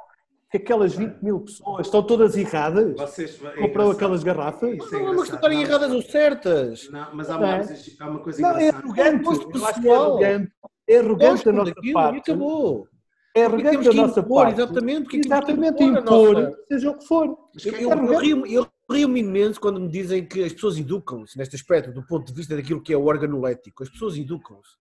que 0.52 0.58
aquelas 0.58 0.94
20 0.94 1.22
mil 1.22 1.40
pessoas 1.40 1.86
estão 1.86 2.02
todas 2.02 2.36
erradas? 2.36 2.94
Vocês, 2.94 3.42
é 3.42 3.56
Comprou 3.56 3.90
aquelas 3.90 4.22
garrafas? 4.22 4.76
Isso 4.76 4.94
é 4.94 4.98
Não 4.98 5.08
é 5.08 5.12
engraçado. 5.12 5.34
estarem 5.36 5.58
Não, 5.58 5.64
erradas 5.64 5.92
ou 5.92 6.02
certas. 6.02 6.90
Não, 6.90 7.14
mas 7.14 7.30
há 7.30 7.32
Não 7.32 7.40
uma, 7.40 7.54
é? 7.54 7.66
coisa, 7.66 7.92
há 8.00 8.08
uma 8.10 8.18
coisa 8.20 8.42
Não, 8.42 8.48
é 8.50 8.52
engraçada. 8.68 8.78
arrogante. 8.86 9.24
Gosto 9.24 9.42
Eu 9.42 9.64
acho 9.64 9.80
que 9.80 9.88
é 9.88 9.90
pessoal. 9.90 10.10
arrogante. 10.10 10.52
É 10.86 10.98
arrogante 10.98 11.18
da 11.24 11.30
Gostam 11.30 11.52
nossa 11.54 11.74
daquilo 11.74 11.92
parte. 11.94 12.14
E 12.14 12.18
acabou. 12.20 12.88
É 13.34 13.44
arrogante 13.46 13.78
que 13.88 13.96
nossa 13.96 14.20
impor, 14.20 14.42
parte. 14.44 14.60
exatamente. 14.60 15.02
porque 15.04 15.20
Exatamente, 15.24 15.82
impor, 15.82 16.36
a 16.36 16.44
nossa- 16.44 16.58
seja 16.68 16.90
o 16.90 16.98
que 16.98 17.06
for. 17.06 17.38
Mas 17.54 17.64
Eu, 17.64 17.72
eu, 17.72 17.78
é 17.78 17.84
eu 17.84 17.92
arrogante. 17.92 18.20
rio-me 18.26 18.52
eu 18.54 18.66
rio-me 18.90 19.20
imenso 19.20 19.58
quando 19.58 19.80
me 19.80 19.88
dizem 19.88 20.26
que 20.26 20.44
as 20.44 20.52
pessoas 20.52 20.76
educam-se 20.76 21.38
neste 21.38 21.56
aspecto, 21.56 21.90
do 21.94 22.06
ponto 22.06 22.26
de 22.26 22.34
vista 22.34 22.54
daquilo 22.54 22.82
que 22.82 22.92
é 22.92 22.96
o 22.96 23.06
organolético. 23.06 23.82
As 23.82 23.88
pessoas 23.88 24.18
educam-se. 24.18 24.76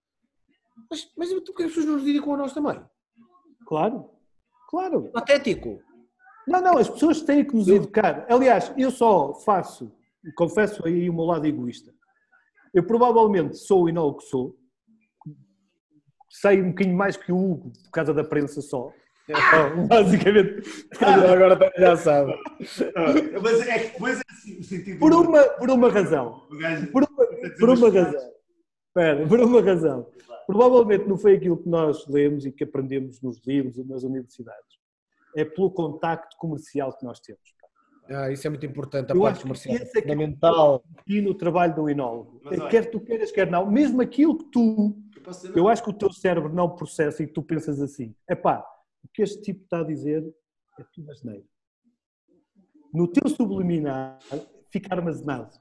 Mas, 0.89 1.07
mas 1.17 1.29
tu 1.45 1.53
que 1.53 1.63
as 1.63 1.69
pessoas 1.69 1.85
nos 1.85 2.03
dedicam 2.03 2.33
a 2.33 2.37
nós 2.37 2.53
também. 2.53 2.81
Claro, 3.65 4.09
claro. 4.71 5.11
Patético. 5.11 5.79
Não, 6.47 6.61
não, 6.61 6.77
as 6.77 6.89
pessoas 6.89 7.21
têm 7.21 7.45
que 7.45 7.55
nos 7.55 7.67
educar. 7.67 8.25
Aliás, 8.27 8.73
eu 8.77 8.89
só 8.89 9.33
faço, 9.33 9.91
confesso 10.35 10.85
aí 10.87 11.09
o 11.09 11.13
meu 11.13 11.25
lado 11.25 11.45
egoísta. 11.45 11.93
Eu 12.73 12.83
provavelmente 12.83 13.57
sou 13.57 13.87
e 13.87 13.91
não 13.91 14.07
o 14.07 14.13
que 14.15 14.25
sou. 14.25 14.55
Sei 16.29 16.61
um 16.61 16.69
bocadinho 16.69 16.97
mais 16.97 17.17
que 17.17 17.31
o 17.31 17.37
Hugo 17.37 17.71
por 17.83 17.91
causa 17.91 18.13
da 18.13 18.23
prensa 18.23 18.61
só. 18.61 18.91
Então, 19.29 19.85
basicamente, 19.87 20.87
Agora 20.99 21.71
já 21.77 21.97
sabe. 21.97 22.33
Mas 23.41 23.67
é 23.67 23.79
que 23.79 23.93
depois 23.93 24.17
é 24.17 24.21
assim, 24.31 24.97
por 24.97 25.13
uma, 25.13 25.43
por 25.43 25.69
uma 25.69 25.89
razão. 25.89 26.41
Por 26.91 27.03
uma, 27.03 27.27
por 27.59 27.69
uma 27.69 27.89
razão. 27.89 28.31
Espera, 28.87 29.27
por 29.27 29.39
uma 29.39 29.61
razão. 29.61 30.07
Provavelmente 30.47 31.07
não 31.07 31.17
foi 31.17 31.35
aquilo 31.35 31.57
que 31.57 31.69
nós 31.69 32.05
lemos 32.07 32.45
e 32.45 32.51
que 32.51 32.63
aprendemos 32.63 33.21
nos 33.21 33.39
livros 33.45 33.77
e 33.77 33.83
nas 33.83 34.03
universidades. 34.03 34.79
É 35.35 35.45
pelo 35.45 35.71
contacto 35.71 36.35
comercial 36.37 36.95
que 36.97 37.05
nós 37.05 37.19
temos. 37.19 37.41
Ah, 38.09 38.29
isso 38.29 38.45
é 38.45 38.49
muito 38.49 38.65
importante, 38.65 39.11
a 39.11 39.15
Eu 39.15 39.21
parte 39.21 39.41
comercial. 39.43 39.75
esse 39.75 39.97
é 39.97 40.01
que 40.01 40.09
é 40.09 40.13
fundamental. 40.13 40.83
E 41.07 41.21
no 41.21 41.33
trabalho 41.33 41.73
do 41.75 41.89
enólogo. 41.89 42.41
Mas 42.43 42.59
olha- 42.59 42.69
Quer 42.69 42.89
tu 42.91 42.99
queiras, 42.99 43.31
quer 43.31 43.49
não. 43.49 43.69
Mesmo 43.71 44.01
aquilo 44.01 44.37
que 44.37 44.45
tu. 44.51 44.97
Eu 45.45 45.55
Eu 45.55 45.67
acho 45.69 45.83
que 45.83 45.89
o 45.91 45.93
teu 45.93 46.11
cérebro 46.11 46.51
não 46.53 46.69
processa 46.75 47.23
e 47.23 47.27
tu 47.27 47.41
pensas 47.41 47.79
assim: 47.79 48.13
epá, 48.27 48.65
o 49.03 49.07
que 49.13 49.21
este 49.21 49.41
tipo 49.41 49.63
está 49.63 49.79
a 49.79 49.83
dizer 49.83 50.23
é 50.77 50.83
tudo 50.93 51.09
asneiro. 51.11 51.45
No 52.93 53.07
teu 53.07 53.29
subliminar 53.29 54.19
fica 54.69 54.93
armazenado. 54.93 55.57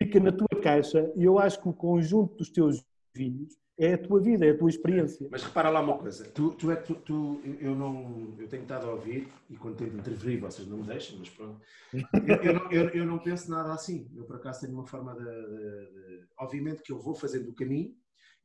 Fica 0.00 0.20
na 0.20 0.30
tua 0.30 0.60
caixa 0.62 1.10
e 1.16 1.24
eu 1.24 1.38
acho 1.38 1.60
que 1.60 1.68
o 1.68 1.72
conjunto 1.72 2.36
dos 2.36 2.50
teus 2.50 2.84
vinhos 3.14 3.56
é 3.78 3.94
a 3.94 3.98
tua 3.98 4.20
vida, 4.20 4.44
é 4.46 4.50
a 4.50 4.58
tua 4.58 4.68
experiência. 4.68 5.26
Mas 5.30 5.42
repara 5.42 5.70
lá 5.70 5.80
uma 5.80 5.98
coisa, 5.98 6.24
tu, 6.30 6.52
tu 6.54 6.70
é 6.70 6.76
tu, 6.76 6.94
tu- 6.94 7.40
eu, 7.60 7.74
não, 7.74 8.34
eu 8.38 8.46
tenho 8.48 8.62
estado 8.62 8.86
a 8.88 8.92
ouvir 8.92 9.28
e 9.48 9.56
quando 9.56 9.76
tento 9.76 9.96
intervir 9.96 10.38
vocês 10.40 10.68
não 10.68 10.78
me 10.78 10.84
deixam, 10.84 11.18
mas 11.18 11.30
pronto. 11.30 11.60
Eu, 11.92 12.36
eu 12.42 12.54
não, 12.54 12.72
eu- 12.72 12.88
eu 12.90 13.06
não 13.06 13.18
penso 13.18 13.50
nada 13.50 13.72
assim. 13.72 14.10
Eu 14.14 14.24
por 14.24 14.36
acaso 14.36 14.60
tenho 14.60 14.72
uma 14.74 14.86
forma 14.86 15.14
de, 15.14 15.24
de- 15.24 15.92
de- 16.20 16.26
obviamente 16.38 16.82
que 16.82 16.92
eu 16.92 16.98
vou 16.98 17.14
fazendo 17.14 17.50
o 17.50 17.54
caminho 17.54 17.96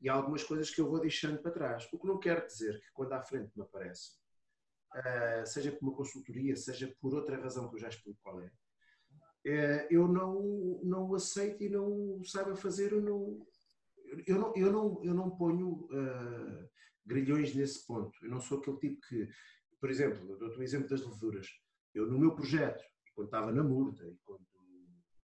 e 0.01 0.07
há 0.09 0.13
algumas 0.13 0.43
coisas 0.43 0.69
que 0.69 0.79
eu 0.79 0.89
vou 0.89 0.99
deixando 0.99 1.39
para 1.41 1.51
trás. 1.51 1.87
O 1.91 1.99
que 1.99 2.07
não 2.07 2.19
quer 2.19 2.45
dizer 2.45 2.79
que 2.79 2.91
quando 2.93 3.13
à 3.13 3.21
frente 3.21 3.51
me 3.55 3.63
aparece, 3.63 4.11
ah, 4.93 5.43
seja 5.45 5.71
por 5.71 5.81
uma 5.87 5.95
consultoria, 5.95 6.55
seja 6.55 6.93
por 7.01 7.13
outra 7.13 7.37
razão 7.39 7.67
que 7.69 7.75
eu 7.75 7.79
já 7.79 7.89
explico 7.89 8.17
qual 8.23 8.39
é, 8.41 8.49
eh, 9.45 9.87
eu 9.91 10.07
não, 10.07 10.79
não 10.83 11.13
aceito 11.13 11.63
e 11.63 11.69
não 11.69 12.21
saiba 12.23 12.55
fazer, 12.55 12.91
eu 12.93 13.01
não, 13.01 13.45
eu 14.25 14.39
não, 14.39 14.55
eu 14.55 14.71
não, 14.71 15.03
eu 15.03 15.13
não 15.13 15.29
ponho 15.31 15.87
ah, 15.91 16.67
grilhões 17.05 17.55
nesse 17.55 17.85
ponto. 17.85 18.17
Eu 18.23 18.29
não 18.29 18.39
sou 18.39 18.59
aquele 18.59 18.77
tipo 18.77 19.01
que, 19.07 19.27
por 19.79 19.89
exemplo, 19.89 20.37
dou-te 20.37 20.57
o 20.57 20.63
exemplo 20.63 20.89
das 20.89 21.01
leveduras. 21.01 21.47
Eu, 21.93 22.05
no 22.07 22.19
meu 22.19 22.35
projeto, 22.35 22.83
quando 23.15 23.27
estava 23.27 23.51
na 23.51 23.63
Murta 23.63 24.05
e 24.05 24.17
quando 24.23 24.45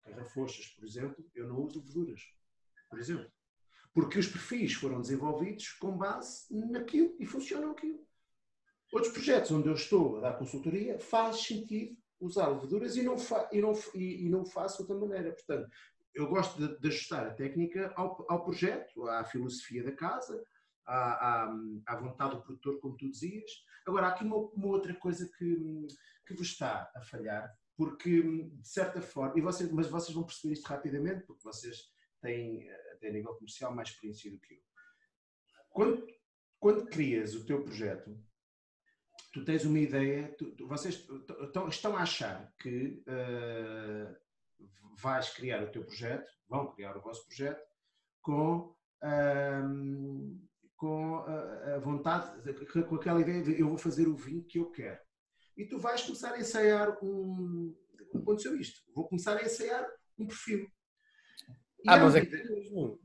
Carrafochas, 0.03 0.67
por 0.67 0.85
exemplo, 0.85 1.25
eu 1.35 1.47
não 1.47 1.61
uso 1.61 1.79
leveduras, 1.79 2.21
por 2.89 2.99
exemplo. 2.99 3.31
Porque 3.93 4.19
os 4.19 4.27
perfis 4.27 4.73
foram 4.73 5.01
desenvolvidos 5.01 5.69
com 5.73 5.97
base 5.97 6.45
naquilo 6.49 7.15
e 7.19 7.25
funcionam 7.25 7.71
aquilo. 7.71 8.05
Outros 8.91 9.13
projetos 9.13 9.51
onde 9.51 9.67
eu 9.67 9.73
estou 9.73 10.17
a 10.17 10.21
dar 10.21 10.37
consultoria 10.37 10.99
faz 10.99 11.43
sentido 11.43 11.97
usar 12.19 12.49
leveduras 12.49 12.95
e 12.95 13.03
não, 13.03 13.17
fa 13.17 13.49
e 13.51 13.61
não, 13.61 13.73
e, 13.95 14.25
e 14.25 14.29
não 14.29 14.45
faço 14.45 14.77
de 14.77 14.91
outra 14.91 15.07
maneira. 15.07 15.33
Portanto, 15.33 15.69
eu 16.13 16.27
gosto 16.27 16.57
de, 16.59 16.79
de 16.79 16.88
ajustar 16.88 17.27
a 17.27 17.33
técnica 17.33 17.93
ao, 17.95 18.25
ao 18.29 18.43
projeto, 18.43 19.07
à 19.07 19.23
filosofia 19.23 19.83
da 19.83 19.91
casa, 19.91 20.43
à, 20.85 21.45
à, 21.45 21.53
à 21.88 21.95
vontade 21.95 22.35
do 22.35 22.41
produtor, 22.41 22.79
como 22.79 22.97
tu 22.97 23.09
dizias. 23.09 23.49
Agora, 23.85 24.07
há 24.07 24.09
aqui 24.09 24.23
uma, 24.23 24.35
uma 24.38 24.67
outra 24.67 24.93
coisa 24.95 25.29
que, 25.38 25.88
que 26.27 26.33
vos 26.33 26.47
está 26.47 26.91
a 26.95 27.01
falhar, 27.01 27.55
porque, 27.75 28.21
de 28.21 28.67
certa 28.67 29.01
forma, 29.01 29.38
e 29.38 29.41
vocês, 29.41 29.71
mas 29.71 29.88
vocês 29.88 30.13
vão 30.13 30.23
perceber 30.25 30.53
isto 30.53 30.65
rapidamente, 30.67 31.25
porque 31.25 31.43
vocês 31.43 31.91
têm, 32.21 32.69
até 32.93 33.07
a 33.07 33.11
nível 33.11 33.33
comercial, 33.35 33.73
mais 33.73 33.89
experiência 33.89 34.29
do 34.31 34.39
que 34.39 34.53
eu. 34.55 34.61
Quando, 35.69 36.05
quando 36.59 36.85
crias 36.88 37.33
o 37.33 37.45
teu 37.45 37.63
projeto, 37.63 38.15
tu 39.33 39.43
tens 39.45 39.63
uma 39.65 39.79
ideia, 39.79 40.35
tu- 40.38 40.51
tu- 40.51 40.67
vocês 40.67 41.07
estão, 41.71 41.95
a 41.95 42.01
achar 42.01 42.53
que 42.59 43.01
eh, 43.07 44.15
vais 45.01 45.29
criar 45.29 45.63
o 45.63 45.71
teu 45.71 45.83
projeto, 45.83 46.29
vão 46.47 46.71
criar 46.73 46.95
o 46.97 47.01
vosso 47.01 47.25
projeto, 47.27 47.61
com, 48.21 48.75
com 50.75 51.15
a, 51.15 51.75
a 51.75 51.79
vontade, 51.79 52.41
de- 52.43 52.83
com 52.83 52.95
aquela 52.95 53.21
ideia 53.21 53.41
de 53.43 53.59
eu 53.59 53.67
vou 53.69 53.77
fazer 53.77 54.07
o 54.07 54.15
vinho 54.15 54.43
que 54.45 54.59
eu 54.59 54.71
quero. 54.71 54.99
E 55.57 55.65
tu 55.65 55.77
vais 55.79 56.01
começar 56.01 56.33
a 56.33 56.39
ensaiar 56.39 56.97
um. 57.03 57.75
Aconteceu 58.15 58.55
isto. 58.59 58.81
Vou 58.93 59.07
começar 59.07 59.38
a 59.38 59.43
ensaiar 59.43 59.85
um 60.17 60.25
perfil. 60.27 60.67
E 61.83 61.89
Ah, 61.89 61.97
mas 61.97 62.15
é 62.15 62.21
medida- 62.21 62.38
que. 62.43 62.53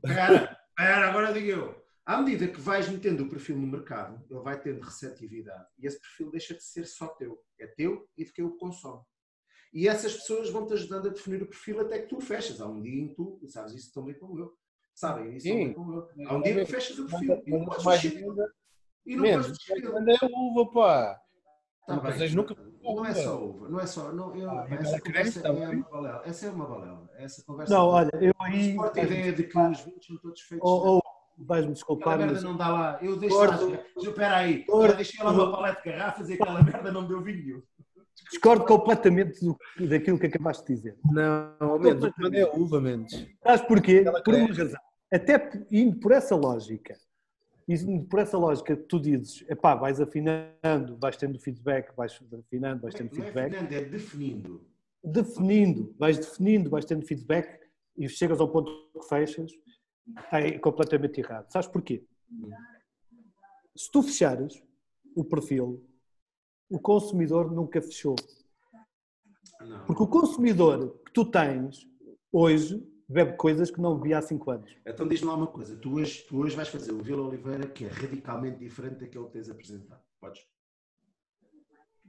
Espera, 0.05 0.57
espera, 0.69 1.09
agora 1.09 1.33
digo 1.33 1.47
eu. 1.47 1.87
À 2.05 2.21
medida 2.21 2.47
que 2.47 2.61
vais 2.61 2.87
metendo 2.87 3.25
o 3.25 3.29
perfil 3.29 3.57
no 3.57 3.67
mercado, 3.67 4.25
ele 4.29 4.39
vai 4.39 4.59
tendo 4.59 4.81
receptividade. 4.81 5.67
E 5.77 5.85
esse 5.85 5.99
perfil 5.99 6.31
deixa 6.31 6.53
de 6.53 6.63
ser 6.63 6.85
só 6.85 7.07
teu. 7.09 7.37
É 7.59 7.67
teu 7.67 8.07
e 8.17 8.23
de 8.23 8.31
quem 8.31 8.45
o 8.45 8.55
consome. 8.57 9.03
E 9.73 9.87
essas 9.87 10.13
pessoas 10.13 10.49
vão-te 10.49 10.73
ajudando 10.73 11.07
a 11.07 11.11
definir 11.11 11.41
o 11.43 11.47
perfil 11.47 11.81
até 11.81 11.99
que 11.99 12.07
tu 12.07 12.17
o 12.17 12.21
fechas. 12.21 12.61
Há 12.61 12.67
um 12.67 12.81
dia 12.81 13.01
em 13.03 13.07
que 13.09 13.15
tu, 13.15 13.39
sabes 13.47 13.73
isso 13.73 13.93
tão 13.93 14.03
bem 14.05 14.17
como 14.17 14.39
eu. 14.39 14.53
Sabem 14.95 15.35
isso 15.35 15.47
tão 15.47 15.57
Sim. 15.57 15.65
bem 15.65 15.73
como 15.73 15.93
eu. 15.93 16.07
Há 16.27 16.35
um 16.35 16.41
dia 16.41 16.53
que 16.55 16.65
tu 16.65 16.71
fechas 16.71 16.99
o 16.99 17.07
perfil 17.07 17.43
e 17.45 17.51
não 17.51 17.65
podes 17.65 17.85
mexer. 17.85 18.25
E 19.05 19.15
não 19.15 19.21
menos. 19.23 19.47
podes 19.47 19.67
mexer. 19.67 19.91
Quando 19.91 20.09
é 20.09 20.17
uva, 20.23 20.71
pá. 20.71 21.21
Tá 21.87 21.95
Não 21.95 22.03
bem. 22.03 22.35
nunca. 22.35 22.55
Não 22.83 23.05
é 23.05 23.13
só 23.13 23.43
uva, 23.43 23.69
não 23.69 23.79
é 23.79 23.85
só. 23.85 24.11
Não, 24.11 24.35
eu, 24.35 24.49
Ah, 24.49 24.63
pá, 24.63 24.67
ela 24.71 24.81
essa 24.81 25.01
conversa 25.01 25.47
é 25.47 25.51
uma 25.51 25.89
balela. 25.89 26.21
Essa 26.25 26.45
é 26.45 26.49
uma 26.49 26.65
balela. 26.67 27.09
Essa 27.17 27.43
conversa 27.45 27.73
Não, 27.73 27.87
olha, 27.87 28.11
eu 28.21 28.33
aí. 28.39 28.75
Forte 28.75 28.99
a 28.99 29.03
ideia 29.03 29.33
de 29.33 29.43
que 29.43 29.57
os 29.57 29.81
vinhos 29.81 30.05
são 30.05 30.17
todos 30.17 30.41
feitos. 30.41 30.69
Ou, 30.69 30.85
ou 30.85 31.01
vais-me 31.37 31.55
Aquela 31.55 31.73
desculpar, 31.73 32.17
merda 32.17 32.33
mas 32.33 32.43
não 32.43 32.57
dá 32.57 32.69
lá. 32.69 32.99
Eu 33.01 33.15
deixo 33.17 33.37
lá. 33.37 33.57
Eu, 33.61 33.79
espera 34.01 34.37
aí. 34.37 34.65
Já 34.69 34.91
deixei 34.93 35.23
lá 35.23 35.31
uma 35.31 35.51
paleta 35.51 35.81
de 35.81 35.89
garrafas 35.89 36.29
e 36.29 36.33
aquela 36.33 36.61
merda 36.63 36.91
não 36.91 37.07
deu 37.07 37.21
vinho. 37.21 37.63
Discordo 38.31 38.65
completamente 38.65 39.39
do- 39.43 39.57
daquilo 39.87 40.19
que 40.19 40.27
acabaste 40.27 40.65
de 40.67 40.73
dizer. 40.75 40.97
Não, 41.05 41.79
menos. 41.79 42.03
O 42.03 42.13
que 42.13 42.37
é 42.37 42.45
uva, 42.55 42.81
menos. 42.81 43.11
Sabes 43.43 43.61
porquê? 43.67 44.03
Ela 44.05 44.21
Por 44.21 44.33
uma 44.35 44.53
razão. 44.53 44.79
Até 45.11 45.65
indo 45.71 45.97
por 45.99 46.11
essa 46.11 46.35
lógica, 46.35 46.97
indo 47.67 48.05
por 48.07 48.19
essa 48.19 48.37
lógica 48.37 48.75
que 48.75 48.83
tu 48.83 48.99
dizes, 48.99 49.43
epá, 49.49 49.73
vais 49.75 50.01
afinando, 50.01 50.97
vais 50.99 51.15
tendo 51.15 51.39
feedback, 51.39 51.95
vais 51.95 52.19
afinando, 52.33 52.81
vais 52.81 52.93
tendo 52.93 53.09
Não 53.13 53.17
é 53.19 53.23
feedback, 53.23 53.51
Fernando, 53.51 53.71
é 53.71 53.81
definindo. 53.81 54.67
definindo, 55.03 55.95
vais 55.97 56.17
definindo, 56.17 56.69
vais 56.69 56.83
tendo 56.85 57.05
feedback 57.05 57.57
e 57.97 58.09
chegas 58.09 58.39
ao 58.41 58.49
ponto 58.51 58.69
que 58.99 59.07
fechas, 59.07 59.51
é 60.31 60.57
completamente 60.59 61.19
errado. 61.21 61.49
Sabes 61.51 61.67
porquê? 61.69 62.03
Se 63.75 63.89
tu 63.91 64.01
fechares 64.03 64.61
o 65.15 65.23
perfil, 65.23 65.83
o 66.69 66.79
consumidor 66.79 67.51
nunca 67.51 67.81
fechou. 67.81 68.15
Não. 69.61 69.85
Porque 69.85 70.03
o 70.03 70.07
consumidor 70.07 70.99
que 71.05 71.11
tu 71.13 71.25
tens 71.25 71.87
hoje 72.31 72.85
bebe 73.09 73.37
coisas 73.37 73.71
que 73.71 73.79
não 73.81 73.95
bebia 73.97 74.17
há 74.19 74.21
5 74.21 74.51
anos. 74.51 74.75
Então 74.85 75.07
diz-me 75.07 75.27
lá 75.27 75.35
uma 75.35 75.47
coisa. 75.47 75.75
Tu 75.77 75.93
hoje, 75.93 76.25
tu 76.27 76.37
hoje 76.39 76.55
vais 76.55 76.67
fazer 76.67 76.91
o 76.91 77.01
Vila 77.01 77.25
Oliveira 77.27 77.65
que 77.67 77.85
é 77.85 77.87
radicalmente 77.87 78.59
diferente 78.59 78.99
daquele 78.99 79.25
que 79.25 79.31
tens 79.31 79.49
apresentado. 79.49 80.01
Podes? 80.19 80.41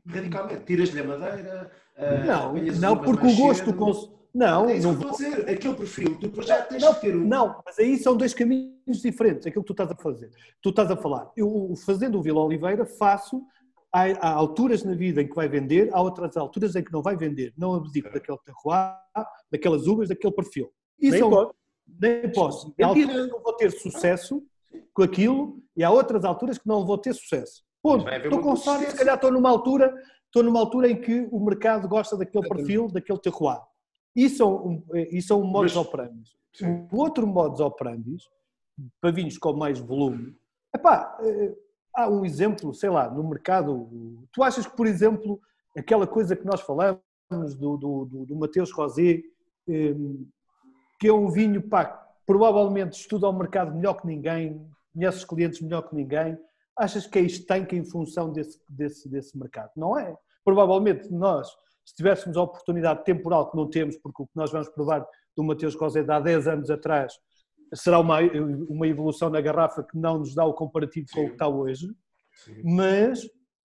Radicalmente. 0.07 0.65
Tiras-lhe 0.65 1.01
a 1.01 1.05
madeira. 1.05 1.71
Não, 2.27 2.55
não 2.81 2.99
porque 3.03 3.27
o 3.27 3.37
gosto 3.37 3.65
do 3.67 3.75
consumidor. 3.75 4.19
Não, 4.35 4.69
É 4.69 4.79
não 4.79 4.95
que 4.97 5.05
eu 5.05 5.09
vou. 5.09 5.11
dizer. 5.19 5.49
Aquele 5.51 5.75
perfil, 5.75 6.19
tu 6.19 6.43
já 6.43 6.63
tens 6.63 6.83
Não, 6.83 6.95
que 6.95 7.01
ter 7.01 7.17
um. 7.17 7.27
não, 7.27 7.63
mas 7.65 7.79
aí 7.79 7.97
são 7.97 8.15
dois 8.17 8.35
caminhos 8.35 9.01
diferentes, 9.01 9.47
aquilo 9.47 9.65
que 9.65 9.69
tu 9.69 9.73
estás 9.73 9.91
a 9.91 9.97
fazer. 9.97 10.31
Tu 10.63 10.69
estás 10.69 10.91
a 10.91 10.97
falar, 10.97 11.33
eu 11.37 11.73
fazendo 11.85 12.19
o 12.19 12.23
Vila 12.23 12.41
Oliveira 12.45 12.85
faço, 12.85 13.43
há, 13.93 14.03
há 14.21 14.31
alturas 14.33 14.83
na 14.85 14.95
vida 14.95 15.23
em 15.23 15.29
que 15.29 15.35
vai 15.35 15.49
vender, 15.49 15.91
há 15.93 16.01
outras 16.01 16.37
alturas 16.37 16.75
em 16.77 16.83
que 16.85 16.93
não 16.93 17.03
vai 17.03 17.17
vender. 17.17 17.53
Não 17.57 17.75
abdico 17.75 18.11
daquele 18.13 18.39
terroir, 18.45 18.97
daquelas 19.51 19.87
uvas, 19.87 20.09
daquele 20.09 20.33
perfil. 20.35 20.71
Isso 20.99 21.13
Nem 21.13 21.21
é 21.23 21.25
um- 21.25 21.31
pode. 21.31 21.51
Nem 22.01 22.33
posso. 22.33 22.75
Há 22.81 22.87
alturas 22.87 23.17
que 23.27 23.31
não 23.33 23.43
vou 23.43 23.53
ter 23.55 23.71
sucesso 23.73 24.43
com 24.93 25.03
aquilo 25.03 25.63
e 25.77 25.83
há 25.83 25.91
outras 25.91 26.25
alturas 26.25 26.59
que 26.59 26.67
não 26.69 26.85
vou 26.85 26.99
ter 26.99 27.15
sucesso. 27.15 27.63
Ponto. 27.83 28.07
Estou 28.09 28.41
com 28.41 28.57
sorte, 28.57 28.91
se 28.91 28.97
calhar 28.97 29.15
estou 29.15 29.31
numa 29.33 29.49
altura 29.49 29.95
estou 30.27 30.43
numa 30.43 30.61
altura 30.61 30.91
em 30.91 31.01
que 31.01 31.27
o 31.33 31.41
mercado 31.41 31.89
gosta 31.89 32.15
daquele 32.15 32.47
perfil, 32.47 32.89
daquele 32.89 33.19
terroir. 33.19 33.63
Isso 34.15 34.43
é 34.43 34.47
um, 34.47 34.83
isso 35.11 35.33
é 35.33 35.37
um 35.37 35.43
modus 35.45 35.75
Mas- 35.75 35.87
operandi. 35.87 36.31
Sim. 36.53 36.87
O 36.93 36.99
outro 36.99 37.27
modus 37.27 37.61
operandi, 37.61 38.17
para 39.01 39.11
vinhos 39.11 39.39
com 39.39 39.55
mais 39.55 39.79
volume, 39.79 40.37
epá, 40.75 41.17
eh, 41.23 41.55
há 41.99 42.09
um 42.09 42.25
exemplo, 42.25 42.73
sei 42.73 42.91
lá, 42.91 43.11
no 43.11 43.29
mercado. 43.29 43.89
Tu 44.33 44.43
achas 44.43 44.67
que, 44.67 44.77
por 44.77 44.87
exemplo, 44.87 45.41
aquela 45.77 46.07
coisa 46.07 46.37
que 46.37 46.47
nós 46.47 46.61
falamos 46.61 47.01
do, 47.29 47.77
do, 47.77 48.05
do, 48.05 48.27
do 48.27 48.37
Mateus 48.37 48.71
Rosé, 48.71 49.21
eh, 49.69 49.95
que 51.01 51.09
é 51.09 51.13
um 51.13 51.29
vinho, 51.29 51.61
pá, 51.61 51.85
provavelmente 52.25 53.01
estuda 53.01 53.29
o 53.29 53.33
mercado 53.33 53.75
melhor 53.75 53.95
que 53.95 54.07
ninguém, 54.07 54.65
conhece 54.95 55.19
os 55.19 55.25
clientes 55.25 55.61
melhor 55.61 55.83
que 55.83 55.95
ninguém, 55.95 56.39
achas 56.77 57.05
que 57.05 57.19
é 57.19 57.23
estanca 57.23 57.75
em 57.75 57.85
função 57.85 58.33
desse, 58.33 58.61
desse, 58.69 59.09
desse 59.09 59.37
mercado? 59.37 59.73
Não 59.77 59.99
é. 59.99 60.17
Provavelmente 60.45 61.13
nós, 61.13 61.49
se 61.85 61.97
tivéssemos 61.97 62.37
a 62.37 62.43
oportunidade 62.43 63.05
temporal 63.05 63.51
que 63.51 63.57
não 63.57 63.69
temos, 63.69 63.97
porque 63.97 64.23
o 64.23 64.27
que 64.27 64.37
nós 64.37 64.53
vamos 64.53 64.69
provar 64.69 65.05
do 65.37 65.43
Mateus 65.43 65.75
Rosé 65.75 66.05
de 66.05 66.13
há 66.13 66.21
10 66.21 66.47
anos 66.47 66.71
atrás 66.71 67.13
será 67.75 67.99
uma, 68.01 68.19
uma 68.69 68.87
evolução 68.87 69.29
na 69.31 69.41
garrafa 69.41 69.83
que 69.83 69.97
não 69.99 70.19
nos 70.19 70.35
dá 70.35 70.45
o 70.45 70.55
comparativo 70.55 71.07
com 71.13 71.21
o 71.23 71.27
que 71.27 71.33
está 71.33 71.49
hoje, 71.49 71.87
Sim. 72.45 72.63
mas 72.65 73.21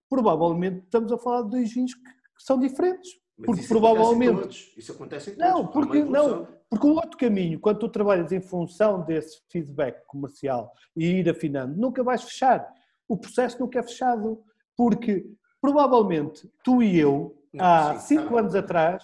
provavelmente 0.09 0.84
estamos 0.84 1.11
a 1.11 1.17
falar 1.17 1.43
de 1.43 1.49
dois 1.51 1.73
vinhos 1.73 1.93
que, 1.93 2.01
que 2.03 2.43
são 2.43 2.59
diferentes. 2.59 3.11
Mas 3.38 3.45
Porque 3.47 3.61
isso 3.61 3.69
provavelmente- 3.69 4.30
Acontece 4.30 4.63
todos. 4.65 4.77
Isso 4.77 4.91
acontece 4.91 5.31
em 5.31 5.35
todos. 5.35 5.51
Não, 5.51 5.67
porque- 5.67 5.97
evolução. 5.97 6.47
Porque 6.69 6.88
o 6.88 6.93
outro 6.95 7.17
caminho, 7.17 7.59
quando 7.59 7.80
tu 7.80 7.89
trabalhas 7.89 8.31
em 8.31 8.41
função 8.41 9.03
desse 9.05 9.41
feedback 9.51 10.03
comercial 10.07 10.71
e 10.95 11.05
ir 11.19 11.30
afinando, 11.30 11.75
nunca 11.80 12.03
vais 12.03 12.23
fechar. 12.23 12.67
O 13.07 13.15
processo 13.15 13.59
nunca 13.59 13.80
é 13.80 13.84
fechado. 13.84 14.41
Porque 14.75 15.23
provavelmente 15.61 16.49
tu 16.63 16.81
e 16.81 16.97
eu, 16.99 17.35
Não, 17.53 17.63
há 17.65 17.99
sim, 17.99 18.17
5 18.19 18.34
tá 18.34 18.39
anos 18.39 18.55
atrás, 18.55 19.03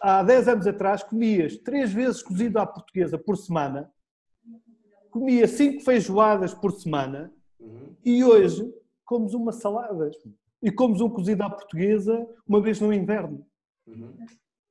há 0.00 0.22
10 0.22 0.48
anos 0.48 0.66
atrás, 0.66 1.02
comias 1.04 1.56
três 1.58 1.92
vezes 1.92 2.22
cozido 2.22 2.58
à 2.58 2.66
portuguesa 2.66 3.16
por 3.18 3.36
semana, 3.36 3.88
comia 5.18 5.48
cinco 5.48 5.80
feijoadas 5.82 6.52
por 6.52 6.72
semana 6.72 7.32
Uhum. 7.58 7.96
e 8.04 8.22
hoje 8.22 8.70
comes 9.04 9.32
uma 9.32 9.50
salada 9.50 10.10
e 10.62 10.70
comes 10.70 11.00
um 11.00 11.08
cozido 11.08 11.42
à 11.42 11.48
portuguesa 11.50 12.24
uma 12.46 12.60
vez 12.60 12.78
no 12.80 12.92
inverno. 12.92 13.44
Uhum. 13.86 14.14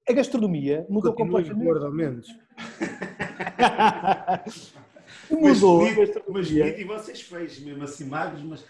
A 0.07 0.13
gastronomia 0.13 0.85
mudou 0.87 1.13
Continuas 1.13 1.49
completamente. 1.49 1.65
gordo, 1.67 1.85
ao 1.87 1.91
menos. 1.91 2.27
mudou 5.31 5.81
Mas, 5.81 5.97
mas 5.97 6.09
gastronomia. 6.11 6.79
e 6.79 6.83
vocês 6.83 7.21
feios, 7.21 7.59
mesmo 7.59 7.83
assim 7.83 8.05
magros, 8.05 8.43
mas 8.43 8.63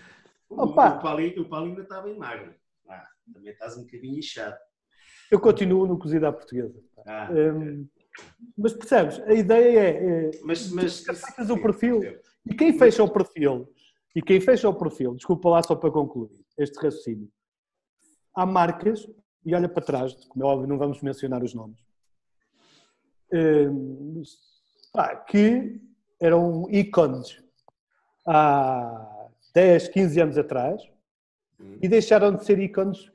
o, 0.50 0.62
Opa. 0.64 0.96
o, 0.98 1.02
Paulinho, 1.02 1.42
o 1.42 1.50
Paulinho 1.50 1.72
ainda 1.72 1.82
está 1.84 2.02
bem 2.02 2.18
magro. 2.18 2.54
Ah, 2.88 3.04
também 3.34 3.52
estás 3.52 3.76
um 3.78 3.82
bocadinho 3.82 4.18
inchado. 4.20 4.56
Eu 5.30 5.40
continuo 5.42 5.86
no 5.88 5.98
cozido 6.00 6.26
à 6.28 6.32
portuguesa. 6.32 6.80
Ah, 7.06 7.30
Hum, 7.32 7.86
mas 8.58 8.74
percebes, 8.74 9.20
a 9.22 9.34
ideia 9.34 9.80
é, 9.80 9.90
é 9.90 10.32
mas, 10.44 10.70
mas 10.72 11.00
fechas 11.02 11.50
o 11.50 11.62
perfil. 11.62 12.02
E 12.46 12.54
quem 12.54 12.78
fecha 12.78 13.04
o 13.04 13.10
perfil, 13.10 13.68
e 14.16 14.22
quem 14.22 14.40
fecha 14.40 14.70
o 14.70 14.74
perfil, 14.74 15.16
desculpa 15.16 15.50
lá 15.50 15.64
só 15.64 15.76
para 15.76 15.92
concluir 15.92 16.30
este 16.58 16.76
raciocínio, 16.76 17.30
há 18.36 18.46
marcas, 18.46 19.08
e 19.46 19.54
olha 19.54 19.68
para 19.68 19.84
trás, 19.84 20.14
como 20.30 20.44
é 20.44 20.48
óbvio, 20.48 20.68
não 20.68 20.78
vamos 20.78 21.02
mencionar 21.02 21.44
os 21.44 21.54
nomes, 21.54 21.80
hum, 23.34 24.24
pá, 24.94 25.16
que 25.16 25.82
eram 26.20 26.68
ícones 26.70 27.44
há 28.26 29.28
10, 29.54 29.90
15 29.90 30.22
anos 30.22 30.38
atrás 30.38 30.82
e 31.82 31.88
deixaram 31.88 32.36
de 32.36 32.44
ser 32.44 32.60
ícones. 32.60 33.12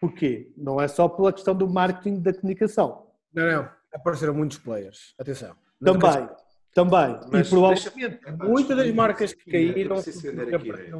Porquê? 0.00 0.52
Não 0.56 0.80
é 0.80 0.88
só 0.88 1.08
pela 1.08 1.32
questão 1.32 1.54
do 1.54 1.68
marketing 1.68 2.20
da 2.20 2.34
comunicação. 2.34 3.06
Não, 3.32 3.50
não. 3.50 3.70
Apareceram 3.94 4.34
muitos 4.34 4.58
players. 4.58 5.14
Atenção. 5.18 5.54
Também, 5.82 6.28
também. 6.74 7.20
Mas 7.30 7.46
e 7.46 7.50
provavelmente 7.50 8.20
Muitas 8.42 8.76
das 8.76 8.92
marcas 8.92 9.32
que 9.32 9.48
eu 9.48 9.52
caíram. 9.74 9.94
preciso 9.94 10.20
porque 10.32 10.54
aqui, 10.56 10.92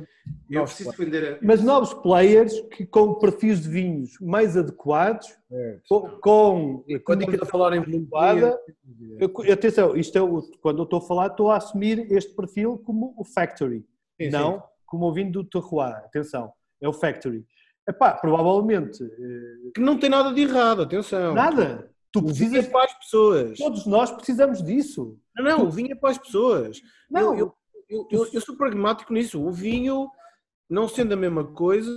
Eu 0.50 0.62
preciso 0.64 0.90
a- 0.90 1.38
Mas 1.42 1.60
novos 1.62 1.92
players 1.94 2.60
que 2.70 2.86
com 2.86 3.14
perfis 3.14 3.62
de 3.62 3.68
vinhos 3.68 4.12
mais 4.20 4.56
adequados, 4.56 5.26
É. 5.50 5.78
com, 5.88 6.00
com 6.20 6.84
quando 7.04 7.22
estamos 7.22 7.42
a 7.42 7.46
falar 7.46 7.74
em 7.74 7.80
adequada, 7.80 8.58
eu- 9.18 9.52
atenção, 9.52 9.96
isto 9.96 10.16
é 10.16 10.20
quando 10.60 10.78
eu 10.78 10.84
estou 10.84 10.98
a 11.00 11.02
falar, 11.02 11.26
estou 11.28 11.50
a 11.50 11.56
assumir 11.56 12.12
este 12.12 12.32
perfil 12.34 12.78
como 12.78 13.12
o 13.16 13.24
factory, 13.24 13.84
Sim, 14.20 14.30
não 14.30 14.62
como 14.86 15.06
o 15.06 15.12
vinho 15.12 15.32
do 15.32 15.42
terroir. 15.42 15.96
Atenção, 15.96 16.52
é 16.80 16.88
o 16.88 16.92
factory. 16.92 17.44
Epá, 17.88 18.12
provavelmente 18.14 19.02
eh, 19.02 19.70
que 19.74 19.80
não 19.80 19.98
tem 19.98 20.08
nada 20.08 20.32
de 20.32 20.42
errado, 20.42 20.82
atenção. 20.82 21.34
nada. 21.34 21.90
Tu 22.14 22.20
O 22.20 22.28
vinho 22.28 22.46
é 22.46 22.62
precisas, 22.62 22.68
para 22.68 22.84
as 22.84 22.94
pessoas. 22.94 23.58
todos 23.58 23.86
nós 23.86 24.10
precisamos 24.12 24.62
disso. 24.62 25.18
Não, 25.36 25.44
não, 25.44 25.66
o 25.66 25.70
vinho 25.70 25.90
é 25.90 25.94
para 25.96 26.10
as 26.10 26.18
pessoas. 26.18 26.80
Não, 27.10 27.36
Eu, 27.36 27.52
eu, 27.90 28.06
eu, 28.08 28.28
eu 28.32 28.40
sou 28.40 28.56
pragmático 28.56 29.12
nisso. 29.12 29.44
O 29.44 29.50
vinho, 29.50 30.08
não 30.70 30.86
sendo 30.86 31.12
a 31.12 31.16
mesma 31.16 31.44
coisa, 31.44 31.90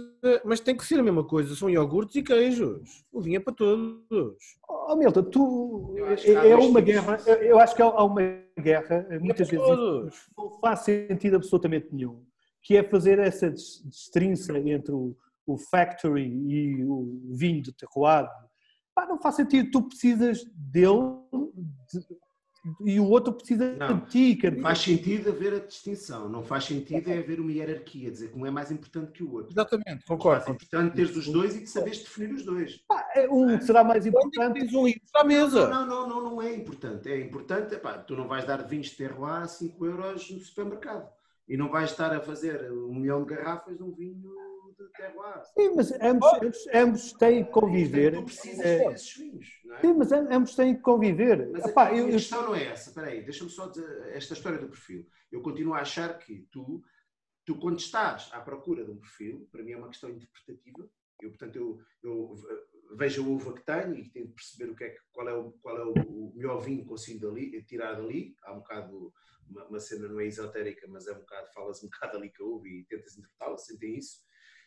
mas 0.43 0.59
tem 0.59 0.75
que 0.75 0.83
ser 0.83 0.99
a 0.99 1.03
mesma 1.03 1.23
coisa. 1.23 1.55
São 1.55 1.69
iogurtes 1.69 2.15
e 2.15 2.23
queijos. 2.23 3.05
O 3.11 3.21
vinho 3.21 3.37
é 3.37 3.39
para 3.39 3.53
todos. 3.53 4.35
Oh, 4.67 4.95
Milton, 4.95 5.23
tu 5.25 5.93
é, 6.25 6.49
é 6.49 6.55
uma 6.55 6.81
guerra. 6.81 7.17
Eu 7.41 7.59
acho 7.59 7.75
que 7.75 7.81
há 7.83 8.03
uma 8.03 8.21
guerra 8.59 9.05
É 9.11 9.19
muitas 9.19 9.47
para 9.49 9.59
vezes 9.59 9.75
todos. 9.75 10.15
não 10.35 10.49
faz 10.59 10.79
sentido 10.79 11.35
absolutamente 11.35 11.89
nenhum, 11.93 12.23
que 12.63 12.75
é 12.75 12.81
fazer 12.81 13.19
essa 13.19 13.51
destrinça 13.51 14.57
entre 14.57 14.91
o, 14.93 15.15
o 15.45 15.57
factory 15.59 16.25
e 16.27 16.83
o 16.83 17.21
vinho 17.35 17.61
de 17.61 17.71
terroir. 17.71 18.27
Pá, 18.97 19.05
não 19.05 19.19
faz 19.19 19.35
sentido, 19.35 19.69
tu 19.69 19.83
precisas 19.83 20.43
dele 20.55 21.19
de- 21.93 22.17
e 22.93 22.99
o 22.99 23.05
outro 23.05 23.31
precisa 23.31 23.75
Não. 23.75 23.99
de 23.99 24.05
ti. 24.09 24.35
dizer, 24.35 24.59
Faz 24.59 24.79
sentido 24.79 25.29
haver 25.29 25.53
a 25.53 25.59
distinção, 25.59 26.27
não 26.27 26.41
faz 26.43 26.63
sentido 26.65 27.07
é 27.07 27.19
haver 27.19 27.39
uma 27.39 27.51
hierarquia, 27.51 28.09
dizer 28.09 28.31
que 28.31 28.39
um 28.39 28.43
é 28.43 28.49
mais 28.49 28.71
importante 28.71 29.11
que 29.11 29.23
o 29.23 29.31
outro. 29.33 29.53
Exatamente, 29.53 30.03
É 30.03 30.07
concordo. 30.07 30.49
importante 30.49 30.95
teres 30.95 31.15
os 31.15 31.27
dois 31.31 31.55
e 31.55 31.59
de 31.59 31.67
saberes 31.69 31.99
definir 31.99 32.33
os 32.33 32.43
dois. 32.43 32.77
pá, 32.87 33.07
é 33.13 33.29
um 33.29 33.61
será 33.61 33.83
mais 33.83 34.03
é 34.03 34.09
importante. 34.09 34.59
tens 34.61 34.73
um 34.73 34.87
livro 34.87 35.01
à 35.15 35.23
mesa? 35.23 35.69
Não, 35.69 35.85
não, 35.85 36.09
não, 36.09 36.23
não 36.31 36.41
é 36.41 36.55
importante. 36.55 37.07
É 37.07 37.21
importante, 37.21 37.75
epá, 37.75 37.99
tu 37.99 38.15
não 38.15 38.27
vais 38.27 38.45
dar 38.45 38.67
vinhos 38.67 38.87
de 38.87 38.95
terroir 38.97 39.43
a 39.43 39.47
5 39.47 39.85
euros 39.85 40.31
no 40.31 40.39
supermercado. 40.39 41.07
E 41.47 41.55
não 41.55 41.69
vais 41.69 41.91
estar 41.91 42.11
a 42.13 42.19
fazer 42.19 42.71
um 42.71 42.95
milhão 42.95 43.23
de 43.23 43.29
garrafas 43.35 43.77
de 43.77 43.83
um 43.83 43.91
vinho 43.93 44.33
de 44.77 44.87
terroir. 44.95 45.43
Sim, 45.57 45.75
mas 45.75 45.91
ambos, 46.01 46.33
ambos, 46.33 46.67
ambos 46.73 47.13
têm 47.13 47.43
que 47.45 47.51
conviver. 47.51 48.13
Tu 48.15 48.23
precisas 48.23 48.65
É, 48.65 48.89
desses 48.91 49.13
vinhos, 49.15 49.47
não 49.65 49.75
é? 49.75 49.81
sim, 49.81 49.93
mas 49.93 50.11
am- 50.11 50.27
ambos 50.31 50.55
têm 50.55 50.75
que 50.75 50.81
conviver. 50.81 51.49
Mas 51.51 51.65
Epá, 51.65 51.87
a, 51.87 51.93
eu- 51.93 52.05
a 52.05 52.09
eu- 52.09 52.13
questão 52.13 52.41
não 52.43 52.55
é 52.55 52.65
essa. 52.65 52.89
Espera 52.89 53.07
aí, 53.07 53.21
deixa-me 53.23 53.49
só 53.49 53.67
dizer 53.67 54.07
esta 54.15 54.33
história 54.33 54.59
do 54.59 54.67
perfil. 54.69 55.07
Eu 55.31 55.41
continuo 55.41 55.73
a 55.73 55.79
achar 55.81 56.17
que 56.17 56.47
tu, 56.51 56.83
tu 57.45 57.55
quando 57.59 57.79
estás 57.79 58.29
à 58.33 58.39
procura 58.41 58.83
de 58.85 58.91
um 58.91 58.97
perfil, 58.97 59.47
para 59.51 59.63
mim 59.63 59.71
é 59.71 59.77
uma 59.77 59.89
questão 59.89 60.09
interpretativa. 60.09 60.89
Eu, 61.21 61.29
portanto, 61.29 61.55
eu, 61.55 61.79
eu 62.03 62.35
vejo 62.95 63.23
a 63.23 63.27
uva 63.27 63.53
que 63.53 63.65
tenho 63.65 63.95
e 63.95 64.07
tento 64.09 64.33
perceber 64.33 64.71
o 64.71 64.75
que 64.75 64.83
é, 64.83 64.89
que- 64.89 64.99
qual 65.11 65.27
é, 65.27 65.33
o, 65.33 65.51
qual 65.53 65.77
é 65.77 65.83
o, 65.85 65.93
o 65.93 66.33
melhor 66.35 66.59
vinho 66.59 66.81
que 66.83 66.87
consigo 66.89 67.27
dali, 67.27 67.63
tirar 67.63 67.93
dali. 67.95 68.35
Há 68.43 68.53
um 68.53 68.57
bocado, 68.59 69.13
uma, 69.49 69.65
uma 69.65 69.79
cena 69.79 70.07
não 70.07 70.19
é 70.19 70.25
esotérica, 70.27 70.87
mas 70.87 71.07
é 71.07 71.13
um 71.13 71.19
bocado, 71.19 71.47
falas 71.53 71.83
um 71.83 71.89
bocado 71.89 72.17
ali 72.17 72.31
com 72.33 72.43
a 72.43 72.47
uva 72.47 72.67
e 72.67 72.85
tentas 72.85 73.17
interpretá-la, 73.17 73.57
sentem 73.57 73.97
isso. 73.97 74.19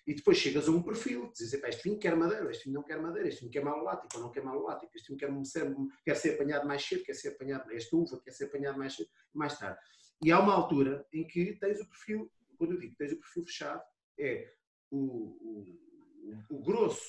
E 0.07 0.15
depois 0.15 0.39
chegas 0.39 0.69
a 0.69 0.71
um 0.71 0.83
perfil, 0.83 1.31
dizes, 1.33 1.53
"Epá, 1.53 1.69
este 1.69 1.83
vinho 1.85 1.99
quer 1.99 2.17
madeira, 2.17 2.51
este 2.51 2.65
vinho 2.65 2.75
não 2.77 2.83
quer 2.83 3.01
madeira, 3.01 3.29
este 3.29 3.41
vinho 3.41 3.53
quer 3.53 3.65
malolático 3.65 4.17
ou 4.17 4.23
não 4.23 4.31
quer 4.31 4.43
malolático, 4.43 4.91
este 4.95 5.09
vinho 5.09 5.19
quer 5.19 5.45
ser, 5.45 5.77
quer 6.05 6.15
ser 6.17 6.35
apanhado 6.35 6.67
mais 6.67 6.83
cedo, 6.85 7.05
quer 7.05 7.15
ser 7.15 7.29
apanhado, 7.29 7.71
esta 7.73 7.97
uva 7.97 8.21
quer 8.21 8.31
ser 8.33 8.45
apanhado 8.45 8.79
mais 8.79 8.95
cedo, 8.95 9.09
mais 9.33 9.59
tarde. 9.59 9.79
E 10.25 10.31
há 10.33 10.39
uma 10.41 10.55
altura 10.55 11.07
em 11.13 11.27
que 11.27 11.55
tens 11.59 11.81
o 11.81 11.89
perfil, 11.89 12.31
quando 12.59 12.73
eu 12.75 12.79
digo 12.79 12.95
tens 12.97 13.13
o 13.13 13.19
perfil 13.19 13.45
fechado, 13.45 13.83
é 14.19 14.53
o, 14.91 14.99
o, 14.99 16.45
o- 16.51 16.63
grosso 16.63 17.09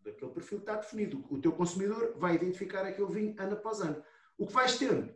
daquele 0.00 0.30
perfil 0.32 0.58
está 0.58 0.76
definido. 0.76 1.24
O 1.30 1.40
teu 1.40 1.52
consumidor 1.52 2.16
vai 2.18 2.34
identificar 2.36 2.86
aquele 2.86 3.12
vinho 3.12 3.34
ano 3.38 3.52
após 3.54 3.80
ano. 3.80 4.02
O 4.38 4.46
que 4.46 4.52
vais 4.52 4.78
tendo, 4.78 5.14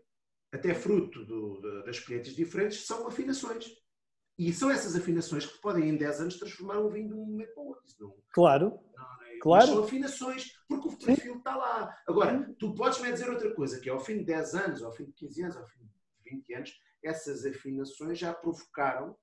até 0.51 0.75
fruto 0.75 1.25
do- 1.25 1.61
da- 1.61 1.83
das 1.85 1.97
experiências 1.97 2.35
diferentes, 2.37 2.85
são 2.87 3.07
afinações. 3.07 3.82
E 4.39 4.53
são 4.53 4.71
essas 4.71 4.97
afinações 4.97 5.47
que 5.47 5.61
podem, 5.61 5.89
em 5.89 5.97
10 5.97 6.21
anos, 6.21 6.39
transformar 6.39 6.81
um 6.81 6.89
vinho 6.89 7.09
de 7.09 7.15
um 7.15 7.25
momento 7.27 7.53
para 7.55 7.63
o 7.63 7.67
outro. 7.69 7.85
Não- 8.01 8.17
Claro, 8.33 8.79
não 8.97 9.23
é- 9.27 9.39
Claro. 9.41 9.67
São 9.67 9.85
afinações, 9.85 10.53
porque 10.69 10.89
o 10.89 10.97
perfil 10.97 11.37
está 11.39 11.57
lá. 11.57 11.95
Agora, 12.09 12.55
tu 12.59 12.75
podes-me 12.75 13.13
dizer 13.13 13.29
outra 13.29 13.53
coisa, 13.55 13.81
que 13.81 13.89
é 13.89 13.93
ao 13.93 14.01
fim 14.01 14.19
de 14.19 14.25
10 14.25 14.55
anos, 14.55 14.83
ao 14.83 14.93
fim 14.93 15.05
de 15.05 15.13
15 15.13 15.43
anos, 15.43 15.57
ao 15.57 15.67
fim 15.67 15.81
de 15.81 16.31
20 16.31 16.55
anos, 16.55 16.81
essas 17.05 17.45
afinações 17.45 18.19
já 18.19 18.33
provocaram 18.33 19.17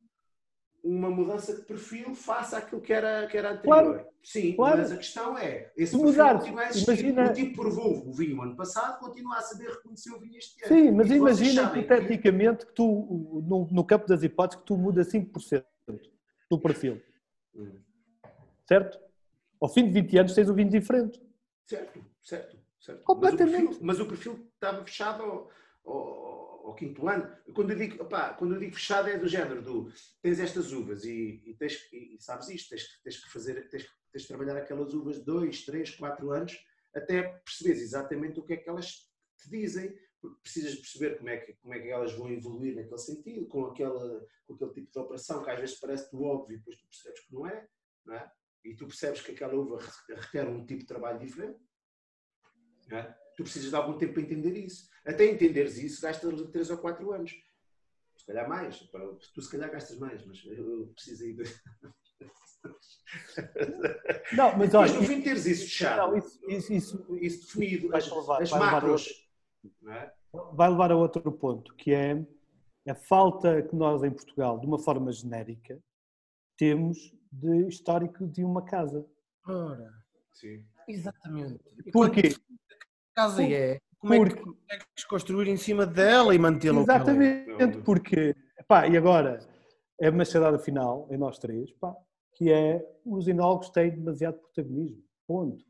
uma 0.83 1.09
mudança 1.09 1.53
de 1.55 1.61
perfil 1.63 2.15
face 2.15 2.55
àquilo 2.55 2.79
que 2.81 2.93
era, 2.93 3.27
que 3.27 3.37
era 3.37 3.51
anterior. 3.53 4.07
Sim, 4.23 4.53
Claro. 4.55 4.77
mas 4.79 4.91
a 4.91 4.97
questão 4.97 5.37
é, 5.37 5.71
esse 5.75 5.95
Se 5.97 6.01
perfil 6.03 6.23
continua 6.39 6.61
a 6.61 6.69
existir. 6.69 6.91
imagina- 6.91 7.29
O 7.31 7.33
tipo 7.33 7.55
provou 7.61 8.07
o 8.07 8.13
vinho 8.13 8.41
ano 8.41 8.55
passado, 8.55 8.99
continua 8.99 9.37
a 9.37 9.41
saber 9.41 9.69
reconhecer 9.69 10.11
o 10.11 10.19
vinho 10.19 10.37
este 10.37 10.63
ano. 10.65 10.73
sim, 10.75 10.91
mas 10.91 11.11
imagina 11.11 11.63
sabem 11.63 11.73
que- 11.73 11.93
hipoteticamente 11.93 12.65
que 12.65 12.73
tu, 12.73 13.43
no, 13.47 13.67
no 13.71 13.83
campo 13.83 14.07
das 14.07 14.23
hipóteses, 14.23 14.61
que 14.61 14.67
tu 14.67 14.77
mudas 14.77 15.07
5% 15.07 15.65
do 16.49 16.59
perfil, 16.59 17.01
Hum. 17.55 17.79
certo? 18.67 18.99
Ao 19.61 19.67
fim 19.69 19.85
de 19.85 19.91
20 19.91 20.17
anos 20.17 20.33
tens 20.33 20.49
um 20.49 20.53
vinho 20.53 20.69
diferente. 20.69 21.21
Certo, 21.65 21.99
certo, 22.21 22.57
certo. 22.79 23.03
Completamente. 23.03 23.51
Mas 23.51 23.59
o 23.59 23.67
perfil, 23.67 23.85
mas 23.85 23.99
o 23.99 24.05
perfil 24.05 24.49
estava 24.53 24.83
fechado 24.85 25.23
ao, 25.23 25.49
ao- 25.85 26.48
ao 26.67 26.75
quinto 26.75 27.07
ano. 27.07 27.29
Quando 27.53 27.71
eu, 27.71 27.77
digo, 27.77 28.03
opá, 28.03 28.33
quando 28.33 28.55
eu 28.55 28.59
digo 28.59 28.73
fechado 28.75 29.09
é 29.09 29.17
do 29.17 29.27
género 29.27 29.61
do 29.61 29.91
tens 30.21 30.39
estas 30.39 30.71
uvas 30.71 31.03
e, 31.03 31.41
e 31.45 31.55
tens, 31.55 31.87
e, 31.93 32.17
sabes 32.19 32.49
isto, 32.49 32.69
tens, 32.69 32.83
que- 32.83 33.03
tens 33.03 33.23
que 33.23 33.31
fazer, 33.31 33.67
tens, 33.69 33.83
que- 33.83 33.89
tens 34.11 34.21
de 34.23 34.27
trabalhar 34.27 34.57
aquelas 34.57 34.93
uvas 34.93 35.23
dois, 35.23 35.63
três, 35.65 35.95
quatro 35.95 36.31
anos 36.31 36.57
até 36.95 37.23
perceberes 37.45 37.81
exatamente 37.81 38.39
o 38.39 38.43
que 38.43 38.53
é 38.53 38.57
que 38.57 38.67
elas 38.69 38.87
te 39.37 39.49
dizem, 39.49 39.95
porque 40.19 40.41
precisas 40.41 40.75
perceber 40.75 41.17
como 41.17 41.29
é 41.29 41.37
que, 41.37 41.53
como 41.53 41.73
é 41.73 41.79
que 41.79 41.87
elas 41.89 42.13
vão 42.13 42.29
evoluir 42.31 42.75
naquele 42.75 42.97
sentido, 42.97 43.47
com, 43.47 43.65
aquela, 43.67 44.27
com 44.47 44.55
aquele 44.55 44.73
tipo 44.73 44.91
de 44.91 44.99
operação 44.99 45.43
que 45.43 45.49
às 45.51 45.59
vezes 45.59 45.79
parece 45.79 46.11
do 46.11 46.23
óbvio 46.23 46.55
e 46.55 46.57
depois 46.57 46.75
tu 46.77 46.87
percebes 46.89 47.19
que 47.21 47.33
não 47.33 47.47
é, 47.47 47.67
não 48.05 48.15
é? 48.15 48.31
E 48.65 48.75
tu 48.75 48.85
percebes 48.87 49.21
que 49.21 49.31
aquela 49.31 49.53
uva 49.55 49.79
re- 49.79 50.15
requer 50.15 50.47
um 50.47 50.65
tipo 50.65 50.81
de 50.81 50.87
trabalho 50.87 51.19
diferente. 51.19 51.59
não 52.89 52.97
é? 52.97 53.17
Tu 53.39 53.43
precisas 53.43 53.69
de 53.69 53.75
algum 53.77 53.97
tempo 53.97 54.11
para 54.15 54.21
entender 54.21 54.51
isso. 54.57 54.89
Até 55.05 55.25
entenderes 55.31 55.77
isso, 55.77 56.01
gastas 56.01 56.41
3 56.51 56.69
ou 56.71 56.77
4 56.77 57.13
anos. 57.13 57.31
Se 58.17 58.25
calhar 58.25 58.49
mais. 58.49 58.79
Para- 58.87 59.13
Tu 59.33 59.41
se 59.41 59.49
calhar 59.49 59.71
gastas 59.71 59.97
mais, 59.97 60.25
mas 60.25 60.43
eu 60.45 60.87
preciso 60.93 61.23
aí 61.23 61.33
de. 61.33 61.43
Não, 64.35 64.57
mas 64.57 64.73
Mas 64.73 64.75
olha, 64.75 64.93
no 64.93 65.03
fim 65.03 65.21
teres 65.21 65.45
isso 65.45 65.63
fechado, 65.63 66.11
não, 66.11 66.17
isso, 66.17 66.39
isso, 66.49 66.73
isso 66.73 67.15
isso 67.15 67.45
definido, 67.47 67.87
Vai 67.87 67.99
as, 67.99 68.11
levar- 68.11 68.41
as 68.41 68.49
vai 68.49 68.59
levar 68.59 68.67
a 68.67 68.71
macros. 68.73 69.29
não 69.81 69.93
é? 69.93 70.13
vai 70.53 70.69
levar 70.69 70.91
a 70.91 70.97
outro 70.97 71.31
ponto, 71.31 71.73
que 71.75 71.93
é 71.93 72.21
a 72.89 72.93
falta 72.95 73.63
que 73.63 73.73
nós 73.73 74.03
em 74.03 74.11
Portugal, 74.11 74.59
de 74.59 74.67
uma 74.67 74.77
forma 74.79 75.13
genérica, 75.13 75.81
temos 76.57 77.15
de 77.31 77.67
histórico 77.69 78.27
de 78.27 78.43
uma 78.43 78.65
casa. 78.65 79.07
Ora, 79.47 79.93
Sim. 80.33 80.65
exatamente. 80.89 81.63
Porquê? 81.93 82.35
Casa 83.19 83.43
é, 83.43 83.79
como 83.99 84.13
é 84.13 84.17
que 84.19 84.23
Porque, 84.25 84.43
consegues 84.43 85.03
construir 85.09 85.47
em 85.49 85.57
cima 85.57 85.85
dela 85.85 86.33
e 86.33 86.39
mantê-la 86.39 86.79
é? 86.79 86.83
exatamente, 86.83 87.77
porque, 87.83 88.35
pá, 88.67 88.87
e 88.87 88.95
agora 88.95 89.39
é 89.99 90.09
uma 90.09 90.23
chegada 90.23 90.57
final, 90.57 91.07
em 91.11 91.17
nós 91.17 91.37
três, 91.37 91.71
pá, 91.73 91.93
que 92.33 92.51
é 92.51 92.85
os 93.05 93.27
enólogos 93.27 93.69
têm 93.69 93.91
demasiado 93.91 94.37
protagonismo. 94.39 95.03
Ponto. 95.27 95.63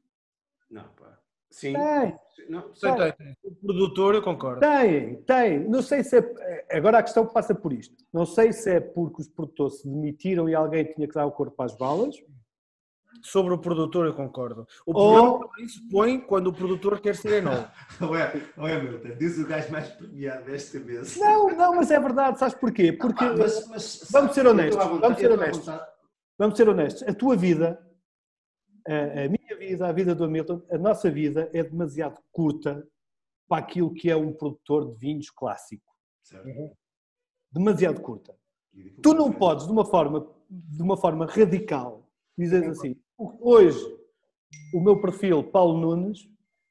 Não, 0.70 0.84
pá. 0.90 1.18
Sim. 1.50 1.74
Tem, 1.74 2.16
Não, 2.48 2.62
Tem, 2.74 2.96
tem, 2.96 3.12
tem. 3.14 3.38
O 3.44 3.56
produtor, 3.56 4.14
eu 4.14 4.22
concordo. 4.22 4.60
tem, 4.60 5.16
tem. 5.24 5.68
Não 5.68 5.82
sei 5.82 6.04
se 6.04 6.20
é. 6.20 6.78
Agora 6.78 7.00
a 7.00 7.04
questão 7.04 7.26
passa 7.26 7.56
por 7.56 7.74
isto. 7.74 7.96
Não 8.14 8.24
sei 8.24 8.54
se 8.54 8.70
é 8.70 8.80
porque 8.80 9.24
os 9.24 9.28
produtores 9.28 9.82
se 9.82 9.88
demitiram 9.88 10.48
e 10.48 10.54
alguém 10.54 10.86
tinha 10.86 11.08
que 11.08 11.14
dar 11.16 11.26
o 11.26 11.32
corpo 11.32 11.60
às 11.64 11.76
balas, 11.76 12.16
Sobre 13.22 13.54
o 13.54 13.58
produtor, 13.58 14.06
eu 14.06 14.14
concordo. 14.14 14.66
O 14.86 14.98
Ou- 14.98 15.14
problema 15.14 15.48
também 15.50 15.68
se 15.68 15.90
põe 15.90 16.20
quando 16.22 16.48
o 16.48 16.54
produtor 16.54 17.00
quer 17.02 17.16
ser 17.16 17.34
enólogo. 17.40 17.68
Ué, 18.14 18.32
ué, 18.58 18.82
Milton, 18.82 19.18
diz 19.18 19.38
o 19.38 19.46
gajo 19.48 19.72
mais 19.72 19.90
premiado 19.90 20.46
desta 20.46 20.80
vez. 20.80 21.18
Não, 21.18 21.50
não, 21.50 21.76
mas 21.76 21.92
é 21.92 22.00
verdade, 22.00 22.40
sabes 22.40 22.56
porquê? 22.56 22.94
Porque, 22.94 23.24
Ah, 23.24 23.36
mas- 23.38 23.68
mas, 23.68 24.08
vamos 24.12 24.34
ser 24.34 24.48
honestos, 24.48 24.84
vontade, 24.84 25.02
vamos 25.02 25.20
ser 25.20 25.32
honestos. 25.32 25.66
vontade. 25.66 25.92
vamos 26.38 26.58
ser 26.58 26.70
honestos, 26.70 27.04
a 27.04 27.14
tua 27.14 27.36
vida, 27.36 27.86
a, 28.88 28.94
a 29.26 29.28
minha 29.30 29.58
vida, 29.58 29.88
a 29.88 29.92
vida 29.92 30.16
do 30.16 30.24
Hamilton, 30.24 30.62
a 30.72 30.78
nossa 30.78 31.12
vida 31.12 31.50
é 31.54 31.62
demasiado 31.64 32.18
curta 32.32 32.88
para 33.50 33.58
aquilo 33.62 33.94
que 33.94 34.10
é 34.10 34.16
um 34.16 34.32
produtor 34.32 34.94
de 34.94 34.98
vinhos 35.00 35.30
clássico. 35.30 35.84
Certo. 36.24 36.48
Demasiado 37.52 38.00
curta. 38.02 38.34
Tu 39.02 39.14
não 39.14 39.32
podes, 39.34 39.66
de 39.66 39.72
uma 39.72 39.84
forma, 39.84 40.26
de 40.50 40.82
uma 40.82 40.96
forma 40.96 41.26
radical, 41.26 42.08
dizer 42.38 42.64
assim, 42.70 42.96
hoje 43.20 43.80
o 44.74 44.82
meu 44.82 45.02
perfil 45.02 45.44
Paulo 45.44 45.78
Nunes 45.80 46.20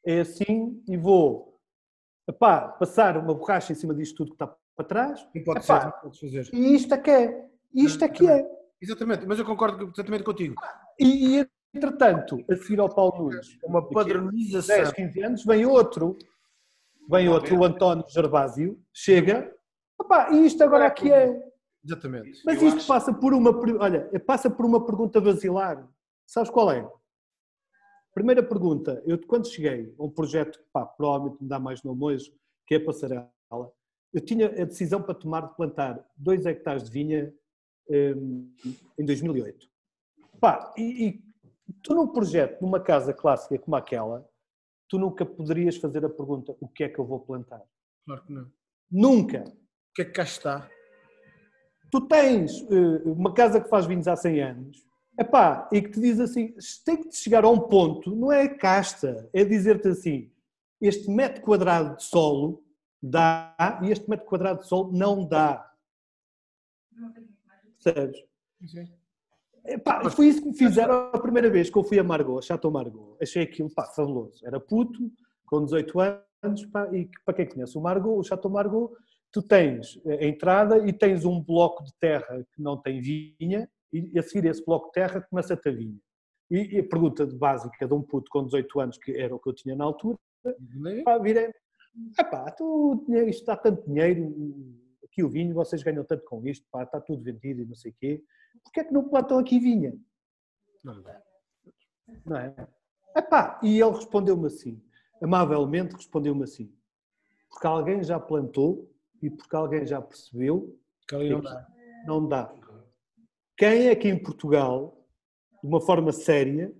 é 0.07 0.21
assim 0.21 0.83
e 0.89 0.97
vou 0.97 1.61
epá, 2.29 2.69
passar 2.69 3.17
uma 3.17 3.35
borracha 3.35 3.73
em 3.73 3.77
cima 3.77 3.95
disto 3.95 4.17
tudo 4.17 4.31
que 4.31 4.35
está 4.35 4.57
para 4.77 4.87
trás 4.87 5.29
Não 5.35 5.45
pode 5.45 5.65
Epá. 5.65 6.01
ser, 6.13 6.21
fazer. 6.21 6.51
e 6.53 6.75
isto 6.75 6.95
é 6.95 6.99
que 6.99 7.11
é. 7.11 7.49
Isto 7.75 8.05
é 8.05 8.09
que 8.09 8.29
é. 8.29 8.49
Exatamente, 8.81 9.27
mas 9.27 9.39
eu 9.39 9.45
concordo 9.45 9.91
exatamente 9.93 10.23
contigo. 10.23 10.55
E, 10.99 11.41
e, 11.41 11.47
entretanto, 11.75 12.39
a 12.49 12.57
seguir 12.57 12.79
ao 12.79 12.89
Paulo 12.89 13.25
Nunes, 13.25 13.59
uma 13.65 13.87
padronização. 13.89 14.77
10, 14.77 14.93
15 14.93 15.23
anos, 15.23 15.45
vem 15.45 15.67
outro, 15.67 16.17
vem 17.11 17.29
outro, 17.29 17.59
o 17.59 17.65
António 17.65 18.05
Gervásio, 18.09 18.81
chega, 18.95 19.53
e 20.33 20.47
isto 20.47 20.63
agora 20.63 20.87
aqui 20.87 21.11
é. 21.11 21.37
Exatamente. 21.85 22.41
Mas 22.45 22.63
isto 22.63 22.87
passa 22.87 23.13
por 23.13 23.35
uma, 23.35 23.51
olha, 23.81 24.09
passa 24.25 24.49
por 24.49 24.65
uma 24.65 24.85
pergunta 24.87 25.21
basilar. 25.21 25.87
Sabes 26.29 26.51
qual 26.51 26.71
é? 26.71 26.87
Primeira 28.13 28.43
pergunta, 28.43 29.03
eu 29.07 29.19
quando 29.27 29.49
cheguei 29.49 29.95
a 29.99 30.05
um 30.05 30.11
projeto 30.11 30.59
que 30.59 30.65
pá, 30.71 30.85
provavelmente 30.85 31.43
me 31.43 31.49
dá 31.49 31.59
mais 31.59 31.83
nome 31.83 32.05
hoje, 32.05 32.31
que 32.67 32.75
é 32.75 32.77
a 32.77 32.85
Passarela, 32.85 33.33
eu 34.13 34.21
tinha 34.21 34.47
a 34.47 34.65
decisão 34.67 35.03
para 35.03 35.15
tomar 35.15 35.49
de 35.49 35.57
plantar 35.57 36.05
2 36.19 36.45
hectares 36.45 36.85
de 36.85 36.91
vinha 36.91 37.35
hum, 37.89 38.55
em 38.99 39.07
2008. 39.07 39.67
Pá, 40.39 40.75
e, 40.77 41.07
e 41.07 41.23
tu 41.83 41.95
num 41.95 42.09
projeto, 42.09 42.61
numa 42.61 42.79
casa 42.79 43.15
clássica 43.15 43.59
como 43.59 43.77
aquela, 43.77 44.29
tu 44.87 44.99
nunca 44.99 45.25
poderias 45.25 45.79
fazer 45.79 46.05
a 46.05 46.11
pergunta 46.11 46.55
o 46.61 46.69
que 46.69 46.85
é 46.85 46.91
que 46.91 46.99
eu 46.99 47.07
vou 47.07 47.21
plantar? 47.21 47.63
Claro 48.05 48.23
que 48.23 48.33
não. 48.35 48.43
O 48.43 48.51
Nunca! 48.91 49.45
que 49.95 50.03
é 50.03 50.05
que 50.05 50.13
cá 50.13 50.25
está? 50.25 50.69
tu 51.91 52.07
tens 52.07 52.53
eh, 52.71 53.03
uma 53.07 53.33
casa 53.33 53.63
que 53.63 53.69
faz 53.71 53.87
vinhos 53.87 54.07
há 54.07 54.15
100 54.15 54.43
anos, 54.43 54.88
epá, 55.19 55.69
e 55.73 55.83
que 55.83 55.91
te 55.91 56.01
diz 56.01 56.21
assim, 56.21 56.55
tem 56.85 57.03
que 57.03 57.15
chegar 57.15 57.45
a 57.45 57.51
um 57.51 57.59
ponto, 57.59 58.15
não 58.15 58.31
é 58.31 58.49
casta, 58.49 59.29
é 59.33 59.45
dizer-te 59.45 59.89
assim, 59.89 60.31
este 60.81 61.11
metro 61.11 61.43
quadrado 61.43 61.97
de 61.97 62.05
solo 62.05 62.65
dá 63.03 63.81
e 63.83 63.91
este 63.91 64.09
metro 64.09 64.27
quadrado 64.27 64.61
de 64.61 64.69
solo 64.69 64.93
não 64.93 65.27
dá. 65.27 65.69
Percebes? 67.83 68.25
Epá, 69.65 70.09
foi 70.09 70.29
isso 70.29 70.41
que 70.41 70.49
me 70.49 70.57
fizeram 70.57 71.11
a 71.13 71.19
primeira 71.19 71.51
vez 71.51 71.69
que 71.69 71.77
eu 71.77 71.85
fui 71.85 71.99
a 71.99 72.05
Margot, 72.05 72.39
a 72.39 72.43
Chateau 72.43 72.71
Margot. 72.71 73.17
Achei 73.21 73.43
aquilo 73.43 73.71
pá, 73.75 73.85
fabuloso. 73.85 74.47
Era 74.47 74.59
puto, 74.59 75.11
com 75.47 75.65
18 75.65 76.01
anos, 76.43 76.65
pá, 76.67 76.89
e 76.95 77.09
para 77.25 77.35
quem 77.35 77.49
conhece 77.49 77.77
o 77.77 77.81
Margot, 77.81 78.19
o 78.19 78.23
Chateau 78.23 78.51
Margot, 78.51 78.97
tu 79.31 79.43
tens 79.43 80.01
a 80.07 80.25
entrada 80.25 80.89
e 80.89 80.93
tens 80.93 81.25
um 81.25 81.41
bloco 81.41 81.85
de 81.85 81.93
terra 82.01 82.47
que 82.53 82.63
não 82.63 82.81
tem 82.81 83.01
vinha, 83.01 83.69
e 83.93 84.19
a 84.19 84.23
seguir 84.23 84.49
esse 84.49 84.65
bloco 84.65 84.87
de 84.87 84.93
terra 84.93 85.21
começa 85.21 85.55
a 85.55 85.57
ter 85.57 85.75
vinha. 85.75 85.99
E, 86.51 86.77
e 86.77 86.79
a 86.79 86.85
pergunta 86.89 87.27
básica 87.27 87.87
de 87.87 87.95
um 87.95 88.03
puto 88.03 88.31
com 88.31 88.45
18 88.45 88.81
anos, 88.81 88.99
que 88.99 89.13
era 89.13 89.35
o 89.35 89.39
que 89.39 89.49
eu 89.49 89.55
tinha 89.55 89.77
na 89.77 89.85
altura, 89.85 90.19
pá, 91.05 91.19
virei, 91.19 91.53
epá, 92.19 92.51
tu, 92.51 93.05
isto 93.27 93.45
dá 93.45 93.57
tanto 93.57 93.87
dinheiro, 93.87 94.35
aqui 95.05 95.23
o 95.23 95.29
vinho, 95.29 95.55
vocês 95.55 95.83
ganham 95.83 96.05
tanto 96.05 96.25
com 96.25 96.47
isto, 96.47 96.67
pá, 96.71 96.85
está 96.85 97.01
tudo 97.01 97.23
vendido 97.23 97.63
e 97.63 97.67
não 97.67 97.75
sei 97.75 97.91
o 97.91 97.95
quê, 97.99 98.25
porquê 98.65 98.81
é 98.81 98.85
que 98.85 98.93
não 98.93 99.09
plantam 99.09 99.39
aqui 99.39 99.59
vinha? 99.59 99.95
Não 100.83 101.03
dá. 101.03 101.21
Não 102.25 102.37
é? 102.37 102.55
Epá, 103.17 103.61
e 103.63 103.81
ele 103.81 103.91
respondeu-me 103.91 104.47
assim, 104.47 104.83
amavelmente 105.23 105.95
respondeu-me 105.95 106.45
assim, 106.45 106.73
porque 107.51 107.67
alguém 107.67 108.03
já 108.03 108.19
plantou 108.19 108.91
e 109.23 109.29
porque 109.29 109.57
alguém 109.57 109.85
já 109.87 110.01
percebeu, 110.01 110.79
Que 111.09 111.29
não 111.29 111.41
dá. 111.41 111.69
não 112.07 112.29
dá. 112.29 112.55
Quem 113.59 113.89
é 113.89 113.97
que 113.97 114.07
em 114.07 114.17
Portugal, 114.17 115.05
de 115.61 115.69
uma 115.69 115.81
forma 115.81 116.13
séria, 116.13 116.73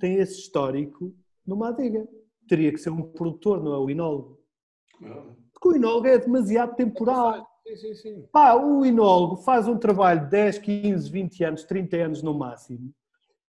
tem 0.00 0.14
esse 0.14 0.40
histórico 0.40 1.14
numa 1.46 1.68
adega? 1.68 2.08
Teria 2.48 2.72
que 2.72 2.78
ser 2.78 2.88
um 2.88 3.02
produtor, 3.02 3.62
não 3.62 3.74
é 3.74 3.78
o 3.78 3.90
enólogo. 3.90 4.40
Porque 5.52 5.68
o 5.68 5.76
enólogo 5.76 6.06
é 6.06 6.16
demasiado 6.16 6.74
temporal. 6.74 7.46
Sim, 7.66 7.76
sim, 7.76 7.94
sim. 7.94 8.28
Pá, 8.32 8.54
o 8.54 8.82
enólogo 8.86 9.36
faz 9.42 9.68
um 9.68 9.76
trabalho 9.76 10.24
de 10.24 10.30
10, 10.30 10.58
15, 10.58 11.10
20 11.10 11.44
anos, 11.44 11.64
30 11.64 11.96
anos 11.98 12.22
no 12.22 12.32
máximo 12.32 12.94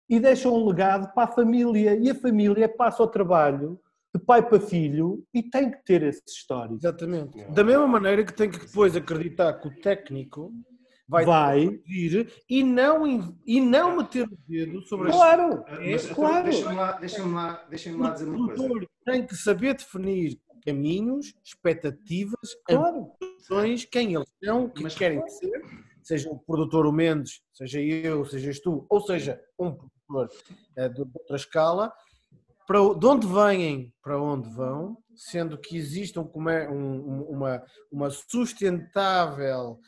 e 0.09 0.19
deixa 0.19 0.49
um 0.49 0.65
legado 0.67 1.13
para 1.13 1.23
a 1.23 1.31
família 1.31 1.95
e 1.95 2.09
a 2.09 2.15
família 2.15 2.67
passa 2.67 3.03
o 3.03 3.07
trabalho 3.07 3.79
de 4.13 4.19
pai 4.19 4.47
para 4.47 4.59
filho 4.59 5.23
e 5.33 5.43
tem 5.43 5.69
que 5.69 5.83
ter 5.83 6.01
esse 6.01 6.23
histórico. 6.27 6.77
Exatamente. 6.77 7.43
Da 7.51 7.63
mesma 7.63 7.87
maneira 7.87 8.23
que 8.23 8.33
tem 8.33 8.49
que 8.49 8.59
depois 8.59 8.95
acreditar 8.95 9.53
que 9.55 9.67
o 9.67 9.81
técnico 9.81 10.53
vai, 11.07 11.25
Vai, 11.25 11.67
vir 11.85 12.33
e 12.49 12.63
não, 12.63 13.35
e 13.45 13.61
não 13.61 13.97
meter 13.97 14.27
o 14.27 14.37
dedo 14.47 14.81
sobre 14.83 15.09
as 15.09 15.15
claro, 15.15 15.63
Mas, 15.69 16.03
então, 16.05 16.15
claro. 16.15 16.43
Deixa-me 16.45 16.75
lá, 16.75 16.91
deixa 16.93 17.23
lá, 17.25 17.65
deixa 17.69 17.97
lá 17.97 18.09
dizer 18.11 18.25
O 18.27 18.33
uma 18.35 18.47
coisa. 18.47 18.63
produtor 18.63 18.89
tem 19.05 19.25
que 19.25 19.35
saber 19.35 19.75
definir 19.75 20.39
caminhos, 20.65 21.33
expectativas, 21.43 22.55
claro. 22.65 23.11
ambições, 23.21 23.85
quem 23.85 24.15
eles 24.15 24.27
são, 24.43 24.65
o 24.65 24.69
que 24.71 24.81
Mas- 24.83 24.95
querem 24.95 25.25
ser, 25.27 25.61
seja 26.01 26.29
o 26.29 26.39
produtor 26.39 26.85
o 26.87 26.91
Mendes, 26.91 27.41
seja 27.53 27.79
eu, 27.79 28.25
sejas 28.25 28.59
tu, 28.59 28.85
ou 28.89 28.99
seja 29.01 29.39
um 29.59 29.71
produtor 30.07 30.29
eh, 30.75 30.89
de 30.89 31.01
outra 31.01 31.35
escala, 31.35 31.93
para 32.67 32.81
o- 32.81 32.95
de 32.95 33.05
onde 33.05 33.27
vêm, 33.27 33.93
para 34.01 34.19
onde 34.19 34.49
vão, 34.49 34.97
sendo 35.15 35.55
que 35.55 35.77
existe 35.77 36.17
um 36.19 36.23
comer- 36.25 36.67
um- 36.69 36.97
um- 37.09 37.21
uma, 37.29 37.63
uma 37.91 38.09
sustentável 38.09 39.79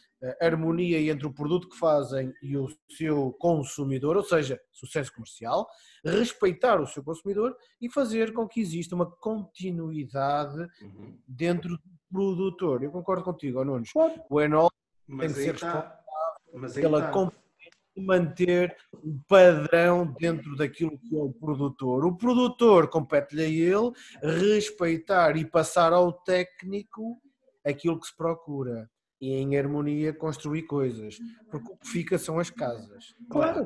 harmonia 0.42 1.00
entre 1.12 1.28
o 1.28 1.34
produto 1.34 1.70
que 1.70 1.78
fazem 1.78 2.34
e 2.42 2.58
o 2.58 2.68
seu 2.90 3.32
consumidor, 3.34 4.18
ou 4.18 4.24
seja, 4.24 4.60
sucesso 4.72 5.14
comercial, 5.14 5.68
respeitar 6.04 6.82
o 6.82 6.88
seu 6.88 7.04
consumidor 7.04 7.56
e 7.80 7.90
fazer 7.92 8.34
com 8.34 8.48
que 8.48 8.60
exista 8.60 8.96
uma 8.96 9.06
continuidade 9.06 10.58
Uhum. 10.82 11.18
dentro 11.28 11.70
do 11.70 11.80
produtor. 12.12 12.84
Eu 12.84 12.92
concordo 12.92 13.24
contigo, 13.24 13.64
Nunes. 13.64 13.92
O 14.30 14.42
Enol 14.42 14.72
Mas 15.08 15.34
que 15.34 15.42
ser 15.42 15.56
aí 15.64 16.74
pela 16.74 17.12
competência 17.12 17.48
de 17.96 18.06
manter 18.06 18.78
um 19.04 19.20
padrão 19.28 20.06
dentro 20.20 20.56
daquilo 20.56 20.98
que 21.00 21.16
é 21.18 21.22
o 21.22 21.34
produtor. 21.34 22.06
O 22.06 22.16
produtor 22.16 22.90
compete-lhe 22.90 23.44
a 23.44 23.48
ele 23.48 23.92
respeitar 24.22 25.36
e 25.36 25.46
passar 25.46 25.94
ao 25.94 26.14
técnico 26.14 27.20
aquilo 27.66 28.00
que 28.00 28.08
se 28.08 28.16
procura 28.16 28.90
e 29.20 29.34
em 29.34 29.58
harmonia 29.58 30.14
construir 30.14 30.64
coisas, 30.64 31.18
porque 31.50 31.72
o 31.72 31.78
que 31.78 31.88
fica 31.88 32.18
são 32.18 32.38
as 32.40 32.50
casas. 32.50 33.16
Claro, 33.30 33.66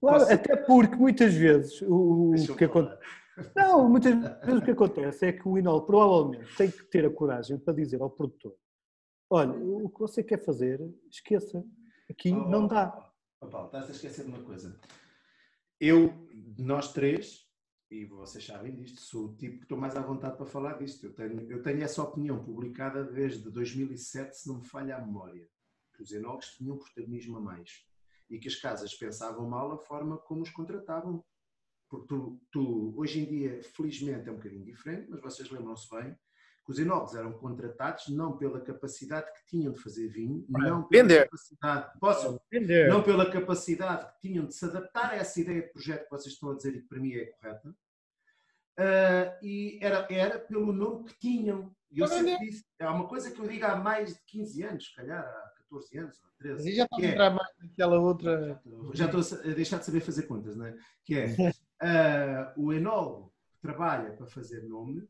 claro, 0.00 0.18
Posso- 0.20 0.32
até 0.32 0.56
porque 0.56 0.96
muitas 0.96 1.34
vezes 1.34 1.82
o, 1.82 2.32
o 2.34 2.56
que 2.56 2.64
acontece. 2.64 3.00
Não, 3.54 3.88
muitas 3.88 4.14
vezes 4.14 4.62
o 4.62 4.64
que 4.64 4.70
acontece 4.70 5.26
é 5.26 5.32
que 5.32 5.46
o 5.46 5.58
Inol 5.58 5.82
provavelmente 5.84 6.56
tem 6.56 6.70
que 6.70 6.84
ter 6.84 7.04
a 7.04 7.10
coragem 7.10 7.58
para 7.58 7.74
dizer 7.74 8.00
ao 8.00 8.08
produtor: 8.10 8.54
olha, 9.28 9.52
o 9.52 9.90
que 9.90 10.00
você 10.00 10.22
quer 10.22 10.42
fazer, 10.42 10.80
esqueça, 11.10 11.62
aqui 12.10 12.32
Oh, 12.32 12.48
não 12.48 12.64
oh, 12.64 12.68
dá. 12.68 13.12
oh, 13.42 13.46
oh, 13.46 13.48
Paulo, 13.48 13.66
estás 13.66 13.88
a 13.88 13.92
esquecer 13.92 14.24
de 14.24 14.30
uma 14.30 14.42
coisa. 14.42 14.80
Eu, 15.78 16.14
nós 16.58 16.92
três, 16.94 17.45
e 17.90 18.04
vocês 18.04 18.44
sabem 18.44 18.74
disto, 18.74 19.00
sou 19.00 19.26
o 19.26 19.36
tipo 19.36 19.58
que 19.58 19.64
estou 19.64 19.78
mais 19.78 19.96
à 19.96 20.00
vontade 20.00 20.36
para 20.36 20.46
falar 20.46 20.74
disto. 20.74 21.06
Eu 21.06 21.14
tenho, 21.14 21.50
eu 21.50 21.62
tenho 21.62 21.82
essa 21.82 22.02
opinião 22.02 22.42
publicada 22.42 23.04
desde 23.04 23.48
2007, 23.50 24.36
se 24.36 24.48
não 24.48 24.58
me 24.58 24.66
falha 24.66 24.96
a 24.96 25.00
memória. 25.00 25.48
Que 25.94 26.02
os 26.02 26.10
enólogos 26.12 26.56
tinham 26.56 26.76
protagonismo 26.76 27.36
a 27.38 27.40
mais. 27.40 27.84
E 28.28 28.38
que 28.38 28.48
as 28.48 28.56
casas 28.56 28.92
pensavam 28.94 29.48
mal 29.48 29.72
a 29.72 29.78
forma 29.78 30.18
como 30.18 30.42
os 30.42 30.50
contratavam. 30.50 31.24
Porque 31.88 32.08
tu, 32.08 32.40
tu, 32.50 32.92
hoje 32.98 33.20
em 33.20 33.24
dia, 33.24 33.62
felizmente, 33.62 34.28
é 34.28 34.32
um 34.32 34.36
bocadinho 34.36 34.64
diferente, 34.64 35.08
mas 35.08 35.20
vocês 35.20 35.48
lembram-se 35.48 35.88
bem 35.88 36.16
que 36.66 36.72
os 36.72 36.78
enólogos 36.80 37.14
eram 37.14 37.32
contratados 37.32 38.08
não 38.08 38.36
pela 38.36 38.60
capacidade 38.60 39.32
que 39.32 39.46
tinham 39.46 39.72
de 39.72 39.80
fazer 39.80 40.08
vinho, 40.08 40.44
não 40.48 40.82
pela 40.82 41.02
vender. 41.04 41.24
capacidade. 41.26 41.98
Posso? 42.00 42.40
Entender? 42.52 42.88
não 42.88 43.02
pela 43.04 43.30
capacidade 43.30 44.12
que 44.12 44.28
tinham 44.28 44.44
de 44.44 44.52
se 44.52 44.64
adaptar 44.64 45.12
a 45.12 45.16
essa 45.16 45.40
ideia 45.40 45.62
de 45.62 45.68
projeto 45.68 46.04
que 46.04 46.10
vocês 46.10 46.34
estão 46.34 46.50
a 46.50 46.56
dizer 46.56 46.74
e 46.74 46.82
que 46.82 46.88
para 46.88 46.98
mim 46.98 47.12
é 47.12 47.26
correta, 47.26 47.72
ah, 48.78 49.38
e 49.40 49.78
era, 49.80 50.06
era 50.10 50.38
pelo 50.40 50.72
nome 50.72 51.04
que 51.04 51.18
tinham. 51.20 51.74
E 51.90 52.00
eu 52.00 52.08
sempre 52.08 52.36
disse, 52.40 52.66
é 52.80 52.88
uma 52.88 53.06
coisa 53.06 53.30
que 53.30 53.40
eu 53.40 53.46
digo 53.46 53.64
há 53.64 53.76
mais 53.76 54.14
de 54.14 54.20
15 54.26 54.62
anos, 54.64 54.86
se 54.86 54.94
calhar 54.96 55.24
há 55.24 55.52
14 55.70 55.98
anos 55.98 56.20
ou 56.20 56.30
13. 56.38 56.64
Mas 56.64 56.76
já 56.76 56.84
está 56.84 56.96
a 56.96 57.00
é- 57.00 57.06
entrar 57.06 57.30
mais 57.30 57.48
naquela 57.60 58.00
outra. 58.00 58.60
já 58.92 59.06
estou 59.06 59.20
a 59.20 59.54
deixar 59.54 59.78
de 59.78 59.84
saber 59.84 60.00
fazer 60.00 60.24
contas, 60.24 60.56
não 60.56 60.66
é? 60.66 60.76
Que 61.04 61.14
é 61.14 61.26
ah, 61.80 62.52
o 62.56 62.72
enólogo 62.72 63.32
que 63.52 63.60
trabalha 63.60 64.10
para 64.14 64.26
fazer 64.26 64.64
nome 64.64 65.08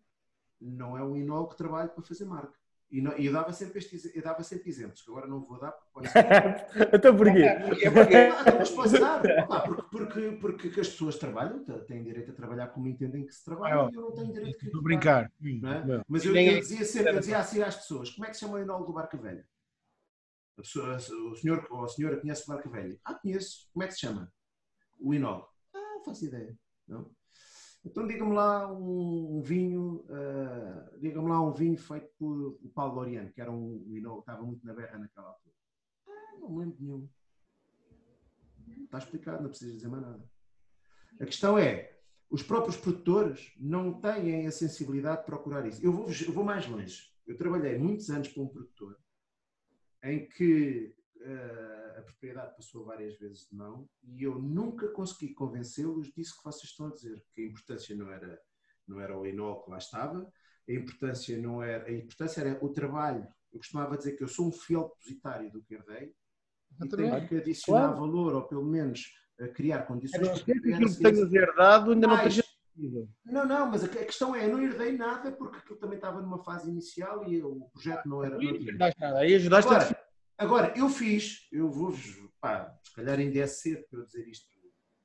não 0.60 0.96
é 0.96 1.02
um 1.02 1.46
que 1.46 1.56
trabalha 1.56 1.88
para 1.88 2.02
fazer 2.02 2.24
marca. 2.24 2.58
E, 2.90 3.00
não- 3.02 3.18
e 3.18 3.26
eu, 3.26 3.32
dava 3.32 3.52
sempre 3.52 3.78
estes, 3.78 4.14
eu 4.14 4.22
dava 4.22 4.44
sempre 4.44 4.68
exemplos, 4.68 5.02
que 5.02 5.10
agora 5.10 5.26
não 5.26 5.40
vou 5.40 5.58
dar 5.58 5.72
porque 5.72 5.90
pode 5.92 6.08
ser 6.08 6.20
então 6.94 7.16
porquê? 7.16 7.42
É 7.42 7.90
porque 7.90 8.14
ah, 8.14 8.44
mas 8.58 8.70
posso 8.70 8.98
dar, 9.00 9.20
Opa, 9.44 9.60
porque, 9.62 9.82
porque, 9.90 10.30
porque 10.40 10.80
as 10.80 10.88
pessoas 10.88 11.18
trabalham, 11.18 11.64
têm 11.84 12.04
direito 12.04 12.30
a 12.30 12.34
trabalhar 12.34 12.68
como 12.68 12.86
entendem 12.86 13.26
que 13.26 13.32
se 13.34 13.44
trabalha 13.44 13.86
Ah, 13.86 13.88
e 13.90 13.94
eu 13.94 14.02
não 14.02 14.12
tenho 14.12 14.32
direito 14.32 14.56
a 14.56 14.58
criticar. 14.82 15.32
brincar. 15.40 15.86
não 15.86 15.94
é? 15.94 16.02
Mas 16.08 16.24
eu, 16.24 16.36
eu 16.36 16.38
é- 16.38 16.60
dizia 16.60 16.84
sempre, 16.84 17.12
eu 17.12 17.18
dizia 17.18 17.38
assim 17.38 17.60
às 17.60 17.74
pessoas, 17.76 18.10
como 18.10 18.24
é 18.24 18.28
que 18.30 18.34
se 18.34 18.40
chama 18.40 18.54
o 18.54 18.58
enólogo 18.58 18.86
do 18.86 18.92
Barca 18.92 19.16
Velha? 19.16 19.44
A 20.56 20.62
pessoa- 20.62 20.96
o 20.96 21.34
senhor 21.36 21.66
ou 21.70 21.84
a 21.84 21.88
senhora 21.88 22.20
conhece 22.20 22.44
o 22.44 22.46
Barca 22.46 22.68
Velha? 22.70 22.98
Ah, 23.04 23.14
conheço. 23.14 23.68
Como 23.72 23.82
é 23.82 23.88
que 23.88 23.94
se 23.94 24.00
chama? 24.00 24.32
O 25.00 25.12
enólogo. 25.12 25.48
Ah, 25.74 25.78
não 25.96 26.04
faço 26.04 26.24
ideia. 26.24 26.56
Não? 26.86 27.10
Então 27.86 28.04
diga-me 28.04 28.34
lá 28.34 28.70
um, 28.72 29.40
vinho, 29.40 30.04
ah, 30.10 30.90
diga-me 30.98 31.28
lá 31.28 31.40
um 31.40 31.52
vinho 31.52 31.78
feito 31.78 32.10
por 32.18 32.58
o 32.60 32.68
Paulo 32.74 32.96
Loriano, 32.96 33.32
que 33.32 33.40
era 33.40 33.50
um, 33.50 33.86
enólogo, 33.94 34.20
estava 34.20 34.42
muito 34.42 34.66
na 34.66 34.74
berra 34.74 34.98
naquela 34.98 35.28
altura. 35.28 35.54
Ah, 36.08 36.38
não 36.40 36.58
lembro 36.58 36.76
de 36.76 36.82
nenhum. 36.82 37.08
Está 38.82 38.98
explicado, 38.98 39.40
não 39.40 39.50
precisa 39.50 39.72
dizer 39.72 39.86
mais 39.86 40.02
nada. 40.02 40.28
A 41.20 41.24
questão 41.26 41.56
é, 41.56 41.96
os 42.28 42.42
próprios 42.42 42.76
produtores 42.76 43.52
não 43.56 44.00
têm 44.00 44.48
a 44.48 44.50
sensibilidade 44.50 45.20
de 45.20 45.26
procurar 45.26 45.64
isso. 45.64 45.80
Eu 45.84 45.92
vou, 45.92 46.08
eu 46.10 46.32
vou 46.32 46.44
mais 46.44 46.66
longe. 46.66 47.08
Eu 47.24 47.36
trabalhei 47.36 47.78
muitos 47.78 48.10
anos 48.10 48.26
para 48.26 48.42
um 48.42 48.48
produtor 48.48 48.98
em 50.02 50.28
que 50.28 50.92
a 51.98 52.02
propriedade 52.02 52.54
passou 52.56 52.84
várias 52.84 53.16
vezes 53.18 53.46
de 53.50 53.56
mão 53.56 53.88
e 54.04 54.22
eu 54.22 54.38
nunca 54.40 54.88
consegui 54.88 55.32
convencê-los 55.34 56.12
disso 56.12 56.36
que 56.36 56.44
vocês 56.44 56.70
estão 56.70 56.86
a 56.88 56.92
dizer, 56.92 57.22
que 57.34 57.42
a 57.42 57.46
importância 57.46 57.96
não 57.96 58.10
era, 58.10 58.38
não 58.86 59.00
era 59.00 59.18
o 59.18 59.26
enol 59.26 59.62
que 59.62 59.70
lá 59.70 59.78
estava, 59.78 60.30
a 60.68 60.72
importância 60.72 61.38
não 61.38 61.62
era, 61.62 61.86
a 61.86 61.92
importância 61.92 62.40
era 62.40 62.64
o 62.64 62.68
trabalho. 62.68 63.26
Eu 63.52 63.58
costumava 63.58 63.96
dizer 63.96 64.12
que 64.16 64.22
eu 64.24 64.28
sou 64.28 64.48
um 64.48 64.52
fiel 64.52 64.92
depositário 64.98 65.50
do 65.50 65.62
que 65.62 65.74
herdei 65.74 66.12
e 66.84 66.88
tenho 66.88 67.28
que 67.28 67.36
adicionar 67.36 67.80
Claro. 67.88 68.00
valor 68.00 68.34
ou 68.34 68.42
pelo 68.42 68.64
menos 68.64 69.10
eh, 69.38 69.48
criar 69.48 69.82
condições 69.86 70.20
Agora, 70.28 70.44
para 70.44 70.60
criar 70.60 70.76
aquilo 70.76 70.90
que 70.94 71.02
tenhas 71.02 71.32
herdado 71.32 71.92
ainda 71.92 72.06
não 72.06 72.18
possível. 72.22 73.08
não, 73.24 73.46
não, 73.46 73.70
mas 73.70 73.82
a 73.84 73.88
que- 73.88 74.04
questão 74.04 74.34
é, 74.34 74.44
eu 74.46 74.52
não 74.52 74.62
herdei 74.62 74.92
nada 74.96 75.32
porque 75.32 75.56
aquilo 75.58 75.78
também 75.78 75.96
estava 75.96 76.20
numa 76.20 76.42
fase 76.44 76.68
inicial 76.68 77.26
e 77.26 77.42
o 77.42 77.68
projeto 77.72 78.06
não 78.08 78.22
era. 78.24 78.36
Não 78.36 78.78
nada. 79.00 79.18
Aí 79.18 79.34
ajudaste 79.34 79.72
a 79.72 80.05
Agora, 80.38 80.76
eu 80.76 80.88
fiz, 80.90 81.48
eu 81.50 81.70
vou-vos, 81.70 82.30
pá, 82.40 82.78
se 82.82 82.94
calhar 82.94 83.18
ainda 83.18 83.38
é 83.38 83.46
cedo 83.46 83.86
para 83.88 84.00
eu 84.00 84.04
dizer 84.04 84.28
isto 84.28 84.46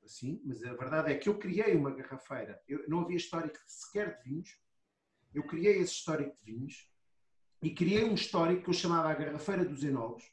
assim, 0.04 0.42
mas 0.44 0.62
a 0.62 0.74
verdade 0.74 1.12
é 1.12 1.16
que 1.16 1.28
eu 1.28 1.38
criei 1.38 1.74
uma 1.74 1.90
garrafeira, 1.90 2.60
eu, 2.68 2.86
não 2.88 3.00
havia 3.00 3.16
histórico 3.16 3.56
sequer 3.66 4.18
de 4.18 4.28
vinhos, 4.28 4.60
eu 5.32 5.42
criei 5.46 5.78
esse 5.78 5.94
histórico 5.94 6.36
de 6.36 6.52
vinhos 6.52 6.92
e 7.62 7.70
criei 7.70 8.04
um 8.04 8.14
histórico 8.14 8.64
que 8.64 8.68
eu 8.70 8.74
chamava 8.74 9.10
a 9.10 9.14
garrafeira 9.14 9.64
dos 9.64 9.82
enólogos, 9.82 10.24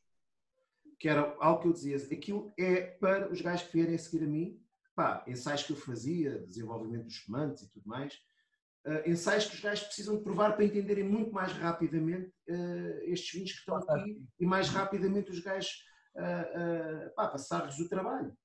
que 0.99 1.07
era 1.07 1.33
algo 1.39 1.61
que 1.61 1.67
eu 1.69 1.73
dizia, 1.73 1.95
aquilo 1.95 2.51
é 2.57 2.81
para 2.81 3.31
os 3.31 3.39
gajos 3.39 3.67
que 3.67 3.73
vierem 3.77 3.95
a 3.95 3.97
seguir 3.97 4.25
a 4.25 4.27
mim, 4.27 4.61
pá, 4.95 5.23
ensaios 5.27 5.63
que 5.63 5.71
eu 5.71 5.77
fazia, 5.77 6.39
desenvolvimento 6.39 7.05
dos 7.05 7.13
espumantes 7.13 7.63
e 7.63 7.69
tudo 7.69 7.87
mais, 7.87 8.21
eh, 8.89 9.09
ensaios 9.09 9.45
que 9.45 9.55
os 9.55 9.61
gajos 9.61 9.85
precisam 9.85 10.17
de 10.17 10.23
provar 10.23 10.55
para 10.55 10.65
entenderem 10.65 11.03
muito 11.03 11.31
mais 11.31 11.51
rapidamente 11.53 12.33
eh, 12.47 13.03
estes 13.05 13.33
vinhos 13.33 13.51
que 13.51 13.59
estão 13.59 13.75
aqui 13.75 14.21
e 14.39 14.45
mais 14.45 14.69
rapidamente 14.69 15.31
os 15.31 15.39
gajos 15.39 15.87
ah, 16.17 17.11
pá, 17.15 17.27
passar-lhes 17.29 17.79
o 17.79 17.87
trabalho. 17.87 18.35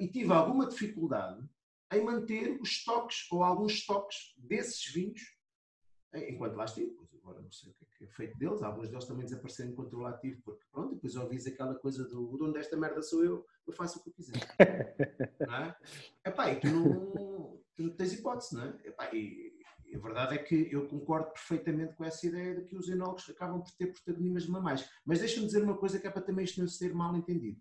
E 0.00 0.08
tive 0.08 0.32
alguma 0.32 0.66
dificuldade 0.66 1.46
em 1.92 2.02
manter 2.02 2.58
os 2.60 2.70
estoques 2.70 3.30
ou 3.30 3.44
alguns 3.44 3.74
estoques 3.74 4.34
desses 4.36 4.92
vinhos 4.92 5.20
eh, 6.12 6.30
enquanto 6.30 6.56
lá 6.56 6.64
estive. 6.64 6.96
Agora 7.22 7.40
não 7.40 7.50
sei 7.50 7.72
o 7.72 7.74
que 7.74 7.84
é, 7.84 7.88
que 7.98 8.04
é 8.04 8.08
feito 8.08 8.38
deles. 8.38 8.62
Alguns 8.62 8.88
deles 8.88 9.04
também 9.04 9.24
desapareceram 9.24 9.70
enquanto 9.70 9.98
lá 9.98 10.12
estive, 10.12 10.40
porque 10.42 10.64
pronto, 10.70 10.94
depois 10.94 11.16
ouvis 11.16 11.46
aquela 11.46 11.74
coisa 11.74 12.04
do 12.04 12.32
o 12.32 12.38
dono 12.38 12.52
desta 12.52 12.76
merda 12.76 13.02
sou 13.02 13.24
eu, 13.24 13.44
eu 13.66 13.72
faço 13.72 13.98
o 13.98 14.02
que 14.02 14.10
eu 14.10 14.14
quiser. 14.14 14.34
não 15.40 15.56
é? 15.56 15.76
Epá, 16.24 16.52
e 16.52 16.60
tu 16.60 16.68
não, 16.68 17.35
tu 17.76 17.82
não 17.82 17.90
tens 17.90 18.12
hipótese, 18.12 18.54
não 18.54 18.64
é? 18.64 19.14
E, 19.14 19.52
e 19.86 19.96
a 19.96 19.98
verdade 19.98 20.34
é 20.34 20.38
que 20.38 20.68
eu 20.70 20.88
concordo 20.88 21.30
perfeitamente 21.32 21.94
com 21.94 22.04
essa 22.04 22.26
ideia 22.26 22.54
de 22.56 22.64
que 22.66 22.76
os 22.76 22.88
enólogos 22.88 23.28
acabam 23.30 23.62
por 23.62 23.70
ter 23.72 23.92
protagonismo 23.92 24.56
a 24.56 24.60
mais. 24.60 24.90
Mas 25.04 25.20
deixa-me 25.20 25.46
dizer 25.46 25.62
uma 25.62 25.76
coisa 25.76 25.98
que 26.00 26.06
é 26.06 26.10
para 26.10 26.22
também 26.22 26.44
isto 26.44 26.60
não 26.60 26.68
ser 26.68 26.94
mal 26.94 27.14
entendido. 27.14 27.60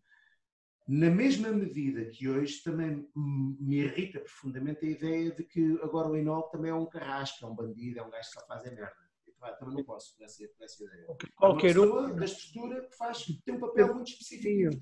Na 0.88 1.10
mesma 1.10 1.50
medida 1.50 2.06
que 2.06 2.30
hoje 2.30 2.62
também 2.64 3.08
me 3.16 3.78
irrita 3.78 4.20
profundamente 4.20 4.86
a 4.86 4.90
ideia 4.90 5.32
de 5.32 5.44
que 5.44 5.80
agora 5.82 6.10
o 6.10 6.16
enólogo 6.16 6.50
também 6.50 6.72
é 6.72 6.76
um 6.76 6.86
carrasco, 6.86 7.44
é 7.44 7.48
um 7.50 7.56
bandido, 7.56 8.00
é 8.00 8.04
um 8.04 8.10
gajo 8.10 8.30
que 8.30 8.40
só 8.40 8.46
faz 8.46 8.66
a 8.66 8.72
merda. 8.72 8.96
Eu, 9.26 9.34
pá, 9.40 9.52
também 9.54 9.76
não 9.76 9.84
posso 9.84 10.16
com 10.16 10.24
essa, 10.24 10.48
essa 10.62 10.84
ideia. 10.84 11.08
Qualquer 11.36 11.76
é 11.76 11.80
uma 11.80 11.86
um. 11.86 11.90
pessoa 11.90 12.14
da 12.14 12.26
estrutura 12.26 12.88
que 12.88 12.98
faz, 12.98 13.26
tem 13.44 13.56
um 13.56 13.60
papel 13.60 13.96
muito 13.96 14.12
específico. 14.12 14.78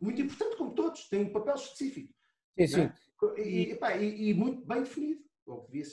Muito 0.00 0.22
importante 0.22 0.56
como 0.56 0.74
todos, 0.74 1.08
tem 1.08 1.22
um 1.22 1.32
papel 1.32 1.54
específico. 1.54 2.14
Sim, 2.58 2.66
sim. 2.66 2.80
né? 2.84 2.94
E, 3.38 3.78
e- 4.00 4.30
e 4.30 4.34
muito 4.34 4.66
bem 4.66 4.80
definido. 4.82 5.20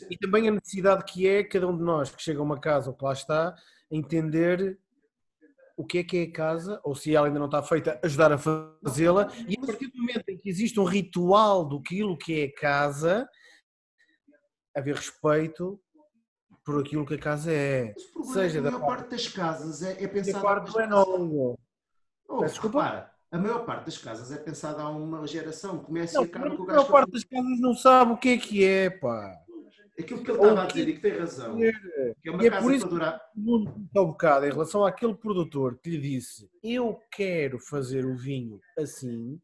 E 0.10 0.18
também 0.18 0.48
a 0.48 0.52
necessidade 0.52 1.03
que 1.06 1.27
é 1.27 1.44
cada 1.44 1.68
um 1.68 1.76
de 1.77 1.84
nós 1.84 2.10
que 2.11 2.22
chega 2.22 2.40
a 2.40 2.44
uma 2.44 2.60
casa 2.60 2.90
ou 2.90 2.95
que 2.95 3.03
lá 3.03 3.14
está, 3.14 3.56
entender 3.91 4.80
o 5.76 5.86
que 5.86 5.99
é 5.99 6.03
que 6.03 6.18
é 6.18 6.23
a 6.23 6.31
casa, 6.31 6.80
ou 6.84 6.94
se 6.94 7.15
ela 7.15 7.27
ainda 7.27 7.40
não 7.40 7.45
está 7.48 7.64
feita, 7.64 7.99
ajudar 8.03 8.31
a 8.31 8.38
fazê-la. 8.38 9.31
E 9.48 9.56
a 9.61 9.65
partir 9.65 9.88
do 9.88 9.98
momento 9.98 10.30
em 10.30 10.38
que 10.38 10.49
existe 10.49 10.80
um 10.80 10.84
ritual 10.84 11.65
do 11.68 11.81
que 11.81 12.02
é 12.41 12.44
a 12.45 12.53
casa, 12.53 13.30
haver 14.76 14.95
respeito 14.95 15.81
por 16.65 16.81
aquilo 16.81 17.06
que 17.06 17.15
a 17.15 17.19
casa 17.19 17.52
é. 17.52 17.94
Mas 17.94 18.03
o 18.03 18.11
problema 18.11 18.34
Seja 18.34 18.60
é 18.60 18.61
da 18.61 18.72
maior 18.72 18.86
parte 18.86 19.10
das 19.10 19.27
casas 19.27 19.81
é, 19.81 20.03
é 20.03 20.03
E 20.27 20.31
a 20.31 20.40
parte 20.41 20.72
do 20.72 20.81
enólogo. 20.81 21.60
Oh, 22.27 22.40
Peço 22.40 22.53
desculpa. 22.56 22.84
repara, 22.84 23.19
a 23.31 23.38
maior 23.38 23.65
parte 23.65 23.85
das 23.85 23.97
casas 23.97 24.31
é 24.31 24.38
pensada 24.38 24.81
há 24.81 24.89
uma 24.89 25.26
geração. 25.27 25.80
Começa 25.80 26.15
Não, 26.18 26.26
e 26.26 26.27
acaba 26.30 26.56
com 26.56 26.64
o 26.64 26.64
a 26.64 26.68
gajo. 26.68 26.77
maior 26.80 26.91
parte 26.91 27.11
das 27.11 27.23
casas 27.23 27.60
não 27.60 27.73
sabe 27.73 28.11
o 28.14 28.18
que 28.18 28.30
é 28.30 28.38
que 28.38 28.65
é, 28.65 28.89
pá. 28.89 29.35
Aquilo 29.99 30.23
que 30.23 30.31
ele 30.31 30.39
estava 30.39 30.64
a 30.64 30.65
dizer 30.65 30.88
e 30.88 30.93
que 30.93 31.01
tem 31.01 31.18
razão, 31.18 31.57
que 31.57 32.30
é 32.30 32.31
uma 32.31 32.41
E 32.41 32.47
é 32.47 32.49
casa 32.49 32.64
por 32.64 32.73
isso 32.73 32.88
para 32.88 32.95
durar. 32.95 33.22
Nuno 33.35 33.84
está 33.85 34.01
um 34.01 34.07
bocado 34.07 34.45
em 34.45 34.49
relação 34.49 34.85
àquele 34.85 35.14
produtor 35.14 35.77
que 35.84 35.89
lhe 35.89 35.99
disse 35.99 36.49
eu 36.64 36.97
quero 37.11 37.60
fazer 37.60 38.06
o 38.06 38.15
vinho 38.15 38.61
assim. 38.77 39.38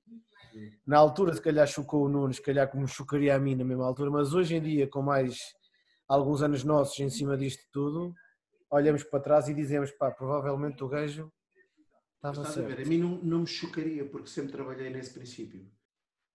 Na 0.88 0.98
altura, 0.98 1.34
se 1.34 1.42
calhar 1.42 1.68
chocou 1.68 2.06
o 2.06 2.10
Nuno, 2.10 2.34
se 2.34 2.42
calhar 2.42 2.70
como 2.72 2.88
chocaria 2.88 3.36
a 3.36 3.40
mim 3.40 3.56
na 3.56 3.66
mesma 3.66 3.86
altura, 3.86 4.10
mas 4.10 4.34
hoje 4.34 4.56
em 4.56 4.62
dia, 4.62 4.88
com 4.88 5.02
mais 5.02 5.54
alguns 6.08 6.42
anos 6.42 6.64
nossos 6.64 6.98
em 7.02 7.10
cima 7.10 7.36
disto 7.36 7.62
tudo, 7.74 8.14
olhamos 8.72 9.04
para 9.04 9.20
trás 9.20 9.50
e 9.50 9.54
dizemos, 9.54 9.92
pá, 9.92 10.10
provavelmente 10.10 10.82
o 10.82 10.88
gajo 10.88 11.30
estava 12.32 12.48
estás 12.50 12.58
a 12.58 12.68
ver, 12.68 12.76
certo. 12.78 12.88
a 12.88 12.90
mim 12.90 12.98
não, 12.98 13.18
não 13.24 13.40
me 13.42 13.48
chocaria, 13.48 14.06
porque 14.10 14.30
sempre 14.30 14.52
trabalhei 14.52 14.90
nesse 14.90 15.14
princípio. 15.14 15.70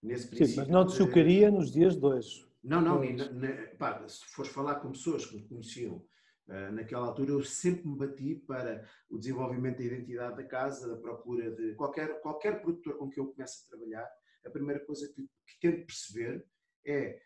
Nesse 0.02 0.28
Sim, 0.28 0.36
princípio 0.36 0.62
mas 0.62 0.68
não 0.68 0.86
te 0.86 0.92
de- 0.92 0.96
chocaria 0.98 1.50
nos 1.50 1.70
dias 1.70 1.96
de 1.96 2.04
hoje. 2.04 2.46
Não, 2.62 2.80
não, 2.80 2.98
Pois. 2.98 3.16
na- 3.16 3.30
na- 3.32 3.66
pá, 3.78 4.06
se 4.08 4.24
fores 4.26 4.50
falar 4.50 4.76
com 4.76 4.92
pessoas 4.92 5.26
que 5.26 5.36
me 5.36 5.46
conheciam 5.48 6.04
ah, 6.48 6.70
naquela 6.72 7.06
altura, 7.06 7.30
eu 7.30 7.44
sempre 7.44 7.86
me 7.88 7.96
bati 7.96 8.34
para 8.34 8.84
o 9.08 9.16
desenvolvimento 9.18 9.78
da 9.78 9.84
identidade 9.84 10.36
da 10.36 10.42
casa, 10.44 10.88
da 10.88 10.96
procura 10.96 11.48
de 11.50 11.74
qualquer, 11.74 12.20
qualquer 12.20 12.60
produtor 12.60 12.96
com 12.98 13.08
que 13.08 13.20
eu 13.20 13.26
comece 13.28 13.64
a 13.64 13.68
trabalhar, 13.68 14.10
a 14.44 14.50
primeira 14.50 14.84
coisa 14.84 15.06
que, 15.14 15.22
que 15.22 15.60
tento 15.60 15.86
perceber 15.86 16.44
é 16.84 17.20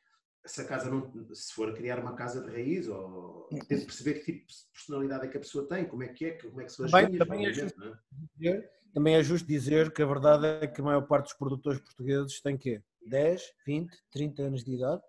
se 0.46 0.60
a 0.60 0.64
casa 0.66 0.90
não, 0.90 1.10
se 1.34 1.52
for 1.54 1.72
criar 1.74 1.98
uma 1.98 2.14
casa 2.14 2.42
de 2.42 2.50
raiz, 2.50 2.88
ou 2.88 3.48
tento 3.68 3.86
perceber 3.86 4.14
que 4.20 4.32
tipo 4.32 4.46
de 4.46 4.54
personalidade 4.72 5.24
é 5.26 5.28
que 5.28 5.36
a 5.36 5.40
pessoa 5.40 5.66
tem, 5.66 5.84
como 5.86 6.02
é 6.02 6.08
que 6.08 6.26
é, 6.26 6.30
como 6.32 6.60
é 6.60 6.64
que 6.64 6.72
são 6.72 6.84
as 6.84 6.92
vinhas, 6.92 7.18
também 7.18 7.46
é 7.46 7.52
justo. 7.52 7.82
é? 7.84 7.92
dizer- 8.36 8.70
Também 8.92 9.16
é 9.16 9.22
justo 9.22 9.48
dizer 9.48 9.92
que 9.92 10.02
a 10.02 10.06
verdade 10.06 10.46
é 10.46 10.66
que 10.66 10.80
a 10.80 10.84
maior 10.84 11.02
parte 11.06 11.24
dos 11.24 11.34
produtores 11.34 11.80
portugueses 11.80 12.40
tem 12.40 12.56
quê? 12.56 12.82
10, 13.06 13.42
20, 13.66 13.90
30 14.10 14.42
anos 14.42 14.64
de 14.64 14.74
idade? 14.74 15.02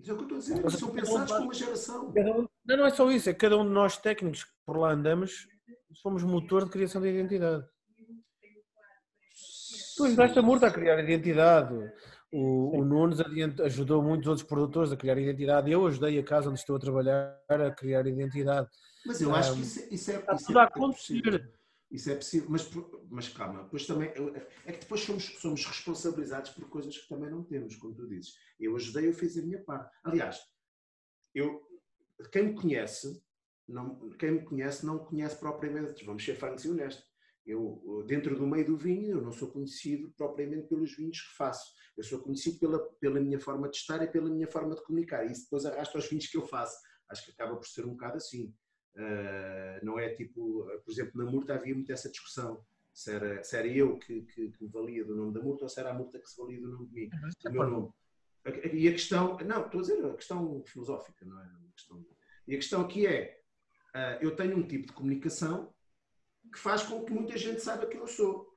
Isso 0.00 0.10
é 0.10 0.14
o 0.14 0.16
que 0.16 0.22
eu 0.22 0.24
estou 0.24 0.36
a 0.36 0.40
dizer, 0.40 0.62
Mas 0.64 0.72
são 0.74 0.90
pensados 0.90 1.32
para 1.32 1.42
uma 1.42 1.54
geração. 1.54 2.12
Não, 2.14 2.76
não 2.76 2.86
é 2.86 2.90
só 2.90 3.10
isso, 3.10 3.28
é 3.30 3.32
que 3.34 3.40
cada 3.40 3.56
um 3.58 3.64
de 3.64 3.70
nós 3.70 3.96
técnicos 3.96 4.44
que 4.44 4.50
por 4.64 4.76
lá 4.78 4.92
andamos 4.92 5.46
somos 5.94 6.22
motor 6.22 6.64
de 6.64 6.70
criação 6.70 7.00
de 7.02 7.08
identidade. 7.08 7.64
Tu 9.96 10.04
ajudaste 10.04 10.38
a 10.38 10.42
Murta 10.42 10.66
a 10.68 10.70
criar 10.70 11.02
identidade. 11.02 11.74
O, 12.30 12.78
o 12.78 12.84
Nunes 12.84 13.20
ajudou 13.60 14.02
muitos 14.02 14.28
outros 14.28 14.46
produtores 14.46 14.92
a 14.92 14.96
criar 14.96 15.18
identidade. 15.18 15.70
Eu 15.70 15.86
ajudei 15.86 16.18
a 16.18 16.22
casa 16.24 16.50
onde 16.50 16.58
estou 16.58 16.76
a 16.76 16.78
trabalhar 16.80 17.40
a 17.48 17.70
criar 17.70 18.06
identidade. 18.06 18.68
Mas 19.06 19.20
eu 19.22 19.34
acho 19.34 19.54
que 19.54 19.60
isso, 19.62 19.80
é- 19.80 19.88
isso 19.94 20.10
é, 20.10 20.16
está 20.18 20.34
isso 20.34 20.46
tudo 20.46 20.58
a 20.58 20.62
é 20.62 20.66
acontecer. 20.66 21.22
possível. 21.22 21.52
Isso 21.90 22.10
é 22.10 22.14
possível, 22.16 22.50
mas, 22.50 22.70
mas 23.08 23.28
calma, 23.30 23.62
depois 23.62 23.86
também 23.86 24.10
é 24.66 24.72
que 24.72 24.80
depois 24.80 25.00
somos, 25.00 25.24
somos 25.40 25.64
responsabilizados 25.64 26.50
por 26.50 26.68
coisas 26.68 26.98
que 26.98 27.08
também 27.08 27.30
não 27.30 27.42
temos, 27.42 27.76
como 27.76 27.94
tu 27.94 28.06
dizes. 28.06 28.34
Eu 28.60 28.76
ajudei, 28.76 29.08
eu 29.08 29.14
fiz 29.14 29.38
a 29.38 29.42
minha 29.42 29.64
parte. 29.64 29.90
Aliás, 30.04 30.38
eu, 31.34 31.62
quem 32.30 32.48
me 32.48 32.54
conhece, 32.54 33.22
não, 33.66 34.10
quem 34.18 34.32
me 34.32 34.44
conhece 34.44 34.84
não 34.84 34.96
me 35.00 35.06
conhece 35.06 35.38
propriamente, 35.38 36.04
vamos 36.04 36.22
ser 36.22 36.34
francos 36.34 36.66
e 36.66 36.70
honestos. 36.70 37.07
Eu, 37.48 38.04
dentro 38.06 38.36
do 38.36 38.46
meio 38.46 38.66
do 38.66 38.76
vinho, 38.76 39.16
eu 39.16 39.22
não 39.22 39.32
sou 39.32 39.48
conhecido 39.50 40.12
propriamente 40.18 40.68
pelos 40.68 40.94
vinhos 40.94 41.22
que 41.22 41.34
faço. 41.34 41.72
Eu 41.96 42.04
sou 42.04 42.18
conhecido 42.20 42.58
pela, 42.58 42.78
pela 43.00 43.18
minha 43.20 43.40
forma 43.40 43.70
de 43.70 43.76
estar 43.78 44.02
e 44.02 44.06
pela 44.06 44.28
minha 44.28 44.46
forma 44.46 44.74
de 44.74 44.82
comunicar. 44.82 45.24
E 45.24 45.32
isso 45.32 45.44
depois 45.44 45.64
arrasta 45.64 45.96
aos 45.96 46.06
vinhos 46.06 46.26
que 46.26 46.36
eu 46.36 46.46
faço. 46.46 46.76
Acho 47.08 47.24
que 47.24 47.30
acaba 47.30 47.56
por 47.56 47.66
ser 47.66 47.86
um 47.86 47.92
bocado 47.92 48.18
assim. 48.18 48.54
Uh, 48.94 49.82
não 49.82 49.98
é 49.98 50.10
tipo, 50.14 50.66
por 50.84 50.92
exemplo, 50.92 51.24
na 51.24 51.30
Murta 51.30 51.54
havia 51.54 51.74
muito 51.74 51.90
essa 51.90 52.10
discussão. 52.10 52.62
Se 52.92 53.12
era, 53.12 53.42
se 53.42 53.56
era 53.56 53.66
eu 53.66 53.98
que, 53.98 54.22
que, 54.22 54.50
que 54.50 54.66
valia 54.66 55.02
do 55.06 55.16
nome 55.16 55.32
da 55.32 55.40
Murta 55.40 55.64
ou 55.64 55.70
se 55.70 55.80
era 55.80 55.90
a 55.90 55.94
Murta 55.94 56.18
que 56.18 56.28
se 56.28 56.36
valia 56.36 56.60
do 56.60 56.68
nome 56.68 56.86
de 56.88 56.94
mim, 56.94 57.08
do 57.08 57.50
meu 57.50 57.66
nome. 57.66 57.92
E 58.74 58.88
a 58.88 58.92
questão, 58.92 59.38
não, 59.38 59.64
estou 59.64 59.80
a 59.80 59.82
dizer 59.82 60.04
a 60.04 60.14
questão 60.14 60.62
filosófica, 60.66 61.24
não 61.24 61.40
é? 61.40 61.46
Uma 61.46 61.72
questão, 61.72 62.06
e 62.46 62.54
a 62.54 62.56
questão 62.56 62.82
aqui 62.82 63.06
é, 63.06 63.40
uh, 63.94 64.22
eu 64.22 64.36
tenho 64.36 64.56
um 64.56 64.66
tipo 64.66 64.86
de 64.86 64.92
comunicação 64.92 65.72
que 66.52 66.58
faz 66.58 66.82
com 66.82 67.04
que 67.04 67.12
muita 67.12 67.36
gente 67.36 67.60
saiba 67.60 67.86
quem 67.86 68.00
eu 68.00 68.06
sou, 68.06 68.48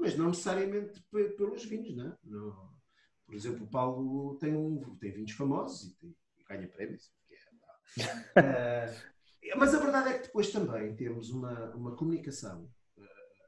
mas 0.00 0.16
não 0.16 0.28
necessariamente 0.28 1.02
pe- 1.10 1.30
pelos 1.30 1.64
vinhos, 1.64 1.96
não 1.96 2.08
é? 2.08 2.18
Não. 2.24 2.72
Por 3.26 3.34
exemplo, 3.34 3.64
o 3.64 3.70
Paulo 3.70 4.36
tem, 4.38 4.54
um, 4.54 4.96
tem 4.96 5.12
vinhos 5.12 5.32
famosos 5.32 5.84
e, 5.90 5.96
tem, 5.96 6.16
e 6.38 6.44
ganha 6.44 6.68
prémios. 6.68 7.06
uh, 7.98 9.12
mas 9.56 9.74
a 9.74 9.78
verdade 9.78 10.08
é 10.10 10.18
que 10.18 10.26
depois 10.26 10.50
também 10.50 10.94
temos 10.96 11.30
uma, 11.30 11.74
uma 11.74 11.96
comunicação, 11.96 12.64
uh, 12.96 13.04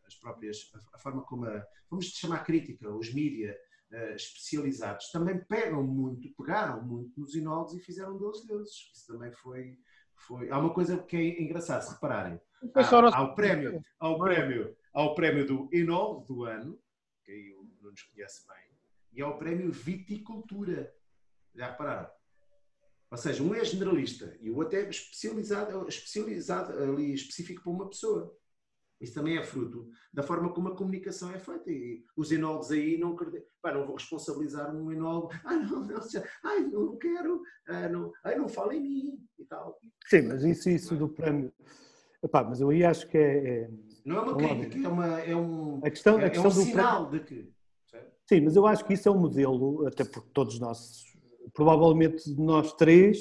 as 0.06 0.14
próprias, 0.14 0.70
a, 0.74 0.96
a 0.96 0.98
forma 0.98 1.22
como 1.22 1.46
a, 1.46 1.66
vamos 1.90 2.06
chamar 2.06 2.44
crítica, 2.44 2.90
os 2.90 3.12
mídia 3.12 3.56
uh, 3.92 4.14
especializados 4.16 5.10
também 5.10 5.42
pegam 5.44 5.82
muito, 5.82 6.32
pegaram 6.34 6.82
muito 6.82 7.18
nos 7.20 7.34
inólogos 7.34 7.74
e 7.74 7.80
fizeram 7.80 8.18
deles 8.18 8.44
deuses. 8.46 8.90
Isso 8.94 9.06
também 9.06 9.32
foi, 9.32 9.78
foi. 10.16 10.50
Há 10.50 10.58
uma 10.58 10.72
coisa 10.72 10.98
que 10.98 11.16
é 11.16 11.42
engraçado, 11.42 11.82
se 11.82 11.92
repararem. 11.92 12.40
Há, 13.14 13.18
há 13.18 13.22
o 13.22 13.34
prémio, 13.34 13.84
há 13.98 14.08
o 14.08 14.18
prémio, 14.18 14.76
há 14.92 15.02
o 15.02 15.14
prémio 15.14 15.46
do 15.46 15.68
enólogo 15.72 16.24
do 16.26 16.44
ano, 16.44 16.78
que 17.24 17.32
aí 17.32 17.56
não 17.82 17.90
nos 17.90 18.02
conhece 18.02 18.46
bem, 18.48 18.78
e 19.12 19.22
há 19.22 19.28
o 19.28 19.38
prémio 19.38 19.70
viticultura. 19.70 20.94
Já 21.54 21.70
repararam? 21.70 22.10
Ou 23.10 23.18
seja, 23.18 23.42
um 23.42 23.54
é 23.54 23.64
generalista 23.64 24.36
e 24.40 24.50
o 24.50 24.56
outro 24.56 24.76
é 24.76 24.88
especializado, 24.88 25.88
especializado 25.88 26.76
ali, 26.82 27.14
específico 27.14 27.62
para 27.62 27.72
uma 27.72 27.88
pessoa. 27.88 28.36
Isso 29.00 29.14
também 29.14 29.36
é 29.36 29.42
fruto 29.42 29.88
da 30.12 30.22
forma 30.22 30.52
como 30.52 30.68
a 30.68 30.76
comunicação 30.76 31.30
é 31.30 31.38
feita. 31.38 31.70
E 31.70 32.02
os 32.16 32.30
enólogos 32.30 32.70
aí 32.70 32.96
não 32.96 33.16
pá, 33.60 33.72
não 33.72 33.84
vou 33.86 33.96
responsabilizar 33.96 34.74
um 34.74 34.90
enólogo. 34.90 35.30
Ai, 35.44 35.56
não, 35.58 35.84
não, 35.84 36.00
ai, 36.44 36.60
não 36.60 36.96
quero, 36.96 37.42
ai, 37.68 37.88
não, 37.88 38.12
ai, 38.24 38.36
não 38.36 38.48
fala 38.48 38.74
em 38.74 38.80
mim 38.80 39.18
e 39.38 39.44
tal. 39.44 39.78
Sim, 40.06 40.22
mas 40.22 40.44
isso, 40.44 40.70
isso 40.70 40.96
do 40.96 41.08
prémio. 41.08 41.52
Epá, 42.22 42.42
mas 42.42 42.60
eu 42.60 42.70
aí 42.70 42.84
acho 42.84 43.06
que 43.08 43.18
é. 43.18 43.48
é... 43.48 43.70
Não 44.04 44.16
é 44.16 44.20
uma 44.20 44.36
crítica, 44.36 44.86
é, 44.86 44.88
uma, 44.88 45.20
é 45.20 45.36
um, 45.36 45.80
a 45.82 45.90
questão, 45.90 46.18
é, 46.18 46.26
a 46.26 46.30
questão 46.30 46.50
é 46.50 46.54
um 46.54 46.64
sinal 46.64 47.08
prémio... 47.08 47.24
de 47.24 47.34
que. 47.34 47.54
Sim, 48.26 48.40
mas 48.40 48.56
eu 48.56 48.66
acho 48.66 48.84
que 48.84 48.94
isso 48.94 49.08
é 49.08 49.12
um 49.12 49.18
modelo, 49.18 49.86
até 49.86 50.02
porque 50.04 50.30
todos 50.32 50.58
nós, 50.58 51.04
provavelmente 51.52 52.30
nós 52.38 52.72
três, 52.72 53.18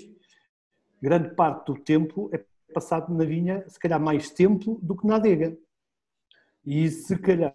grande 1.02 1.36
parte 1.36 1.66
do 1.66 1.78
tempo 1.78 2.30
é 2.34 2.42
passado 2.74 3.14
na 3.14 3.26
vinha, 3.26 3.64
se 3.68 3.78
calhar 3.78 4.00
mais 4.00 4.30
tempo 4.32 4.80
do 4.82 4.96
que 4.96 5.06
na 5.06 5.18
adega. 5.18 5.58
E 6.66 6.90
se 6.90 7.18
calhar, 7.18 7.54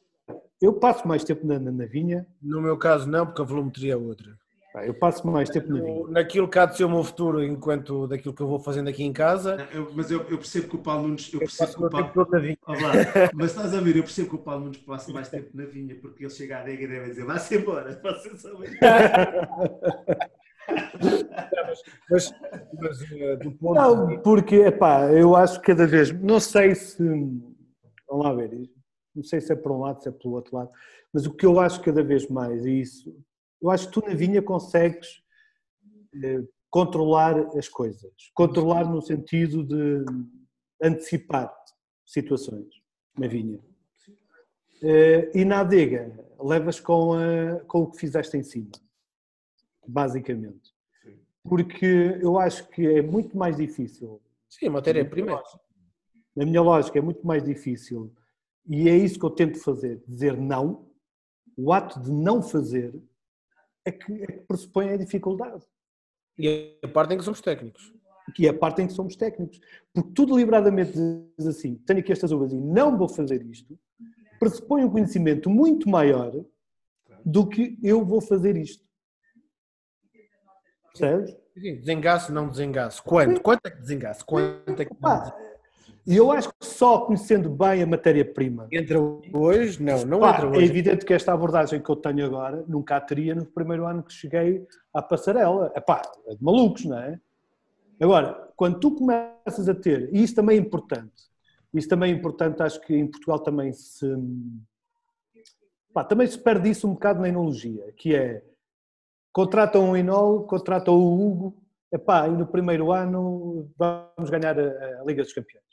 eu 0.61 0.73
passo 0.75 1.07
mais 1.07 1.25
tempo 1.25 1.47
na, 1.47 1.59
na, 1.59 1.71
na 1.71 1.87
vinha. 1.87 2.27
No 2.43 2.61
meu 2.61 2.77
caso, 2.77 3.09
não, 3.09 3.27
porque 3.27 3.41
a 3.41 3.45
volumetria 3.45 3.95
é 3.95 3.97
outra. 3.97 4.37
Eu 4.85 4.95
passo 4.95 5.27
mais 5.27 5.49
tempo 5.49 5.73
na 5.73 5.81
vinha. 5.81 6.07
Naquilo 6.09 6.47
que 6.47 6.59
há 6.59 6.67
de 6.67 6.77
ser 6.77 6.85
o 6.85 6.91
meu 6.91 7.03
futuro, 7.03 7.43
enquanto 7.43 8.07
daquilo 8.07 8.35
que 8.35 8.43
eu 8.43 8.47
vou 8.47 8.61
fazendo 8.61 8.89
aqui 8.89 9.03
em 9.03 9.13
casa. 9.13 9.69
Eu, 9.73 9.91
mas 9.95 10.11
eu, 10.11 10.21
eu, 10.29 10.39
percebo 10.39 10.69
que 10.69 10.77
o 10.77 10.79
Paulo 10.79 11.09
Nunes. 11.09 11.33
Eu 11.33 11.41
eu 11.41 11.47
percebo 11.47 11.73
que 11.73 11.85
o 11.85 11.91
Paulo. 11.91 12.13
Olá, 12.67 12.93
mas 13.35 13.51
estás 13.51 13.75
a 13.75 13.81
ver, 13.81 13.97
eu 13.97 14.03
percebo 14.03 14.29
que 14.29 14.35
o 14.37 14.39
Paulo 14.39 14.67
Nunes 14.67 14.79
passa 14.79 15.13
mais 15.13 15.29
tempo 15.29 15.51
na 15.55 15.65
vinha, 15.65 15.97
porque 15.97 16.25
ele 16.25 16.31
chega 16.31 16.59
à 16.59 16.61
adega 16.61 16.85
e 16.85 16.87
deve 16.87 17.09
dizer: 17.09 17.25
vá-se 17.25 17.57
embora, 17.57 17.99
você 18.03 18.39
só 18.39 18.51
mas, 22.11 22.33
mas 22.79 23.01
uh, 23.01 23.39
do 23.43 23.53
ponto 23.53 23.75
Não, 23.75 24.07
de... 24.07 24.19
porque, 24.19 24.57
epá, 24.57 25.11
eu 25.11 25.35
acho 25.35 25.61
que 25.61 25.69
cada 25.69 25.87
vez, 25.87 26.13
não 26.13 26.39
sei 26.39 26.75
se, 26.75 27.03
vamos 28.07 28.25
lá 28.25 28.35
ver, 28.35 28.69
não 29.19 29.25
sei 29.25 29.41
se 29.41 29.53
é 29.53 29.57
para 29.57 29.73
um 29.73 29.81
lado, 29.81 30.03
se 30.03 30.09
é 30.09 30.13
pelo 30.13 30.35
outro 30.35 30.57
lado, 30.57 30.71
mas 31.13 31.27
o 31.27 31.35
que 31.35 31.45
eu 31.45 31.59
acho 31.61 31.83
cada 31.83 32.03
vez 32.03 32.29
mais 32.29 32.65
é 32.65 32.71
isso, 32.71 33.15
eu 33.61 33.71
acho 33.71 33.89
que 33.89 33.93
tu 33.93 34.07
na 34.07 34.15
vinha 34.15 34.41
consegues 34.41 35.23
eh, 36.23 36.43
controlar 36.71 37.37
as 37.57 37.69
coisas, 37.69 38.13
controlar 38.35 38.85
no 38.85 39.03
sentido 39.03 39.65
de 39.65 40.05
antecipar 40.83 41.55
situações 42.07 42.69
na 43.19 43.27
vinha. 43.27 43.61
Eh, 44.83 45.31
e 45.35 45.45
na 45.45 45.61
adega, 45.61 46.13
levas 46.39 46.79
com, 46.79 47.15
a, 47.15 47.61
com 47.67 47.83
o 47.83 47.91
que 47.91 47.99
fizeste 47.99 48.37
em 48.37 48.43
cima, 48.43 48.71
basicamente 49.87 50.79
porque 51.49 52.19
eu 52.21 52.39
acho 52.39 52.69
que 52.69 52.87
é 52.87 53.03
muito 53.03 53.37
mais 53.37 53.57
difícil. 53.57 54.21
Sim, 54.49 54.67
a 54.67 54.71
matéria-prima. 54.71 55.43
Na 56.37 56.45
minha 56.45 56.61
lógica, 56.61 56.99
é 56.99 57.03
muito 57.03 57.27
mais 57.27 57.43
difícil, 57.43 58.13
e 58.69 58.89
é 58.89 58.97
isso 58.97 59.19
que 59.19 59.25
eu 59.25 59.31
tento 59.31 59.59
fazer: 59.59 60.03
dizer 60.07 60.37
não. 60.37 60.87
O 61.57 61.73
ato 61.73 61.99
de 61.99 62.13
não 62.13 62.41
fazer 62.41 62.95
é 63.85 63.91
que, 63.91 64.13
é 64.23 64.27
que 64.27 64.47
pressupõe 64.47 64.91
a 64.91 64.97
dificuldade. 64.97 65.65
E 66.39 66.79
a 66.85 66.89
parte 66.89 67.15
em 67.15 67.19
que 67.19 67.25
somos 67.25 67.41
técnicos. 67.41 67.93
Que 68.35 68.47
é 68.47 68.51
a 68.51 68.55
parte 68.55 68.83
em 68.83 68.87
que 68.87 68.93
somos 68.93 69.17
técnicos. 69.17 69.59
Porque 69.93 70.13
tu 70.13 70.27
deliberadamente 70.27 70.93
diz 70.93 71.47
assim: 71.47 71.77
tenho 71.87 72.01
aqui 72.01 72.13
estas 72.13 72.31
uvas 72.31 72.53
e 72.53 72.57
não 72.57 72.97
vou 72.97 73.09
fazer 73.09 73.43
isto, 73.43 73.77
pressupõe 74.39 74.85
um 74.85 74.91
conhecimento 74.91 75.51
muito 75.51 75.89
maior 75.89 76.33
do 77.25 77.49
que 77.49 77.79
eu 77.83 78.05
vou 78.05 78.21
fazer 78.21 78.57
isto. 78.57 78.87
Percebes? 80.93 81.37
Desengaço, 81.57 82.33
não 82.33 82.49
desengaço. 82.49 83.03
Quanto? 83.03 83.41
Quanto 83.41 83.67
é 83.67 83.71
que 83.71 83.81
desengaço? 83.81 84.25
Quanto 84.25 84.81
é 84.81 84.85
que 84.85 84.95
Pá, 84.95 85.35
E 86.09 86.17
eu 86.17 86.33
acho 86.33 86.49
que 86.49 86.65
só 86.65 87.01
conhecendo 87.01 87.51
bem 87.51 87.83
a 87.83 87.87
matéria-prima. 87.87 88.67
Entra 88.73 88.99
hoje? 88.99 89.83
Não, 89.83 90.07
não 90.07 90.21
Pá, 90.21 90.31
entra 90.31 90.47
é 90.47 90.49
hoje. 90.49 90.65
evidente 90.65 91.05
que 91.05 91.13
esta 91.13 91.35
abordagem 91.35 91.83
que 91.83 91.91
eu 91.91 91.97
tenho 91.97 92.25
agora 92.25 92.65
nunca 92.67 92.97
a 92.97 93.01
teria 93.01 93.35
no 93.35 93.45
primeiro 93.45 93.87
ano 93.87 94.03
que 94.03 94.11
cheguei 94.11 94.67
à 94.95 95.03
passarela. 95.03 95.71
Epá, 95.77 96.01
é 96.27 96.35
de 96.35 96.43
malucos, 96.43 96.87
não 96.87 96.99
é? 96.99 97.21
Agora, 98.01 98.51
quando 98.57 98.81
tu 98.81 98.95
começas 98.95 99.69
a 99.69 99.75
ter, 99.75 100.09
e 100.11 100.23
isso 100.23 100.35
também 100.35 100.57
é 100.57 100.61
importante, 100.61 101.13
isso 101.75 101.89
também 101.91 102.11
é 102.11 102.17
importante, 102.17 102.63
acho 102.63 102.81
que 102.81 102.97
em 102.97 103.07
Portugal 103.07 103.41
também 103.41 103.71
se. 103.75 104.07
Pá, 105.93 106.05
também 106.05 106.27
se 106.27 106.39
perde 106.39 106.71
isso 106.71 106.89
um 106.89 106.95
bocado 106.95 107.21
na 107.21 107.29
enologia, 107.29 107.93
que 107.95 108.15
é 108.15 108.43
contratam 109.31 109.91
o 109.91 109.97
Inol, 109.97 110.45
contratam 110.45 110.95
o 110.95 111.21
Hugo, 111.21 111.63
epá, 111.93 112.27
e 112.29 112.31
no 112.31 112.47
primeiro 112.47 112.93
ano 112.93 113.71
vamos 113.77 114.31
ganhar 114.31 114.59
a, 114.59 115.03
a 115.03 115.05
Liga 115.05 115.23
dos 115.23 115.35
Campeões. 115.35 115.68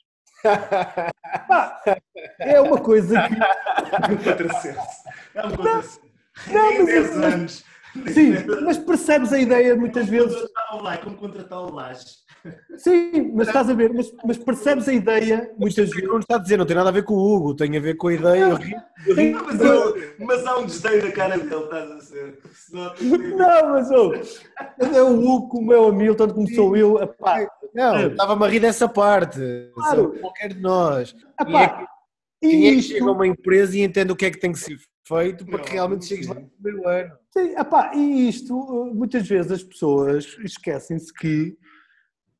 Pá, 1.48 1.82
é 2.40 2.62
uma 2.62 2.78
coisa 2.80 3.16
que. 3.28 3.36
É 3.96 4.12
um 4.12 4.18
contrassenso. 4.18 4.80
É 5.36 5.46
um 5.46 5.52
contrassenso. 5.52 6.02
Não, 6.48 6.74
mas 6.78 6.86
10 6.86 7.10
isso- 7.10 7.24
anos. 7.24 7.66
Sim, 8.14 8.34
mas 8.64 8.78
percebes 8.78 9.32
a 9.32 9.40
ideia 9.40 9.76
muitas 9.76 10.08
vezes. 10.08 10.36
Contratar 10.70 11.02
como 11.04 11.16
contratar 11.18 11.60
o 11.60 11.74
Laje. 11.74 12.06
Sim, 12.78 13.32
mas 13.34 13.48
estás 13.48 13.70
a 13.70 13.74
ver, 13.74 13.92
mas, 13.94 14.12
mas 14.24 14.38
percebes 14.38 14.88
a 14.88 14.94
ideia 14.94 15.52
muitas 15.58 15.90
vezes. 15.90 16.08
Não 16.08 16.20
está 16.20 16.36
a 16.36 16.40
dizer, 16.40 16.58
não 16.58 16.66
tem 16.66 16.76
nada 16.76 16.90
a 16.90 16.92
ver 16.92 17.04
com 17.04 17.14
o 17.16 17.36
Hugo, 17.36 17.56
tem 17.56 17.76
a 17.76 17.80
ver 17.80 17.96
com 17.96 18.08
a 18.10 18.14
ideia. 18.14 18.44
eu 18.44 18.56
ri- 18.56 19.34
Mas, 19.34 19.60
eu- 19.62 19.96
mas 20.20 20.46
há 20.46 20.58
um 20.58 20.66
desdém 20.66 21.02
na 21.02 21.12
cara 21.12 21.38
dele, 21.38 21.56
estás 21.64 21.92
a 21.92 22.00
ser. 22.02 22.38
Que- 22.98 23.18
Não, 23.18 23.70
mas 23.70 23.90
oh, 23.92 24.14
é 24.80 25.02
o 25.02 25.20
Hugo, 25.20 25.50
como 25.50 25.74
é 25.74 25.80
o 25.80 25.88
Hamilton, 25.88 26.30
como 26.30 26.48
sou 26.54 26.76
eu. 26.78 27.02
Epá, 27.02 27.48
Não, 27.74 28.08
estava-me 28.08 28.46
a 28.46 28.48
rir 28.50 28.60
dessa 28.60 28.88
parte. 28.88 29.40
Claro. 29.74 30.14
Qualquer 30.20 30.54
de 30.54 30.60
nós. 30.62 31.16
epá, 31.42 31.88
Quem 32.42 32.68
é 32.68 32.72
e 32.72 32.76
que 32.76 32.82
chega 32.84 32.96
a 33.00 33.00
isto. 33.00 33.12
uma 33.12 33.26
empresa 33.26 33.76
e 33.78 33.82
entende 33.84 34.12
o 34.12 34.16
que 34.16 34.26
é 34.26 34.32
que 34.32 34.40
tem 34.40 34.52
que 34.52 34.60
ser 34.60 34.78
feito 35.08 35.46
para 35.46 35.60
que 35.60 35.72
realmente 35.72 36.06
chegues 36.06 36.28
lá 36.28 36.36
no 36.36 36.50
primeiro 36.50 36.88
ano? 36.88 37.18
Sim, 37.32 37.58
epá, 37.58 37.96
e 37.96 38.28
isto, 38.28 38.58
uh, 38.58 38.94
muitas 38.94 39.28
vezes 39.28 39.52
as 39.52 39.64
pessoas 39.64 40.38
esquecem-se 40.44 41.14
que 41.14 41.58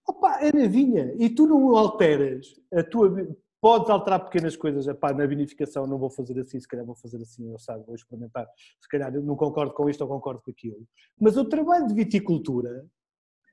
opá, 0.08 0.40
é 0.42 0.52
na 0.52 0.68
vinha 0.68 1.14
e 1.18 1.30
tu 1.30 1.48
não 1.48 1.76
alteras 1.76 2.48
a 2.74 2.84
tua. 2.84 3.28
Podes 3.62 3.90
alterar 3.90 4.24
pequenas 4.26 4.56
coisas, 4.56 4.86
epá, 4.88 5.12
na 5.12 5.26
vinificação 5.26 5.88
não 5.88 5.98
vou 5.98 6.10
fazer 6.10 6.40
assim, 6.40 6.60
se 6.60 6.68
calhar 6.68 6.86
vou 6.86 6.94
fazer 6.94 7.18
assim, 7.18 7.50
eu 7.50 7.58
sabe, 7.58 7.84
vou 7.84 7.96
experimentar, 7.96 8.48
se 8.80 8.88
calhar 8.88 9.14
eu 9.16 9.24
não 9.24 9.36
concordo 9.36 9.74
com 9.74 9.90
isto 9.90 10.02
ou 10.02 10.08
concordo 10.08 10.40
com 10.44 10.52
aquilo. 10.52 10.88
Mas 11.20 11.36
o 11.36 11.46
trabalho 11.46 11.88
de 11.88 11.96
viticultura, 11.96 12.86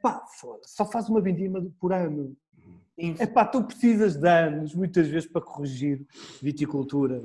pá, 0.02 0.22
só 0.66 0.84
faz 0.84 1.08
uma 1.08 1.20
vindima 1.20 1.66
por 1.80 1.94
ano. 1.94 2.36
Epá, 2.98 3.46
tu 3.46 3.64
precisas 3.64 4.16
de 4.16 4.28
anos, 4.28 4.74
muitas 4.74 5.08
vezes, 5.08 5.26
para 5.30 5.40
corrigir 5.40 6.06
viticultura. 6.42 7.22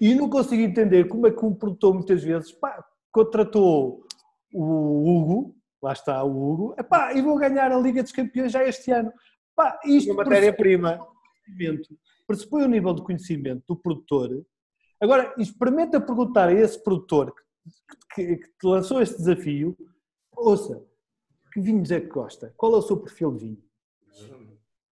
E 0.00 0.14
não 0.14 0.28
consigo 0.30 0.62
entender 0.62 1.08
como 1.08 1.26
é 1.26 1.30
que 1.30 1.44
um 1.44 1.54
produtor, 1.54 1.94
muitas 1.94 2.22
vezes, 2.22 2.52
pá, 2.52 2.84
contratou 3.12 4.04
o 4.52 5.08
Hugo, 5.10 5.56
lá 5.82 5.92
está 5.92 6.22
o 6.24 6.30
Hugo, 6.52 6.74
epá, 6.78 7.12
e 7.14 7.20
vou 7.22 7.36
ganhar 7.38 7.70
a 7.72 7.78
Liga 7.78 8.02
dos 8.02 8.12
Campeões 8.12 8.52
já 8.52 8.64
este 8.64 8.90
ano. 8.90 9.12
Pá, 9.56 9.78
isto 9.84 10.12
Uma 10.12 10.24
matéria-prima. 10.24 11.04
pressupõe 12.26 12.64
o 12.64 12.68
nível 12.68 12.94
de 12.94 13.02
conhecimento 13.02 13.64
do 13.66 13.76
produtor. 13.76 14.44
Agora, 15.00 15.34
experimenta 15.38 16.00
perguntar 16.00 16.48
a 16.48 16.52
esse 16.52 16.82
produtor 16.82 17.32
que, 17.34 17.46
que- 18.14 18.36
que 18.36 18.48
te 18.58 18.66
lançou 18.66 19.00
este 19.02 19.16
desafio, 19.16 19.76
ouça, 20.32 20.84
que 21.52 21.60
vinhos 21.60 21.90
é 21.90 22.00
que 22.00 22.06
gosta? 22.08 22.52
Qual 22.56 22.74
é 22.74 22.76
o 22.78 22.82
seu 22.82 22.96
perfil 22.98 23.32
de 23.32 23.38
vinho? 23.46 23.62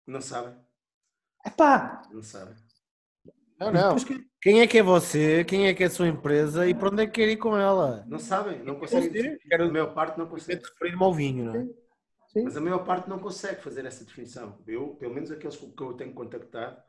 Não 0.07 0.21
sabem, 0.21 0.55
Epá, 1.45 2.01
não 2.11 2.23
sabem. 2.23 2.55
Não, 3.59 3.71
não. 3.71 3.95
depois 3.95 4.03
Quem 4.41 4.61
é 4.61 4.67
que 4.67 4.77
é 4.77 4.83
você? 4.83 5.43
Quem 5.43 5.67
é 5.67 5.73
que 5.73 5.83
é 5.83 5.87
a 5.87 5.89
sua 5.89 6.07
empresa 6.07 6.67
e 6.67 6.73
para 6.73 6.89
onde 6.89 7.03
é 7.03 7.05
que 7.05 7.13
quer 7.13 7.27
ir 7.29 7.37
com 7.37 7.57
ela? 7.57 8.05
Não 8.07 8.19
sabem, 8.19 8.59
não 8.63 8.75
Sim, 8.75 8.79
conseguem. 8.79 9.37
quero- 9.39 9.65
A 9.65 9.71
maior 9.71 9.93
parte 9.93 10.17
não 10.17 10.27
consegue. 10.27 10.61
de 10.61 10.69
referir-me 10.69 11.03
ao 11.03 11.13
vinho, 11.13 11.45
não 11.45 11.55
é? 11.55 11.65
Sim. 12.29 12.43
Mas 12.43 12.55
a 12.55 12.61
maior 12.61 12.85
parte 12.85 13.09
não 13.09 13.19
consegue 13.19 13.61
fazer 13.61 13.85
essa 13.85 14.05
definição. 14.05 14.61
Eu, 14.67 14.95
pelo 14.95 15.13
menos 15.13 15.31
aqueles 15.31 15.57
com 15.57 15.71
que 15.73 15.81
eu 15.83 15.93
tenho 15.93 16.13
contactado, 16.13 16.81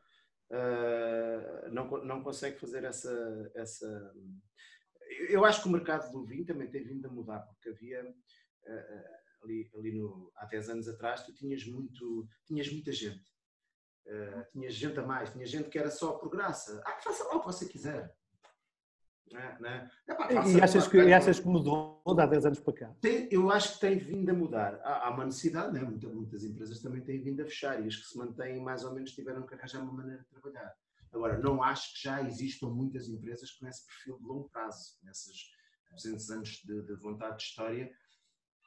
ah, 0.52 1.68
não, 1.72 1.88
não 2.04 2.22
consegue 2.22 2.58
fazer 2.60 2.84
essa, 2.84 3.50
essa. 3.56 4.12
Eu- 5.28 5.44
acho 5.44 5.62
que 5.62 5.68
o 5.68 5.72
mercado 5.72 6.10
do 6.12 6.24
vinho 6.24 6.44
também 6.44 6.68
tem 6.70 6.84
vindo 6.84 7.06
a 7.06 7.10
mudar, 7.10 7.40
porque 7.40 7.70
havia 7.70 8.00
ah, 8.68 9.06
ali, 9.42 9.68
ali 9.76 9.92
no, 9.98 10.30
há 10.36 10.44
10 10.46 10.68
anos 10.70 10.86
atrás, 10.86 11.24
tu 11.24 11.32
tinhas, 11.34 11.64
muito, 11.66 12.28
tinhas 12.46 12.70
muita 12.70 12.92
gente. 12.92 13.24
Ah, 14.08 14.44
tinhas 14.52 14.74
gente 14.74 14.98
a 14.98 15.02
mais, 15.06 15.30
tinha 15.30 15.46
gente 15.46 15.68
que 15.68 15.78
era 15.78 15.90
só 15.90 16.12
por 16.12 16.30
graça. 16.30 16.82
Ah, 16.86 16.98
faça 17.02 17.24
lá 17.24 17.36
o 17.36 17.40
que 17.40 17.46
você 17.46 17.66
quiser. 17.66 18.14
Não 19.30 19.40
é? 19.40 19.58
Não 19.60 19.68
é? 19.70 19.90
Epá, 20.08 20.32
E 20.32 20.60
achas 20.60 20.88
que, 20.88 20.96
e 20.96 21.12
achas 21.12 21.38
que 21.38 21.46
mudou 21.46 22.02
de 22.04 22.20
há 22.20 22.26
10 22.26 22.46
anos 22.46 22.58
para 22.60 22.72
cá? 22.72 22.94
tem- 23.00 23.28
eu 23.30 23.48
acho 23.50 23.74
que 23.74 23.80
tem 23.80 23.96
vindo 23.96 24.28
a 24.28 24.34
mudar. 24.34 24.74
Há, 24.82 25.06
há 25.06 25.10
uma 25.10 25.24
necessidade, 25.26 25.72
né? 25.72 25.80
Muita- 25.82 26.08
muitas 26.08 26.42
empresas 26.42 26.80
também 26.82 27.00
têm 27.02 27.22
vindo 27.22 27.40
a 27.40 27.44
fechar 27.44 27.80
e 27.80 27.86
as 27.86 27.94
que 27.94 28.02
se 28.06 28.18
mantêm 28.18 28.60
mais 28.60 28.82
ou 28.84 28.92
menos 28.92 29.12
tiveram 29.12 29.46
que 29.46 29.54
arranjar 29.54 29.82
uma 29.82 29.92
maneira 29.92 30.20
de 30.22 30.28
trabalhar. 30.28 30.74
Agora, 31.12 31.38
não 31.38 31.62
acho 31.62 31.94
que 31.94 32.02
já 32.02 32.22
existam 32.22 32.68
muitas 32.70 33.08
empresas 33.08 33.50
com 33.52 33.66
esse 33.68 33.86
perfil 33.86 34.16
de 34.18 34.24
longo 34.24 34.48
prazo, 34.48 34.96
nesses 35.04 35.50
200 35.92 36.30
anos 36.30 36.48
de, 36.64 36.82
de 36.82 36.94
vontade 36.96 37.36
de 37.36 37.42
história 37.44 37.92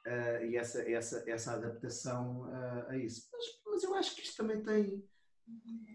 eh, 0.06 0.46
e 0.48 0.56
essa, 0.56 0.82
essa, 0.90 1.24
essa 1.30 1.52
adaptação 1.54 2.46
eh, 2.50 2.86
a 2.90 2.96
isso. 2.98 3.28
Mas, 3.32 3.44
mas 3.66 3.82
eu 3.82 3.94
acho 3.94 4.14
que 4.14 4.22
isto 4.22 4.36
também 4.36 4.62
tem. 4.62 5.06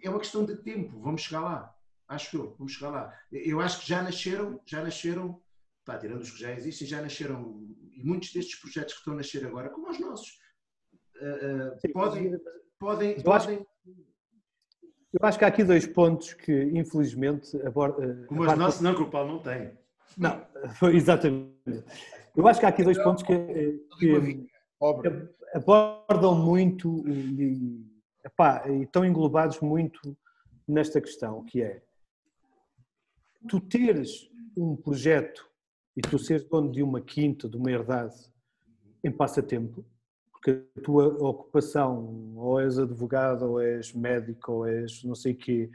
É 0.03 0.09
uma 0.09 0.19
questão 0.19 0.45
de 0.45 0.55
tempo, 0.57 0.99
vamos 0.99 1.21
chegar 1.21 1.41
lá. 1.41 1.76
Acho 2.07 2.38
eu, 2.38 2.55
vamos 2.57 2.73
chegar 2.73 2.89
lá. 2.91 3.13
Eu 3.31 3.59
acho 3.61 3.81
que 3.81 3.88
já 3.88 4.01
nasceram, 4.01 4.59
já 4.65 4.81
nasceram 4.84 5.41
pá, 5.85 5.97
tirando 5.97 6.21
os 6.21 6.31
que 6.31 6.39
já 6.39 6.51
existem, 6.53 6.88
já 6.88 7.01
nasceram, 7.01 7.67
e 7.91 8.03
muitos 8.03 8.31
destes 8.31 8.59
projetos 8.59 8.93
que 8.93 8.99
estão 8.99 9.13
a 9.13 9.17
nascer 9.17 9.45
agora, 9.45 9.69
como 9.69 9.89
os 9.89 9.99
nossos, 9.99 10.39
eh, 11.19 11.76
eh, 11.84 11.88
podem, 11.91 12.39
podem, 12.80 13.15
Eu 13.23 13.34
acho- 13.34 13.47
podem 13.47 13.65
Eu 15.11 15.19
acho 15.23 15.39
que 15.39 15.45
há 15.45 15.47
aqui 15.47 15.63
dois 15.63 15.88
pontos 15.88 16.34
que, 16.34 16.53
infelizmente, 16.65 17.59
aborda. 17.65 18.26
como 18.27 18.43
os 18.43 18.55
nossos, 18.57 18.81
não, 18.81 18.93
que 18.95 19.01
o 19.01 19.09
Paulo 19.09 19.34
não 19.34 19.39
tem. 19.41 19.76
Não, 20.17 20.45
foi 20.76 20.95
exatamente. 20.97 21.84
Eu 22.35 22.47
acho 22.47 22.59
que 22.59 22.65
há 22.65 22.69
aqui 22.69 22.84
dois 22.84 22.97
pontos 23.01 23.23
que, 23.23 23.84
que 23.97 24.47
Obra. 24.80 25.34
abordam 25.55 26.35
muito 26.35 27.03
e, 27.09 27.88
epá, 28.23 28.67
e 28.69 28.83
estão 28.83 29.05
englobados 29.05 29.59
muito 29.59 30.15
nesta 30.67 30.99
questão, 31.01 31.43
que 31.43 31.61
é 31.61 31.81
tu 33.47 33.59
teres 33.59 34.29
um 34.55 34.75
projeto 34.75 35.47
e 35.95 36.01
tu 36.01 36.19
seres 36.19 36.43
dono 36.47 36.71
de 36.71 36.83
uma 36.83 37.01
quinta, 37.01 37.47
de 37.49 37.57
uma 37.57 37.71
herdade 37.71 38.15
em 39.03 39.11
passatempo, 39.11 39.85
porque 40.31 40.63
a 40.77 40.81
tua 40.81 41.07
ocupação, 41.07 42.33
ou 42.37 42.59
és 42.59 42.77
advogado, 42.77 43.43
ou 43.51 43.61
és 43.61 43.93
médico, 43.93 44.51
ou 44.51 44.65
és 44.67 45.03
não 45.03 45.15
sei 45.15 45.33
o 45.33 45.37
quê, 45.37 45.69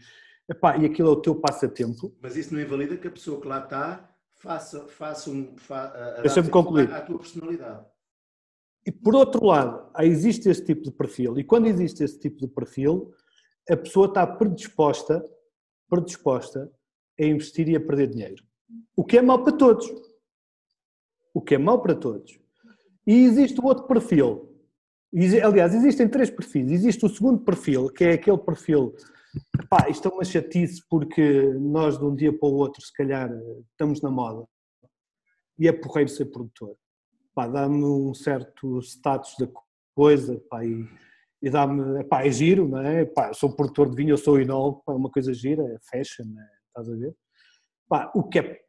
epá, 0.48 0.76
e 0.76 0.86
aquilo 0.86 1.08
é 1.08 1.12
o 1.12 1.20
teu 1.20 1.34
passatempo, 1.34 2.14
Mas 2.20 2.36
isso 2.36 2.54
não 2.54 2.60
invalida 2.60 2.96
que 2.96 3.08
a 3.08 3.10
pessoa 3.10 3.40
que 3.40 3.48
lá 3.48 3.58
está 3.64 4.10
faça, 4.34 4.86
faça 4.88 5.30
um. 5.30 5.56
Fa, 5.56 5.86
a- 6.18 6.20
Deixa-me 6.22 6.50
concluir. 6.50 6.92
À 6.92 7.00
tua 7.00 7.18
personalidade. 7.18 7.86
E 8.86 8.92
por 8.92 9.14
outro 9.14 9.46
lado, 9.46 9.90
existe 10.00 10.48
esse 10.48 10.62
tipo 10.62 10.82
de 10.82 10.90
perfil, 10.90 11.38
e 11.38 11.44
quando 11.44 11.66
existe 11.66 12.04
esse 12.04 12.18
tipo 12.18 12.38
de 12.38 12.48
perfil, 12.48 13.14
a 13.68 13.76
pessoa 13.76 14.06
está 14.06 14.26
predisposta, 14.26 15.24
predisposta 15.88 16.70
a 17.18 17.24
investir 17.24 17.68
e 17.68 17.76
a 17.76 17.80
perder 17.80 18.08
dinheiro. 18.08 18.44
O 18.94 19.02
que 19.02 19.16
é 19.16 19.22
mau 19.22 19.42
para 19.42 19.56
todos. 19.56 19.86
O 21.32 21.40
que 21.40 21.54
é 21.54 21.58
mau 21.58 21.80
para 21.80 21.94
todos. 21.94 22.38
E 23.06 23.24
existe 23.24 23.58
o 23.58 23.64
outro 23.64 23.86
perfil. 23.86 24.50
Aliás, 25.42 25.74
existem 25.74 26.08
três 26.08 26.28
perfis. 26.28 26.70
Existe 26.70 27.06
o 27.06 27.08
segundo 27.08 27.42
perfil, 27.42 27.88
que 27.88 28.04
é 28.04 28.12
aquele 28.14 28.38
perfil, 28.38 28.94
pá, 29.70 29.88
isto 29.88 30.08
é 30.08 30.12
uma 30.12 30.24
chatice 30.24 30.82
porque 30.90 31.54
nós 31.54 31.98
de 31.98 32.04
um 32.04 32.14
dia 32.14 32.36
para 32.36 32.48
o 32.48 32.54
outro, 32.54 32.82
se 32.82 32.92
calhar, 32.92 33.30
estamos 33.70 34.02
na 34.02 34.10
moda. 34.10 34.46
E 35.58 35.68
é 35.68 35.72
porreiro 35.72 36.10
ser 36.10 36.26
produtor 36.26 36.76
pá, 37.34 37.48
dá-me 37.48 37.84
um 37.84 38.14
certo 38.14 38.80
status 38.80 39.34
da 39.38 39.48
coisa, 39.94 40.40
pá, 40.48 40.64
e, 40.64 40.88
e 41.42 41.50
dá-me, 41.50 42.04
pá, 42.04 42.24
é 42.24 42.30
giro, 42.30 42.68
não 42.68 42.80
é? 42.80 43.04
Pá, 43.04 43.32
sou 43.32 43.54
produtor 43.54 43.90
de 43.90 43.96
vinho, 43.96 44.10
eu 44.10 44.18
sou 44.18 44.40
inol, 44.40 44.82
pá, 44.84 44.92
é 44.92 44.96
uma 44.96 45.10
coisa 45.10 45.34
gira, 45.34 45.62
é 45.62 45.78
fashion, 45.90 46.26
é, 46.38 46.48
estás 46.68 46.88
a 46.88 46.96
ver? 46.96 47.14
Pá, 47.88 48.12
o 48.14 48.22
que 48.22 48.38
é, 48.38 48.60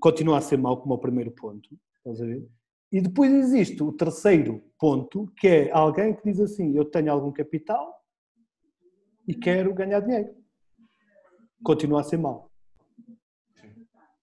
continua 0.00 0.38
a 0.38 0.40
ser 0.40 0.56
mau 0.56 0.80
como 0.80 0.94
o 0.94 0.98
primeiro 0.98 1.30
ponto, 1.32 1.68
estás 1.98 2.20
a 2.20 2.26
ver? 2.26 2.46
E 2.90 3.00
depois 3.00 3.32
existe 3.32 3.82
o 3.82 3.92
terceiro 3.92 4.62
ponto, 4.78 5.32
que 5.36 5.48
é 5.48 5.72
alguém 5.72 6.14
que 6.14 6.22
diz 6.24 6.40
assim, 6.40 6.76
eu 6.76 6.84
tenho 6.84 7.10
algum 7.10 7.32
capital 7.32 7.92
e 9.26 9.34
quero 9.34 9.74
ganhar 9.74 10.00
dinheiro. 10.00 10.32
Continua 11.64 12.02
a 12.02 12.04
ser 12.04 12.18
mau. 12.18 12.50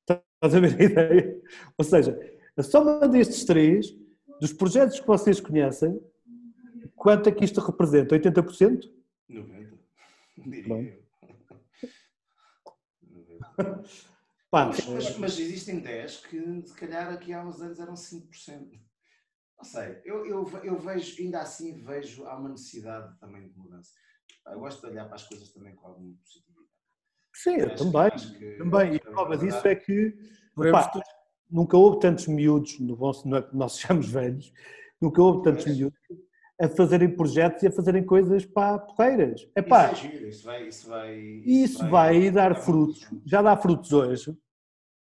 Estás 0.07 0.55
a 0.55 0.59
ver 0.59 0.79
a 0.79 0.83
ideia? 0.83 1.41
Ou 1.77 1.83
seja, 1.83 2.17
a 2.61 2.63
soma 2.63 3.07
destes 3.07 3.43
três, 3.43 3.87
dos 4.39 4.53
projetos 4.53 4.99
que 4.99 5.07
vocês 5.07 5.39
conhecem, 5.41 5.99
quanto 6.95 7.27
é 7.27 7.31
que 7.31 7.43
isto 7.43 7.59
representa? 7.59 8.15
80%? 8.17 8.89
90, 9.27 9.77
diria 10.37 10.67
Bom. 10.67 10.81
eu. 10.83 11.01
90. 13.03 13.51
Pá, 14.51 14.65
Mas, 14.65 14.85
mas- 14.85 15.17
mas 15.17 15.39
existem 15.39 15.79
10 15.79 16.25
que 16.25 16.61
se 16.67 16.73
calhar 16.75 17.11
aqui 17.13 17.31
há 17.33 17.43
uns 17.43 17.61
anos 17.61 17.79
eram 17.79 17.93
5%. 17.95 18.69
Não 19.57 19.63
sei, 19.63 20.01
eu, 20.03 20.25
eu, 20.25 20.49
eu 20.63 20.77
vejo, 20.77 21.21
ainda 21.21 21.39
assim 21.41 21.81
vejo, 21.83 22.25
há 22.25 22.35
uma 22.37 22.49
necessidade 22.49 23.17
também 23.19 23.47
de 23.47 23.57
mudança. 23.57 23.91
Eu 24.47 24.59
gosto 24.59 24.81
de 24.81 24.87
olhar 24.87 25.05
para 25.05 25.15
as 25.15 25.23
coisas 25.27 25.49
também 25.53 25.73
com 25.75 25.87
alguma 25.87 26.13
positividade. 26.17 26.67
Sim, 27.33 27.55
eu 27.55 27.69
que- 27.69 27.75
também. 27.77 28.11
que- 28.11 28.57
Também. 28.57 28.81
acho 28.89 28.95
E 28.95 28.99
que 28.99 29.07
a 29.07 29.11
prova 29.11 29.37
disso 29.37 29.67
é 29.67 29.75
que 29.75 30.11
pá, 30.71 30.91
nunca 31.51 31.77
houve 31.77 31.99
tantos 31.99 32.27
miúdos, 32.27 32.79
no 32.79 32.95
bom, 32.95 33.11
não 33.25 33.37
é 33.37 33.41
que 33.41 33.55
nós 33.55 33.73
sejamos 33.77 34.07
velhos, 34.09 34.53
nunca 35.01 35.21
houve 35.21 35.43
tantos 35.43 35.65
miúdos 35.65 35.99
a 36.59 36.67
fazerem 36.69 37.09
projetos 37.09 37.63
e 37.63 37.67
a 37.67 37.71
fazerem 37.71 38.03
coisas 38.05 38.45
para 38.45 38.77
porreiras. 38.77 39.47
É 39.55 39.61
Isso 39.61 39.69
pá, 39.69 39.83
é 39.89 39.95
giro, 39.95 40.27
isso 40.27 40.45
vai, 40.45 40.67
isso 40.67 40.87
vai, 40.89 41.15
e 41.19 41.63
isso 41.63 41.87
vai 41.89 42.31
dar 42.31 42.55
frutos. 42.55 43.09
Já 43.25 43.41
dá 43.41 43.57
frutos 43.57 43.91
hoje, 43.91 44.37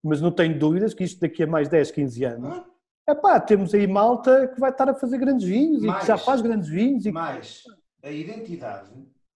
mas 0.03 0.21
não 0.21 0.31
tenho 0.31 0.57
dúvidas 0.57 0.95
que 0.95 1.03
isto 1.03 1.21
daqui 1.21 1.43
a 1.43 1.47
mais 1.47 1.69
10, 1.69 1.91
15 1.91 2.25
anos. 2.25 2.49
Ah, 2.59 2.67
É 3.09 3.15
pá, 3.15 3.41
temos 3.41 3.75
aí 3.75 3.89
malta 3.89 4.47
que 4.49 4.61
vai 4.61 4.71
estar 4.71 4.89
a 4.89 4.95
fazer 4.95 5.19
grandes 5.19 5.45
vinhos 5.45 5.83
e 5.83 5.93
que 5.93 6.07
já 6.07 6.15
Mais. 6.15 6.25
faz 6.25 6.41
grandes 6.41 6.69
vinhos. 6.69 7.07
E... 7.07 7.11
Mas 7.11 7.65
a 8.05 8.11
identidade 8.11 8.91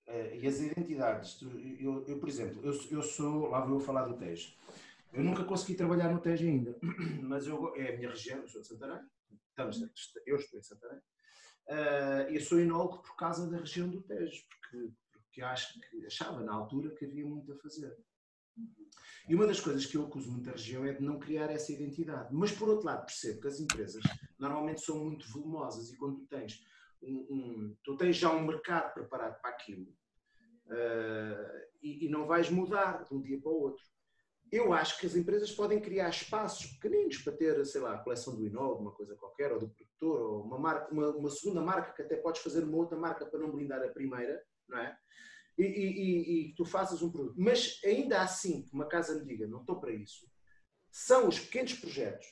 eh, 0.06 0.38
e 0.40 0.46
as 0.46 0.60
identidades, 0.60 1.38
eu, 1.80 2.04
eu, 2.06 2.18
por 2.18 2.28
exemplo, 2.28 2.60
eu, 2.62 2.72
eu 2.90 3.02
sou, 3.02 3.48
lá 3.48 3.64
vou 3.64 3.80
falar 3.80 4.04
do 4.04 4.14
Tejo. 4.14 4.52
Eu 5.12 5.24
nunca 5.24 5.44
consegui 5.44 5.74
trabalhar 5.74 6.12
no 6.12 6.20
Tejo 6.20 6.44
ainda, 6.46 6.78
mas 7.22 7.46
eu, 7.46 7.74
é 7.76 7.94
a 7.94 7.96
minha 7.96 8.10
região, 8.10 8.38
eu 8.40 8.48
sou 8.48 8.60
de 8.60 8.68
Santarém, 8.68 9.00
estamos, 9.50 9.80
eu 10.26 10.36
estou 10.36 10.58
em 10.58 10.62
Santarém, 10.62 11.00
Eh, 11.68 12.28
eu 12.30 12.40
sou 12.40 12.60
enólogo 12.60 13.02
por 13.02 13.16
causa 13.16 13.50
da 13.50 13.58
região 13.58 13.88
do 13.88 14.00
Tejo, 14.00 14.40
porque, 14.48 14.92
porque 15.10 15.42
acho 15.42 15.80
achava 16.06 16.40
na 16.44 16.52
altura 16.54 16.94
que 16.94 17.04
havia 17.04 17.26
muito 17.26 17.52
a 17.52 17.56
fazer. 17.56 17.92
E 19.28 19.34
uma 19.34 19.48
das 19.48 19.58
coisas 19.60 19.84
que 19.84 19.96
eu 19.96 20.04
acuso 20.06 20.30
muito 20.30 20.48
a 20.48 20.52
região 20.52 20.84
é 20.84 20.92
de 20.92 21.02
não 21.02 21.18
criar 21.18 21.50
essa 21.50 21.72
identidade. 21.72 22.32
Mas, 22.32 22.52
por 22.52 22.68
outro 22.68 22.86
lado, 22.86 23.04
percebo 23.06 23.40
que 23.40 23.48
as 23.48 23.58
empresas 23.58 24.00
normalmente 24.38 24.80
são 24.80 25.04
muito 25.04 25.28
volumosas 25.28 25.90
e 25.90 25.96
quando 25.96 26.20
tu 26.20 26.26
tens, 26.28 26.64
um, 27.02 27.16
um- 27.34 27.76
tu 27.82 27.96
tens 27.96 28.16
já 28.16 28.30
um 28.32 28.46
mercado 28.46 28.94
preparado 28.94 29.40
para 29.40 29.50
aquilo 29.50 29.92
eh, 30.70 31.68
e, 31.82 32.06
e 32.06 32.08
não 32.08 32.26
vais 32.28 32.48
mudar 32.48 33.02
de 33.02 33.12
um 33.12 33.20
dia 33.20 33.40
para 33.40 33.50
o 33.50 33.60
outro. 33.60 33.84
Eu 34.56 34.72
acho 34.72 34.98
que 34.98 35.06
as 35.06 35.14
empresas 35.14 35.52
podem 35.52 35.78
criar 35.78 36.08
espaços 36.08 36.66
pequeninos 36.72 37.18
para 37.18 37.36
ter, 37.36 37.62
sei 37.66 37.80
lá, 37.82 37.94
a 37.94 37.98
coleção 37.98 38.34
do 38.34 38.46
Inol, 38.46 38.78
uma 38.78 38.92
coisa 38.92 39.14
qualquer, 39.14 39.52
ou 39.52 39.58
do 39.58 39.68
produtor, 39.68 40.20
ou 40.20 40.42
uma, 40.44 40.58
marca, 40.58 40.90
uma, 40.90 41.10
uma 41.10 41.30
segunda 41.30 41.60
marca 41.60 41.92
que 41.92 42.00
até 42.00 42.16
podes 42.16 42.40
fazer 42.40 42.64
uma 42.64 42.78
outra 42.78 42.98
marca 42.98 43.26
para 43.26 43.38
não 43.38 43.52
blindar 43.52 43.82
a 43.82 43.88
primeira, 43.88 44.42
não 44.66 44.78
é? 44.78 44.96
e, 45.58 46.54
tu 46.56 46.64
faças 46.64 47.02
um 47.02 47.10
produto. 47.10 47.34
Mas 47.36 47.80
ainda 47.84 48.22
assim, 48.22 48.66
uma 48.72 48.86
casa 48.86 49.18
me 49.18 49.26
diga, 49.26 49.46
não 49.46 49.60
estou 49.60 49.78
para 49.78 49.92
isso, 49.92 50.26
são 50.90 51.28
os 51.28 51.38
pequenos 51.38 51.74
projetos 51.74 52.26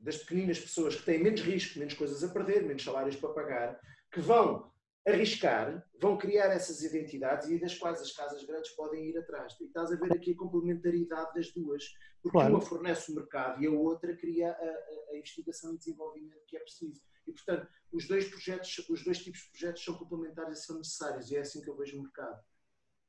das 0.00 0.16
pequeninas 0.16 0.58
pessoas 0.58 0.96
que 0.96 1.04
têm 1.04 1.22
menos 1.22 1.42
risco, 1.42 1.78
menos 1.78 1.94
coisas 1.94 2.24
a 2.24 2.28
perder, 2.28 2.64
menos 2.64 2.82
salários 2.82 3.16
para 3.16 3.34
pagar, 3.34 3.80
que 4.10 4.20
vão 4.20 4.71
arriscar, 5.06 5.84
vão 6.00 6.16
criar 6.16 6.46
essas 6.46 6.82
identidades 6.82 7.48
e 7.48 7.58
das 7.58 7.76
quais 7.76 8.00
as 8.00 8.12
casas 8.12 8.44
grandes 8.44 8.70
podem 8.72 9.06
ir 9.08 9.18
atrás. 9.18 9.56
E 9.60 9.64
estás 9.64 9.90
a 9.92 9.96
ver 9.96 10.12
aqui 10.12 10.32
a 10.32 10.36
complementaridade 10.36 11.34
das 11.34 11.52
duas, 11.52 11.84
porque 12.22 12.36
Claro. 12.38 12.54
uma 12.54 12.60
fornece 12.60 13.10
o 13.10 13.14
mercado 13.16 13.62
e 13.62 13.66
a 13.66 13.70
outra 13.70 14.16
cria 14.16 14.52
a, 14.52 14.54
a- 14.54 15.10
a 15.12 15.16
investigação 15.18 15.74
e 15.74 15.78
desenvolvimento 15.78 16.44
que 16.46 16.56
é 16.56 16.60
preciso. 16.60 17.00
E, 17.26 17.32
portanto, 17.32 17.68
os 17.92 18.06
dois 18.06 18.28
projetos, 18.28 18.78
os 18.88 19.04
dois 19.04 19.18
tipos 19.18 19.40
de 19.40 19.50
projetos 19.50 19.84
são 19.84 19.94
complementares 19.98 20.58
e 20.60 20.62
são 20.64 20.78
necessários, 20.78 21.30
e 21.30 21.36
é 21.36 21.40
assim 21.40 21.60
que 21.60 21.68
eu 21.68 21.76
vejo 21.76 21.98
o 21.98 22.02
mercado. 22.02 22.40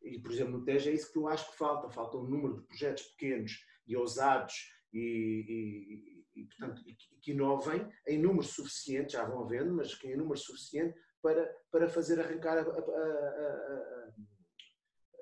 E, 0.01 0.19
por 0.19 0.31
exemplo, 0.31 0.57
no 0.57 0.65
Tejo 0.65 0.89
é 0.89 0.93
isso 0.93 1.11
que 1.11 1.17
eu 1.17 1.27
acho 1.27 1.49
que 1.51 1.57
falta, 1.57 1.89
falta 1.89 2.17
um 2.17 2.23
número 2.27 2.59
de 2.59 2.67
projetos 2.67 3.03
pequenos 3.03 3.65
e 3.87 3.95
ousados 3.95 4.53
e, 4.91 5.45
e- 5.47 6.41
e, 6.41 6.45
portanto, 6.45 6.83
que- 7.21 7.31
inovem 7.31 7.87
em 8.07 8.19
número 8.19 8.43
suficiente, 8.43 9.13
já 9.13 9.23
vão 9.23 9.43
havendo, 9.43 9.73
mas 9.73 9.95
que 9.95 10.07
em 10.07 10.17
número 10.17 10.37
suficiente 10.37 10.99
para, 11.23 11.47
para 11.71 11.89
fazer 11.89 12.19
arrancar 12.19 12.57
a, 12.57 12.61
a- 12.61 12.65
a- 12.65 14.13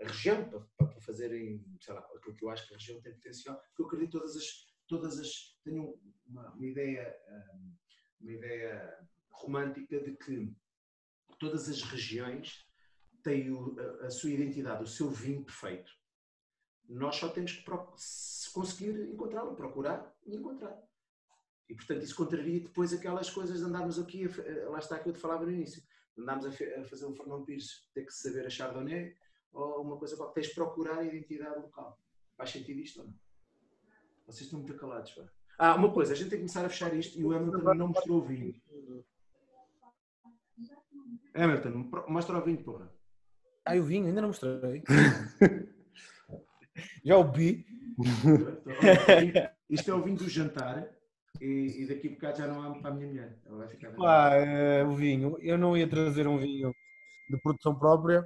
região, 0.04 0.50
para, 0.50 0.60
para 0.88 1.02
fazerem, 1.02 1.64
sei 1.80 1.94
lá, 1.94 2.02
aquilo 2.16 2.36
que 2.36 2.44
eu 2.44 2.50
acho 2.50 2.68
que 2.68 2.74
a 2.74 2.78
região 2.78 3.00
tem 3.02 3.14
potencial, 3.14 3.56
porque 3.62 3.82
eu 3.84 3.86
acredito 3.86 4.12
que 4.12 4.18
todas 4.18 4.36
as, 4.36 4.46
todas 4.88 5.20
as 5.20 5.60
tenho 5.64 6.00
uma, 6.26 6.50
uma 6.54 6.66
ideia, 6.66 7.16
hum, 7.54 7.76
uma 8.20 8.32
ideia 8.32 9.08
romântica 9.30 10.00
de 10.02 10.18
que 10.18 10.52
todas 11.40 11.70
as 11.70 11.82
regiões 11.84 12.66
têm 13.24 13.52
o- 13.52 13.76
a, 13.80 14.08
a 14.08 14.10
sua 14.10 14.32
identidade, 14.32 14.84
o 14.84 14.88
seu 14.88 15.08
vinho 15.10 15.46
perfeito. 15.46 15.92
Nós 16.90 17.16
só 17.16 17.30
temos 17.30 17.54
que 17.54 17.64
se 17.98 18.52
conseguir 18.52 19.00
encontrá-lo, 19.14 19.56
procurar 19.56 20.14
e 20.26 20.36
encontrar. 20.36 20.82
E, 21.70 21.76
portanto, 21.76 22.02
isso 22.04 22.16
contraria 22.16 22.60
depois 22.60 22.92
aquelas 22.92 23.30
coisas 23.30 23.60
de 23.60 23.66
andarmos 23.66 23.98
aqui, 23.98 24.28
lá 24.68 24.80
está 24.80 24.96
aquilo 24.96 25.04
que 25.04 25.10
eu 25.12 25.14
te 25.14 25.20
falava 25.22 25.46
no 25.46 25.52
início, 25.52 25.82
andarmos 26.18 26.46
a, 26.46 26.52
fe- 26.52 26.74
a 26.76 26.84
fazer 26.86 27.06
um 27.06 27.16
Fernão 27.16 27.44
Pires, 27.46 27.88
ter 27.94 28.06
que 28.06 28.14
saber 28.14 28.46
a 28.46 28.50
Chardonnay, 28.50 29.16
ou 29.54 29.82
uma 29.82 29.98
coisa 29.98 30.16
qualquer, 30.16 30.42
tens 30.42 30.48
de 30.48 30.56
procurar 30.56 31.00
a 31.00 31.04
identidade 31.04 31.60
local. 31.60 32.00
Faz 32.38 32.52
sentido 32.52 32.80
isto 32.80 33.02
ou 33.02 33.08
não? 33.08 33.14
Vocês 34.26 34.46
estão 34.46 34.60
muito 34.60 34.74
calados, 34.76 35.12
pá. 35.12 35.24
Ah, 35.58 35.76
uma 35.76 35.92
coisa, 35.94 36.14
a 36.14 36.16
gente 36.16 36.30
tem 36.30 36.40
que 36.40 36.46
começar 36.46 36.66
a 36.66 36.70
fechar 36.70 36.94
isto 36.96 37.20
e 37.20 37.24
o 37.24 37.32
Hamilton 37.34 37.74
não 37.76 37.88
mostrou 37.90 38.20
o 38.20 38.26
vinho. 38.26 38.56
Hamilton, 41.36 41.90
mostra 42.08 42.38
o 42.38 42.42
vinho, 42.44 42.64
porra. 42.64 42.92
Ah, 43.66 43.76
o 43.76 43.84
vinho, 43.84 44.08
ainda 44.08 44.22
não 44.22 44.30
mostrei. 44.30 44.84
Já 47.04 47.18
o 47.18 47.32
vi. 47.32 47.66
Isto 49.70 49.92
é 49.92 49.94
o 49.94 50.02
vinho 50.02 50.18
do 50.18 50.30
jantar 50.30 50.90
e, 51.42 51.82
e 51.82 51.88
daqui 51.88 52.08
a 52.08 52.12
bocado 52.12 52.38
já 52.38 52.48
não 52.48 52.62
há 52.62 52.76
para 52.76 52.92
a 52.92 52.94
minha 52.94 53.08
mulher. 53.08 53.36
Ela 53.46 53.58
vai 53.58 53.68
ficar. 53.68 53.92
Pá, 53.94 54.36
eh, 54.36 54.84
o 54.84 54.96
vinho. 54.96 55.38
Eu 55.42 55.58
não 55.58 55.76
ia 55.76 55.88
trazer 55.88 56.28
um 56.28 56.38
vinho 56.38 56.72
de 57.30 57.38
produção 57.42 57.74
própria, 57.74 58.24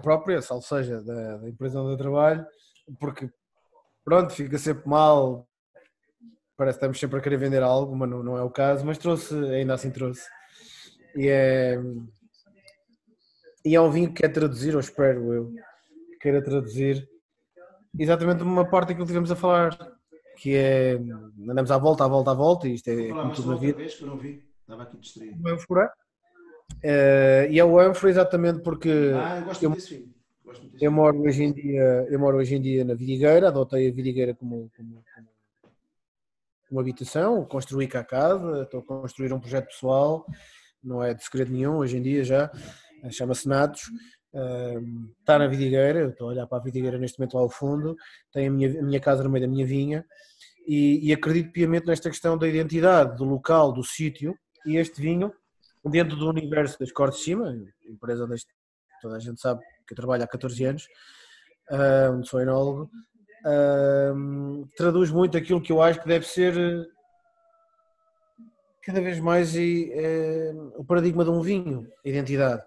própria, 0.00 0.38
ou 0.50 0.62
seja, 0.62 1.02
da, 1.02 1.38
da 1.38 1.48
empresa 1.48 1.80
onde 1.80 1.94
eu 1.94 1.98
trabalho, 1.98 2.46
porque 3.00 3.28
pronto, 4.04 4.32
fica 4.32 4.56
sempre 4.58 4.88
mal. 4.88 5.48
Parece 6.56 6.78
que 6.78 6.84
estamos 6.84 7.00
sempre 7.00 7.18
a 7.18 7.20
querer 7.20 7.38
vender 7.38 7.62
algo, 7.62 7.96
mas 7.96 8.08
não, 8.08 8.22
não 8.22 8.38
é 8.38 8.42
o 8.42 8.50
caso. 8.50 8.86
Mas 8.86 8.96
trouxe, 8.96 9.34
ainda 9.34 9.74
assim 9.74 9.90
trouxe. 9.90 10.22
E 11.16 11.28
é, 11.28 11.78
e 13.64 13.74
é 13.74 13.80
um 13.80 13.90
vinho 13.90 14.08
que 14.08 14.22
quer 14.22 14.28
traduzir, 14.28 14.74
ou 14.74 14.80
espero 14.80 15.32
eu, 15.32 15.52
que 16.12 16.18
queira 16.20 16.42
traduzir 16.42 17.08
exatamente 17.98 18.42
uma 18.42 18.68
parte 18.68 18.94
que 18.94 19.04
tivemos 19.04 19.30
a 19.30 19.36
falar, 19.36 19.76
que 20.42 20.56
é 20.56 20.94
andamos 21.48 21.70
à 21.70 21.78
volta, 21.78 22.04
à 22.04 22.08
volta, 22.08 22.30
à 22.32 22.34
volta, 22.34 22.68
e 22.68 22.74
isto 22.74 22.88
é 22.88 23.08
como 23.14 23.26
mas 23.28 23.36
tudo 23.36 23.46
na 23.48 23.52
outra 23.54 23.66
vida. 23.68 23.78
vez 23.78 23.94
que 23.94 24.02
eu 24.02 24.08
não 24.08 24.16
vi. 24.18 24.42
Estava 24.60 24.82
aqui 24.82 24.96
distraído. 24.96 25.40
o 25.42 25.48
ânfora. 25.48 25.92
Eh, 26.82 27.48
e 27.52 27.58
é 27.60 27.64
o 27.64 27.78
ânfora 27.78 28.10
exatamente 28.10 28.60
porque 28.60 28.90
Ah, 29.14 29.38
eu 29.38 29.44
gosto 29.44 29.62
eu- 29.62 29.70
muito 29.70 29.80
desse 29.82 29.96
vinho. 29.96 30.14
Gosto 30.44 30.66
desse 30.66 30.84
eu 30.84 30.90
moro 30.90 31.20
hoje 31.20 31.44
em 31.44 31.52
dia, 31.52 32.06
eu 32.10 32.18
moro 32.18 32.38
hoje 32.38 32.54
em 32.56 32.60
dia 32.60 32.84
na 32.84 32.94
Vidigueira, 32.94 33.48
adotei 33.48 33.88
a 33.88 33.92
Vidigueira 33.92 34.34
como, 34.34 34.68
como, 34.76 35.04
como 35.14 35.28
uma 36.70 36.80
habitação, 36.80 37.44
construí 37.44 37.86
cá 37.86 38.00
a 38.00 38.04
casa, 38.04 38.62
estou 38.62 38.80
a 38.80 38.84
construir 38.84 39.32
um 39.32 39.38
projeto 39.40 39.66
pessoal, 39.66 40.26
não 40.82 41.02
é 41.02 41.12
de 41.14 41.22
segredo 41.22 41.52
nenhum 41.52 41.76
hoje 41.76 41.98
em 41.98 42.02
dia 42.02 42.24
já, 42.24 42.50
eh, 43.04 43.10
chama-se 43.10 43.46
Natos, 43.46 43.82
eh, 44.34 44.80
está 45.20 45.38
na 45.38 45.46
Vidigueira, 45.46 46.00
eu 46.00 46.10
estou 46.10 46.28
a 46.28 46.30
olhar 46.32 46.46
para 46.46 46.58
a 46.58 46.62
Vidigueira 46.62 46.98
neste 46.98 47.18
momento 47.18 47.34
lá 47.34 47.42
ao 47.42 47.50
fundo, 47.50 47.94
tem 48.32 48.46
a 48.48 48.50
minha, 48.50 48.80
a 48.80 48.82
minha 48.82 49.00
casa 49.00 49.22
no 49.22 49.28
meio 49.30 49.44
da 49.46 49.52
minha 49.52 49.66
vinha 49.66 50.04
e, 50.66 51.08
e 51.08 51.12
acredito 51.12 51.52
piamente 51.52 51.86
nesta 51.86 52.10
questão 52.10 52.36
da 52.36 52.48
identidade, 52.48 53.16
do 53.16 53.24
local, 53.24 53.72
do 53.72 53.82
sítio 53.82 54.36
e 54.66 54.76
este 54.76 55.00
vinho, 55.00 55.32
dentro 55.84 56.16
do 56.16 56.28
universo 56.28 56.78
das 56.78 56.92
Cortes 56.92 57.18
de 57.18 57.24
Cima, 57.24 57.56
empresa 57.88 58.24
onde 58.24 58.42
toda 59.00 59.16
a 59.16 59.18
gente 59.18 59.40
sabe 59.40 59.60
que 59.86 59.92
eu 59.92 59.96
trabalho 59.96 60.22
há 60.22 60.26
14 60.26 60.64
anos, 60.64 60.86
onde 62.14 62.28
sou 62.28 62.40
enólogo, 62.40 62.90
ah, 63.44 64.12
traduz 64.76 65.10
muito 65.10 65.36
aquilo 65.36 65.60
que 65.60 65.72
eu 65.72 65.82
acho 65.82 66.00
que 66.00 66.08
deve 66.08 66.26
ser 66.26 66.56
eh, 66.56 66.86
cada 68.82 69.00
vez 69.00 69.18
mais 69.18 69.54
e, 69.56 69.90
eh, 69.92 70.52
o 70.76 70.84
paradigma 70.84 71.24
de 71.24 71.30
um 71.30 71.40
vinho, 71.40 71.88
identidade. 72.04 72.62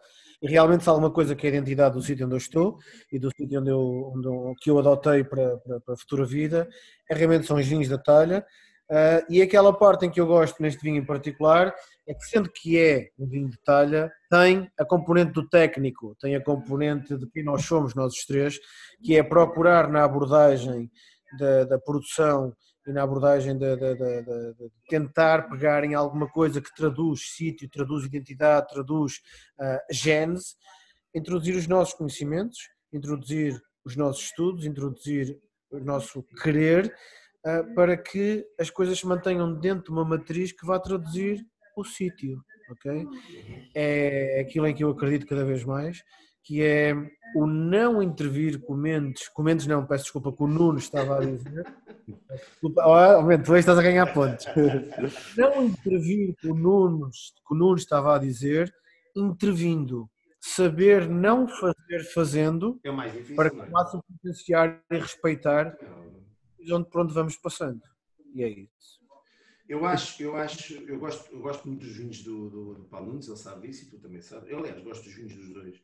E 0.46 0.48
realmente 0.48 0.84
se 0.84 0.90
alguma 0.90 1.10
coisa 1.10 1.36
que 1.36 1.48
é 1.48 1.50
a 1.50 1.54
identidade 1.54 1.96
do 1.96 2.04
sítio 2.04 2.28
onde 2.28 2.36
eu 2.36 2.38
estou 2.38 2.78
e 3.12 3.18
do 3.18 3.32
sítio 3.36 3.60
onde 3.60 3.72
eu, 3.72 4.14
onde 4.16 4.28
eu- 4.28 4.54
que 4.62 4.70
eu 4.70 4.78
adotei 4.78 5.24
para, 5.24 5.58
para, 5.58 5.80
para 5.82 5.94
a 5.96 5.98
futura 5.98 6.24
vida, 6.24 6.70
é 7.10 7.16
realmente 7.16 7.48
são 7.48 7.58
os 7.58 7.66
vinhos 7.66 7.90
da 7.90 7.98
talha. 7.98 8.46
Ah, 8.88 9.26
e 9.28 9.42
aquela 9.42 9.74
parte 9.74 10.06
em 10.06 10.12
que 10.12 10.22
eu 10.22 10.28
gosto 10.28 10.62
neste 10.62 10.84
vinho 10.84 10.98
em 10.98 11.06
particular 11.06 11.74
é 12.08 12.14
que, 12.14 12.24
sendo 12.26 12.48
que 12.52 12.78
é 12.78 13.10
um 13.18 13.26
vinho 13.28 13.50
de 13.50 13.58
talha, 13.64 14.12
tem 14.30 14.70
a 14.80 14.86
componente 14.86 15.32
do 15.32 15.50
técnico, 15.50 16.16
tem 16.22 16.36
a 16.36 16.44
componente 16.44 17.18
de 17.18 17.28
quem 17.32 17.44
nós 17.44 17.66
somos, 17.66 17.96
nós 17.96 18.14
os 18.14 18.24
três, 18.26 18.60
que 19.04 19.18
é 19.18 19.24
procurar 19.24 19.90
na 19.90 20.04
abordagem 20.04 20.92
da, 21.40 21.64
da 21.64 21.80
produção 21.80 22.54
e 22.86 22.92
na 22.92 23.04
abordagem 23.04 23.58
de, 23.58 23.76
de- 23.76 23.96
de- 23.96 24.22
de- 24.54 24.72
tentar 24.88 25.50
pegar 25.50 25.84
em 25.84 25.94
alguma 25.94 26.28
coisa 26.30 26.62
que 26.62 26.74
traduz 26.76 27.34
sítio, 27.36 27.70
traduz 27.70 28.06
identidade, 28.06 28.68
traduz 28.68 29.22
ah, 29.60 29.82
genes, 29.92 30.56
introduzir 31.14 31.56
os 31.56 31.68
nossos 31.68 31.94
conhecimentos, 31.96 32.58
introduzir 32.94 33.60
os 33.84 33.96
nossos 33.96 34.24
estudos, 34.26 34.66
introduzir 34.66 35.40
o 35.72 35.80
nosso 35.80 36.24
querer, 36.44 36.94
ah, 37.46 37.64
para 37.76 37.98
que 37.98 38.46
as 38.60 38.70
coisas 38.70 39.00
se 39.00 39.08
mantenham 39.08 39.54
dentro 39.60 39.86
de 39.86 39.92
uma 39.92 40.06
matriz 40.06 40.52
que 40.52 40.66
vá 40.66 40.80
traduzir 40.80 41.46
o 41.76 41.84
sítio, 41.84 42.42
ok? 42.70 43.06
É 43.76 44.40
aquilo 44.42 44.68
em 44.68 44.74
que 44.74 44.84
eu 44.84 44.90
acredito 44.90 45.26
cada 45.26 45.44
vez 45.44 45.64
mais, 45.64 46.04
que 46.46 46.62
é 46.62 46.94
o 47.36 47.48
não 47.48 48.02
intervir 48.04 48.62
com 48.62 48.76
Mendes, 48.76 49.28
com 49.30 49.42
Mendes 49.42 49.66
não, 49.66 49.86
peço 49.86 50.06
desculpa, 50.06 50.32
que 50.32 50.44
o 50.44 50.48
Nuno 50.48 50.78
estava 50.78 51.18
a 51.18 51.26
dizer. 51.26 51.66
Desculpa, 52.30 52.84
oh, 52.86 53.44
tu 53.44 53.56
estás 53.58 53.78
a 53.78 53.82
ganhar 53.82 54.14
pontos. 54.14 54.46
Não 55.36 55.66
intervir 55.66 56.36
com 56.40 56.52
o 56.52 56.56
Nuno, 56.56 57.10
que 57.10 57.54
o 57.54 57.58
Nuno 57.58 57.76
estava 57.76 58.16
a 58.16 58.20
dizer, 58.20 58.74
intervindo. 59.16 60.08
Saber 60.40 61.10
não 61.10 61.48
fazer 61.48 62.04
fazendo 62.14 62.80
É 62.84 62.92
difícil. 63.10 63.36
para 63.36 63.50
que 63.50 63.60
é? 63.60 63.66
possam 63.66 64.00
potenciar 64.08 64.80
e 64.92 64.98
respeitar 65.00 65.76
onde 66.72 66.88
por 66.88 67.02
onde 67.02 67.14
vamos 67.16 67.36
passando. 67.38 67.82
E 68.36 68.44
é 68.44 68.50
isso. 68.50 69.00
Eu 69.68 69.84
acho, 69.84 70.22
eu 70.22 70.36
acho, 70.36 70.76
eu 70.76 71.00
gosto, 71.00 71.34
eu 71.34 71.40
gosto 71.40 71.68
muito 71.68 71.84
dos 71.84 71.98
vinhos 71.98 72.22
do, 72.22 72.50
do, 72.52 72.74
do 72.76 72.84
Paulo 72.84 73.08
Nunes, 73.08 73.28
ele 73.28 73.38
sabe 73.38 73.68
disso 73.68 73.86
e 73.86 73.90
tu 73.90 73.98
também 73.98 74.22
sabes. 74.22 74.48
Eu, 74.48 74.60
aliás, 74.60 74.80
gosto 74.84 75.06
dos 75.06 75.14
vinhos 75.16 75.36
dos 75.36 75.52
dois. 75.52 75.82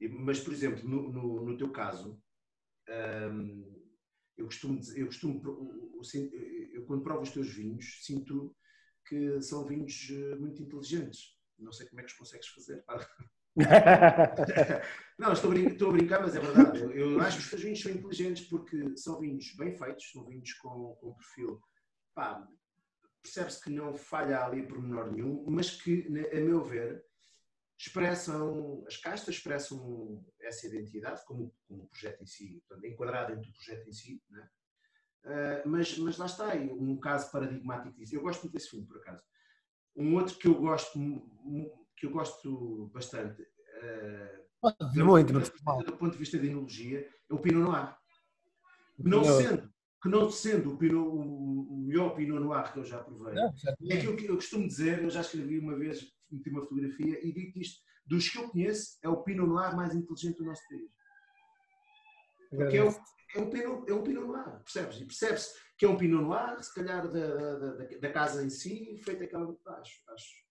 Mas, 0.00 0.40
por 0.40 0.52
exemplo, 0.52 0.88
no, 0.88 1.12
no, 1.12 1.44
no 1.44 1.56
teu 1.56 1.70
caso, 1.70 2.20
hum, 3.32 3.64
eu 4.36 4.46
costumo, 4.46 4.80
eu 4.94 5.06
costumo, 5.06 5.42
eu 6.72 6.84
quando 6.86 7.02
provo 7.02 7.22
os 7.22 7.30
teus 7.30 7.48
vinhos, 7.52 8.00
sinto 8.04 8.54
que 9.06 9.40
são 9.42 9.66
vinhos 9.66 10.08
eh, 10.10 10.36
muito 10.36 10.62
inteligentes. 10.62 11.36
Não 11.58 11.72
sei 11.72 11.88
como 11.88 12.00
é 12.00 12.04
que 12.04 12.12
os 12.12 12.18
consegues 12.18 12.48
fazer. 12.48 12.84
Não, 15.18 15.32
estou 15.32 15.50
a, 15.50 15.54
brin- 15.54 15.68
estou 15.68 15.90
a 15.90 15.92
brincar, 15.92 16.20
mas 16.22 16.36
é 16.36 16.40
verdade. 16.40 16.80
Eu, 16.80 16.92
eu 16.92 17.20
acho 17.20 17.38
que 17.38 17.44
os 17.44 17.50
teus 17.50 17.62
vinhos 17.62 17.80
são 17.80 17.90
inteligentes 17.92 18.44
porque 18.46 18.96
são 18.96 19.18
vinhos 19.18 19.54
bem 19.56 19.76
feitos, 19.76 20.10
são 20.12 20.24
vinhos 20.24 20.52
com, 20.54 20.94
com 21.00 21.14
perfil. 21.14 21.60
Pá, 22.14 22.46
percebe-se 23.22 23.62
que 23.62 23.70
não 23.70 23.94
falha 23.94 24.44
ali 24.44 24.62
por 24.66 24.80
menor 24.80 25.10
nenhum, 25.10 25.44
mas 25.48 25.70
que, 25.70 26.06
a 26.32 26.40
meu 26.40 26.62
ver, 26.62 27.04
expressam, 27.78 28.84
as 28.86 28.96
castas 28.96 29.36
expressam 29.36 30.24
essa 30.40 30.66
identidade, 30.66 31.24
como, 31.24 31.54
como 31.66 31.84
o 31.84 31.86
projeto 31.86 32.22
em 32.22 32.26
si, 32.26 32.62
portanto, 32.66 32.86
enquadrado 32.86 33.34
dentro 33.34 33.50
do 33.50 33.54
projeto 33.54 33.88
em 33.88 33.92
si, 33.92 34.22
né? 34.28 34.48
Ah, 35.24 35.62
mas, 35.66 35.96
mas 35.98 36.16
lá 36.16 36.26
está, 36.26 36.54
um 36.54 36.98
caso 36.98 37.30
paradigmático 37.30 37.96
disso. 37.96 38.14
Eu 38.14 38.22
gosto 38.22 38.42
muito 38.42 38.54
desse 38.54 38.70
filme, 38.70 38.86
por 38.86 38.96
acaso. 38.98 39.22
Um 39.96 40.14
outro 40.16 40.36
que 40.36 40.48
eu 40.48 40.54
gosto, 40.54 40.98
que 41.96 42.06
eu 42.06 42.10
gosto 42.10 42.90
bastante, 42.92 43.46
ah, 43.82 44.80
Muito, 44.94 45.32
do, 45.32 45.38
não 45.38 45.46
faz 45.46 45.62
mal. 45.62 45.82
do 45.82 45.96
ponto 45.96 46.12
de 46.12 46.18
vista 46.18 46.38
de 46.38 46.48
enologia, 46.48 47.08
é 47.30 47.34
o 47.34 47.38
Pinot 47.38 47.62
Noir. 47.62 47.96
Que 48.96 49.08
não 49.08 49.24
sendo, 49.24 49.72
que 50.02 50.08
não 50.08 50.30
sendo 50.30 50.74
o, 50.74 50.78
Pinot, 50.78 51.08
o 51.08 51.84
melhor 51.86 52.14
Pinot 52.16 52.40
Noir 52.40 52.72
que 52.72 52.78
eu 52.80 52.84
já 52.84 52.98
provei, 52.98 53.34
Não, 53.34 53.54
é 53.88 53.94
aquilo 53.94 54.16
que 54.16 54.26
eu 54.26 54.34
costumo 54.34 54.66
dizer, 54.66 55.02
eu 55.02 55.10
já 55.10 55.20
escrevi 55.20 55.58
uma 55.58 55.76
vez, 55.76 56.12
meti 56.30 56.50
uma 56.50 56.62
fotografia 56.62 57.18
e 57.26 57.32
digo 57.32 57.58
isto, 57.58 57.80
dos 58.06 58.28
que 58.28 58.38
eu 58.38 58.48
conheço, 58.48 58.98
é 59.02 59.08
o 59.08 59.22
Pinot 59.22 59.46
Noir 59.48 59.76
mais 59.76 59.94
inteligente 59.94 60.38
do 60.38 60.44
nosso 60.44 60.62
país. 60.68 60.90
Porque 62.50 62.76
é, 62.78 62.84
o, 62.84 62.88
é, 62.88 63.38
um 63.40 63.50
Pinot, 63.50 63.90
é 63.90 63.94
um 63.94 64.02
Pinot 64.02 64.26
Noir, 64.26 64.60
percebes? 64.62 65.00
E 65.00 65.04
percebe-se 65.04 65.54
que 65.76 65.84
é 65.84 65.88
um 65.88 65.96
Pinot 65.96 66.22
Noir, 66.24 66.62
se 66.62 66.74
calhar 66.74 67.06
da, 67.10 67.26
da, 67.34 67.56
da- 67.74 67.98
da 68.00 68.12
casa 68.12 68.42
em 68.44 68.50
si, 68.50 69.00
feita 69.04 69.24
aquela. 69.24 69.44
Acho, 69.66 69.92
acho. 70.08 70.48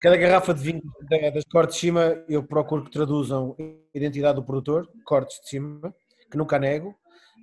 Cada 0.00 0.16
garrafa 0.16 0.52
de 0.52 0.62
vinho 0.62 0.82
da- 1.08 1.30
das 1.30 1.44
cortes 1.44 1.76
de 1.76 1.80
cima, 1.80 2.24
eu 2.28 2.42
procuro 2.46 2.84
que 2.84 2.90
traduzam 2.90 3.56
a 3.58 3.96
identidade 3.96 4.36
do 4.36 4.44
produtor, 4.44 4.90
cortes 5.04 5.40
de 5.40 5.48
cima, 5.48 5.94
que 6.30 6.36
nunca 6.36 6.58
nego. 6.58 6.94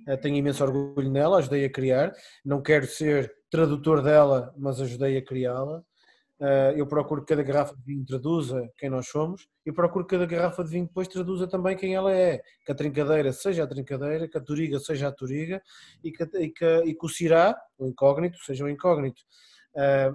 Eh, 0.06 0.16
Tenho 0.18 0.36
imenso 0.36 0.62
orgulho 0.62 1.10
nela, 1.10 1.38
ajudei 1.38 1.64
a 1.64 1.70
criar. 1.72 2.12
Não 2.44 2.62
quero 2.62 2.86
ser 2.86 3.34
tradutor 3.50 4.02
dela, 4.02 4.54
mas 4.58 4.80
ajudei 4.80 5.16
a 5.16 5.24
criá-la. 5.24 5.82
Eh, 6.44 6.74
Eu 6.76 6.86
procuro 6.86 7.22
que 7.22 7.28
cada 7.28 7.42
garrafa 7.42 7.74
de 7.74 7.82
vinho 7.82 8.04
traduza 8.04 8.70
quem 8.76 8.90
nós 8.90 9.08
somos 9.08 9.48
e 9.64 9.72
procuro 9.72 10.04
que 10.04 10.14
cada 10.14 10.26
garrafa 10.26 10.62
de 10.62 10.70
vinho 10.70 10.86
depois 10.86 11.08
traduza 11.08 11.46
também 11.48 11.74
quem 11.74 11.94
ela 11.94 12.12
é. 12.12 12.42
Que 12.66 12.72
a 12.72 12.74
trincadeira 12.74 13.32
seja 13.32 13.64
a 13.64 13.66
trincadeira, 13.66 14.28
que 14.28 14.36
a 14.36 14.40
toriga 14.40 14.78
seja 14.78 15.08
a 15.08 15.12
toriga 15.12 15.62
e 16.02 16.12
que, 16.12 16.22
e 16.38 16.50
que, 16.50 16.82
e 16.84 16.94
que 16.94 17.06
o 17.06 17.08
cirá, 17.08 17.56
o 17.78 17.86
incógnito, 17.86 18.36
seja 18.44 18.64
o 18.64 18.68
incógnito. 18.68 19.22
Eh, 19.74 20.12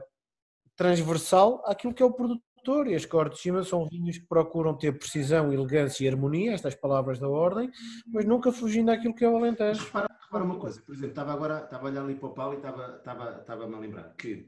transversal 0.76 1.64
àquilo 1.66 1.94
que 1.94 2.04
é 2.04 2.06
o 2.06 2.14
produtor 2.14 2.88
e 2.88 2.96
as 2.96 3.06
cortes 3.06 3.38
de 3.38 3.44
cima 3.44 3.64
são 3.64 3.88
vinhos 3.88 4.18
que 4.18 4.28
procuram 4.28 4.78
ter 4.78 4.98
precisão, 4.98 5.52
elegância 5.52 6.06
e 6.06 6.08
harmonia, 6.08 6.54
estas 6.54 6.76
palavras 6.76 7.18
da 7.20 7.28
ordem, 7.28 7.72
mas 8.08 8.26
nunca 8.26 8.52
fugindo 8.52 8.92
àquilo 8.92 9.16
que 9.16 9.26
é 9.26 9.30
o 9.30 9.36
Alentejo. 9.36 9.84
repara 9.86 10.44
uma 10.44 10.60
coisa, 10.60 10.82
por 10.82 10.94
exemplo, 10.94 11.10
estava 11.10 11.34
agora, 11.34 11.64
estava 11.64 11.88
a 11.88 11.92
olhar 11.92 12.04
ali 12.04 12.16
para 12.16 12.30
o 12.30 12.34
Paulo 12.34 12.54
e 12.54 12.58
estava, 12.58 12.98
estava, 12.98 13.40
estava-me 13.40 13.76
a 13.76 13.80
lembrar 13.80 14.14
que 14.16 14.48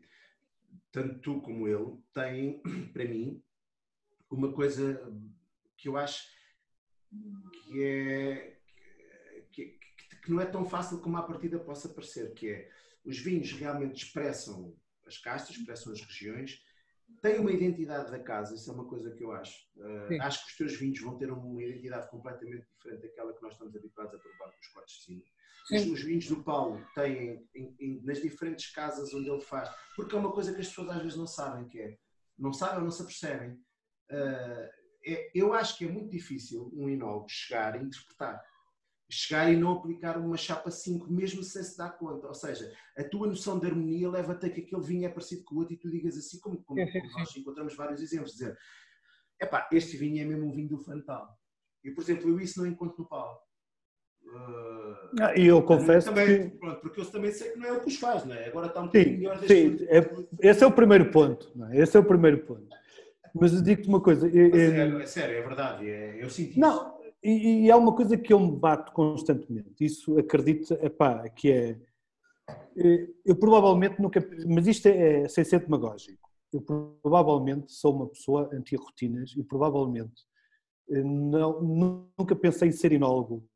tanto 0.91 1.19
tu 1.19 1.41
como 1.41 1.67
ele 1.67 1.97
têm, 2.13 2.61
para 2.93 3.05
mim, 3.05 3.41
uma 4.29 4.51
coisa 4.53 5.01
que 5.77 5.87
eu 5.87 5.97
acho 5.97 6.27
que 7.63 7.83
é 7.83 8.57
que- 9.51 9.77
que 10.23 10.31
não 10.31 10.39
é 10.39 10.45
tão 10.45 10.63
fácil 10.65 10.99
como 11.01 11.17
à 11.17 11.23
partida 11.23 11.59
possa 11.59 11.89
parecer, 11.89 12.33
que 12.33 12.49
é 12.49 12.71
os 13.03 13.17
vinhos 13.17 13.51
realmente 13.53 14.05
expressam 14.05 14.77
as 15.05 15.17
castas, 15.17 15.57
expressam 15.57 15.91
as 15.91 16.01
regiões, 16.01 16.63
têm 17.21 17.39
uma 17.39 17.51
identidade 17.51 18.11
da 18.11 18.19
casa, 18.19 18.55
isso 18.55 18.69
é 18.69 18.73
uma 18.73 18.85
coisa 18.85 19.11
que 19.11 19.23
eu 19.23 19.31
acho. 19.31 19.53
Uh, 19.77 20.21
acho 20.21 20.43
que 20.45 20.51
os 20.51 20.57
teus 20.57 20.75
vinhos 20.79 20.99
vão 21.01 21.17
ter 21.17 21.31
uma 21.31 21.63
identidade 21.63 22.09
completamente 22.09 22.65
diferente 22.75 23.01
daquela 23.03 23.33
que 23.33 23.41
nós 23.41 23.53
estamos 23.53 23.75
habituados 23.75 24.13
a 24.15 24.17
provar 24.17 24.51
com 24.51 24.59
os 24.59 24.67
cortes 24.69 24.95
de 24.97 25.03
cima. 25.03 25.21
Os, 25.63 25.67
Sim. 25.81 25.93
os 25.93 26.03
vinhos 26.03 26.27
do 26.27 26.43
Paulo 26.43 26.83
têm 26.95 27.47
em- 27.53 27.75
em- 27.79 28.01
nas 28.03 28.19
diferentes 28.21 28.71
casas 28.71 29.13
onde 29.13 29.29
ele 29.29 29.41
faz, 29.41 29.69
porque 29.95 30.15
é 30.15 30.19
uma 30.19 30.31
coisa 30.31 30.53
que 30.53 30.61
as 30.61 30.67
pessoas 30.67 30.89
às 30.89 31.01
vezes 31.01 31.17
não 31.17 31.27
sabem 31.27 31.67
que 31.67 31.79
é, 31.79 31.97
não 32.37 32.51
sabem 32.51 32.77
ou 32.79 32.83
não 32.85 32.91
se 32.91 33.01
apercebem. 33.03 33.51
Uh, 34.09 34.69
é- 35.05 35.31
eu 35.33 35.53
acho 35.53 35.77
que 35.77 35.85
é 35.85 35.87
muito 35.87 36.09
difícil 36.09 36.69
um 36.73 36.89
enólogo 36.89 37.27
chegar 37.29 37.75
e 37.79 37.85
interpretar. 37.85 38.41
Chegar 39.13 39.51
e 39.51 39.57
não 39.57 39.73
aplicar 39.73 40.17
uma 40.17 40.37
chapa 40.37 40.71
5, 40.71 41.11
mesmo 41.11 41.43
sem 41.43 41.61
se 41.63 41.77
dar 41.77 41.89
conta. 41.97 42.27
Ou 42.27 42.33
seja, 42.33 42.71
a 42.97 43.03
tua 43.03 43.27
noção 43.27 43.59
de 43.59 43.67
harmonia 43.67 44.09
leva-te 44.09 44.45
a 44.45 44.49
que 44.49 44.61
aquele 44.61 44.81
vinho 44.81 45.05
é 45.05 45.09
parecido 45.09 45.43
com 45.43 45.55
o 45.55 45.57
outro 45.59 45.73
e 45.73 45.77
tu 45.77 45.89
digas 45.91 46.15
assim, 46.17 46.39
como, 46.39 46.63
como- 46.63 46.79
Sim, 46.79 46.91
sim, 46.91 46.99
como 47.01 47.11
nós 47.19 47.35
encontramos 47.35 47.75
vários 47.75 48.01
exemplos, 48.01 48.31
dizer, 48.31 48.57
epá, 49.41 49.67
este 49.73 49.97
vinho 49.97 50.21
é 50.21 50.25
mesmo 50.25 50.47
um 50.47 50.51
vinho 50.53 50.69
do 50.69 50.77
Fantal. 50.79 51.27
E, 51.83 51.91
por 51.91 52.01
exemplo, 52.01 52.29
eu 52.29 52.39
isso 52.39 52.59
não 52.61 52.67
encontro 52.67 52.95
no 52.99 53.07
Paulo. 53.09 53.37
Uh, 54.23 54.95
Ah, 55.19 55.33
E 55.37 55.45
eu 55.47 55.61
confesso 55.61 56.07
também, 56.07 56.49
que. 56.51 56.57
pronto, 56.57 56.79
porque 56.79 57.01
eu 57.01 57.05
também 57.11 57.31
sei 57.33 57.51
que 57.51 57.59
não 57.59 57.67
é 57.67 57.71
o 57.73 57.81
que 57.81 57.87
os 57.89 57.97
faz, 57.97 58.23
não 58.23 58.33
é? 58.33 58.45
Agora 58.47 58.67
está 58.67 58.79
um 58.81 58.85
bocadinho 58.85 59.11
Sim, 59.13 59.17
melhor 59.17 59.39
sim, 59.39 59.45
desde 59.47 59.87
é- 59.89 60.49
esse 60.49 60.63
é 60.63 60.67
o 60.67 60.71
primeiro 60.71 61.11
ponto. 61.11 61.51
não 61.53 61.67
é? 61.69 61.77
Esse 61.77 61.97
é 61.97 61.99
o 61.99 62.03
primeiro 62.05 62.45
ponto. 62.45 62.67
Mas 63.35 63.53
eu 63.53 63.61
digo-te 63.61 63.87
uma 63.89 63.99
coisa. 63.99 64.27
eu- 64.27 64.49
Mas 64.51 64.61
eu- 64.61 64.99
é, 64.99 65.01
é 65.01 65.05
sério, 65.05 65.35
é 65.37 65.41
verdade. 65.41 65.89
é- 65.89 66.23
eu 66.23 66.29
sinto 66.29 66.51
isso. 66.51 66.59
Não, 66.59 67.00
e, 67.23 67.65
e 67.65 67.69
é 67.69 67.75
uma 67.75 67.95
coisa 67.95 68.17
que 68.17 68.33
eu 68.33 68.39
me 68.39 68.57
bato 68.57 68.91
constantemente. 68.93 69.85
Isso 69.85 70.17
acredito, 70.17 70.73
epá, 70.81 71.29
que 71.29 71.51
é. 71.51 71.79
eh, 72.77 73.07
Eu 73.23 73.35
provavelmente 73.35 74.01
nunca. 74.01 74.19
Mas 74.47 74.67
isto 74.67 74.87
é, 74.87 75.27
sem 75.27 75.43
ser 75.43 75.59
demagógico. 75.59 76.29
Eu 76.51 76.61
provavelmente 76.61 77.71
sou 77.71 77.95
uma 77.95 78.07
pessoa 78.07 78.49
anti-rotinas 78.53 79.33
e 79.37 79.43
provavelmente 79.43 80.23
eh, 80.89 81.03
não, 81.03 81.61
nunca 81.61 82.35
pensei 82.35 82.69
em 82.69 82.71
ser 82.71 82.91
enólogo. 82.91 83.47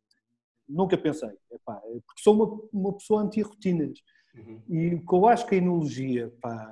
Nunca 0.67 0.97
pensei. 0.97 1.31
Epá, 1.51 1.81
é 1.85 1.99
porque 2.05 2.21
sou 2.21 2.35
uma, 2.35 2.61
uma 2.71 2.93
pessoa 2.93 3.23
anti-rotinas. 3.23 3.99
Uhum. 4.35 4.61
E 4.69 4.95
o 4.95 5.05
que 5.05 5.13
eu 5.15 5.27
acho 5.27 5.45
que 5.47 5.55
a 5.55 5.57
enologia 5.57 6.31
pá, 6.41 6.71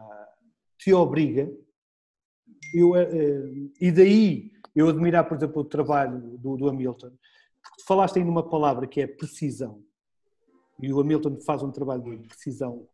te 0.77 0.93
obriga, 0.93 1.51
eu, 2.73 2.95
eh, 2.95 3.69
e 3.81 3.91
daí 3.91 4.52
eu 4.75 4.87
admirar, 4.89 5.27
por 5.27 5.37
exemplo, 5.37 5.61
o 5.61 5.65
trabalho 5.65 6.19
do, 6.37 6.57
do 6.57 6.69
Hamilton, 6.69 7.11
porque 7.61 7.83
falaste 7.85 8.17
aí 8.17 8.25
numa 8.25 8.47
palavra 8.47 8.87
que 8.87 9.01
é 9.01 9.07
precisão, 9.07 9.81
e 10.81 10.91
o 10.91 10.99
Hamilton 10.99 11.39
faz 11.41 11.61
um 11.61 11.71
trabalho 11.71 12.03
de 12.03 12.27
precisão 12.27 12.87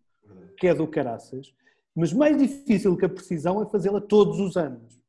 que 0.57 0.67
é 0.67 0.73
do 0.73 0.87
caraças, 0.87 1.53
mas 1.95 2.13
mais 2.13 2.37
difícil 2.37 2.95
que 2.95 3.05
a 3.05 3.09
precisão 3.09 3.61
é 3.61 3.65
fazê-la 3.65 3.99
todos 3.99 4.39
os 4.39 4.55
anos. 4.55 4.99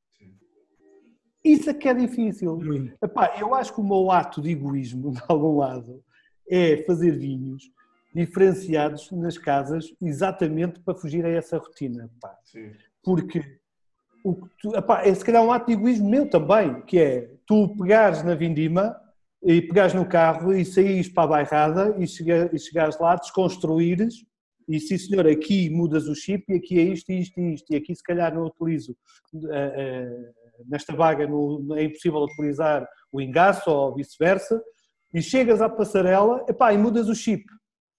Isso 1.45 1.71
é 1.71 1.75
que 1.75 1.89
é 1.89 1.95
difícil. 1.95 2.59
Epá, 3.03 3.37
eu 3.39 3.55
acho 3.55 3.75
que 3.75 3.81
o 3.81 3.85
meu 3.85 4.11
ato 4.11 4.43
de 4.43 4.51
egoísmo, 4.51 5.13
de 5.13 5.23
algum 5.29 5.59
lado, 5.59 6.03
é 6.49 6.83
fazer 6.85 7.13
vinhos 7.13 7.71
diferenciados 8.15 9.11
nas 9.13 9.39
casas 9.39 9.95
exatamente 10.03 10.81
para 10.81 10.95
fugir 10.95 11.25
a 11.25 11.29
essa 11.29 11.59
rotina. 11.59 12.11
Porque 13.03 13.60
o 14.25 14.35
que 14.35 14.49
tu, 14.61 14.77
epá, 14.77 15.03
é 15.03 15.15
se 15.15 15.25
calhar 15.25 15.43
um 15.43 15.53
ato 15.53 15.67
de 15.67 15.73
egoísmo 15.73 16.09
meu 16.09 16.29
também, 16.29 16.81
que 16.83 16.99
é 16.99 17.31
tu 17.47 17.75
pegares 17.77 18.23
na 18.23 18.35
vindima 18.35 18.97
e 19.43 19.63
pegares 19.63 19.95
no 19.95 20.07
carro 20.07 20.53
e 20.53 20.65
saís 20.65 21.09
para 21.09 21.25
a 21.25 21.27
bairrada 21.27 21.97
e, 21.99 22.07
chega, 22.07 22.51
e 22.53 22.59
chegares 22.59 22.99
lá, 22.99 23.17
desconstruires 23.17 24.15
e 24.69 24.79
sim 24.79 24.97
senhor, 24.97 25.27
aqui 25.27 25.69
mudas 25.69 26.07
o 26.07 26.15
chip 26.15 26.45
e 26.49 26.57
aqui 26.57 26.79
é 26.79 26.83
isto, 26.83 27.11
isto 27.11 27.41
e 27.41 27.55
isto. 27.55 27.73
E 27.73 27.77
aqui 27.77 27.95
se 27.95 28.03
calhar 28.03 28.33
não 28.33 28.47
utilizo 28.47 28.97
eh, 29.51 29.75
eh, 29.77 30.33
nesta 30.69 30.95
vaga 30.95 31.25
é 31.25 31.85
impossível 31.85 32.21
utilizar 32.21 32.87
o 33.11 33.21
engaço 33.21 33.69
ou 33.69 33.97
vice-versa. 33.97 34.63
E 35.13 35.21
chegas 35.21 35.61
à 35.61 35.69
passarela 35.69 36.45
epá, 36.49 36.73
e 36.73 36.79
mudas 36.79 37.09
o 37.09 37.15
chip. 37.17 37.45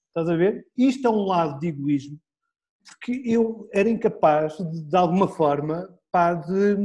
Estás 0.07 0.29
a 0.29 0.35
ver? 0.37 0.65
Isto 0.77 1.07
é 1.07 1.09
um 1.09 1.25
lado 1.25 1.59
de 1.59 1.67
egoísmo 1.67 2.17
porque 2.85 3.21
eu 3.25 3.69
era 3.73 3.89
incapaz, 3.89 4.57
de, 4.57 4.83
de 4.83 4.95
alguma 4.95 5.27
forma, 5.27 5.87
pá, 6.11 6.33
de, 6.33 6.75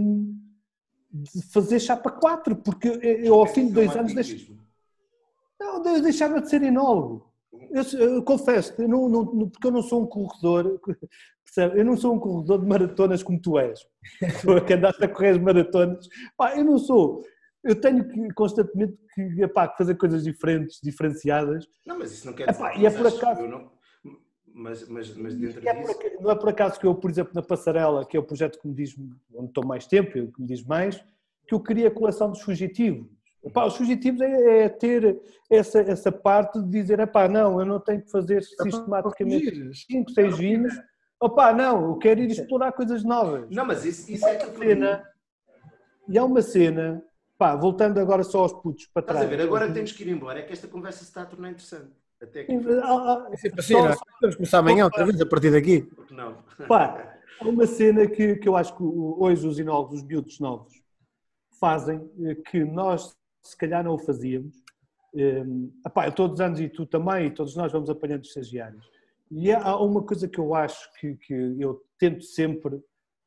de 1.12 1.42
fazer 1.52 1.80
chapa 1.80 2.10
4, 2.10 2.56
porque 2.56 2.88
eu, 2.88 3.00
eu 3.00 3.34
ao 3.34 3.46
fim 3.46 3.66
de 3.66 3.72
dois 3.72 3.94
anos 3.96 4.14
deixei, 4.14 4.56
não, 5.58 5.84
eu 5.84 6.02
deixava 6.02 6.40
de 6.40 6.50
ser 6.50 6.62
enólogo. 6.62 7.32
Eu, 7.70 7.98
eu 7.98 8.22
confesso, 8.22 8.74
eu 8.80 8.86
não, 8.86 9.08
não, 9.08 9.48
porque 9.48 9.66
eu 9.66 9.70
não 9.70 9.82
sou 9.82 10.02
um 10.02 10.06
corredor, 10.06 10.80
percebe? 11.44 11.80
eu 11.80 11.84
não 11.84 11.96
sou 11.96 12.14
um 12.14 12.18
corredor 12.18 12.60
de 12.60 12.66
maratonas 12.66 13.22
como 13.22 13.40
tu 13.40 13.58
és, 13.58 13.80
tu 14.42 14.64
que 14.64 14.74
andaste 14.74 15.02
a 15.02 15.08
correr 15.08 15.30
as 15.30 15.38
maratonas, 15.38 16.06
pá, 16.36 16.56
eu 16.56 16.64
não 16.64 16.78
sou. 16.78 17.24
Eu 17.64 17.80
tenho 17.80 18.06
que 18.06 18.32
constantemente 18.34 18.96
que, 19.12 19.42
epá, 19.42 19.68
fazer 19.76 19.96
coisas 19.96 20.22
diferentes, 20.22 20.78
diferenciadas. 20.80 21.66
Não, 21.84 21.98
mas 21.98 22.12
isso 22.12 22.26
não 22.26 22.32
quer 22.32 22.48
dizer 22.48 22.62
epá, 22.62 22.76
E 22.76 22.86
é 22.86 22.90
por 22.90 23.06
acaso. 23.06 23.42
Não, 23.48 23.72
mas, 24.56 24.88
mas, 24.88 25.14
mas 25.14 25.34
dentro 25.34 25.68
é 25.68 25.74
disso... 25.74 25.98
por, 25.98 26.22
não 26.22 26.30
é 26.30 26.34
por 26.34 26.48
acaso 26.48 26.80
que 26.80 26.86
eu, 26.86 26.94
por 26.94 27.10
exemplo, 27.10 27.32
na 27.34 27.42
Passarela, 27.42 28.06
que 28.06 28.16
é 28.16 28.20
o 28.20 28.22
projeto 28.22 28.58
que 28.58 28.66
me 28.66 28.74
diz, 28.74 28.96
onde 29.34 29.48
estou 29.48 29.66
mais 29.66 29.86
tempo, 29.86 30.10
que 30.12 30.40
me 30.40 30.46
diz 30.46 30.64
mais, 30.64 30.96
que 31.46 31.54
eu 31.54 31.60
queria 31.60 31.88
a 31.88 31.90
coleção 31.90 32.30
dos 32.30 32.40
fugitivos. 32.40 33.06
Epá, 33.44 33.66
os 33.66 33.76
fugitivos 33.76 34.22
é, 34.22 34.64
é, 34.64 34.68
ter 34.70 35.20
essa, 35.50 35.80
essa 35.80 36.10
parte 36.10 36.60
de 36.60 36.68
dizer, 36.70 36.98
epá, 36.98 37.28
não, 37.28 37.60
eu 37.60 37.66
não 37.66 37.78
tenho 37.78 38.00
que 38.00 38.10
fazer 38.10 38.42
sistematicamente 38.42 39.74
5, 39.86 40.10
6 40.10 40.38
vinhos. 40.38 40.74
Opá, 41.20 41.52
não, 41.52 41.90
eu 41.90 41.98
quero 41.98 42.20
ir 42.20 42.30
explorar 42.30 42.72
coisas 42.72 43.04
novas. 43.04 43.48
Não, 43.50 43.64
mas 43.64 43.84
isso, 43.84 44.10
isso 44.10 44.26
é 44.26 44.36
que 44.36 44.58
cena, 44.58 45.04
E 46.08 46.16
há 46.16 46.24
uma 46.24 46.40
cena, 46.40 47.04
pá, 47.36 47.54
voltando 47.54 48.00
agora 48.00 48.24
só 48.24 48.40
aos 48.40 48.54
putos 48.54 48.86
para 48.86 49.02
trás. 49.02 49.20
Estás 49.20 49.34
a 49.34 49.36
ver, 49.36 49.46
agora 49.46 49.70
temos 49.70 49.92
que 49.92 50.02
ir 50.02 50.08
embora, 50.08 50.38
é 50.38 50.42
que 50.42 50.52
esta 50.52 50.66
conversa 50.66 51.00
se 51.00 51.04
está 51.04 51.22
a 51.22 51.26
tornar 51.26 51.50
interessante. 51.50 51.92
Até 52.22 52.40
aqui. 52.40 52.52
Ah, 52.82 52.92
ah, 52.92 53.30
assim, 53.32 53.50
só, 53.60 53.92
só, 53.92 54.04
Vamos 54.20 54.36
começar 54.36 54.58
amanhã 54.58 54.84
outra 54.84 55.04
vez 55.04 55.20
a 55.20 55.26
partir 55.26 55.50
daqui. 55.50 55.82
Porque 55.82 56.14
não? 56.14 56.42
Pá, 56.66 57.18
há 57.40 57.48
uma 57.48 57.66
cena 57.66 58.06
que, 58.06 58.36
que 58.36 58.48
eu 58.48 58.56
acho 58.56 58.76
que 58.76 58.82
hoje 58.82 59.46
os 59.46 59.58
inólogos, 59.58 60.00
os 60.00 60.02
miúdos 60.02 60.40
novos, 60.40 60.72
fazem, 61.60 62.10
eh, 62.24 62.34
que 62.34 62.64
nós 62.64 63.16
se 63.42 63.56
calhar 63.56 63.84
não 63.84 63.94
o 63.94 63.98
fazíamos. 63.98 64.56
Um, 65.14 65.72
epá, 65.86 66.10
todos 66.10 66.34
os 66.34 66.40
anos, 66.40 66.60
e 66.60 66.68
tu 66.68 66.84
também, 66.84 67.26
e 67.26 67.30
todos 67.30 67.56
nós 67.56 67.72
vamos 67.72 67.88
apanhando 67.88 68.24
estagiários. 68.24 68.86
E 69.30 69.50
há 69.52 69.76
uma 69.78 70.02
coisa 70.02 70.28
que 70.28 70.38
eu 70.38 70.54
acho 70.54 70.92
que, 70.94 71.16
que 71.16 71.34
eu 71.58 71.82
tento 71.98 72.22
sempre 72.22 72.80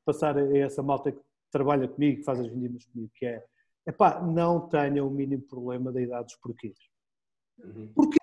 passar 0.05 0.37
a 0.37 0.57
essa 0.57 0.83
malta 0.83 1.11
que 1.11 1.19
trabalha 1.51 1.87
comigo, 1.87 2.19
que 2.19 2.23
faz 2.23 2.39
as 2.39 2.47
vendidas 2.47 2.85
comigo, 2.85 3.11
que 3.15 3.25
é, 3.25 3.43
epá, 3.87 4.21
não 4.21 4.67
tenham 4.67 5.07
o 5.07 5.11
mínimo 5.11 5.43
problema 5.43 5.91
da 5.91 6.01
idade 6.01 6.25
dos 6.25 6.35
porquês. 6.35 6.77
Uhum. 7.57 7.91
Porquê? 7.93 8.18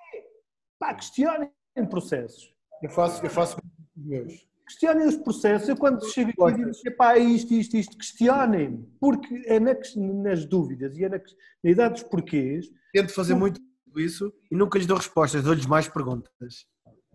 Pá, 0.79 0.95
questionem 0.95 1.51
processos. 1.89 2.55
Eu 2.83 2.91
faço, 2.91 3.25
eu 3.25 3.31
faço 3.31 3.57
meus. 3.97 4.47
Questionem 4.67 5.07
os 5.07 5.17
processos. 5.17 5.69
Eu 5.69 5.77
quando 5.77 6.05
chego 6.07 6.45
aqui 6.45 6.57
digo, 6.57 6.71
epá, 6.85 7.17
isto, 7.17 7.55
isto, 7.55 7.77
isto, 7.77 7.97
questionem. 7.97 8.85
Porque 9.01 9.43
é 9.47 9.59
nas 9.61 10.45
dúvidas 10.45 10.97
e 10.99 11.05
é 11.05 11.09
na, 11.09 11.19
na 11.63 11.71
idade 11.71 11.95
dos 11.95 12.03
porquês. 12.03 12.67
Tento 12.93 13.13
fazer 13.13 13.35
muito 13.35 13.61
isso 13.97 14.33
e 14.51 14.57
nunca 14.57 14.79
lhes 14.79 14.87
dou 14.87 14.97
respostas, 14.97 15.43
dou-lhes 15.43 15.67
mais 15.67 15.89
perguntas. 15.89 16.67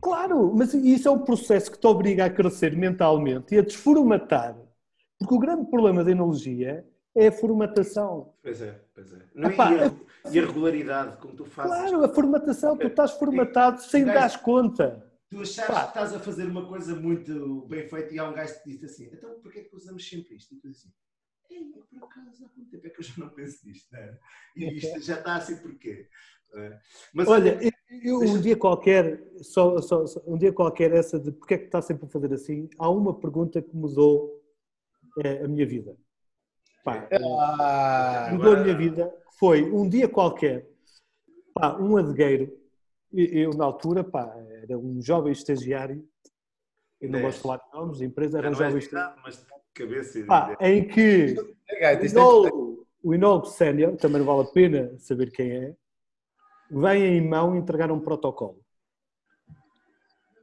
Claro, 0.01 0.51
mas 0.55 0.73
isso 0.73 1.07
é 1.07 1.11
um 1.11 1.19
processo 1.19 1.71
que 1.71 1.77
te 1.77 1.85
obriga 1.85 2.25
a 2.25 2.29
crescer 2.29 2.75
mentalmente 2.75 3.53
e 3.53 3.59
a 3.59 3.61
desformatar. 3.61 4.57
Porque 5.19 5.35
o 5.35 5.39
grande 5.39 5.69
problema 5.69 6.03
da 6.03 6.09
enologia 6.09 6.83
é 7.15 7.27
a 7.27 7.31
formatação. 7.31 8.33
Pois 8.41 8.61
é, 8.61 8.79
pois 8.93 9.13
é. 9.13 9.25
Não, 9.33 9.49
Epá, 9.49 9.71
e, 9.71 9.79
a, 9.79 10.31
e, 10.31 10.39
a, 10.39 10.45
regularidade, 10.45 11.17
como 11.17 11.35
tu 11.35 11.45
fazes. 11.45 11.71
Claro, 11.71 12.03
a 12.03 12.09
formatação, 12.09 12.77
tu 12.77 12.87
estás 12.87 13.11
formatado 13.11 13.81
e, 13.81 13.83
sem 13.83 14.05
dar 14.05 14.41
conta. 14.41 15.07
Tu 15.29 15.39
achares 15.41 15.73
Pá. 15.73 15.81
que 15.83 15.87
estás 15.89 16.13
a 16.13 16.19
fazer 16.19 16.45
uma 16.45 16.67
coisa 16.67 16.93
muito 16.95 17.65
bem 17.67 17.87
feita 17.87 18.13
e 18.13 18.19
há 18.19 18.29
um 18.29 18.33
gajo 18.33 18.53
que 18.55 18.63
te 18.63 18.69
diz 18.71 18.83
assim, 18.83 19.09
então 19.13 19.39
porquê 19.41 19.59
é 19.59 19.63
que 19.63 19.75
usamos 19.75 20.07
sempre 20.07 20.35
isto? 20.35 20.53
E 20.53 20.57
tu 20.57 20.67
dizes 20.67 20.83
assim, 20.83 20.93
Ei, 21.51 21.65
por 21.65 21.83
acaso, 22.03 22.45
há 22.45 22.49
quanto 22.49 22.69
tempo 22.69 22.87
é 22.87 22.89
que 22.89 22.99
eu 22.99 23.03
já 23.03 23.13
não 23.17 23.29
penso 23.29 23.67
nisto? 23.67 23.91
Né? 23.91 24.17
E 24.55 24.77
isto 24.77 25.01
já 25.01 25.19
está 25.19 25.35
assim 25.35 25.57
porquê? 25.57 26.07
É? 26.53 26.79
Mas, 27.13 27.27
Olha, 27.27 27.59
eu, 28.03 28.19
um 28.19 28.39
dia 28.39 28.57
qualquer, 28.57 29.21
só, 29.41 29.81
só, 29.81 30.05
só, 30.05 30.21
um 30.25 30.37
dia 30.37 30.51
qualquer 30.51 30.91
essa 30.93 31.19
de 31.19 31.31
porque 31.31 31.53
é 31.53 31.57
que 31.57 31.65
está 31.65 31.81
sempre 31.81 32.05
a 32.05 32.09
fazer 32.09 32.33
assim, 32.33 32.69
há 32.77 32.89
uma 32.89 33.17
pergunta 33.17 33.61
que 33.61 33.75
mudou 33.75 34.41
é, 35.23 35.43
a 35.43 35.47
minha 35.47 35.65
vida. 35.65 35.95
Pá, 36.83 37.07
ah, 37.11 38.29
mudou 38.31 38.55
a 38.55 38.59
minha 38.59 38.75
vida. 38.75 39.13
Foi 39.37 39.63
um 39.71 39.87
dia 39.87 40.07
qualquer, 40.07 40.67
pá, 41.53 41.77
um 41.77 41.97
adegueiro, 41.97 42.51
eu 43.13 43.51
na 43.51 43.65
altura, 43.65 44.03
pá, 44.03 44.33
era 44.63 44.77
um 44.77 45.01
jovem 45.01 45.31
estagiário, 45.31 46.03
eu 46.99 47.09
não 47.09 47.21
gosto 47.21 47.37
de 47.37 47.43
falar 47.43 47.57
de 47.57 47.73
nomes, 47.73 48.01
a 48.01 48.05
empresa 48.05 48.37
era 48.37 48.49
um 48.49 48.53
jovem 48.53 48.77
estagiário. 48.77 49.21
Mas 49.23 49.45
cabeça 49.73 50.23
pá, 50.25 50.57
em 50.59 50.87
que 50.87 51.35
é, 51.69 51.95
o 51.97 52.05
enólogo, 52.05 52.87
o 53.03 53.13
enólogo 53.13 53.45
sénior, 53.47 53.95
também 53.97 54.19
não 54.19 54.25
vale 54.25 54.47
a 54.47 54.51
pena 54.51 54.97
saber 54.99 55.31
quem 55.31 55.51
é, 55.51 55.75
vem 56.69 57.17
em 57.17 57.27
mão 57.27 57.55
entregar 57.55 57.91
um 57.91 57.99
protocolo. 57.99 58.59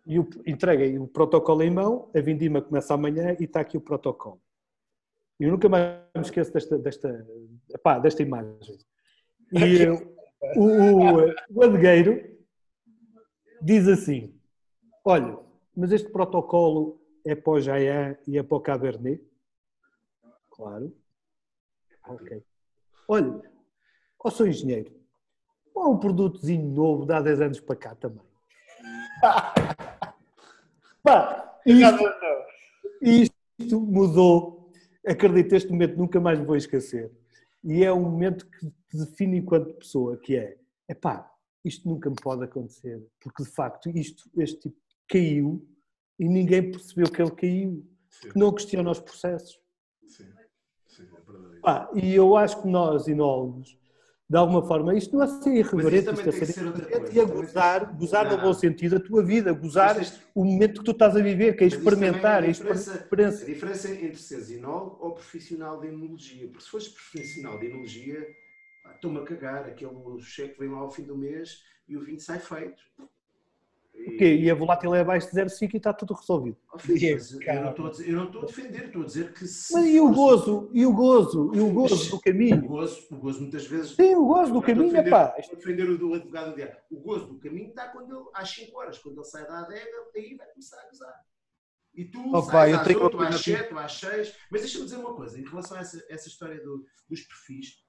E 0.06 0.18
o, 0.18 0.28
entreguem 0.46 0.98
o 0.98 1.06
protocolo 1.06 1.62
em 1.62 1.70
mão, 1.70 2.10
a 2.14 2.20
vindima 2.20 2.62
começa 2.62 2.94
amanhã 2.94 3.36
e 3.38 3.44
está 3.44 3.60
aqui 3.60 3.76
o 3.76 3.80
protocolo. 3.80 4.40
Eu 5.38 5.52
nunca 5.52 5.68
mais 5.68 6.00
me 6.14 6.22
esqueço 6.22 6.52
desta, 6.52 6.76
desta, 6.78 7.26
epá, 7.70 7.98
desta 7.98 8.22
imagem. 8.22 8.76
E 9.52 9.86
o, 10.56 10.64
o, 10.64 11.16
o 11.50 11.62
adegueiro 11.62 12.38
diz 13.62 13.86
assim: 13.86 14.34
Olha, 15.04 15.38
mas 15.76 15.92
este 15.92 16.10
protocolo 16.10 17.00
é 17.24 17.36
para 17.36 17.52
o 17.52 17.60
Jaian 17.60 18.16
e 18.26 18.36
é 18.36 18.42
para 18.42 18.56
o 18.56 18.60
Cabernet? 18.60 19.22
Claro. 20.50 20.92
Ok. 22.08 22.42
Olha, 23.06 23.40
ó 24.18 24.30
sou 24.30 24.46
engenheiro, 24.46 24.92
ou 25.72 25.92
um 25.92 25.98
produtozinho 25.98 26.68
novo 26.68 27.06
de 27.06 27.12
há 27.12 27.20
10 27.20 27.40
anos 27.40 27.60
para 27.60 27.76
cá 27.76 27.94
também. 27.94 28.26
Pá, 31.02 31.60
isto, 31.64 33.34
isto 33.58 33.80
mudou 33.80 34.57
acredito, 35.06 35.54
este 35.54 35.70
momento 35.70 35.96
nunca 35.96 36.20
mais 36.20 36.38
me 36.38 36.46
vou 36.46 36.56
esquecer. 36.56 37.10
E 37.64 37.84
é 37.84 37.92
um 37.92 38.02
momento 38.02 38.46
que 38.46 38.66
te 38.88 38.96
define 38.96 39.38
enquanto 39.38 39.74
pessoa, 39.74 40.16
que 40.16 40.36
é, 40.36 40.56
epá, 40.88 41.30
isto 41.64 41.88
nunca 41.88 42.08
me 42.08 42.16
pode 42.16 42.44
acontecer, 42.44 43.04
porque 43.20 43.42
de 43.42 43.50
facto 43.50 43.90
isto, 43.90 44.30
este 44.36 44.68
tipo 44.68 44.76
caiu 45.08 45.66
e 46.18 46.28
ninguém 46.28 46.70
percebeu 46.70 47.10
que 47.10 47.20
ele 47.20 47.30
caiu, 47.30 47.86
porque 48.20 48.38
não 48.38 48.52
questiona 48.52 48.90
os 48.90 49.00
processos. 49.00 49.58
Sim, 50.06 50.32
sim, 50.86 51.02
é 51.02 51.20
verdade. 51.20 51.60
Ah, 51.64 51.90
e 51.94 52.14
eu 52.14 52.36
acho 52.36 52.62
que 52.62 52.68
nós, 52.68 53.08
enólogos, 53.08 53.78
de 54.30 54.36
alguma 54.36 54.62
forma, 54.62 54.94
isto 54.94 55.16
não 55.16 55.24
é 55.24 55.26
ser 55.26 55.54
irreverente, 55.54 56.12
isto 56.12 56.28
é 56.28 56.32
ser, 56.32 56.50
irreverente 56.50 57.16
e 57.16 57.20
a 57.20 57.24
gozar, 57.24 57.96
gozar 57.96 58.30
no 58.30 58.38
bom 58.38 58.52
sentido 58.52 58.96
a 58.96 59.00
tua 59.00 59.24
vida, 59.24 59.52
gozar 59.52 59.96
o 60.34 60.44
momento 60.44 60.80
que 60.80 60.84
tu 60.84 60.90
estás 60.90 61.16
a 61.16 61.22
viver, 61.22 61.56
que 61.56 61.64
é 61.64 61.66
experimentar. 61.66 62.44
É 62.44 62.48
a, 62.48 62.50
diferença, 62.50 63.08
a 63.42 63.46
diferença 63.46 63.90
entre 63.90 64.16
seres 64.16 64.50
enólogo 64.50 64.98
ou 65.00 65.12
profissional 65.12 65.80
de 65.80 65.88
enologia, 65.88 66.46
porque 66.48 66.62
se 66.62 66.70
fores 66.70 66.88
profissional 66.88 67.58
de 67.58 67.66
enologia, 67.66 68.28
estou-me 68.94 69.18
a 69.18 69.22
cagar, 69.22 69.64
aquele 69.64 70.20
cheque 70.20 70.58
vem 70.58 70.68
lá 70.68 70.80
ao 70.80 70.90
fim 70.90 71.04
do 71.04 71.16
mês 71.16 71.62
e 71.88 71.96
o 71.96 72.04
vinho 72.04 72.20
sai 72.20 72.38
feito. 72.38 72.82
E, 73.98 74.44
e 74.44 74.50
a 74.50 74.54
volátil 74.54 74.94
é 74.94 75.00
abaixo 75.00 75.28
de 75.28 75.40
0,5 75.40 75.74
e 75.74 75.76
está 75.76 75.92
tudo 75.92 76.14
resolvido. 76.14 76.56
Oh, 76.72 76.78
filho, 76.78 77.18
eu, 77.18 77.62
não 77.62 77.70
estou 77.70 77.86
a 77.86 77.90
dizer, 77.90 78.08
eu 78.08 78.16
não 78.16 78.24
estou 78.26 78.42
a 78.42 78.46
defender, 78.46 78.84
estou 78.86 79.02
a 79.02 79.04
dizer 79.04 79.32
que 79.32 79.46
se. 79.46 79.74
Mas 79.74 79.86
e 79.86 80.00
o 80.00 80.12
gozo? 80.12 80.70
E 80.72 80.86
o 80.86 80.92
gozo? 80.92 81.50
E 81.54 81.60
o 81.60 81.70
gozo 81.70 82.10
do 82.10 82.20
caminho? 82.22 82.64
O 82.64 82.68
gozo, 82.68 83.06
o 83.10 83.16
gozo 83.16 83.40
muitas 83.40 83.66
vezes. 83.66 83.96
Sim, 83.96 84.14
o 84.14 84.26
gozo 84.26 84.52
do 84.52 84.62
caminho, 84.62 84.96
é 84.96 85.08
pá. 85.08 85.34
Estou 85.38 85.56
a 85.56 85.58
defender 85.58 85.88
o 85.90 85.98
do 85.98 86.14
advogado 86.14 86.54
diário. 86.54 86.76
O 86.90 87.00
gozo 87.00 87.26
do 87.26 87.38
caminho 87.38 87.68
está 87.68 87.88
quando 87.88 88.14
ele, 88.14 88.24
às 88.34 88.48
5 88.50 88.78
horas, 88.78 88.98
quando 88.98 89.18
ele 89.18 89.24
sai 89.24 89.46
da 89.46 89.60
adega, 89.60 89.96
aí 90.14 90.34
vai 90.36 90.46
começar 90.48 90.80
a 90.80 90.88
gozar. 90.88 91.24
E 91.94 92.04
tu 92.04 92.22
oh, 92.32 92.42
sais 92.42 92.74
às 92.74 92.86
8, 92.86 93.20
às 93.20 93.40
7, 93.40 93.74
às 93.74 93.92
6. 93.92 94.36
Mas 94.50 94.60
deixa-me 94.60 94.84
dizer 94.84 94.96
uma 94.96 95.14
coisa, 95.14 95.38
em 95.38 95.44
relação 95.44 95.76
a 95.76 95.80
essa, 95.80 96.04
essa 96.08 96.28
história 96.28 96.62
do, 96.62 96.86
dos 97.08 97.22
perfis 97.22 97.84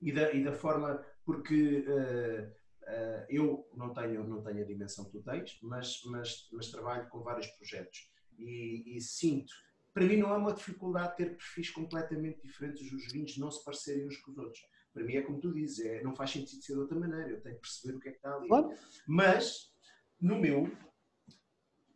e 0.00 0.10
da, 0.10 0.32
e 0.32 0.42
da 0.42 0.52
forma, 0.52 1.04
porque. 1.24 1.84
Uh, 1.86 2.61
Uh, 2.82 3.26
eu 3.28 3.68
não 3.76 3.92
tenho, 3.92 4.26
não 4.26 4.42
tenho 4.42 4.62
a 4.62 4.66
dimensão 4.66 5.04
que 5.04 5.12
tu 5.12 5.22
tens, 5.22 5.58
mas, 5.62 6.02
mas, 6.06 6.48
mas 6.52 6.70
trabalho 6.70 7.08
com 7.08 7.22
vários 7.22 7.46
projetos 7.46 8.10
e, 8.38 8.96
e, 8.96 9.00
sinto, 9.00 9.52
para 9.94 10.04
mim 10.04 10.16
não 10.16 10.32
é 10.32 10.36
uma 10.36 10.52
dificuldade 10.52 11.16
ter 11.16 11.36
perfis 11.36 11.70
completamente 11.70 12.40
diferentes, 12.42 12.90
os 12.92 13.12
vinhos 13.12 13.36
não 13.38 13.50
se 13.50 13.64
parecerem 13.64 14.06
uns 14.06 14.16
com 14.18 14.32
os 14.32 14.38
outros. 14.38 14.62
Para 14.92 15.04
mim 15.04 15.14
é 15.14 15.22
como 15.22 15.40
tu 15.40 15.52
dizes, 15.52 15.84
é, 15.84 16.02
não 16.02 16.14
faz 16.14 16.30
sentido 16.30 16.62
ser 16.62 16.74
de 16.74 16.80
outra 16.80 16.98
maneira, 16.98 17.30
eu 17.30 17.40
tenho 17.40 17.54
que 17.54 17.62
perceber 17.62 17.96
o 17.96 18.00
que 18.00 18.08
é 18.08 18.12
que 18.12 18.18
está 18.18 18.34
ali. 18.34 18.48
Claro. 18.48 18.70
Mas, 19.06 19.72
no 20.20 20.38
meu, 20.38 20.70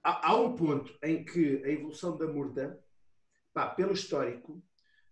há, 0.02 0.30
há, 0.30 0.40
um 0.40 0.54
ponto 0.54 0.96
em 1.02 1.24
que 1.24 1.62
a 1.64 1.68
evolução 1.68 2.16
da 2.16 2.26
murta, 2.26 2.82
pá, 3.52 3.68
pelo 3.68 3.92
histórico, 3.92 4.62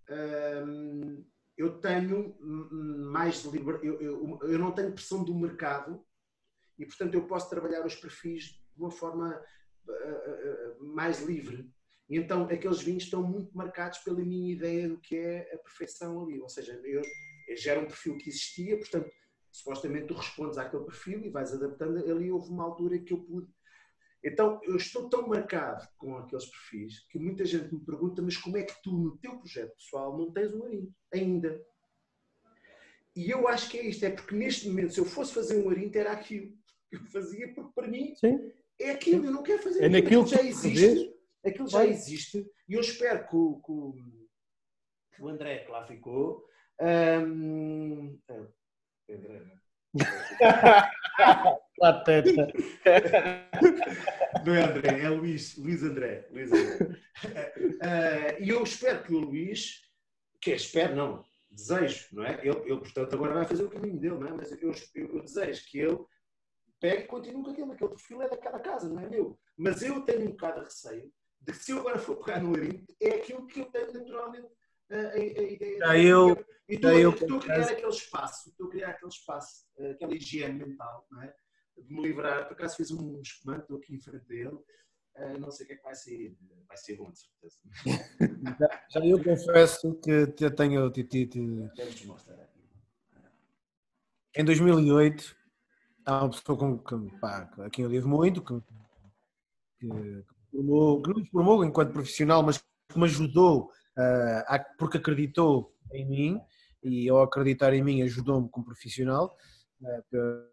hum, 0.08 1.24
eu 1.56 1.78
tenho 1.80 2.36
mais 2.40 3.44
liberdade, 3.44 3.86
eu, 3.86 4.00
eu, 4.00 4.38
eu, 4.42 4.58
não 4.58 4.72
tenho 4.72 4.92
pressão 4.92 5.22
do 5.22 5.34
mercado 5.34 6.04
e, 6.78 6.84
portanto, 6.84 7.14
eu 7.14 7.26
posso 7.26 7.48
trabalhar 7.48 7.86
os 7.86 7.94
perfis 7.94 8.44
de 8.44 8.80
uma 8.82 8.90
forma 8.90 9.40
uh, 9.86 10.82
uh, 10.82 10.94
mais 10.94 11.22
livre. 11.22 11.70
E 12.08 12.18
então 12.18 12.44
aqueles 12.44 12.82
vinhos 12.82 13.04
estão 13.04 13.22
muito 13.22 13.56
marcados 13.56 13.98
pela 13.98 14.20
minha 14.20 14.52
ideia 14.52 14.88
do 14.88 14.98
que 14.98 15.16
é 15.16 15.54
a 15.54 15.58
perfeição 15.58 16.22
ali. 16.22 16.40
Ou 16.40 16.48
seja, 16.48 16.72
eu, 16.84 17.02
eu 17.48 17.56
gero 17.56 17.82
um 17.82 17.86
perfil 17.86 18.18
que 18.18 18.28
existia, 18.28 18.76
portanto, 18.76 19.10
supostamente 19.50 20.08
tu 20.08 20.14
respondes 20.14 20.58
àquele 20.58 20.84
perfil 20.84 21.24
e 21.24 21.30
vais 21.30 21.52
adaptando. 21.52 21.98
Ali 21.98 22.30
houve 22.30 22.50
uma 22.50 22.64
altura 22.64 22.98
que 22.98 23.12
eu 23.12 23.18
pude. 23.18 23.48
Então, 24.24 24.58
eu 24.64 24.76
estou 24.76 25.08
tão 25.10 25.28
marcado 25.28 25.86
com 25.98 26.16
aqueles 26.16 26.46
perfis 26.46 27.00
que 27.10 27.18
muita 27.18 27.44
gente 27.44 27.74
me 27.74 27.80
pergunta, 27.84 28.22
mas 28.22 28.36
como 28.38 28.56
é 28.56 28.62
que 28.62 28.74
tu, 28.82 28.90
no 28.96 29.18
teu 29.18 29.36
projeto 29.38 29.74
pessoal, 29.76 30.16
não 30.16 30.32
tens 30.32 30.54
um 30.54 30.64
arinho 30.64 30.90
ainda? 31.12 31.62
E 33.14 33.30
eu 33.30 33.46
acho 33.46 33.68
que 33.70 33.78
é 33.78 33.86
isto, 33.86 34.02
é 34.04 34.10
porque 34.10 34.34
neste 34.34 34.66
momento, 34.68 34.94
se 34.94 35.00
eu 35.00 35.04
fosse 35.04 35.34
fazer 35.34 35.62
um 35.62 35.68
arinho, 35.70 35.90
era 35.94 36.12
aquilo 36.12 36.52
que 36.88 36.96
eu 36.96 37.04
fazia, 37.06 37.52
porque 37.54 37.72
para 37.74 37.86
mim 37.86 38.14
Sim. 38.16 38.50
é 38.80 38.90
aquilo, 38.92 39.26
eu 39.26 39.30
não 39.30 39.42
quero 39.42 39.62
fazer 39.62 39.82
É 39.82 39.86
aquilo, 39.86 40.02
naquilo 40.02 40.26
já 40.26 40.42
existe. 40.42 41.14
Aquilo 41.44 41.68
já 41.68 41.84
existe 41.84 42.50
e 42.66 42.72
eu 42.72 42.80
espero 42.80 43.28
que 43.28 43.36
o, 43.36 43.60
que 43.60 43.72
o- 45.22 45.28
André 45.28 45.58
que 45.64 45.70
lá 45.70 45.86
ficou. 45.86 46.48
é, 46.80 47.16
André, 47.16 48.18
né? 49.40 49.54
Pateta. 51.78 52.46
Não 54.44 54.54
é 54.54 54.62
André, 54.62 55.00
é 55.02 55.08
Luís, 55.08 55.56
Luís 55.56 55.82
André. 55.82 56.26
Luís 56.30 56.50
André. 56.52 57.00
Eh, 57.82 58.42
E 58.42 58.48
eu 58.50 58.62
espero 58.62 59.02
que 59.02 59.14
o 59.14 59.18
Luís, 59.20 59.82
que 60.40 60.52
é 60.52 60.54
espero, 60.56 60.94
não, 60.94 61.24
desejo, 61.50 62.08
não 62.12 62.24
é? 62.24 62.34
Ele, 62.46 62.58
ele, 62.60 62.78
portanto, 62.80 63.14
agora 63.14 63.34
vai 63.34 63.44
fazer 63.46 63.64
o 63.64 63.70
caminho 63.70 63.98
dele, 63.98 64.16
não 64.18 64.28
é? 64.28 64.32
Mas 64.32 64.52
eu, 64.52 64.72
eu- 64.94 65.14
eu 65.16 65.22
desejo 65.22 65.64
que 65.68 65.78
ele 65.78 65.98
pegue 66.80 67.04
e 67.04 67.06
continue 67.06 67.42
com 67.44 67.50
aquilo, 67.50 67.72
aquele 67.72 67.90
perfil 67.90 68.22
é 68.22 68.28
daquela 68.28 68.58
casa, 68.60 68.88
não 68.88 69.00
é 69.00 69.08
meu. 69.08 69.38
Mas 69.56 69.82
eu 69.82 70.00
tenho 70.02 70.22
um 70.26 70.30
bocado 70.32 70.58
de 70.60 70.64
receio 70.66 71.10
de 71.40 71.52
que 71.52 71.58
se 71.58 71.72
eu 71.72 71.78
agora 71.78 71.98
for 71.98 72.16
pegar 72.16 72.40
no 72.42 72.54
arinho, 72.54 72.84
é 73.00 73.10
aquilo 73.16 73.46
que 73.46 73.60
eu 73.60 73.66
tenho 73.66 73.92
naturalmente 73.92 74.48
a, 74.90 74.96
a- 74.96 75.12
a 75.12 75.18
ideia. 75.42 75.78
Já 75.78 75.98
eu- 75.98 76.44
E 76.68 76.74
estou, 76.76 76.90
eu, 76.92 77.10
estou 77.10 77.36
a 77.36 77.40
criar 77.40 77.62
aquele 77.70 77.88
espaço, 77.88 78.48
estou 78.50 78.66
a 78.66 78.70
criar 78.70 78.88
aquele 78.90 79.10
espaço, 79.10 79.66
eh, 79.78 79.90
aquela 79.92 80.14
higiene 80.14 80.58
mental, 80.58 81.06
não 81.10 81.22
é? 81.22 81.34
De 81.76 81.94
me 81.94 82.02
livrar. 82.02 82.46
Por 82.46 82.54
acaso 82.54 82.76
fiz 82.76 82.90
um 82.90 83.20
espumante, 83.20 83.62
estou 83.62 83.76
aqui 83.78 83.94
em 83.94 84.00
frente 84.00 84.24
dele. 84.26 84.56
Eh, 85.16 85.38
não 85.38 85.50
sei 85.50 85.64
o 85.64 85.66
que 85.68 85.72
é 85.74 85.76
que 85.76 85.82
vai 85.82 85.94
sair. 85.94 86.36
Vai 86.66 86.76
ser 86.76 86.96
bom, 86.96 87.10
de 87.10 87.18
certeza. 87.20 87.58
Já 88.90 89.04
eu 89.06 89.22
confesso 89.22 89.94
que 89.96 90.26
te- 90.28 90.50
tenho. 90.50 90.90
Deves 90.90 92.04
mostrar 92.04 92.34
aqui. 92.34 92.60
Em 94.36 94.44
2008, 94.44 95.36
há 96.04 96.24
uma 96.24 96.30
pessoa 96.30 96.58
com, 96.58 96.78
que, 96.78 97.18
pá, 97.18 97.48
a 97.58 97.70
quem 97.70 97.84
eu 97.84 97.90
devo 97.90 98.08
muito, 98.08 98.42
que, 98.42 98.60
que, 99.78 99.88
que 99.88 100.24
formou- 100.50 101.02
que 101.02 101.08
não 101.10 101.16
me 101.20 101.26
formou 101.30 101.64
enquanto 101.64 101.92
profissional, 101.92 102.42
mas 102.42 102.58
que 102.58 102.98
me 102.98 103.04
ajudou, 103.04 103.70
ah, 103.96 104.44
a- 104.56 104.64
porque 104.78 104.98
acreditou 104.98 105.72
em 105.92 106.04
mim, 106.08 106.40
e 106.82 107.08
ao 107.08 107.22
acreditar 107.22 107.72
em 107.72 107.82
mim 107.82 108.02
ajudou-me 108.02 108.48
como 108.48 108.66
profissional, 108.66 109.36
ah, 109.36 109.53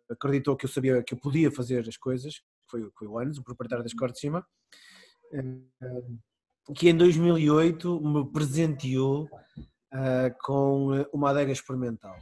acreditou 0.10 0.56
que 0.56 0.65
eu 0.65 0.69
sabia 0.69 1.03
que 1.03 1.14
eu 1.14 1.18
podia 1.18 1.52
fazer 1.52 1.88
as 1.88 1.98
coisas, 1.98 2.41
foi, 2.68 2.89
foi 2.98 3.07
o 3.07 3.18
Anos, 3.18 3.38
o 3.38 3.43
proprietário 3.43 3.84
da 3.84 3.88
Escor 3.88 4.11
de 4.11 4.19
Cima, 4.19 4.45
ah, 5.34 6.73
que 6.76 6.89
em 6.89 6.95
2008 6.95 8.02
me 8.02 8.31
presenteou 8.31 9.30
ah, 9.91 10.30
com 10.43 11.06
uma 11.14 11.31
adega 11.31 11.52
experimental. 11.52 12.15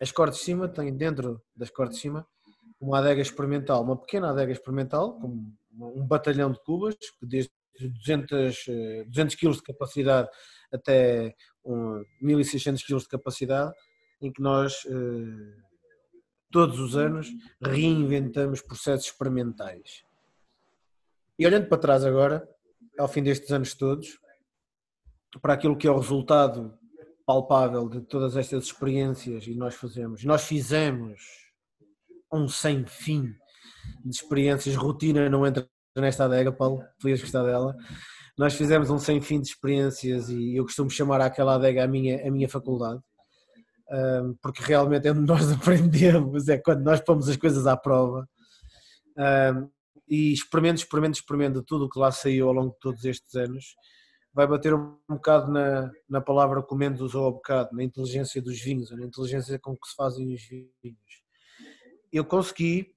A 0.00 0.04
Escor 0.04 0.30
de 0.30 0.38
Cima 0.38 0.68
tem 0.68 0.96
dentro 0.96 1.40
da 1.54 1.64
Escor 1.64 1.88
de 1.88 1.96
Cima 1.96 2.26
uma 2.80 2.98
adega 2.98 3.22
experimental, 3.22 3.82
uma 3.82 3.96
pequena 3.96 4.30
adega 4.30 4.50
experimental, 4.50 5.18
com 5.20 5.52
um 5.78 6.06
batalhão 6.06 6.50
de 6.50 6.60
cubas, 6.64 6.96
que 7.18 7.26
desde 7.26 7.52
200, 7.78 8.68
eh, 8.68 9.04
200 9.06 9.36
kg 9.36 9.52
de 9.52 9.62
capacidade 9.62 10.28
até 10.72 11.34
um, 11.64 12.04
1600 12.20 12.82
kg 12.82 12.98
de 12.98 13.08
capacidade, 13.08 13.72
em 14.20 14.32
que 14.32 14.42
nós 14.42 14.84
eh, 14.86 15.62
todos 16.52 16.78
os 16.78 16.96
anos 16.96 17.28
reinventamos 17.60 18.60
processos 18.60 19.06
experimentais. 19.06 20.04
E 21.38 21.46
olhando 21.46 21.66
para 21.66 21.78
trás 21.78 22.04
agora, 22.04 22.48
ao 22.98 23.08
fim 23.08 23.22
destes 23.22 23.50
anos 23.50 23.74
todos, 23.74 24.20
para 25.40 25.54
aquilo 25.54 25.76
que 25.76 25.88
é 25.88 25.90
o 25.90 25.98
resultado 25.98 26.78
palpável 27.26 27.88
de 27.88 28.02
todas 28.02 28.36
estas 28.36 28.64
experiências 28.64 29.46
e 29.46 29.54
nós 29.54 29.74
fazemos, 29.74 30.22
nós 30.24 30.44
fizemos 30.44 31.20
um 32.32 32.46
sem 32.46 32.84
fim 32.84 33.34
de 34.04 34.14
experiências, 34.14 34.76
rotina 34.76 35.28
não 35.28 35.46
entra 35.46 35.68
nesta 35.96 36.26
adega, 36.26 36.52
Paulo, 36.52 36.82
tu 36.98 37.08
ias 37.08 37.20
gostar 37.20 37.42
dela. 37.42 37.76
Nós 38.38 38.54
fizemos 38.54 38.90
um 38.90 38.98
sem 38.98 39.20
fim 39.20 39.40
de 39.40 39.48
experiências 39.48 40.28
e 40.28 40.56
eu 40.56 40.64
costumo 40.64 40.90
chamar 40.90 41.20
aquela 41.20 41.54
adega 41.54 41.84
a 41.84 41.86
minha, 41.86 42.26
a 42.26 42.30
minha 42.30 42.48
faculdade, 42.48 43.00
porque 44.40 44.62
realmente 44.62 45.06
é 45.06 45.12
onde 45.12 45.26
nós 45.26 45.50
aprendemos, 45.50 46.48
é 46.48 46.58
quando 46.58 46.82
nós 46.82 47.00
pomos 47.00 47.28
as 47.28 47.36
coisas 47.36 47.66
à 47.66 47.76
prova. 47.76 48.28
E 50.08 50.32
experimento, 50.32 50.80
experimento, 50.80 51.18
experimento 51.18 51.62
tudo 51.62 51.86
o 51.86 51.88
que 51.88 51.98
lá 51.98 52.10
saiu 52.10 52.48
ao 52.48 52.54
longo 52.54 52.72
de 52.72 52.78
todos 52.80 53.04
estes 53.04 53.34
anos. 53.34 53.76
Vai 54.34 54.46
bater 54.46 54.74
um 54.74 54.96
bocado 55.08 55.50
na, 55.50 55.90
na 56.08 56.20
palavra 56.20 56.62
que 56.62 56.72
o 56.72 56.76
Mendes 56.76 57.02
usou 57.02 57.28
há 57.28 57.30
bocado, 57.30 57.70
na 57.76 57.82
inteligência 57.82 58.40
dos 58.40 58.58
vinhos, 58.60 58.90
na 58.90 59.04
inteligência 59.04 59.58
com 59.58 59.76
que 59.76 59.86
se 59.86 59.94
fazem 59.94 60.34
os 60.34 60.42
vinhos. 60.42 61.22
Eu 62.10 62.24
consegui, 62.24 62.94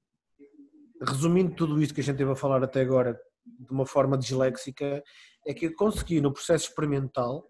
resumindo 1.01 1.53
tudo 1.53 1.81
isto 1.81 1.93
que 1.93 2.01
a 2.01 2.03
gente 2.03 2.17
teve 2.17 2.31
a 2.31 2.35
falar 2.35 2.63
até 2.63 2.81
agora 2.81 3.19
de 3.45 3.72
uma 3.72 3.85
forma 3.85 4.17
disléxica, 4.17 5.03
é 5.45 5.53
que 5.53 5.67
eu 5.67 5.76
consegui 5.76 6.19
no 6.19 6.34
processo 6.34 6.69
experimental 6.69 7.47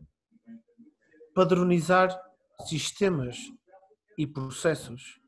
padronizar 1.34 2.09
sistemas 2.64 3.38
e 4.18 4.26
processos 4.26 5.19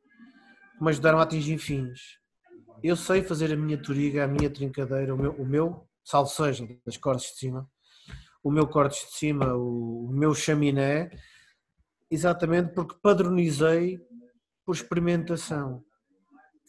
que 0.78 0.84
me 0.84 0.90
ajudaram 0.90 1.20
a 1.20 1.24
atingir 1.24 1.58
fins. 1.58 2.18
Eu 2.84 2.96
sei 2.96 3.24
fazer 3.24 3.52
a 3.52 3.56
minha 3.58 3.82
toriga, 3.82 4.24
a 4.24 4.28
minha 4.28 4.50
trincadeira, 4.50 5.14
o 5.14 5.18
meu, 5.18 5.32
o 5.34 5.46
meu 5.46 5.88
salseja 6.04 6.68
das 6.86 6.96
cortes 6.98 7.32
de 7.32 7.40
cima, 7.40 7.70
o 8.44 8.52
meu 8.52 8.68
cortes 8.68 9.08
de 9.10 9.18
cima, 9.18 9.54
o, 9.56 10.06
o 10.06 10.12
meu 10.12 10.34
chaminé, 10.34 11.10
exatamente 12.10 12.74
porque 12.74 12.96
padronizei 13.02 14.00
por 14.66 14.76
experimentação. 14.76 15.84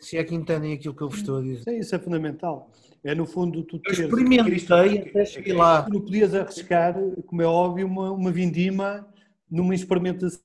Se 0.00 0.16
é 0.16 0.24
que 0.24 0.34
entendem 0.34 0.72
aquilo 0.72 0.94
que 0.94 1.02
eu 1.02 1.08
vos 1.08 1.18
estou 1.18 1.38
a 1.38 1.42
dizer. 1.42 1.64
Sim, 1.64 1.78
isso 1.78 1.94
é 1.94 1.98
fundamental. 1.98 2.70
É 3.04 3.14
no 3.14 3.26
fundo 3.26 3.64
tu 3.64 3.76
Eu 3.76 3.82
teres, 3.82 3.98
experimentei 4.00 4.98
até 4.98 5.24
cheguei 5.24 5.52
lá. 5.52 5.82
tu 5.82 5.90
não 5.92 6.00
podias 6.00 6.34
arriscar, 6.34 6.94
como 7.26 7.42
é 7.42 7.46
óbvio, 7.46 7.86
uma, 7.86 8.10
uma 8.12 8.30
vindima 8.30 9.06
numa 9.50 9.74
experimentação. 9.74 10.40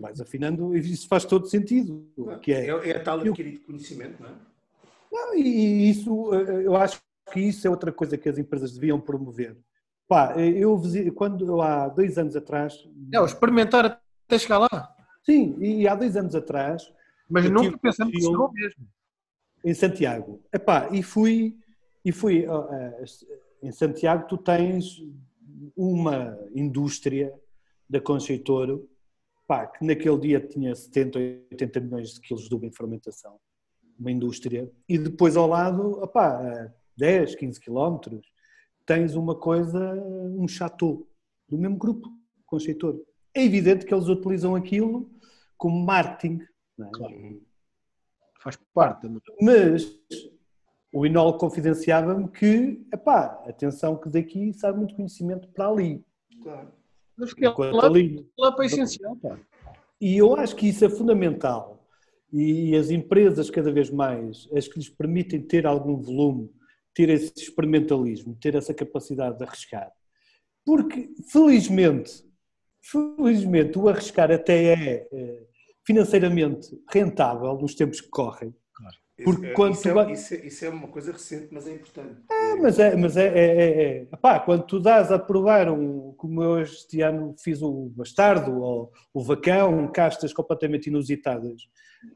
Vais 0.00 0.20
afinando 0.20 0.76
e 0.76 0.78
isso 0.80 1.08
faz 1.08 1.24
todo 1.24 1.46
sentido. 1.48 2.06
Que 2.42 2.52
é, 2.52 2.66
É, 2.68 2.90
é 2.90 2.98
tal 3.00 3.18
Eu- 3.20 3.32
adquirido 3.32 3.60
conhecimento, 3.60 4.22
não 4.22 4.30
é? 4.30 4.34
Não, 5.10 5.34
e 5.34 5.90
isso, 5.90 6.32
eh, 6.34 6.66
eu 6.66 6.76
acho 6.76 7.00
que 7.32 7.40
isso 7.40 7.66
é 7.66 7.70
outra 7.70 7.90
coisa 7.90 8.16
que 8.16 8.28
as 8.28 8.38
empresas 8.38 8.72
deviam 8.72 9.00
promover. 9.00 9.56
Pá, 10.06 10.34
eh, 10.38 10.50
eu 10.50 10.80
quando 11.14 11.60
há 11.60 11.88
dois 11.88 12.16
anos 12.18 12.36
atrás, 12.36 12.86
É, 13.12 13.20
o 13.20 13.24
experimentar 13.26 13.84
até 14.26 14.38
chegar 14.38 14.58
lá. 14.58 14.94
sim, 15.24 15.56
e 15.60 15.88
há 15.88 15.94
dois 15.94 16.16
anos 16.16 16.34
atrás, 16.34 16.92
Mas 17.28 17.50
nunca 17.50 17.76
pensando 17.78 18.10
que 18.12 18.20
chegou 18.20 18.52
mesmo. 18.52 18.86
em 19.64 19.74
Santiago, 19.74 20.40
epá, 20.52 20.88
e 20.92 21.02
fui, 21.02 21.56
e 22.04 22.12
fui 22.12 22.44
eh, 22.46 23.04
em 23.62 23.72
Santiago 23.72 24.26
tu 24.28 24.38
tens 24.38 25.02
uma 25.76 26.38
indústria 26.54 27.32
da 27.88 28.00
Concheitoro, 28.00 28.88
pá, 29.48 29.66
que 29.66 29.84
naquele 29.84 30.18
dia 30.18 30.40
tinha 30.46 30.74
70, 30.74 31.18
80 31.50 31.80
milhões 31.80 32.14
de 32.14 32.20
quilos 32.20 32.48
de 32.48 32.54
uva 32.54 32.66
em 32.66 32.70
fermentação, 32.70 33.40
uma 33.98 34.12
indústria, 34.12 34.70
e 34.88 34.96
depois 34.98 35.36
ao 35.36 35.48
lado, 35.48 36.00
opá, 36.02 36.38
a 36.40 36.72
10, 36.96 37.34
15 37.34 37.58
quilómetros, 37.58 38.30
tens 38.86 39.14
uma 39.14 39.34
coisa, 39.34 39.94
um 40.36 40.46
chateau, 40.46 41.08
do 41.48 41.56
mesmo 41.58 41.76
grupo, 41.78 42.08
Concheitoro. 42.46 43.04
É 43.34 43.42
evidente 43.44 43.84
que 43.84 43.92
eles 43.92 44.08
utilizam 44.08 44.54
aquilo 44.54 45.10
como 45.56 45.84
marketing, 45.84 46.40
não 46.76 46.88
é? 46.88 46.90
Faz 48.40 48.56
parte. 48.72 49.08
da- 49.08 49.20
Mas 49.42 49.98
o 50.92 51.04
Inol 51.04 51.36
confidenciava-me 51.36 52.28
que, 52.28 52.86
epá, 52.92 53.42
atenção 53.46 53.98
que 53.98 54.08
daqui 54.08 54.52
sai 54.54 54.72
muito 54.72 54.94
conhecimento 54.94 55.48
para 55.48 55.68
ali. 55.68 56.04
Claro. 56.42 56.72
Mas 57.18 57.34
que 57.34 57.44
é 57.44 57.50
lá, 57.50 58.52
para 58.52 58.66
essencial. 58.66 59.16
Pá. 59.16 59.38
E 60.00 60.16
eu 60.16 60.36
acho 60.36 60.54
que 60.54 60.68
isso 60.68 60.84
é 60.84 60.88
fundamental. 60.88 61.84
E 62.32 62.76
as 62.76 62.90
empresas, 62.90 63.50
cada 63.50 63.72
vez 63.72 63.90
mais, 63.90 64.48
as 64.54 64.68
que 64.68 64.78
lhes 64.78 64.88
permitem 64.88 65.40
ter 65.40 65.66
algum 65.66 65.96
volume, 65.96 66.50
ter 66.94 67.08
esse 67.08 67.32
experimentalismo, 67.36 68.36
ter 68.40 68.54
essa 68.54 68.72
capacidade 68.72 69.38
de 69.38 69.44
arriscar. 69.44 69.90
Porque, 70.64 71.10
felizmente, 71.32 72.24
felizmente, 72.82 73.78
o 73.78 73.88
arriscar 73.88 74.30
até 74.30 74.64
é 74.64 75.08
eh, 75.10 75.46
financeiramente 75.84 76.78
rentável 76.90 77.54
nos 77.56 77.74
tempos 77.74 78.00
que 78.00 78.08
correm. 78.08 78.54
Porque 79.24 79.46
Isso- 79.46 79.54
quando 79.54 79.72
isso, 79.72 79.82
tu 79.82 79.98
é, 79.98 80.12
isso, 80.12 80.34
é, 80.34 80.36
isso 80.46 80.64
é 80.64 80.68
uma 80.68 80.86
coisa 80.88 81.10
recente, 81.10 81.48
mas 81.50 81.66
é 81.66 81.72
importante. 81.74 82.14
É, 82.30 82.54
mas 82.54 82.78
é, 82.78 82.96
mas 82.96 83.16
é, 83.16 83.26
é, 83.26 83.46
é, 83.46 83.82
é. 83.82 84.02
Epá, 84.12 84.38
quando 84.38 84.64
tu 84.64 84.78
dás 84.78 85.10
a 85.10 85.18
provar 85.18 85.68
um, 85.68 86.12
como 86.16 86.40
eu 86.42 86.60
este 86.60 87.00
ano 87.00 87.34
fiz 87.36 87.60
o 87.60 87.90
bastardo 87.96 88.60
ou 88.60 88.92
o 89.12 89.20
vacão, 89.20 89.90
castas 89.90 90.32
completamente 90.32 90.86
inusitadas, 90.86 91.68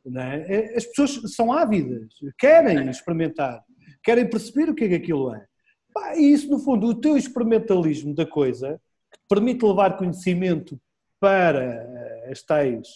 não 0.05 0.23
é? 0.23 0.47
É, 0.49 0.77
as 0.77 0.87
pessoas 0.87 1.35
são 1.35 1.53
ávidas, 1.53 2.09
querem 2.39 2.89
experimentar, 2.89 3.65
querem 4.03 4.29
perceber 4.31 4.71
o 4.71 4.75
que 4.75 4.85
é 4.85 4.89
que 4.91 4.95
aquilo 4.95 5.35
é. 5.35 5.45
Pá, 5.93 6.17
e 6.17 6.33
isso, 6.33 6.49
no 6.49 6.61
fundo, 6.61 6.87
o 6.87 6.95
teu 6.95 7.17
experimentalismo 7.17 8.15
da 8.15 8.25
coisa, 8.25 8.81
que 9.11 9.19
te 9.19 9.25
permite 9.29 9.65
levar 9.65 9.97
conhecimento 9.97 10.81
para 11.21 11.63
eh, 11.63 12.29
as 12.31 12.43
tais, 12.43 12.89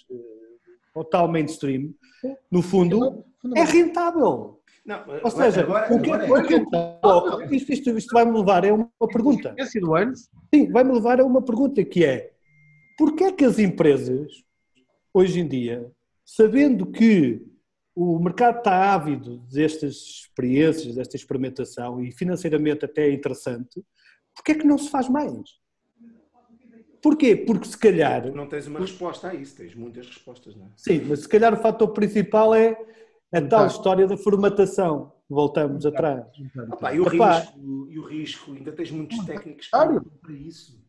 ao 0.96 1.04
tal 1.04 1.28
mainstream, 1.28 1.94
no 2.50 2.62
fundo, 2.62 3.24
é 3.54 3.62
rentável. 3.64 4.60
Não, 4.84 5.02
Ou 5.22 5.30
seja, 5.30 5.62
agora, 5.62 5.92
o 5.92 6.00
que, 6.00 6.10
agora 6.12 6.26
é- 6.26 6.44
o 6.44 6.46
que 6.46 6.54
eu 6.54 6.64
coloco, 6.66 7.54
isto, 7.54 7.72
isto, 7.72 7.90
isto 7.98 8.12
vai-me 8.14 8.36
levar 8.38 8.64
a 8.64 8.72
uma 8.72 8.88
pergunta. 9.12 9.54
Sim, 10.54 10.70
vai-me 10.70 10.92
levar 10.92 11.20
a 11.20 11.24
uma 11.24 11.42
pergunta 11.42 11.84
que 11.84 12.04
é 12.04 12.32
porquê 12.96 13.24
é 13.24 13.32
que 13.32 13.44
as 13.44 13.58
empresas, 13.58 14.30
hoje 15.12 15.40
em 15.40 15.46
dia, 15.48 15.90
sabendo 16.24 16.86
que 16.86 17.42
o 17.94 18.18
mercado 18.20 18.58
está 18.58 18.92
ávido 18.94 19.38
destas 19.52 19.94
experiências, 19.96 20.94
desta 20.94 21.16
experimentação 21.16 22.00
e 22.02 22.12
financeiramente 22.12 22.84
até 22.84 23.06
é 23.08 23.12
interessante, 23.12 23.82
porquê 24.34 24.52
é 24.52 24.54
que 24.54 24.66
não 24.66 24.78
se 24.78 24.88
faz 24.88 25.08
mais? 25.08 25.34
Porquê? 27.06 27.36
Porque 27.36 27.68
se 27.68 27.78
calhar, 27.78 28.32
não 28.34 28.48
tens 28.48 28.66
uma 28.66 28.80
resposta 28.80 29.28
a 29.28 29.34
isso, 29.34 29.56
tens 29.56 29.76
muitas 29.76 30.08
respostas, 30.08 30.56
não 30.56 30.66
é? 30.66 30.68
sim, 30.74 31.00
mas 31.08 31.20
se 31.20 31.28
calhar 31.28 31.54
o 31.54 31.56
fator 31.56 31.86
principal 31.92 32.52
é 32.52 32.76
a 33.32 33.40
tal 33.40 33.68
história 33.68 34.08
da 34.08 34.16
formatação. 34.16 35.12
Voltamos 35.28 35.86
atrás. 35.86 36.24
Opa, 36.72 36.92
e, 36.92 36.98
o 36.98 37.04
risco, 37.04 37.86
e 37.90 37.98
o 38.00 38.04
risco, 38.06 38.52
ainda 38.52 38.72
tens 38.72 38.90
muitos 38.90 39.24
técnicos 39.24 39.66
que 39.66 39.70
Claro. 39.70 39.94
não 39.94 40.02
para 40.20 40.32
isso. 40.32 40.84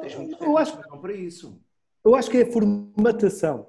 Tens 0.00 0.14
muitos 0.16 0.40
Eu 0.40 0.58
acho, 0.58 0.76
que 0.82 0.90
não 0.90 0.98
para 1.00 1.12
isso. 1.12 1.60
Eu 2.04 2.14
acho 2.16 2.28
que 2.28 2.38
é 2.38 2.50
formatação. 2.50 3.68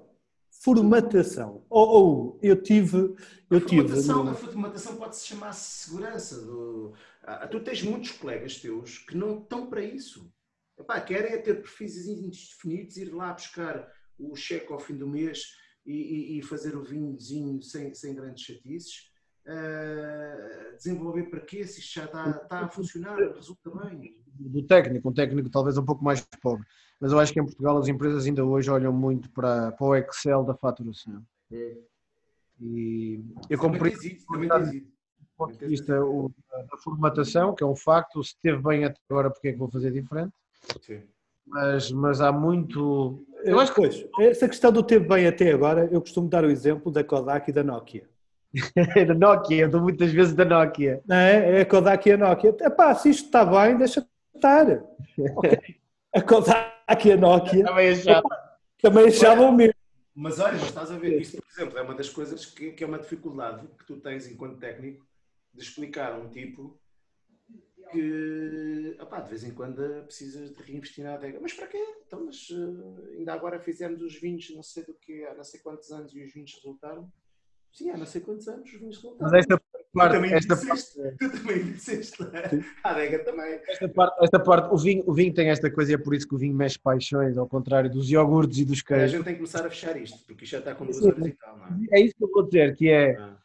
Formatação. 0.50 1.64
Ou, 1.70 1.88
ou 1.88 2.40
eu 2.42 2.60
tive. 2.64 3.16
Eu 3.52 3.58
a, 3.58 3.62
tive 3.62 3.82
formatação, 3.84 4.24
no- 4.24 4.32
a 4.32 4.34
formatação 4.34 4.96
pode-se 4.96 5.28
chamar 5.28 5.54
segurança. 5.54 6.42
Do... 6.42 6.94
Ah, 7.24 7.48
tu 7.48 7.60
tens 7.60 7.84
muitos 7.84 8.12
colegas 8.12 8.58
teus 8.60 8.98
que 8.98 9.16
não 9.16 9.38
estão 9.38 9.68
para 9.68 9.82
isso. 9.84 10.32
Epá, 10.80 11.00
querem 11.02 11.34
é 11.34 11.38
ter 11.38 11.56
perfis 11.56 12.08
indefinidos, 12.08 12.98
ir 12.98 13.14
lá 13.14 13.32
buscar 13.34 13.88
o 14.18 14.36
cheque 14.36 14.72
ao 14.72 14.80
fim 14.80 14.96
do 14.98 15.08
mês 15.08 15.44
e, 15.86 15.94
e- 15.94 16.40
e 16.40 16.42
fazer 16.44 16.76
o 16.76 16.84
vinhozinho 16.84 17.62
sem, 17.62 17.94
sem 17.94 18.16
grandes 18.16 18.44
chatices. 18.44 19.12
Ah, 19.46 20.74
desenvolver 20.78 21.24
para 21.30 21.42
quê? 21.42 21.66
Se 21.66 21.80
isto 21.80 21.94
já 21.96 22.06
está, 22.06 22.30
está 22.44 22.60
a 22.60 22.68
funcionar, 22.70 23.18
resulta 23.34 23.70
bem. 23.72 24.18
do 24.26 24.64
técnico, 24.64 25.10
um 25.10 25.14
técnico 25.14 25.50
talvez 25.50 25.78
um 25.78 25.86
pouco 25.86 26.04
mais 26.04 26.22
pobre. 26.42 26.66
Mas 27.00 27.12
eu 27.12 27.20
acho 27.20 27.34
que 27.34 27.40
em 27.40 27.46
Portugal 27.46 27.78
as 27.78 27.88
empresas 27.88 28.26
ainda 28.26 28.44
hoje 28.46 28.70
olham 28.72 28.94
muito 28.94 29.30
para, 29.32 29.72
para 29.74 29.86
o 29.86 29.96
Excel 29.96 30.44
da 30.44 30.56
faturação. 30.56 31.24
E 32.60 33.24
eu 33.50 33.58
compreendo 33.60 34.00
do 34.00 35.28
ponto 35.36 35.58
de 35.58 35.66
vista 35.68 35.94
da 35.98 36.78
formatação, 36.78 37.54
que 37.54 37.64
é 37.64 37.68
um 37.68 37.76
facto, 37.76 38.24
se 38.24 38.30
esteve 38.36 38.62
bem 38.62 38.86
até 38.86 39.00
agora, 39.10 39.30
porque 39.30 39.50
é 39.50 39.52
que 39.52 39.58
vou 39.58 39.70
fazer 39.70 39.92
diferente? 39.92 40.34
Sim. 40.82 41.02
Mas, 41.46 41.92
mas 41.92 42.22
há 42.22 42.32
muito. 42.32 43.26
Eu 43.44 43.60
acho 43.60 43.74
que 43.74 43.82
Pois, 43.82 44.06
essa 44.20 44.48
questão 44.48 44.72
do 44.72 44.82
ter 44.82 45.00
bem 45.00 45.28
até 45.28 45.52
agora, 45.52 45.90
eu 45.92 46.00
costumo 46.00 46.30
dar 46.30 46.46
o 46.46 46.50
exemplo 46.50 46.92
da 46.92 47.04
Kodak 47.04 47.50
e 47.50 47.54
da 47.54 47.64
Nokia. 47.64 48.10
é 48.96 49.04
da 49.06 49.14
Nokia, 49.14 49.64
eu 49.64 49.70
dou 49.70 49.82
muitas 49.82 50.12
vezes 50.12 50.34
da 50.34 50.46
Nokia. 50.46 51.02
Não 51.06 51.16
é? 51.16 51.60
É 51.60 51.62
a 51.62 51.66
Kodak 51.66 52.08
e 52.08 52.14
a 52.14 52.18
Nokia. 52.18 52.56
Epá, 52.62 52.96
se 52.96 53.10
isto 53.10 53.26
está 53.26 53.44
bem, 53.46 53.78
deixa 53.78 54.08
estar. 54.36 54.84
Ok. 55.36 55.60
A 56.16 56.22
Kodak 56.22 57.08
e 57.08 57.12
a 57.12 57.18
Nokia 57.18 57.64
Também 57.66 57.88
é 57.88 57.96
chato. 57.96 58.30
também 58.82 59.08
achavam 59.08 59.50
o 59.50 59.54
mesmo. 59.54 59.74
Mas 60.16 60.40
olha, 60.40 60.54
mas 60.54 60.66
estás 60.66 60.92
a 60.92 60.98
ver, 60.98 61.20
isso, 61.20 61.38
por 61.38 61.46
exemplo, 61.52 61.78
é 61.78 61.82
uma 61.82 61.96
das 61.96 62.08
coisas 62.08 62.46
que, 62.46 62.72
que 62.72 62.84
é 62.84 62.88
uma 62.88 63.00
dificuldade 63.00 63.68
que 63.80 63.86
tu 63.86 63.98
tens 63.98 64.28
enquanto 64.28 64.60
técnico 64.60 65.04
de 65.52 65.64
explicar 65.64 66.14
a 66.14 66.18
um 66.18 66.30
tipo 66.30 66.80
que 67.94 68.98
opá, 69.02 69.20
de 69.22 69.30
vez 69.30 69.44
em 69.44 69.52
quando 69.52 70.04
precisas 70.04 70.52
de 70.52 70.62
reinvestir 70.64 71.04
na 71.04 71.14
adega. 71.14 71.40
Mas 71.42 71.54
para 71.54 71.68
quê? 71.68 71.82
Então, 72.06 72.26
mas 72.26 72.48
eh, 72.52 73.18
ainda 73.18 73.34
agora 73.34 73.60
fizemos 73.60 74.02
os 74.02 74.20
vinhos, 74.20 74.50
não 74.56 74.64
sei 74.64 74.84
do 74.84 74.94
que, 74.96 75.24
há 75.26 75.34
não 75.36 75.44
sei 75.44 75.60
quantos 75.62 75.92
anos 75.92 76.14
e 76.14 76.24
os 76.24 76.34
vinhos 76.34 76.54
resultaram. 76.56 77.12
Sim, 77.72 77.90
há 77.90 77.98
não 77.98 78.06
sei 78.06 78.22
quantos 78.22 78.48
anos 78.48 78.66
os 78.72 78.80
vinhos 78.80 78.96
resultaram. 78.98 79.32
Mas 79.32 79.40
esta 79.40 79.58
tu 79.58 79.64
parte, 79.94 80.14
também 80.14 80.34
esta 80.34 80.56
disseste, 80.56 81.00
tu 81.20 81.30
também 81.32 81.64
disseste, 81.72 82.18
a 82.84 82.90
adega 82.92 83.20
também. 83.24 83.60
Esta 83.68 83.90
parte, 83.90 84.24
esta 84.24 84.40
parte 84.40 84.74
o, 84.74 84.78
vinho, 84.78 85.04
o 85.08 85.14
vinho 85.14 85.34
tem 85.34 85.50
esta 85.50 85.72
coisa 85.72 85.92
e 85.92 85.96
é 85.96 85.98
por 85.98 86.14
isso 86.16 86.28
que 86.28 86.36
o 86.36 86.38
vinho 86.38 86.54
mexe 86.56 86.78
paixões, 86.80 87.38
ao 87.38 87.48
contrário 87.48 87.90
dos 87.90 88.10
iogurtes 88.12 88.60
e 88.60 88.66
dos 88.66 88.82
A 88.82 88.84
queijos. 88.86 89.12
gente 89.12 89.24
tem 89.24 89.34
que 89.34 89.40
começar 89.40 89.66
a 89.66 89.70
fechar 89.70 89.96
isto, 90.00 90.20
porque 90.26 90.44
isto 90.44 90.52
já 90.54 90.60
está 90.60 90.76
com 90.76 90.86
duas 90.86 91.02
horas 91.04 91.26
e 91.26 91.32
tal, 91.32 91.58
não 91.58 91.66
é? 91.66 92.00
É 92.00 92.02
isso 92.02 92.16
que 92.16 92.24
eu 92.24 92.30
vou 92.32 92.44
dizer, 92.44 92.76
que 92.76 92.90
é 92.90 93.16
Ah. 93.18 93.43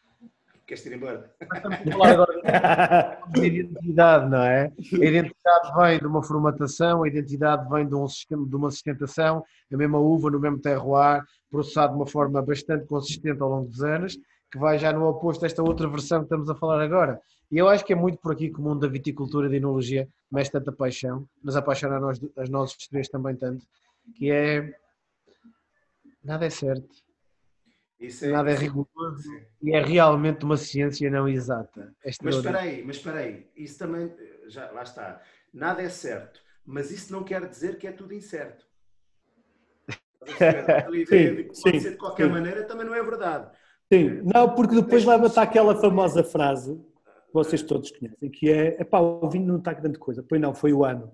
Queres 0.68 0.84
ir 0.84 0.92
embora? 0.92 1.34
Vou 1.82 1.92
falar 1.92 2.10
agora 2.10 3.22
de 3.32 3.40
identidade, 3.46 4.28
não 4.28 4.42
é? 4.42 4.66
A 4.66 4.96
identidade 4.96 5.74
vem 5.74 5.98
de 5.98 6.06
uma 6.06 6.22
formatação, 6.22 7.02
a 7.02 7.08
identidade 7.08 7.66
vem 7.70 7.88
de, 7.88 7.94
um 7.94 8.06
sistema, 8.06 8.46
de 8.46 8.54
uma 8.54 8.70
sustentação, 8.70 9.42
a 9.72 9.76
mesma 9.78 9.98
uva 9.98 10.30
no 10.30 10.38
mesmo 10.38 10.58
terroir, 10.58 11.24
processado 11.50 11.94
de 11.94 11.98
uma 11.98 12.06
forma 12.06 12.42
bastante 12.42 12.84
consistente 12.84 13.40
ao 13.40 13.48
longo 13.48 13.70
dos 13.70 13.82
anos, 13.82 14.18
que 14.52 14.58
vai 14.58 14.78
já 14.78 14.92
no 14.92 15.08
oposto 15.08 15.40
desta 15.40 15.62
outra 15.62 15.88
versão 15.88 16.18
que 16.18 16.24
estamos 16.26 16.50
a 16.50 16.54
falar 16.54 16.82
agora. 16.82 17.18
E 17.50 17.56
eu 17.56 17.66
acho 17.66 17.82
que 17.82 17.94
é 17.94 17.96
muito 17.96 18.18
por 18.18 18.32
aqui 18.32 18.50
que 18.50 18.60
o 18.60 18.62
mundo 18.62 18.80
da 18.80 18.88
viticultura 18.88 19.46
e 19.46 19.50
da 19.50 19.56
enologia 19.56 20.06
mexe 20.30 20.50
tanta 20.50 20.70
paixão, 20.70 21.26
mas 21.42 21.56
apaixona 21.56 21.96
a 21.96 22.00
nós, 22.00 22.20
a 22.36 22.44
nós 22.50 22.76
os 22.76 22.88
três 22.88 23.08
também 23.08 23.34
tanto, 23.34 23.64
que 24.14 24.30
é 24.30 24.70
nada 26.22 26.44
é 26.44 26.50
certo, 26.50 27.07
é, 28.00 28.28
nada 28.28 28.50
é 28.50 28.54
isso 28.54 28.62
rigoroso 28.62 29.22
Sim. 29.22 29.40
e 29.62 29.74
é 29.74 29.82
realmente 29.82 30.44
uma 30.44 30.56
ciência 30.56 31.10
não 31.10 31.28
exata. 31.28 31.92
Esta 32.04 32.24
Mas 32.24 32.36
espera 32.36 32.60
aí, 32.60 32.84
mas 32.84 32.96
espera 32.96 33.18
aí, 33.18 33.46
isso 33.56 33.78
também, 33.78 34.14
já, 34.46 34.70
lá 34.70 34.82
está, 34.82 35.20
nada 35.52 35.82
é 35.82 35.88
certo, 35.88 36.40
mas 36.64 36.90
isso 36.90 37.12
não 37.12 37.24
quer 37.24 37.46
dizer 37.48 37.76
que 37.76 37.86
é 37.86 37.92
tudo 37.92 38.14
incerto. 38.14 38.66
Estás 40.24 40.54
a 40.54 40.62
perceber? 40.62 40.70
Aquela 40.78 40.96
ideia 40.96 41.34
de 41.34 41.44
que 41.44 41.54
Sim, 41.54 41.62
pode 41.62 41.76
sim, 41.76 41.82
ser 41.82 41.90
de 41.90 41.96
qualquer 41.96 42.26
sim. 42.26 42.32
maneira 42.32 42.64
também 42.64 42.86
não 42.86 42.94
é 42.94 43.02
verdade. 43.02 43.50
Sim, 43.92 44.22
não, 44.22 44.54
porque 44.54 44.74
depois 44.76 45.04
leva-te 45.04 45.40
àquela 45.40 45.74
famosa 45.80 46.22
frase 46.22 46.74
que 46.76 47.32
vocês 47.32 47.62
todos 47.62 47.90
conhecem, 47.90 48.30
que 48.30 48.50
é: 48.50 48.80
epá, 48.80 49.00
o 49.00 49.28
vinho 49.30 49.46
não 49.46 49.56
está 49.56 49.72
grande 49.72 49.98
coisa. 49.98 50.22
Pois 50.22 50.40
não, 50.40 50.54
foi 50.54 50.72
o 50.72 50.84
ano. 50.84 51.10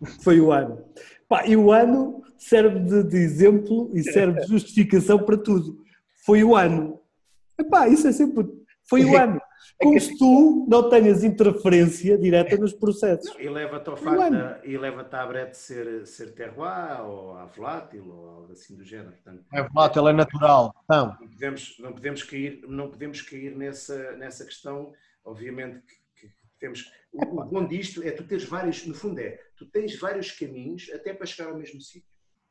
Foi 0.22 0.40
o 0.40 0.52
ano. 0.52 0.84
Pá, 1.28 1.46
e 1.46 1.56
o 1.56 1.70
ano 1.72 2.22
serve 2.36 2.78
de, 2.80 3.02
de 3.02 3.16
exemplo 3.16 3.90
e 3.92 4.02
serve 4.02 4.40
de 4.40 4.48
justificação 4.48 5.18
para 5.18 5.36
tudo. 5.36 5.82
Foi 6.24 6.42
o 6.44 6.54
ano. 6.54 7.00
Epá, 7.58 7.88
isso 7.88 8.06
é 8.06 8.12
sempre. 8.12 8.46
Foi 8.88 9.04
o 9.04 9.16
ano. 9.16 9.40
Como 9.80 10.00
se 10.00 10.16
tu 10.18 10.66
não 10.68 10.88
tenhas 10.88 11.22
interferência 11.22 12.18
direta 12.18 12.56
nos 12.56 12.72
processos. 12.72 13.32
E 13.38 13.48
leva-te 13.48 13.88
ao 13.88 13.96
facto, 13.96 14.66
e 14.66 14.76
leva-te 14.76 15.14
à 15.14 15.24
brete 15.24 15.52
de 15.52 15.56
ser, 15.56 16.06
ser 16.06 16.34
terroir 16.34 17.00
ou 17.04 17.36
à 17.36 17.44
volátil 17.46 18.04
ou 18.08 18.28
algo 18.28 18.52
assim 18.52 18.76
do 18.76 18.84
género. 18.84 19.12
Portanto, 19.12 19.44
É 19.52 19.62
volátil, 19.62 20.08
é 20.08 20.12
natural. 20.12 20.74
Então, 20.84 21.16
não 21.20 21.28
podemos, 21.28 21.76
não 21.78 21.92
podemos 21.92 22.22
cair, 22.24 22.64
não 22.66 22.90
podemos 22.90 23.22
cair 23.22 23.56
nessa, 23.56 24.12
nessa 24.12 24.44
questão, 24.44 24.92
obviamente 25.24 25.80
que 25.80 25.94
temos. 26.58 26.90
O, 27.12 27.22
o 27.24 27.44
bom 27.44 27.66
disto 27.66 28.02
é 28.02 28.10
tu 28.10 28.24
teres 28.26 28.44
vários, 28.44 28.86
no 28.86 28.94
fundo 28.94 29.18
é, 29.20 29.40
tu 29.56 29.66
tens 29.66 29.98
vários 29.98 30.30
caminhos 30.32 30.90
até 30.92 31.12
para 31.14 31.26
chegar 31.26 31.50
ao 31.50 31.58
mesmo 31.58 31.80
sítio. 31.80 32.08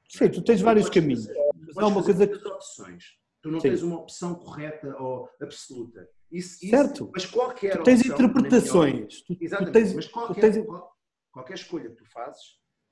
Sim, 0.09 0.29
tu 0.29 0.41
tens 0.43 0.61
vários 0.61 0.85
Podes 0.88 1.01
caminhos. 1.01 1.25
fazer- 1.27 1.39
Mas 1.55 1.73
podes 1.73 1.77
há 1.77 1.88
uma 1.88 2.03
coisa 2.03 2.25
muitas 2.25 2.45
opções. 2.45 3.03
Tu 3.41 3.51
não 3.51 3.59
Sim. 3.59 3.69
tens 3.69 3.84
uma 3.84 3.99
opção 3.99 4.35
correta 4.35 4.95
ou 4.97 5.29
absoluta. 5.41 6.09
Isso, 6.31 6.55
isso- 6.65 6.69
Certo. 6.69 7.09
mas 7.13 7.25
qualquer 7.25 7.77
Tu 7.77 7.84
tens 7.84 7.99
opção, 8.01 8.15
interpretações. 8.15 9.21
Tu, 9.21 9.35
tu 9.35 9.43
Exatamente, 9.43 9.73
tens, 9.73 9.93
mas 9.93 10.05
tu 10.05 10.11
qualquer, 10.11 10.41
tens- 10.51 10.65
qual- 10.65 10.97
qualquer 11.31 11.53
escolha 11.53 11.89
que 11.89 11.95
tu 11.95 12.05
fazes, 12.05 12.41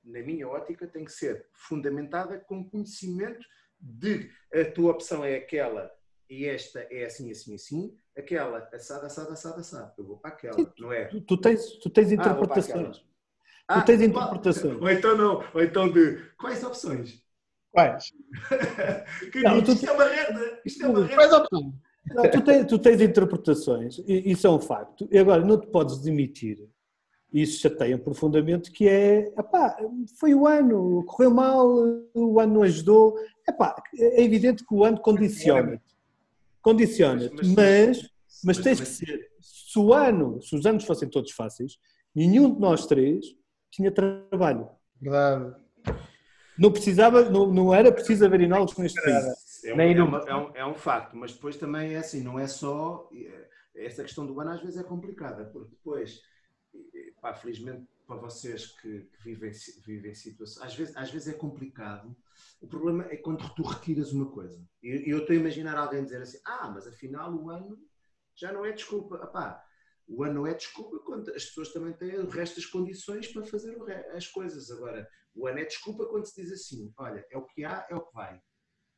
na 0.04 0.20
minha 0.22 0.46
ótica, 0.48 0.86
tem 0.86 1.04
que 1.04 1.12
ser 1.12 1.46
fundamentada 1.52 2.38
com 2.38 2.68
conhecimento 2.68 3.44
de 3.78 4.30
a 4.54 4.64
tua 4.70 4.92
opção 4.92 5.24
é 5.24 5.34
aquela 5.36 5.90
e 6.30 6.46
esta 6.46 6.80
é 6.90 7.04
assim, 7.04 7.30
assim, 7.30 7.54
assim, 7.54 7.98
aquela 8.16 8.68
assada, 8.72 9.06
assada, 9.06 9.32
assada, 9.32 9.60
assada. 9.60 9.94
Eu 9.98 10.04
vou 10.04 10.16
para 10.16 10.30
aquela, 10.30 10.54
Sim. 10.54 10.66
não 10.78 10.92
é? 10.92 11.04
tu, 11.06 11.20
tu 11.20 11.36
tens, 11.36 11.66
tu 11.78 11.90
tens 11.90 12.12
Ah, 12.12 12.32
vou 12.32 12.46
para 12.46 12.58
interpretações. 12.58 13.04
aquela. 13.68 13.82
tens 13.84 14.00
interpretações. 14.00 14.80
Ou 14.80 14.90
então 14.90 15.16
não, 15.16 15.44
ou 15.54 15.62
então 15.62 15.90
de 15.92 16.18
quais 16.38 16.62
opções? 16.64 17.22
quais? 17.72 18.04
Não, 19.44 19.62
tu- 19.62 19.72
Isto 19.72 19.86
é 19.86 19.92
uma 19.92 20.04
renda, 20.04 20.60
isto 20.64 20.84
é 20.84 20.88
uma 20.88 21.00
renda. 21.04 21.14
Quais 21.14 21.32
opções? 21.32 21.74
Não, 22.06 22.30
tu, 22.30 22.40
tens, 22.42 22.66
tu 22.66 22.78
tens 22.78 23.00
interpretações, 23.02 23.98
e 24.06 24.30
isso 24.32 24.46
é 24.46 24.50
um 24.50 24.60
facto. 24.60 25.06
E 25.10 25.18
agora, 25.18 25.44
não 25.44 25.60
te 25.60 25.66
podes 25.66 25.98
demitir. 26.00 26.66
Isso 27.32 27.60
chateia 27.60 27.98
profundamente, 27.98 28.70
que 28.70 28.88
é, 28.88 29.26
epá, 29.38 29.76
foi 30.18 30.32
o 30.34 30.46
ano, 30.46 31.04
correu 31.04 31.32
mal, 31.34 31.68
o 32.14 32.40
ano 32.40 32.54
não 32.54 32.62
ajudou. 32.62 33.18
Epá, 33.46 33.74
é 33.98 34.22
evidente 34.22 34.64
que 34.64 34.72
o 34.74 34.84
ano 34.84 34.98
condiciona-te. 35.00 35.95
Condiciona-te, 36.66 37.32
Mas- 37.34 37.48
mas, 37.54 37.54
mas- 37.54 38.10
mas, 38.44 38.58
tens 38.58 38.80
que 38.80 38.86
ser. 38.86 39.28
Se 39.40 39.78
o 39.78 39.92
ano, 39.94 40.40
se 40.42 40.56
os 40.56 40.66
anos 40.66 40.84
fossem 40.84 41.08
todos 41.08 41.30
fáceis, 41.30 41.78
nenhum 42.14 42.52
de 42.52 42.60
nós 42.60 42.86
três 42.86 43.24
tinha 43.70 43.90
trabalho. 43.92 44.68
Verdade. 45.00 45.54
Não 46.58 46.72
precisava, 46.72 47.28
não, 47.30 47.52
não 47.52 47.72
era 47.74 47.92
preciso 47.92 48.24
haver 48.24 48.40
enólogos 48.40 48.76
neste 48.78 49.00
país. 49.02 49.62
É 49.64 49.72
um, 49.74 49.76
Nem 49.76 49.90
é, 49.92 49.94
no- 49.94 50.06
uma- 50.06 50.24
é 50.26 50.34
um- 50.34 50.50
é 50.56 50.66
um 50.66 50.74
facto, 50.74 51.14
mas 51.16 51.32
depois 51.34 51.56
também 51.56 51.94
é 51.94 51.98
assim, 51.98 52.22
não 52.22 52.38
é 52.38 52.46
só. 52.46 53.08
eh, 53.14 53.44
Esta 53.78 54.02
questão 54.02 54.24
do 54.26 54.40
ano 54.40 54.52
às 54.52 54.60
vezes 54.62 54.78
é 54.78 54.82
complicada, 54.82 55.44
porque 55.52 55.68
depois, 55.68 56.22
eh, 56.74 57.12
pá, 57.20 57.34
felizmente 57.34 57.84
para 58.06 58.16
vocês 58.16 58.68
que, 58.80 59.00
que 59.00 59.22
vivem, 59.22 59.50
vivem 59.84 60.14
situações, 60.14 60.64
às 60.66 60.74
vezes, 60.74 60.96
às 60.96 61.10
vezes 61.10 61.28
é 61.28 61.32
complicado. 61.36 62.16
O 62.60 62.66
problema 62.66 63.04
é 63.10 63.16
quando 63.16 63.48
tu 63.54 63.62
retiras 63.62 64.12
uma 64.12 64.30
coisa. 64.30 64.60
Eu, 64.82 65.00
eu 65.02 65.18
estou 65.18 65.34
a 65.34 65.38
imaginar 65.38 65.76
alguém 65.76 66.04
dizer 66.04 66.22
assim: 66.22 66.38
ah, 66.44 66.70
mas 66.70 66.86
afinal 66.86 67.34
o 67.34 67.50
ano 67.50 67.78
já 68.34 68.52
não 68.52 68.64
é 68.64 68.72
desculpa. 68.72 69.16
Epá, 69.16 69.62
o 70.06 70.22
ano 70.24 70.34
não 70.34 70.46
é 70.46 70.54
desculpa 70.54 70.98
quando 71.00 71.30
as 71.30 71.44
pessoas 71.46 71.72
também 71.72 71.92
têm 71.92 72.18
o 72.18 72.28
resto 72.28 72.56
das 72.56 72.66
condições 72.66 73.28
para 73.28 73.44
fazer 73.44 73.76
as 74.14 74.26
coisas. 74.28 74.70
Agora, 74.70 75.08
o 75.34 75.46
ano 75.46 75.58
é 75.58 75.64
desculpa 75.64 76.06
quando 76.06 76.26
se 76.26 76.42
diz 76.42 76.52
assim: 76.52 76.92
olha, 76.98 77.26
é 77.30 77.36
o 77.38 77.46
que 77.46 77.64
há, 77.64 77.86
é 77.90 77.94
o 77.94 78.00
que 78.00 78.14
vai 78.14 78.40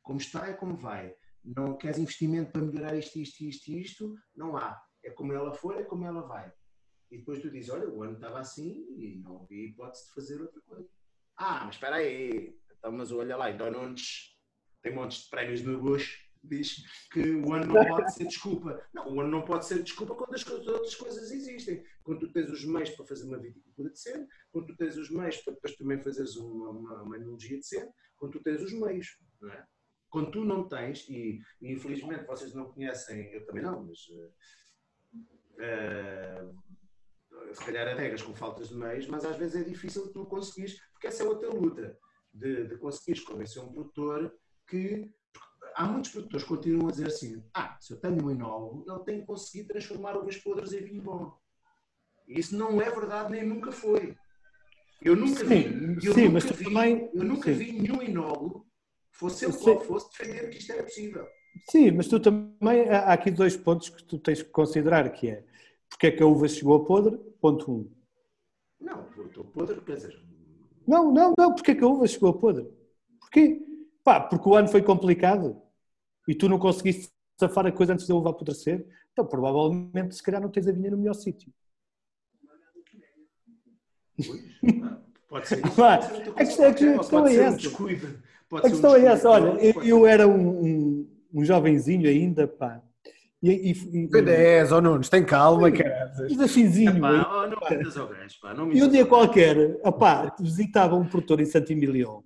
como 0.08 0.18
está 0.18 0.48
é 0.48 0.54
como 0.54 0.74
vai. 0.74 1.14
Não 1.44 1.76
queres 1.76 1.98
investimento 1.98 2.50
para 2.50 2.62
melhorar 2.62 2.96
isto, 2.96 3.18
isto, 3.18 3.44
isto 3.44 3.70
isto, 3.70 4.14
não 4.34 4.56
há. 4.56 4.82
É 5.04 5.10
como 5.10 5.34
ela 5.34 5.52
for, 5.52 5.78
é 5.78 5.84
como 5.84 6.06
ela 6.06 6.22
vai. 6.22 6.50
E 7.10 7.18
depois 7.18 7.42
tu 7.42 7.50
dizes, 7.50 7.68
olha, 7.68 7.86
o 7.90 8.02
ano 8.02 8.14
estava 8.14 8.40
assim 8.40 8.86
e 8.96 9.20
não 9.22 9.42
havia 9.42 9.66
hipótese 9.66 10.06
de 10.06 10.14
fazer 10.14 10.40
outra 10.40 10.62
coisa. 10.62 10.88
Ah, 11.36 11.66
mas 11.66 11.74
espera 11.74 11.96
aí, 11.96 12.58
então, 12.78 12.92
mas 12.92 13.10
olha 13.12 13.36
lá, 13.36 13.50
então 13.50 13.70
Nunes 13.70 14.36
tem 14.82 14.94
montes 14.94 15.24
de 15.24 15.30
prémios 15.30 15.62
no 15.62 15.80
bucho, 15.80 16.18
diz 16.42 16.76
que 17.10 17.20
o 17.20 17.52
ano 17.52 17.74
não 17.74 17.84
pode 17.88 18.12
ser 18.14 18.26
desculpa. 18.26 18.80
Não, 18.94 19.14
o 19.14 19.20
ano 19.20 19.30
não 19.30 19.44
pode 19.44 19.66
ser 19.66 19.82
desculpa 19.82 20.14
quando 20.14 20.34
as 20.34 20.44
co- 20.44 20.54
outras 20.54 20.94
coisas 20.94 21.30
existem. 21.30 21.84
Quando 22.02 22.20
tu 22.20 22.32
tens 22.32 22.50
os 22.50 22.64
meios 22.64 22.90
para 22.90 23.04
fazer 23.04 23.24
uma 23.24 23.38
viticultura 23.38 23.90
decente, 23.90 24.28
quando 24.52 24.66
tu 24.68 24.76
tens 24.76 24.96
os 24.96 25.10
meios 25.10 25.36
para 25.38 25.54
depois 25.54 25.76
também 25.76 26.00
fazeres 26.00 26.36
uma, 26.36 26.70
uma, 26.70 27.02
uma 27.02 27.16
enologia 27.16 27.56
decente, 27.56 27.92
quando 28.16 28.32
tu 28.32 28.42
tens 28.42 28.62
os 28.62 28.72
meios, 28.72 29.18
não 29.40 29.52
é? 29.52 29.66
quando 30.10 30.30
tu 30.30 30.44
não 30.44 30.66
tens, 30.66 31.06
e, 31.08 31.38
e 31.60 31.72
infelizmente 31.72 32.24
vocês 32.24 32.54
não 32.54 32.72
conhecem, 32.72 33.30
eu 33.32 33.44
também 33.44 33.62
não, 33.62 33.84
mas 33.84 33.98
eh, 34.10 34.30
eh, 35.58 36.44
se 37.52 37.64
calhar 37.64 37.88
adegas 37.88 38.22
com 38.22 38.34
faltas 38.34 38.68
de 38.70 38.74
meios, 38.74 39.06
mas 39.06 39.24
às 39.24 39.36
vezes 39.36 39.60
é 39.60 39.68
difícil 39.68 40.10
tu 40.12 40.24
conseguires, 40.24 40.80
porque 40.92 41.08
essa 41.08 41.22
é 41.24 41.26
outra 41.26 41.50
luta, 41.50 41.98
de, 42.38 42.68
de 42.68 42.76
conseguires 42.78 43.22
convencer 43.24 43.62
um 43.62 43.72
produtor 43.72 44.32
que. 44.66 45.10
Há 45.74 45.86
muitos 45.86 46.10
produtores 46.10 46.42
que 46.42 46.48
continuam 46.48 46.88
a 46.88 46.90
dizer 46.90 47.06
assim: 47.06 47.42
ah, 47.54 47.76
se 47.80 47.92
eu 47.92 48.00
tenho 48.00 48.24
um 48.24 48.30
enólogo, 48.30 48.84
ele 48.90 49.04
tem 49.04 49.20
que 49.20 49.26
conseguir 49.26 49.64
transformar 49.68 50.16
uvas 50.16 50.36
podres 50.36 50.72
em 50.72 50.82
vinho 50.82 51.02
bom. 51.02 51.38
Isso 52.26 52.56
não 52.56 52.80
é 52.80 52.90
verdade, 52.90 53.30
nem 53.30 53.46
nunca 53.46 53.70
foi. 53.70 54.16
Eu 55.00 55.14
nunca 55.14 55.44
Sim, 55.44 55.46
vi, 55.46 56.06
eu 56.06 56.12
sim, 56.12 56.20
nunca 56.22 56.32
mas 56.32 56.44
tu 56.44 56.54
vi, 56.54 56.64
também- 56.64 57.10
eu 57.14 57.24
nunca 57.24 57.52
sim. 57.52 57.58
vi 57.58 57.72
nenhum 57.72 58.02
enólogo, 58.02 58.66
fosse 59.12 59.44
ele 59.44 59.56
qual 59.56 59.80
fosse, 59.80 60.10
defender 60.10 60.50
que 60.50 60.58
isto 60.58 60.72
era 60.72 60.82
possível. 60.82 61.28
Sim, 61.70 61.90
mas 61.92 62.08
tu 62.08 62.18
também, 62.18 62.88
há 62.88 63.00
há 63.10 63.12
aqui 63.12 63.30
dois 63.30 63.56
pontos 63.56 63.88
que 63.88 64.02
tu 64.02 64.18
tens 64.18 64.42
que 64.42 64.50
considerar, 64.50 65.08
que 65.12 65.28
é, 65.28 65.44
porque 65.88 66.08
é 66.08 66.10
que 66.10 66.22
a 66.22 66.26
uva 66.26 66.48
chegou 66.48 66.76
a 66.76 66.84
podre, 66.84 67.16
ponto 67.40 67.70
um. 67.70 67.90
Não, 68.80 69.08
estou 69.26 69.44
podre, 69.44 69.80
quer 69.82 69.94
dizer, 69.96 70.20
Não, 70.88 71.12
não, 71.12 71.34
não, 71.36 71.54
porque 71.54 71.72
é 71.72 71.74
que 71.74 71.84
a 71.84 71.86
uva 71.86 72.06
chegou 72.06 72.30
a 72.30 72.38
podre? 72.38 72.66
Porquê? 73.20 73.60
Pá, 74.02 74.20
porque 74.20 74.48
o 74.48 74.54
ano 74.54 74.68
foi 74.68 74.80
complicado 74.80 75.60
e 76.26 76.34
tu 76.34 76.48
não 76.48 76.58
conseguiste 76.58 77.10
safar 77.38 77.66
a 77.66 77.72
coisa 77.72 77.92
antes 77.92 78.06
da 78.08 78.14
uva 78.14 78.30
apodrecer, 78.30 78.86
então 79.12 79.26
provavelmente 79.26 80.14
se 80.14 80.22
calhar 80.22 80.40
não 80.40 80.48
tens 80.48 80.66
a 80.66 80.72
vinha 80.72 80.90
no 80.90 80.96
melhor 80.96 81.12
sítio. 81.14 81.52
pode 85.28 85.46
ser 85.46 85.58
isso. 85.66 85.76
Pode 85.76 86.06
ser 86.08 86.24
a 86.34 86.38
questão- 86.38 86.66
a 86.66 86.74
questão 86.74 87.18
é 87.18 87.22
um 87.22 87.42
essa. 87.42 87.68
A 88.50 88.56
um 88.56 88.60
questão 88.62 88.96
é 88.96 89.04
essa, 89.04 89.28
olha, 89.28 89.48
económico, 89.48 89.80
eu, 89.82 89.98
eu 90.00 90.06
era 90.06 90.26
um, 90.26 90.64
um, 90.64 91.10
um 91.34 91.44
jovenzinho 91.44 92.08
ainda, 92.08 92.48
pá, 92.48 92.82
e, 93.42 93.50
e, 93.50 93.70
e, 93.70 94.06
Depende, 94.08 94.30
é, 94.32 94.64
ó 94.72 94.80
Nunes, 94.80 95.08
tem 95.08 95.24
calma, 95.24 95.70
cara. 95.70 96.12
e 96.28 96.36
desafinzinho, 96.36 96.96
Epá, 96.96 97.44
oh, 97.44 97.46
não 97.46 97.70
metas 97.70 97.96
ao 97.96 98.08
gajo, 98.08 98.40
pá, 98.40 98.54
não 98.54 98.66
me 98.66 98.76
E 98.76 98.82
um 98.82 98.88
dia 98.88 99.06
qualquer, 99.06 99.78
opá, 99.84 100.34
visitava 100.40 100.96
um 100.96 101.06
produtor 101.06 101.40
em 101.40 101.44
Santo 101.44 101.72
Emilion 101.72 102.22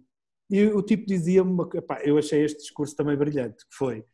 e 0.49 0.67
o 0.67 0.83
tipo 0.83 1.07
dizia-me, 1.07 1.51
uma 1.51 1.69
eu 2.03 2.17
achei 2.19 2.45
este 2.45 2.61
discurso 2.61 2.97
também 2.97 3.17
brilhante, 3.17 3.67
que 3.67 3.75
foi, 3.75 4.05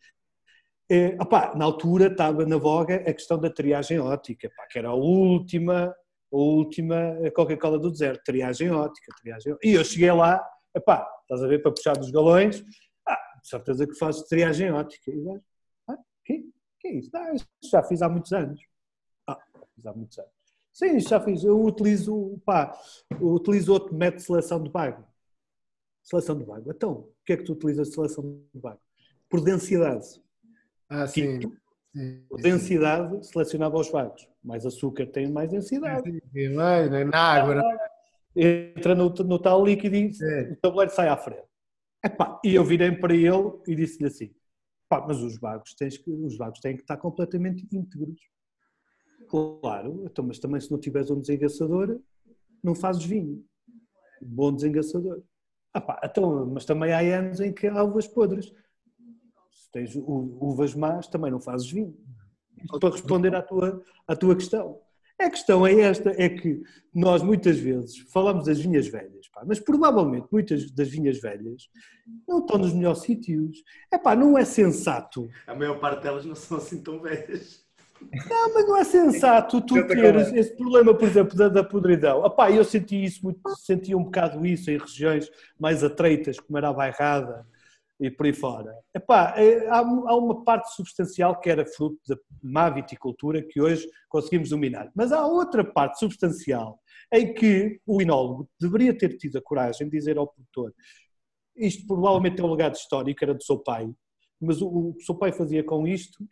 eh, 0.90 1.16
opá, 1.20 1.54
na 1.54 1.64
altura 1.64 2.06
estava 2.06 2.44
na 2.46 2.56
voga 2.56 2.96
a 2.96 3.12
questão 3.12 3.38
da 3.38 3.50
triagem 3.50 4.00
ótica, 4.00 4.50
que 4.70 4.78
era 4.78 4.88
a 4.88 4.94
última, 4.94 5.94
a 6.32 6.36
última 6.36 7.16
Coca-Cola 7.34 7.78
do 7.78 7.90
deserto, 7.90 8.24
triagem 8.24 8.70
ótica, 8.70 9.12
triagem 9.20 9.52
ótica. 9.52 9.68
E 9.68 9.74
eu 9.74 9.84
cheguei 9.84 10.10
lá, 10.10 10.44
epá, 10.74 11.06
estás 11.22 11.42
a 11.42 11.46
ver, 11.46 11.60
para 11.60 11.72
puxar 11.72 11.94
dos 11.94 12.10
galões, 12.10 12.64
ah, 13.06 13.18
de 13.42 13.48
certeza 13.48 13.86
que 13.86 13.94
fazes 13.94 14.22
triagem 14.22 14.72
ótica. 14.72 15.10
E 15.10 15.18
o 15.18 15.24
gajo, 15.24 15.44
ah, 15.88 15.98
que, 16.24 16.44
que 16.78 16.88
é 16.88 16.92
isso? 16.94 17.10
Ah, 17.14 17.32
isso 17.34 17.46
já 17.70 17.82
fiz 17.82 18.02
há 18.02 18.08
muitos 18.08 18.32
anos. 18.32 18.60
Ah, 19.26 19.38
fiz 19.74 19.86
há 19.86 19.92
muitos 19.92 20.18
anos. 20.18 20.30
Sim, 20.72 21.00
já 21.00 21.20
fiz. 21.20 21.42
Eu 21.44 21.60
utilizo, 21.64 22.38
pá, 22.44 22.78
eu 23.10 23.28
utilizo 23.32 23.72
outro 23.72 23.94
método 23.94 24.18
de 24.18 24.26
seleção 24.26 24.62
de 24.62 24.70
bago. 24.70 25.04
Seleção 26.02 26.38
de 26.38 26.44
bago. 26.44 26.70
Então, 26.70 26.92
o 26.92 27.12
que 27.26 27.32
é 27.32 27.36
que 27.36 27.42
tu 27.44 27.52
utilizas 27.52 27.88
de 27.88 27.94
seleção 27.94 28.40
de 28.54 28.60
bago? 28.60 28.80
Por 29.28 29.40
densidade. 29.42 30.06
Ah, 30.88 31.06
sim. 31.06 31.38
Tipo, 31.40 31.56
Sim, 31.96 32.22
Por 32.28 32.40
densidade, 32.40 33.26
selecionava 33.26 33.76
os 33.78 33.90
bagos. 33.90 34.28
Mais 34.44 34.64
açúcar 34.66 35.06
tem 35.06 35.28
mais 35.30 35.50
densidade. 35.50 36.02
sim, 36.08 36.20
sim, 36.32 36.48
né, 36.50 37.04
Na 37.04 37.18
água, 37.18 37.54
né? 37.56 37.62
Entra 38.36 38.94
no, 38.94 39.08
no 39.08 39.38
tal 39.38 39.64
líquido 39.64 39.96
e 39.96 40.10
É. 40.22 40.52
o 40.52 40.56
tabuleiro 40.56 40.92
sai 40.92 41.08
à 41.08 41.16
frente. 41.16 41.42
Epá, 42.04 42.38
e 42.44 42.54
eu 42.54 42.64
virei 42.64 42.92
para 42.92 43.14
ele 43.14 43.52
e 43.66 43.74
disse-lhe 43.74 44.06
assim: 44.06 44.32
pá, 44.88 45.04
mas 45.06 45.20
os 45.20 45.38
bagos, 45.38 45.74
tens 45.74 45.98
que, 45.98 46.10
os 46.10 46.36
bagos 46.36 46.60
têm 46.60 46.76
que 46.76 46.82
estar 46.82 46.96
completamente 46.96 47.66
íntegros. 47.72 48.20
Claro, 49.28 50.04
então, 50.06 50.24
mas 50.24 50.38
também 50.38 50.60
se 50.60 50.70
não 50.70 50.78
tiveres 50.78 51.10
um 51.10 51.20
desengaçador, 51.20 52.00
não 52.62 52.74
fazes 52.74 53.04
vinho. 53.04 53.44
Bom 54.20 54.52
desengaçador. 54.52 55.22
Ah 55.72 55.80
pá, 55.80 56.00
então, 56.02 56.46
mas 56.46 56.64
também 56.64 56.92
há 56.92 57.18
anos 57.18 57.40
em 57.40 57.52
que 57.52 57.66
há 57.66 57.82
uvas 57.82 58.06
podres. 58.06 58.46
Se 59.50 59.70
tens 59.70 59.94
uvas 59.94 60.74
más, 60.74 61.06
também 61.08 61.30
não 61.30 61.40
fazes 61.40 61.70
vinho. 61.70 61.96
Para 62.80 62.90
responder 62.90 63.34
à 63.34 63.42
tua, 63.42 63.82
à 64.06 64.16
tua 64.16 64.34
questão. 64.34 64.80
A 65.20 65.28
questão 65.30 65.66
é 65.66 65.80
esta, 65.80 66.10
é 66.16 66.28
que 66.28 66.62
nós 66.94 67.22
muitas 67.22 67.58
vezes 67.58 67.98
falamos 68.12 68.44
das 68.46 68.60
vinhas 68.60 68.86
velhas, 68.86 69.28
pá, 69.28 69.42
mas 69.44 69.58
provavelmente 69.58 70.28
muitas 70.30 70.70
das 70.70 70.88
vinhas 70.88 71.20
velhas 71.20 71.68
não 72.26 72.38
estão 72.38 72.58
nos 72.58 72.72
melhores 72.72 73.00
sítios. 73.00 73.62
É 73.92 73.98
pá, 73.98 74.14
não 74.14 74.38
é 74.38 74.44
sensato. 74.44 75.28
A 75.46 75.54
maior 75.54 75.80
parte 75.80 76.04
delas 76.04 76.24
não 76.24 76.36
são 76.36 76.58
assim 76.58 76.80
tão 76.80 77.00
velhas. 77.00 77.66
Não, 78.00 78.54
mas 78.54 78.68
não 78.68 78.76
é 78.76 78.84
sensato 78.84 79.60
tu 79.60 79.84
teres 79.88 80.32
esse 80.32 80.56
problema, 80.56 80.94
por 80.94 81.08
exemplo, 81.08 81.36
da, 81.36 81.48
da 81.48 81.64
podridão. 81.64 82.24
Epá, 82.24 82.48
eu 82.52 82.62
senti 82.64 83.04
isso, 83.04 83.24
muito, 83.24 83.40
senti 83.56 83.96
um 83.96 84.04
bocado 84.04 84.46
isso 84.46 84.70
em 84.70 84.78
regiões 84.78 85.28
mais 85.58 85.82
atreitas, 85.82 86.38
como 86.38 86.56
era 86.56 86.68
a 86.68 86.72
Bairrada 86.72 87.44
e 88.00 88.10
por 88.10 88.26
aí 88.26 88.32
fora. 88.32 88.72
Epá, 88.94 89.34
é, 89.36 89.66
há, 89.68 89.78
há 89.78 90.16
uma 90.16 90.44
parte 90.44 90.74
substancial 90.74 91.38
que 91.40 91.50
era 91.50 91.66
fruto 91.66 91.98
da 92.08 92.16
má 92.42 92.70
viticultura 92.70 93.42
que 93.42 93.60
hoje 93.60 93.88
conseguimos 94.08 94.50
dominar. 94.50 94.90
Mas 94.94 95.12
há 95.12 95.26
outra 95.26 95.64
parte 95.64 95.98
substancial 95.98 96.80
em 97.12 97.34
que 97.34 97.80
o 97.86 98.00
enólogo 98.00 98.48
deveria 98.60 98.96
ter 98.96 99.16
tido 99.16 99.38
a 99.38 99.42
coragem 99.42 99.88
de 99.88 99.96
dizer 99.96 100.18
ao 100.18 100.28
produtor 100.28 100.72
isto 101.58 101.86
provavelmente 101.86 102.40
é 102.40 102.44
um 102.44 102.50
legado 102.50 102.76
histórico, 102.76 103.22
era 103.22 103.34
do 103.34 103.42
seu 103.42 103.58
pai, 103.58 103.92
mas 104.40 104.62
o, 104.62 104.68
o 104.68 104.94
que 104.94 105.02
o 105.02 105.06
seu 105.06 105.14
pai 105.14 105.32
fazia 105.32 105.64
com 105.64 105.86
isto 105.86 106.24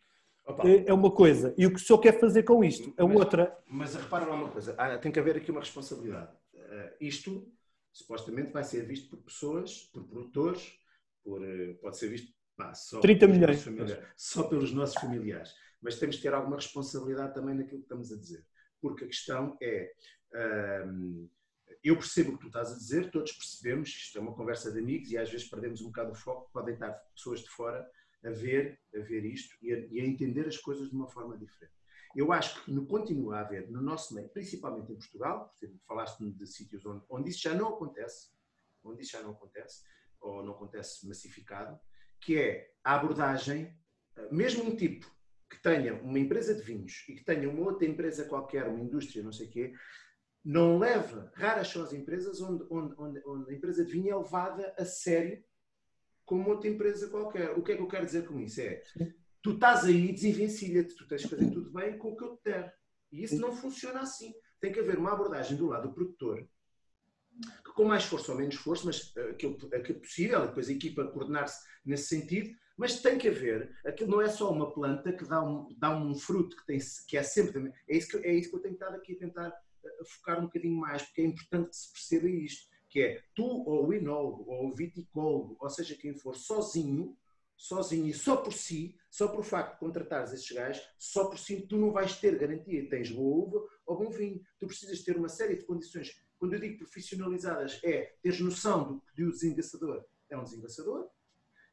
Opa, 0.47 0.67
é 0.69 0.85
é 0.87 0.95
uma 0.95 1.11
coisa, 1.11 1.53
e 1.59 1.67
o 1.67 1.71
que 1.71 1.77
o 1.77 1.85
senhor 1.85 1.99
quer 1.99 2.19
fazer 2.21 2.45
com 2.45 2.63
isto 2.63 2.95
é 2.97 3.03
Mas- 3.03 3.17
outra. 3.17 3.59
Mas 3.67 3.95
repara 3.97 4.25
lá 4.25 4.35
uma 4.37 4.49
coisa, 4.49 4.75
tem 5.03 5.11
que 5.11 5.19
haver 5.19 5.37
aqui 5.37 5.51
uma 5.51 5.61
responsabilidade. 5.61 6.31
Eh, 6.55 6.97
isto, 7.01 7.53
supostamente, 7.93 8.53
vai 8.53 8.63
ser 8.63 8.87
visto 8.87 9.11
por 9.11 9.19
pessoas, 9.25 9.91
por 9.93 10.05
produtores, 10.05 10.79
por, 11.27 11.45
eh, 11.45 11.75
pode 11.83 11.99
ser 11.99 12.09
visto 12.09 12.33
pá, 12.57 12.73
só, 12.73 13.01
30 13.01 13.27
pelos 13.27 13.67
milhões. 13.67 13.99
só 14.17 14.45
pelos 14.45 14.73
nossos 14.73 14.95
familiares. 15.01 15.53
Mas 15.83 15.99
temos 15.99 16.17
que 16.17 16.23
ter 16.23 16.33
alguma 16.33 16.57
responsabilidade 16.57 17.35
também 17.35 17.57
naquilo 17.57 17.81
que 17.81 17.85
estamos 17.85 18.13
a 18.13 18.17
dizer. 18.17 18.47
Porque 18.81 19.05
a 19.05 19.09
questão 19.09 19.59
é. 19.61 19.93
ahm, 20.33 21.29
eu 21.83 21.97
percebo 21.97 22.31
o 22.31 22.35
que 22.35 22.43
tu 22.43 22.47
estás 22.47 22.73
a 22.73 22.77
dizer, 22.77 23.11
todos 23.11 23.33
percebemos, 23.33 23.89
isto 23.89 24.19
é 24.19 24.21
uma 24.21 24.35
conversa 24.35 24.73
de 24.73 24.79
amigos 24.79 25.11
e 25.11 25.19
às 25.19 25.31
vezes 25.31 25.49
perdemos 25.49 25.81
um 25.81 25.87
bocado 25.87 26.13
o 26.13 26.15
foco, 26.15 26.51
podem 26.53 26.75
estar 26.75 26.91
pessoas 27.15 27.41
de 27.41 27.49
fora 27.49 27.89
a 28.25 28.31
ver, 28.31 28.81
a 28.95 29.01
ver 29.01 29.25
isto 29.25 29.57
e 29.61 29.73
a, 29.73 29.79
e 29.79 30.01
a 30.01 30.05
entender 30.05 30.47
as 30.47 30.57
coisas 30.57 30.89
de 30.89 30.95
uma 30.95 31.09
forma 31.09 31.37
diferente. 31.37 31.75
Eu 32.15 32.33
acho 32.33 32.65
que 32.65 32.73
no, 32.73 32.87
continua 32.87 33.37
a 33.37 33.41
haver 33.41 33.71
no 33.71 33.83
nosso 33.83 34.15
meio, 34.15 34.29
principalmente 34.31 34.91
em 34.91 34.97
Portugal, 34.97 35.49
porque 35.49 35.77
falaste-me 35.87 36.33
de 36.33 36.47
sítios 36.47 36.85
onde, 36.87 37.05
onde 37.09 37.31
isso 37.31 37.41
já 37.41 37.55
não 37.55 37.75
acontece, 37.75 38.31
onde 38.83 39.03
isso 39.03 39.13
já 39.13 39.23
não 39.23 39.33
acontece, 39.33 39.83
ou 40.21 40.43
não 40.45 40.53
acontece 40.53 41.07
massificado, 41.07 41.79
que 42.21 42.39
é 42.39 42.71
a 42.83 42.95
abordagem 42.95 43.77
mesmo 44.31 44.65
um 44.65 44.77
tipo 44.77 45.11
que 45.49 45.63
tenha 45.63 45.95
uma 46.03 46.19
empresa 46.19 46.55
de 46.55 46.63
vinhos 46.63 47.05
e 47.09 47.15
que 47.15 47.25
tenha 47.25 47.49
uma 47.49 47.67
outra 47.67 47.87
empresa 47.87 48.25
qualquer, 48.25 48.67
uma 48.67 48.81
indústria, 48.81 49.23
não 49.23 49.33
sei 49.33 49.47
o 49.47 49.51
quê, 49.51 49.73
não 50.45 50.79
leva, 50.79 51.33
raras 51.35 51.69
são 51.69 51.83
as 51.83 51.93
empresas 51.93 52.41
onde, 52.41 52.65
onde, 52.71 52.95
onde, 52.99 53.23
onde 53.27 53.51
a 53.51 53.55
empresa 53.55 53.85
de 53.85 53.93
vinho 53.93 54.11
é 54.11 54.17
levada 54.17 54.75
a 54.79 54.85
sério 54.85 55.43
como 56.25 56.51
outra 56.51 56.69
empresa 56.69 57.09
qualquer. 57.09 57.51
O 57.53 57.63
que 57.63 57.73
é 57.73 57.77
que 57.77 57.83
eu 57.83 57.89
quero 57.89 58.07
dizer 58.07 58.27
com 58.27 58.39
isso? 58.41 58.61
É, 58.61 58.83
tu 59.43 59.53
estás 59.53 59.85
aí, 59.85 60.13
desenvencilha-te, 60.13 60.95
tu 60.95 61.07
tens 61.07 61.23
que 61.23 61.29
fazer 61.29 61.51
tudo 61.51 61.71
bem 61.73 61.99
com 61.99 62.13
o 62.13 62.17
que 62.17 62.25
eu 62.25 62.37
te 62.37 62.45
der. 62.45 62.75
E 63.13 63.23
isso 63.23 63.41
não 63.41 63.53
funciona 63.53 64.01
assim. 64.01 64.35
Tem 64.61 64.73
que 64.73 64.81
haver 64.81 64.99
uma 64.99 65.13
abordagem 65.13 65.57
do 65.57 65.67
lado 65.67 65.89
do 65.89 65.95
produtor, 65.95 66.49
com 67.77 67.85
mais 67.85 68.05
força 68.05 68.33
ou 68.33 68.39
menos 68.39 68.55
força, 68.55 68.87
mas 68.87 69.15
uh, 69.15 69.31
aquilo, 69.31 69.57
aquilo 69.75 70.01
possível, 70.01 70.47
depois 70.47 70.69
a 70.69 70.73
equipa 70.73 71.07
coordenar-se 71.09 71.63
nesse 71.85 72.09
sentido, 72.09 72.57
mas 72.77 73.01
tem 73.03 73.19
que 73.19 73.29
haver, 73.29 73.71
aquilo 73.85 74.11
não 74.11 74.21
é 74.21 74.29
só 74.29 74.51
uma 74.51 74.73
planta 74.73 75.13
que 75.13 75.25
dá 75.27 75.45
um, 75.45 75.69
dá 75.79 75.95
um 75.95 76.15
fruto 76.15 76.57
que, 76.57 76.67
tem, 76.67 76.79
que 77.07 77.17
é 77.19 77.23
sempre, 77.23 77.73
é 77.89 77.97
isso 77.97 78.09
que, 78.09 78.27
é 78.27 78.35
isso 78.35 78.51
que 78.51 78.57
eu 78.57 78.63
tenho 78.63 78.75
estado 78.75 78.97
aqui 78.97 79.13
a 79.13 79.19
tentar 79.19 79.49
uh, 79.51 80.05
focar 80.07 80.41
um 80.41 80.47
bocadinho 80.47 80.81
mais, 80.81 81.03
porque 81.03 81.21
é 81.21 81.27
importante 81.27 81.69
que 81.69 81.77
se 81.77 81.93
perceba 81.93 82.29
isto, 82.31 82.67
que 82.89 83.01
é 83.03 83.23
tu 83.35 83.45
ou 83.45 83.89
o 83.89 83.93
enólogo 83.93 84.51
ou 84.51 84.69
o 84.69 84.75
viticólogo, 84.75 85.59
ou 85.61 85.69
seja 85.69 85.95
quem 85.97 86.15
for, 86.15 86.35
sozinho, 86.35 87.15
sozinho 87.55 88.07
e 88.07 88.15
só 88.15 88.37
por 88.37 88.55
si, 88.55 88.97
só 89.11 89.29
por 89.29 89.45
facto 89.45 89.75
de 89.75 89.81
contratares 89.81 90.33
esses 90.33 90.51
gajos, 90.51 90.83
só 90.99 91.27
por 91.27 91.39
si 91.39 91.67
tu 91.67 91.77
não 91.77 91.93
vais 91.93 92.19
ter 92.19 92.39
garantia, 92.39 92.89
tens 92.89 93.11
boa 93.11 93.47
uva 93.47 93.67
ou 93.87 93.99
bom 93.99 94.11
vinho. 94.11 94.43
Tu 94.59 94.67
precisas 94.67 95.03
ter 95.03 95.17
uma 95.17 95.29
série 95.29 95.57
de 95.57 95.65
condições. 95.65 96.15
Quando 96.39 96.55
eu 96.55 96.61
digo 96.61 96.79
profissionalizadas, 96.79 97.81
é 97.83 98.15
teres 98.23 98.41
noção 98.41 98.85
do 98.85 99.03
que 99.15 99.25
o 99.25 99.31
desengaçador 99.31 100.05
é 100.29 100.37
um 100.37 100.45
desengaçador, 100.45 101.09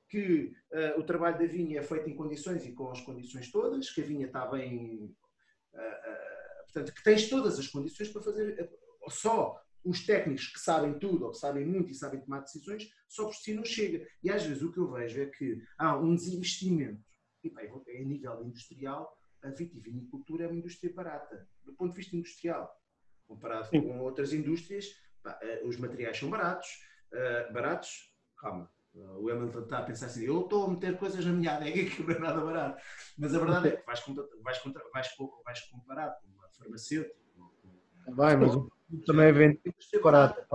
que 0.07 0.55
uh, 0.71 0.99
o 0.99 1.03
trabalho 1.03 1.39
da 1.39 1.45
vinha 1.45 1.79
é 1.79 1.83
feito 1.83 2.09
em 2.09 2.15
condições 2.15 2.65
e 2.65 2.71
com 2.71 2.91
as 2.91 3.01
condições 3.01 3.51
todas, 3.51 3.89
que 3.89 4.01
a 4.01 4.05
vinha 4.05 4.27
está 4.27 4.45
bem. 4.45 5.15
Uh, 5.73 5.77
uh, 5.77 6.63
portanto, 6.65 6.93
que 6.93 7.03
tens 7.03 7.29
todas 7.29 7.57
as 7.57 7.67
condições 7.67 8.09
para 8.09 8.21
fazer. 8.21 8.69
Só 9.09 9.59
os 9.83 10.05
técnicos 10.05 10.47
que 10.47 10.59
sabem 10.59 10.97
tudo, 10.97 11.25
ou 11.25 11.31
que 11.31 11.37
sabem 11.37 11.65
muito 11.65 11.91
e 11.91 11.95
sabem 11.95 12.21
tomar 12.21 12.39
decisões, 12.41 12.89
só 13.07 13.25
por 13.25 13.35
si 13.35 13.53
não 13.53 13.65
chega. 13.65 14.07
E 14.23 14.29
às 14.29 14.43
vezes 14.45 14.63
o 14.63 14.71
que 14.71 14.77
eu 14.77 14.89
vejo 14.91 15.21
é 15.21 15.25
que 15.25 15.61
há 15.77 15.97
um 15.97 16.15
desinvestimento. 16.15 17.03
E 17.43 17.49
bem, 17.49 17.69
a 17.69 18.03
nível 18.05 18.41
industrial, 18.45 19.17
a 19.41 19.49
vitivinicultura 19.49 20.45
é 20.45 20.47
uma 20.47 20.55
indústria 20.55 20.93
barata, 20.93 21.45
do 21.65 21.73
ponto 21.73 21.91
de 21.91 21.97
vista 21.97 22.15
industrial. 22.15 22.71
Comparado 23.27 23.67
Sim. 23.69 23.81
com 23.81 23.99
outras 23.99 24.33
indústrias, 24.33 24.85
pá, 25.23 25.39
os 25.65 25.77
materiais 25.77 26.17
são 26.17 26.29
baratos. 26.29 26.69
baratos, 27.51 28.13
calma, 28.37 28.69
o 28.93 29.29
Hamilton 29.29 29.59
está 29.59 29.79
a 29.79 29.83
pensar 29.83 30.05
assim, 30.05 30.25
eu 30.25 30.41
estou 30.41 30.65
a 30.65 30.69
meter 30.69 30.97
coisas 30.97 31.25
na 31.25 31.31
minha 31.31 31.55
adega 31.55 31.89
que 31.89 32.03
não 32.03 32.13
é 32.13 32.19
nada 32.19 32.41
barato. 32.41 32.81
Mas 33.17 33.33
a 33.33 33.39
verdade 33.39 33.67
é 33.69 33.71
que 33.71 33.85
vais, 33.85 34.03
vais, 34.43 34.61
vais, 34.93 35.15
vais 35.45 35.61
comparar 35.69 36.11
com 36.11 36.27
uma 36.27 36.47
farmacêutica. 36.49 37.15
Vai, 38.09 38.35
mas 38.35 38.55
o 38.55 38.69
também 39.05 39.27
é 39.27 39.31
vendido 39.31 39.73
barato. 40.03 40.45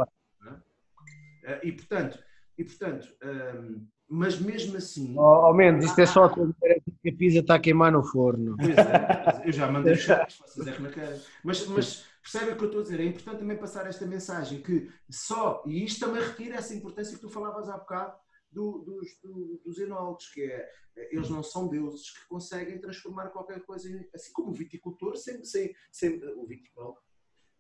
É? 1.44 1.66
E 1.66 1.72
portanto, 1.72 2.22
e, 2.56 2.64
portanto 2.64 3.08
um, 3.24 3.86
mas 4.08 4.38
mesmo 4.38 4.76
assim. 4.76 5.14
Oh, 5.16 5.22
ao 5.22 5.54
menos, 5.54 5.84
isto 5.84 6.00
é 6.00 6.06
só 6.06 6.24
a 6.24 6.28
tua 6.28 6.54
que 7.02 7.10
a 7.10 7.16
pizza 7.16 7.40
está 7.40 7.56
a 7.56 7.58
queimar 7.58 7.92
no 7.92 8.02
forno. 8.02 8.56
Pois 8.56 8.76
é, 8.76 9.42
eu 9.44 9.52
já 9.52 9.70
mandei 9.70 9.96
choques, 9.96 10.38
vocês 10.38 10.66
é 10.66 10.72
que 10.72 10.82
não 10.82 10.90
querem. 10.90 11.20
Mas, 11.42 11.66
mas 11.66 12.07
percebem 12.30 12.54
o 12.54 12.58
que 12.58 12.64
eu 12.64 12.66
estou 12.66 12.80
a 12.80 12.84
dizer? 12.84 13.00
É 13.00 13.04
importante 13.04 13.38
também 13.38 13.56
passar 13.56 13.86
esta 13.86 14.04
mensagem 14.04 14.62
que 14.62 14.92
só, 15.08 15.62
e 15.66 15.82
isto 15.82 16.04
também 16.04 16.22
retira 16.22 16.56
essa 16.56 16.74
importância 16.74 17.14
que 17.14 17.22
tu 17.22 17.30
falavas 17.30 17.70
há 17.70 17.78
bocado, 17.78 18.18
do, 18.50 18.78
dos, 18.78 19.18
do, 19.22 19.60
dos 19.64 19.78
enólogos, 19.78 20.28
que 20.30 20.42
é, 20.42 20.70
eles 21.10 21.28
não 21.28 21.42
são 21.42 21.68
deuses 21.68 22.10
que 22.10 22.26
conseguem 22.28 22.80
transformar 22.80 23.28
qualquer 23.28 23.62
coisa, 23.62 23.88
em, 23.88 24.08
assim 24.14 24.32
como 24.32 24.50
o 24.50 24.54
viticultor, 24.54 25.16
sem, 25.16 25.44
sem, 25.44 25.74
sem 25.90 26.22
o 26.34 26.46
viticultor, 26.46 26.98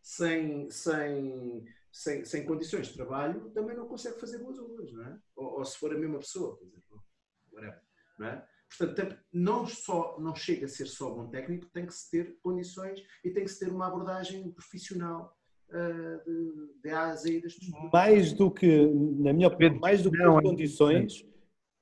sem, 0.02 0.70
sem, 0.70 1.66
sem, 1.90 2.24
sem 2.24 2.46
condições 2.46 2.88
de 2.88 2.94
trabalho, 2.94 3.50
também 3.50 3.76
não 3.76 3.86
consegue 3.86 4.18
fazer 4.18 4.38
boas 4.38 4.58
uvas, 4.58 4.92
não 4.92 5.04
é? 5.04 5.18
Ou, 5.36 5.58
ou, 5.58 5.64
se 5.64 5.78
for 5.78 5.94
a 5.94 5.98
mesma 5.98 6.18
pessoa, 6.18 6.56
por 6.56 6.66
exemplo, 6.66 7.04
whatever, 7.52 7.82
não 8.18 8.26
é? 8.28 8.48
Portanto, 8.76 9.16
não, 9.32 9.66
só, 9.66 10.18
não 10.20 10.34
chega 10.34 10.66
a 10.66 10.68
ser 10.68 10.86
só 10.86 11.10
bom 11.10 11.28
técnico, 11.28 11.66
tem 11.72 11.86
que 11.86 11.94
se 11.94 12.10
ter 12.10 12.38
condições 12.42 13.02
e 13.24 13.30
tem 13.30 13.44
que 13.44 13.50
se 13.50 13.58
ter 13.58 13.72
uma 13.72 13.86
abordagem 13.86 14.50
profissional 14.52 15.36
uh, 15.70 16.24
de, 16.24 16.82
de 16.82 16.90
A 16.90 17.06
a 17.06 17.16
Z 17.16 17.40
das 17.40 17.56
Mais 17.92 18.32
do 18.32 18.50
que, 18.50 18.86
na 18.86 19.32
minha 19.32 19.48
opinião, 19.48 19.80
mais 19.80 20.02
do 20.02 20.10
que 20.10 20.22
as 20.22 20.36
é 20.36 20.42
condições, 20.42 21.26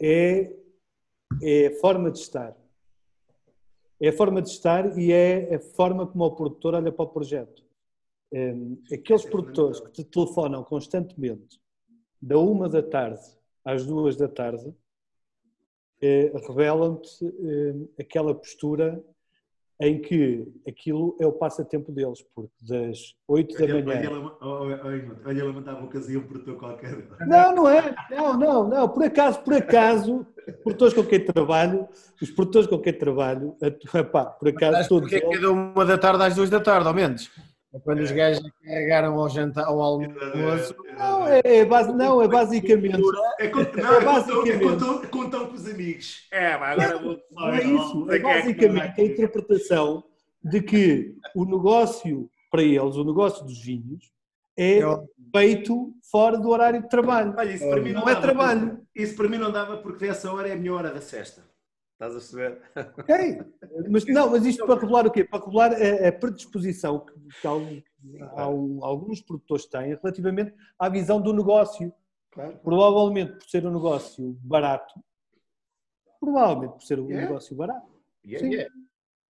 é, 0.00 0.56
é 1.42 1.66
a 1.66 1.81
forma 1.81 2.10
de 2.10 2.18
estar. 2.18 2.56
É 4.00 4.08
a 4.08 4.12
forma 4.12 4.42
de 4.42 4.50
estar 4.50 4.98
e 4.98 5.10
é 5.10 5.55
a 5.55 5.60
forma 5.60 6.06
como 6.06 6.24
o 6.24 6.34
produtor 6.34 6.74
olha 6.74 6.92
para 6.92 7.05
o 7.05 7.08
projeto. 7.08 7.65
Um, 8.32 8.82
aqueles 8.92 9.24
é 9.24 9.31
produtores 9.31 9.81
que 9.81 9.90
te 9.90 10.05
telefonam 10.05 10.62
constantemente 10.65 11.60
da 12.20 12.39
uma 12.39 12.68
da 12.68 12.82
tarde 12.82 13.23
às 13.65 13.86
duas 13.86 14.16
da 14.16 14.28
tarde 14.28 14.74
eh, 16.00 16.33
revelam-te 16.47 17.25
eh, 17.25 18.02
aquela 18.02 18.34
postura 18.34 19.02
em 19.81 20.00
que 20.00 20.47
aquilo 20.66 21.16
é 21.20 21.26
o 21.26 21.33
passatempo 21.33 21.92
deles, 21.92 22.25
porque 22.34 22.52
das 22.62 23.15
8 23.28 23.66
da 23.66 23.83
manhã. 23.83 24.33
Olha, 24.41 25.31
ele 25.31 25.42
levantar 25.42 25.73
a 25.73 25.81
boca 25.81 25.99
e 26.08 26.16
um 26.16 26.23
produtor 26.23 26.57
qualquer. 26.57 27.07
Não, 27.26 27.55
não 27.55 27.68
é. 27.68 27.94
Não, 28.10 28.39
não, 28.39 28.68
não. 28.68 28.89
Por 28.89 29.05
acaso, 29.05 29.42
por 29.42 29.52
acaso, 29.52 30.26
produtores 30.62 30.94
com 30.94 31.05
quem 31.05 31.23
trabalho, 31.23 31.86
os 32.20 32.31
produtores 32.31 32.66
com 32.68 32.78
quem 32.78 32.92
trabalho, 32.92 33.55
epá, 33.94 34.25
por 34.25 34.49
acaso, 34.49 34.89
todos. 34.89 35.10
Porque 35.10 35.36
é 35.36 35.41
da 35.41 35.50
uma 35.50 35.84
da 35.84 35.99
tarde 35.99 36.23
às 36.23 36.34
duas 36.34 36.49
da 36.49 36.60
tarde, 36.60 36.89
ao 36.89 36.94
menos. 36.94 37.31
É 37.76 37.78
quando 37.80 38.00
os 38.00 38.10
gajos 38.10 38.42
carregaram 38.64 39.20
ao 39.20 39.28
jantar, 39.28 39.66
ao 39.66 39.80
almoço. 39.82 40.74
Não, 40.96 41.28
é, 41.28 41.40
é, 41.44 41.64
base, 41.64 41.92
não, 41.92 42.22
é 42.22 42.28
basicamente. 42.28 42.94
É, 43.38 43.48
não, 43.50 43.94
é, 43.94 43.96
é 43.96 44.00
basicamente. 44.00 45.08
Contam 45.10 45.46
com 45.46 45.55
os 45.55 45.68
amigos. 45.68 46.26
É, 46.32 46.52
agora 46.52 46.98
vou. 46.98 47.18
Não 47.30 47.48
é 47.50 47.62
isso. 47.62 48.10
É 48.10 48.18
basicamente 48.18 49.00
a 49.00 49.05
interpretação 49.05 50.05
de 50.42 50.62
que 50.62 51.14
o 51.34 51.44
negócio 51.44 52.30
para 52.50 52.62
eles, 52.62 52.96
o 52.96 53.05
negócio 53.05 53.44
dos 53.44 53.60
vinhos, 53.62 54.10
é 54.56 54.80
feito 55.34 55.92
fora 56.10 56.38
do 56.38 56.48
horário 56.48 56.82
de 56.82 56.88
trabalho. 56.88 57.34
Olha, 57.36 57.52
isso 57.52 57.68
para 57.68 57.80
mim 57.82 57.92
não, 57.92 58.00
não 58.00 58.08
é 58.08 58.14
trabalho. 58.14 58.80
Isso 58.94 59.14
para 59.14 59.28
mim 59.28 59.36
não 59.36 59.52
dava 59.52 59.76
porque 59.76 60.06
dessa 60.06 60.32
hora 60.32 60.48
é 60.48 60.52
a 60.52 60.56
minha 60.56 60.72
hora 60.72 60.90
da 60.90 61.00
sexta. 61.02 61.42
Estás 61.97 62.12
a 62.12 62.16
perceber? 62.16 62.62
Ok, 62.99 63.15
mas 63.89 64.05
não, 64.12 64.31
mas 64.31 64.44
isto 64.44 64.66
para 64.66 64.78
revelar 64.78 65.07
o 65.07 65.10
quê? 65.10 65.25
Para 65.25 65.42
revelar 65.42 65.73
a, 65.73 66.08
a 66.08 66.12
predisposição 66.12 67.00
que, 67.00 67.15
que 67.41 67.47
alguns 68.83 69.23
produtores 69.23 69.65
têm 69.65 69.94
relativamente 69.94 70.55
à 70.78 70.91
visão 70.91 71.20
do 71.20 71.33
negócio. 71.33 71.91
Claro. 72.31 72.58
Provavelmente 72.58 73.33
por 73.33 73.49
ser 73.49 73.66
um 73.66 73.73
negócio 73.73 74.39
barato, 74.42 74.92
provavelmente 76.20 76.73
por 76.73 76.83
ser 76.83 77.00
um 77.00 77.08
yeah. 77.08 77.26
negócio 77.26 77.57
barato. 77.57 77.91
Yeah. 78.26 78.47
Sim. 78.47 78.81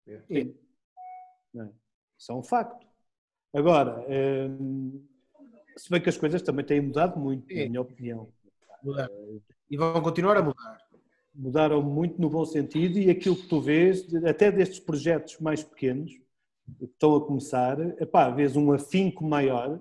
Yeah. 0.09 0.25
Sim. 0.27 0.55
Não, 1.55 1.73
isso 2.19 2.33
é 2.33 2.35
um 2.35 2.43
facto. 2.43 2.85
Agora, 3.55 4.05
hum, 4.09 5.07
se 5.77 5.89
bem 5.89 6.01
que 6.01 6.09
as 6.09 6.19
coisas 6.19 6.43
também 6.43 6.65
têm 6.65 6.81
mudado 6.81 7.17
muito, 7.17 7.47
na 7.47 7.69
minha 7.69 7.81
opinião. 7.81 8.28
Mudar. 8.83 9.09
E 9.70 9.77
vão 9.77 10.03
continuar 10.03 10.36
a 10.36 10.43
mudar 10.43 10.85
mudaram 11.36 11.82
muito 11.82 12.20
no 12.20 12.31
bom 12.31 12.44
sentido 12.44 12.98
e 12.98 13.10
aquilo 13.10 13.36
que 13.36 13.47
tu 13.47 13.60
vês, 13.60 14.06
até 14.24 14.50
destes 14.50 14.81
projetos 14.81 15.39
mais 15.39 15.62
pequenos, 15.62 16.12
que 16.78 16.84
estão 16.84 17.15
a 17.15 17.24
começar, 17.24 17.78
epá, 18.00 18.28
vês 18.31 18.56
um 18.56 18.73
afinco 18.73 19.24
maior, 19.24 19.78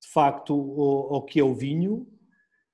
de 0.00 0.08
facto, 0.12 0.52
ao, 0.52 1.14
ao 1.14 1.24
que 1.24 1.38
é 1.38 1.44
o 1.44 1.54
vinho, 1.54 2.06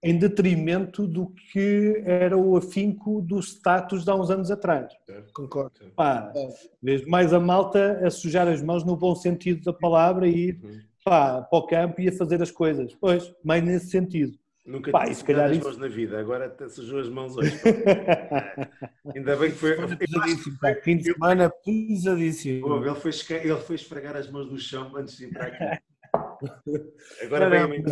em 0.03 0.17
detrimento 0.17 1.07
do 1.07 1.27
que 1.29 2.03
era 2.07 2.37
o 2.37 2.57
afinco 2.57 3.21
do 3.21 3.41
status 3.41 4.05
de 4.05 4.11
há 4.11 4.15
uns 4.15 4.31
anos 4.31 4.51
atrás. 4.51 4.93
Concordo. 5.35 5.73
Pá, 5.97 6.33
vês 6.81 7.05
mais 7.05 7.33
a 7.33 7.41
malta 7.41 8.01
a 8.07 8.11
sujar 8.11 8.47
as 8.47 8.63
mãos 8.63 8.85
no 8.85 8.97
bom 8.97 9.15
sentido 9.17 9.65
da 9.65 9.73
palavra 9.73 10.29
e 10.29 10.51
ir 10.51 10.61
uhum. 10.63 10.81
pá, 11.05 11.43
para 11.43 11.59
o 11.59 11.67
campo 11.67 12.01
e 12.01 12.09
a 12.09 12.13
fazer 12.13 12.41
as 12.41 12.51
coisas. 12.51 12.95
Pois, 12.95 13.35
mais 13.43 13.65
nesse 13.65 13.91
sentido. 13.91 14.39
Nunca 14.69 14.93
Pá, 14.93 15.07
calhar 15.25 15.47
as 15.47 15.57
isso... 15.57 15.65
mãos 15.65 15.79
na 15.79 15.89
vida, 15.89 16.21
agora 16.21 16.55
sujou 16.69 17.01
as 17.01 17.09
mãos 17.09 17.35
hoje. 17.35 17.59
Ainda 19.17 19.35
bem 19.35 19.51
que 19.51 19.57
foi. 19.57 19.75
Pesadíssimo, 19.97 20.59
fim 20.83 20.99
de 20.99 21.05
semana 21.05 21.51
pesadíssimo. 21.65 22.85
ele, 22.85 22.95
foi, 22.95 23.11
ele 23.37 23.61
foi 23.61 23.77
esfregar 23.77 24.15
as 24.15 24.31
mãos 24.31 24.51
no 24.51 24.59
chão 24.59 24.95
antes 24.95 25.17
de 25.17 25.25
ir 25.25 25.33
para 25.33 25.47
aqui. 25.47 25.83
Agora 27.25 27.49
vem 27.49 27.61
a 27.61 27.69
mim 27.69 27.83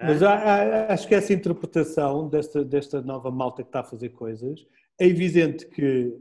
Mas 0.00 0.22
acho 0.22 1.06
que 1.06 1.14
essa 1.14 1.34
interpretação 1.34 2.26
desta, 2.26 2.64
desta 2.64 3.02
nova 3.02 3.30
malta 3.30 3.62
que 3.62 3.68
está 3.68 3.80
a 3.80 3.84
fazer 3.84 4.08
coisas 4.08 4.66
é 4.98 5.06
evidente 5.06 5.66
que. 5.66 6.16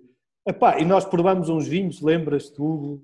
Epá, 0.46 0.78
e 0.78 0.84
nós 0.84 1.06
provamos 1.06 1.48
uns 1.48 1.70
vinhos, 1.70 2.02
lembras-te, 2.02 2.62
Hugo? 2.62 3.02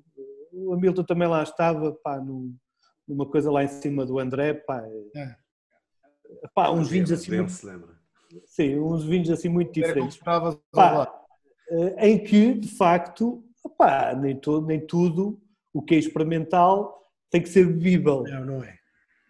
O 0.51 0.73
Hamilton 0.73 1.05
também 1.05 1.29
lá 1.29 1.41
estava, 1.41 1.93
pá, 2.03 2.19
no, 2.19 2.53
uma 3.07 3.25
coisa 3.25 3.51
lá 3.51 3.63
em 3.63 3.67
cima 3.67 4.05
do 4.05 4.19
André, 4.19 4.53
pá, 4.53 4.83
é. 5.15 5.35
pá 6.53 6.71
uns 6.71 6.89
vinhos 6.89 7.11
assim. 7.11 7.35
Muito, 7.35 7.51
se 7.51 7.65
lembra. 7.65 7.89
sim, 8.45 8.79
uns 8.79 9.03
vinhos 9.03 9.29
assim 9.29 9.49
muito 9.49 9.71
diferentes. 9.71 10.17
Pá, 10.71 11.11
eh, 11.69 12.09
em 12.09 12.23
que, 12.23 12.53
de 12.53 12.67
facto, 12.69 13.43
opá, 13.63 14.13
nem, 14.15 14.35
to- 14.35 14.61
nem 14.61 14.85
tudo 14.85 15.41
o 15.73 15.81
que 15.81 15.95
é 15.95 15.97
experimental 15.97 16.99
tem 17.29 17.41
que 17.41 17.49
ser 17.49 17.65
bebível. 17.65 18.23
Não, 18.23 18.45
não 18.45 18.63
é. 18.63 18.77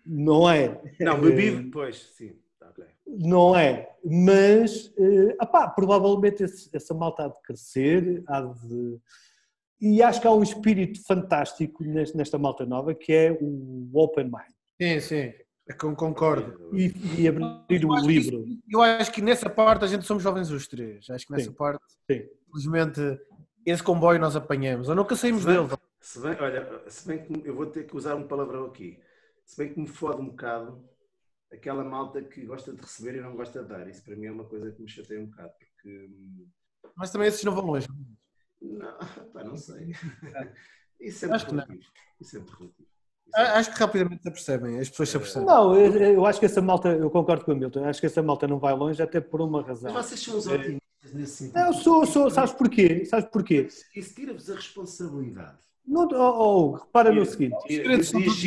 Não 0.05 0.49
é. 0.49 0.81
Não, 0.99 1.17
Eh, 1.17 1.21
bebi, 1.21 1.69
pois, 1.69 1.97
sim. 2.15 2.35
Tá, 2.59 2.69
ok. 2.69 2.83
Não 3.07 3.55
é. 3.55 3.95
Mas, 4.03 4.91
eh, 4.97 5.35
opá, 5.41 5.67
provavelmente 5.69 6.43
esse- 6.43 6.69
essa 6.73 6.93
malta 6.93 7.25
há 7.25 7.27
de 7.27 7.39
crescer, 7.43 8.23
há 8.27 8.41
de... 8.41 8.99
E 9.81 10.01
acho 10.03 10.21
que 10.21 10.27
há 10.27 10.31
um 10.31 10.43
espírito 10.43 11.03
fantástico 11.05 11.83
nesta 11.83 12.37
malta 12.37 12.65
nova, 12.65 12.93
que 12.93 13.11
é 13.11 13.31
o 13.41 13.89
open 13.93 14.25
mind. 14.25 14.53
Sim, 14.79 14.99
sim. 14.99 15.33
É 15.67 15.73
Concordo. 15.73 16.75
E, 16.77 16.93
e 17.21 17.27
abrir 17.27 17.65
que 17.67 18.07
livro. 18.07 18.43
isso- 18.43 18.59
Eu 18.69 18.81
acho 18.81 19.11
que 19.11 19.21
nessa 19.21 19.49
parte 19.49 19.83
a 19.85 19.87
gente 19.87 20.05
somos 20.05 20.21
jovens 20.21 20.51
os 20.51 20.67
três. 20.67 21.09
Acho 21.09 21.25
que 21.25 21.31
nessa 21.33 21.49
Sim. 21.49 21.55
parte, 21.55 21.83
Sim. 22.09 22.27
felizmente, 22.51 22.99
esse 23.65 23.81
comboio 23.81 24.19
nós 24.19 24.35
apanhamos. 24.35 24.89
Ou 24.89 24.95
nunca 24.95 25.15
saímos 25.15 25.41
Se 25.41 25.47
bem- 25.47 25.65
dele. 25.65 25.77
Se 25.99 26.19
bem, 26.19 26.35
olha, 26.39 26.83
se 26.87 27.07
bem 27.07 27.23
que 27.23 27.47
eu 27.47 27.55
vou 27.55 27.65
ter 27.67 27.85
que 27.85 27.95
usar 27.95 28.15
um 28.15 28.27
palavrão 28.27 28.65
aqui, 28.65 28.99
se 29.45 29.55
bem 29.57 29.71
que 29.73 29.79
me 29.79 29.87
fode 29.87 30.19
um 30.21 30.29
bocado 30.29 30.83
aquela 31.51 31.83
malta 31.83 32.21
que 32.23 32.45
gosta 32.45 32.73
de 32.73 32.81
receber 32.81 33.17
e 33.17 33.21
não 33.21 33.35
gosta 33.35 33.61
de 33.61 33.69
dar. 33.69 33.87
Isso 33.87 34.03
para 34.03 34.15
mim 34.15 34.25
é 34.27 34.31
uma 34.31 34.45
coisa 34.45 34.71
que 34.71 34.81
me 34.81 34.89
chateia 34.89 35.19
um 35.21 35.27
bocado, 35.27 35.51
porque 35.59 36.07
hum, 36.09 36.47
Mas 36.95 37.11
também 37.11 37.27
esses 37.27 37.43
não 37.43 37.53
vão 37.53 37.65
longe. 37.65 37.87
Não, 38.61 38.97
pá, 39.33 39.43
não 39.43 39.57
sei. 39.57 39.91
Isso 40.99 41.25
é 41.25 41.31
Acho 41.31 41.45
que 41.45 41.51
relativo. 41.51 41.81
Isso 42.19 42.37
é 42.37 42.39
relativo. 42.39 42.87
É 43.33 43.41
Acho 43.41 43.73
que 43.73 43.79
rapidamente 43.79 44.21
se 44.21 44.27
apercebem. 44.27 44.79
As 44.79 44.89
pessoas 44.89 45.09
se 45.09 45.17
apercebem. 45.17 45.47
Não, 45.47 45.75
eu, 45.75 45.93
eu 45.95 46.25
acho 46.25 46.39
que 46.39 46.45
essa 46.45 46.61
malta, 46.61 46.89
eu 46.89 47.09
concordo 47.09 47.45
com 47.45 47.53
o 47.53 47.55
Milton, 47.55 47.85
acho 47.85 47.99
que 47.99 48.05
essa 48.05 48.21
malta 48.21 48.47
não 48.47 48.59
vai 48.59 48.73
longe 48.73 49.01
até 49.01 49.19
por 49.21 49.41
uma 49.41 49.61
razão. 49.61 49.91
Mas 49.93 50.07
vocês 50.07 50.19
são 50.19 50.37
os 50.37 50.47
otimistas 50.47 51.13
nesse 51.13 51.33
sentido. 51.33 51.55
Não, 51.55 51.67
eu 51.67 51.73
sou, 51.73 52.05
sou, 52.05 52.29
sabes 52.29 52.51
porquê? 52.53 53.05
Sabes 53.05 53.29
porquê? 53.29 53.67
Isso 53.95 54.13
tira-vos 54.13 54.49
a 54.49 54.55
responsabilidade. 54.55 55.57
Não, 55.87 56.07
oh, 56.11 56.15
oh, 56.15 56.71
repara 56.73 57.11
no 57.11 57.25
seguinte, 57.25 57.55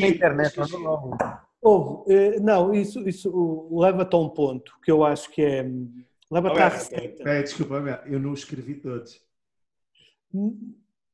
na 0.01 0.09
internet. 0.09 0.57
não 0.57 1.17
houve, 1.61 2.13
eh, 2.13 2.41
não, 2.41 2.75
isso, 2.75 3.09
isso 3.09 3.69
leva-te 3.73 4.15
a 4.15 4.19
um 4.19 4.29
ponto 4.29 4.73
que 4.83 4.91
eu 4.91 5.03
acho 5.03 5.31
que 5.31 5.43
é, 5.43 5.67
leva-te 6.31 6.61
à 6.61 6.69
receita. 6.69 7.29
É, 7.29 7.43
desculpa, 7.43 7.77
eu 8.07 8.21
não 8.21 8.35
escrevi 8.35 8.75
todos. 8.75 9.24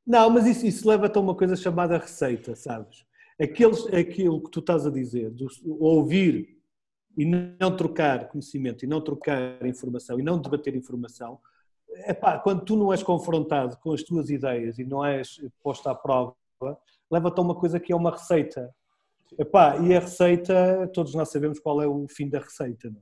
Não, 0.07 0.31
mas 0.31 0.47
isso, 0.47 0.66
isso 0.66 0.89
leva-te 0.89 1.16
a 1.18 1.20
uma 1.20 1.34
coisa 1.34 1.55
chamada 1.57 1.99
receita, 1.99 2.57
sabes? 2.57 3.05
Aqueles, 3.40 3.86
aquilo 3.92 4.42
que 4.42 4.50
tu 4.50 4.60
estás 4.60 4.86
a 4.86 4.90
dizer, 4.90 5.31
do, 5.31 5.47
ouvir 5.78 6.58
e 7.16 7.24
não 7.24 7.76
trocar 7.76 8.28
conhecimento, 8.28 8.84
e 8.84 8.89
não 8.89 9.00
trocar 9.00 9.65
informação, 9.66 10.18
e 10.18 10.23
não 10.23 10.40
debater 10.40 10.74
informação, 10.74 11.39
epá, 12.07 12.39
quando 12.39 12.65
tu 12.65 12.76
não 12.76 12.92
és 12.92 13.02
confrontado 13.02 13.76
com 13.78 13.92
as 13.92 14.02
tuas 14.02 14.31
ideias 14.31 14.78
e 14.78 14.84
não 14.84 15.05
és 15.05 15.40
posto 15.62 15.89
à 15.89 15.94
prova, 15.94 16.34
leva-te 17.10 17.39
a 17.39 17.42
uma 17.42 17.55
coisa 17.55 17.78
que 17.81 17.92
é 17.92 17.97
uma 17.97 18.10
receita. 18.10 18.74
Epá, 19.39 19.76
e 19.78 19.94
a 19.94 20.00
receita, 20.00 20.89
todos 20.92 21.15
nós 21.15 21.31
sabemos 21.31 21.58
qual 21.58 21.81
é 21.82 21.86
o 21.86 22.07
fim 22.08 22.28
da 22.28 22.39
receita, 22.40 22.90
não? 22.90 22.99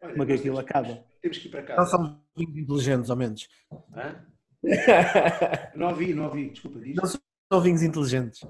é? 0.00 0.06
Olha, 0.06 0.12
como 0.12 0.22
é 0.22 0.26
que 0.26 0.32
aquilo 0.34 0.56
temos- 0.56 0.70
acaba. 0.70 1.04
Temos 1.22 1.38
que 1.38 1.48
ir 1.48 1.50
para 1.50 1.60
Nós 1.60 1.68
casa. 1.76 1.90
somos 1.90 2.16
vinhos 2.36 2.56
inteligentes, 2.58 3.10
ao 3.10 3.16
menos. 3.16 3.48
Hã? 3.94 4.26
Não 5.76 5.88
ouvi, 5.88 6.14
não 6.14 6.24
ouvi, 6.24 6.50
desculpa, 6.50 6.78
diz. 6.80 6.94
Não 6.96 7.04
são 7.06 7.60
vinhos 7.60 7.82
inteligentes. 7.82 8.40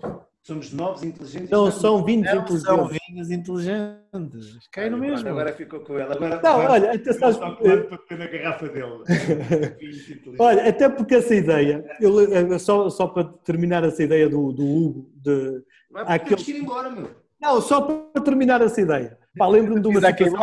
Somos 0.43 0.73
novos 0.75 1.03
inteligentes. 1.03 1.49
Não 1.49 1.71
são 1.73 2.05
vinhos 2.05 2.27
Não 2.35 2.47
são 2.47 2.75
inteligentes. 2.85 3.01
vinhos 3.09 3.31
inteligentes. 3.31 4.69
Cai 4.71 4.91
no 4.91 4.99
mesmo. 4.99 5.27
Agora 5.29 5.53
ficou 5.55 5.81
com 5.81 5.95
ele. 5.95 6.03
Agora, 6.13 6.41
Não, 6.43 6.51
agora- 6.53 6.73
olha, 6.73 6.93
até 6.93 7.13
sabes- 7.15 7.39
para 7.39 7.99
ter 8.07 8.19
na 8.19 8.27
garrafa 8.27 8.69
dele. 8.69 9.03
Olha, 10.39 10.69
até 10.69 10.89
porque 10.91 11.15
essa 11.15 11.35
ideia, 11.35 11.85
eu, 12.01 12.21
eu- 12.21 12.59
só, 12.59 12.91
só 12.91 13.07
para 13.07 13.25
terminar 13.45 13.85
essa 13.85 14.03
ideia 14.03 14.29
do, 14.29 14.53
do 14.53 14.65
Hugo, 14.65 15.11
de, 15.17 15.63
Vai, 15.91 16.05
aquele- 16.09 16.29
temos 16.31 16.43
que 16.45 16.51
ir 16.53 16.61
embora, 16.61 16.91
meu. 16.91 17.11
não, 17.41 17.61
só 17.63 17.81
para 17.81 18.23
terminar 18.23 18.61
essa 18.61 18.81
ideia, 18.81 19.19
pá, 19.39 19.47
lembro-me 19.49 19.81
de 19.81 19.89
uma 19.89 20.01
situação. 20.01 20.39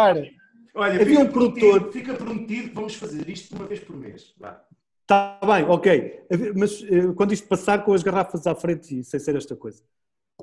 Olha, 0.74 0.94
Havia 1.02 1.06
fica 1.06 1.20
um 1.20 1.28
produtor- 1.28 1.60
prometido, 1.82 1.92
fica 1.92 2.14
prometido 2.16 2.70
que 2.70 2.76
vamos 2.76 2.96
fazer 2.96 3.30
isto 3.30 3.54
uma 3.56 3.66
vez 3.68 3.82
por 3.82 3.96
mês. 3.96 4.34
Vá. 4.40 4.64
Está 5.12 5.38
Tá 5.42 5.48
bem, 5.48 5.66
ok, 5.66 6.24
mas 6.56 6.84
eh, 6.84 7.14
quando 7.16 7.34
isto 7.34 7.48
passar 7.48 7.84
com 7.84 7.94
as 7.94 8.02
garrafas 8.02 8.48
à 8.48 8.56
frente 8.56 9.00
e 9.00 9.04
sem 9.04 9.20
ser 9.20 9.36
esta 9.36 9.56
coisa, 9.56 9.84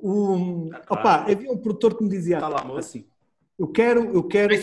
um, 0.02 0.70
Ah, 0.72 0.80
claro. 0.80 1.00
opá, 1.00 1.32
havia 1.32 1.50
um 1.50 1.56
produtor 1.56 1.96
que 1.96 2.04
me 2.04 2.10
dizia 2.10 2.36
Está 2.36 2.48
lá, 2.48 2.78
assim, 2.78 3.06
eu 3.58 3.68
quero, 3.68 4.04
eu 4.14 4.22
quero, 4.24 4.54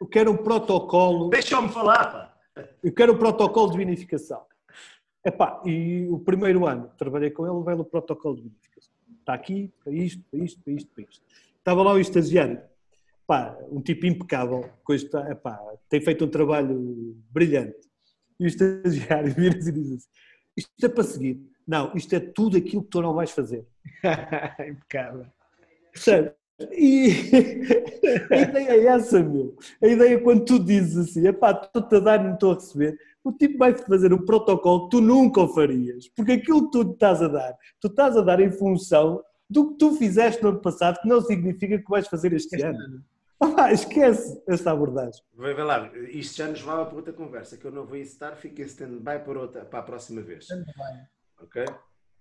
eu 0.00 0.06
quero 0.08 0.32
um 0.32 0.36
protocolo 0.36 1.30
Deixa-me 1.30 1.68
falar, 1.68 2.12
pá. 2.12 2.34
Eu 2.82 2.92
quero 2.92 3.12
o 3.12 3.18
protocolo 3.18 3.70
de 3.70 3.78
vinificação. 3.78 4.42
Epá, 5.24 5.60
e 5.64 6.06
o 6.10 6.18
primeiro 6.18 6.66
ano 6.66 6.88
que 6.88 6.96
trabalhei 6.96 7.30
com 7.30 7.46
ele 7.46 7.64
veio 7.64 7.80
o 7.80 7.84
protocolo 7.84 8.36
de 8.36 8.42
vinificação. 8.42 8.92
Está 9.20 9.34
aqui, 9.34 9.72
para 9.82 9.92
isto, 9.92 10.22
para 10.30 10.40
isto, 10.40 10.60
para 10.62 10.72
isto, 10.72 10.90
para 10.92 11.04
isto. 11.04 11.24
Estava 11.58 11.82
lá 11.82 11.92
o 11.92 11.98
estagiário, 11.98 12.60
pá, 13.26 13.56
um 13.70 13.80
tipo 13.80 14.06
impecável, 14.06 14.68
coisa 14.82 15.06
epá, 15.30 15.58
tem 15.88 16.00
feito 16.00 16.24
um 16.24 16.28
trabalho 16.28 17.16
brilhante. 17.30 17.93
E 18.38 18.44
o 18.44 18.46
estagiário 18.46 19.32
vira-se 19.34 19.68
e 19.68 19.72
diz 19.72 19.92
assim, 19.92 20.08
isto 20.56 20.86
é 20.86 20.88
para 20.88 21.04
seguir. 21.04 21.40
Não, 21.66 21.94
isto 21.94 22.14
é 22.14 22.20
tudo 22.20 22.56
aquilo 22.56 22.82
que 22.82 22.90
tu 22.90 23.00
não 23.00 23.14
vais 23.14 23.30
fazer. 23.30 23.66
Impecável. 24.68 25.26
Percebe? 25.92 26.32
E 26.72 27.10
a 28.30 28.36
ideia 28.36 28.70
é 28.70 28.86
essa, 28.86 29.22
meu. 29.22 29.56
A 29.82 29.86
ideia 29.86 30.14
é 30.14 30.18
quando 30.18 30.44
tu 30.44 30.58
dizes 30.58 30.96
assim, 30.96 31.26
epá, 31.26 31.50
estou-te 31.50 31.96
a 31.96 32.00
dar 32.00 32.20
e 32.20 32.24
não 32.24 32.34
estou 32.34 32.52
a 32.52 32.54
receber, 32.54 32.96
o 33.24 33.32
tipo 33.32 33.58
vai 33.58 33.74
fazer 33.74 34.12
um 34.12 34.24
protocolo 34.24 34.84
que 34.84 34.90
tu 34.90 35.00
nunca 35.00 35.40
o 35.40 35.48
farias. 35.48 36.08
Porque 36.08 36.32
aquilo 36.32 36.66
que 36.66 36.72
tu 36.72 36.92
estás 36.92 37.22
a 37.22 37.28
dar, 37.28 37.56
tu 37.80 37.88
estás 37.88 38.16
a 38.16 38.22
dar 38.22 38.40
em 38.40 38.50
função 38.50 39.22
do 39.48 39.72
que 39.72 39.78
tu 39.78 39.92
fizeste 39.96 40.42
no 40.42 40.50
ano 40.50 40.60
passado, 40.60 41.00
que 41.00 41.08
não 41.08 41.20
significa 41.20 41.78
que 41.78 41.90
vais 41.90 42.06
fazer 42.06 42.32
este 42.32 42.62
ano. 42.62 43.02
Ah, 43.58 43.72
esquece 43.72 44.42
esta 44.48 44.70
abordagem. 44.72 45.22
Vai 45.34 45.52
ver 45.54 45.64
lá, 45.64 45.90
isto 46.10 46.36
já 46.36 46.46
nos 46.48 46.62
leva 46.64 46.86
para 46.86 46.96
outra 46.96 47.12
conversa, 47.12 47.56
que 47.58 47.64
eu 47.66 47.70
não 47.72 47.84
vou 47.84 47.96
incitar, 47.96 48.36
fica 48.36 48.62
em 48.62 48.64
stand-by 48.64 49.18
para, 49.24 49.38
outra, 49.38 49.64
para 49.64 49.80
a 49.80 49.82
próxima 49.82 50.22
vez. 50.22 50.46
Ok? 51.40 51.62
É, 51.62 51.66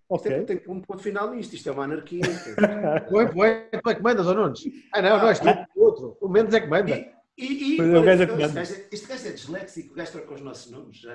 Ok. 0.09 0.43
tem 0.43 0.61
um 0.67 0.82
ponto 0.82 1.01
final 1.01 1.32
nisto, 1.32 1.53
isto 1.53 1.69
é 1.69 1.72
uma 1.72 1.85
anarquia. 1.85 2.22
Põe, 3.09 3.27
põe, 3.32 3.67
tu 3.82 3.90
é 3.90 3.95
que 3.95 4.01
mandas, 4.03 4.27
ó 4.27 4.33
Nunes. 4.33 4.61
Ah, 4.93 5.01
não, 5.01 5.17
não 5.17 5.30
és 5.30 5.40
tu, 5.40 5.48
é 5.48 5.66
outro. 5.75 6.17
O 6.22 6.27
menos 6.27 6.53
é 6.53 6.59
que 6.59 6.67
manda. 6.67 6.92
E, 6.95 7.14
e, 7.38 7.74
e 7.74 7.77
Foi 7.77 7.90
olha, 7.95 8.25
gajo 8.25 8.42
este, 8.61 8.74
é- 8.74 8.88
este 8.92 9.08
gajo 9.08 9.27
é 9.27 9.32
disléxico, 9.32 9.93
o 9.93 9.95
gajo 9.95 10.11
troca 10.11 10.33
os 10.33 10.42
nossos 10.42 10.72
nomes. 10.72 10.98
Já. 10.98 11.14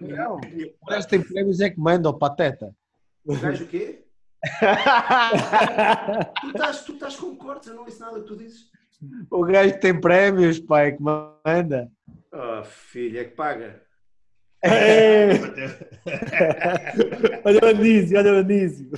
Não. 0.00 0.36
O 0.36 0.86
gajo 0.88 1.06
tem 1.08 1.22
prémios 1.22 1.60
é 1.60 1.70
que 1.70 1.78
manda, 1.78 2.08
ó 2.08 2.12
pateta. 2.14 2.74
O 3.24 3.36
gajo 3.36 3.64
o 3.64 3.68
quê? 3.68 4.04
Tu 6.40 6.46
estás, 6.48 6.82
tu 6.84 6.92
estás 6.94 7.16
com 7.16 7.36
cortes, 7.36 7.68
eu 7.68 7.74
não 7.74 7.84
ouço 7.84 8.00
nada 8.00 8.18
que 8.20 8.26
tu 8.26 8.36
dizes. 8.36 8.69
O 9.30 9.44
gajo 9.44 9.78
tem 9.80 9.98
prémios, 10.00 10.58
pai, 10.58 10.88
é 10.88 10.92
que 10.92 11.02
manda. 11.02 11.90
Oh, 12.32 12.62
filho, 12.64 13.18
é 13.20 13.24
que 13.24 13.34
paga. 13.34 13.82
É. 14.62 15.30
olha 17.44 17.60
o 17.62 17.66
Anísio, 17.68 18.18
olha 18.18 18.34
o 18.34 18.38
Anísio. 18.38 18.90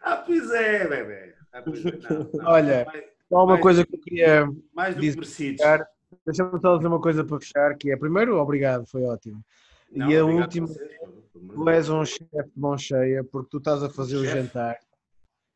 Ah, 0.00 0.16
pois 0.16 0.48
é, 0.52 0.86
bebê. 0.86 1.34
Ah, 1.52 1.62
pois 1.62 1.84
é. 1.84 1.90
Não, 1.90 2.30
não. 2.32 2.46
Olha, 2.46 2.84
mais, 2.84 3.04
Só 3.28 3.44
uma 3.44 3.60
coisa 3.60 3.84
que 3.84 3.96
eu 3.96 4.00
queria. 4.00 4.48
mais 4.72 4.94
do 4.94 5.00
que 5.00 5.10
merecidos. 5.10 5.60
Deixa-me 6.26 6.60
só 6.60 6.76
dizer 6.76 6.88
uma 6.88 7.00
coisa 7.00 7.24
para 7.24 7.40
fechar, 7.40 7.74
que 7.76 7.90
é, 7.90 7.96
primeiro, 7.96 8.36
obrigado, 8.38 8.86
foi 8.86 9.02
ótimo. 9.02 9.42
Não, 9.90 10.08
e 10.10 10.16
a 10.16 10.24
última, 10.24 10.68
tu 10.68 11.68
és 11.68 11.88
um 11.90 12.04
chefe 12.04 12.50
de 12.54 12.60
mão 12.60 12.78
cheia, 12.78 13.24
porque 13.24 13.48
tu 13.50 13.58
estás 13.58 13.82
a 13.82 13.90
fazer 13.90 14.16
o 14.16 14.24
Chefe? 14.24 14.36
jantar. 14.38 14.78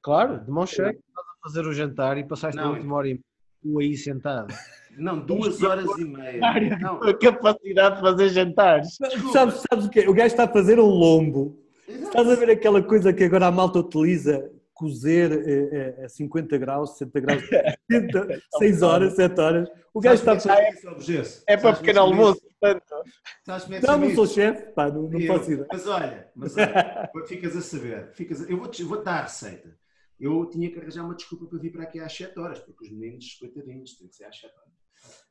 Claro, 0.02 0.40
de 0.40 0.50
mão 0.50 0.66
cheia, 0.66 0.90
estás 0.90 1.26
a 1.28 1.48
fazer 1.48 1.66
o 1.66 1.72
jantar 1.72 2.18
e 2.18 2.24
passaste 2.24 2.58
a 2.58 2.62
Não, 2.64 2.72
última 2.72 2.96
hora 2.96 3.08
e 3.08 3.20
tu 3.66 3.78
aí 3.78 3.96
sentado. 3.96 4.54
Não, 4.96 5.18
duas 5.18 5.62
horas 5.62 5.86
e 5.98 6.04
meia. 6.04 6.78
Não, 6.80 7.02
A 7.02 7.12
capacidade 7.18 7.96
de 7.96 8.00
fazer 8.00 8.28
jantares. 8.30 8.96
Sabes, 9.32 9.62
sabes 9.70 9.84
o 9.86 9.90
quê? 9.90 10.08
O 10.08 10.14
gajo 10.14 10.28
está 10.28 10.44
a 10.44 10.48
fazer 10.48 10.78
um 10.78 10.86
lombo. 10.86 11.58
exato. 11.86 12.06
Estás 12.08 12.30
a 12.30 12.34
ver 12.36 12.50
aquela 12.50 12.82
coisa 12.82 13.12
que 13.12 13.24
agora 13.24 13.46
a 13.46 13.50
malta 13.52 13.78
utiliza? 13.80 14.50
Cozer 14.72 15.32
eh, 15.32 15.94
eh, 16.00 16.04
a 16.04 16.08
50 16.10 16.58
graus, 16.58 16.98
60 16.98 17.20
graus, 17.20 17.42
70, 17.90 18.40
6 18.58 18.82
horas, 18.82 19.14
7 19.16 19.40
horas. 19.40 19.68
O 19.94 20.00
gajo 20.00 20.16
está 20.16 20.32
a 20.32 20.40
fazer. 20.40 20.50
é 20.50 20.72
chama 20.76 20.96
isso, 20.98 21.12
Gesso? 21.12 21.42
É 21.46 21.56
para 21.56 21.76
pequeno 21.76 21.98
é 21.98 22.02
almoço, 22.02 22.42
portanto. 22.60 22.82
é 23.48 23.86
Não, 23.86 23.98
não 23.98 24.10
sou 24.14 24.26
chefe, 24.26 24.62
pá, 24.74 24.90
não, 24.90 25.04
não 25.04 25.26
posso 25.26 25.50
ir. 25.50 25.66
Mas 25.72 25.86
olha, 25.86 26.26
mas 26.36 26.54
olha, 26.58 27.10
ficas 27.26 27.56
a 27.56 27.62
saber. 27.62 28.10
Ficas 28.12 28.42
a- 28.42 28.50
eu 28.50 28.58
vou-te 28.58 28.82
vou 28.82 29.02
dar 29.02 29.20
a 29.20 29.22
receita. 29.22 29.70
Eu 30.18 30.46
tinha 30.46 30.70
que 30.70 30.78
arranjar 30.78 31.04
uma 31.04 31.14
desculpa 31.14 31.46
para 31.46 31.58
vir 31.58 31.72
para 31.72 31.82
aqui 31.84 32.00
às 32.00 32.16
7 32.16 32.38
horas, 32.38 32.58
porque 32.60 32.84
os 32.84 32.90
meninos, 32.90 33.34
coitadinhos, 33.34 33.96
têm 33.98 34.08
que 34.08 34.16
ser 34.16 34.24
às 34.24 34.38
7 34.38 34.54
horas. 34.56 34.72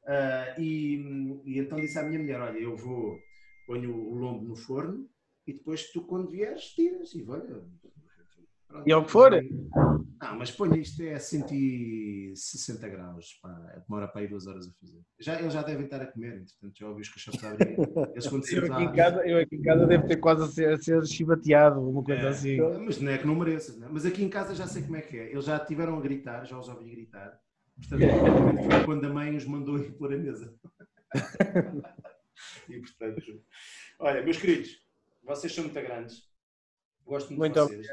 Ah, 0.06 0.56
e, 0.60 0.98
e 1.46 1.58
então 1.58 1.80
disse 1.80 1.98
à 1.98 2.04
minha 2.04 2.20
mulher: 2.20 2.40
Olha, 2.40 2.60
eu 2.60 2.76
vou, 2.76 3.20
ponho 3.66 3.96
o 3.96 4.16
lombo 4.16 4.46
no 4.46 4.56
forno 4.56 5.10
e 5.48 5.54
depois 5.54 5.92
tu, 5.92 6.06
quando 6.06 6.30
vieres, 6.30 6.66
tiras. 6.74 7.14
E 7.14 7.24
olha, 7.28 7.64
Pronto. 8.76 8.90
E 8.90 8.92
ao 8.92 9.06
que 9.06 9.12
for. 9.12 9.32
Não, 9.32 10.40
mas 10.40 10.52
ponha 10.52 10.78
isto 10.80 11.02
é 11.04 11.14
a 11.14 11.20
160 11.20 12.90
graus, 12.90 13.40
pá, 13.42 13.50
demora 13.88 14.08
para 14.08 14.22
aí 14.22 14.28
duas 14.28 14.48
horas 14.48 14.68
a 14.68 14.72
fazer. 14.80 15.02
Já, 15.20 15.40
eles 15.40 15.54
já 15.54 15.62
devem 15.62 15.86
estar 15.86 16.02
a 16.02 16.08
comer, 16.08 16.36
entretanto 16.42 16.78
já 16.78 16.88
ouvi 16.88 17.02
os 17.02 17.10
cachorros 17.10 17.44
a 17.44 17.52
abrir. 17.52 17.78
Eles 18.12 18.28
quando 18.28 18.46
Eu 18.50 18.74
aqui, 18.74 18.84
em 18.84 18.94
casa, 18.94 19.28
eu 19.28 19.38
aqui 19.40 19.56
em 19.56 19.62
casa 19.62 19.86
devo 19.86 20.08
ter 20.08 20.18
quase 20.18 20.44
a 20.44 20.48
ser, 20.48 20.70
a 20.74 20.78
ser 20.78 21.06
chibateado, 21.06 21.80
uma 21.80 22.04
coisa 22.04 22.22
É. 22.22 22.28
assim. 22.30 22.58
Mas 22.86 23.00
não 23.00 23.12
é 23.12 23.18
que 23.18 23.28
não 23.28 23.36
mereças, 23.36 23.78
né? 23.78 23.88
mas 23.92 24.06
aqui 24.06 24.24
em 24.24 24.30
casa 24.30 24.56
já 24.56 24.68
sei 24.68 24.82
como 24.84 24.96
é 24.98 25.02
que 25.02 25.18
é. 25.18 25.32
Eles 25.32 25.46
já 25.46 25.60
tiveram 25.60 25.98
a 25.98 26.02
gritar, 26.02 26.44
já 26.46 26.58
os 26.58 26.68
ouvi 26.68 26.90
gritar. 26.90 27.40
Portanto, 27.78 28.02
foi 28.72 28.86
quando 28.86 29.06
a 29.06 29.10
mãe 29.14 29.36
os 29.36 29.46
mandou 29.46 29.78
ir 29.78 29.92
pôr 29.94 30.14
a 30.14 30.18
mesa. 30.18 30.54
e 32.70 32.80
portanto, 32.80 33.44
olha, 34.00 34.24
meus 34.24 34.38
queridos, 34.38 34.70
vocês 35.24 35.54
são 35.54 35.64
muito 35.66 35.80
grandes. 35.82 36.24
Gosto 37.06 37.34
muito, 37.34 37.40
Muito 37.40 37.54
de 37.54 37.84
vocês. 37.84 37.88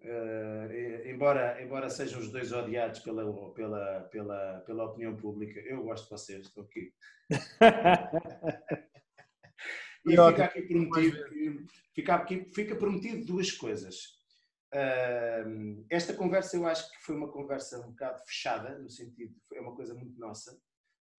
Eh, 0.00 1.10
embora, 1.10 1.60
embora 1.62 1.90
sejam 1.90 2.20
os 2.20 2.30
dois 2.30 2.52
odiados 2.52 3.00
pela, 3.00 3.52
pela, 3.52 4.00
pela, 4.10 4.60
pela 4.60 4.84
opinião 4.84 5.16
pública, 5.16 5.60
eu 5.60 5.82
gosto 5.82 6.04
de 6.04 6.10
vocês, 6.10 6.46
estou 6.46 6.64
aqui. 6.64 6.92
E 10.06 10.18
Ótimo. 10.18 10.30
fica 10.30 10.44
aqui 10.44 10.62
prometido, 10.62 11.66
fica, 11.94 12.14
aqui, 12.14 12.50
fica 12.54 12.76
prometido 12.76 13.26
duas 13.26 13.50
coisas. 13.50 14.16
Ahm, 14.72 15.84
esta 15.90 16.14
conversa 16.14 16.56
eu 16.56 16.66
acho 16.66 16.90
que 16.90 17.02
foi 17.02 17.16
uma 17.16 17.30
conversa 17.30 17.78
um 17.80 17.90
bocado 17.90 18.22
fechada, 18.24 18.78
no 18.78 18.88
sentido, 18.88 19.34
é 19.52 19.60
uma 19.60 19.74
coisa 19.74 19.94
muito 19.94 20.18
nossa. 20.18 20.58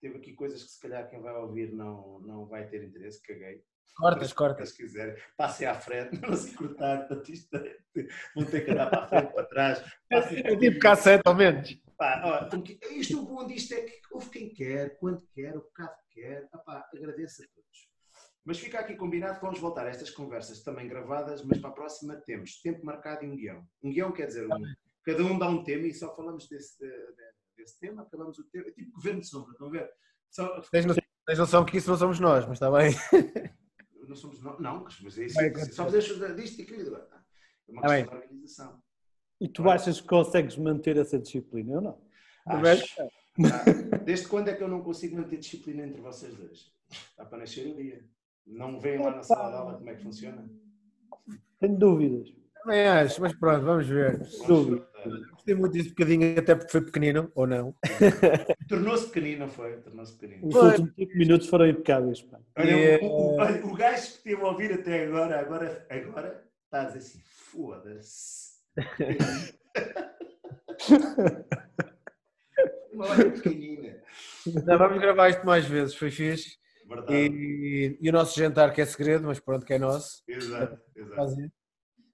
Teve 0.01 0.17
aqui 0.17 0.33
coisas 0.33 0.63
que 0.63 0.71
se 0.71 0.79
calhar 0.79 1.07
quem 1.09 1.21
vai 1.21 1.35
ouvir 1.35 1.71
não, 1.71 2.19
não 2.21 2.45
vai 2.45 2.67
ter 2.67 2.83
interesse, 2.83 3.21
caguei. 3.21 3.61
Cortas, 3.95 4.31
cortas. 4.33 4.69
Se 4.69 4.77
quiser, 4.77 5.21
passem 5.37 5.67
à 5.67 5.73
frente, 5.75 6.17
não 6.21 6.33
se 6.35 6.53
cortar, 6.55 6.99
portanto, 7.07 7.29
isto 7.29 7.55
é- 7.57 7.77
vão 8.35 8.45
ter 8.45 8.61
que 8.65 8.71
andar 8.71 8.89
para 8.89 9.03
a 9.03 9.07
frente, 9.07 9.33
para 9.33 9.45
trás. 9.45 9.83
Passem 10.09 10.39
É 10.39 10.55
tipo 10.57 10.79
cassete, 10.79 11.23
ao 11.25 11.35
menos. 11.35 11.73
Pá, 11.97 12.21
ó, 12.23 12.49
porque 12.49 12.79
isto 12.91 13.21
o 13.21 13.25
bom 13.25 13.45
disto 13.45 13.73
é 13.73 13.81
que 13.81 13.99
houve 14.11 14.29
quem 14.29 14.53
quer, 14.53 14.97
quando 14.99 15.21
quer, 15.33 15.55
o 15.57 15.61
bocado 15.61 15.91
que 16.09 16.21
quer. 16.21 16.47
Ah, 16.53 16.57
pá, 16.59 16.89
agradeço 16.95 17.43
a 17.43 17.45
todos. 17.47 17.89
Mas 18.45 18.57
fica 18.57 18.79
aqui 18.79 18.95
combinado 18.95 19.35
que 19.35 19.41
vamos 19.41 19.59
voltar 19.59 19.85
a 19.85 19.89
estas 19.89 20.09
conversas 20.09 20.63
também 20.63 20.87
gravadas, 20.87 21.43
mas 21.43 21.57
para 21.59 21.69
a 21.69 21.73
próxima 21.73 22.15
temos 22.25 22.61
tempo 22.61 22.85
marcado 22.85 23.25
e 23.25 23.27
um 23.27 23.35
guião. 23.35 23.67
Um 23.83 23.91
guião 23.91 24.13
quer 24.13 24.27
dizer, 24.27 24.45
um, 24.47 24.63
cada 25.03 25.23
um 25.23 25.37
dá 25.37 25.49
um 25.49 25.61
tema 25.63 25.87
e 25.87 25.93
só 25.93 26.15
falamos 26.15 26.47
desse, 26.47 26.79
de- 26.79 26.87
de- 26.87 27.33
desse 27.57 27.77
tema, 27.79 28.03
acabamos 28.03 28.39
o 28.39 28.43
tema. 28.49 28.69
É 28.69 28.71
tipo 28.71 28.93
governo 28.93 29.19
de 29.19 29.27
sombra, 29.27 29.51
estão 29.51 29.67
a 29.67 29.71
ver? 29.71 29.89
Só, 30.31 30.61
tens 30.71 30.85
noção 31.37 31.65
que 31.65 31.77
isso 31.77 31.89
não 31.89 31.97
somos 31.97 32.19
nós, 32.19 32.45
mas 32.45 32.53
está 32.53 32.71
bem. 32.71 32.91
não 34.09 34.15
somos 34.15 34.41
nós, 34.41 34.59
não, 34.59 34.83
mas 35.01 35.17
é 35.17 35.25
isso. 35.25 35.35
Vai 35.35 35.47
acontecer. 35.47 35.71
Só 35.73 35.85
fazer 35.85 36.35
disto 36.35 36.59
e 36.59 36.63
aquilo. 36.63 36.95
É 36.95 37.71
uma 37.71 37.81
Tá 37.81 37.87
questão 37.95 38.17
de 38.19 38.23
organização. 38.25 38.81
E 39.39 39.47
tu 39.47 39.69
achas 39.69 40.01
que 40.01 40.07
consegues 40.07 40.57
manter 40.57 40.97
essa 40.97 41.17
disciplina? 41.17 41.73
Eu 41.73 41.81
não. 41.81 42.01
Acho. 42.45 43.01
Ah, 43.01 43.97
desde 44.03 44.27
quando 44.27 44.49
é 44.49 44.53
que 44.53 44.61
eu 44.63 44.67
não 44.67 44.81
consigo 44.81 45.15
manter 45.15 45.37
disciplina 45.37 45.83
entre 45.85 46.01
vocês 46.01 46.35
dois? 46.35 46.73
Está 46.89 47.23
para 47.23 47.37
nascer 47.37 47.67
o 47.67 47.75
dia. 47.75 48.03
Não 48.45 48.79
veem 48.79 48.99
lá 49.01 49.11
na 49.15 49.23
sala 49.23 49.49
de 49.51 49.55
aula 49.57 49.77
como 49.77 49.89
é 49.89 49.95
que 49.95 50.01
funciona? 50.03 50.49
Tenho 51.59 51.77
dúvidas. 51.77 52.33
Também 52.55 52.87
acho, 52.87 53.21
mas 53.21 53.33
pronto, 53.37 53.63
vamos 53.65 53.87
ver. 53.87 54.17
Vamos 54.17 54.47
Dúvida. 54.47 54.75
voltar. 54.77 54.88
Gostei 55.31 55.55
muito 55.55 55.73
desse 55.73 55.89
bocadinho, 55.89 56.37
até 56.39 56.55
porque 56.55 56.71
foi 56.71 56.81
pequenino, 56.81 57.31
ou 57.35 57.47
não. 57.47 57.75
Tornou-se 58.67 59.07
pequenino, 59.07 59.47
foi? 59.47 59.77
Tornou-se 59.77 60.13
pequenino. 60.17 60.47
Os 60.47 60.55
últimos 60.55 60.93
5 60.95 61.17
minutos 61.17 61.47
foram 61.47 61.67
impecáveis. 61.67 62.21
pá. 62.21 62.39
Olha, 62.57 62.71
E, 62.71 62.97
o, 63.05 63.05
o, 63.05 63.35
olha, 63.39 63.65
o 63.65 63.73
gajo 63.75 64.01
que 64.01 64.07
esteve 64.07 64.41
a 64.41 64.47
ouvir 64.47 64.73
até 64.73 65.05
agora, 65.05 65.39
agora, 65.39 65.85
agora 65.89 66.43
está 66.65 66.81
a 66.81 66.85
dizer 66.85 66.99
assim: 66.99 67.21
foda-se. 67.25 68.49
Uma 72.93 73.07
hora 73.07 73.31
pequenina. 73.31 73.97
Não, 74.65 74.77
vamos 74.77 74.99
gravar 74.99 75.29
isto 75.29 75.45
mais 75.45 75.65
vezes, 75.65 75.95
foi 75.95 76.11
fixe. 76.11 76.57
Verdade. 76.87 77.13
E, 77.13 77.97
e 78.01 78.09
o 78.09 78.11
nosso 78.11 78.37
jantar 78.37 78.73
que 78.73 78.81
é 78.81 78.85
segredo, 78.85 79.27
mas 79.27 79.39
pronto, 79.39 79.65
que 79.65 79.73
é 79.73 79.79
nosso. 79.79 80.23
Exato, 80.27 80.79
exato. 80.95 81.51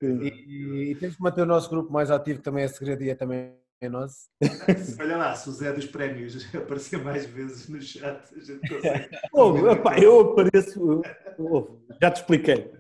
E, 0.06 0.92
e 0.92 0.96
temos 0.96 1.16
que 1.16 1.22
manter 1.22 1.42
o 1.42 1.46
nosso 1.46 1.70
grupo 1.70 1.92
mais 1.92 2.12
ativo, 2.12 2.40
que 2.40 2.44
também 2.44 2.64
é 2.64 2.68
segredo 2.68 3.04
e 3.04 3.10
é 3.10 3.16
também 3.16 3.54
é 3.82 3.90
nosso. 3.90 4.30
Olha 5.00 5.18
lá, 5.18 5.36
se 5.36 5.50
o 5.50 5.52
Zé 5.52 5.72
dos 5.74 5.86
Prémios 5.86 6.48
aparecer 6.56 7.04
mais 7.04 7.26
vezes 7.26 7.68
no 7.68 7.82
chat, 7.82 8.22
a 8.36 8.40
gente 8.40 8.68
consegue. 8.68 9.10
Oh, 9.34 9.72
epá, 9.72 10.00
eu 10.00 10.20
apareço. 10.32 11.02
oh, 11.38 11.68
já 12.02 12.12
te 12.12 12.18
expliquei. 12.18 12.72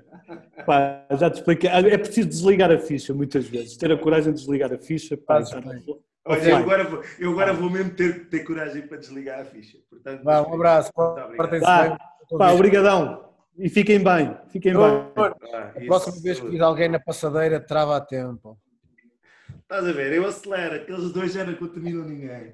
Pá, 0.65 1.05
já 1.11 1.29
te 1.29 1.35
expliquei. 1.35 1.69
É 1.69 1.97
preciso 1.97 2.29
desligar 2.29 2.71
a 2.71 2.79
ficha 2.79 3.13
muitas 3.13 3.45
vezes. 3.45 3.77
Ter 3.77 3.91
a 3.91 3.97
coragem 3.97 4.33
de 4.33 4.39
desligar 4.39 4.73
a 4.73 4.77
ficha. 4.77 5.17
Fazes 5.27 5.53
bem. 5.53 5.83
Olha, 6.27 6.49
eu 6.49 6.55
agora, 6.55 6.83
vou, 6.83 7.03
eu 7.19 7.31
agora 7.31 7.53
vou 7.53 7.69
mesmo 7.69 7.91
ter, 7.91 8.27
ter 8.29 8.39
coragem 8.39 8.87
para 8.87 8.97
desligar 8.97 9.41
a 9.41 9.45
ficha. 9.45 9.77
Portanto, 9.87 10.23
Vá, 10.23 10.41
um 10.41 10.55
abraço, 10.55 10.91
portem-se 10.93 11.65
bem. 11.65 11.97
Pá, 12.37 12.51
obrigadão. 12.51 13.34
E 13.57 13.69
fiquem 13.69 14.03
bem. 14.03 14.35
Fiquem 14.49 14.73
bem. 14.73 14.83
Ah, 15.15 15.71
A 15.75 15.85
próxima 15.85 16.21
vez 16.21 16.39
que 16.39 16.49
vir 16.49 16.61
alguém 16.61 16.89
na 16.89 16.99
passadeira, 16.99 17.59
trava 17.59 17.95
a 17.95 18.01
tempo. 18.01 18.57
Estás 19.61 19.87
a 19.87 19.91
ver? 19.93 20.13
Eu 20.13 20.25
acelero. 20.27 20.75
Aqueles 20.75 21.11
dois 21.11 21.33
já 21.33 21.43
não 21.43 21.55
contaminam 21.55 22.03
ninguém. 22.03 22.53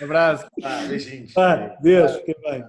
Um 0.00 0.04
abraço. 0.04 0.46
Ah, 0.62 0.84
beijinhos. 0.88 1.36
Ah, 1.36 1.76
Deus, 1.80 2.16
fiquem 2.16 2.34
bem. 2.42 2.64